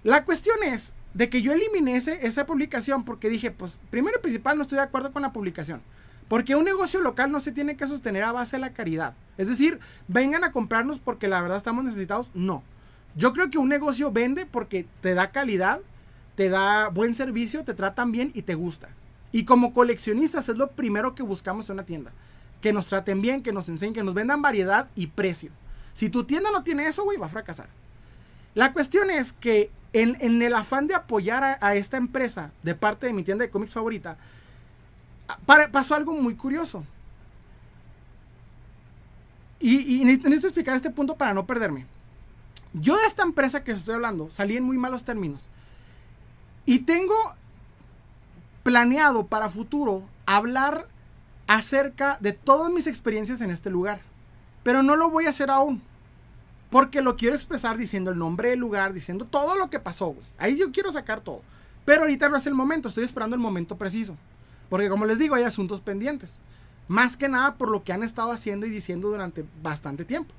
La 0.04 0.24
cuestión 0.26 0.62
es 0.62 0.92
de 1.14 1.30
que 1.30 1.40
yo 1.40 1.52
eliminé 1.52 1.96
esa 1.96 2.44
publicación 2.44 3.04
porque 3.04 3.30
dije, 3.30 3.50
pues 3.50 3.78
primero 3.90 4.18
y 4.18 4.22
principal 4.22 4.58
no 4.58 4.62
estoy 4.62 4.76
de 4.76 4.84
acuerdo 4.84 5.12
con 5.12 5.22
la 5.22 5.32
publicación. 5.32 5.80
Porque 6.28 6.56
un 6.56 6.64
negocio 6.64 7.00
local 7.00 7.30
no 7.32 7.40
se 7.40 7.52
tiene 7.52 7.76
que 7.76 7.86
sostener 7.86 8.24
a 8.24 8.32
base 8.32 8.56
de 8.56 8.60
la 8.60 8.74
caridad. 8.74 9.14
Es 9.38 9.48
decir, 9.48 9.78
vengan 10.08 10.44
a 10.44 10.52
comprarnos 10.52 10.98
porque 10.98 11.28
la 11.28 11.40
verdad 11.40 11.56
estamos 11.56 11.84
necesitados. 11.84 12.28
No. 12.34 12.62
Yo 13.14 13.32
creo 13.32 13.50
que 13.50 13.58
un 13.58 13.68
negocio 13.68 14.12
vende 14.12 14.44
porque 14.44 14.86
te 15.00 15.14
da 15.14 15.30
calidad, 15.30 15.80
te 16.34 16.48
da 16.48 16.88
buen 16.88 17.14
servicio, 17.14 17.64
te 17.64 17.74
tratan 17.74 18.12
bien 18.12 18.32
y 18.34 18.42
te 18.42 18.54
gusta. 18.54 18.88
Y 19.32 19.44
como 19.44 19.72
coleccionistas 19.72 20.48
es 20.48 20.56
lo 20.56 20.72
primero 20.72 21.14
que 21.14 21.22
buscamos 21.22 21.68
en 21.68 21.74
una 21.74 21.86
tienda. 21.86 22.12
Que 22.60 22.72
nos 22.72 22.86
traten 22.86 23.20
bien, 23.20 23.42
que 23.42 23.52
nos 23.52 23.68
enseñen, 23.68 23.94
que 23.94 24.02
nos 24.02 24.14
vendan 24.14 24.42
variedad 24.42 24.88
y 24.94 25.08
precio. 25.08 25.50
Si 25.94 26.10
tu 26.10 26.24
tienda 26.24 26.50
no 26.50 26.62
tiene 26.62 26.86
eso, 26.86 27.04
güey, 27.04 27.18
va 27.18 27.26
a 27.26 27.30
fracasar. 27.30 27.68
La 28.54 28.72
cuestión 28.72 29.10
es 29.10 29.32
que 29.32 29.70
en, 29.92 30.42
el 30.42 30.54
afán 30.54 30.86
de 30.86 30.94
apoyar 30.94 31.58
a, 31.60 31.74
esta 31.74 31.96
empresa 31.96 32.50
de 32.62 32.74
parte 32.74 33.06
de 33.06 33.12
mi 33.12 33.22
tienda 33.22 33.44
de 33.44 33.50
cómics 33.50 33.72
favorita, 33.72 34.16
pasó 35.72 35.94
algo 35.94 36.12
muy 36.12 36.34
curioso. 36.34 36.84
Y, 39.58 40.04
necesito 40.04 40.48
explicar 40.48 40.76
este 40.76 40.90
punto 40.90 41.16
para 41.16 41.32
no 41.32 41.46
perderme. 41.46 41.86
Yo 42.74 42.96
de 42.96 43.06
esta 43.06 43.22
empresa 43.22 43.64
que 43.64 43.72
estoy 43.72 43.94
hablando 43.94 44.30
salí 44.30 44.56
en 44.56 44.64
muy 44.64 44.76
malos 44.76 45.04
términos. 45.04 45.40
Y 46.66 46.80
tengo 46.80 47.14
planeado 48.62 49.26
para 49.26 49.48
futuro 49.48 50.02
hablar 50.26 50.88
acerca 51.46 52.18
de 52.20 52.32
todas 52.32 52.72
mis 52.72 52.86
experiencias 52.86 53.40
en 53.40 53.50
este 53.50 53.70
lugar. 53.70 54.00
Pero 54.62 54.82
no 54.82 54.96
lo 54.96 55.10
voy 55.10 55.26
a 55.26 55.30
hacer 55.30 55.50
aún. 55.50 55.82
Porque 56.70 57.02
lo 57.02 57.16
quiero 57.16 57.36
expresar 57.36 57.76
diciendo 57.76 58.10
el 58.10 58.18
nombre 58.18 58.50
del 58.50 58.58
lugar, 58.58 58.92
diciendo 58.92 59.24
todo 59.24 59.56
lo 59.56 59.70
que 59.70 59.78
pasó, 59.78 60.08
güey. 60.08 60.26
Ahí 60.38 60.56
yo 60.56 60.72
quiero 60.72 60.90
sacar 60.90 61.20
todo. 61.20 61.42
Pero 61.84 62.02
ahorita 62.02 62.28
no 62.28 62.36
es 62.36 62.46
el 62.46 62.54
momento, 62.54 62.88
estoy 62.88 63.04
esperando 63.04 63.36
el 63.36 63.42
momento 63.42 63.76
preciso. 63.76 64.16
Porque 64.68 64.88
como 64.88 65.06
les 65.06 65.18
digo, 65.18 65.36
hay 65.36 65.44
asuntos 65.44 65.80
pendientes. 65.80 66.34
Más 66.88 67.16
que 67.16 67.28
nada 67.28 67.54
por 67.54 67.70
lo 67.70 67.84
que 67.84 67.92
han 67.92 68.02
estado 68.02 68.32
haciendo 68.32 68.66
y 68.66 68.70
diciendo 68.70 69.08
durante 69.08 69.44
bastante 69.62 70.04
tiempo. 70.04 70.34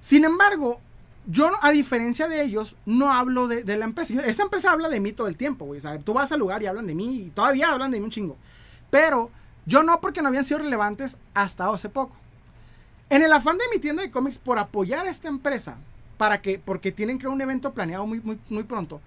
Sin 0.00 0.24
embargo, 0.24 0.80
yo, 1.26 1.50
a 1.62 1.70
diferencia 1.70 2.28
de 2.28 2.42
ellos, 2.42 2.76
no 2.86 3.12
hablo 3.12 3.48
de, 3.48 3.64
la 3.76 3.84
empresa. 3.84 4.14
Esta 4.26 4.42
empresa 4.42 4.70
habla 4.70 4.88
de 4.88 5.00
mí 5.00 5.12
todo 5.12 5.26
el 5.26 5.36
tiempo, 5.36 5.64
güey. 5.64 5.80
Tú 6.04 6.12
vas 6.12 6.30
al 6.30 6.38
lugar 6.38 6.62
y 6.62 6.66
hablan 6.66 6.86
de 6.86 6.94
mí 6.94 7.22
y 7.22 7.30
todavía 7.30 7.70
hablan 7.70 7.90
de 7.90 7.98
mí 7.98 8.04
un 8.04 8.10
chingo. 8.10 8.36
Pero 8.90 9.30
yo 9.66 9.82
no 9.82 10.00
porque 10.00 10.22
no 10.22 10.28
habían 10.28 10.44
sido 10.44 10.60
relevantes 10.60 11.16
hasta 11.32 11.68
hace 11.68 11.88
poco. 11.88 12.16
En 13.10 13.22
el 13.22 13.32
afán 13.32 13.58
de 13.58 13.64
mi 13.72 13.80
tienda 13.80 14.02
de 14.02 14.10
cómics 14.10 14.38
por 14.38 14.58
apoyar 14.58 15.06
a 15.06 15.10
esta 15.10 15.28
empresa, 15.28 15.76
para 16.16 16.40
que, 16.40 16.58
porque 16.58 16.92
tienen 16.92 17.18
que 17.18 17.28
un 17.28 17.40
evento 17.40 17.72
planeado 17.72 18.06
muy, 18.06 18.20
muy, 18.20 18.38
muy 18.48 18.64
pronto, 18.64 19.00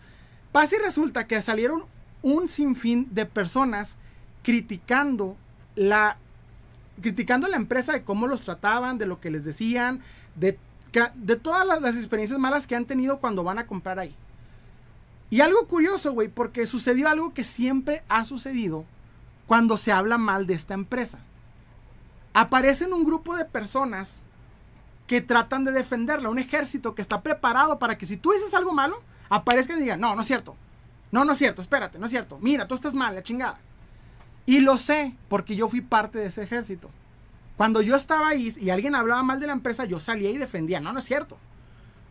pasa 0.52 0.76
y 0.76 0.80
resulta 0.80 1.28
que 1.28 1.42
salieron 1.42 1.84
un 2.22 2.50
sinfín 2.50 3.08
de 3.12 3.26
personas 3.26 3.98
criticando 4.44 5.36
la, 5.76 6.18
criticando 7.02 7.48
la 7.48 7.58
empresa 7.58 7.94
de 7.94 8.04
cómo 8.04 8.28
los 8.28 8.42
trataban, 8.42 8.98
de 8.98 9.06
lo 9.06 9.20
que 9.20 9.32
les 9.32 9.44
decían, 9.46 10.02
de, 10.36 10.58
de 11.16 11.36
todas 11.36 11.66
las, 11.66 11.82
las 11.82 11.96
experiencias 11.96 12.40
malas 12.40 12.68
que 12.68 12.76
han 12.76 12.86
tenido 12.86 13.20
cuando 13.20 13.44
van 13.44 13.60
a 13.60 13.68
comprar 13.68 14.00
ahí. 14.00 14.16
Y 15.30 15.42
algo 15.42 15.68
curioso, 15.68 16.14
güey, 16.14 16.30
porque 16.30 16.66
sucedió 16.68 17.10
algo 17.10 17.34
que 17.34 17.44
siempre 17.44 18.04
ha 18.08 18.24
sucedido 18.24 18.86
cuando 19.48 19.78
se 19.78 19.91
habla 19.91 20.18
mal 20.18 20.45
de 20.45 20.53
esta 20.53 20.74
empresa 20.76 21.19
aparecen 22.34 22.94
un 22.94 23.03
grupo 23.03 23.36
de 23.36 23.45
personas 23.45 24.19
que 25.07 25.22
tratan 25.22 25.65
de 25.65 25.72
defenderla, 25.72 26.30
un 26.30 26.38
ejército 26.38 26.94
que 26.94 27.02
está 27.02 27.22
preparado 27.22 27.80
para 27.80 27.98
que 27.98 28.06
si 28.06 28.18
tú 28.18 28.32
dices 28.32 28.53
algo 28.53 28.74
malo, 28.74 29.02
aparezcan 29.30 29.80
y 29.80 29.82
digan, 29.82 29.99
no, 29.99 30.14
no 30.14 30.22
es 30.22 30.28
cierto, 30.28 30.56
no, 31.11 31.26
no 31.26 31.32
es 31.32 31.40
cierto, 31.40 31.61
espérate, 31.61 31.98
no 31.98 32.06
es 32.06 32.11
cierto, 32.11 32.38
mira, 32.40 32.68
tú 32.68 32.76
estás 32.76 32.94
mal, 32.94 33.15
la 33.15 33.24
chingada. 33.24 33.60
Y 34.45 34.60
lo 34.60 34.78
sé 34.78 35.15
porque 35.30 35.56
yo 35.56 35.68
fui 35.68 35.82
parte 35.82 36.19
de 36.19 36.28
ese 36.28 36.44
ejército. 36.44 36.90
Cuando 37.57 37.82
yo 37.82 37.95
estaba 37.95 38.30
ahí 38.30 38.53
y 38.57 38.69
alguien 38.69 38.94
hablaba 38.94 39.24
mal 39.24 39.40
de 39.40 39.48
la 39.48 39.53
empresa, 39.53 39.86
yo 39.86 39.99
salía 39.99 40.30
y 40.30 40.38
defendía, 40.38 40.80
no, 40.80 40.94
no 40.94 40.99
es 40.99 41.06
cierto. 41.06 41.38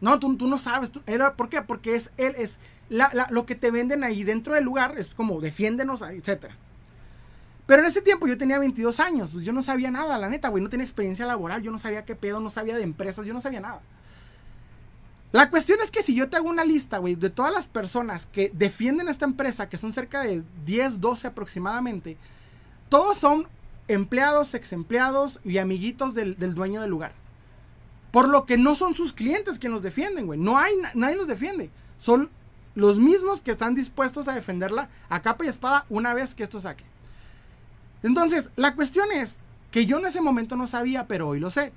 No, 0.00 0.18
tú, 0.18 0.36
tú 0.36 0.48
no 0.48 0.58
sabes. 0.58 0.90
era, 1.06 1.34
¿Por 1.34 1.48
qué? 1.48 1.62
Porque 1.62 1.94
es 1.94 2.10
él, 2.16 2.34
es 2.36 2.58
lo 3.30 3.46
que 3.46 3.54
te 3.54 3.70
venden 3.70 4.02
ahí 4.04 4.24
dentro 4.24 4.54
del 4.54 4.64
lugar, 4.64 4.98
es 4.98 5.14
como 5.14 5.40
defiéndenos, 5.40 6.02
etcétera. 6.02 6.56
Pero 7.66 7.82
en 7.82 7.88
ese 7.88 8.00
tiempo 8.00 8.28
yo 8.28 8.38
tenía 8.38 8.58
22 8.60 9.00
años, 9.00 9.32
pues 9.32 9.44
yo 9.44 9.52
no 9.52 9.60
sabía 9.60 9.90
nada, 9.90 10.16
la 10.18 10.28
neta, 10.28 10.48
güey, 10.48 10.62
no 10.62 10.70
tenía 10.70 10.84
experiencia 10.84 11.26
laboral, 11.26 11.62
yo 11.62 11.72
no 11.72 11.78
sabía 11.78 12.04
qué 12.04 12.14
pedo, 12.14 12.40
no 12.40 12.48
sabía 12.48 12.76
de 12.76 12.84
empresas, 12.84 13.26
yo 13.26 13.34
no 13.34 13.40
sabía 13.40 13.60
nada. 13.60 13.80
La 15.32 15.50
cuestión 15.50 15.80
es 15.82 15.90
que 15.90 16.02
si 16.02 16.14
yo 16.14 16.28
te 16.28 16.36
hago 16.36 16.48
una 16.48 16.64
lista, 16.64 16.98
güey, 16.98 17.16
de 17.16 17.28
todas 17.28 17.52
las 17.52 17.66
personas 17.66 18.26
que 18.26 18.50
defienden 18.54 19.08
esta 19.08 19.24
empresa, 19.24 19.68
que 19.68 19.76
son 19.76 19.92
cerca 19.92 20.22
de 20.22 20.44
10, 20.64 21.00
12 21.00 21.26
aproximadamente, 21.26 22.16
todos 22.88 23.16
son 23.16 23.48
empleados, 23.88 24.54
ex 24.54 24.72
empleados 24.72 25.40
y 25.44 25.58
amiguitos 25.58 26.14
del, 26.14 26.36
dueño 26.54 26.80
del 26.80 26.90
lugar. 26.90 27.12
Por 28.12 28.28
lo 28.28 28.46
que 28.46 28.56
no 28.56 28.76
son 28.76 28.94
sus 28.94 29.12
clientes 29.12 29.58
quienes 29.58 29.74
los 29.74 29.82
defienden, 29.82 30.26
güey. 30.26 30.38
No 30.38 30.56
hay, 30.56 30.72
nadie 30.94 31.16
los 31.16 31.26
defiende. 31.26 31.70
Son 31.98 32.30
los 32.74 32.98
mismos 32.98 33.40
que 33.40 33.50
están 33.50 33.74
dispuestos 33.74 34.28
a 34.28 34.34
defenderla 34.34 34.88
a 35.08 35.20
capa 35.20 35.44
y 35.44 35.48
espada 35.48 35.84
una 35.88 36.14
vez 36.14 36.34
que 36.34 36.44
esto 36.44 36.60
saque. 36.60 36.84
Entonces, 38.02 38.50
la 38.56 38.74
cuestión 38.74 39.10
es 39.12 39.38
que 39.70 39.86
yo 39.86 39.98
en 39.98 40.06
ese 40.06 40.20
momento 40.20 40.56
no 40.56 40.66
sabía, 40.66 41.06
pero 41.06 41.28
hoy 41.28 41.40
lo 41.40 41.50
sé. 41.50 41.72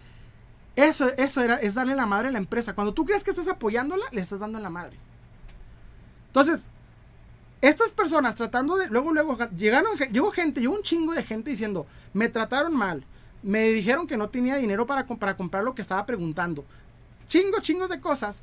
Eso, 0.75 1.09
eso 1.17 1.41
era, 1.41 1.55
es 1.55 1.73
darle 1.73 1.95
la 1.95 2.05
madre 2.05 2.29
a 2.29 2.31
la 2.31 2.37
empresa. 2.37 2.73
Cuando 2.73 2.93
tú 2.93 3.05
crees 3.05 3.23
que 3.23 3.31
estás 3.31 3.47
apoyándola, 3.47 4.05
le 4.11 4.21
estás 4.21 4.39
dando 4.39 4.59
la 4.59 4.69
madre. 4.69 4.97
Entonces, 6.27 6.61
estas 7.61 7.91
personas 7.91 8.35
tratando 8.35 8.77
de. 8.77 8.87
Luego, 8.87 9.11
luego, 9.11 9.37
llegaron, 9.57 9.97
llegó 9.97 10.31
gente, 10.31 10.61
llegó 10.61 10.75
un 10.75 10.83
chingo 10.83 11.13
de 11.13 11.23
gente 11.23 11.49
diciendo: 11.49 11.85
Me 12.13 12.29
trataron 12.29 12.75
mal. 12.75 13.03
Me 13.41 13.69
dijeron 13.69 14.07
que 14.07 14.17
no 14.17 14.29
tenía 14.29 14.55
dinero 14.55 14.85
para, 14.85 15.05
para 15.05 15.35
comprar 15.35 15.63
lo 15.63 15.75
que 15.75 15.81
estaba 15.81 16.05
preguntando. 16.05 16.65
Chingos, 17.25 17.61
chingos 17.61 17.89
de 17.89 17.99
cosas. 17.99 18.41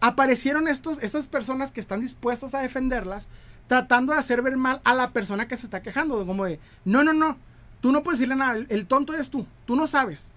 Aparecieron 0.00 0.66
estos, 0.66 0.98
estas 1.02 1.26
personas 1.26 1.72
que 1.72 1.80
están 1.80 2.00
dispuestas 2.00 2.54
a 2.54 2.60
defenderlas, 2.60 3.28
tratando 3.70 4.12
de 4.12 4.18
hacer 4.18 4.42
ver 4.42 4.56
mal 4.56 4.80
a 4.82 4.94
la 4.94 5.10
persona 5.10 5.46
que 5.46 5.56
se 5.56 5.64
está 5.64 5.80
quejando. 5.80 6.26
Como 6.26 6.44
de: 6.44 6.58
No, 6.84 7.04
no, 7.04 7.12
no. 7.12 7.36
Tú 7.80 7.92
no 7.92 8.02
puedes 8.02 8.18
decirle 8.18 8.34
nada. 8.34 8.58
El, 8.68 8.86
tonto 8.86 9.14
eres 9.14 9.30
tú. 9.30 9.46
Tú 9.64 9.76
no 9.76 9.86
sabes. 9.86 10.32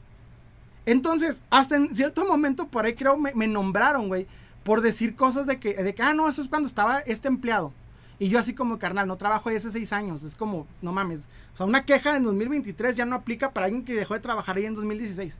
Entonces, 0.85 1.41
hasta 1.49 1.77
en 1.77 1.95
cierto 1.95 2.25
momento, 2.25 2.67
por 2.67 2.85
ahí 2.85 2.93
creo 2.93 3.17
me, 3.17 3.33
me 3.33 3.47
nombraron, 3.47 4.07
güey, 4.07 4.27
por 4.63 4.81
decir 4.81 5.15
cosas 5.15 5.47
de 5.47 5.59
que, 5.59 5.73
de 5.73 5.95
que, 5.95 6.03
ah, 6.03 6.13
no, 6.13 6.29
eso 6.29 6.43
es 6.43 6.47
cuando 6.47 6.67
estaba 6.67 6.99
este 6.99 7.27
empleado. 7.27 7.73
Y 8.19 8.29
yo 8.29 8.37
así 8.37 8.53
como, 8.53 8.77
carnal, 8.77 9.07
no 9.07 9.17
trabajo 9.17 9.49
ahí 9.49 9.55
hace 9.55 9.71
seis 9.71 9.93
años. 9.93 10.21
Es 10.21 10.35
como, 10.35 10.67
no 10.83 10.91
mames. 10.91 11.21
O 11.55 11.57
sea, 11.57 11.65
una 11.65 11.85
queja 11.85 12.15
en 12.15 12.25
2023 12.25 12.95
ya 12.95 13.05
no 13.05 13.15
aplica 13.15 13.49
para 13.49 13.65
alguien 13.65 13.83
que 13.83 13.95
dejó 13.95 14.13
de 14.13 14.19
trabajar 14.19 14.57
ahí 14.57 14.67
en 14.67 14.75
2016. 14.75 15.39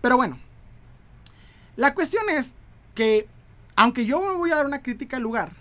Pero 0.00 0.16
bueno. 0.16 0.38
La 1.76 1.92
cuestión 1.92 2.24
es 2.30 2.54
que, 2.94 3.28
aunque 3.76 4.06
yo 4.06 4.38
voy 4.38 4.50
a 4.50 4.56
dar 4.56 4.64
una 4.64 4.80
crítica 4.80 5.18
al 5.18 5.22
lugar, 5.22 5.52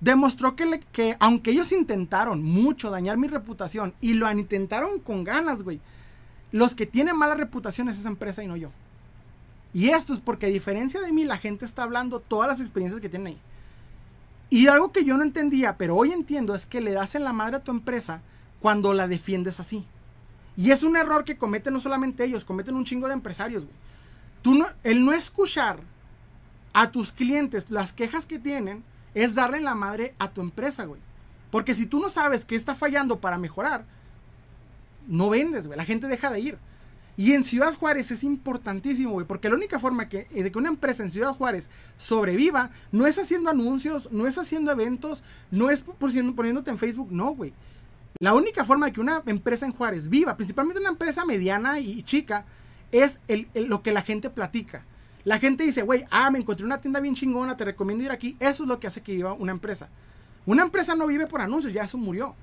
demostró 0.00 0.56
que, 0.56 0.80
que 0.92 1.16
aunque 1.20 1.50
ellos 1.50 1.72
intentaron 1.72 2.42
mucho 2.42 2.90
dañar 2.90 3.16
mi 3.16 3.28
reputación, 3.28 3.94
y 4.00 4.14
lo 4.14 4.30
intentaron 4.30 4.98
con 4.98 5.24
ganas, 5.24 5.62
güey, 5.62 5.80
los 6.52 6.74
que 6.74 6.86
tienen 6.86 7.16
mala 7.16 7.34
reputación 7.34 7.88
es 7.88 7.98
esa 7.98 8.08
empresa 8.08 8.42
y 8.42 8.48
no 8.48 8.56
yo. 8.56 8.70
Y 9.72 9.90
esto 9.90 10.12
es 10.12 10.18
porque 10.18 10.46
a 10.46 10.50
diferencia 10.50 11.00
de 11.00 11.12
mí, 11.12 11.24
la 11.24 11.38
gente 11.38 11.64
está 11.64 11.84
hablando 11.84 12.18
todas 12.18 12.48
las 12.48 12.60
experiencias 12.60 13.00
que 13.00 13.08
tienen 13.08 13.28
ahí. 13.28 13.38
Y 14.48 14.66
algo 14.66 14.90
que 14.90 15.04
yo 15.04 15.16
no 15.16 15.22
entendía, 15.22 15.76
pero 15.76 15.94
hoy 15.94 16.10
entiendo, 16.10 16.56
es 16.56 16.66
que 16.66 16.80
le 16.80 16.90
das 16.90 17.14
en 17.14 17.22
la 17.22 17.32
madre 17.32 17.56
a 17.56 17.62
tu 17.62 17.70
empresa 17.70 18.20
cuando 18.58 18.92
la 18.94 19.06
defiendes 19.06 19.60
así. 19.60 19.84
Y 20.56 20.72
es 20.72 20.82
un 20.82 20.96
error 20.96 21.24
que 21.24 21.38
cometen 21.38 21.72
no 21.72 21.80
solamente 21.80 22.24
ellos, 22.24 22.44
cometen 22.44 22.74
un 22.74 22.84
chingo 22.84 23.06
de 23.06 23.14
empresarios, 23.14 23.64
güey. 23.64 23.76
Tú 24.42 24.64
el 24.82 25.04
no 25.04 25.12
escuchar 25.12 25.78
a 26.72 26.90
tus 26.90 27.12
clientes 27.12 27.70
las 27.70 27.92
quejas 27.92 28.26
que 28.26 28.38
tienen 28.38 28.82
es 29.14 29.34
darle 29.34 29.60
la 29.60 29.74
madre 29.74 30.14
a 30.18 30.30
tu 30.30 30.40
empresa, 30.40 30.84
güey. 30.84 31.00
Porque 31.50 31.74
si 31.74 31.86
tú 31.86 32.00
no 32.00 32.08
sabes 32.08 32.44
qué 32.44 32.56
está 32.56 32.74
fallando 32.74 33.20
para 33.20 33.38
mejorar, 33.38 33.84
no 35.06 35.30
vendes, 35.30 35.66
güey. 35.66 35.76
La 35.76 35.84
gente 35.84 36.06
deja 36.06 36.30
de 36.30 36.40
ir. 36.40 36.58
Y 37.16 37.32
en 37.32 37.44
Ciudad 37.44 37.74
Juárez 37.74 38.10
es 38.12 38.24
importantísimo, 38.24 39.12
güey, 39.12 39.26
porque 39.26 39.48
la 39.48 39.56
única 39.56 39.78
forma 39.78 40.08
que, 40.08 40.26
eh, 40.30 40.42
de 40.42 40.50
que 40.50 40.58
una 40.58 40.68
empresa 40.68 41.02
en 41.02 41.10
Ciudad 41.10 41.34
Juárez 41.34 41.68
sobreviva 41.98 42.70
no 42.92 43.06
es 43.06 43.18
haciendo 43.18 43.50
anuncios, 43.50 44.10
no 44.10 44.26
es 44.26 44.38
haciendo 44.38 44.72
eventos, 44.72 45.22
no 45.50 45.68
es 45.68 45.82
poniéndote 45.82 46.70
en 46.70 46.78
Facebook, 46.78 47.08
no, 47.10 47.32
güey. 47.32 47.52
La 48.20 48.32
única 48.32 48.64
forma 48.64 48.86
de 48.86 48.92
que 48.92 49.00
una 49.00 49.22
empresa 49.26 49.66
en 49.66 49.72
Juárez 49.72 50.08
viva, 50.08 50.36
principalmente 50.36 50.80
una 50.80 50.90
empresa 50.90 51.24
mediana 51.24 51.78
y 51.78 52.02
chica, 52.04 52.46
es 52.92 53.20
lo 53.54 53.82
que 53.82 53.92
la 53.92 54.02
gente 54.02 54.30
platica. 54.30 54.84
La 55.24 55.38
gente 55.38 55.64
dice, 55.64 55.82
güey, 55.82 56.04
ah, 56.10 56.30
me 56.30 56.38
encontré 56.38 56.64
una 56.64 56.80
tienda 56.80 57.00
bien 57.00 57.14
chingona, 57.14 57.56
te 57.56 57.64
recomiendo 57.64 58.04
ir 58.04 58.10
aquí. 58.10 58.36
Eso 58.40 58.62
es 58.64 58.68
lo 58.68 58.80
que 58.80 58.86
hace 58.86 59.02
que 59.02 59.14
viva 59.14 59.32
una 59.34 59.52
empresa. 59.52 59.88
Una 60.46 60.62
empresa 60.62 60.94
no 60.94 61.06
vive 61.06 61.26
por 61.26 61.40
anuncios, 61.40 61.72
ya 61.72 61.84
eso 61.84 61.98
murió. 61.98 62.34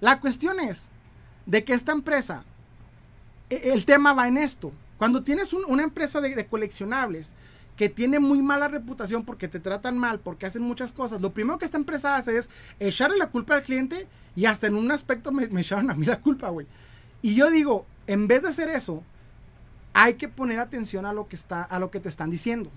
La 0.00 0.20
cuestión 0.20 0.60
es 0.60 0.86
de 1.46 1.64
que 1.64 1.74
esta 1.74 1.92
empresa 1.92 2.44
e, 3.50 3.72
el 3.72 3.84
tema 3.84 4.12
va 4.12 4.28
en 4.28 4.38
esto. 4.38 4.72
Cuando 4.98 5.22
tienes 5.22 5.52
una 5.52 5.84
empresa 5.84 6.20
de, 6.20 6.46
coleccionables 6.46 7.32
que 7.76 7.88
tiene 7.88 8.18
muy 8.18 8.42
mala 8.42 8.66
reputación 8.66 9.24
porque 9.24 9.46
te 9.46 9.60
tratan 9.60 9.96
mal, 9.96 10.18
porque 10.18 10.46
hacen 10.46 10.62
muchas 10.62 10.92
cosas, 10.92 11.20
lo 11.20 11.32
primero 11.32 11.58
que 11.58 11.64
esta 11.64 11.78
empresa 11.78 12.16
hace 12.16 12.36
es 12.36 12.50
echarle 12.80 13.16
la 13.16 13.28
culpa 13.28 13.54
al 13.54 13.62
cliente 13.62 14.08
y 14.34 14.46
hasta 14.46 14.66
en 14.66 14.74
un 14.74 14.90
aspecto 14.90 15.30
me, 15.30 15.44
echaron 15.44 15.90
a 15.90 15.94
mí 15.94 16.04
la 16.04 16.20
culpa, 16.20 16.48
güey. 16.48 16.66
Y 17.22 17.34
yo 17.34 17.50
digo, 17.50 17.86
en 18.08 18.26
vez 18.26 18.42
de 18.42 18.48
hacer 18.48 18.68
eso, 18.68 19.04
hay 20.00 20.14
que 20.14 20.28
poner 20.28 20.60
atención 20.60 21.06
a 21.06 21.12
lo 21.12 21.26
que, 21.26 21.34
está, 21.34 21.64
a 21.64 21.80
lo 21.80 21.90
que 21.90 21.98
te 21.98 22.08
están 22.08 22.30
diciendo. 22.30 22.70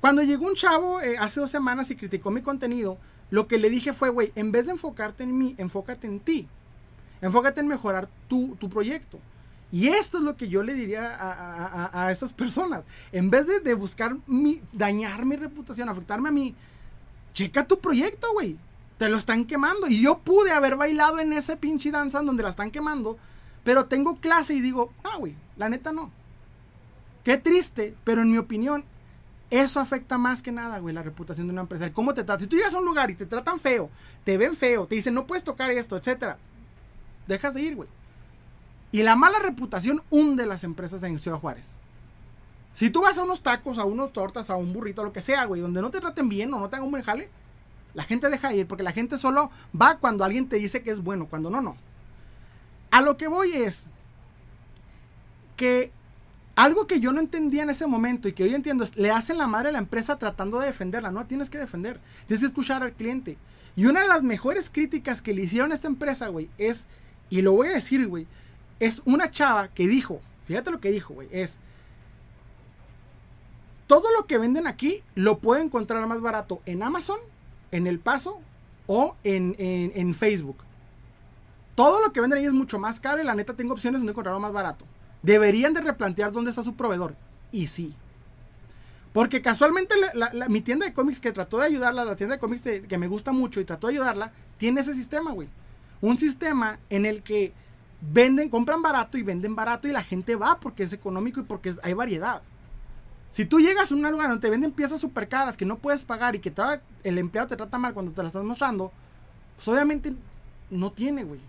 Cuando 0.00 0.22
llegó 0.22 0.46
un 0.46 0.54
chavo 0.54 1.02
eh, 1.02 1.18
hace 1.18 1.38
dos 1.38 1.50
semanas 1.50 1.90
y 1.90 1.96
criticó 1.96 2.30
mi 2.30 2.40
contenido, 2.40 2.96
lo 3.30 3.46
que 3.46 3.58
le 3.58 3.68
dije 3.68 3.92
fue, 3.92 4.08
güey, 4.08 4.32
en 4.36 4.52
vez 4.52 4.64
de 4.64 4.72
enfocarte 4.72 5.22
en 5.22 5.36
mí, 5.36 5.54
enfócate 5.58 6.06
en 6.06 6.18
ti. 6.18 6.48
Enfócate 7.20 7.60
en 7.60 7.68
mejorar 7.68 8.08
tu, 8.26 8.56
tu 8.56 8.70
proyecto. 8.70 9.18
Y 9.70 9.88
esto 9.88 10.16
es 10.16 10.24
lo 10.24 10.38
que 10.38 10.48
yo 10.48 10.62
le 10.62 10.72
diría 10.72 11.14
a, 11.14 12.06
a, 12.06 12.10
estas 12.10 12.32
personas. 12.32 12.84
En 13.12 13.28
vez 13.28 13.46
de, 13.46 13.74
buscar 13.74 14.16
mi, 14.26 14.62
dañar 14.72 15.26
mi 15.26 15.36
reputación, 15.36 15.90
afectarme 15.90 16.30
a 16.30 16.32
mí, 16.32 16.54
checa 17.34 17.66
tu 17.66 17.80
proyecto, 17.80 18.32
güey. 18.32 18.56
Te 18.96 19.10
lo 19.10 19.18
están 19.18 19.44
quemando. 19.44 19.88
Y 19.88 20.00
yo 20.00 20.20
pude 20.20 20.52
haber 20.52 20.76
bailado 20.76 21.18
en 21.18 21.34
ese 21.34 21.58
pinche 21.58 21.90
danza 21.90 22.22
donde 22.22 22.44
la 22.44 22.48
están 22.48 22.70
quemando. 22.70 23.18
Pero 23.62 23.84
tengo 23.84 24.16
clase 24.16 24.54
y 24.54 24.62
digo, 24.62 24.90
no, 25.04 25.18
güey, 25.18 25.34
la 25.58 25.68
neta 25.68 25.92
no. 25.92 26.10
Qué 27.26 27.38
triste, 27.38 27.92
pero 28.04 28.22
en 28.22 28.30
mi 28.30 28.38
opinión, 28.38 28.84
eso 29.50 29.80
afecta 29.80 30.16
más 30.16 30.42
que 30.42 30.52
nada, 30.52 30.78
güey, 30.78 30.94
la 30.94 31.02
reputación 31.02 31.48
de 31.48 31.52
una 31.54 31.62
empresa. 31.62 31.92
¿Cómo 31.92 32.14
te 32.14 32.22
tratan? 32.22 32.38
Si 32.42 32.46
tú 32.46 32.54
llegas 32.54 32.72
a 32.72 32.78
un 32.78 32.84
lugar 32.84 33.10
y 33.10 33.16
te 33.16 33.26
tratan 33.26 33.58
feo, 33.58 33.90
te 34.22 34.38
ven 34.38 34.54
feo, 34.54 34.86
te 34.86 34.94
dicen 34.94 35.12
no 35.12 35.26
puedes 35.26 35.42
tocar 35.42 35.72
esto, 35.72 35.96
etcétera, 35.96 36.38
dejas 37.26 37.54
de 37.54 37.62
ir, 37.62 37.74
güey. 37.74 37.88
Y 38.92 39.02
la 39.02 39.16
mala 39.16 39.40
reputación 39.40 40.04
hunde 40.08 40.46
las 40.46 40.62
empresas 40.62 41.02
en 41.02 41.18
Ciudad 41.18 41.40
Juárez. 41.40 41.66
Si 42.74 42.90
tú 42.90 43.02
vas 43.02 43.18
a 43.18 43.24
unos 43.24 43.42
tacos, 43.42 43.78
a 43.78 43.84
unos 43.86 44.12
tortas, 44.12 44.48
a 44.48 44.54
un 44.54 44.72
burrito, 44.72 45.02
lo 45.02 45.12
que 45.12 45.20
sea, 45.20 45.46
güey, 45.46 45.60
donde 45.60 45.80
no 45.80 45.90
te 45.90 46.00
traten 46.00 46.28
bien 46.28 46.54
o 46.54 46.60
no 46.60 46.68
te 46.68 46.76
hagan 46.76 46.86
un 46.86 46.92
buen 46.92 47.02
jale, 47.02 47.28
la 47.94 48.04
gente 48.04 48.30
deja 48.30 48.50
de 48.50 48.58
ir 48.58 48.68
porque 48.68 48.84
la 48.84 48.92
gente 48.92 49.18
solo 49.18 49.50
va 49.74 49.98
cuando 49.98 50.22
alguien 50.22 50.48
te 50.48 50.58
dice 50.58 50.84
que 50.84 50.92
es 50.92 51.02
bueno, 51.02 51.26
cuando 51.26 51.50
no, 51.50 51.60
no. 51.60 51.76
A 52.92 53.02
lo 53.02 53.16
que 53.16 53.26
voy 53.26 53.52
es 53.52 53.86
que 55.56 55.90
algo 56.56 56.86
que 56.86 57.00
yo 57.00 57.12
no 57.12 57.20
entendía 57.20 57.62
en 57.62 57.70
ese 57.70 57.86
momento 57.86 58.28
y 58.28 58.32
que 58.32 58.42
hoy 58.42 58.54
entiendo 58.54 58.82
es, 58.82 58.96
le 58.96 59.10
hacen 59.10 59.38
la 59.38 59.46
madre 59.46 59.68
a 59.68 59.72
la 59.72 59.78
empresa 59.78 60.18
tratando 60.18 60.58
de 60.58 60.66
defenderla. 60.66 61.12
No, 61.12 61.26
tienes 61.26 61.50
que 61.50 61.58
defender. 61.58 62.00
Tienes 62.26 62.40
que 62.40 62.46
escuchar 62.46 62.82
al 62.82 62.92
cliente. 62.92 63.36
Y 63.76 63.84
una 63.84 64.00
de 64.00 64.08
las 64.08 64.22
mejores 64.22 64.70
críticas 64.70 65.20
que 65.20 65.34
le 65.34 65.42
hicieron 65.42 65.70
a 65.70 65.74
esta 65.74 65.86
empresa, 65.86 66.28
güey, 66.28 66.48
es, 66.56 66.86
y 67.28 67.42
lo 67.42 67.52
voy 67.52 67.68
a 67.68 67.72
decir, 67.72 68.08
güey, 68.08 68.26
es 68.80 69.02
una 69.04 69.30
chava 69.30 69.68
que 69.68 69.86
dijo, 69.86 70.20
fíjate 70.46 70.70
lo 70.70 70.80
que 70.80 70.90
dijo, 70.90 71.12
güey, 71.12 71.28
es, 71.30 71.58
todo 73.86 74.10
lo 74.18 74.26
que 74.26 74.38
venden 74.38 74.66
aquí 74.66 75.02
lo 75.14 75.38
puede 75.38 75.62
encontrar 75.62 76.06
más 76.06 76.20
barato 76.20 76.60
en 76.66 76.82
Amazon, 76.82 77.18
en 77.70 77.86
El 77.86 77.98
Paso 77.98 78.40
o 78.86 79.14
en, 79.24 80.14
Facebook. 80.14 80.56
Todo 81.74 82.00
lo 82.00 82.12
que 82.12 82.20
venden 82.20 82.38
ahí 82.38 82.46
es 82.46 82.52
mucho 82.52 82.78
más 82.78 82.98
caro 82.98 83.20
y 83.20 83.24
la 83.24 83.34
neta 83.34 83.54
tengo 83.54 83.74
opciones 83.74 84.00
donde 84.00 84.12
encontrarlo 84.12 84.40
más 84.40 84.52
barato. 84.52 84.86
Deberían 85.26 85.74
de 85.74 85.80
replantear 85.80 86.30
dónde 86.30 86.50
está 86.50 86.62
su 86.62 86.76
proveedor. 86.76 87.16
Y 87.50 87.66
sí. 87.66 87.96
Porque 89.12 89.42
casualmente 89.42 89.96
mi 90.48 90.60
tienda 90.60 90.86
de 90.86 90.92
cómics 90.92 91.18
que 91.20 91.32
trató 91.32 91.58
de 91.58 91.66
ayudarla, 91.66 92.04
la 92.04 92.14
tienda 92.14 92.36
de 92.36 92.40
cómics 92.40 92.62
que 92.62 92.96
me 92.96 93.08
gusta 93.08 93.32
mucho 93.32 93.60
y 93.60 93.64
trató 93.64 93.88
de 93.88 93.94
ayudarla, 93.94 94.30
tiene 94.56 94.82
ese 94.82 94.94
sistema, 94.94 95.32
güey. 95.32 95.48
Un 96.00 96.16
sistema 96.16 96.78
en 96.90 97.06
el 97.06 97.24
que 97.24 97.52
venden, 98.00 98.50
compran 98.50 98.82
barato 98.82 99.18
y 99.18 99.24
venden 99.24 99.56
barato 99.56 99.88
y 99.88 99.92
la 99.92 100.04
gente 100.04 100.36
va 100.36 100.60
porque 100.60 100.84
es 100.84 100.92
económico 100.92 101.40
y 101.40 101.42
porque 101.42 101.74
hay 101.82 101.94
variedad. 101.94 102.42
Si 103.32 103.44
tú 103.46 103.58
llegas 103.58 103.90
a 103.90 103.94
un 103.96 104.02
lugar 104.08 104.28
donde 104.28 104.46
te 104.46 104.50
venden 104.50 104.70
piezas 104.70 105.00
súper 105.00 105.28
caras 105.28 105.56
que 105.56 105.66
no 105.66 105.78
puedes 105.78 106.04
pagar 106.04 106.36
y 106.36 106.38
que 106.38 106.52
el 107.02 107.18
empleado 107.18 107.48
te 107.48 107.56
trata 107.56 107.78
mal 107.78 107.94
cuando 107.94 108.12
te 108.12 108.22
las 108.22 108.28
estás 108.28 108.44
mostrando, 108.44 108.92
pues 109.56 109.66
obviamente 109.66 110.14
no 110.70 110.92
tiene, 110.92 111.24
güey. 111.24 111.40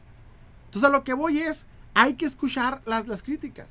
Entonces 0.65 0.89
a 0.89 0.91
lo 0.91 1.03
que 1.03 1.13
voy 1.13 1.41
es, 1.41 1.67
hay 1.97 2.13
que 2.13 2.27
escuchar 2.27 2.81
las, 2.85 3.07
las 3.07 3.23
críticas. 3.23 3.67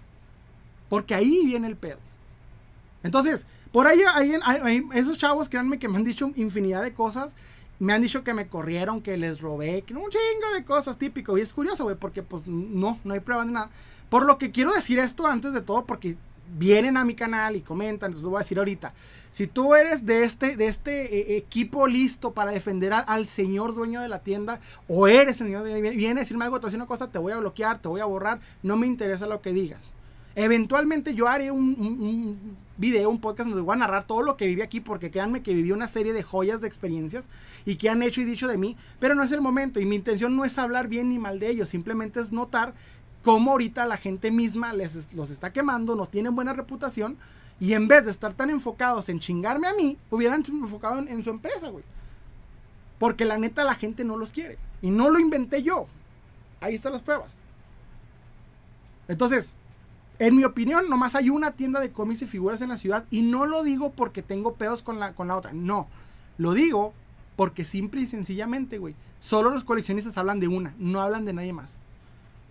Porque 0.89 1.15
ahí 1.15 1.47
viene 1.47 1.69
el 1.69 1.77
pedo. 1.77 1.99
Entonces, 3.05 3.47
por 3.71 3.87
ahí 3.87 4.01
hay, 4.15 4.83
esos 4.95 5.17
chavos, 5.17 5.49
créanme 5.49 5.79
que 5.79 5.89
me 5.89 5.97
han 5.97 6.05
dicho 6.05 6.33
infinidad 6.35 6.83
de 6.83 6.93
cosas 6.93 7.35
me 7.79 7.93
han 7.93 8.01
dicho 8.01 8.25
que 8.25 8.33
me 8.33 8.49
corrieron, 8.49 9.03
que 9.03 9.19
les 9.19 9.41
robé, 9.41 9.83
que 9.83 9.93
un 9.93 10.09
chingo 10.09 10.55
de 10.55 10.65
cosas 10.65 10.97
típico. 10.97 11.37
Y 11.37 11.43
es 11.43 11.53
curioso, 11.53 11.85
güey, 11.85 11.95
porque 11.95 12.23
pues 12.23 12.47
no, 12.47 12.99
no 13.05 13.15
hay 13.15 13.21
pruebas 13.21 13.47
de 13.47 13.53
nada. 13.53 13.71
Por 14.09 14.25
lo 14.25 14.39
que 14.39 14.51
quiero 14.51 14.73
decir 14.73 14.99
esto 14.99 15.27
antes 15.27 15.53
de 15.53 15.61
todo, 15.61 15.85
porque 15.85 16.17
vienen 16.59 16.97
a 16.97 17.05
mi 17.05 17.15
canal 17.15 17.57
y 17.57 17.61
comentan, 17.61 18.13
les 18.13 18.21
lo 18.21 18.31
voy 18.31 18.39
a 18.39 18.41
decir 18.41 18.59
ahorita. 18.59 18.93
Si 19.31 19.47
tú 19.47 19.75
eres 19.75 20.07
de 20.07 20.25
este, 20.25 20.57
de 20.57 20.67
este 20.67 21.35
eh, 21.35 21.37
equipo 21.37 21.87
listo 21.87 22.33
para 22.33 22.53
defender 22.53 22.93
al, 22.93 23.27
señor 23.27 23.75
dueño 23.75 24.01
de 24.01 24.09
la 24.09 24.21
tienda, 24.21 24.61
o 24.89 25.09
eres 25.09 25.41
el 25.41 25.49
señor, 25.49 25.65
viene 25.65 26.21
a 26.21 26.23
decirme 26.23 26.45
algo, 26.45 26.61
te 26.61 26.69
hace 26.69 26.77
una 26.77 26.87
cosa, 26.87 27.09
te 27.09 27.19
voy 27.19 27.33
a 27.33 27.37
bloquear, 27.37 27.79
te 27.79 27.89
voy 27.89 28.01
a 28.01 28.07
borrar, 28.07 28.41
no 28.63 28.77
me 28.77 28.87
interesa 28.87 29.27
lo 29.27 29.43
que 29.43 29.53
digas. 29.53 29.81
Eventualmente 30.37 31.15
yo 31.15 31.29
haré 31.29 31.51
un, 31.51 32.59
video, 32.77 33.09
un 33.09 33.21
podcast 33.21 33.49
donde 33.49 33.63
voy 33.63 33.73
a 33.73 33.79
narrar 33.79 34.07
todo 34.07 34.23
lo 34.23 34.37
que 34.37 34.47
viví 34.47 34.61
aquí, 34.61 34.81
porque 34.81 35.11
créanme 35.11 35.43
que 35.43 35.55
viví 35.55 35.73
una 35.73 35.89
serie 35.89 36.13
de 36.13 36.23
joyas 36.23 36.61
de 36.61 36.69
experiencias 36.69 37.31
y 37.65 37.77
que 37.77 37.89
han 37.89 38.03
hecho 38.03 38.21
y 38.21 38.25
dicho 38.25 38.47
de 38.47 38.59
mí, 38.59 38.77
pero 39.01 39.15
no 39.15 39.23
es 39.23 39.33
el 39.33 39.41
momento 39.41 39.81
y 39.81 39.87
mi 39.87 39.97
intención 39.97 40.37
no 40.37 40.45
es 40.45 40.59
hablar 40.59 40.89
bien 40.89 41.09
ni 41.09 41.19
mal 41.19 41.41
de 41.41 41.49
ellos, 41.49 41.71
simplemente 41.71 42.21
es 42.21 42.33
notar 42.33 42.75
cómo 43.27 43.51
ahorita 43.51 43.87
la 43.87 43.97
gente 43.97 44.31
misma 44.31 44.73
les, 44.73 45.13
los 45.13 45.31
está 45.31 45.53
quemando, 45.53 45.97
no 45.97 46.07
tienen 46.07 46.37
buena 46.37 46.53
reputación. 46.53 47.17
Y 47.59 47.73
en 47.73 47.89
vez 47.89 48.05
de 48.05 48.13
estar 48.13 48.35
tan 48.35 48.51
enfocados 48.51 49.09
en 49.09 49.19
chingarme 49.19 49.67
a 49.67 49.75
mí, 49.75 49.99
hubieran 50.11 50.45
enfocado 50.47 51.01
en, 51.01 51.09
en 51.09 51.25
su 51.25 51.31
empresa, 51.31 51.69
güey. 51.69 51.83
Porque 53.01 53.25
la 53.25 53.37
neta 53.37 53.65
la 53.65 53.75
gente 53.75 54.05
no 54.05 54.17
los 54.17 54.31
quiere. 54.31 54.59
Y 54.81 54.91
no 54.91 55.11
lo 55.11 55.19
inventé 55.19 55.65
yo. 55.65 55.87
Ahí 56.61 56.77
están 56.77 56.93
las 56.93 57.03
pruebas. 57.03 57.41
Entonces, 59.09 59.57
en 60.21 60.37
mi 60.37 60.45
opinión, 60.45 60.89
nomás 60.89 61.17
hay 61.17 61.29
una 61.29 61.51
tienda 61.51 61.81
de 61.81 61.91
cómics 61.91 62.23
y 62.23 62.27
figuras 62.27 62.63
en 62.63 62.69
la 62.69 62.77
ciudad. 62.77 63.07
Y 63.11 63.23
no 63.23 63.45
lo 63.45 63.65
digo 63.65 63.91
porque 63.91 64.23
tengo 64.23 64.55
pedos 64.55 64.85
con 64.85 65.01
la, 65.01 65.15
con 65.15 65.27
la 65.27 65.37
otra. 65.37 65.53
No. 65.53 65.89
Lo 66.39 66.53
digo 66.53 66.95
porque 67.35 67.65
simple 67.65 68.03
y 68.03 68.07
sencillamente, 68.07 68.79
güey. 68.79 68.95
Solo 69.19 69.51
los 69.51 69.65
coleccionistas 69.65 70.17
hablan 70.17 70.39
de 70.39 70.47
una. 70.47 70.77
No 70.79 71.01
hablan 71.01 71.25
de 71.25 71.33
nadie 71.33 71.53
más. 71.53 71.81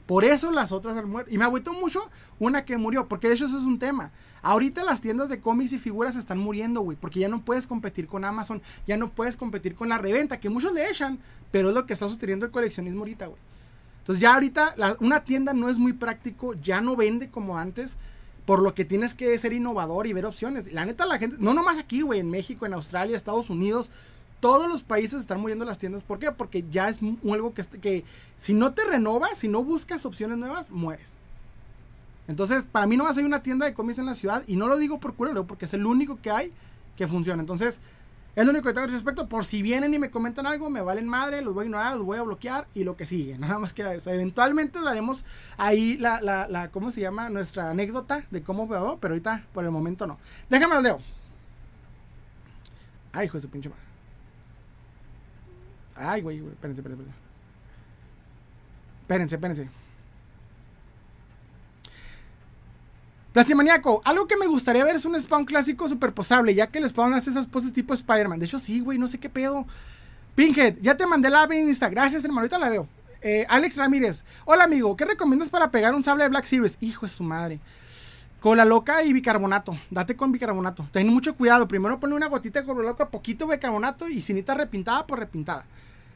Por 0.06 0.23
eso 0.23 0.52
las 0.52 0.72
otras 0.72 0.98
han 0.98 1.10
muerto. 1.10 1.32
Y 1.34 1.38
me 1.38 1.45
agüitó 1.45 1.73
mucho 1.73 2.10
una 2.40 2.65
que 2.65 2.77
murió. 2.77 3.07
Porque 3.07 3.27
de 3.27 3.36
hecho 3.36 3.45
eso 3.45 3.57
es 3.57 3.64
un 3.64 3.80
tema. 3.80 4.11
Ahorita 4.41 4.84
las 4.84 5.02
tiendas 5.02 5.30
de 5.30 5.40
cómics 5.40 5.73
y 5.73 5.80
figuras 5.80 6.15
están 6.15 6.38
muriendo, 6.38 6.82
güey. 6.82 6.98
Porque 6.98 7.19
ya 7.19 7.30
no 7.30 7.41
puedes 7.44 7.68
competir 7.68 8.07
con 8.07 8.26
Amazon. 8.26 8.61
Ya 8.86 8.98
no 8.98 9.10
puedes 9.10 9.38
competir 9.38 9.76
con 9.76 9.90
la 9.90 9.98
reventa. 9.98 10.40
Que 10.40 10.49
muchos 10.49 10.73
le 10.73 10.90
echan. 10.90 11.19
Pero 11.52 11.69
es 11.69 11.76
lo 11.76 11.86
que 11.86 11.94
está 11.94 12.07
sosteniendo 12.07 12.45
el 12.45 12.52
coleccionismo 12.52 12.99
ahorita, 12.99 13.27
güey. 13.27 13.40
Entonces 14.06 14.22
ya 14.22 14.36
ahorita 14.36 14.76
una 14.99 15.23
tienda 15.23 15.52
no 15.53 15.68
es 15.68 15.80
muy 15.80 15.94
práctico, 15.94 16.53
ya 16.53 16.80
no 16.80 16.95
vende 16.95 17.32
como 17.32 17.57
antes, 17.57 17.98
por 18.45 18.61
lo 18.61 18.76
que 18.76 18.86
tienes 18.86 19.15
que 19.15 19.36
ser 19.40 19.52
innovador 19.52 20.06
y 20.06 20.14
ver 20.14 20.27
opciones. 20.27 20.72
La 20.72 20.86
neta 20.86 21.07
la 21.07 21.18
gente, 21.18 21.38
no 21.40 21.56
nomás 21.56 21.80
aquí, 21.80 22.02
güey, 22.02 22.19
en 22.19 22.30
México, 22.30 22.68
en 22.68 22.73
Australia, 22.76 23.18
Estados 23.18 23.49
Unidos, 23.49 23.90
todos 24.39 24.67
los 24.67 24.83
países 24.83 25.19
están 25.19 25.39
muriendo 25.39 25.65
las 25.65 25.77
tiendas. 25.77 26.03
¿Por 26.03 26.19
qué? 26.19 26.31
Porque 26.31 26.65
ya 26.69 26.89
es 26.89 26.97
algo 27.01 27.53
que, 27.53 28.05
si 28.37 28.53
no 28.53 28.73
te 28.73 28.83
renovas, 28.83 29.37
si 29.37 29.47
no 29.47 29.63
buscas 29.63 30.05
opciones 30.05 30.37
nuevas, 30.37 30.69
mueres. 30.69 31.13
Entonces, 32.27 32.63
para 32.63 32.87
mí 32.87 32.97
no 32.97 33.03
más 33.03 33.17
hay 33.17 33.23
una 33.23 33.43
tienda 33.43 33.65
de 33.65 33.73
cómics 33.73 33.99
en 33.99 34.05
la 34.05 34.15
ciudad 34.15 34.43
y 34.47 34.55
no 34.55 34.67
lo 34.67 34.77
digo 34.77 34.99
por 34.99 35.13
culero, 35.13 35.45
porque 35.45 35.65
es 35.65 35.73
el 35.73 35.85
único 35.85 36.19
que 36.21 36.31
hay 36.31 36.51
que 36.97 37.07
funciona. 37.07 37.41
Entonces, 37.41 37.79
es 38.35 38.43
lo 38.43 38.51
único 38.51 38.67
que 38.67 38.73
tengo 38.73 38.85
al 38.85 38.91
respecto. 38.91 39.29
Por 39.29 39.45
si 39.45 39.61
vienen 39.61 39.93
y 39.93 39.99
me 39.99 40.09
comentan 40.09 40.45
algo, 40.45 40.69
me 40.69 40.81
valen 40.81 41.07
madre, 41.07 41.41
los 41.41 41.53
voy 41.53 41.63
a 41.63 41.65
ignorar, 41.65 41.95
los 41.95 42.03
voy 42.03 42.17
a 42.17 42.23
bloquear 42.23 42.67
y 42.73 42.83
lo 42.83 42.97
que 42.97 43.05
sigue. 43.05 43.37
Nada 43.39 43.59
más 43.59 43.73
que 43.73 43.81
eso. 43.93 44.09
Eventualmente 44.09 44.81
daremos 44.81 45.23
ahí 45.57 45.97
la, 45.97 46.19
la, 46.21 46.47
la, 46.47 46.69
¿cómo 46.71 46.91
se 46.91 47.01
llama? 47.01 47.29
Nuestra 47.29 47.69
anécdota 47.69 48.25
de 48.31 48.43
cómo 48.43 48.67
veo, 48.67 48.97
pero 48.99 49.13
ahorita 49.13 49.45
por 49.53 49.63
el 49.63 49.71
momento 49.71 50.05
no. 50.05 50.17
Déjame 50.49 50.75
lo 50.75 50.81
leo. 50.81 50.99
Ay, 53.13 53.27
hijo 53.27 53.37
de 53.37 53.41
su 53.43 53.49
pinche 53.49 53.69
madre. 53.69 53.84
Ay, 55.95 56.22
güey, 56.22 56.39
güey, 56.39 56.53
espérense, 56.53 56.81
espérense. 56.81 57.11
Espérense, 59.01 59.35
espérense. 59.35 59.69
Plastimaniaco, 63.34 64.01
algo 64.05 64.27
que 64.27 64.38
me 64.38 64.47
gustaría 64.47 64.85
ver 64.85 64.95
es 64.95 65.03
un 65.03 65.19
spawn 65.19 65.43
clásico 65.43 65.89
superposable, 65.89 66.55
ya 66.55 66.67
que 66.67 66.80
el 66.80 66.88
spawn 66.89 67.13
hace 67.13 67.30
esas 67.30 67.47
poses 67.47 67.73
tipo 67.73 67.93
Spider-Man. 67.93 68.39
De 68.39 68.45
hecho, 68.45 68.59
sí, 68.59 68.80
güey, 68.80 68.97
no 68.97 69.07
sé 69.07 69.19
qué 69.19 69.30
pedo. 69.30 69.65
Pinhead, 70.35 70.77
ya 70.81 70.95
te 70.95 71.05
mandé 71.05 71.30
la 71.30 71.47
Insta. 71.53 71.89
Gracias, 71.89 72.23
hermano, 72.23 72.41
ahorita 72.41 72.59
la 72.59 72.69
veo. 72.69 72.88
Eh, 73.22 73.45
Alex 73.49 73.77
Ramírez, 73.77 74.23
hola 74.45 74.65
amigo, 74.65 74.95
¿qué 74.95 75.03
recomiendas 75.03 75.49
para 75.49 75.72
pegar 75.72 75.95
un 75.95 76.03
sable 76.03 76.23
de 76.23 76.30
Black 76.30 76.45
Series? 76.45 76.77
Hijo 76.80 77.05
de 77.05 77.11
su 77.11 77.23
madre. 77.23 77.59
Cola 78.45 78.63
loca 78.63 79.03
y 79.03 79.11
bicarbonato. 79.11 79.76
Date 79.89 80.15
con 80.15 80.31
bicarbonato. 80.31 80.88
Ten 80.91 81.07
mucho 81.07 81.35
cuidado. 81.35 81.67
Primero 81.67 81.99
ponle 81.99 82.15
una 82.15 82.27
gotita 82.27 82.61
de 82.61 82.67
cola 82.67 82.84
loca, 82.84 83.09
poquito 83.09 83.47
bicarbonato 83.47 84.07
y 84.07 84.22
cinita 84.22 84.53
repintada 84.53 85.07
por 85.07 85.17
repintada. 85.17 85.65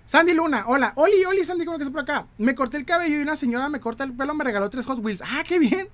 Sandy 0.05 0.35
Luna, 0.35 0.65
hola. 0.67 0.93
Oli, 0.95 1.25
Oli, 1.25 1.43
Sandy, 1.43 1.65
¿cómo 1.65 1.79
que 1.79 1.85
estás 1.85 1.91
por 1.91 2.03
acá? 2.03 2.27
Me 2.37 2.53
corté 2.53 2.77
el 2.77 2.85
cabello 2.85 3.17
y 3.17 3.21
una 3.23 3.35
señora 3.35 3.67
me 3.67 3.79
corta 3.79 4.03
el 4.03 4.13
pelo, 4.13 4.35
me 4.35 4.43
regaló 4.43 4.69
tres 4.69 4.85
Hot 4.85 5.03
Wheels. 5.03 5.23
Ah, 5.25 5.41
qué 5.43 5.57
bien. 5.57 5.89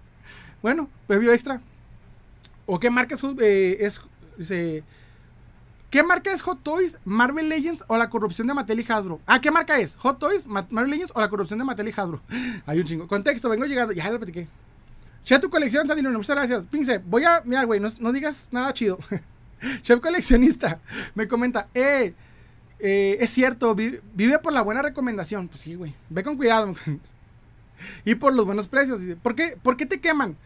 Bueno, 0.62 0.90
previo 1.08 1.32
extra. 1.32 1.62
¿O 2.66 2.82
qué 2.82 2.90
marca 2.90 3.16
es, 3.16 4.02
eh, 4.52 4.84
¿Qué 5.90 6.04
marca 6.04 6.34
es 6.34 6.42
Hot 6.42 6.62
Toys, 6.64 6.98
Marvel 7.06 7.48
Legends 7.48 7.86
o 7.88 7.96
la 7.98 8.10
corrupción 8.10 8.48
de 8.48 8.54
Mattel 8.54 8.82
y 8.82 8.86
Hasbro? 8.92 9.22
Ah, 9.26 9.40
¿qué 9.40 9.52
marca 9.52 9.80
es? 9.80 9.96
¿Hot 9.96 10.20
Toys, 10.20 10.48
Marvel 10.48 10.90
Legends 10.90 11.14
o 11.16 11.22
la 11.22 11.30
corrupción 11.30 11.60
de 11.60 11.64
Mattel 11.64 11.88
y 11.88 11.94
Hasbro? 11.96 12.20
Hay 12.66 12.80
un 12.80 12.86
chingo. 12.86 13.08
Contexto, 13.08 13.48
vengo 13.48 13.64
llegando. 13.64 13.94
Ya 13.94 14.12
lo 14.12 14.18
platiqué. 14.18 14.50
Chef 15.26 15.42
tu 15.42 15.50
colección, 15.50 15.88
Sandy 15.88 16.04
Luna, 16.04 16.18
muchas 16.18 16.36
gracias. 16.36 16.68
Pince, 16.68 17.00
voy 17.00 17.24
a. 17.26 17.42
Mira, 17.44 17.64
güey, 17.66 17.80
no, 17.80 18.12
digas 18.14 18.48
nada 18.52 18.74
chido. 18.74 19.00
Chef 19.82 20.00
coleccionista 20.00 20.80
me 21.16 21.28
comenta, 21.28 21.68
eh, 21.74 22.14
eh 22.80 23.18
es 23.20 23.32
cierto, 23.32 23.76
vive 23.76 24.40
por 24.40 24.54
la 24.54 24.62
buena 24.62 24.82
recomendación. 24.82 25.48
Pues 25.48 25.62
sí, 25.62 25.76
güey. 25.76 25.96
Ve 26.10 26.24
con 26.24 26.38
cuidado. 26.38 26.76
y 28.06 28.16
por 28.16 28.34
los 28.34 28.46
buenos 28.46 28.68
precios. 28.68 29.02
¿Por 29.22 29.36
qué, 29.36 29.58
¿Por 29.62 29.76
qué 29.76 29.86
te 29.86 30.00
queman? 30.00 30.38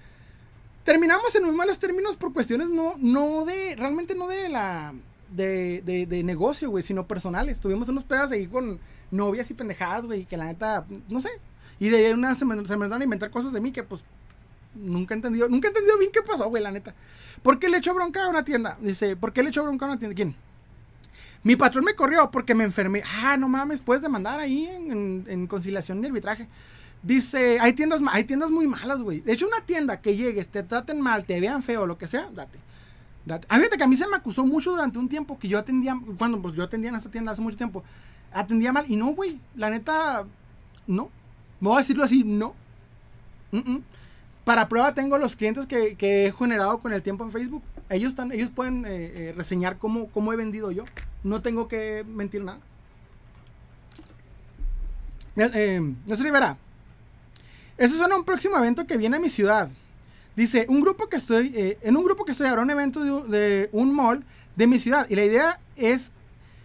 terminamos 0.89 1.35
en 1.35 1.43
muy 1.43 1.53
malos 1.53 1.77
términos 1.77 2.15
por 2.15 2.33
cuestiones 2.33 2.67
no, 2.69 2.95
no 2.97 3.45
de, 3.45 3.75
realmente 3.75 4.15
no 4.15 4.27
de 4.27 4.49
la, 4.49 4.91
de, 5.29 5.83
de, 5.83 6.23
negocio, 6.23 6.71
güey, 6.71 6.83
sino 6.83 7.05
personales. 7.05 7.59
Tuvimos 7.59 7.89
unos 7.89 8.03
pedazos 8.03 8.31
ahí 8.31 8.47
con 8.47 8.79
novias 9.11 9.51
y 9.51 9.53
pendejadas, 9.53 10.07
güey, 10.07 10.25
que 10.25 10.35
la 10.35 10.45
neta, 10.45 10.85
no 11.07 11.21
sé. 11.21 11.29
Y 11.79 11.89
de 11.89 12.11
una 12.11 12.33
se 12.33 12.43
me, 12.43 12.65
se 12.65 12.75
me 12.75 12.93
a 12.93 13.03
inventar 13.03 13.29
cosas 13.29 13.53
de 13.53 13.61
mí 13.61 13.71
que, 13.71 13.83
pues, 13.83 14.03
nunca 14.75 15.13
he 15.13 15.17
entendido, 15.17 15.49
nunca 15.49 15.69
he 15.69 15.97
bien 15.99 16.11
qué 16.11 16.21
pasó, 16.21 16.49
güey, 16.49 16.63
la 16.63 16.71
neta. 16.71 16.93
¿Por 17.41 17.59
qué 17.59 17.69
le 17.69 17.77
echó 17.77 17.93
bronca 17.93 18.25
a 18.25 18.29
una 18.29 18.43
tienda? 18.43 18.77
Dice, 18.81 19.15
¿por 19.15 19.33
qué 19.33 19.43
le 19.43 19.49
echó 19.49 19.63
bronca 19.63 19.85
a 19.85 19.89
una 19.89 19.99
tienda? 19.99 20.15
¿Quién? 20.15 20.35
Mi 21.43 21.55
patrón 21.55 21.85
me 21.85 21.95
corrió 21.95 22.29
porque 22.31 22.53
me 22.53 22.65
enfermé. 22.65 23.01
Ah, 23.23 23.37
no 23.37 23.47
mames, 23.47 23.79
puedes 23.81 24.01
demandar 24.01 24.39
ahí 24.39 24.67
en, 24.67 25.25
en 25.27 25.47
conciliación 25.47 26.03
y 26.03 26.07
arbitraje. 26.07 26.47
Dice, 27.01 27.59
hay 27.61 27.73
tiendas, 27.73 28.01
hay 28.11 28.25
tiendas 28.25 28.51
muy 28.51 28.67
malas, 28.67 29.01
güey. 29.01 29.21
De 29.21 29.31
hecho, 29.31 29.47
una 29.47 29.61
tienda 29.61 30.01
que 30.01 30.17
llegues, 30.17 30.49
te 30.49 30.63
traten 30.63 30.99
mal, 30.99 31.23
te 31.23 31.39
vean 31.39 31.63
feo, 31.63 31.85
lo 31.85 31.97
que 31.97 32.07
sea, 32.07 32.29
date. 32.33 32.59
date. 33.25 33.47
A 33.49 33.57
que 33.77 33.83
a 33.83 33.87
mí 33.87 33.95
se 33.95 34.05
me 34.07 34.17
acusó 34.17 34.45
mucho 34.45 34.71
durante 34.71 34.99
un 34.99 35.07
tiempo 35.07 35.39
que 35.39 35.47
yo 35.47 35.57
atendía, 35.57 35.97
cuando 36.17 36.41
pues 36.41 36.53
yo 36.55 36.63
atendía 36.63 36.89
en 36.89 36.97
esa 36.97 37.09
tienda 37.09 37.31
hace 37.31 37.41
mucho 37.41 37.55
tiempo, 37.55 37.83
atendía 38.33 38.73
mal. 38.73 38.85
Y 38.89 38.97
no, 38.97 39.13
güey, 39.13 39.39
la 39.55 39.69
neta, 39.69 40.25
no. 40.87 41.09
Me 41.61 41.69
voy 41.69 41.77
a 41.77 41.79
decirlo 41.79 42.03
así, 42.03 42.23
no. 42.25 42.53
Para 44.49 44.67
prueba 44.67 44.95
tengo 44.95 45.19
los 45.19 45.35
clientes 45.35 45.67
que, 45.67 45.95
he 45.99 46.31
generado 46.31 46.79
con 46.79 46.91
el 46.91 47.03
tiempo 47.03 47.23
en 47.23 47.31
Facebook. 47.31 47.61
Ellos, 47.87 48.09
están, 48.09 48.31
ellos 48.31 48.49
pueden 48.49 48.83
eh, 48.83 48.89
eh, 48.89 49.33
reseñar 49.37 49.77
cómo, 49.77 50.33
he 50.33 50.35
vendido 50.35 50.71
yo. 50.71 50.85
No 51.23 51.43
tengo 51.43 51.67
que 51.67 52.03
mentir 52.07 52.43
nada. 52.43 52.57
Eh, 55.35 55.51
eh 55.53 56.15
Rivera, 56.15 56.57
eso 57.77 57.95
suena 57.95 58.15
a 58.15 58.17
un 58.17 58.25
próximo 58.25 58.57
evento 58.57 58.87
que 58.87 58.97
viene 58.97 59.17
a 59.17 59.19
mi 59.19 59.29
ciudad. 59.29 59.69
Dice, 60.35 60.65
un 60.67 60.81
grupo 60.81 61.09
que 61.09 61.17
estoy, 61.17 61.53
eh, 61.55 61.77
en 61.83 61.95
un 61.95 62.03
grupo 62.03 62.25
que 62.25 62.31
estoy 62.31 62.47
habrá 62.47 62.63
un 62.63 62.71
evento 62.71 63.25
de, 63.25 63.69
un 63.71 63.93
mall 63.93 64.25
de 64.55 64.65
mi 64.65 64.79
ciudad. 64.79 65.05
Y 65.11 65.15
la 65.15 65.25
idea 65.25 65.59
es, 65.75 66.11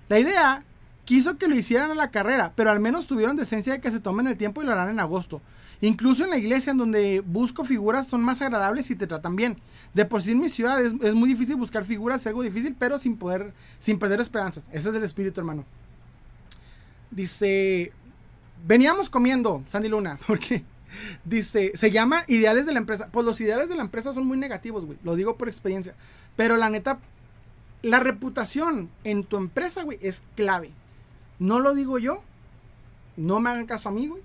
la 0.09 0.19
idea 0.19 0.65
quiso 1.05 1.37
que 1.37 1.49
lo 1.49 1.55
hicieran 1.55 1.91
a 1.91 1.95
la 1.95 2.11
carrera, 2.11 2.55
pero 2.57 2.71
al 2.71 2.81
menos 2.81 3.07
tuvieron 3.07 3.37
decencia 3.37 3.75
de 3.75 3.83
que 3.83 3.91
se 3.91 4.01
tomen 4.01 4.27
el 4.27 4.39
tiempo 4.39 4.63
y 4.63 4.65
lo 4.65 4.73
harán 4.73 4.89
en 4.89 5.01
agosto. 5.01 5.43
Incluso 5.81 6.25
en 6.25 6.31
la 6.31 6.39
iglesia 6.39 6.71
en 6.71 6.79
donde 6.79 7.21
busco 7.21 7.65
figuras 7.65 8.07
son 8.07 8.23
más 8.23 8.41
agradables 8.43 8.91
y 8.91 8.97
te 8.97 9.07
tratan 9.07 9.37
bien. 9.37 9.59
De 9.93 10.05
por 10.05 10.23
sí 10.23 10.33
en 10.33 10.41
mi 10.41 10.49
ciudad 10.49 10.83
es, 10.83 11.15
muy 11.15 11.29
difícil 11.29 11.57
buscar 11.57 11.85
figuras, 11.85 12.21
es 12.21 12.27
algo 12.29 12.43
difícil, 12.43 12.75
pero 12.79 12.99
sin 12.99 13.17
poder, 13.17 13.53
sin 13.79 13.99
perder 13.99 14.21
esperanzas. 14.21 14.65
Ese 14.73 14.91
es 14.91 14.97
el 14.97 15.03
espíritu, 15.03 15.41
hermano. 15.41 15.65
Dice, 17.11 17.93
veníamos 18.67 19.11
comiendo, 19.11 19.63
Sandy 19.69 19.89
Luna, 19.89 20.19
porque 20.27 20.65
Dice, 21.25 21.73
se 21.75 21.91
llama 21.91 22.25
ideales 22.29 22.67
de 22.67 22.73
la 22.73 22.79
empresa. 22.79 23.09
Pues 23.11 23.27
los 23.27 23.41
ideales 23.41 23.69
de 23.69 23.77
la 23.77 23.83
empresa 23.83 24.13
son 24.13 24.27
muy 24.27 24.37
negativos, 24.37 24.85
güey. 24.85 24.99
Lo 25.03 25.15
digo 25.17 25.37
por 25.37 25.49
experiencia. 25.49 25.95
Pero 26.37 26.57
la 26.57 26.71
neta, 26.71 26.99
la 27.83 28.01
reputación 28.01 28.91
en 29.05 29.25
tu 29.25 29.37
empresa, 29.37 29.83
güey, 29.83 29.99
es 30.01 30.23
clave. 30.37 30.71
No 31.39 31.61
lo 31.61 31.75
digo 31.75 31.99
yo. 31.99 32.23
No 33.17 33.41
me 33.41 33.51
hagan 33.51 33.67
caso 33.67 33.89
a 33.89 33.93
mí, 33.93 34.09
güey. 34.09 34.23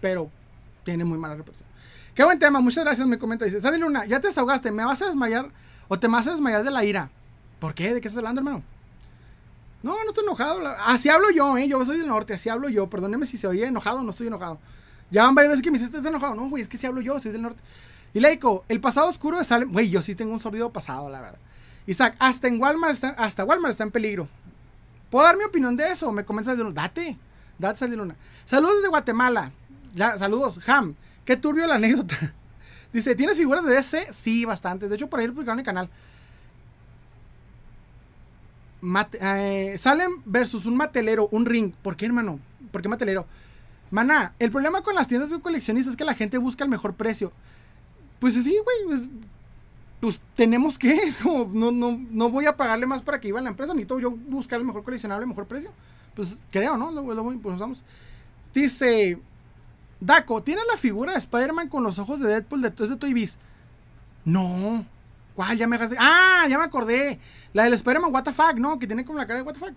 Pero 0.00 0.30
tiene 0.84 1.04
muy 1.04 1.18
mala 1.18 1.34
reputación. 1.34 1.68
Qué 2.14 2.24
buen 2.24 2.38
tema. 2.38 2.60
Muchas 2.60 2.84
gracias. 2.84 3.06
Me 3.06 3.18
comenta. 3.18 3.44
Dice, 3.44 3.60
Sandy 3.60 3.78
Luna, 3.78 4.04
ya 4.06 4.20
te 4.20 4.28
desahogaste. 4.28 4.70
¿Me 4.70 4.84
vas 4.84 5.00
a 5.02 5.06
desmayar 5.06 5.50
o 5.88 5.98
te 5.98 6.08
vas 6.08 6.26
a 6.26 6.32
desmayar 6.32 6.64
de 6.64 6.70
la 6.70 6.84
ira? 6.84 7.10
¿Por 7.58 7.74
qué? 7.74 7.94
¿De 7.94 8.00
qué 8.00 8.08
estás 8.08 8.18
hablando, 8.18 8.40
hermano? 8.40 8.62
No, 9.82 9.92
no 10.04 10.08
estoy 10.08 10.24
enojado. 10.24 10.60
Así 10.84 11.08
hablo 11.08 11.30
yo, 11.30 11.56
¿eh? 11.56 11.68
Yo 11.68 11.84
soy 11.84 11.98
del 11.98 12.08
norte. 12.08 12.34
Así 12.34 12.48
hablo 12.48 12.68
yo. 12.68 12.88
Perdóneme 12.88 13.26
si 13.26 13.36
se 13.38 13.46
oye 13.46 13.66
enojado 13.66 14.02
no 14.02 14.10
estoy 14.10 14.26
enojado. 14.26 14.58
Ya 15.10 15.24
van 15.24 15.34
varias 15.34 15.52
veces 15.52 15.62
que 15.62 15.70
me 15.70 15.78
dices, 15.78 15.92
¿estás 15.92 16.06
enojado? 16.08 16.34
No, 16.34 16.48
güey, 16.48 16.62
es 16.62 16.68
que 16.68 16.76
si 16.76 16.86
hablo 16.86 17.00
yo, 17.00 17.20
soy 17.20 17.32
del 17.32 17.42
norte. 17.42 17.60
Y 18.14 18.20
Leico, 18.20 18.64
el 18.68 18.80
pasado 18.80 19.08
oscuro 19.08 19.38
de 19.38 19.44
Salem. 19.44 19.72
Güey, 19.72 19.90
yo 19.90 20.02
sí 20.02 20.14
tengo 20.14 20.32
un 20.32 20.40
sordido 20.40 20.70
pasado, 20.72 21.08
la 21.08 21.20
verdad. 21.20 21.38
Isaac, 21.86 22.14
hasta 22.18 22.48
en 22.48 22.60
Walmart 22.60 22.92
está, 22.94 23.08
hasta 23.10 23.44
Walmart 23.44 23.72
está 23.72 23.84
en 23.84 23.90
peligro. 23.90 24.28
¿Puedo 25.10 25.24
dar 25.24 25.36
mi 25.36 25.44
opinión 25.44 25.76
de 25.76 25.90
eso? 25.90 26.12
Me 26.12 26.24
comienzas 26.24 26.56
de. 26.56 26.72
Date, 26.72 27.16
date 27.58 27.88
de 27.88 27.96
luna. 27.96 28.14
Saludos 28.46 28.76
desde 28.76 28.88
Guatemala. 28.88 29.50
Ya, 29.94 30.18
saludos, 30.18 30.58
Ham. 30.68 30.94
Qué 31.24 31.36
turbio 31.36 31.66
la 31.66 31.76
anécdota. 31.76 32.16
Dice, 32.92 33.14
¿tienes 33.14 33.36
figuras 33.36 33.64
de 33.64 33.74
DC? 33.74 34.12
Sí, 34.12 34.44
bastantes. 34.44 34.88
De 34.88 34.96
hecho, 34.96 35.08
por 35.08 35.20
ahí 35.20 35.26
lo 35.26 35.34
publicaron 35.34 35.58
en 35.58 35.60
el 35.60 35.66
canal. 35.66 35.90
Eh, 39.20 39.76
Salem 39.78 40.22
versus 40.24 40.66
un 40.66 40.76
matelero, 40.76 41.28
un 41.30 41.44
ring. 41.46 41.72
¿Por 41.82 41.96
qué, 41.96 42.06
hermano? 42.06 42.40
¿Por 42.72 42.82
qué 42.82 42.88
matelero? 42.88 43.26
Maná, 43.90 44.34
el 44.38 44.50
problema 44.50 44.82
con 44.82 44.94
las 44.94 45.08
tiendas 45.08 45.30
de 45.30 45.40
coleccionistas 45.40 45.92
es 45.92 45.96
que 45.96 46.04
la 46.04 46.14
gente 46.14 46.38
busca 46.38 46.64
el 46.64 46.70
mejor 46.70 46.94
precio. 46.94 47.32
Pues 48.18 48.34
sí, 48.34 48.56
güey. 48.64 48.76
Pues, 48.86 49.08
pues, 50.00 50.20
tenemos 50.34 50.78
que. 50.78 50.94
Es 51.06 51.18
como, 51.18 51.50
no, 51.52 51.70
no, 51.70 52.00
no 52.10 52.30
voy 52.30 52.46
a 52.46 52.56
pagarle 52.56 52.86
más 52.86 53.02
para 53.02 53.20
que 53.20 53.28
iba 53.28 53.38
a 53.38 53.42
la 53.42 53.50
empresa. 53.50 53.74
Necesito 53.74 54.00
yo 54.00 54.10
buscar 54.10 54.60
el 54.60 54.66
mejor 54.66 54.84
coleccionable, 54.84 55.24
el 55.24 55.28
mejor 55.28 55.46
precio. 55.46 55.70
Pues 56.14 56.36
creo, 56.50 56.76
¿no? 56.76 56.90
Lo, 56.90 57.02
lo, 57.14 57.38
pues 57.40 57.58
vamos. 57.58 57.82
Dice. 58.54 59.18
Daco, 60.00 60.42
¿tienes 60.42 60.64
la 60.70 60.78
figura 60.78 61.12
de 61.12 61.18
Spider-Man 61.18 61.68
con 61.68 61.82
los 61.82 61.98
ojos 61.98 62.20
de 62.20 62.28
Deadpool 62.28 62.62
de, 62.62 62.70
de 62.70 62.96
Toy 62.96 63.12
Biz? 63.12 63.36
No. 64.24 64.84
¿Cuál? 65.34 65.58
Ya 65.58 65.66
me 65.66 65.78
Ah, 65.98 66.46
ya 66.48 66.58
me 66.58 66.64
acordé. 66.64 67.18
La 67.52 67.64
del 67.64 67.74
Spider-Man, 67.74 68.12
fuck, 68.34 68.54
¿no? 68.56 68.78
Que 68.78 68.86
tiene 68.86 69.04
como 69.04 69.18
la 69.18 69.26
cara 69.26 69.42
de 69.42 69.54
fuck. 69.54 69.72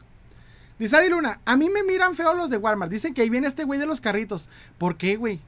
Dice 0.80 0.96
Adi 0.98 1.10
Luna, 1.10 1.40
a 1.46 1.56
mí 1.56 1.70
me 1.70 1.84
miran 1.84 2.16
feo 2.16 2.34
los 2.34 2.50
de 2.50 2.58
Walmart. 2.58 2.92
Dicen 2.92 3.14
que 3.14 3.22
ahí 3.22 3.30
viene 3.30 3.48
este 3.48 3.64
güey 3.64 3.80
de 3.80 3.86
los 3.86 4.02
carritos. 4.02 4.48
¿Por 4.78 4.98
qué, 4.98 5.16
güey? 5.16 5.40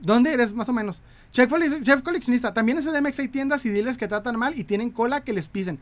¿Dónde 0.00 0.32
eres, 0.32 0.52
más 0.52 0.68
o 0.68 0.72
menos? 0.72 1.02
Chef, 1.32 1.50
coleccionista, 2.02 2.54
también 2.54 2.78
es 2.78 2.86
MX 2.86 3.18
hay 3.18 3.28
tiendas 3.28 3.66
y 3.66 3.70
dealers 3.70 3.98
que 3.98 4.08
tratan 4.08 4.36
mal 4.36 4.58
y 4.58 4.64
tienen 4.64 4.90
cola 4.90 5.22
que 5.22 5.32
les 5.32 5.48
pisen. 5.48 5.78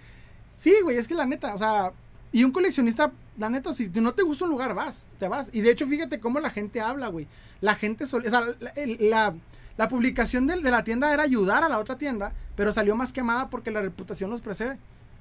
Sí, 0.55 0.75
güey, 0.83 0.97
es 0.97 1.07
que 1.07 1.15
la 1.15 1.27
neta, 1.27 1.55
o 1.55 1.59
sea, 1.59 1.93
y 2.33 2.45
un 2.45 2.53
coleccionista, 2.53 3.13
la 3.39 3.49
neta, 3.49 3.73
si 3.73 3.89
no 3.89 4.13
te 4.15 4.23
gusta 4.23 4.45
un 4.45 4.51
lugar, 4.51 4.75
vas, 4.75 5.07
te 5.19 5.29
vas. 5.29 5.49
Y 5.53 5.61
de 5.61 5.71
hecho, 5.71 5.87
fíjate 5.87 6.21
cómo 6.21 6.41
la 6.41 6.51
gente 6.51 6.81
habla, 6.81 7.09
güey. 7.09 7.27
La 7.61 7.75
gente, 7.75 8.05
o 8.05 8.07
sea, 8.07 8.21
la, 8.21 9.35
la, 9.77 9.89
publicación 9.89 10.47
de, 10.47 10.61
de, 10.61 10.71
la 10.71 10.85
tienda 10.85 11.13
era 11.13 11.23
ayudar 11.23 11.65
a 11.65 11.69
la 11.69 11.79
otra 11.79 11.97
tienda, 11.97 12.33
pero 12.57 12.73
salió 12.73 12.95
más 12.97 13.13
quemada 13.13 13.49
porque 13.49 13.71
la 13.71 13.81
reputación 13.81 14.31
nos 14.31 14.43
precede. 14.43 14.79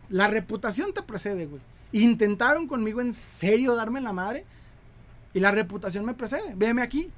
La 0.10 0.28
reputación 0.28 0.94
te 0.94 1.02
precede, 1.02 1.46
güey. 1.46 1.62
Intentaron 1.92 2.68
conmigo 2.68 3.00
en 3.02 3.14
serio 3.14 3.76
darme 3.76 4.02
la 4.02 4.12
madre 4.12 4.46
y 5.34 5.40
la 5.40 5.52
reputación 5.52 6.06
me 6.06 6.14
precede. 6.14 6.54
Veme 6.56 6.82
aquí. 6.82 7.10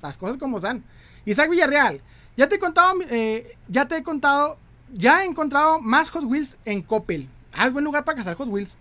Las 0.00 0.16
cosas 0.16 0.36
como 0.38 0.56
están. 0.56 0.84
Isaac 1.24 1.50
Villarreal, 1.50 2.00
ya 2.36 2.48
te 2.48 2.56
he 2.56 2.58
contado, 2.58 2.94
eh, 3.10 3.56
ya 3.68 3.86
te 3.86 3.96
he 3.96 4.02
contado, 4.02 4.58
ya 4.92 5.22
he 5.22 5.26
encontrado 5.26 5.80
más 5.80 6.10
Hot 6.10 6.24
Wheels 6.24 6.56
en 6.64 6.82
Coppel. 6.82 7.28
Ah, 7.54 7.66
es 7.66 7.72
buen 7.72 7.84
lugar 7.84 8.04
para 8.04 8.16
cazar 8.18 8.34
Hot 8.34 8.48
Wheels. 8.48 8.74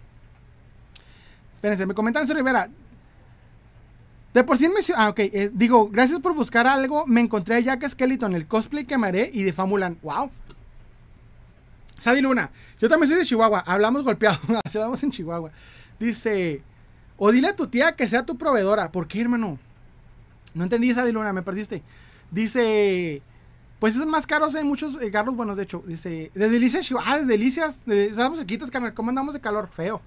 Espérense, 1.56 1.86
me 1.86 1.94
comentan 1.94 2.24
eso 2.24 2.34
Rivera. 2.34 2.70
De 4.34 4.44
por 4.44 4.58
sí 4.58 4.70
me... 4.70 4.82
Ah, 4.96 5.10
ok. 5.10 5.20
Eh, 5.20 5.52
digo, 5.54 5.90
gracias 5.90 6.20
por 6.20 6.34
buscar 6.34 6.66
algo. 6.66 7.06
Me 7.06 7.22
encontré 7.22 7.56
a 7.56 7.60
Jack 7.60 7.88
Skeleton, 7.88 8.34
el 8.34 8.48
cosplay 8.48 8.86
que 8.86 8.98
me 8.98 9.08
haré 9.08 9.30
y 9.34 9.44
de 9.44 9.54
Famulan. 9.54 9.98
¡Wow! 10.02 10.32
Sadie 12.00 12.22
Luna. 12.22 12.50
Yo 12.80 12.90
también 12.90 13.10
soy 13.10 13.20
de 13.20 13.26
Chihuahua. 13.26 13.60
Hablamos 13.60 14.04
golpeado. 14.04 14.40
Hablamos 14.66 15.04
en 15.04 15.12
Chihuahua. 15.12 15.52
Dice... 16.00 16.64
O 17.18 17.32
dile 17.32 17.50
a 17.50 17.56
tu 17.56 17.68
tía 17.68 17.96
que 17.96 18.08
sea 18.08 18.26
tu 18.26 18.38
proveedora. 18.38 18.92
¿Por 18.92 19.08
qué, 19.08 19.22
hermano? 19.22 19.60
No 20.56 20.64
entendí, 20.64 20.92
Sadie 20.94 21.14
Luna. 21.14 21.34
Me 21.34 21.44
perdiste. 21.44 21.84
Dice... 22.32 23.22
Pues 23.82 23.96
son 23.96 24.12
más 24.12 24.28
caros 24.28 24.54
en 24.54 24.68
muchos 24.68 25.02
eh, 25.02 25.10
carros 25.10 25.36
buenos, 25.36 25.58
de 25.58 25.64
hecho. 25.64 25.84
Dice... 25.88 26.30
De 26.36 26.50
delicias. 26.50 26.88
Ah, 27.04 27.18
de 27.18 27.26
delicias. 27.26 27.84
De, 27.88 28.06
estamos 28.06 28.46
quitas, 28.46 28.70
carnal. 28.70 28.94
¿Cómo 28.94 29.10
andamos 29.10 29.34
de 29.34 29.42
calor? 29.42 29.70
Feo. 29.76 30.04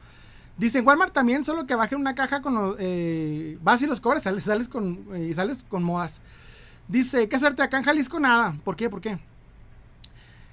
Dice, 0.57 0.79
en 0.79 0.87
Walmart 0.87 1.13
también, 1.13 1.45
solo 1.45 1.67
que 1.67 1.75
bajen 1.75 1.99
una 1.99 2.15
caja 2.15 2.41
con 2.41 2.55
los... 2.55 2.77
Eh, 2.79 3.59
vas 3.63 3.83
y 3.83 3.89
los 3.89 4.01
cobres, 4.01 4.23
sales, 4.23 4.45
sales, 4.45 4.69
con, 4.69 5.05
eh, 5.13 5.33
sales 5.35 5.65
con 5.69 5.83
modas. 5.83 6.21
Dice, 6.87 7.29
qué 7.29 7.37
suerte, 7.37 7.63
acá 7.63 7.79
en 7.79 7.83
Jalisco 7.83 8.21
nada. 8.21 8.57
¿Por 8.63 8.77
qué? 8.77 8.89
¿Por 8.89 9.01
qué? 9.01 9.19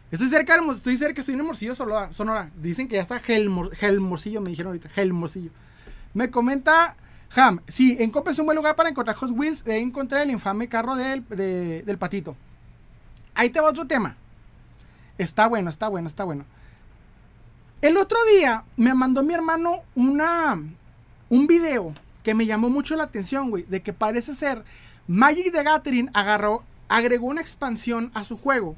Estoy 0.09 0.27
cerca, 0.27 0.59
estoy 0.75 0.97
cerca, 0.97 1.21
estoy 1.21 1.35
en 1.35 1.41
Hermosillo, 1.41 1.75
Sonora. 1.75 2.49
Dicen 2.59 2.87
que 2.87 2.95
ya 2.95 3.03
está 3.03 3.19
Gelmorcillo, 3.19 4.41
me 4.41 4.49
dijeron 4.49 4.71
ahorita, 4.71 4.89
Gelmorcillo. 4.89 5.51
Me 6.15 6.31
comenta 6.31 6.95
Ham, 7.35 7.61
sí, 7.67 7.97
en 7.99 8.09
Copa 8.09 8.31
es 8.31 8.39
un 8.39 8.45
buen 8.45 8.55
lugar 8.55 8.75
para 8.75 8.89
encontrar 8.89 9.15
Hot 9.15 9.29
Wheels. 9.29 9.63
De 9.63 9.77
encontrar 9.77 10.23
el 10.23 10.31
infame 10.31 10.67
carro 10.67 10.95
del, 10.95 11.23
del 11.29 11.97
patito. 11.99 12.35
Ahí 13.41 13.49
te 13.49 13.59
va 13.59 13.71
otro 13.71 13.87
tema. 13.87 14.15
Está 15.17 15.47
bueno, 15.47 15.71
está 15.71 15.87
bueno, 15.87 16.07
está 16.07 16.25
bueno. 16.25 16.45
El 17.81 17.97
otro 17.97 18.19
día 18.25 18.65
me 18.77 18.93
mandó 18.93 19.23
mi 19.23 19.33
hermano 19.33 19.79
una, 19.95 20.61
un 21.27 21.47
video 21.47 21.91
que 22.21 22.35
me 22.35 22.45
llamó 22.45 22.69
mucho 22.69 22.95
la 22.95 23.05
atención, 23.05 23.49
güey, 23.49 23.63
de 23.63 23.81
que 23.81 23.93
parece 23.93 24.35
ser 24.35 24.63
Magic 25.07 25.51
the 25.51 25.63
Gathering 25.63 26.11
agarró, 26.13 26.63
agregó 26.87 27.25
una 27.25 27.41
expansión 27.41 28.11
a 28.13 28.23
su 28.23 28.37
juego 28.37 28.75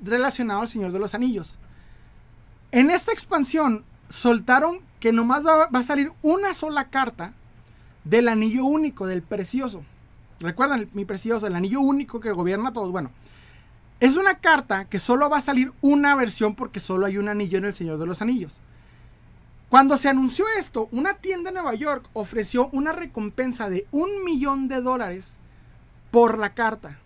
relacionado 0.00 0.60
al 0.60 0.68
Señor 0.68 0.92
de 0.92 1.00
los 1.00 1.16
Anillos. 1.16 1.58
En 2.70 2.92
esta 2.92 3.10
expansión 3.10 3.84
soltaron 4.10 4.78
que 5.00 5.10
nomás 5.10 5.44
va, 5.44 5.66
va 5.66 5.78
a 5.80 5.82
salir 5.82 6.12
una 6.22 6.54
sola 6.54 6.88
carta 6.88 7.32
del 8.04 8.28
anillo 8.28 8.64
único, 8.64 9.08
del 9.08 9.22
precioso. 9.22 9.82
¿Recuerdan 10.38 10.88
mi 10.92 11.04
precioso, 11.04 11.48
el 11.48 11.56
anillo 11.56 11.80
único 11.80 12.20
que 12.20 12.30
gobierna 12.30 12.68
a 12.68 12.72
todos? 12.72 12.92
Bueno, 12.92 13.10
es 14.00 14.16
una 14.16 14.38
carta 14.38 14.86
que 14.86 14.98
solo 14.98 15.28
va 15.30 15.38
a 15.38 15.42
salir 15.42 15.72
una 15.80 16.14
versión 16.14 16.54
porque 16.54 16.80
solo 16.80 17.06
hay 17.06 17.18
un 17.18 17.28
anillo 17.28 17.58
en 17.58 17.64
el 17.64 17.74
Señor 17.74 17.98
de 17.98 18.06
los 18.06 18.20
Anillos. 18.20 18.60
Cuando 19.68 19.96
se 19.96 20.08
anunció 20.08 20.44
esto, 20.58 20.88
una 20.92 21.14
tienda 21.14 21.50
en 21.50 21.54
Nueva 21.54 21.74
York 21.74 22.08
ofreció 22.12 22.68
una 22.72 22.92
recompensa 22.92 23.68
de 23.68 23.86
un 23.90 24.24
millón 24.24 24.68
de 24.68 24.80
dólares 24.80 25.38
por 26.10 26.38
la 26.38 26.54
carta. 26.54 26.98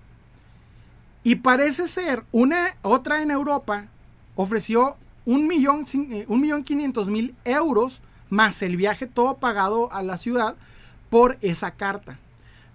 Y 1.22 1.36
parece 1.36 1.88
ser 1.88 2.24
una 2.32 2.76
otra 2.82 3.22
en 3.22 3.30
Europa 3.30 3.86
ofreció 4.34 4.96
un 5.24 5.46
millón, 5.46 5.84
eh, 5.94 6.24
un 6.28 6.40
millón 6.40 6.64
quinientos 6.64 7.08
mil 7.08 7.34
euros 7.44 8.02
más 8.30 8.62
el 8.62 8.76
viaje 8.76 9.06
todo 9.06 9.38
pagado 9.38 9.92
a 9.92 10.02
la 10.02 10.16
ciudad 10.16 10.56
por 11.10 11.38
esa 11.40 11.72
carta. 11.72 12.18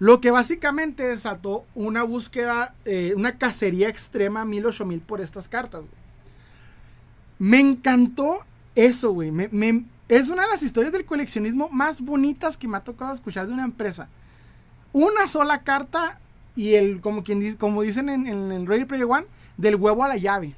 Lo 0.03 0.19
que 0.19 0.31
básicamente 0.31 1.07
desató 1.07 1.65
una 1.75 2.03
búsqueda, 2.03 2.75
eh, 2.83 3.13
una 3.15 3.37
cacería 3.37 3.87
extrema 3.87 4.43
mil, 4.43 4.65
ocho 4.65 4.85
mil 4.85 4.99
por 4.99 5.21
estas 5.21 5.47
cartas. 5.47 5.85
Me 7.39 7.61
encantó 7.61 8.39
eso, 8.75 9.13
güey. 9.13 9.31
es 10.09 10.27
una 10.27 10.41
de 10.41 10.49
las 10.49 10.61
historias 10.61 10.91
del 10.91 11.05
coleccionismo 11.05 11.69
más 11.69 12.01
bonitas 12.01 12.57
que 12.57 12.67
me 12.67 12.75
ha 12.75 12.83
tocado 12.83 13.13
escuchar 13.13 13.47
de 13.47 13.53
una 13.53 13.63
empresa. 13.63 14.09
Una 14.91 15.25
sola 15.25 15.63
carta 15.63 16.19
y 16.53 16.73
el, 16.73 16.99
como, 16.99 17.23
quien, 17.23 17.55
como 17.55 17.81
dicen 17.81 18.09
en, 18.09 18.27
en 18.27 18.51
el 18.51 18.67
Ready 18.67 18.83
Player 18.83 19.07
One, 19.09 19.25
del 19.55 19.77
huevo 19.77 20.03
a 20.03 20.09
la 20.09 20.17
llave. 20.17 20.53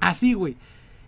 Así, 0.00 0.32
güey. 0.32 0.56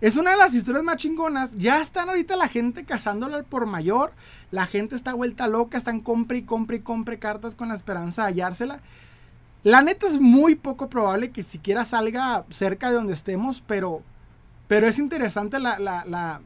Es 0.01 0.16
una 0.16 0.31
de 0.31 0.39
las 0.39 0.55
historias 0.55 0.82
más 0.82 0.97
chingonas. 0.97 1.55
Ya 1.55 1.82
están 1.82 2.09
ahorita 2.09 2.36
la 2.36 2.48
gente 2.48 2.85
cazándola 2.85 3.43
por 3.43 3.66
mayor. 3.66 4.12
La 4.51 4.66
gente 4.66 4.97
está 4.97 5.12
vuelta 5.12 5.47
loca. 5.47 5.77
Están 5.77 6.01
compre 6.01 6.39
y 6.39 6.43
compre 6.43 6.78
y 6.78 6.81
compre 6.81 7.18
cartas 7.18 7.55
con 7.55 7.68
la 7.68 7.74
esperanza 7.74 8.22
de 8.22 8.28
hallársela. 8.28 8.81
La 9.62 9.82
neta 9.82 10.06
es 10.06 10.18
muy 10.18 10.55
poco 10.55 10.89
probable 10.89 11.32
que 11.32 11.43
siquiera 11.43 11.85
salga 11.85 12.47
cerca 12.48 12.89
de 12.89 12.94
donde 12.94 13.12
estemos. 13.12 13.62
Pero, 13.66 14.01
pero 14.68 14.86
es 14.86 14.98
interesante 14.98 15.60
la, 15.60 15.78
la, 15.78 16.40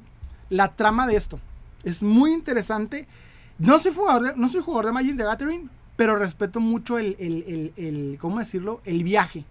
la, 0.51 0.75
trama 0.75 1.07
de 1.07 1.15
esto. 1.15 1.39
Es 1.85 2.03
muy 2.03 2.33
interesante. 2.33 3.07
No 3.59 3.79
soy 3.79 3.93
jugador 3.95 4.23
de, 4.25 4.37
no 4.37 4.49
soy 4.49 4.63
jugador 4.63 4.87
de 4.87 4.93
Magic 4.93 5.17
the 5.17 5.23
Gathering. 5.23 5.71
Pero 5.95 6.17
respeto 6.17 6.59
mucho 6.59 6.99
el, 6.99 7.15
el, 7.21 7.73
el, 7.77 8.19
¿cómo 8.21 8.41
decirlo? 8.41 8.81
El 8.85 9.05
viaje 9.05 9.45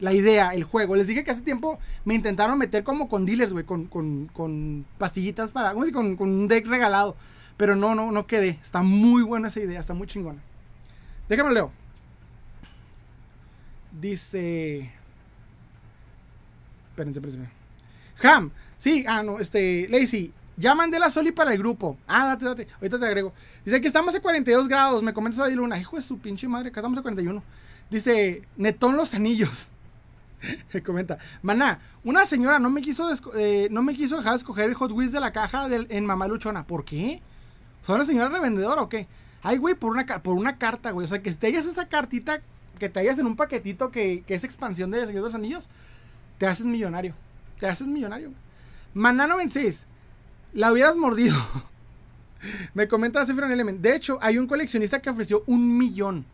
la 0.00 0.12
idea, 0.12 0.50
el 0.54 0.64
juego. 0.64 0.96
Les 0.96 1.06
dije 1.06 1.24
que 1.24 1.30
hace 1.30 1.42
tiempo 1.42 1.78
me 2.04 2.14
intentaron 2.14 2.58
meter 2.58 2.84
como 2.84 3.08
con 3.08 3.26
dealers, 3.26 3.52
güey, 3.52 3.64
con, 3.64 3.86
con, 3.86 4.26
con, 4.32 4.86
pastillitas 4.98 5.50
para, 5.50 5.72
¿cómo 5.72 5.90
Con, 5.92 6.16
con, 6.16 6.28
un 6.28 6.48
deck 6.48 6.66
regalado. 6.66 7.16
Pero 7.56 7.74
no, 7.74 7.94
no, 7.94 8.12
no 8.12 8.26
quedé. 8.26 8.58
Está 8.62 8.82
muy 8.82 9.22
buena 9.22 9.48
esa 9.48 9.60
idea, 9.60 9.80
está 9.80 9.94
muy 9.94 10.06
chingona. 10.06 10.40
Déjame 11.28 11.52
leo. 11.52 11.72
Dice. 14.00 14.92
Espérense, 16.90 17.18
espérense. 17.20 17.52
Ham, 18.22 18.50
sí, 18.78 19.04
ah, 19.06 19.22
no, 19.22 19.38
este, 19.38 19.86
Lazy, 19.88 20.32
ya 20.56 20.74
mandé 20.74 20.98
la 20.98 21.10
Soli 21.10 21.32
para 21.32 21.52
el 21.52 21.58
grupo. 21.58 21.96
Ah, 22.06 22.26
date, 22.26 22.44
date, 22.44 22.68
ahorita 22.74 22.98
te 22.98 23.06
agrego. 23.06 23.32
Dice 23.64 23.80
que 23.80 23.86
estamos 23.86 24.14
a 24.14 24.20
42 24.20 24.68
grados, 24.68 25.02
me 25.02 25.12
comentas 25.12 25.40
a 25.40 25.48
Luna. 25.48 25.78
Hijo 25.78 25.96
de 25.96 26.02
su 26.02 26.18
pinche 26.18 26.48
madre, 26.48 26.72
que 26.72 26.80
estamos 26.80 26.98
a 26.98 27.02
41. 27.02 27.42
Dice, 27.90 28.42
Netón 28.56 28.96
los 28.96 29.14
anillos. 29.14 29.68
Comenta, 30.84 31.18
maná, 31.42 31.80
una 32.04 32.24
señora 32.24 32.58
no 32.58 32.70
me 32.70 32.80
quiso 32.80 33.08
eh, 33.34 33.68
no 33.70 33.82
me 33.82 33.94
quiso 33.94 34.16
dejar 34.16 34.36
escoger 34.36 34.66
el 34.66 34.74
Hot 34.74 34.92
Wheels 34.92 35.12
de 35.12 35.20
la 35.20 35.32
caja 35.32 35.68
en 35.70 36.06
Mamá 36.06 36.28
Luchona. 36.28 36.64
¿Por 36.64 36.84
qué? 36.84 37.20
¿Son 37.86 37.96
una 37.96 38.04
señora 38.04 38.28
revendedora 38.28 38.82
o 38.82 38.88
qué? 38.88 39.06
Ay, 39.42 39.56
güey, 39.56 39.74
por 39.74 39.92
una, 39.92 40.04
por 40.22 40.34
una 40.34 40.58
carta, 40.58 40.90
güey. 40.90 41.06
O 41.06 41.08
sea, 41.08 41.22
que 41.22 41.32
te 41.32 41.46
hayas 41.46 41.66
esa 41.66 41.88
cartita, 41.88 42.40
que 42.78 42.88
te 42.88 43.00
hayas 43.00 43.18
en 43.18 43.26
un 43.26 43.36
paquetito 43.36 43.90
que, 43.90 44.24
es 44.26 44.44
expansión 44.44 44.90
de 44.90 45.06
Señor 45.06 45.22
de 45.22 45.28
los 45.28 45.34
Anillos, 45.34 45.68
te 46.38 46.46
haces 46.46 46.66
millonario. 46.66 47.14
Te 47.58 47.66
haces 47.66 47.86
millonario. 47.86 48.32
Maná 48.94 49.26
96, 49.26 49.86
la 50.52 50.72
hubieras 50.72 50.96
mordido. 50.96 51.36
me 52.74 52.88
comenta 52.88 53.24
Cifran 53.26 53.50
Element. 53.50 53.80
De 53.80 53.94
hecho, 53.94 54.18
hay 54.20 54.38
un 54.38 54.46
coleccionista 54.46 55.00
que 55.00 55.10
ofreció 55.10 55.42
un 55.46 55.78
millón 55.78 56.24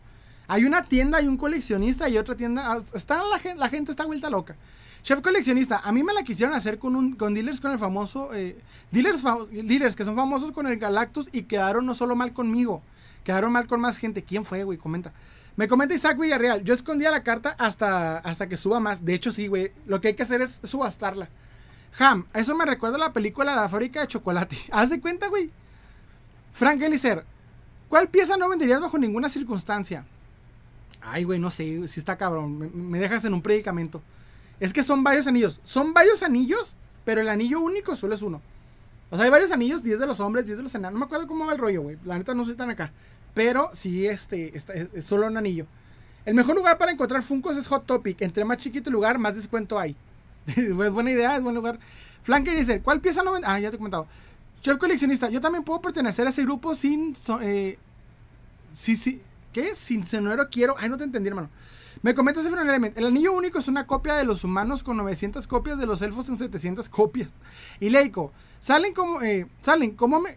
hay 0.47 0.65
una 0.65 0.85
tienda, 0.85 1.19
hay 1.19 1.27
un 1.27 1.37
coleccionista 1.37 2.09
y 2.09 2.19
otra 2.19 2.35
tienda. 2.35 2.73
Ah, 2.73 2.83
está 2.95 3.25
la, 3.25 3.39
gente, 3.39 3.59
la 3.59 3.69
gente 3.69 3.91
está 3.91 4.05
vuelta 4.05 4.31
loca. 4.31 4.57
Chef 5.03 5.21
coleccionista, 5.21 5.81
a 5.85 5.93
mí 5.93 6.03
me 6.03 6.15
la 6.15 6.23
quisieron 6.23 6.55
hacer 6.55 6.79
con 6.79 6.97
un 6.97 7.15
con 7.15 7.35
dealers 7.35 7.61
con 7.61 7.71
el 7.73 7.79
famoso 7.79 8.33
eh, 8.33 8.57
dealers 8.91 9.23
dealers 9.51 9.97
que 9.97 10.05
son 10.05 10.17
famosos 10.17 10.51
con 10.53 10.67
el 10.67 10.79
Galactus 10.79 11.29
y 11.31 11.43
quedaron 11.43 11.85
no 11.85 11.95
solo 11.95 12.17
mal 12.17 12.33
conmigo, 12.33 12.83
Quedaron 13.25 13.53
mal 13.53 13.67
con 13.67 13.81
más 13.81 13.97
gente. 13.97 14.23
¿Quién 14.23 14.45
fue, 14.45 14.65
güey? 14.65 14.79
Comenta. 14.79 15.13
Me 15.57 15.67
comenta 15.67 15.95
Isaac 15.95 16.19
Villarreal. 16.19 16.63
Yo 16.63 16.75
escondía 16.75 17.11
la 17.11 17.23
carta 17.23 17.57
hasta, 17.59 18.19
hasta 18.19 18.49
que 18.49 18.57
suba 18.57 18.81
más. 18.81 19.05
De 19.05 19.15
hecho, 19.15 19.33
sí, 19.33 19.47
güey. 19.47 19.73
Lo 19.87 20.01
que 20.01 20.09
hay 20.09 20.15
que 20.15 20.23
hacer 20.23 20.43
es 20.43 20.61
subastarla. 20.63 21.29
Ham, 21.99 22.27
eso 22.35 22.55
me 22.55 22.67
recuerda 22.67 22.97
a 22.97 22.99
la 22.99 23.13
película 23.13 23.55
La 23.57 23.69
fábrica 23.69 24.01
de 24.01 24.09
chocolate. 24.09 24.59
Haz 24.73 24.91
de 24.91 25.01
cuenta, 25.01 25.29
güey. 25.29 25.51
Frank 26.53 26.81
Elicer, 26.83 27.25
¿cuál 27.89 28.09
pieza 28.09 28.37
no 28.37 28.49
venderías 28.49 28.81
bajo 28.81 28.99
ninguna 28.99 29.29
circunstancia? 29.29 30.05
Ay, 31.01 31.25
güey, 31.25 31.39
no 31.39 31.51
sé, 31.51 31.87
si 31.89 32.01
está 32.01 32.17
cabrón. 32.17 32.71
Me, 32.91 32.99
dejas 32.99 33.25
en 33.25 33.35
un 33.35 33.43
predicamento. 33.43 34.03
Es 34.61 34.73
que 34.73 34.83
son 34.83 35.05
varios 35.05 35.27
anillos. 35.27 35.61
Son 35.65 35.93
varios 35.93 36.23
anillos, 36.23 36.75
pero 37.05 37.21
el 37.21 37.29
anillo 37.29 37.61
único 37.61 37.97
solo 37.97 38.15
es 38.15 38.23
uno. 38.23 38.41
O 39.11 39.17
sea, 39.17 39.25
hay 39.25 39.31
varios 39.31 39.53
anillos, 39.53 39.83
10 39.83 39.99
de 39.99 40.07
los 40.07 40.21
hombres, 40.21 40.47
10 40.47 40.59
de 40.59 40.63
los 40.63 40.75
enanos. 40.75 40.95
No 40.95 41.01
me 41.01 41.07
acuerdo 41.07 41.27
cómo 41.27 41.47
va 41.47 41.53
el 41.53 41.59
rollo, 41.59 41.83
güey. 41.83 41.99
La 42.05 42.19
neta 42.19 42.35
no 42.35 42.45
soy 42.45 42.55
tan 42.55 42.71
acá. 42.71 42.93
Pero 43.35 43.71
sí, 43.75 44.07
este, 44.07 44.57
es, 44.57 44.67
solo 45.05 45.27
un 45.27 45.37
anillo. 45.37 45.67
El 46.25 46.35
mejor 46.35 46.57
lugar 46.57 46.79
para 46.79 46.93
encontrar 46.93 47.23
Funkos 47.23 47.57
es 47.57 47.67
Hot 47.67 47.85
Topic. 47.85 48.23
Entre 48.23 48.45
más 48.45 48.59
chiquito 48.59 48.89
el 48.91 48.95
lugar, 48.95 49.19
más 49.19 49.35
descuento 49.35 49.79
hay. 49.79 49.95
es 50.47 50.75
buena 50.75 51.11
idea, 51.11 51.37
es 51.37 51.43
buen 51.43 51.55
lugar. 51.55 51.79
Flanker 52.23 52.57
dice, 52.57 52.81
¿cuál 52.81 53.01
pieza 53.01 53.23
no? 53.23 53.35
Ah, 53.45 53.59
ya 53.59 53.71
te 53.71 53.77
he 53.77 53.79
comentado. 53.79 54.07
Chef 54.63 54.79
coleccionista, 54.79 55.29
yo 55.29 55.43
también 55.43 55.63
puedo 55.63 55.83
pertenecer 55.83 56.27
a 56.27 56.31
ese 56.31 56.43
grupo 56.43 56.75
sin... 56.75 57.15
eh, 57.43 57.79
sí, 58.73 58.97
sí. 58.97 59.21
¿Qué? 59.55 59.75
Sin 59.77 60.05
sonero 60.05 60.49
quiero. 60.51 60.75
Ay, 60.77 60.89
no 60.89 60.99
te 60.99 61.05
entendí, 61.05 61.29
hermano. 61.29 61.49
Me 62.03 62.15
comentas 62.15 62.45
un 62.45 62.59
Element. 62.59 62.99
El 62.99 63.07
anillo 63.07 63.33
único 63.33 63.61
es 63.61 63.69
una 63.69 63.87
copia 63.87 64.15
de 64.15 64.25
los 64.25 64.43
humanos 64.43 64.83
con 64.83 64.97
900 64.97 65.47
copias, 65.47 65.79
de 65.79 65.87
los 65.87 66.03
elfos 66.03 66.27
con 66.27 66.37
700 66.37 66.89
copias. 66.89 67.29
Y 67.79 67.89
Leico, 67.89 68.33
salen 68.59 68.93
como. 68.93 69.23
Eh, 69.23 69.47
salen, 69.63 69.93
¿cómo 69.93 70.21
me, 70.21 70.37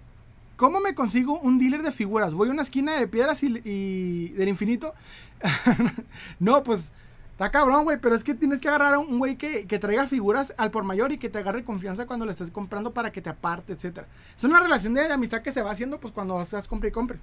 ¿cómo 0.55 0.79
me 0.79 0.93
consigo 0.93 1.39
un 1.39 1.57
dealer 1.57 1.81
de 1.81 1.91
figuras? 1.91 2.35
Voy 2.35 2.49
a 2.49 2.51
una 2.51 2.61
esquina 2.61 2.93
de 2.93 3.07
piedras 3.07 3.41
y, 3.41 4.29
del 4.29 4.47
infinito. 4.47 4.93
no, 6.39 6.63
pues. 6.63 6.91
Está 7.31 7.51
cabrón, 7.51 7.83
güey, 7.83 7.99
pero 8.01 8.15
es 8.15 8.23
que 8.23 8.33
tienes 8.33 8.59
que 8.59 8.67
agarrar 8.67 8.95
a 8.95 8.99
un 8.99 9.19
güey 9.19 9.35
que, 9.35 9.67
que, 9.67 9.77
traiga 9.77 10.07
figuras 10.07 10.55
al 10.57 10.71
por 10.71 10.83
mayor 10.83 11.11
y 11.11 11.19
que 11.19 11.29
te 11.29 11.37
agarre 11.37 11.63
confianza 11.63 12.07
cuando 12.07 12.25
le 12.25 12.31
estés 12.31 12.49
comprando 12.49 12.95
para 12.95 13.11
que 13.11 13.21
te 13.21 13.29
aparte, 13.29 13.73
etcétera. 13.73 14.07
Es 14.35 14.43
una 14.43 14.59
relación 14.59 14.95
de, 14.95 15.11
amistad 15.11 15.43
que 15.43 15.51
se 15.51 15.61
va 15.61 15.69
haciendo 15.69 15.99
pues 15.99 16.11
cuando 16.11 16.41
estás 16.41 16.67
compre 16.67 16.89
y 16.89 16.91
compre. 16.91 17.19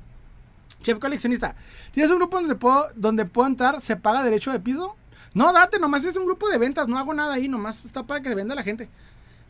Chef 0.84 0.98
coleccionista, 0.98 1.56
¿tienes 1.92 2.10
un 2.10 2.18
grupo 2.18 2.36
donde 2.36 2.54
puedo, 2.54 2.86
donde 2.94 3.24
puedo 3.24 3.48
entrar? 3.48 3.80
¿Se 3.80 3.96
paga 3.96 4.22
derecho 4.22 4.52
de 4.52 4.60
piso? 4.60 4.94
No, 5.32 5.52
date, 5.52 5.78
nomás 5.78 6.04
es 6.04 6.14
un 6.16 6.26
grupo 6.26 6.48
de 6.48 6.58
ventas, 6.58 6.86
no 6.86 6.98
hago 6.98 7.14
nada 7.14 7.34
ahí, 7.34 7.48
nomás 7.48 7.84
está 7.84 8.02
para 8.04 8.20
que 8.20 8.28
se 8.28 8.34
venda 8.34 8.54
la 8.54 8.62
gente. 8.62 8.88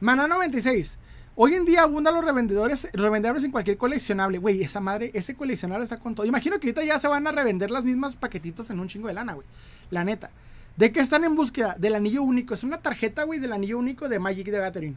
Mana 0.01 0.28
96. 0.28 0.97
Hoy 1.35 1.55
en 1.55 1.65
día 1.65 1.82
abundan 1.82 2.15
los 2.15 2.24
revendedores, 2.24 2.89
revendedores 2.93 3.43
en 3.43 3.51
cualquier 3.51 3.77
coleccionable. 3.77 4.39
Güey, 4.39 4.62
esa 4.62 4.78
madre, 4.78 5.11
ese 5.12 5.35
coleccionable 5.35 5.82
está 5.82 5.98
con 5.98 6.15
todo. 6.15 6.24
Imagino 6.24 6.61
que 6.61 6.69
ahorita 6.69 6.85
ya 6.85 7.01
se 7.01 7.09
van 7.09 7.27
a 7.27 7.32
revender 7.32 7.73
las 7.73 7.85
mismas 7.85 8.15
paquetitos 8.15 8.70
en 8.70 8.78
un 8.78 8.86
chingo 8.86 9.09
de 9.09 9.15
lana, 9.15 9.35
güey. 9.35 9.47
La 9.90 10.05
neta. 10.05 10.31
¿De 10.77 10.93
qué 10.93 11.01
están 11.01 11.24
en 11.24 11.35
búsqueda? 11.35 11.74
Del 11.77 11.97
anillo 11.97 12.23
único. 12.23 12.55
Es 12.55 12.62
una 12.62 12.78
tarjeta, 12.78 13.24
güey, 13.24 13.40
del 13.40 13.52
anillo 13.52 13.78
único 13.78 14.09
de 14.09 14.20
Magic 14.20 14.47
the 14.47 14.59
Gathering. 14.59 14.97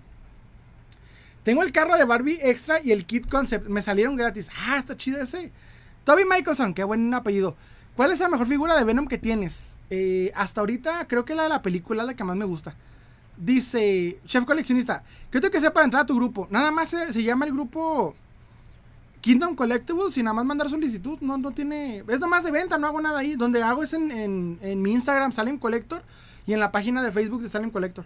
Tengo 1.41 1.63
el 1.63 1.71
carro 1.71 1.97
de 1.97 2.05
Barbie 2.05 2.39
extra 2.43 2.79
y 2.83 2.91
el 2.91 3.05
kit 3.05 3.27
concept. 3.27 3.67
Me 3.67 3.81
salieron 3.81 4.15
gratis. 4.15 4.49
Ah, 4.67 4.77
está 4.77 4.95
chido 4.95 5.19
ese. 5.19 5.51
Toby 6.07 6.23
Michelson, 6.23 6.73
qué 6.73 6.85
buen 6.85 7.13
apellido. 7.13 7.57
¿Cuál 7.97 8.13
es 8.13 8.21
la 8.21 8.29
mejor 8.29 8.47
figura 8.47 8.77
de 8.77 8.85
Venom 8.85 9.07
que 9.07 9.17
tienes? 9.17 9.75
Eh, 9.89 10.31
hasta 10.35 10.61
ahorita 10.61 11.05
creo 11.05 11.25
que 11.25 11.35
la 11.35 11.43
de 11.43 11.49
la 11.49 11.61
película 11.61 12.03
es 12.03 12.07
la 12.07 12.13
que 12.15 12.23
más 12.23 12.37
me 12.37 12.45
gusta. 12.45 12.75
Dice, 13.35 14.17
chef 14.25 14.45
coleccionista, 14.45 15.03
¿qué 15.29 15.41
tengo 15.41 15.51
que 15.51 15.57
hacer 15.57 15.73
para 15.73 15.83
entrar 15.83 16.03
a 16.03 16.05
tu 16.05 16.15
grupo? 16.15 16.47
Nada 16.49 16.71
más 16.71 16.87
se, 16.87 17.23
llama 17.23 17.43
el 17.43 17.51
grupo 17.51 18.15
Kingdom 19.19 19.53
Collectibles 19.53 20.17
y 20.17 20.23
nada 20.23 20.33
más 20.33 20.45
mandar 20.45 20.69
solicitud. 20.69 21.17
No, 21.19 21.37
no 21.37 21.51
tiene. 21.51 22.05
Es 22.07 22.21
nomás 22.21 22.45
de 22.45 22.51
venta, 22.51 22.77
no 22.77 22.87
hago 22.87 23.01
nada 23.01 23.19
ahí. 23.19 23.35
Donde 23.35 23.61
hago 23.61 23.83
es 23.83 23.91
en, 23.91 24.59
en 24.61 24.81
mi 24.81 24.93
Instagram, 24.93 25.33
Salen 25.33 25.57
Collector. 25.57 26.03
Y 26.45 26.53
en 26.53 26.61
la 26.61 26.71
página 26.71 27.03
de 27.03 27.11
Facebook 27.11 27.41
de 27.41 27.49
Salen 27.49 27.69
Collector. 27.69 28.05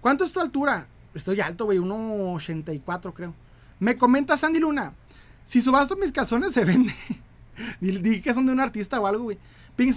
¿Cuánto 0.00 0.22
es 0.22 0.30
tu 0.30 0.38
altura? 0.38 0.86
Estoy 1.14 1.40
alto, 1.40 1.64
güey, 1.64 1.78
1,84 1.78 3.12
creo. 3.12 3.34
Me 3.80 3.96
comenta 3.96 4.36
Sandy 4.36 4.60
Luna. 4.60 4.92
Si 5.44 5.60
subasto 5.60 5.96
mis 5.96 6.12
calzones 6.12 6.52
se 6.52 6.64
vende. 6.64 6.94
Dije 7.80 8.22
que 8.22 8.34
son 8.34 8.46
de 8.46 8.52
un 8.52 8.60
artista 8.60 9.00
o 9.00 9.06
algo, 9.06 9.24
güey. 9.24 9.38
Pink 9.76 9.94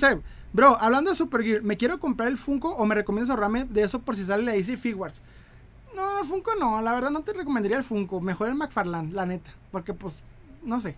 Bro, 0.54 0.78
hablando 0.80 1.12
de 1.12 1.18
Super 1.18 1.44
Gear, 1.44 1.62
¿me 1.62 1.78
quiero 1.78 2.00
comprar 2.00 2.30
el 2.30 2.38
Funko 2.38 2.70
o 2.72 2.86
me 2.86 2.96
recomiendas 2.96 3.30
ahorrarme 3.30 3.66
de 3.66 3.84
eso 3.84 4.00
por 4.00 4.16
si 4.16 4.24
sale 4.24 4.44
la 4.44 4.54
DC 4.54 4.78
Figures? 4.78 5.22
No, 5.96 6.20
el 6.22 6.26
Funko 6.26 6.56
no, 6.56 6.82
la 6.82 6.94
verdad 6.94 7.10
no 7.10 7.22
te 7.22 7.34
recomendaría 7.34 7.78
el 7.78 7.84
Funko. 7.84 8.22
Mejor 8.22 8.50
el 8.50 8.56
McFarlane, 8.56 9.12
la 9.14 9.26
neta. 9.26 9.52
Porque 9.72 9.94
pues, 9.94 10.20
no 10.64 10.80
sé. 10.82 10.96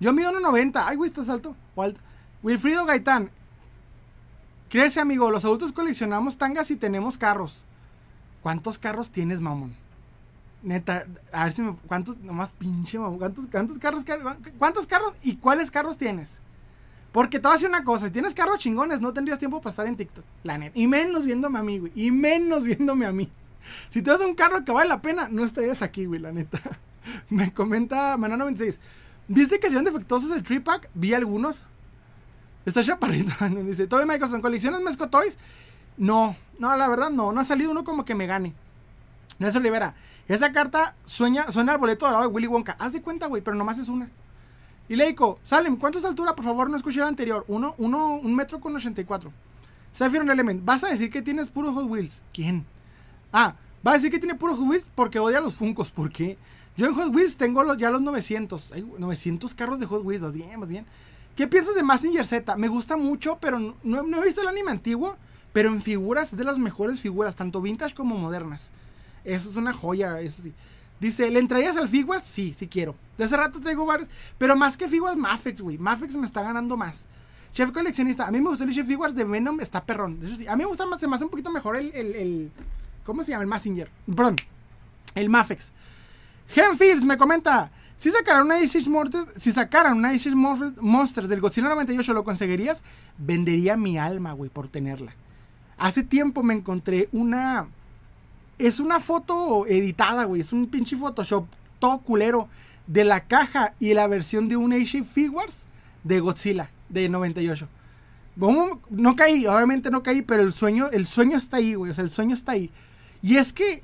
Yo 0.00 0.12
mido 0.12 0.32
1.90. 0.32 0.84
Ay, 0.86 0.96
güey, 0.96 1.08
estás 1.08 1.28
alto. 1.28 1.56
O 1.74 1.82
alto. 1.82 2.00
Wilfrido 2.42 2.84
Gaitán. 2.84 3.30
Crece, 4.68 5.00
amigo. 5.00 5.30
Los 5.30 5.44
adultos 5.44 5.72
coleccionamos 5.72 6.38
tangas 6.38 6.70
y 6.70 6.76
tenemos 6.76 7.18
carros. 7.18 7.64
¿Cuántos 8.42 8.78
carros 8.78 9.10
tienes, 9.10 9.40
mamón? 9.40 9.81
Neta, 10.62 11.06
a 11.32 11.44
ver 11.44 11.52
si 11.52 11.62
me. 11.62 11.74
¿Cuántos? 11.86 12.18
Nomás 12.18 12.52
pinche, 12.52 12.98
¿cuántos, 13.18 13.46
cuántos 13.50 13.78
carros? 13.78 14.04
¿Cuántos 14.58 14.86
carros 14.86 15.14
y 15.22 15.36
cuáles 15.36 15.70
carros 15.70 15.98
tienes? 15.98 16.38
Porque 17.10 17.38
te 17.38 17.42
voy 17.42 17.50
a 17.50 17.54
decir 17.54 17.68
una 17.68 17.84
cosa: 17.84 18.06
si 18.06 18.12
tienes 18.12 18.32
carros 18.32 18.58
chingones, 18.58 19.00
no 19.00 19.12
tendrías 19.12 19.38
tiempo 19.38 19.60
para 19.60 19.70
estar 19.70 19.86
en 19.86 19.96
TikTok. 19.96 20.24
La 20.44 20.58
neta. 20.58 20.78
Y 20.78 20.86
menos 20.86 21.26
viéndome 21.26 21.58
a 21.58 21.62
mí, 21.62 21.78
güey. 21.78 21.92
Y 21.96 22.10
menos 22.12 22.62
viéndome 22.62 23.06
a 23.06 23.12
mí. 23.12 23.28
Si 23.88 24.02
te 24.02 24.10
das 24.10 24.20
un 24.20 24.34
carro 24.34 24.64
que 24.64 24.72
vale 24.72 24.88
la 24.88 25.02
pena, 25.02 25.28
no 25.28 25.44
estarías 25.44 25.82
aquí, 25.82 26.06
güey, 26.06 26.20
la 26.20 26.32
neta. 26.32 26.60
Me 27.28 27.52
comenta 27.52 28.16
Manano26. 28.16 28.78
¿Viste 29.28 29.58
que 29.58 29.68
se 29.68 29.74
ven 29.74 29.84
defectuosos 29.84 30.30
el 30.30 30.42
tree 30.42 30.60
pack? 30.60 30.88
Vi 30.94 31.12
algunos. 31.12 31.58
Está 32.64 32.84
chaparrito. 32.84 33.32
Dice: 33.66 33.88
Toby 33.88 34.06
Michelson, 34.06 34.40
¿coleccionas 34.40 34.80
Mesco 34.80 35.08
Toys? 35.08 35.38
No, 35.96 36.36
no, 36.60 36.76
la 36.76 36.88
verdad 36.88 37.10
no. 37.10 37.32
No 37.32 37.40
ha 37.40 37.44
salido 37.44 37.72
uno 37.72 37.82
como 37.82 38.04
que 38.04 38.14
me 38.14 38.26
gane. 38.26 38.54
Nelson 39.42 39.62
Olivera. 39.62 39.94
Esa 40.28 40.52
carta 40.52 40.94
sueña, 41.04 41.50
suena 41.50 41.72
al 41.72 41.78
boleto 41.78 42.06
dorado 42.06 42.22
de 42.22 42.34
Willy 42.34 42.46
Wonka. 42.46 42.76
Haz 42.78 42.92
de 42.92 43.02
cuenta, 43.02 43.26
güey, 43.26 43.42
pero 43.42 43.56
nomás 43.56 43.78
es 43.78 43.88
una. 43.88 44.08
Y 44.88 44.96
Leico, 44.96 45.38
Salem, 45.42 45.76
¿cuánto 45.76 45.98
es 45.98 46.04
altura? 46.04 46.34
Por 46.34 46.44
favor, 46.44 46.70
no 46.70 46.76
escuché 46.76 47.00
la 47.00 47.08
anterior. 47.08 47.44
Uno, 47.48 47.74
uno, 47.78 48.14
un 48.14 48.34
metro 48.34 48.60
con 48.60 48.74
84. 48.74 49.32
Sapphire 49.92 50.32
Element, 50.32 50.64
¿vas 50.64 50.84
a 50.84 50.88
decir 50.88 51.10
que 51.10 51.20
tienes 51.22 51.48
puros 51.48 51.74
Hot 51.74 51.86
Wheels? 51.86 52.22
¿Quién? 52.32 52.64
Ah, 53.32 53.54
va 53.86 53.92
a 53.92 53.94
decir 53.94 54.10
que 54.10 54.18
tiene 54.18 54.34
puros 54.34 54.56
Hot 54.56 54.68
Wheels 54.68 54.86
porque 54.94 55.18
odia 55.18 55.40
los 55.40 55.54
Funcos. 55.54 55.90
¿Por 55.90 56.10
qué? 56.10 56.38
Yo 56.76 56.86
en 56.86 56.94
Hot 56.94 57.14
Wheels 57.14 57.36
tengo 57.36 57.74
ya 57.74 57.90
los 57.90 58.00
900. 58.00 58.72
Hay 58.72 58.82
900 58.98 59.54
carros 59.54 59.78
de 59.78 59.86
Hot 59.86 60.04
Wheels, 60.04 60.32
bien, 60.32 60.58
más 60.58 60.70
bien. 60.70 60.86
¿Qué 61.36 61.46
piensas 61.46 61.74
de 61.74 61.82
Massinger 61.82 62.26
Z? 62.26 62.56
Me 62.56 62.68
gusta 62.68 62.96
mucho, 62.96 63.38
pero 63.40 63.58
no, 63.58 63.74
no 63.82 64.22
he 64.22 64.24
visto 64.24 64.40
el 64.40 64.48
anime 64.48 64.70
antiguo. 64.70 65.16
Pero 65.52 65.68
en 65.68 65.82
figuras 65.82 66.34
de 66.34 66.44
las 66.44 66.58
mejores 66.58 67.00
figuras, 67.00 67.36
tanto 67.36 67.60
vintage 67.60 67.94
como 67.94 68.16
modernas. 68.16 68.70
Eso 69.24 69.50
es 69.50 69.56
una 69.56 69.72
joya, 69.72 70.20
eso 70.20 70.42
sí. 70.42 70.52
Dice, 71.00 71.30
¿le 71.30 71.40
entrarías 71.40 71.76
al 71.76 71.88
Figuarts? 71.88 72.28
Sí, 72.28 72.54
sí 72.56 72.68
quiero. 72.68 72.94
De 73.18 73.24
hace 73.24 73.36
rato 73.36 73.60
traigo 73.60 73.84
varios. 73.84 74.08
Pero 74.38 74.54
más 74.54 74.76
que 74.76 74.88
Figuarts, 74.88 75.18
Mafex, 75.18 75.60
güey. 75.60 75.76
Mafex 75.76 76.14
me 76.14 76.26
está 76.26 76.42
ganando 76.42 76.76
más. 76.76 77.04
Chef 77.52 77.72
coleccionista. 77.72 78.26
A 78.26 78.30
mí 78.30 78.40
me 78.40 78.48
gustó 78.48 78.64
el 78.64 78.72
Chef 78.72 78.86
Figuarts 78.86 79.16
de 79.16 79.24
Venom. 79.24 79.60
Está 79.60 79.84
perrón. 79.84 80.20
Eso 80.22 80.36
sí. 80.36 80.46
A 80.46 80.54
mí 80.54 80.62
me 80.62 80.68
gusta 80.68 80.86
más, 80.86 81.00
se 81.00 81.08
me 81.08 81.16
hace 81.16 81.24
un 81.24 81.30
poquito 81.30 81.50
mejor 81.50 81.76
el, 81.76 81.92
el, 81.92 82.52
¿Cómo 83.04 83.24
se 83.24 83.32
llama? 83.32 83.42
El 83.42 83.48
Massinger. 83.48 83.90
Perdón. 84.06 84.36
El 85.14 85.28
Mafex. 85.28 85.72
Genfields 86.48 87.04
me 87.04 87.18
comenta. 87.18 87.72
Si 87.96 88.10
sacaran 88.10 88.46
una 88.46 88.60
Ice 88.60 88.88
Monsters, 88.88 89.26
si 89.38 89.52
sacaran 89.52 89.96
una 89.96 90.12
Ice 90.14 90.34
Monsters 90.34 91.28
del 91.28 91.40
Godzilla 91.40 91.68
98, 91.68 92.12
¿lo 92.14 92.24
conseguirías? 92.24 92.82
Vendería 93.18 93.76
mi 93.76 93.98
alma, 93.98 94.32
güey, 94.32 94.50
por 94.50 94.68
tenerla. 94.68 95.14
Hace 95.78 96.02
tiempo 96.02 96.42
me 96.42 96.54
encontré 96.54 97.08
una 97.12 97.68
es 98.66 98.80
una 98.80 99.00
foto 99.00 99.66
editada, 99.66 100.24
güey. 100.24 100.40
Es 100.40 100.52
un 100.52 100.66
pinche 100.66 100.96
Photoshop 100.96 101.46
todo 101.78 101.98
culero 101.98 102.48
de 102.86 103.04
la 103.04 103.24
caja 103.24 103.74
y 103.80 103.94
la 103.94 104.06
versión 104.06 104.48
de 104.48 104.56
un 104.56 104.72
Age 104.72 105.04
Figures 105.04 105.62
de 106.04 106.20
Godzilla 106.20 106.70
de 106.88 107.08
98. 107.08 107.68
No 108.36 109.16
caí, 109.16 109.46
obviamente 109.46 109.90
no 109.90 110.02
caí, 110.02 110.22
pero 110.22 110.42
el 110.42 110.52
sueño, 110.52 110.88
el 110.90 111.06
sueño 111.06 111.36
está 111.36 111.58
ahí, 111.58 111.74
güey. 111.74 111.90
O 111.90 111.94
sea, 111.94 112.04
el 112.04 112.10
sueño 112.10 112.34
está 112.34 112.52
ahí. 112.52 112.70
Y 113.20 113.36
es 113.36 113.52
que 113.52 113.82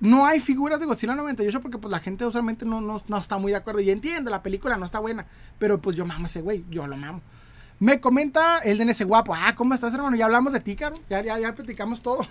no 0.00 0.26
hay 0.26 0.40
figuras 0.40 0.80
de 0.80 0.86
Godzilla 0.86 1.14
98 1.14 1.60
porque 1.60 1.78
pues 1.78 1.92
la 1.92 2.00
gente 2.00 2.26
usualmente 2.26 2.66
no, 2.66 2.80
no, 2.80 3.18
está 3.18 3.38
muy 3.38 3.52
de 3.52 3.58
acuerdo. 3.58 3.80
Y 3.80 3.90
entiendo, 3.90 4.30
la 4.30 4.42
película 4.42 4.76
no 4.76 4.84
está 4.84 4.98
buena. 4.98 5.26
Pero 5.58 5.80
pues 5.80 5.96
yo 5.96 6.06
mamo 6.06 6.26
ese 6.26 6.40
güey, 6.40 6.64
yo 6.70 6.86
lo 6.86 6.96
mamo. 6.96 7.20
Me 7.78 8.00
comenta 8.00 8.58
el 8.58 8.80
ese 8.88 9.04
guapo. 9.04 9.34
Ah, 9.34 9.54
¿cómo 9.54 9.74
estás, 9.74 9.92
hermano? 9.94 10.16
Ya 10.16 10.24
hablamos 10.24 10.52
de 10.52 10.60
ti, 10.60 10.76
caro. 10.76 10.96
Ya, 11.10 11.22
ya, 11.22 11.38
ya 11.38 11.54
platicamos 11.54 12.00
todo. 12.00 12.26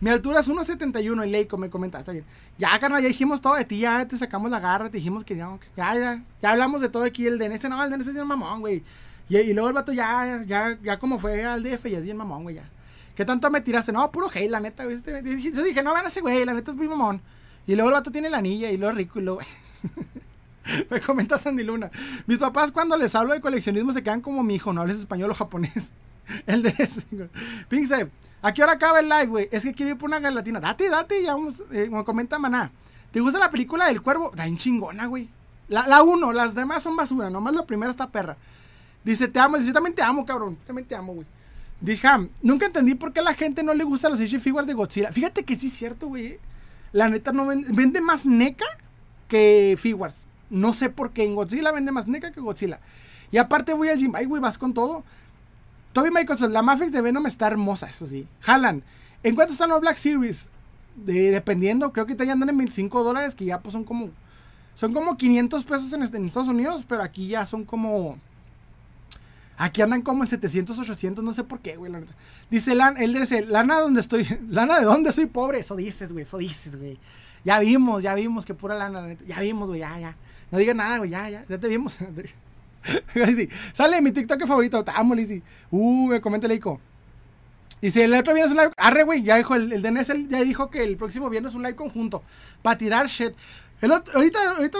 Mi 0.00 0.10
altura 0.10 0.40
es 0.40 0.48
1.71 0.48 1.26
y 1.26 1.30
Leico 1.30 1.56
me 1.58 1.70
comenta, 1.70 1.98
está. 1.98 2.12
Ya, 2.58 2.78
carnal, 2.78 3.02
ya 3.02 3.08
dijimos 3.08 3.40
todo 3.40 3.54
de 3.54 3.64
ti, 3.64 3.78
ya 3.78 4.06
te 4.06 4.16
sacamos 4.16 4.50
la 4.50 4.60
garra, 4.60 4.90
te 4.90 4.98
dijimos 4.98 5.24
que 5.24 5.36
ya, 5.36 5.58
ya, 5.76 6.22
ya, 6.42 6.50
hablamos 6.50 6.80
de 6.80 6.88
todo 6.88 7.04
aquí. 7.04 7.26
El 7.26 7.38
DNS, 7.38 7.68
no, 7.68 7.82
el 7.82 7.90
DNS 7.90 8.08
es 8.08 8.14
bien 8.14 8.26
mamón, 8.26 8.60
güey. 8.60 8.82
Y, 9.28 9.52
luego 9.52 9.68
el 9.68 9.74
vato 9.74 9.92
ya, 9.92 10.42
ya, 10.46 10.78
ya 10.82 10.98
como 10.98 11.18
fue 11.18 11.44
al 11.44 11.62
DF, 11.62 11.84
ya 11.86 11.98
es 11.98 12.04
bien 12.04 12.16
mamón, 12.16 12.44
güey, 12.44 12.56
ya. 12.56 12.68
¿Qué 13.14 13.24
tanto 13.24 13.50
me 13.50 13.60
tiraste? 13.60 13.92
No, 13.92 14.10
puro 14.10 14.30
hate, 14.32 14.48
la 14.48 14.60
neta, 14.60 14.84
güey. 14.84 14.96
Yo 15.02 15.62
dije, 15.62 15.82
no, 15.82 15.92
vean 15.92 16.06
ese 16.06 16.20
güey, 16.20 16.44
la 16.44 16.54
neta 16.54 16.70
es 16.70 16.76
muy 16.76 16.88
mamón. 16.88 17.20
Y 17.66 17.74
luego 17.74 17.90
el 17.90 17.94
vato 17.94 18.10
tiene 18.10 18.30
la 18.30 18.38
anilla 18.38 18.70
y 18.70 18.76
lo 18.76 18.90
rico 18.92 19.18
y 19.18 19.22
luego... 19.22 19.40
Me 20.90 21.00
comenta 21.00 21.38
Sandy 21.38 21.64
Luna. 21.64 21.90
Mis 22.26 22.38
papás 22.38 22.72
cuando 22.72 22.96
les 22.96 23.14
hablo 23.14 23.32
de 23.32 23.40
coleccionismo 23.40 23.92
se 23.92 24.02
quedan 24.02 24.20
como 24.20 24.42
mi 24.42 24.54
hijo, 24.54 24.72
no 24.72 24.82
hables 24.82 24.98
español 24.98 25.30
o 25.30 25.34
japonés. 25.34 25.92
El 26.46 26.62
de 26.62 26.74
ese, 26.78 27.02
Pinkse, 27.68 28.10
¿a 28.42 28.52
qué 28.52 28.62
hora 28.62 28.72
acaba 28.72 29.00
el 29.00 29.08
live, 29.08 29.26
güey? 29.26 29.48
Es 29.50 29.62
que 29.62 29.72
quiero 29.72 29.92
ir 29.92 29.98
por 29.98 30.08
una 30.08 30.20
galatina. 30.20 30.60
Date, 30.60 30.88
date, 30.88 31.22
ya 31.22 31.34
vamos. 31.34 31.54
Eh, 31.72 31.88
me 31.90 32.04
comenta 32.04 32.38
Maná. 32.38 32.70
¿Te 33.10 33.20
gusta 33.20 33.38
la 33.38 33.50
película 33.50 33.86
del 33.86 34.02
cuervo? 34.02 34.32
Da 34.34 34.46
en 34.46 34.58
chingona, 34.58 35.06
güey. 35.06 35.28
La, 35.68 35.86
la 35.86 36.02
uno, 36.02 36.32
las 36.32 36.54
demás 36.54 36.82
son 36.82 36.96
basura, 36.96 37.30
nomás 37.30 37.54
la 37.54 37.66
primera 37.66 37.90
está 37.90 38.08
perra. 38.08 38.36
Dice, 39.04 39.28
te 39.28 39.38
amo. 39.38 39.56
Dice, 39.56 39.68
yo 39.68 39.74
también 39.74 39.94
te 39.94 40.02
amo, 40.02 40.24
cabrón. 40.24 40.56
Yo 40.60 40.66
también 40.66 40.86
te 40.86 40.94
amo, 40.94 41.14
güey. 41.14 41.26
Dije, 41.80 42.08
nunca 42.42 42.66
entendí 42.66 42.94
por 42.94 43.12
qué 43.12 43.20
a 43.20 43.22
la 43.22 43.34
gente 43.34 43.62
no 43.62 43.72
le 43.72 43.84
gustan 43.84 44.10
los 44.10 44.20
action 44.20 44.40
figures 44.40 44.66
de 44.66 44.74
Godzilla. 44.74 45.12
Fíjate 45.12 45.44
que 45.44 45.56
sí 45.56 45.68
es 45.68 45.72
cierto, 45.72 46.08
güey. 46.08 46.38
La 46.92 47.08
neta 47.08 47.32
no 47.32 47.46
vende, 47.46 47.68
vende 47.70 48.00
más 48.00 48.26
NECA 48.26 48.66
que 49.28 49.76
figures. 49.78 50.14
No 50.50 50.72
sé 50.72 50.90
por 50.90 51.12
qué 51.12 51.24
en 51.24 51.34
Godzilla 51.34 51.70
vende 51.70 51.92
más 51.92 52.08
NECA 52.08 52.32
que 52.32 52.40
Godzilla. 52.40 52.80
Y 53.30 53.38
aparte 53.38 53.74
voy 53.74 53.88
al 53.88 53.98
gym. 53.98 54.14
Ay, 54.14 54.26
güey, 54.26 54.42
vas 54.42 54.58
con 54.58 54.74
todo. 54.74 55.04
Toby 55.98 56.12
Michelson, 56.12 56.52
la 56.52 56.62
Mafex 56.62 56.92
de 56.92 57.00
Venom 57.00 57.26
está 57.26 57.48
hermosa, 57.48 57.88
eso 57.88 58.06
sí. 58.06 58.28
Jalan. 58.40 58.84
¿En 59.24 59.34
cuánto 59.34 59.52
están 59.52 59.70
los 59.70 59.80
Black 59.80 59.96
Series? 59.96 60.52
dependiendo, 60.94 61.92
creo 61.92 62.06
que 62.06 62.14
ya 62.16 62.32
andan 62.32 62.50
en 62.50 62.58
25 62.58 63.02
dólares, 63.02 63.34
que 63.34 63.44
ya 63.44 63.60
pues 63.60 63.72
son 63.72 63.82
como... 63.82 64.10
Son 64.76 64.92
como 64.92 65.16
500 65.16 65.64
pesos 65.64 65.92
en, 65.92 66.02
Estados 66.02 66.48
Unidos, 66.48 66.84
pero 66.88 67.02
aquí 67.02 67.26
ya 67.26 67.46
son 67.46 67.64
como 67.64 68.16
Aquí 69.56 69.82
andan 69.82 70.02
como 70.02 70.22
en 70.22 70.28
700, 70.28 70.78
800, 70.78 71.24
no 71.24 71.32
sé 71.32 71.42
por 71.42 71.58
qué, 71.58 71.76
güey. 71.76 71.92
Dice, 72.48 72.76
él 72.98 73.12
dice, 73.12 73.44
lana 73.44 73.80
donde 73.80 74.00
estoy, 74.00 74.24
lana 74.48 74.78
de 74.78 74.84
dónde 74.84 75.10
soy 75.10 75.26
pobre. 75.26 75.58
Eso 75.58 75.74
dices, 75.74 76.12
güey, 76.12 76.22
eso 76.22 76.38
dices, 76.38 76.76
güey. 76.76 76.96
Ya 77.44 77.58
vimos, 77.58 78.04
ya 78.04 78.14
vimos 78.14 78.46
que 78.46 78.54
pura 78.54 78.76
lana, 78.76 79.16
ya 79.26 79.40
vimos, 79.40 79.66
güey, 79.66 79.80
ya, 79.80 79.98
ya. 79.98 80.16
No 80.52 80.58
digas 80.58 80.76
nada, 80.76 80.98
güey, 80.98 81.10
ya, 81.10 81.28
ya, 81.28 81.44
ya 81.48 81.58
te 81.58 81.66
vimos. 81.66 81.96
Sale 83.72 84.00
mi 84.02 84.12
TikTok 84.12 84.46
favorito, 84.46 84.84
te 84.84 84.92
amo, 84.94 85.14
Lizzy. 85.14 85.42
Uh, 85.70 86.08
me 86.08 86.20
comenta 86.20 86.48
Leico. 86.48 86.80
Dice, 87.80 88.04
el 88.04 88.14
otro 88.14 88.34
viernes 88.34 88.52
es 88.52 88.58
un 88.58 88.64
live. 88.64 88.72
Arre, 88.76 89.04
güey, 89.04 89.22
ya 89.22 89.36
dijo, 89.36 89.54
el, 89.54 89.72
el 89.72 89.82
DNS 89.82 90.28
ya 90.28 90.42
dijo 90.42 90.70
que 90.70 90.82
el 90.82 90.96
próximo 90.96 91.30
viernes 91.30 91.52
es 91.52 91.56
un 91.56 91.62
live 91.62 91.76
conjunto. 91.76 92.22
Para 92.62 92.76
tirar 92.76 93.06
shit 93.06 93.34
ahorita, 93.82 94.56
ahorita 94.56 94.78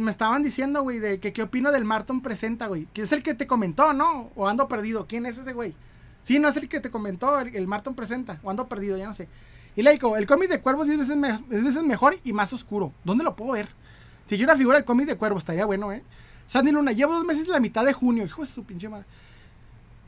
me 0.00 0.10
estaban 0.10 0.42
diciendo, 0.42 0.82
güey, 0.82 0.98
de 0.98 1.20
que 1.20 1.32
qué 1.32 1.42
opino 1.42 1.70
del 1.70 1.84
Marton 1.84 2.20
Presenta, 2.20 2.66
güey. 2.66 2.86
Que 2.92 3.02
es 3.02 3.12
el 3.12 3.22
que 3.22 3.34
te 3.34 3.46
comentó, 3.46 3.92
¿no? 3.92 4.30
O 4.34 4.48
ando 4.48 4.68
perdido. 4.68 5.06
¿Quién 5.06 5.26
es 5.26 5.38
ese, 5.38 5.52
güey? 5.52 5.74
Sí, 6.22 6.38
no 6.38 6.48
es 6.48 6.56
el 6.56 6.68
que 6.68 6.80
te 6.80 6.90
comentó, 6.90 7.38
el, 7.40 7.66
Marton 7.66 7.94
Presenta. 7.94 8.40
O 8.42 8.50
ando 8.50 8.68
perdido, 8.68 8.96
ya 8.96 9.06
no 9.06 9.14
sé. 9.14 9.28
Y 9.76 9.82
Leico, 9.82 10.16
el 10.16 10.26
cómic 10.26 10.50
de 10.50 10.60
cuervos 10.60 10.88
es 10.88 10.98
veces, 10.98 11.48
veces 11.48 11.82
mejor 11.84 12.18
y 12.24 12.32
más 12.32 12.52
oscuro. 12.52 12.92
¿Dónde 13.04 13.24
lo 13.24 13.36
puedo 13.36 13.52
ver? 13.52 13.68
Si 14.26 14.36
yo 14.36 14.44
una 14.44 14.56
figura 14.56 14.76
del 14.76 14.84
cómic 14.84 15.06
de 15.06 15.16
cuervos, 15.16 15.42
estaría 15.42 15.64
bueno, 15.64 15.92
¿eh? 15.92 16.02
Sandy 16.50 16.72
Luna, 16.72 16.90
llevo 16.90 17.14
dos 17.14 17.24
meses 17.24 17.46
la 17.46 17.60
mitad 17.60 17.84
de 17.84 17.92
junio. 17.92 18.24
Hijo 18.24 18.40
de 18.40 18.48
su 18.48 18.64
pinche 18.64 18.88
madre. 18.88 19.06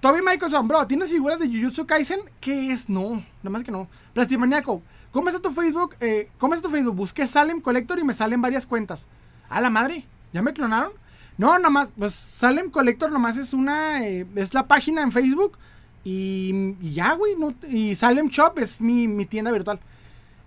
Toby 0.01 0.23
Michaelson, 0.23 0.67
bro, 0.67 0.85
¿tienes 0.89 1.09
figuras 1.09 1.39
de 1.39 1.47
Jujutsu 1.47 1.87
Kaisen? 1.87 2.19
¿Qué 2.41 2.73
es? 2.73 2.89
No, 2.89 3.11
nada 3.13 3.51
más 3.51 3.63
que 3.63 3.71
no. 3.71 3.89
Plastimaniaco, 4.13 4.83
¿Cómo 5.13 5.29
está 5.29 5.41
tu 5.41 5.51
Facebook? 5.51 5.95
Eh, 6.01 6.31
¿Cómo 6.39 6.55
está 6.55 6.67
tu 6.67 6.75
Facebook? 6.75 6.97
Busqué 6.97 7.29
Salem 7.29 7.61
Collector 7.61 8.01
y 8.01 8.03
me 8.03 8.13
salen 8.13 8.43
varias 8.43 8.67
cuentas. 8.67 9.07
A 9.49 9.61
la 9.61 9.71
madre, 9.71 10.05
¿ya 10.33 10.43
me 10.43 10.53
clonaron? 10.53 10.91
No, 11.39 11.61
nomás, 11.61 11.91
pues 11.97 12.33
Salem 12.35 12.73
Collector 12.73 13.13
nomás 13.13 13.37
es 13.37 13.53
una, 13.53 14.05
eh, 14.05 14.27
es 14.35 14.53
la 14.53 14.67
página 14.67 15.03
en 15.03 15.13
Facebook 15.13 15.57
y, 16.03 16.75
ya, 16.93 17.13
güey, 17.13 17.37
y 17.71 17.95
Salem 17.95 18.31
Shop 18.31 18.59
es 18.59 18.81
mi, 18.81 19.27
tienda 19.27 19.53
virtual. 19.53 19.79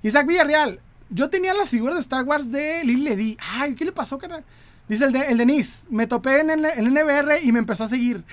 Isaac 0.04 0.28
Villarreal, 0.28 0.82
yo 1.10 1.30
tenía 1.30 1.54
las 1.54 1.70
figuras 1.70 1.96
de 1.96 2.02
Star 2.02 2.26
Wars 2.26 2.52
de 2.52 2.84
Lil 2.84 3.06
Ledy. 3.06 3.38
Ay, 3.54 3.76
¿qué 3.76 3.86
le 3.86 3.94
pasó, 3.94 4.18
carnal? 4.18 4.44
Dice 4.88 5.06
el, 5.06 5.14
de, 5.14 5.20
el 5.22 5.38
Denis, 5.38 5.86
me 5.90 6.06
topé 6.06 6.41
en 6.41 6.49
el, 6.52 6.62
NBR 6.62 7.44
y 7.44 7.52
me 7.52 7.60
empezó 7.60 7.86
a 7.86 7.90
seguir. 7.90 8.24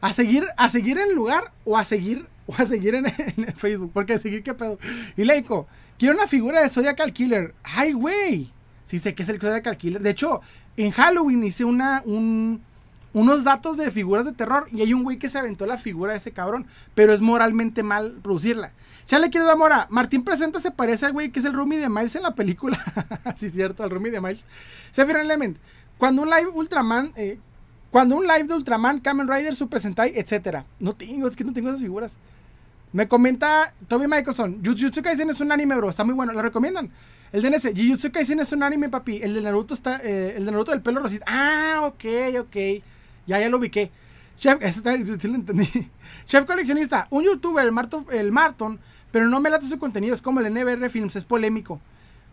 ¿A 0.00 0.12
seguir, 0.12 0.46
a 0.56 0.68
seguir 0.68 0.98
en 0.98 1.08
el 1.08 1.14
lugar 1.14 1.52
o 1.64 1.76
a 1.76 1.84
seguir 1.84 2.26
o 2.48 2.54
a 2.56 2.64
seguir 2.64 2.94
en, 2.94 3.06
el 3.36 3.52
Facebook. 3.54 3.90
Porque 3.92 4.18
seguir 4.18 4.42
qué 4.42 4.54
pedo. 4.54 4.78
Y 5.16 5.24
Leico, 5.24 5.68
quiero 5.98 6.14
una 6.14 6.26
figura 6.26 6.62
de 6.62 6.70
Zodiacal 6.70 7.12
Killer. 7.12 7.54
Ay, 7.62 7.92
güey. 7.92 8.50
Sí 8.84 8.98
sé 8.98 9.14
que 9.14 9.22
es 9.22 9.28
el 9.28 9.38
Zodiacal 9.38 9.76
Killer. 9.76 10.00
De 10.00 10.10
hecho, 10.10 10.40
en 10.76 10.90
Halloween 10.92 11.44
hice 11.44 11.64
una, 11.64 12.02
un, 12.06 12.62
unos 13.12 13.44
datos 13.44 13.76
de 13.76 13.90
figuras 13.90 14.24
de 14.24 14.32
terror. 14.32 14.66
Y 14.72 14.80
hay 14.80 14.94
un 14.94 15.02
güey 15.02 15.18
que 15.18 15.28
se 15.28 15.38
aventó 15.38 15.66
la 15.66 15.78
figura 15.78 16.12
de 16.12 16.18
ese 16.18 16.32
cabrón. 16.32 16.66
Pero 16.94 17.12
es 17.12 17.20
moralmente 17.20 17.82
mal 17.82 18.18
producirla. 18.22 18.72
Ya 19.08 19.18
le 19.18 19.30
quiero 19.30 19.46
dar 19.46 19.58
mora. 19.58 19.86
Martín 19.90 20.24
Presenta 20.24 20.58
se 20.60 20.70
parece 20.70 21.06
al 21.06 21.12
güey 21.12 21.30
que 21.30 21.40
es 21.40 21.44
el 21.44 21.52
Rumi 21.52 21.76
de 21.76 21.88
Miles 21.88 22.16
en 22.16 22.22
la 22.22 22.34
película. 22.34 22.78
sí, 23.36 23.50
cierto, 23.50 23.82
al 23.82 23.90
Rumi 23.90 24.08
de 24.08 24.20
Miles. 24.20 24.46
Sephiroth 24.92 25.22
Element. 25.22 25.58
Cuando 25.98 26.22
un 26.22 26.30
live 26.30 26.48
Ultraman, 26.54 27.12
eh, 27.16 27.38
cuando 27.90 28.16
un 28.16 28.26
live 28.26 28.44
de 28.44 28.54
Ultraman, 28.54 29.00
Kamen 29.00 29.28
Rider, 29.28 29.54
Super 29.54 29.80
Sentai, 29.80 30.12
etc. 30.14 30.62
No 30.78 30.94
tengo, 30.94 31.26
es 31.26 31.34
que 31.34 31.44
no 31.44 31.52
tengo 31.52 31.68
esas 31.68 31.80
figuras. 31.80 32.12
Me 32.92 33.08
comenta 33.08 33.74
Toby 33.88 34.06
Michelson, 34.06 34.62
Jujutsu 34.64 35.02
Kaisen 35.02 35.28
es 35.28 35.40
un 35.40 35.52
anime, 35.52 35.76
bro, 35.76 35.90
está 35.90 36.04
muy 36.04 36.14
bueno, 36.14 36.32
¿lo 36.32 36.40
recomiendan? 36.40 36.90
El 37.32 37.42
DNS, 37.42 37.72
Jujutsu 37.76 38.10
Kaisen 38.10 38.40
es 38.40 38.52
un 38.52 38.62
anime, 38.62 38.88
papi. 38.88 39.18
El 39.22 39.34
de 39.34 39.42
Naruto 39.42 39.74
está, 39.74 40.00
eh, 40.02 40.34
el 40.36 40.46
de 40.46 40.52
Naruto 40.52 40.70
del 40.70 40.80
pelo 40.80 41.00
rosita. 41.00 41.26
Ah, 41.28 41.80
ok, 41.82 42.04
ok. 42.40 42.56
Ya, 43.26 43.40
ya 43.40 43.50
lo 43.50 43.58
ubiqué. 43.58 43.90
Chef, 44.38 44.62
está, 44.62 44.94
sí 44.94 45.28
lo 45.28 45.34
entendí. 45.34 45.68
Chef 46.26 46.44
coleccionista, 46.46 47.08
un 47.10 47.24
youtuber, 47.24 47.66
el 47.66 47.72
Marton, 47.72 48.06
el 48.12 48.32
Marton, 48.32 48.78
pero 49.10 49.28
no 49.28 49.40
me 49.40 49.50
late 49.50 49.66
su 49.66 49.78
contenido, 49.78 50.14
es 50.14 50.22
como 50.22 50.40
el 50.40 50.54
NBR 50.54 50.88
Films, 50.88 51.16
es 51.16 51.24
polémico 51.24 51.80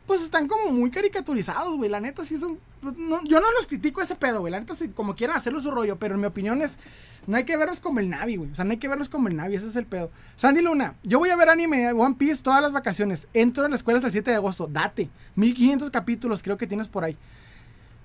pues 0.06 0.22
están 0.22 0.48
como 0.48 0.72
muy 0.72 0.92
caricaturizados, 0.92 1.76
güey. 1.78 1.90
La 1.90 2.00
neta 2.00 2.24
sí 2.24 2.38
son. 2.38 2.60
Pues, 2.86 2.96
yo 3.24 3.42
no 3.42 3.52
los 3.58 3.66
critico 3.66 4.02
ese 4.02 4.16
pedo, 4.16 4.42
güey. 4.42 4.52
La 4.52 4.60
neta 4.60 4.76
sí, 4.76 4.90
como 4.90 5.16
quieran 5.16 5.38
hacerlo 5.38 5.60
su 5.60 5.72
rollo, 5.72 5.98
pero 5.98 6.14
en 6.14 6.22
mi 6.22 6.28
opinión 6.28 6.62
es. 6.62 6.78
No 7.26 7.36
hay 7.38 7.44
que 7.44 7.58
verlos 7.58 7.80
como 7.80 8.00
el 8.00 8.10
Navi, 8.10 8.36
güey. 8.36 8.52
O 8.52 8.56
sea, 8.56 8.64
no 8.64 8.72
hay 8.72 8.78
que 8.78 8.88
verlos 8.88 9.10
como 9.10 9.28
el 9.28 9.36
Navi, 9.36 9.56
ese 9.56 9.68
es 9.68 9.76
el 9.76 9.88
pedo. 9.88 10.12
Sandy 10.36 10.62
Luna, 10.62 10.94
yo 11.02 11.18
voy 11.18 11.30
a 11.32 11.36
ver 11.36 11.50
anime 11.50 11.92
One 11.92 12.16
Piece 12.16 12.44
todas 12.44 12.62
las 12.62 12.72
vacaciones. 12.72 13.28
Entro 13.34 13.66
a 13.66 13.70
la 13.70 13.76
escuela 13.76 13.98
hasta 13.98 14.08
el 14.08 14.14
7 14.14 14.30
de 14.30 14.38
agosto. 14.38 14.68
Date. 14.68 15.10
1500 15.36 15.90
capítulos 15.90 16.44
creo 16.44 16.58
que 16.58 16.68
tienes 16.68 16.88
por 16.88 17.04
ahí. 17.04 17.18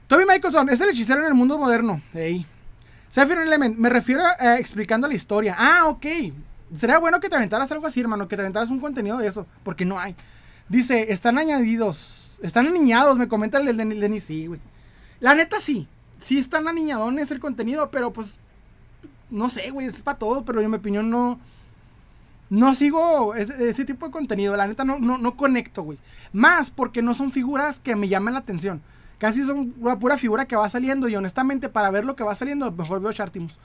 Toby 0.09 0.25
Michelson, 0.25 0.71
es 0.71 0.81
el 0.81 0.89
hechicero 0.89 1.21
en 1.21 1.27
el 1.27 1.35
mundo 1.35 1.59
moderno. 1.59 2.01
Ey. 2.15 2.47
Sephiroth 3.11 3.45
Element, 3.47 3.77
me 3.77 3.91
refiero 3.91 4.23
explicando 4.59 5.07
la 5.07 5.15
historia. 5.15 5.55
Ah, 5.59 5.87
ok. 5.87 6.07
Sería 6.79 6.99
bueno 6.99 7.21
que 7.21 7.29
te 7.29 7.37
aventaras 7.37 7.71
algo 7.73 7.87
así, 7.87 8.01
hermano. 8.01 8.27
Que 8.27 8.37
te 8.37 8.43
aventaras 8.43 8.71
un 8.71 8.81
contenido 8.81 9.19
de 9.19 9.29
eso. 9.29 9.47
Porque 9.63 9.85
no 9.85 9.99
hay. 9.99 10.17
Dice, 10.69 11.13
están 11.13 11.37
añadidos. 11.37 12.33
Están 12.43 12.69
aniñados, 12.69 13.19
me 13.19 13.29
comenta 13.29 13.59
el 13.59 13.77
de 13.77 13.85
Denis. 13.85 14.25
Sí, 14.25 14.47
güey. 14.47 14.61
La 15.21 15.35
neta 15.35 15.61
sí. 15.61 15.87
Sí 16.19 16.39
están 16.39 16.69
aniñadones 16.69 17.31
el 17.31 17.41
contenido, 17.41 17.91
pero 17.91 18.13
pues. 18.13 18.35
No 19.31 19.49
sé, 19.49 19.71
güey. 19.71 19.87
Es 19.87 20.03
para 20.03 20.19
todos, 20.19 20.43
pero 20.45 20.61
en 20.61 20.71
mi 20.71 20.77
opinión 20.77 21.11
no. 21.11 21.39
No 22.49 22.75
sigo 22.75 23.37
ese, 23.37 23.85
tipo 23.85 24.07
de 24.07 24.13
contenido. 24.13 24.57
La 24.57 24.67
neta 24.67 24.85
no, 24.85 24.99
no, 24.99 25.37
conecto, 25.37 25.83
güey. 25.83 25.99
Más 26.33 26.73
porque 26.73 27.01
no 27.01 27.15
son 27.15 27.31
figuras 27.31 27.79
que 27.79 27.95
me 27.95 28.09
llaman 28.09 28.35
la 28.35 28.41
atención. 28.41 28.83
Casi 29.19 29.45
son 29.45 29.73
una 29.79 29.99
pura 29.99 30.19
figura 30.19 30.47
que 30.47 30.57
va 30.57 30.69
saliendo. 30.69 31.09
Y 31.09 31.15
honestamente, 31.15 31.69
para 31.69 31.93
ver 31.93 32.05
lo 32.05 32.17
que 32.17 32.25
va 32.25 32.35
saliendo, 32.35 32.73
mejor 32.73 33.01
veo 33.01 33.13
Chartimus. 33.13 33.59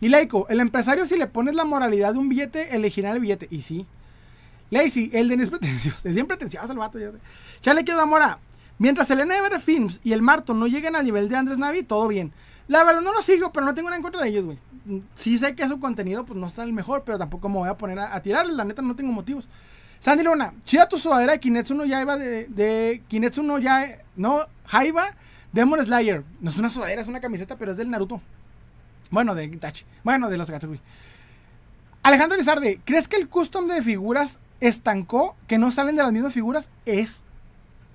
Y 0.00 0.08
Laico, 0.08 0.46
el 0.48 0.60
empresario, 0.60 1.04
si 1.04 1.18
le 1.18 1.26
pones 1.26 1.54
la 1.54 1.66
moralidad 1.66 2.14
de 2.14 2.18
un 2.18 2.30
billete, 2.30 2.74
elegirá 2.74 3.12
el 3.12 3.20
billete. 3.20 3.46
Y 3.50 3.60
sí. 3.60 3.86
Lazy, 4.70 5.10
el 5.12 5.28
Denis 5.28 5.50
pretencioso. 5.50 5.98
Es 6.08 6.14
bien 6.14 6.26
pretencioso 6.26 6.72
el 6.72 6.78
vato, 6.78 6.98
ya 6.98 7.10
sé. 7.10 7.18
Ya 7.62 7.74
le 7.74 7.84
quedó 7.84 8.06
Mora. 8.06 8.38
Mientras 8.80 9.10
el 9.10 9.20
Ever 9.20 9.60
Films 9.60 10.00
y 10.02 10.14
el 10.14 10.22
Marton 10.22 10.58
no 10.58 10.66
lleguen 10.66 10.96
al 10.96 11.04
nivel 11.04 11.28
de 11.28 11.36
Andrés 11.36 11.58
Navi, 11.58 11.82
todo 11.82 12.08
bien. 12.08 12.32
La 12.66 12.82
verdad 12.82 13.02
no 13.02 13.12
lo 13.12 13.20
sigo, 13.20 13.52
pero 13.52 13.66
no 13.66 13.74
tengo 13.74 13.90
nada 13.90 13.98
en 13.98 14.02
contra 14.02 14.22
de 14.22 14.28
ellos, 14.30 14.46
güey. 14.46 14.58
Sí 15.14 15.36
sé 15.36 15.54
que 15.54 15.68
su 15.68 15.78
contenido 15.78 16.24
pues 16.24 16.38
no 16.38 16.46
está 16.46 16.64
el 16.64 16.72
mejor, 16.72 17.04
pero 17.04 17.18
tampoco 17.18 17.50
me 17.50 17.56
voy 17.56 17.68
a 17.68 17.76
poner 17.76 17.98
a, 17.98 18.18
tirarle. 18.22 18.54
La 18.54 18.64
neta 18.64 18.80
no 18.80 18.96
tengo 18.96 19.12
motivos. 19.12 19.46
Sandy 19.98 20.24
Luna, 20.24 20.54
chida 20.64 20.88
tu 20.88 20.98
sudadera 20.98 21.32
de 21.32 21.40
Kinetsu 21.40 21.74
no 21.74 21.84
ya 21.84 22.00
iba 22.00 22.16
de, 22.16 22.46
de 22.46 23.02
Kinetsu 23.06 23.42
no 23.42 23.58
ya, 23.58 23.98
no, 24.16 24.46
Jaiba, 24.64 25.14
Demon 25.52 25.84
Slayer. 25.84 26.24
No 26.40 26.48
es 26.48 26.56
una 26.56 26.70
sudadera, 26.70 27.02
es 27.02 27.08
una 27.08 27.20
camiseta, 27.20 27.56
pero 27.56 27.72
es 27.72 27.76
del 27.76 27.90
Naruto. 27.90 28.22
Bueno, 29.10 29.34
de 29.34 29.44
Itachi. 29.44 29.84
Bueno, 30.04 30.30
de 30.30 30.38
los 30.38 30.50
gatos, 30.50 30.68
güey. 30.68 30.80
Alejandro 32.02 32.38
Lizarde, 32.38 32.80
¿crees 32.82 33.08
que 33.08 33.16
el 33.16 33.28
custom 33.28 33.66
de 33.66 33.82
figuras 33.82 34.38
estancó, 34.60 35.36
que 35.46 35.58
no 35.58 35.70
salen 35.70 35.96
de 35.96 36.02
las 36.02 36.12
mismas 36.12 36.32
figuras, 36.32 36.70
es... 36.86 37.24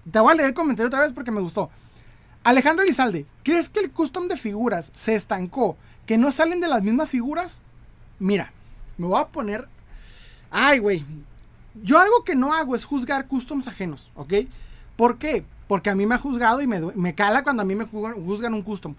Te 0.10 0.20
voy 0.20 0.32
a 0.32 0.36
leer 0.36 0.50
el 0.50 0.56
comentario 0.56 0.88
otra 0.88 1.02
vez 1.02 1.12
porque 1.14 1.32
me 1.32 1.42
gustó. 1.42 1.70
Alejandro 2.44 2.84
Elizalde, 2.84 3.26
¿crees 3.44 3.70
que 3.70 3.80
el 3.80 3.92
custom 3.92 4.28
de 4.28 4.38
figuras 4.38 4.92
se 4.94 5.16
estancó, 5.16 5.78
que 6.06 6.18
no 6.18 6.32
salen 6.32 6.62
de 6.62 6.68
las 6.68 6.84
mismas 6.84 7.10
figuras? 7.10 7.60
Mira, 8.20 8.54
me 8.98 9.08
voy 9.08 9.20
a 9.20 9.28
poner... 9.28 9.68
Ay, 10.52 10.80
güey. 10.80 11.04
Yo 11.82 12.00
algo 12.00 12.24
que 12.24 12.36
no 12.36 12.54
hago 12.54 12.76
es 12.76 12.86
juzgar 12.86 13.28
customs 13.28 13.68
ajenos, 13.68 14.10
¿ok? 14.16 14.34
¿Por 14.96 15.18
qué? 15.18 15.44
Porque 15.68 15.90
a 15.90 15.96
mí 15.96 16.06
me 16.06 16.16
ha 16.16 16.20
juzgado 16.20 16.62
y 16.62 16.68
me, 16.68 16.80
me 16.80 17.16
cala 17.16 17.44
cuando 17.44 17.64
a 17.64 17.66
mí 17.66 17.76
me 17.76 17.86
juzgan 17.86 18.54
un 18.54 18.62
custom. 18.62 18.96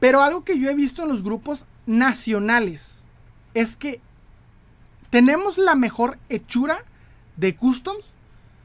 Pero 0.00 0.22
algo 0.22 0.42
que 0.42 0.58
yo 0.58 0.68
he 0.70 0.74
visto 0.74 1.02
en 1.02 1.10
los 1.10 1.22
grupos 1.22 1.66
nacionales 1.86 3.02
es 3.54 3.76
que 3.76 4.00
tenemos 5.10 5.58
la 5.58 5.74
mejor 5.74 6.18
hechura 6.28 6.84
de 7.36 7.54
customs. 7.54 8.14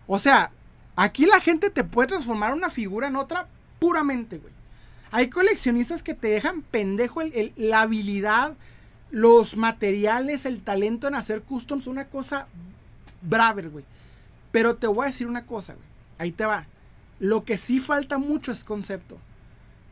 O 0.07 0.17
sea, 0.17 0.51
aquí 0.97 1.25
la 1.25 1.39
gente 1.39 1.69
te 1.69 1.85
puede 1.85 2.09
transformar 2.09 2.51
una 2.51 2.69
figura 2.69 3.07
en 3.07 3.15
otra 3.15 3.47
puramente, 3.79 4.39
güey. 4.39 4.53
Hay 5.11 5.29
coleccionistas 5.29 6.03
que 6.03 6.13
te 6.13 6.27
dejan 6.27 6.63
pendejo 6.63 7.21
la 7.55 7.81
habilidad, 7.81 8.55
los 9.09 9.55
materiales, 9.55 10.45
el 10.45 10.59
talento 10.59 11.07
en 11.07 11.15
hacer 11.15 11.43
customs, 11.43 11.87
una 11.87 12.09
cosa 12.09 12.47
braver, 13.21 13.69
güey. 13.69 13.85
Pero 14.51 14.75
te 14.75 14.87
voy 14.87 15.03
a 15.03 15.07
decir 15.07 15.27
una 15.27 15.45
cosa, 15.45 15.75
güey. 15.75 15.87
Ahí 16.17 16.31
te 16.33 16.45
va. 16.45 16.65
Lo 17.19 17.45
que 17.45 17.55
sí 17.57 17.79
falta 17.79 18.17
mucho 18.17 18.51
es 18.51 18.65
concepto. 18.65 19.17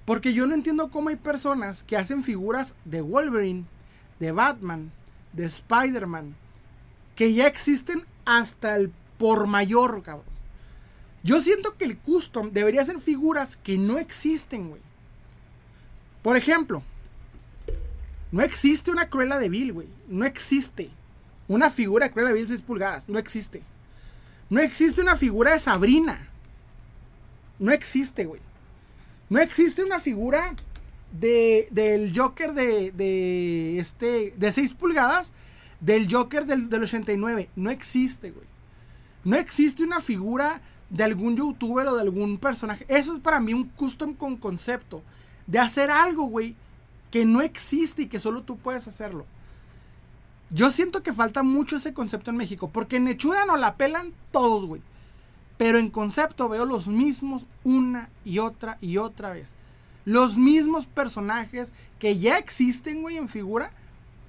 Porque 0.04 0.34
yo 0.34 0.48
no 0.48 0.54
entiendo 0.54 0.92
cómo 0.92 1.10
hay 1.10 1.16
personas 1.16 1.84
que 1.84 1.98
hacen 1.98 2.24
figuras 2.24 2.76
de 2.84 3.02
Wolverine, 3.02 3.66
de 4.20 4.32
Batman, 4.32 4.92
de 5.34 5.46
Spider-Man, 5.46 6.36
que 7.16 7.34
ya 7.34 7.48
existen 7.48 8.04
hasta 8.26 8.76
el 8.76 8.92
por 9.18 9.48
mayor, 9.48 10.04
cabrón. 10.04 10.35
Yo 11.26 11.42
siento 11.42 11.76
que 11.76 11.86
el 11.86 11.98
custom 11.98 12.52
debería 12.52 12.86
ser 12.86 13.00
figuras 13.00 13.58
que 13.58 13.80
no 13.80 13.98
existen, 13.98 14.70
güey. 14.70 14.82
Por 16.22 16.38
ejemplo, 16.38 16.84
no 18.32 18.44
existe 18.44 18.92
una 18.92 19.10
Cruella 19.10 19.40
de 19.40 19.50
Bill, 19.50 19.74
güey. 19.74 19.88
No 20.08 20.24
existe. 20.24 20.92
Una 21.48 21.72
figura 21.72 22.06
de 22.06 22.12
Cruella 22.12 22.30
de 22.30 22.36
Bill 22.36 22.48
6 22.48 22.62
pulgadas. 22.62 23.10
No 23.10 23.18
existe. 23.18 23.64
No 24.52 24.60
existe 24.60 25.02
una 25.02 25.16
figura 25.16 25.54
de 25.54 25.60
Sabrina. 25.60 26.28
No 27.58 27.72
existe, 27.72 28.26
güey. 28.26 28.42
No 29.28 29.40
existe 29.40 29.84
una 29.84 30.00
figura 30.00 30.54
de, 31.12 31.68
del 31.72 32.16
Joker 32.16 32.54
de, 32.54 32.92
de, 32.92 33.80
este, 33.80 34.32
de 34.38 34.52
6 34.52 34.76
pulgadas 34.76 35.32
del 35.80 36.08
Joker 36.08 36.46
del, 36.46 36.70
del 36.70 36.84
89. 36.84 37.50
No 37.56 37.72
existe, 37.72 38.30
güey. 38.30 38.46
No 39.24 39.38
existe 39.38 39.84
una 39.84 40.02
figura 40.02 40.62
de 40.90 41.04
algún 41.04 41.36
youtuber 41.36 41.88
o 41.88 41.96
de 41.96 42.02
algún 42.02 42.38
personaje. 42.38 42.86
Eso 42.88 43.14
es 43.14 43.20
para 43.20 43.40
mí 43.40 43.54
un 43.54 43.66
custom 43.70 44.14
con 44.14 44.38
concepto. 44.38 45.04
De 45.48 45.60
hacer 45.60 45.92
algo, 45.92 46.24
güey, 46.24 46.56
que 47.12 47.26
no 47.26 47.42
existe 47.42 48.04
y 48.04 48.08
que 48.08 48.20
solo 48.20 48.44
tú 48.44 48.58
puedes 48.58 48.88
hacerlo. 48.88 49.26
Yo 50.50 50.72
siento 50.72 51.04
que 51.04 51.14
falta 51.14 51.44
mucho 51.44 51.78
ese 51.78 51.94
concepto 51.94 52.32
en 52.32 52.38
México. 52.38 52.70
Porque 52.72 52.98
en 52.98 53.08
Echuda 53.08 53.46
no 53.46 53.58
la 53.58 53.76
pelan 53.76 54.14
todos, 54.32 54.66
güey. 54.66 54.82
Pero 55.58 55.80
en 55.80 55.90
concepto 55.90 56.50
veo 56.50 56.66
los 56.66 56.88
mismos 56.88 57.46
una 57.64 58.10
y 58.24 58.40
otra 58.40 58.78
y 58.82 58.98
otra 58.98 59.32
vez. 59.32 59.56
Los 60.04 60.38
mismos 60.38 60.86
personajes 60.86 61.74
que 61.98 62.20
ya 62.20 62.38
existen, 62.38 63.02
güey, 63.02 63.18
en 63.18 63.28
figura. 63.28 63.72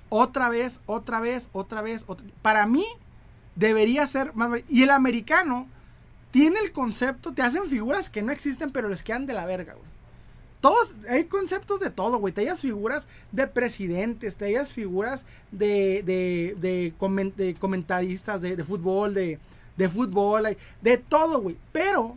Otra 0.09 0.49
vez, 0.49 0.81
otra 0.87 1.21
vez, 1.21 1.49
otra 1.53 1.83
vez. 1.83 2.07
Para 2.43 2.67
mí, 2.67 2.87
debería 3.57 4.07
ser 4.07 4.35
más. 4.35 4.61
Y 4.69 4.85
el 4.85 4.91
americano 4.91 5.67
tiene 6.31 6.59
el 6.61 6.73
concepto, 6.73 7.33
te 7.33 7.43
hacen 7.43 7.69
figuras 7.69 8.11
que 8.11 8.23
no 8.23 8.33
existen, 8.33 8.71
pero 8.71 8.89
les 8.89 9.03
quedan 9.03 9.27
de 9.27 9.35
la 9.35 9.47
verga, 9.47 9.75
güey. 9.75 9.97
Todos, 10.61 10.95
hay 11.09 11.25
conceptos 11.25 11.81
de 11.81 11.91
todo, 11.91 12.19
güey. 12.19 12.33
Te 12.33 12.41
hayas 12.41 12.61
figuras 12.61 13.07
de 13.31 13.47
presidentes, 13.47 14.37
te 14.37 14.47
hayas 14.47 14.73
figuras 14.73 15.25
de, 15.53 16.03
de, 16.05 16.57
de, 16.59 17.55
comentaristas 17.59 18.41
de, 18.41 18.65
fútbol, 18.65 19.15
de, 19.15 19.39
de 19.77 19.89
fútbol, 19.89 20.57
de 20.83 20.99
todo, 20.99 21.41
güey. 21.41 21.57
Pero 21.73 22.17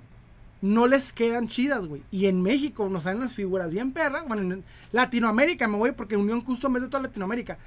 no 0.61 0.87
les 0.87 1.13
quedan 1.13 1.47
chidas, 1.47 1.85
güey. 1.85 2.01
Y 2.11 2.25
en 2.25 2.41
México 2.41 2.89
nos 2.89 3.03
salen 3.03 3.21
las 3.21 3.33
figuras 3.33 3.73
bien 3.73 3.91
perras. 3.91 4.27
Bueno, 4.27 4.53
en 4.53 4.63
Latinoamérica 4.91 5.67
me 5.67 5.77
voy 5.77 5.91
porque 5.91 6.17
Unión 6.17 6.41
Custom 6.41 6.77
es 6.77 6.83
de 6.83 6.87
toda 6.87 7.03
Latinoamérica. 7.03 7.57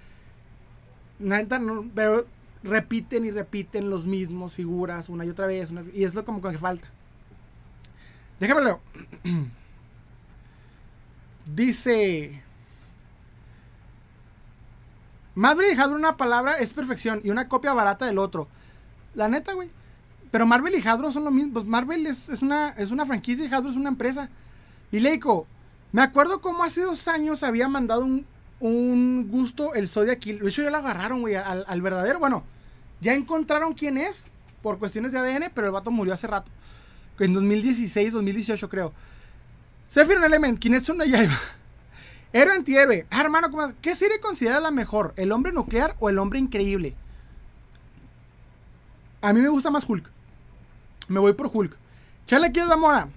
Neta, 1.19 1.59
no, 1.59 1.85
pero 1.95 2.27
repiten 2.63 3.25
y 3.25 3.31
repiten 3.31 3.91
los 3.91 4.05
mismos 4.07 4.53
figuras 4.53 5.09
una 5.09 5.25
y 5.25 5.31
otra 5.31 5.47
vez. 5.47 5.71
y 5.95 6.05
es 6.05 6.15
lo 6.15 6.25
como 6.25 6.41
que 6.41 6.59
falta. 6.59 6.89
Déjame 8.41 8.63
leo. 8.63 8.81
Dice. 11.47 12.43
Marvel 15.35 15.73
y 15.73 15.81
Hadro 15.81 15.97
una 15.97 16.17
palabra 16.17 16.55
es 16.55 16.73
perfección 16.73 17.21
y 17.25 17.31
una 17.31 17.49
copia 17.49 17.73
barata 17.73 18.05
del 18.07 18.19
otro. 18.19 18.49
La 19.15 19.29
neta, 19.29 19.55
güey. 19.55 19.71
Pero 20.31 20.47
Marvel 20.47 20.75
y 20.75 20.87
Hadro 20.87 21.11
son 21.13 21.25
lo 21.25 21.31
mismo. 21.31 21.55
Pues 21.55 21.65
Marvel 21.65 22.07
es, 22.07 22.29
una, 22.43 22.71
es 22.71 22.91
una 22.91 23.07
franquicia 23.07 23.45
y 23.45 23.53
Hadro 23.53 23.71
es 23.71 23.77
una 23.77 23.89
empresa. 23.89 24.29
Y 24.91 25.01
Leico, 25.01 25.47
me 25.93 26.03
acuerdo 26.03 26.41
como 26.41 26.65
hace 26.65 26.83
dos 26.83 27.09
años 27.09 27.43
había 27.43 27.69
mandado 27.69 28.05
un, 28.05 28.27
un 28.63 29.29
gusto 29.29 29.75
el 29.75 29.89
Zodiac 29.89 30.21
Kill. 30.21 30.39
De 30.39 30.49
hecho, 30.49 30.63
ya 30.63 30.71
lo 30.71 30.77
agarraron, 30.77 31.21
güey, 31.21 31.35
al, 31.35 31.83
verdadero. 31.83 32.21
Bueno, 32.21 32.45
ya 33.01 33.13
encontraron 33.13 33.75
quién 33.75 33.99
es 33.99 34.27
por 34.63 34.79
cuestiones 34.79 35.11
de 35.11 35.19
ADN, 35.19 35.51
pero 35.53 35.67
el 35.67 35.73
vato 35.73 35.91
murió 35.91 36.15
hace 36.15 36.29
rato. 36.29 36.51
En 37.19 37.35
2016, 37.35 38.13
2018, 38.13 38.69
creo. 38.69 38.93
Sephiroth 39.89 40.25
Element, 40.25 40.59
Kimetsu 40.59 40.95
no 40.95 41.05
Yaiba. 41.05 41.39
Héroe 42.33 42.55
antihéroe. 42.55 43.07
Ah, 43.11 43.21
hermano, 43.21 43.75
¿qué 43.83 43.95
serie 43.95 44.21
consideras 44.21 44.63
la 44.63 44.71
mejor? 44.71 45.13
¿El 45.17 45.33
hombre 45.33 45.53
nuclear 45.53 45.97
o 45.99 46.09
el 46.09 46.19
hombre 46.19 46.39
increíble? 46.39 46.95
A 49.21 49.33
mí 49.33 49.41
me 49.41 49.49
gusta 49.49 49.71
más 49.71 49.89
Hulk. 49.89 50.09
Me 51.09 51.21
voy 51.21 51.33
por 51.33 51.51
Hulk. 51.53 51.77
Chale, 52.27 52.47
aquí 52.47 52.61
es 52.61 52.67
mora. 52.79 53.09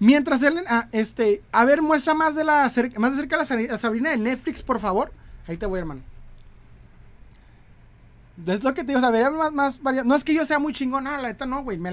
Mientras 0.00 0.42
él, 0.42 0.60
ah, 0.68 0.88
este, 0.92 1.42
a 1.50 1.64
ver, 1.64 1.82
muestra 1.82 2.14
más 2.14 2.34
de 2.34 2.44
la 2.44 2.70
más 2.96 3.16
de 3.16 3.20
cerca 3.22 3.36
la 3.36 3.78
Sabrina 3.78 4.10
de 4.10 4.16
Netflix, 4.16 4.62
por 4.62 4.78
favor. 4.78 5.12
Ahí 5.46 5.56
te 5.56 5.66
voy, 5.66 5.80
hermano. 5.80 6.02
Es 8.46 8.62
lo 8.62 8.72
que 8.72 8.84
te 8.84 8.94
digo, 8.94 9.04
o 9.04 9.50
más, 9.52 9.80
más 9.82 10.04
No 10.04 10.14
es 10.14 10.22
que 10.22 10.34
yo 10.34 10.46
sea 10.46 10.60
muy 10.60 10.72
chingón, 10.72 11.04
no, 11.04 11.16
la 11.16 11.28
neta 11.28 11.46
no, 11.46 11.64
güey. 11.64 11.78
Me, 11.78 11.92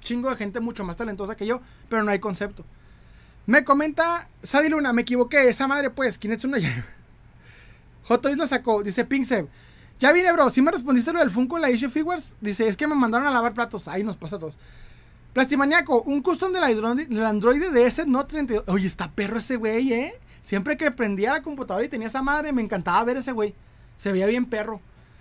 chingo 0.00 0.30
de 0.30 0.36
gente 0.36 0.60
mucho 0.60 0.84
más 0.84 0.96
talentosa 0.96 1.36
que 1.36 1.46
yo, 1.46 1.60
pero 1.88 2.04
no 2.04 2.10
hay 2.12 2.20
concepto. 2.20 2.64
Me 3.46 3.64
comenta 3.64 4.28
Sadie 4.44 4.70
Luna, 4.70 4.92
me 4.92 5.02
equivoqué, 5.02 5.48
esa 5.48 5.66
madre 5.66 5.90
pues, 5.90 6.18
Kinetsu 6.18 6.46
no 6.46 6.58
Joto 8.04 8.30
Isla 8.30 8.46
sacó, 8.46 8.84
dice 8.84 9.04
Pinksev. 9.04 9.48
Ya 9.98 10.12
vine, 10.12 10.32
bro, 10.32 10.50
si 10.50 10.62
me 10.62 10.70
respondiste 10.70 11.12
lo 11.12 11.20
del 11.20 11.30
Funko 11.30 11.56
en 11.56 11.62
la 11.62 11.70
Issue 11.70 11.88
Figures. 11.88 12.34
Dice, 12.40 12.66
es 12.66 12.76
que 12.76 12.88
me 12.88 12.94
mandaron 12.94 13.26
a 13.26 13.30
lavar 13.30 13.54
platos. 13.54 13.86
Ahí 13.86 14.02
nos 14.02 14.16
pasa 14.16 14.36
a 14.36 14.38
todos. 14.40 14.54
Plastimaniaco, 15.32 16.02
un 16.02 16.20
custom 16.20 16.52
del 16.52 16.62
Android, 16.62 17.08
del 17.08 17.24
Android 17.24 17.62
DS 17.72 18.06
No 18.06 18.26
32. 18.26 18.64
Oye, 18.68 18.86
está 18.86 19.10
perro 19.10 19.38
ese 19.38 19.56
güey, 19.56 19.92
¿eh? 19.92 20.14
Siempre 20.42 20.76
que 20.76 20.90
prendía 20.90 21.32
la 21.32 21.42
computadora 21.42 21.86
y 21.86 21.88
tenía 21.88 22.08
esa 22.08 22.20
madre, 22.20 22.52
me 22.52 22.62
encantaba 22.62 23.02
ver 23.04 23.16
ese 23.16 23.32
güey. 23.32 23.54
Se 23.96 24.12
veía 24.12 24.26
bien 24.26 24.44
perro. 24.46 24.80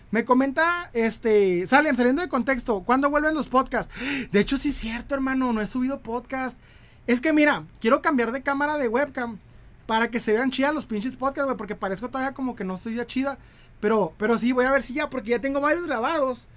Me 0.10 0.26
comenta, 0.26 0.90
este, 0.92 1.66
salen 1.66 1.96
saliendo 1.96 2.22
de 2.22 2.28
contexto, 2.28 2.82
¿cuándo 2.82 3.10
vuelven 3.10 3.34
los 3.34 3.48
podcasts? 3.48 3.94
De 4.32 4.42
hecho, 4.42 4.58
sí 4.58 4.70
es 4.70 4.78
cierto, 4.78 5.16
hermano, 5.16 5.54
no 5.54 5.62
he 5.62 5.66
subido 5.66 6.02
podcast. 6.02 6.60
Es 7.08 7.22
que 7.22 7.32
mira, 7.32 7.64
quiero 7.80 8.02
cambiar 8.02 8.34
de 8.34 8.44
cámara 8.44 8.78
de 8.78 8.90
webcam 8.90 9.40
para 9.86 10.12
que 10.12 10.20
se 10.20 10.34
vean 10.34 10.52
chidas 10.52 10.74
los 10.74 10.86
pinches 10.86 11.16
podcasts, 11.16 11.46
güey, 11.46 11.58
porque 11.58 11.76
parezco 11.76 12.10
todavía 12.10 12.34
como 12.34 12.58
que 12.58 12.66
no 12.66 12.76
estoy 12.76 12.96
ya 12.96 13.08
chida. 13.08 13.38
Pero, 13.80 14.14
pero 14.18 14.38
sí, 14.38 14.52
voy 14.52 14.66
a 14.66 14.72
ver 14.72 14.84
si 14.84 14.94
ya, 14.94 15.10
porque 15.10 15.32
ya 15.32 15.40
tengo 15.40 15.62
varios 15.62 15.88
grabados. 15.88 16.48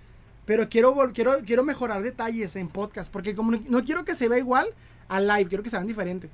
Pero 0.45 0.69
quiero, 0.69 0.95
quiero, 1.15 1.39
quiero 1.45 1.65
mejorar 1.65 2.03
detalles 2.03 2.57
en 2.57 2.69
podcast, 2.69 3.11
porque 3.11 3.35
como 3.35 3.53
no, 3.53 3.85
quiero 3.85 4.05
que 4.05 4.15
se 4.15 4.29
vea 4.29 4.39
igual 4.39 4.67
al 5.09 5.27
live, 5.27 5.47
quiero 5.47 5.63
que 5.63 5.71
se 5.71 5.77
vean 5.77 5.87
diferentes. 5.87 6.31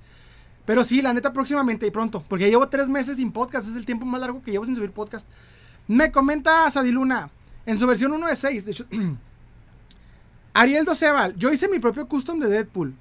Pero 0.64 0.84
sí, 0.84 1.02
la 1.02 1.12
neta, 1.12 1.32
próximamente 1.32 1.86
y 1.86 1.90
pronto, 1.90 2.24
porque 2.28 2.48
llevo 2.48 2.68
tres 2.68 2.88
meses 2.88 3.16
sin 3.16 3.32
podcast, 3.32 3.68
es 3.68 3.76
el 3.76 3.86
tiempo 3.86 4.04
más 4.04 4.20
largo 4.20 4.42
que 4.42 4.50
llevo 4.50 4.66
sin 4.66 4.76
subir 4.76 4.90
podcast. 4.90 5.26
Me 5.88 6.12
comenta 6.12 6.70
Sadiluna, 6.70 7.30
en 7.66 7.78
su 7.78 7.86
versión 7.86 8.12
1 8.12 8.26
de 8.26 8.36
6, 8.36 8.64
de 8.64 8.70
hecho, 8.72 8.86
Ariel 10.54 10.84
Doceval, 10.84 11.36
yo 11.36 11.52
hice 11.52 11.68
mi 11.68 11.78
propio 11.78 12.06
custom 12.06 12.38
de 12.38 12.48
Deadpool 12.48 12.94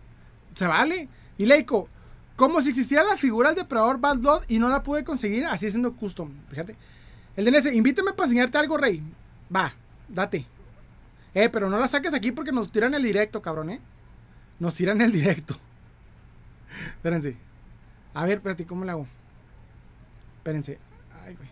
se 0.59 0.67
vale. 0.67 1.07
Y 1.37 1.45
Leico, 1.45 1.87
como 2.35 2.61
si 2.61 2.69
existiera 2.69 3.03
la 3.03 3.15
figura 3.15 3.49
del 3.49 3.59
depredador 3.59 3.99
Bad 3.99 4.17
Blood 4.17 4.43
y 4.47 4.59
no 4.59 4.69
la 4.69 4.83
pude 4.83 5.03
conseguir, 5.03 5.45
así 5.45 5.69
siendo 5.69 5.95
custom. 5.95 6.31
Fíjate. 6.49 6.75
El 7.35 7.45
DNS, 7.45 7.73
invítame 7.73 8.11
para 8.11 8.25
enseñarte 8.25 8.57
algo, 8.57 8.77
Rey. 8.77 9.01
Va, 9.55 9.73
date. 10.09 10.45
Eh, 11.33 11.49
pero 11.49 11.69
no 11.69 11.77
la 11.77 11.87
saques 11.87 12.13
aquí 12.13 12.31
porque 12.31 12.51
nos 12.51 12.71
tiran 12.71 12.93
el 12.93 13.03
directo, 13.03 13.41
cabrón, 13.41 13.69
eh. 13.69 13.79
Nos 14.59 14.73
tiran 14.73 14.99
el 15.01 15.11
directo. 15.11 15.55
Espérense. 16.95 17.37
A 18.13 18.23
ver, 18.25 18.37
espérate, 18.37 18.65
¿cómo 18.65 18.83
le 18.85 18.91
hago? 18.91 19.07
Espérense. 20.37 20.79
Ay, 21.23 21.35
güey. 21.35 21.49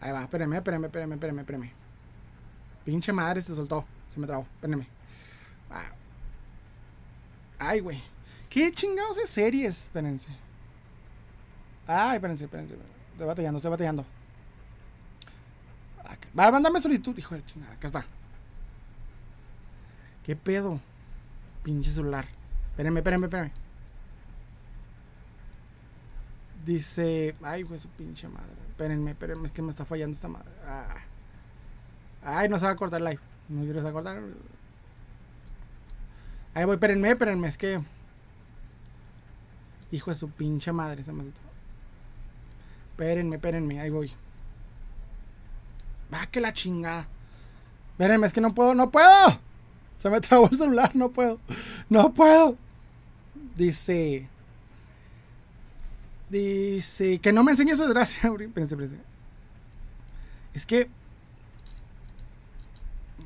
Ahí 0.00 0.12
va, 0.12 0.22
espérenme, 0.22 0.56
espérenme, 0.56 0.86
espérenme, 0.86 1.14
espérenme, 1.14 1.40
espérenme. 1.42 1.72
Pinche 2.84 3.12
madre, 3.12 3.40
se 3.40 3.54
soltó. 3.54 3.84
Se 4.12 4.20
me 4.20 4.26
trabó. 4.26 4.46
Espérenme. 4.54 4.86
Ah. 5.70 5.90
Ay, 7.58 7.80
güey. 7.80 8.02
¿Qué 8.48 8.70
chingados 8.72 9.16
de 9.16 9.26
series? 9.26 9.84
Espérense. 9.84 10.28
Ay, 11.86 12.16
espérense, 12.16 12.44
espérense. 12.44 12.74
Estoy 13.12 13.26
batallando, 13.26 13.56
estoy 13.58 13.70
batallando. 13.70 14.06
Va, 16.38 16.50
mándame 16.50 16.80
solicitud, 16.80 17.16
hijo 17.16 17.34
de 17.34 17.44
chingada. 17.46 17.72
Acá 17.72 17.86
está. 17.86 18.06
¿Qué 20.26 20.34
pedo? 20.34 20.80
Pinche 21.62 21.92
celular. 21.92 22.26
Espérenme, 22.70 22.98
espérenme, 22.98 23.26
espérenme. 23.26 23.52
Dice. 26.64 27.36
Ay, 27.44 27.62
güey, 27.62 27.78
su 27.78 27.88
pinche 27.90 28.26
madre. 28.26 28.50
Espérenme, 28.70 29.12
espérenme, 29.12 29.46
es 29.46 29.52
que 29.52 29.62
me 29.62 29.70
está 29.70 29.84
fallando 29.84 30.16
esta 30.16 30.26
madre. 30.26 30.50
Ah. 30.64 30.96
Ay, 32.24 32.48
no 32.48 32.58
se 32.58 32.64
va 32.64 32.72
a 32.72 32.76
cortar 32.76 33.02
live. 33.02 33.20
No 33.48 33.62
quiero 33.62 33.86
a 33.86 33.92
cortar. 33.92 34.20
Ahí 36.54 36.64
voy, 36.64 36.74
espérenme, 36.74 37.08
espérenme, 37.08 37.46
es 37.46 37.56
que. 37.56 37.80
Hijo 39.92 40.10
de 40.10 40.16
su 40.16 40.28
pinche 40.28 40.72
madre, 40.72 41.04
se 41.04 41.12
me 41.12 41.22
Espérenme, 42.90 43.36
espérenme, 43.36 43.78
ahí 43.78 43.90
voy. 43.90 44.12
Va 46.12 46.26
que 46.26 46.40
la 46.40 46.52
chingada. 46.52 47.06
Espérenme, 47.92 48.26
es 48.26 48.32
que 48.32 48.40
no 48.40 48.52
puedo, 48.52 48.74
no 48.74 48.90
puedo. 48.90 49.45
Se 49.98 50.10
me 50.10 50.20
trabó 50.20 50.48
el 50.50 50.56
celular, 50.56 50.94
no 50.94 51.10
puedo. 51.10 51.40
No 51.88 52.12
puedo. 52.12 52.56
Dice. 53.56 54.28
Dice 56.28 57.18
que 57.18 57.32
no 57.32 57.44
me 57.44 57.52
enseñe 57.52 57.76
su 57.76 57.82
desgracia. 57.82 58.28
Espérense, 58.40 58.74
espérense. 58.74 58.98
Es 60.54 60.66
que. 60.66 60.88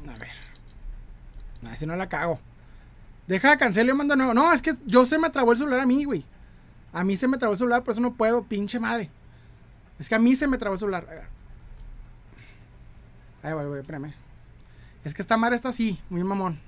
A 0.09 0.19
ver. 0.19 0.31
A 1.65 1.69
ver 1.71 1.79
si 1.79 1.87
no 1.87 1.97
la 1.97 2.09
cago. 2.09 2.41
Deja 3.27 3.51
de 3.51 3.59
cancelar 3.59 3.95
y 3.95 3.97
mando 3.97 4.17
nuevo. 4.17 4.35
No, 4.35 4.53
es 4.53 4.63
que 4.63 4.75
yo 4.87 5.07
se 5.07 5.19
me 5.19 5.31
trabó 5.31 5.53
el 5.53 5.59
celular 5.59 5.81
a 5.81 5.87
mí, 5.87 6.05
güey. 6.05 6.25
A 6.93 7.05
mí 7.05 7.17
se 7.17 7.29
me 7.29 7.39
trabó 7.39 7.53
el 7.53 7.59
celular, 7.59 7.85
por 7.85 7.93
eso 7.93 8.01
no 8.01 8.15
puedo, 8.15 8.43
pinche 8.43 8.81
madre. 8.81 9.11
Es 9.99 10.09
que 10.09 10.15
a 10.15 10.19
mí 10.19 10.35
se 10.35 10.49
me 10.49 10.59
trabó 10.59 10.75
el 10.75 10.81
celular. 10.81 11.07
Ahí 13.43 13.53
voy, 13.53 13.67
voy, 13.67 13.79
espérame. 13.81 14.13
Es 15.05 15.15
que 15.15 15.23
esta 15.23 15.37
madre 15.37 15.57
está 15.57 15.71
así, 15.71 15.99
muy 16.11 16.23
mamón. 16.23 16.59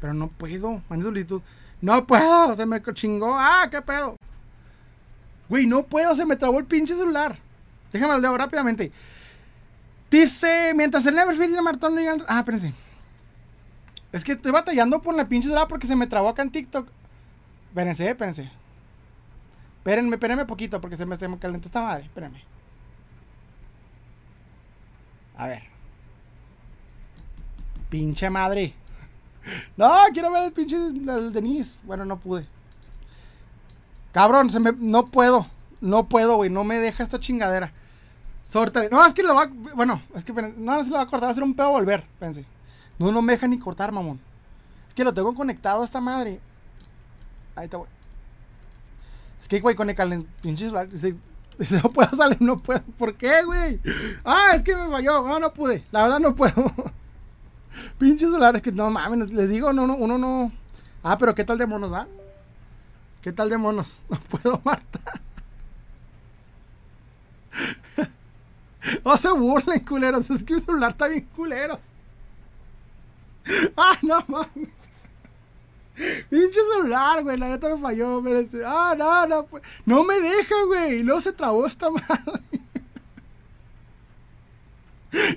Pero 0.00 0.14
no 0.14 0.28
puedo. 0.28 0.82
Mande 0.88 1.04
solicitud. 1.04 1.42
No 1.80 2.06
puedo. 2.06 2.56
Se 2.56 2.66
me 2.66 2.80
chingó. 2.94 3.34
Ah, 3.36 3.68
qué 3.70 3.82
pedo. 3.82 4.16
Güey, 5.48 5.66
no 5.66 5.82
puedo. 5.84 6.14
Se 6.14 6.24
me 6.24 6.36
trabó 6.36 6.58
el 6.58 6.66
pinche 6.66 6.94
celular. 6.94 7.38
Déjame 7.92 8.14
lo 8.14 8.20
leo 8.20 8.36
rápidamente. 8.36 8.92
Dice, 10.10 10.72
mientras 10.74 11.04
el 11.06 11.14
Neverfield 11.14 11.54
de 11.54 11.62
Martón 11.62 11.94
no 11.94 12.00
Ah, 12.28 12.38
espérense. 12.38 12.72
Es 14.12 14.24
que 14.24 14.32
estoy 14.32 14.52
batallando 14.52 15.02
por 15.02 15.14
la 15.14 15.28
pinche 15.28 15.48
celular 15.48 15.68
porque 15.68 15.86
se 15.86 15.96
me 15.96 16.06
trabó 16.06 16.28
acá 16.28 16.42
en 16.42 16.50
TikTok. 16.50 16.88
Espérense, 17.68 18.08
espérense. 18.08 18.50
Espérenme, 19.78 20.16
espérenme 20.16 20.46
poquito 20.46 20.80
porque 20.80 20.96
se 20.96 21.04
me, 21.04 21.16
se 21.16 21.28
me 21.28 21.38
calentó 21.38 21.68
esta 21.68 21.82
madre. 21.82 22.04
Espérenme. 22.04 22.42
A 25.38 25.46
ver. 25.46 25.62
Pinche 27.88 28.28
madre. 28.28 28.74
No, 29.78 29.90
quiero 30.12 30.30
ver 30.30 30.42
el 30.42 30.52
pinche 30.52 30.76
del 30.76 31.32
Denise. 31.32 31.80
Bueno, 31.84 32.04
no 32.04 32.18
pude. 32.18 32.46
Cabrón, 34.12 34.50
se 34.50 34.60
me, 34.60 34.72
no 34.72 35.06
puedo. 35.06 35.46
No 35.80 36.06
puedo, 36.06 36.36
güey. 36.36 36.50
No 36.50 36.64
me 36.64 36.78
deja 36.78 37.02
esta 37.02 37.18
chingadera. 37.18 37.72
Sorta. 38.50 38.82
No, 38.90 39.06
es 39.06 39.14
que 39.14 39.22
lo 39.22 39.34
va. 39.34 39.46
Bueno, 39.74 40.02
es 40.14 40.22
que. 40.24 40.34
No, 40.34 40.50
no 40.56 40.84
se 40.84 40.90
lo 40.90 40.96
va 40.96 41.02
a 41.02 41.06
cortar. 41.06 41.28
Va 41.28 41.30
a 41.30 41.34
ser 41.34 41.44
un 41.44 41.54
pedo 41.54 41.70
volver. 41.70 42.04
Pense. 42.18 42.44
No, 42.98 43.10
no 43.10 43.22
me 43.22 43.32
deja 43.32 43.46
ni 43.46 43.58
cortar, 43.58 43.90
mamón. 43.90 44.20
Es 44.88 44.94
que 44.94 45.04
lo 45.04 45.14
tengo 45.14 45.34
conectado 45.34 45.80
a 45.80 45.84
esta 45.86 46.00
madre. 46.00 46.40
Ahí 47.54 47.64
está, 47.64 47.78
güey. 47.78 47.90
Es 49.40 49.48
que, 49.48 49.60
güey, 49.60 49.76
con 49.76 49.88
el 49.88 50.26
pinche. 50.42 50.70
Dice, 51.58 51.80
no 51.82 51.90
puedo 51.90 52.10
salir, 52.16 52.40
no 52.40 52.58
puedo. 52.58 52.82
¿Por 52.96 53.14
qué, 53.16 53.42
güey? 53.42 53.80
Ah, 54.24 54.50
es 54.54 54.62
que 54.62 54.76
me 54.76 54.88
falló. 54.88 55.26
No, 55.26 55.40
no 55.40 55.52
pude. 55.52 55.84
La 55.90 56.02
verdad 56.02 56.20
no 56.20 56.34
puedo. 56.34 56.72
pinche 57.98 58.26
celular, 58.26 58.54
es 58.56 58.62
que 58.62 58.70
no 58.70 58.90
mames. 58.90 59.30
Les 59.32 59.48
digo, 59.48 59.72
no, 59.72 59.86
no, 59.86 59.96
uno 59.96 60.18
no. 60.18 60.52
Ah, 61.02 61.18
pero 61.18 61.34
¿qué 61.34 61.44
tal 61.44 61.58
de 61.58 61.66
monos, 61.66 61.92
va? 61.92 62.06
¿Qué 63.22 63.32
tal 63.32 63.50
de 63.50 63.58
monos? 63.58 63.96
No 64.08 64.20
puedo, 64.20 64.60
Marta. 64.64 65.00
no 69.04 69.16
se 69.16 69.30
burlen, 69.32 69.80
culeros. 69.80 70.30
Es 70.30 70.44
que 70.44 70.54
el 70.54 70.60
celular 70.60 70.92
está 70.92 71.08
bien 71.08 71.28
culero. 71.34 71.80
Ah, 73.76 73.98
no 74.02 74.22
mames. 74.28 74.77
Pinche 76.30 76.60
celular, 76.74 77.22
güey. 77.22 77.36
La 77.36 77.48
neta 77.48 77.74
me 77.74 77.80
falló. 77.80 78.22
Ah, 78.64 78.94
no, 78.96 79.26
no. 79.26 79.46
Pues. 79.46 79.62
No 79.84 80.04
me 80.04 80.20
deja, 80.20 80.54
güey. 80.66 81.00
Y 81.00 81.02
luego 81.02 81.20
se 81.20 81.32
trabó 81.32 81.66
esta 81.66 81.90
madre. 81.90 82.42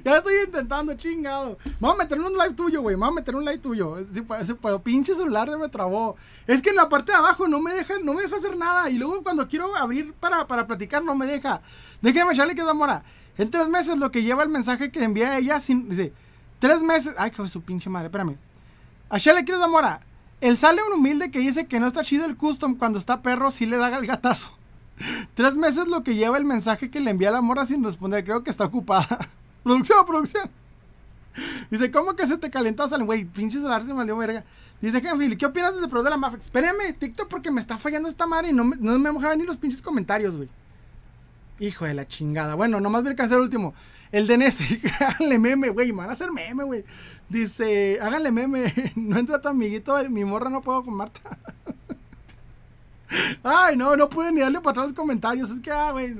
ya 0.04 0.18
estoy 0.18 0.34
intentando, 0.46 0.94
chingado. 0.96 1.58
Vamos 1.80 2.00
a 2.00 2.04
meter 2.04 2.20
un 2.20 2.34
live 2.34 2.54
tuyo, 2.54 2.82
güey. 2.82 2.96
Vamos 2.96 3.14
a 3.18 3.20
meter 3.22 3.36
un 3.36 3.46
live 3.46 3.58
tuyo. 3.58 3.98
Si 4.14 4.22
puedo, 4.22 4.82
Pinche 4.82 5.16
celular 5.16 5.50
me 5.58 5.70
trabó. 5.70 6.16
Es 6.46 6.62
que 6.62 6.70
en 6.70 6.76
la 6.76 6.90
parte 6.90 7.12
de 7.12 7.18
abajo 7.18 7.48
no 7.48 7.60
me 7.60 7.72
deja, 7.72 7.96
no 8.04 8.14
me 8.14 8.24
deja 8.24 8.38
hacer 8.38 8.56
nada. 8.56 8.90
Y 8.90 8.98
luego 8.98 9.24
cuando 9.24 9.48
quiero 9.48 9.76
abrir 9.76 10.14
para, 10.14 10.46
para 10.48 10.68
platicar, 10.68 11.04
no 11.04 11.16
me 11.16 11.26
deja. 11.26 11.62
Déjame 12.02 12.34
echarle 12.34 12.56
que 12.56 12.64
da 12.64 12.74
mora. 12.74 13.04
En 13.38 13.50
tres 13.50 13.68
meses 13.70 13.98
lo 13.98 14.12
que 14.12 14.24
lleva 14.24 14.44
el 14.44 14.50
mensaje 14.50 14.92
que 14.92 15.04
envía 15.04 15.38
ella 15.38 15.60
sin. 15.60 15.90
Dice. 15.90 16.14
Tres 16.60 16.84
meses. 16.84 17.16
Ay, 17.18 17.32
que 17.32 17.48
su 17.48 17.62
pinche 17.62 17.90
madre, 17.90 18.08
espérame. 18.08 18.38
A 19.10 19.18
Shelley 19.18 19.44
quiero 19.44 19.68
Mora. 19.68 20.02
El 20.42 20.58
sale 20.58 20.82
un 20.84 20.94
humilde 21.00 21.30
que 21.30 21.40
dice 21.40 21.68
que 21.68 21.80
no 21.80 21.86
está 21.86 22.04
chido 22.04 22.26
el 22.26 22.36
custom 22.36 22.76
cuando 22.76 22.98
está 22.98 23.22
perro, 23.22 23.52
sí 23.52 23.68
le 23.68 23.78
da 23.78 23.96
el 23.96 24.08
gatazo. 24.08 24.52
Tres 25.36 25.56
meses 25.56 25.88
lo 25.88 26.04
que 26.04 26.16
lleva 26.16 26.38
el 26.38 26.46
mensaje 26.46 26.90
que 26.90 27.00
le 27.00 27.12
envía 27.12 27.30
la 27.30 27.42
mora 27.42 27.66
sin 27.66 27.84
responder. 27.84 28.24
Creo 28.24 28.44
que 28.44 28.50
está 28.50 28.66
ocupada. 28.66 29.30
producción, 29.64 30.06
producción. 30.06 30.50
Dice, 31.70 31.92
¿cómo 31.92 32.16
que 32.16 32.26
se 32.26 32.38
te 32.38 32.50
calentó? 32.50 32.88
Salen, 32.88 33.06
güey, 33.06 33.26
pinche 33.26 33.58
celular 33.58 33.86
se 33.86 33.94
valió 33.94 34.18
verga. 34.18 34.44
Dice, 34.82 35.00
Philly, 35.00 35.38
¿qué 35.38 35.46
opinas 35.46 35.80
del 35.80 35.88
pro 35.88 36.02
de 36.02 36.10
la 36.10 36.18
Mafex? 36.18 36.46
Espérame, 36.46 36.98
TikTok, 36.98 37.28
porque 37.28 37.52
me 37.52 37.62
está 37.62 37.78
fallando 37.78 38.10
esta 38.10 38.26
madre 38.26 38.50
y 38.50 38.54
no 38.54 38.64
no 38.64 38.98
me 38.98 39.12
mojaban 39.12 39.38
ni 39.38 39.46
los 39.46 39.58
pinches 39.58 39.82
comentarios, 39.82 40.36
güey. 40.36 40.50
Hijo 41.62 41.86
de 41.86 41.94
la 41.94 42.08
chingada. 42.08 42.56
Bueno, 42.56 42.82
nomás 42.82 43.04
voy 43.04 43.14
a 43.16 43.24
el 43.24 43.34
último. 43.40 43.76
El 44.12 44.26
de 44.26 44.36
Nessie, 44.36 44.82
háganle 45.00 45.38
meme, 45.38 45.70
güey. 45.70 45.92
Me 45.92 46.00
van 46.00 46.10
a 46.10 46.14
hacer 46.14 46.32
meme, 46.32 46.64
güey. 46.64 46.84
Dice, 47.30 48.00
háganle 48.02 48.32
meme. 48.32 48.74
No 48.96 49.20
entra 49.20 49.40
tu 49.40 49.48
amiguito, 49.48 49.96
mi 50.10 50.26
morra 50.26 50.50
no 50.50 50.62
puedo 50.62 50.84
con 50.84 50.96
Marta. 50.96 51.22
Ay, 53.44 53.78
no, 53.78 53.96
no 53.96 54.10
pude 54.10 54.32
ni 54.32 54.42
darle 54.42 54.60
para 54.60 54.72
atrás 54.72 54.86
los 54.88 54.96
comentarios. 54.96 55.52
Es 55.52 55.60
que, 55.60 55.70
ah, 55.70 55.92
güey. 55.92 56.16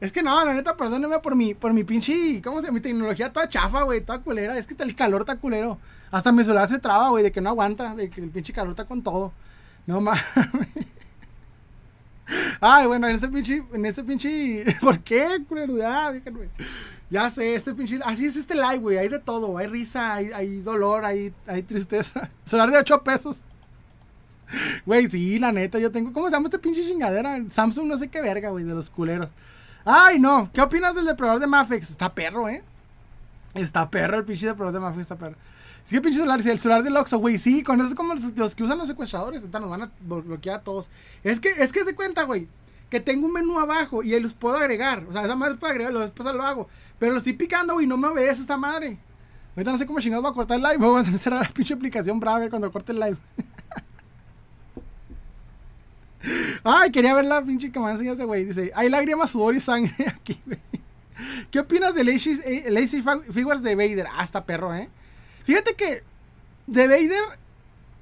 Es 0.00 0.10
que 0.10 0.20
no, 0.20 0.44
la 0.44 0.52
neta, 0.52 0.76
perdóneme 0.76 1.20
por 1.20 1.36
mi, 1.36 1.54
por 1.54 1.72
mi 1.72 1.84
pinche, 1.84 2.42
¿cómo 2.42 2.60
se 2.60 2.66
llama? 2.66 2.74
Mi 2.74 2.80
tecnología 2.80 3.32
toda 3.32 3.48
chafa, 3.48 3.82
güey, 3.82 4.00
toda 4.00 4.18
culera. 4.18 4.58
Es 4.58 4.66
que 4.66 4.74
el 4.82 4.96
calor 4.96 5.20
está 5.20 5.36
culero. 5.36 5.78
Hasta 6.10 6.32
mi 6.32 6.42
celular 6.42 6.68
se 6.68 6.80
traba, 6.80 7.10
güey, 7.10 7.22
de 7.22 7.30
que 7.30 7.40
no 7.40 7.50
aguanta, 7.50 7.94
de 7.94 8.10
que 8.10 8.20
el 8.20 8.30
pinche 8.30 8.52
calor 8.52 8.70
está 8.70 8.84
con 8.84 9.00
todo. 9.04 9.32
No 9.86 10.00
mames. 10.00 10.24
Ay, 12.60 12.86
bueno, 12.86 13.08
en 13.08 13.14
este 13.14 13.28
pinche, 13.28 13.62
en 13.72 13.86
este 13.86 14.02
pinche, 14.02 14.64
¿por 14.80 15.00
qué, 15.00 15.44
culeridad? 15.48 16.14
Ya 17.08 17.30
sé, 17.30 17.54
este 17.54 17.74
pinche, 17.74 18.00
así 18.04 18.26
es 18.26 18.36
este 18.36 18.54
live, 18.54 18.78
güey, 18.78 18.98
hay 18.98 19.08
de 19.08 19.18
todo, 19.18 19.56
hay 19.58 19.68
risa, 19.68 20.14
hay, 20.14 20.32
hay 20.32 20.60
dolor, 20.60 21.04
hay, 21.04 21.32
hay 21.46 21.62
tristeza. 21.62 22.30
Solar 22.44 22.70
de 22.70 22.78
8 22.78 23.02
pesos. 23.02 23.42
Güey, 24.84 25.08
sí, 25.08 25.38
la 25.38 25.52
neta, 25.52 25.78
yo 25.78 25.90
tengo, 25.90 26.12
¿cómo 26.12 26.26
se 26.26 26.32
llama 26.32 26.46
este 26.46 26.58
pinche 26.58 26.82
chingadera? 26.82 27.38
Samsung 27.50 27.86
no 27.86 27.98
sé 27.98 28.08
qué 28.08 28.20
verga, 28.20 28.50
güey, 28.50 28.64
de 28.64 28.74
los 28.74 28.90
culeros. 28.90 29.28
Ay, 29.84 30.18
no, 30.18 30.50
¿qué 30.52 30.60
opinas 30.60 30.94
del 30.94 31.06
depredador 31.06 31.40
de 31.40 31.46
Mafex? 31.46 31.90
Está 31.90 32.12
perro, 32.12 32.48
¿eh? 32.48 32.62
Está 33.54 33.88
perro 33.88 34.18
el 34.18 34.24
pinche 34.24 34.46
depredador 34.46 34.74
de 34.74 34.80
Mafex, 34.80 35.02
está 35.02 35.16
perro. 35.16 35.36
Sí, 35.86 36.00
pinche 36.00 36.18
celular, 36.18 36.42
sí, 36.42 36.50
el 36.50 36.58
celular 36.58 36.82
del 36.82 36.96
Oxxo, 36.96 37.18
güey, 37.18 37.38
sí, 37.38 37.62
con 37.62 37.78
eso 37.78 37.90
es 37.90 37.94
como 37.94 38.14
los, 38.14 38.54
que 38.56 38.64
usan 38.64 38.76
los 38.76 38.88
secuestradores, 38.88 39.42
entonces 39.42 39.68
nos 39.68 39.70
van 39.70 39.88
a 39.88 39.92
bloquear 40.00 40.60
a 40.60 40.62
todos. 40.62 40.90
Es 41.22 41.38
que, 41.38 41.48
es 41.48 41.72
que 41.72 41.84
se 41.84 41.94
cuenta, 41.94 42.24
güey, 42.24 42.48
que 42.90 42.98
tengo 42.98 43.26
un 43.26 43.32
menú 43.32 43.58
abajo 43.58 44.02
y 44.02 44.18
los 44.18 44.34
puedo 44.34 44.56
agregar. 44.56 45.04
O 45.08 45.12
sea, 45.12 45.24
esa 45.24 45.36
madre 45.36 45.54
es 45.54 45.60
para 45.60 45.72
agregar, 45.72 45.94
después 45.94 46.34
lo 46.34 46.42
hago. 46.42 46.68
Pero 46.98 47.12
lo 47.12 47.18
estoy 47.18 47.34
picando, 47.34 47.74
güey, 47.74 47.86
no 47.86 47.96
me 47.96 48.08
obedece 48.08 48.40
esta 48.40 48.56
madre. 48.56 48.98
Ahorita 49.54 49.72
no 49.72 49.78
sé 49.78 49.86
cómo 49.86 50.00
chingados 50.00 50.24
va 50.24 50.30
a 50.30 50.34
cortar 50.34 50.56
el 50.56 50.64
live, 50.64 50.76
voy 50.80 51.00
a 51.00 51.04
cerrar 51.04 51.42
la 51.42 51.48
pinche 51.48 51.74
aplicación 51.74 52.18
Brave 52.18 52.50
cuando 52.50 52.70
corte 52.72 52.92
el 52.92 53.00
live. 53.00 53.16
Ay, 56.64 56.90
quería 56.90 57.14
ver 57.14 57.26
la 57.26 57.40
pinche 57.42 57.70
que 57.70 57.78
me 57.78 57.90
enseñaste, 57.90 58.24
güey. 58.24 58.44
Dice, 58.44 58.72
hay 58.74 58.90
lágrimas, 58.90 59.30
sudor 59.30 59.54
y 59.54 59.60
sangre 59.60 59.94
aquí, 60.08 60.40
güey. 60.44 60.58
¿Qué 61.50 61.60
opinas 61.60 61.94
de 61.94 62.04
Lazy, 62.04 62.38
eh, 62.44 62.86
Figures 63.30 63.62
de 63.62 63.74
Vader? 63.74 64.06
Ah, 64.12 64.26
perro, 64.44 64.74
¿eh? 64.74 64.90
Fíjate 65.46 65.74
que 65.74 66.02
de 66.66 66.88
Vader, 66.88 67.38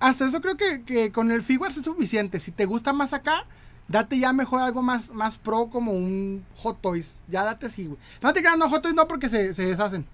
hasta 0.00 0.24
eso 0.24 0.40
creo 0.40 0.56
que, 0.56 1.12
con 1.12 1.30
el 1.30 1.42
Figures 1.42 1.76
es 1.76 1.84
suficiente. 1.84 2.40
Si 2.40 2.52
te 2.52 2.64
gusta 2.64 2.94
más 2.94 3.12
acá, 3.12 3.44
date 3.86 4.18
ya 4.18 4.32
mejor 4.32 4.62
algo 4.62 4.80
más, 4.80 5.12
más 5.12 5.36
pro 5.36 5.68
como 5.68 5.92
un 5.92 6.42
Hot 6.56 6.80
Toys. 6.80 7.20
Ya 7.28 7.44
date 7.44 7.66
así, 7.66 7.84
güey. 7.84 7.98
No 8.22 8.32
te 8.32 8.40
creas, 8.40 8.56
no, 8.56 8.70
Hot 8.70 8.80
Toys 8.80 8.94
no 8.94 9.06
porque 9.06 9.28
se, 9.28 9.52
deshacen. 9.52 10.06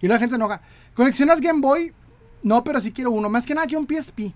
Y 0.00 0.08
la 0.08 0.18
gente 0.18 0.30
se 0.30 0.36
enoja. 0.36 0.62
Conexionas 0.94 1.42
Game 1.42 1.60
Boy, 1.60 1.92
no, 2.42 2.64
pero 2.64 2.80
sí 2.80 2.90
quiero 2.90 3.10
uno. 3.10 3.28
Más 3.28 3.44
que 3.44 3.54
nada 3.54 3.66
que 3.66 3.76
un 3.76 3.86
PSP. 3.86 4.32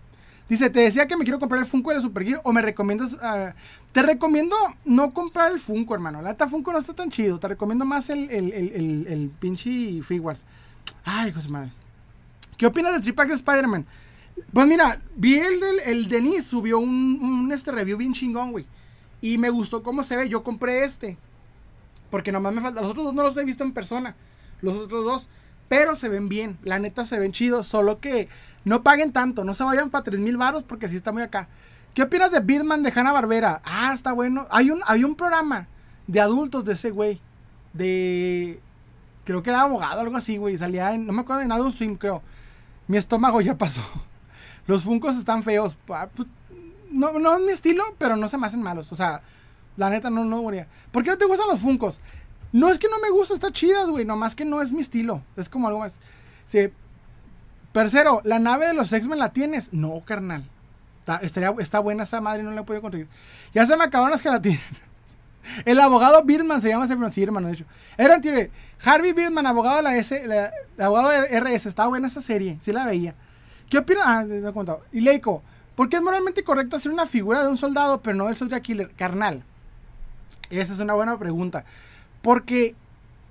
Dice, 0.46 0.68
te 0.68 0.80
decía 0.80 1.08
que 1.08 1.16
me 1.16 1.24
quiero 1.24 1.38
comprar 1.38 1.62
el 1.62 1.66
Funko 1.66 1.94
de 1.94 2.02
Super 2.02 2.38
o 2.44 2.52
me 2.52 2.60
recomiendas... 2.60 3.16
Ah, 3.22 3.54
te 3.92 4.02
recomiendo 4.02 4.56
no 4.84 5.14
comprar 5.14 5.52
el 5.52 5.58
Funko, 5.58 5.94
hermano. 5.94 6.20
La 6.20 6.30
neta 6.30 6.48
Funko 6.48 6.70
no 6.70 6.78
está 6.78 6.92
tan 6.92 7.08
chido. 7.08 7.38
Te 7.38 7.48
recomiendo 7.48 7.86
más 7.86 8.10
el, 8.10 8.30
el, 8.30 8.52
el, 8.52 9.06
el, 9.08 9.30
pinche 9.30 10.02
Figures. 10.02 10.42
Ay, 11.02 11.32
José 11.32 11.48
madre. 11.48 11.72
¿Qué 12.62 12.66
opinas 12.66 12.92
del 12.92 13.02
tripack 13.02 13.26
de 13.26 13.34
Spider-Man? 13.34 13.84
Pues 14.52 14.66
mira, 14.68 15.02
vi 15.16 15.34
el 15.34 15.58
del 15.58 15.80
el 15.80 16.06
Denis, 16.06 16.44
subió 16.44 16.78
un, 16.78 17.50
este 17.52 17.72
review 17.72 17.98
bien 17.98 18.12
chingón, 18.12 18.52
güey. 18.52 18.66
Y 19.20 19.36
me 19.36 19.50
gustó 19.50 19.82
cómo 19.82 20.04
se 20.04 20.16
ve. 20.16 20.28
Yo 20.28 20.44
compré 20.44 20.84
este. 20.84 21.18
Porque 22.08 22.30
nomás 22.30 22.54
me 22.54 22.60
falta. 22.60 22.80
Los 22.80 22.92
otros 22.92 23.06
dos 23.06 23.14
no 23.14 23.24
los 23.24 23.36
he 23.36 23.44
visto 23.44 23.64
en 23.64 23.72
persona. 23.72 24.14
Los 24.60 24.76
otros 24.76 25.04
dos. 25.04 25.28
pero 25.68 25.96
se 25.96 26.08
ven 26.08 26.28
bien. 26.28 26.56
La 26.62 26.78
neta 26.78 27.04
se 27.04 27.18
ven 27.18 27.32
chidos, 27.32 27.66
solo 27.66 27.98
que 27.98 28.28
no 28.64 28.84
paguen 28.84 29.10
tanto, 29.10 29.42
no 29.42 29.54
se 29.54 29.64
vayan 29.64 29.90
para 29.90 30.04
3 30.04 30.20
mil 30.20 30.36
baros 30.36 30.62
porque 30.62 30.86
sí 30.86 30.94
está 30.94 31.10
muy 31.10 31.22
acá. 31.22 31.48
¿Qué 31.94 32.02
opinas 32.02 32.30
de 32.30 32.38
Birdman 32.38 32.84
de 32.84 32.92
Hanna 32.94 33.10
Barbera? 33.10 33.60
Ah, 33.64 33.90
está 33.92 34.12
bueno. 34.12 34.46
Hay 34.50 34.70
un, 34.70 34.82
hay 34.86 35.02
un 35.02 35.16
programa 35.16 35.66
de 36.06 36.20
adultos 36.20 36.64
de 36.64 36.74
ese 36.74 36.92
güey. 36.92 37.20
De. 37.72 38.60
Creo 39.24 39.42
que 39.42 39.50
era 39.50 39.62
abogado, 39.62 40.00
algo 40.00 40.16
así, 40.16 40.36
güey. 40.36 40.56
Salía 40.56 40.94
en. 40.94 41.08
No 41.08 41.12
me 41.12 41.22
acuerdo 41.22 41.42
de 41.42 41.60
un 41.60 41.72
swim, 41.72 41.96
creo. 41.96 42.22
Mi 42.88 42.96
estómago 42.96 43.40
ya 43.40 43.56
pasó. 43.56 43.82
Los 44.66 44.84
funcos 44.84 45.16
están 45.16 45.42
feos. 45.42 45.76
Ah, 45.88 46.08
pues, 46.14 46.28
no, 46.90 47.18
no 47.18 47.36
es 47.36 47.42
mi 47.42 47.52
estilo, 47.52 47.84
pero 47.98 48.16
no 48.16 48.28
se 48.28 48.38
me 48.38 48.46
hacen 48.46 48.62
malos. 48.62 48.92
O 48.92 48.96
sea, 48.96 49.22
la 49.76 49.90
neta 49.90 50.10
no, 50.10 50.24
no, 50.24 50.40
güey. 50.40 50.64
¿Por 50.90 51.02
qué 51.02 51.10
no 51.10 51.18
te 51.18 51.26
gustan 51.26 51.48
los 51.48 51.60
funcos? 51.60 52.00
No 52.52 52.68
es 52.68 52.78
que 52.78 52.88
no 52.88 52.98
me 53.00 53.10
gusta, 53.10 53.34
está 53.34 53.50
chidas, 53.50 53.88
güey. 53.88 54.04
Nomás 54.04 54.36
que 54.36 54.44
no 54.44 54.60
es 54.60 54.72
mi 54.72 54.80
estilo. 54.80 55.22
Es 55.36 55.48
como 55.48 55.68
algo 55.68 55.80
más. 55.80 55.92
Sí. 56.46 56.70
Tercero, 57.72 58.20
¿la 58.24 58.38
nave 58.38 58.66
de 58.66 58.74
los 58.74 58.92
X-Men 58.92 59.18
la 59.18 59.32
tienes? 59.32 59.72
No, 59.72 60.02
carnal. 60.04 60.44
Está, 61.00 61.16
estaría, 61.16 61.52
está 61.58 61.78
buena 61.80 62.02
esa 62.02 62.20
madre, 62.20 62.42
no 62.42 62.50
la 62.50 62.60
he 62.60 62.64
podido 62.64 62.82
conseguir. 62.82 63.08
Ya 63.54 63.64
se 63.64 63.76
me 63.76 63.84
acabaron 63.84 64.12
las 64.12 64.20
gelatinas. 64.20 64.60
El 65.64 65.80
abogado 65.80 66.22
Birdman 66.24 66.60
se 66.60 66.68
llama 66.68 66.84
ese 66.84 66.96
sí, 67.12 67.22
hermano, 67.22 67.48
de 67.48 67.54
hecho. 67.54 67.64
Era 67.96 68.14
anterior. 68.14 68.50
Harvey 68.84 69.12
Birdman, 69.12 69.46
abogado 69.46 69.76
de 69.76 69.82
la 69.82 69.96
S, 69.96 70.26
abogado 70.78 71.10
de 71.10 71.40
RS. 71.40 71.66
Estaba 71.66 71.88
buena 71.88 72.08
esa 72.08 72.20
serie, 72.20 72.58
sí 72.62 72.72
la 72.72 72.84
veía. 72.84 73.14
¿Qué 73.68 73.78
opinas? 73.78 74.04
Ah, 74.06 74.24
te 74.26 74.38
he 74.38 74.52
contado. 74.52 74.82
Y 74.92 75.00
Leiko, 75.00 75.42
¿por 75.74 75.88
qué 75.88 75.96
es 75.96 76.02
moralmente 76.02 76.44
correcto 76.44 76.76
hacer 76.76 76.92
una 76.92 77.06
figura 77.06 77.42
de 77.42 77.48
un 77.48 77.56
soldado, 77.56 78.02
pero 78.02 78.16
no 78.16 78.26
del 78.26 78.36
soldier 78.36 78.60
killer? 78.62 78.90
Carnal. 78.96 79.44
Esa 80.50 80.74
es 80.74 80.80
una 80.80 80.94
buena 80.94 81.18
pregunta. 81.18 81.64
Porque 82.20 82.74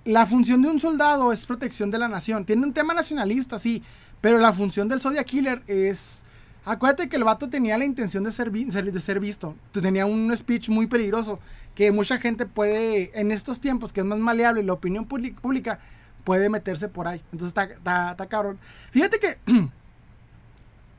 la 0.05 0.25
función 0.25 0.61
de 0.61 0.69
un 0.69 0.79
soldado 0.79 1.31
es 1.31 1.45
protección 1.45 1.91
de 1.91 1.99
la 1.99 2.07
nación. 2.07 2.45
Tiene 2.45 2.63
un 2.63 2.73
tema 2.73 2.93
nacionalista, 2.93 3.59
sí. 3.59 3.83
Pero 4.19 4.37
la 4.37 4.53
función 4.53 4.87
del 4.87 5.01
Zodiac 5.01 5.25
Killer 5.25 5.63
es. 5.67 6.23
Acuérdate 6.63 7.09
que 7.09 7.15
el 7.15 7.23
vato 7.23 7.49
tenía 7.49 7.77
la 7.77 7.85
intención 7.85 8.23
de 8.23 8.31
ser, 8.31 8.51
de 8.51 8.99
ser 8.99 9.19
visto. 9.19 9.55
Tenía 9.71 10.05
un 10.05 10.35
speech 10.35 10.69
muy 10.69 10.85
peligroso 10.85 11.39
que 11.75 11.91
mucha 11.91 12.17
gente 12.17 12.45
puede, 12.45 13.11
en 13.19 13.31
estos 13.31 13.59
tiempos 13.59 13.93
que 13.93 14.01
es 14.01 14.05
más 14.05 14.19
maleable, 14.19 14.63
la 14.63 14.73
opinión 14.73 15.05
pública 15.05 15.79
puede 16.23 16.49
meterse 16.49 16.87
por 16.87 17.07
ahí. 17.07 17.21
Entonces 17.31 17.49
está, 17.49 17.63
está, 18.11 18.25
cabrón. 18.27 18.59
Fíjate 18.91 19.19
que 19.19 19.37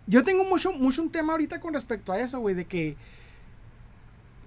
yo 0.07 0.25
tengo 0.25 0.45
mucho, 0.45 0.73
mucho 0.73 1.03
un 1.03 1.11
tema 1.11 1.33
ahorita 1.33 1.61
con 1.61 1.75
respecto 1.75 2.13
a 2.13 2.21
eso, 2.21 2.41
güey, 2.41 2.55
de 2.55 2.65
que 2.65 2.97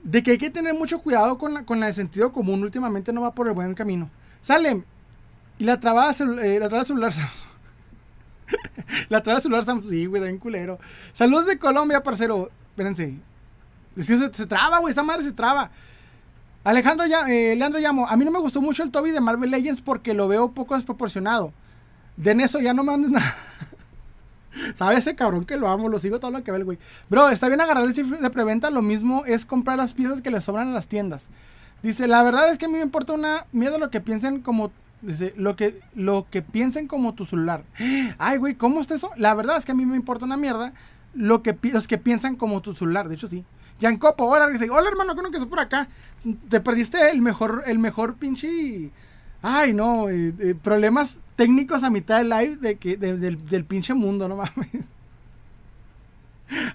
de 0.03 0.21
que 0.21 0.31
hay 0.31 0.37
que 0.37 0.51
tener 0.51 0.75
mucho 0.75 0.99
cuidado 0.99 1.39
con 1.39 1.55
la, 1.55 1.65
con 1.65 1.83
el 1.83 1.93
sentido 1.93 2.31
común. 2.31 2.63
Últimamente 2.63 3.11
no 3.11 3.21
va 3.21 3.33
por 3.33 3.47
el 3.47 3.53
buen 3.53 3.73
camino. 3.73 4.09
Sale 4.39 4.83
y 5.57 5.63
la 5.63 5.79
traba, 5.79 6.11
eh, 6.11 6.59
la 6.59 6.69
traba 6.69 6.85
celular. 6.85 7.13
la 9.09 9.41
celular 9.41 9.63
Samsung. 9.63 9.89
Sí, 9.89 10.05
güey, 10.05 10.21
un 10.31 10.37
culero. 10.37 10.79
Saludos 11.13 11.47
de 11.47 11.57
Colombia, 11.57 12.03
parcero. 12.03 12.51
Espérense. 12.69 13.15
Es 13.95 14.07
que 14.07 14.17
se, 14.17 14.45
traba, 14.45 14.79
güey. 14.79 14.91
Esta 14.91 15.03
madre 15.03 15.23
se 15.23 15.31
traba. 15.31 15.71
Alejandro 16.65 17.05
ya, 17.05 17.21
eh, 17.29 17.55
Leandro 17.55 17.79
Llamo. 17.79 18.07
A 18.07 18.17
mí 18.17 18.25
no 18.25 18.31
me 18.31 18.39
gustó 18.39 18.59
mucho 18.59 18.83
el 18.83 18.89
Toby 18.89 19.11
de 19.11 19.21
Marvel 19.21 19.51
Legends 19.51 19.81
porque 19.81 20.15
lo 20.15 20.27
veo 20.27 20.51
poco 20.51 20.75
desproporcionado. 20.75 21.53
De 22.17 22.31
eso 22.31 22.59
ya 22.59 22.73
no 22.73 22.83
me 22.83 22.91
mandes 22.91 23.11
nada. 23.11 23.35
¿Sabes 24.73 24.99
ese 24.99 25.15
cabrón 25.15 25.45
que 25.45 25.57
lo 25.57 25.69
amo? 25.69 25.89
Lo 25.89 25.99
sigo 25.99 26.19
todo 26.19 26.31
lo 26.31 26.43
que 26.43 26.51
ve 26.51 26.57
el 26.57 26.63
güey. 26.63 26.79
Bro, 27.07 27.29
está 27.29 27.47
bien 27.49 27.61
agarrar 27.61 27.85
el 27.85 27.93
chifre 27.93 28.19
de 28.19 28.29
preventa. 28.31 28.71
Lo 28.71 28.81
mismo 28.81 29.23
es 29.25 29.45
comprar 29.45 29.77
las 29.77 29.93
piezas 29.93 30.23
que 30.23 30.31
le 30.31 30.41
sobran 30.41 30.69
a 30.69 30.73
las 30.73 30.87
tiendas. 30.87 31.27
Dice, 31.83 32.07
la 32.07 32.23
verdad 32.23 32.49
es 32.49 32.57
que 32.57 32.65
a 32.65 32.67
mí 32.67 32.73
me 32.73 32.81
importa 32.81 33.13
una 33.13 33.45
miedo 33.51 33.77
lo 33.77 33.91
que 33.91 34.01
piensen 34.01 34.41
como 34.41 34.71
Dice, 35.03 35.35
lo 35.37 35.55
que, 35.55 35.79
lo 35.93 36.25
que 36.31 36.41
piensen 36.41 36.87
como 36.87 37.13
tu 37.13 37.25
celular. 37.25 37.63
Ay, 38.17 38.37
güey, 38.39 38.55
¿cómo 38.55 38.81
está 38.81 38.95
eso? 38.95 39.11
La 39.17 39.35
verdad 39.35 39.57
es 39.57 39.65
que 39.65 39.73
a 39.73 39.75
mí 39.75 39.85
me 39.85 39.95
importa 39.95 40.25
una 40.25 40.37
mierda 40.37 40.73
lo 41.13 41.43
que, 41.43 41.55
los 41.61 41.87
que 41.87 41.99
piensan 41.99 42.35
como 42.37 42.61
tu 42.61 42.73
celular. 42.73 43.07
De 43.07 43.13
hecho, 43.13 43.27
sí. 43.27 43.45
Yancopo, 43.79 44.23
ahora 44.23 44.49
hola 44.71 44.89
hermano, 44.89 45.15
¿cómo 45.15 45.29
que 45.29 45.37
estás 45.37 45.49
por 45.49 45.59
acá? 45.59 45.87
Te 46.49 46.59
perdiste 46.59 47.09
el 47.09 47.21
mejor, 47.21 47.63
el 47.65 47.79
mejor 47.79 48.15
pinche... 48.15 48.91
Ay, 49.41 49.73
no, 49.73 50.09
eh, 50.09 50.33
eh, 50.39 50.55
problemas 50.55 51.19
técnicos 51.35 51.83
a 51.83 51.89
mitad 51.89 52.17
del 52.17 52.29
live 52.29 52.55
de 52.55 52.77
que, 52.77 52.97
del, 52.97 53.65
pinche 53.65 53.93
mundo, 53.93 54.27
no 54.27 54.37
mames. 54.37 54.69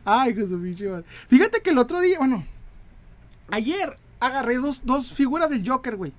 Ay, 0.05 0.35
que 0.35 0.47
su 0.47 0.61
pinche 0.61 0.89
madre. 0.89 1.05
Fíjate 1.29 1.63
que 1.63 1.71
el 1.71 1.79
otro 1.79 2.01
día, 2.01 2.19
bueno, 2.19 2.45
ayer 3.51 3.97
agarré 4.21 4.57
dos, 4.57 4.83
dos 4.85 5.13
figuras 5.13 5.51
del 5.51 5.69
Joker, 5.69 5.97
güey. 5.97 6.13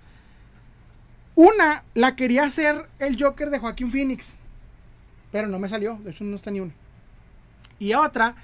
Una 1.35 1.83
la 1.93 2.15
quería 2.15 2.43
hacer 2.43 2.89
el 2.99 3.21
Joker 3.21 3.49
de 3.49 3.59
Joaquín 3.59 3.89
Phoenix. 3.89 4.35
Pero 5.31 5.47
no 5.47 5.59
me 5.59 5.69
salió. 5.69 5.97
De 6.03 6.11
hecho, 6.11 6.23
no 6.23 6.35
está 6.35 6.51
ni 6.51 6.59
una. 6.59 6.73
Y 7.79 7.93
otra, 7.93 8.35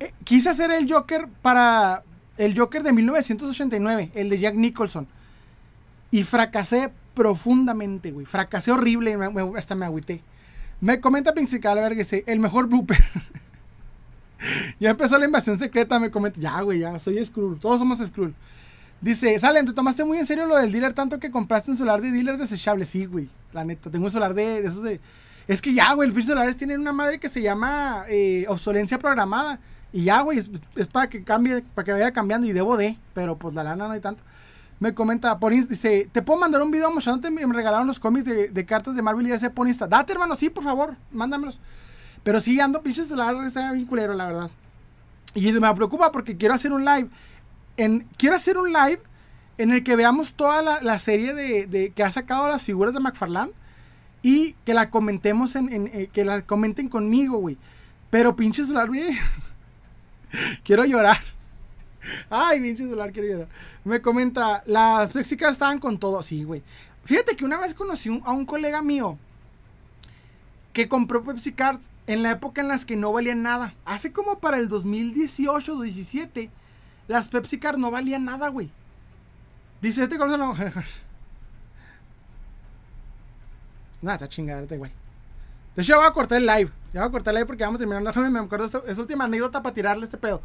eh, 0.00 0.12
quise 0.24 0.50
hacer 0.50 0.70
el 0.70 0.90
Joker 0.90 1.28
para 1.42 2.02
el 2.38 2.58
Joker 2.58 2.82
de 2.82 2.92
1989, 2.92 4.12
el 4.14 4.30
de 4.30 4.38
Jack 4.38 4.54
Nicholson. 4.54 5.06
Y 6.10 6.22
fracasé 6.22 6.92
profundamente, 7.14 8.10
güey. 8.10 8.26
Fracasé 8.26 8.72
horrible. 8.72 9.16
hasta 9.56 9.74
me 9.74 9.84
agüité. 9.84 10.22
Me 10.80 11.00
comenta 11.00 11.34
Pinxical, 11.34 11.78
a 11.78 11.82
ver 11.82 11.94
que 11.94 12.04
sé, 12.04 12.24
el 12.26 12.40
mejor 12.40 12.66
blooper. 12.66 12.98
ya 14.80 14.90
empezó 14.90 15.18
la 15.18 15.26
invasión 15.26 15.58
secreta, 15.58 15.98
me 15.98 16.10
comenta. 16.10 16.40
Ya, 16.40 16.60
güey, 16.62 16.78
ya, 16.78 16.98
soy 16.98 17.22
Skrull. 17.24 17.60
Todos 17.60 17.78
somos 17.78 17.98
Skrull. 17.98 18.34
Dice, 19.00 19.38
Salen, 19.38 19.66
te 19.66 19.72
tomaste 19.72 20.04
muy 20.04 20.18
en 20.18 20.26
serio 20.26 20.46
lo 20.46 20.56
del 20.56 20.72
dealer 20.72 20.94
tanto 20.94 21.18
que 21.18 21.30
compraste 21.30 21.70
un 21.70 21.76
celular 21.76 22.00
de 22.00 22.10
dealer 22.10 22.38
desechable. 22.38 22.86
Sí, 22.86 23.04
güey. 23.04 23.28
La 23.52 23.64
neta, 23.64 23.90
tengo 23.90 24.06
un 24.06 24.10
celular 24.10 24.34
de, 24.34 24.58
esos 24.60 24.82
de. 24.82 25.00
Es 25.46 25.60
que 25.60 25.74
ya, 25.74 25.92
güey, 25.94 26.08
pinche 26.10 26.28
celulares 26.28 26.56
tienen 26.56 26.80
una 26.80 26.92
madre 26.92 27.18
que 27.18 27.28
se 27.28 27.42
llama 27.42 28.04
eh, 28.08 28.46
obsolencia 28.48 28.98
programada. 28.98 29.60
Y 29.92 30.04
ya, 30.04 30.20
güey, 30.20 30.38
es, 30.76 30.86
para 30.88 31.08
que 31.08 31.24
cambie, 31.24 31.62
para 31.74 31.84
que 31.84 31.92
vaya 31.92 32.12
cambiando. 32.12 32.46
Y 32.46 32.52
debo 32.52 32.76
de, 32.76 32.98
pero 33.14 33.36
pues 33.36 33.54
la 33.54 33.64
lana 33.64 33.86
no 33.86 33.92
hay 33.92 34.00
tanto. 34.00 34.22
Me 34.78 34.94
comenta 34.94 35.38
por 35.38 35.52
dice, 35.52 36.08
¿te 36.10 36.22
puedo 36.22 36.40
mandar 36.40 36.62
un 36.62 36.70
video 36.70 36.90
mostrándote? 36.90 37.30
Me 37.30 37.44
regalaron 37.52 37.86
los 37.86 38.00
cómics 38.00 38.24
de, 38.24 38.66
cartas 38.66 38.96
de 38.96 39.02
Marvel 39.02 39.26
y 39.26 39.32
ese 39.32 39.50
ponista. 39.50 39.86
Date, 39.86 40.12
hermano, 40.12 40.36
sí, 40.36 40.48
por 40.48 40.64
favor, 40.64 40.96
mándamelos. 41.10 41.60
Pero 42.22 42.40
sí, 42.40 42.58
ando 42.60 42.82
pinche 42.82 43.04
celular, 43.04 43.34
está 43.44 43.72
bien 43.72 43.86
culero, 43.86 44.14
la 44.14 44.26
verdad. 44.26 44.50
Y 45.34 45.52
me 45.52 45.74
preocupa 45.74 46.10
porque 46.10 46.36
quiero 46.36 46.54
hacer 46.54 46.72
un 46.72 46.84
live 46.84 47.08
quiero 48.16 48.36
hacer 48.36 48.58
un 48.58 48.72
live 48.72 49.00
en 49.58 49.72
el 49.72 49.84
que 49.84 49.96
veamos 49.96 50.32
toda 50.32 50.80
la, 50.80 50.98
serie 50.98 51.34
de, 51.34 51.92
que 51.94 52.02
ha 52.02 52.10
sacado 52.10 52.48
las 52.48 52.62
figuras 52.62 52.94
de 52.94 53.00
McFarlane 53.00 53.52
y 54.22 54.54
que 54.64 54.74
la 54.74 54.90
comentemos 54.90 55.54
en, 55.56 55.86
eh, 55.92 56.08
que 56.12 56.24
la 56.24 56.42
comenten 56.42 56.88
conmigo, 56.88 57.38
güey. 57.38 57.58
Pero 58.10 58.36
pinche 58.36 58.62
celular, 58.62 58.88
güey. 58.88 59.02
quiero 60.64 60.84
llorar. 60.84 61.18
Ay, 62.30 62.60
pinche 62.60 62.84
celular, 62.84 63.12
quiero 63.12 63.28
llorar. 63.28 63.48
Me 63.84 64.00
comenta, 64.00 64.62
las 64.66 65.12
flexicas 65.12 65.52
estaban 65.52 65.78
con 65.78 65.98
todo. 65.98 66.22
Sí, 66.22 66.44
güey. 66.44 66.62
Fíjate 67.04 67.36
que 67.36 67.44
una 67.44 67.58
vez 67.58 67.74
conocí 67.74 68.08
a 68.24 68.32
un 68.32 68.46
colega 68.46 68.82
mío 68.82 69.18
que 70.72 70.88
compró 70.88 71.24
Pepsi 71.24 71.52
Cards 71.52 71.88
en 72.06 72.22
la 72.22 72.32
época 72.32 72.60
en 72.60 72.68
las 72.68 72.84
que 72.84 72.96
no 72.96 73.12
valían 73.12 73.42
nada. 73.42 73.74
Hace 73.84 74.12
como 74.12 74.38
para 74.38 74.58
el 74.58 74.68
2018 74.68 75.76
o 75.76 75.82
17 75.82 76.50
las 77.08 77.28
Pepsi 77.28 77.58
Card 77.58 77.78
no 77.78 77.90
valían 77.90 78.24
nada, 78.24 78.48
güey. 78.48 78.70
Dice, 79.80 80.04
este 80.04 80.16
color 80.18 80.38
no. 80.38 80.54
Nada, 84.02 84.14
está 84.14 84.28
chingada, 84.28 84.64
da 84.64 84.74
igual. 84.74 84.92
De 85.80 85.82
hecho, 85.82 85.94
ya 85.94 85.96
voy 85.96 86.06
a 86.08 86.12
cortar 86.12 86.36
el 86.36 86.46
live. 86.46 86.70
Ya 86.92 87.00
voy 87.00 87.08
a 87.08 87.10
cortar 87.10 87.32
el 87.32 87.36
live 87.36 87.46
porque 87.46 87.64
vamos 87.64 87.78
terminando. 87.78 88.12
Me 88.30 88.38
acuerdo 88.38 88.66
esta, 88.66 89.00
última 89.00 89.24
anécdota 89.24 89.62
para 89.62 89.72
tirarle 89.72 90.04
este 90.04 90.18
pedo. 90.18 90.42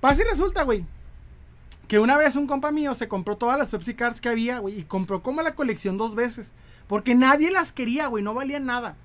Pasa 0.00 0.22
y 0.22 0.24
resulta, 0.24 0.62
güey. 0.62 0.86
Que 1.86 1.98
una 1.98 2.16
vez 2.16 2.36
un 2.36 2.46
compa 2.46 2.70
mío 2.70 2.94
se 2.94 3.06
compró 3.06 3.36
todas 3.36 3.58
las 3.58 3.68
Pepsi 3.68 3.92
Cards 3.92 4.18
que 4.18 4.30
había, 4.30 4.58
güey. 4.58 4.80
Y 4.80 4.84
compró 4.84 5.22
como 5.22 5.42
la 5.42 5.54
colección 5.54 5.98
dos 5.98 6.14
veces. 6.14 6.52
Porque 6.86 7.14
nadie 7.14 7.50
las 7.50 7.70
quería, 7.70 8.06
güey. 8.06 8.24
No 8.24 8.32
valían 8.32 8.64
nada. 8.64 8.96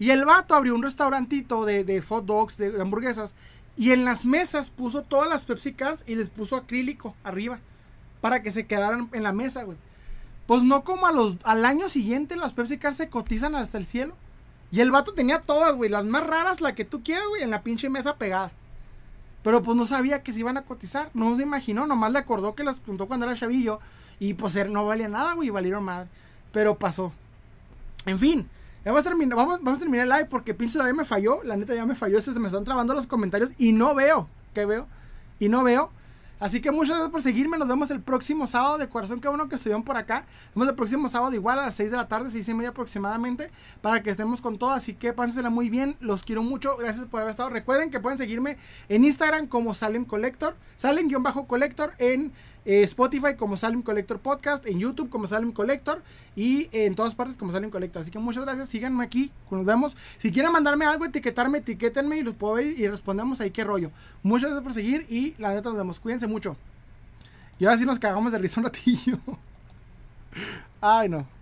Y 0.00 0.10
el 0.10 0.24
vato 0.24 0.56
abrió 0.56 0.74
un 0.74 0.82
restaurantito 0.82 1.64
de, 1.64 1.84
de 1.84 2.00
hot 2.00 2.26
dogs, 2.26 2.56
de 2.56 2.82
hamburguesas. 2.82 3.36
Y 3.76 3.92
en 3.92 4.04
las 4.04 4.24
mesas 4.24 4.70
puso 4.70 5.02
todas 5.02 5.28
las 5.28 5.44
Pepsi 5.44 5.74
Cards 5.74 6.02
y 6.08 6.16
les 6.16 6.28
puso 6.28 6.56
acrílico 6.56 7.14
arriba. 7.22 7.60
Para 8.20 8.42
que 8.42 8.50
se 8.50 8.66
quedaran 8.66 9.10
en 9.12 9.22
la 9.22 9.32
mesa, 9.32 9.62
güey. 9.62 9.78
Pues 10.48 10.64
no 10.64 10.82
como 10.82 11.06
a 11.06 11.12
los, 11.12 11.36
al 11.44 11.64
año 11.64 11.88
siguiente 11.88 12.34
las 12.34 12.52
Pepsi 12.52 12.78
Cards 12.78 12.96
se 12.96 13.08
cotizan 13.08 13.54
hasta 13.54 13.78
el 13.78 13.86
cielo. 13.86 14.16
Y 14.70 14.80
el 14.80 14.90
vato 14.90 15.14
tenía 15.14 15.40
todas, 15.40 15.74
güey. 15.74 15.90
Las 15.90 16.04
más 16.04 16.26
raras, 16.26 16.60
la 16.60 16.74
que 16.74 16.84
tú 16.84 17.02
quieras, 17.02 17.26
güey, 17.28 17.42
en 17.42 17.50
la 17.50 17.62
pinche 17.62 17.88
mesa 17.88 18.16
pegada. 18.16 18.50
Pero 19.42 19.62
pues 19.62 19.76
no 19.76 19.86
sabía 19.86 20.22
que 20.22 20.32
se 20.32 20.40
iban 20.40 20.56
a 20.56 20.62
cotizar. 20.62 21.10
No 21.14 21.36
se 21.36 21.42
imaginó. 21.42 21.86
Nomás 21.86 22.12
le 22.12 22.18
acordó 22.18 22.54
que 22.54 22.64
las 22.64 22.80
juntó 22.84 23.06
cuando 23.06 23.26
era 23.26 23.36
chavillo. 23.36 23.80
Y 24.18 24.34
pues 24.34 24.54
no 24.68 24.84
valía 24.86 25.08
nada, 25.08 25.34
güey. 25.34 25.50
Valieron 25.50 25.84
madre. 25.84 26.08
Pero 26.52 26.78
pasó. 26.78 27.12
En 28.06 28.18
fin. 28.18 28.48
Vamos 28.84 29.00
a 29.00 29.04
terminar, 29.04 29.36
vamos, 29.36 29.60
vamos 29.62 29.78
a 29.78 29.80
terminar 29.80 30.04
el 30.04 30.12
live 30.12 30.26
porque 30.26 30.54
pinche 30.54 30.78
ya 30.78 30.84
me 30.92 31.04
falló. 31.04 31.42
La 31.44 31.56
neta 31.56 31.74
ya 31.74 31.86
me 31.86 31.94
falló. 31.94 32.20
Se 32.20 32.38
me 32.38 32.48
están 32.48 32.64
trabando 32.64 32.94
los 32.94 33.06
comentarios 33.06 33.50
y 33.58 33.72
no 33.72 33.94
veo. 33.94 34.28
¿Qué 34.54 34.64
veo? 34.64 34.86
Y 35.38 35.48
no 35.48 35.62
veo. 35.62 35.90
Así 36.38 36.60
que 36.60 36.70
muchas 36.70 36.90
gracias 36.90 37.10
por 37.10 37.22
seguirme. 37.22 37.56
Nos 37.56 37.68
vemos 37.68 37.90
el 37.90 38.00
próximo 38.00 38.46
sábado. 38.46 38.78
De 38.78 38.88
corazón, 38.88 39.20
que 39.20 39.28
bueno 39.28 39.48
que 39.48 39.56
estuvieron 39.56 39.82
por 39.82 39.96
acá. 39.96 40.26
Nos 40.48 40.54
vemos 40.54 40.68
el 40.68 40.74
próximo 40.74 41.08
sábado, 41.08 41.34
igual 41.34 41.58
a 41.58 41.62
las 41.62 41.74
6 41.74 41.90
de 41.90 41.96
la 41.96 42.08
tarde, 42.08 42.30
6 42.30 42.48
y 42.48 42.54
media 42.54 42.70
aproximadamente, 42.70 43.50
para 43.80 44.02
que 44.02 44.10
estemos 44.10 44.40
con 44.40 44.58
todo. 44.58 44.70
Así 44.70 44.94
que 44.94 45.12
pásensela 45.12 45.48
muy 45.48 45.70
bien. 45.70 45.96
Los 46.00 46.24
quiero 46.24 46.42
mucho. 46.42 46.76
Gracias 46.76 47.06
por 47.06 47.20
haber 47.20 47.30
estado. 47.30 47.48
Recuerden 47.50 47.90
que 47.90 48.00
pueden 48.00 48.18
seguirme 48.18 48.58
en 48.88 49.04
Instagram 49.04 49.46
como 49.46 49.72
Salem 49.72 50.04
Collector. 50.04 50.56
Salem-Collector 50.76 51.94
en 51.98 52.32
eh, 52.66 52.82
Spotify 52.82 53.36
como 53.36 53.56
Salem 53.56 53.80
Collector 53.80 54.18
Podcast, 54.18 54.66
en 54.66 54.80
YouTube 54.80 55.08
como 55.08 55.26
Salem 55.26 55.52
Collector 55.52 56.02
y 56.34 56.68
en 56.72 56.94
todas 56.94 57.14
partes 57.14 57.36
como 57.36 57.52
Salem 57.52 57.70
Collector. 57.70 58.02
Así 58.02 58.10
que 58.10 58.18
muchas 58.18 58.44
gracias, 58.44 58.68
síganme 58.68 59.04
aquí, 59.04 59.30
nos 59.50 59.64
vemos. 59.64 59.96
Si 60.18 60.32
quieren 60.32 60.52
mandarme 60.52 60.84
algo, 60.84 61.04
etiquetarme, 61.04 61.58
etiquétenme 61.58 62.18
y 62.18 62.22
los 62.22 62.34
puedo 62.34 62.54
ver 62.54 62.66
y 62.66 62.88
respondemos 62.88 63.40
ahí 63.40 63.52
qué 63.52 63.64
rollo. 63.64 63.90
Muchas 64.22 64.50
gracias 64.50 64.64
por 64.64 64.74
seguir 64.74 65.06
y 65.08 65.34
la 65.38 65.54
neta 65.54 65.68
nos 65.68 65.78
vemos. 65.78 66.00
Cuídense 66.00 66.26
mucho. 66.26 66.56
Y 67.58 67.64
ahora 67.64 67.78
sí 67.78 67.86
nos 67.86 67.98
cagamos 67.98 68.32
de 68.32 68.38
risa 68.38 68.60
un 68.60 68.64
ratillo. 68.64 69.18
Ay, 70.80 71.08
no. 71.08 71.35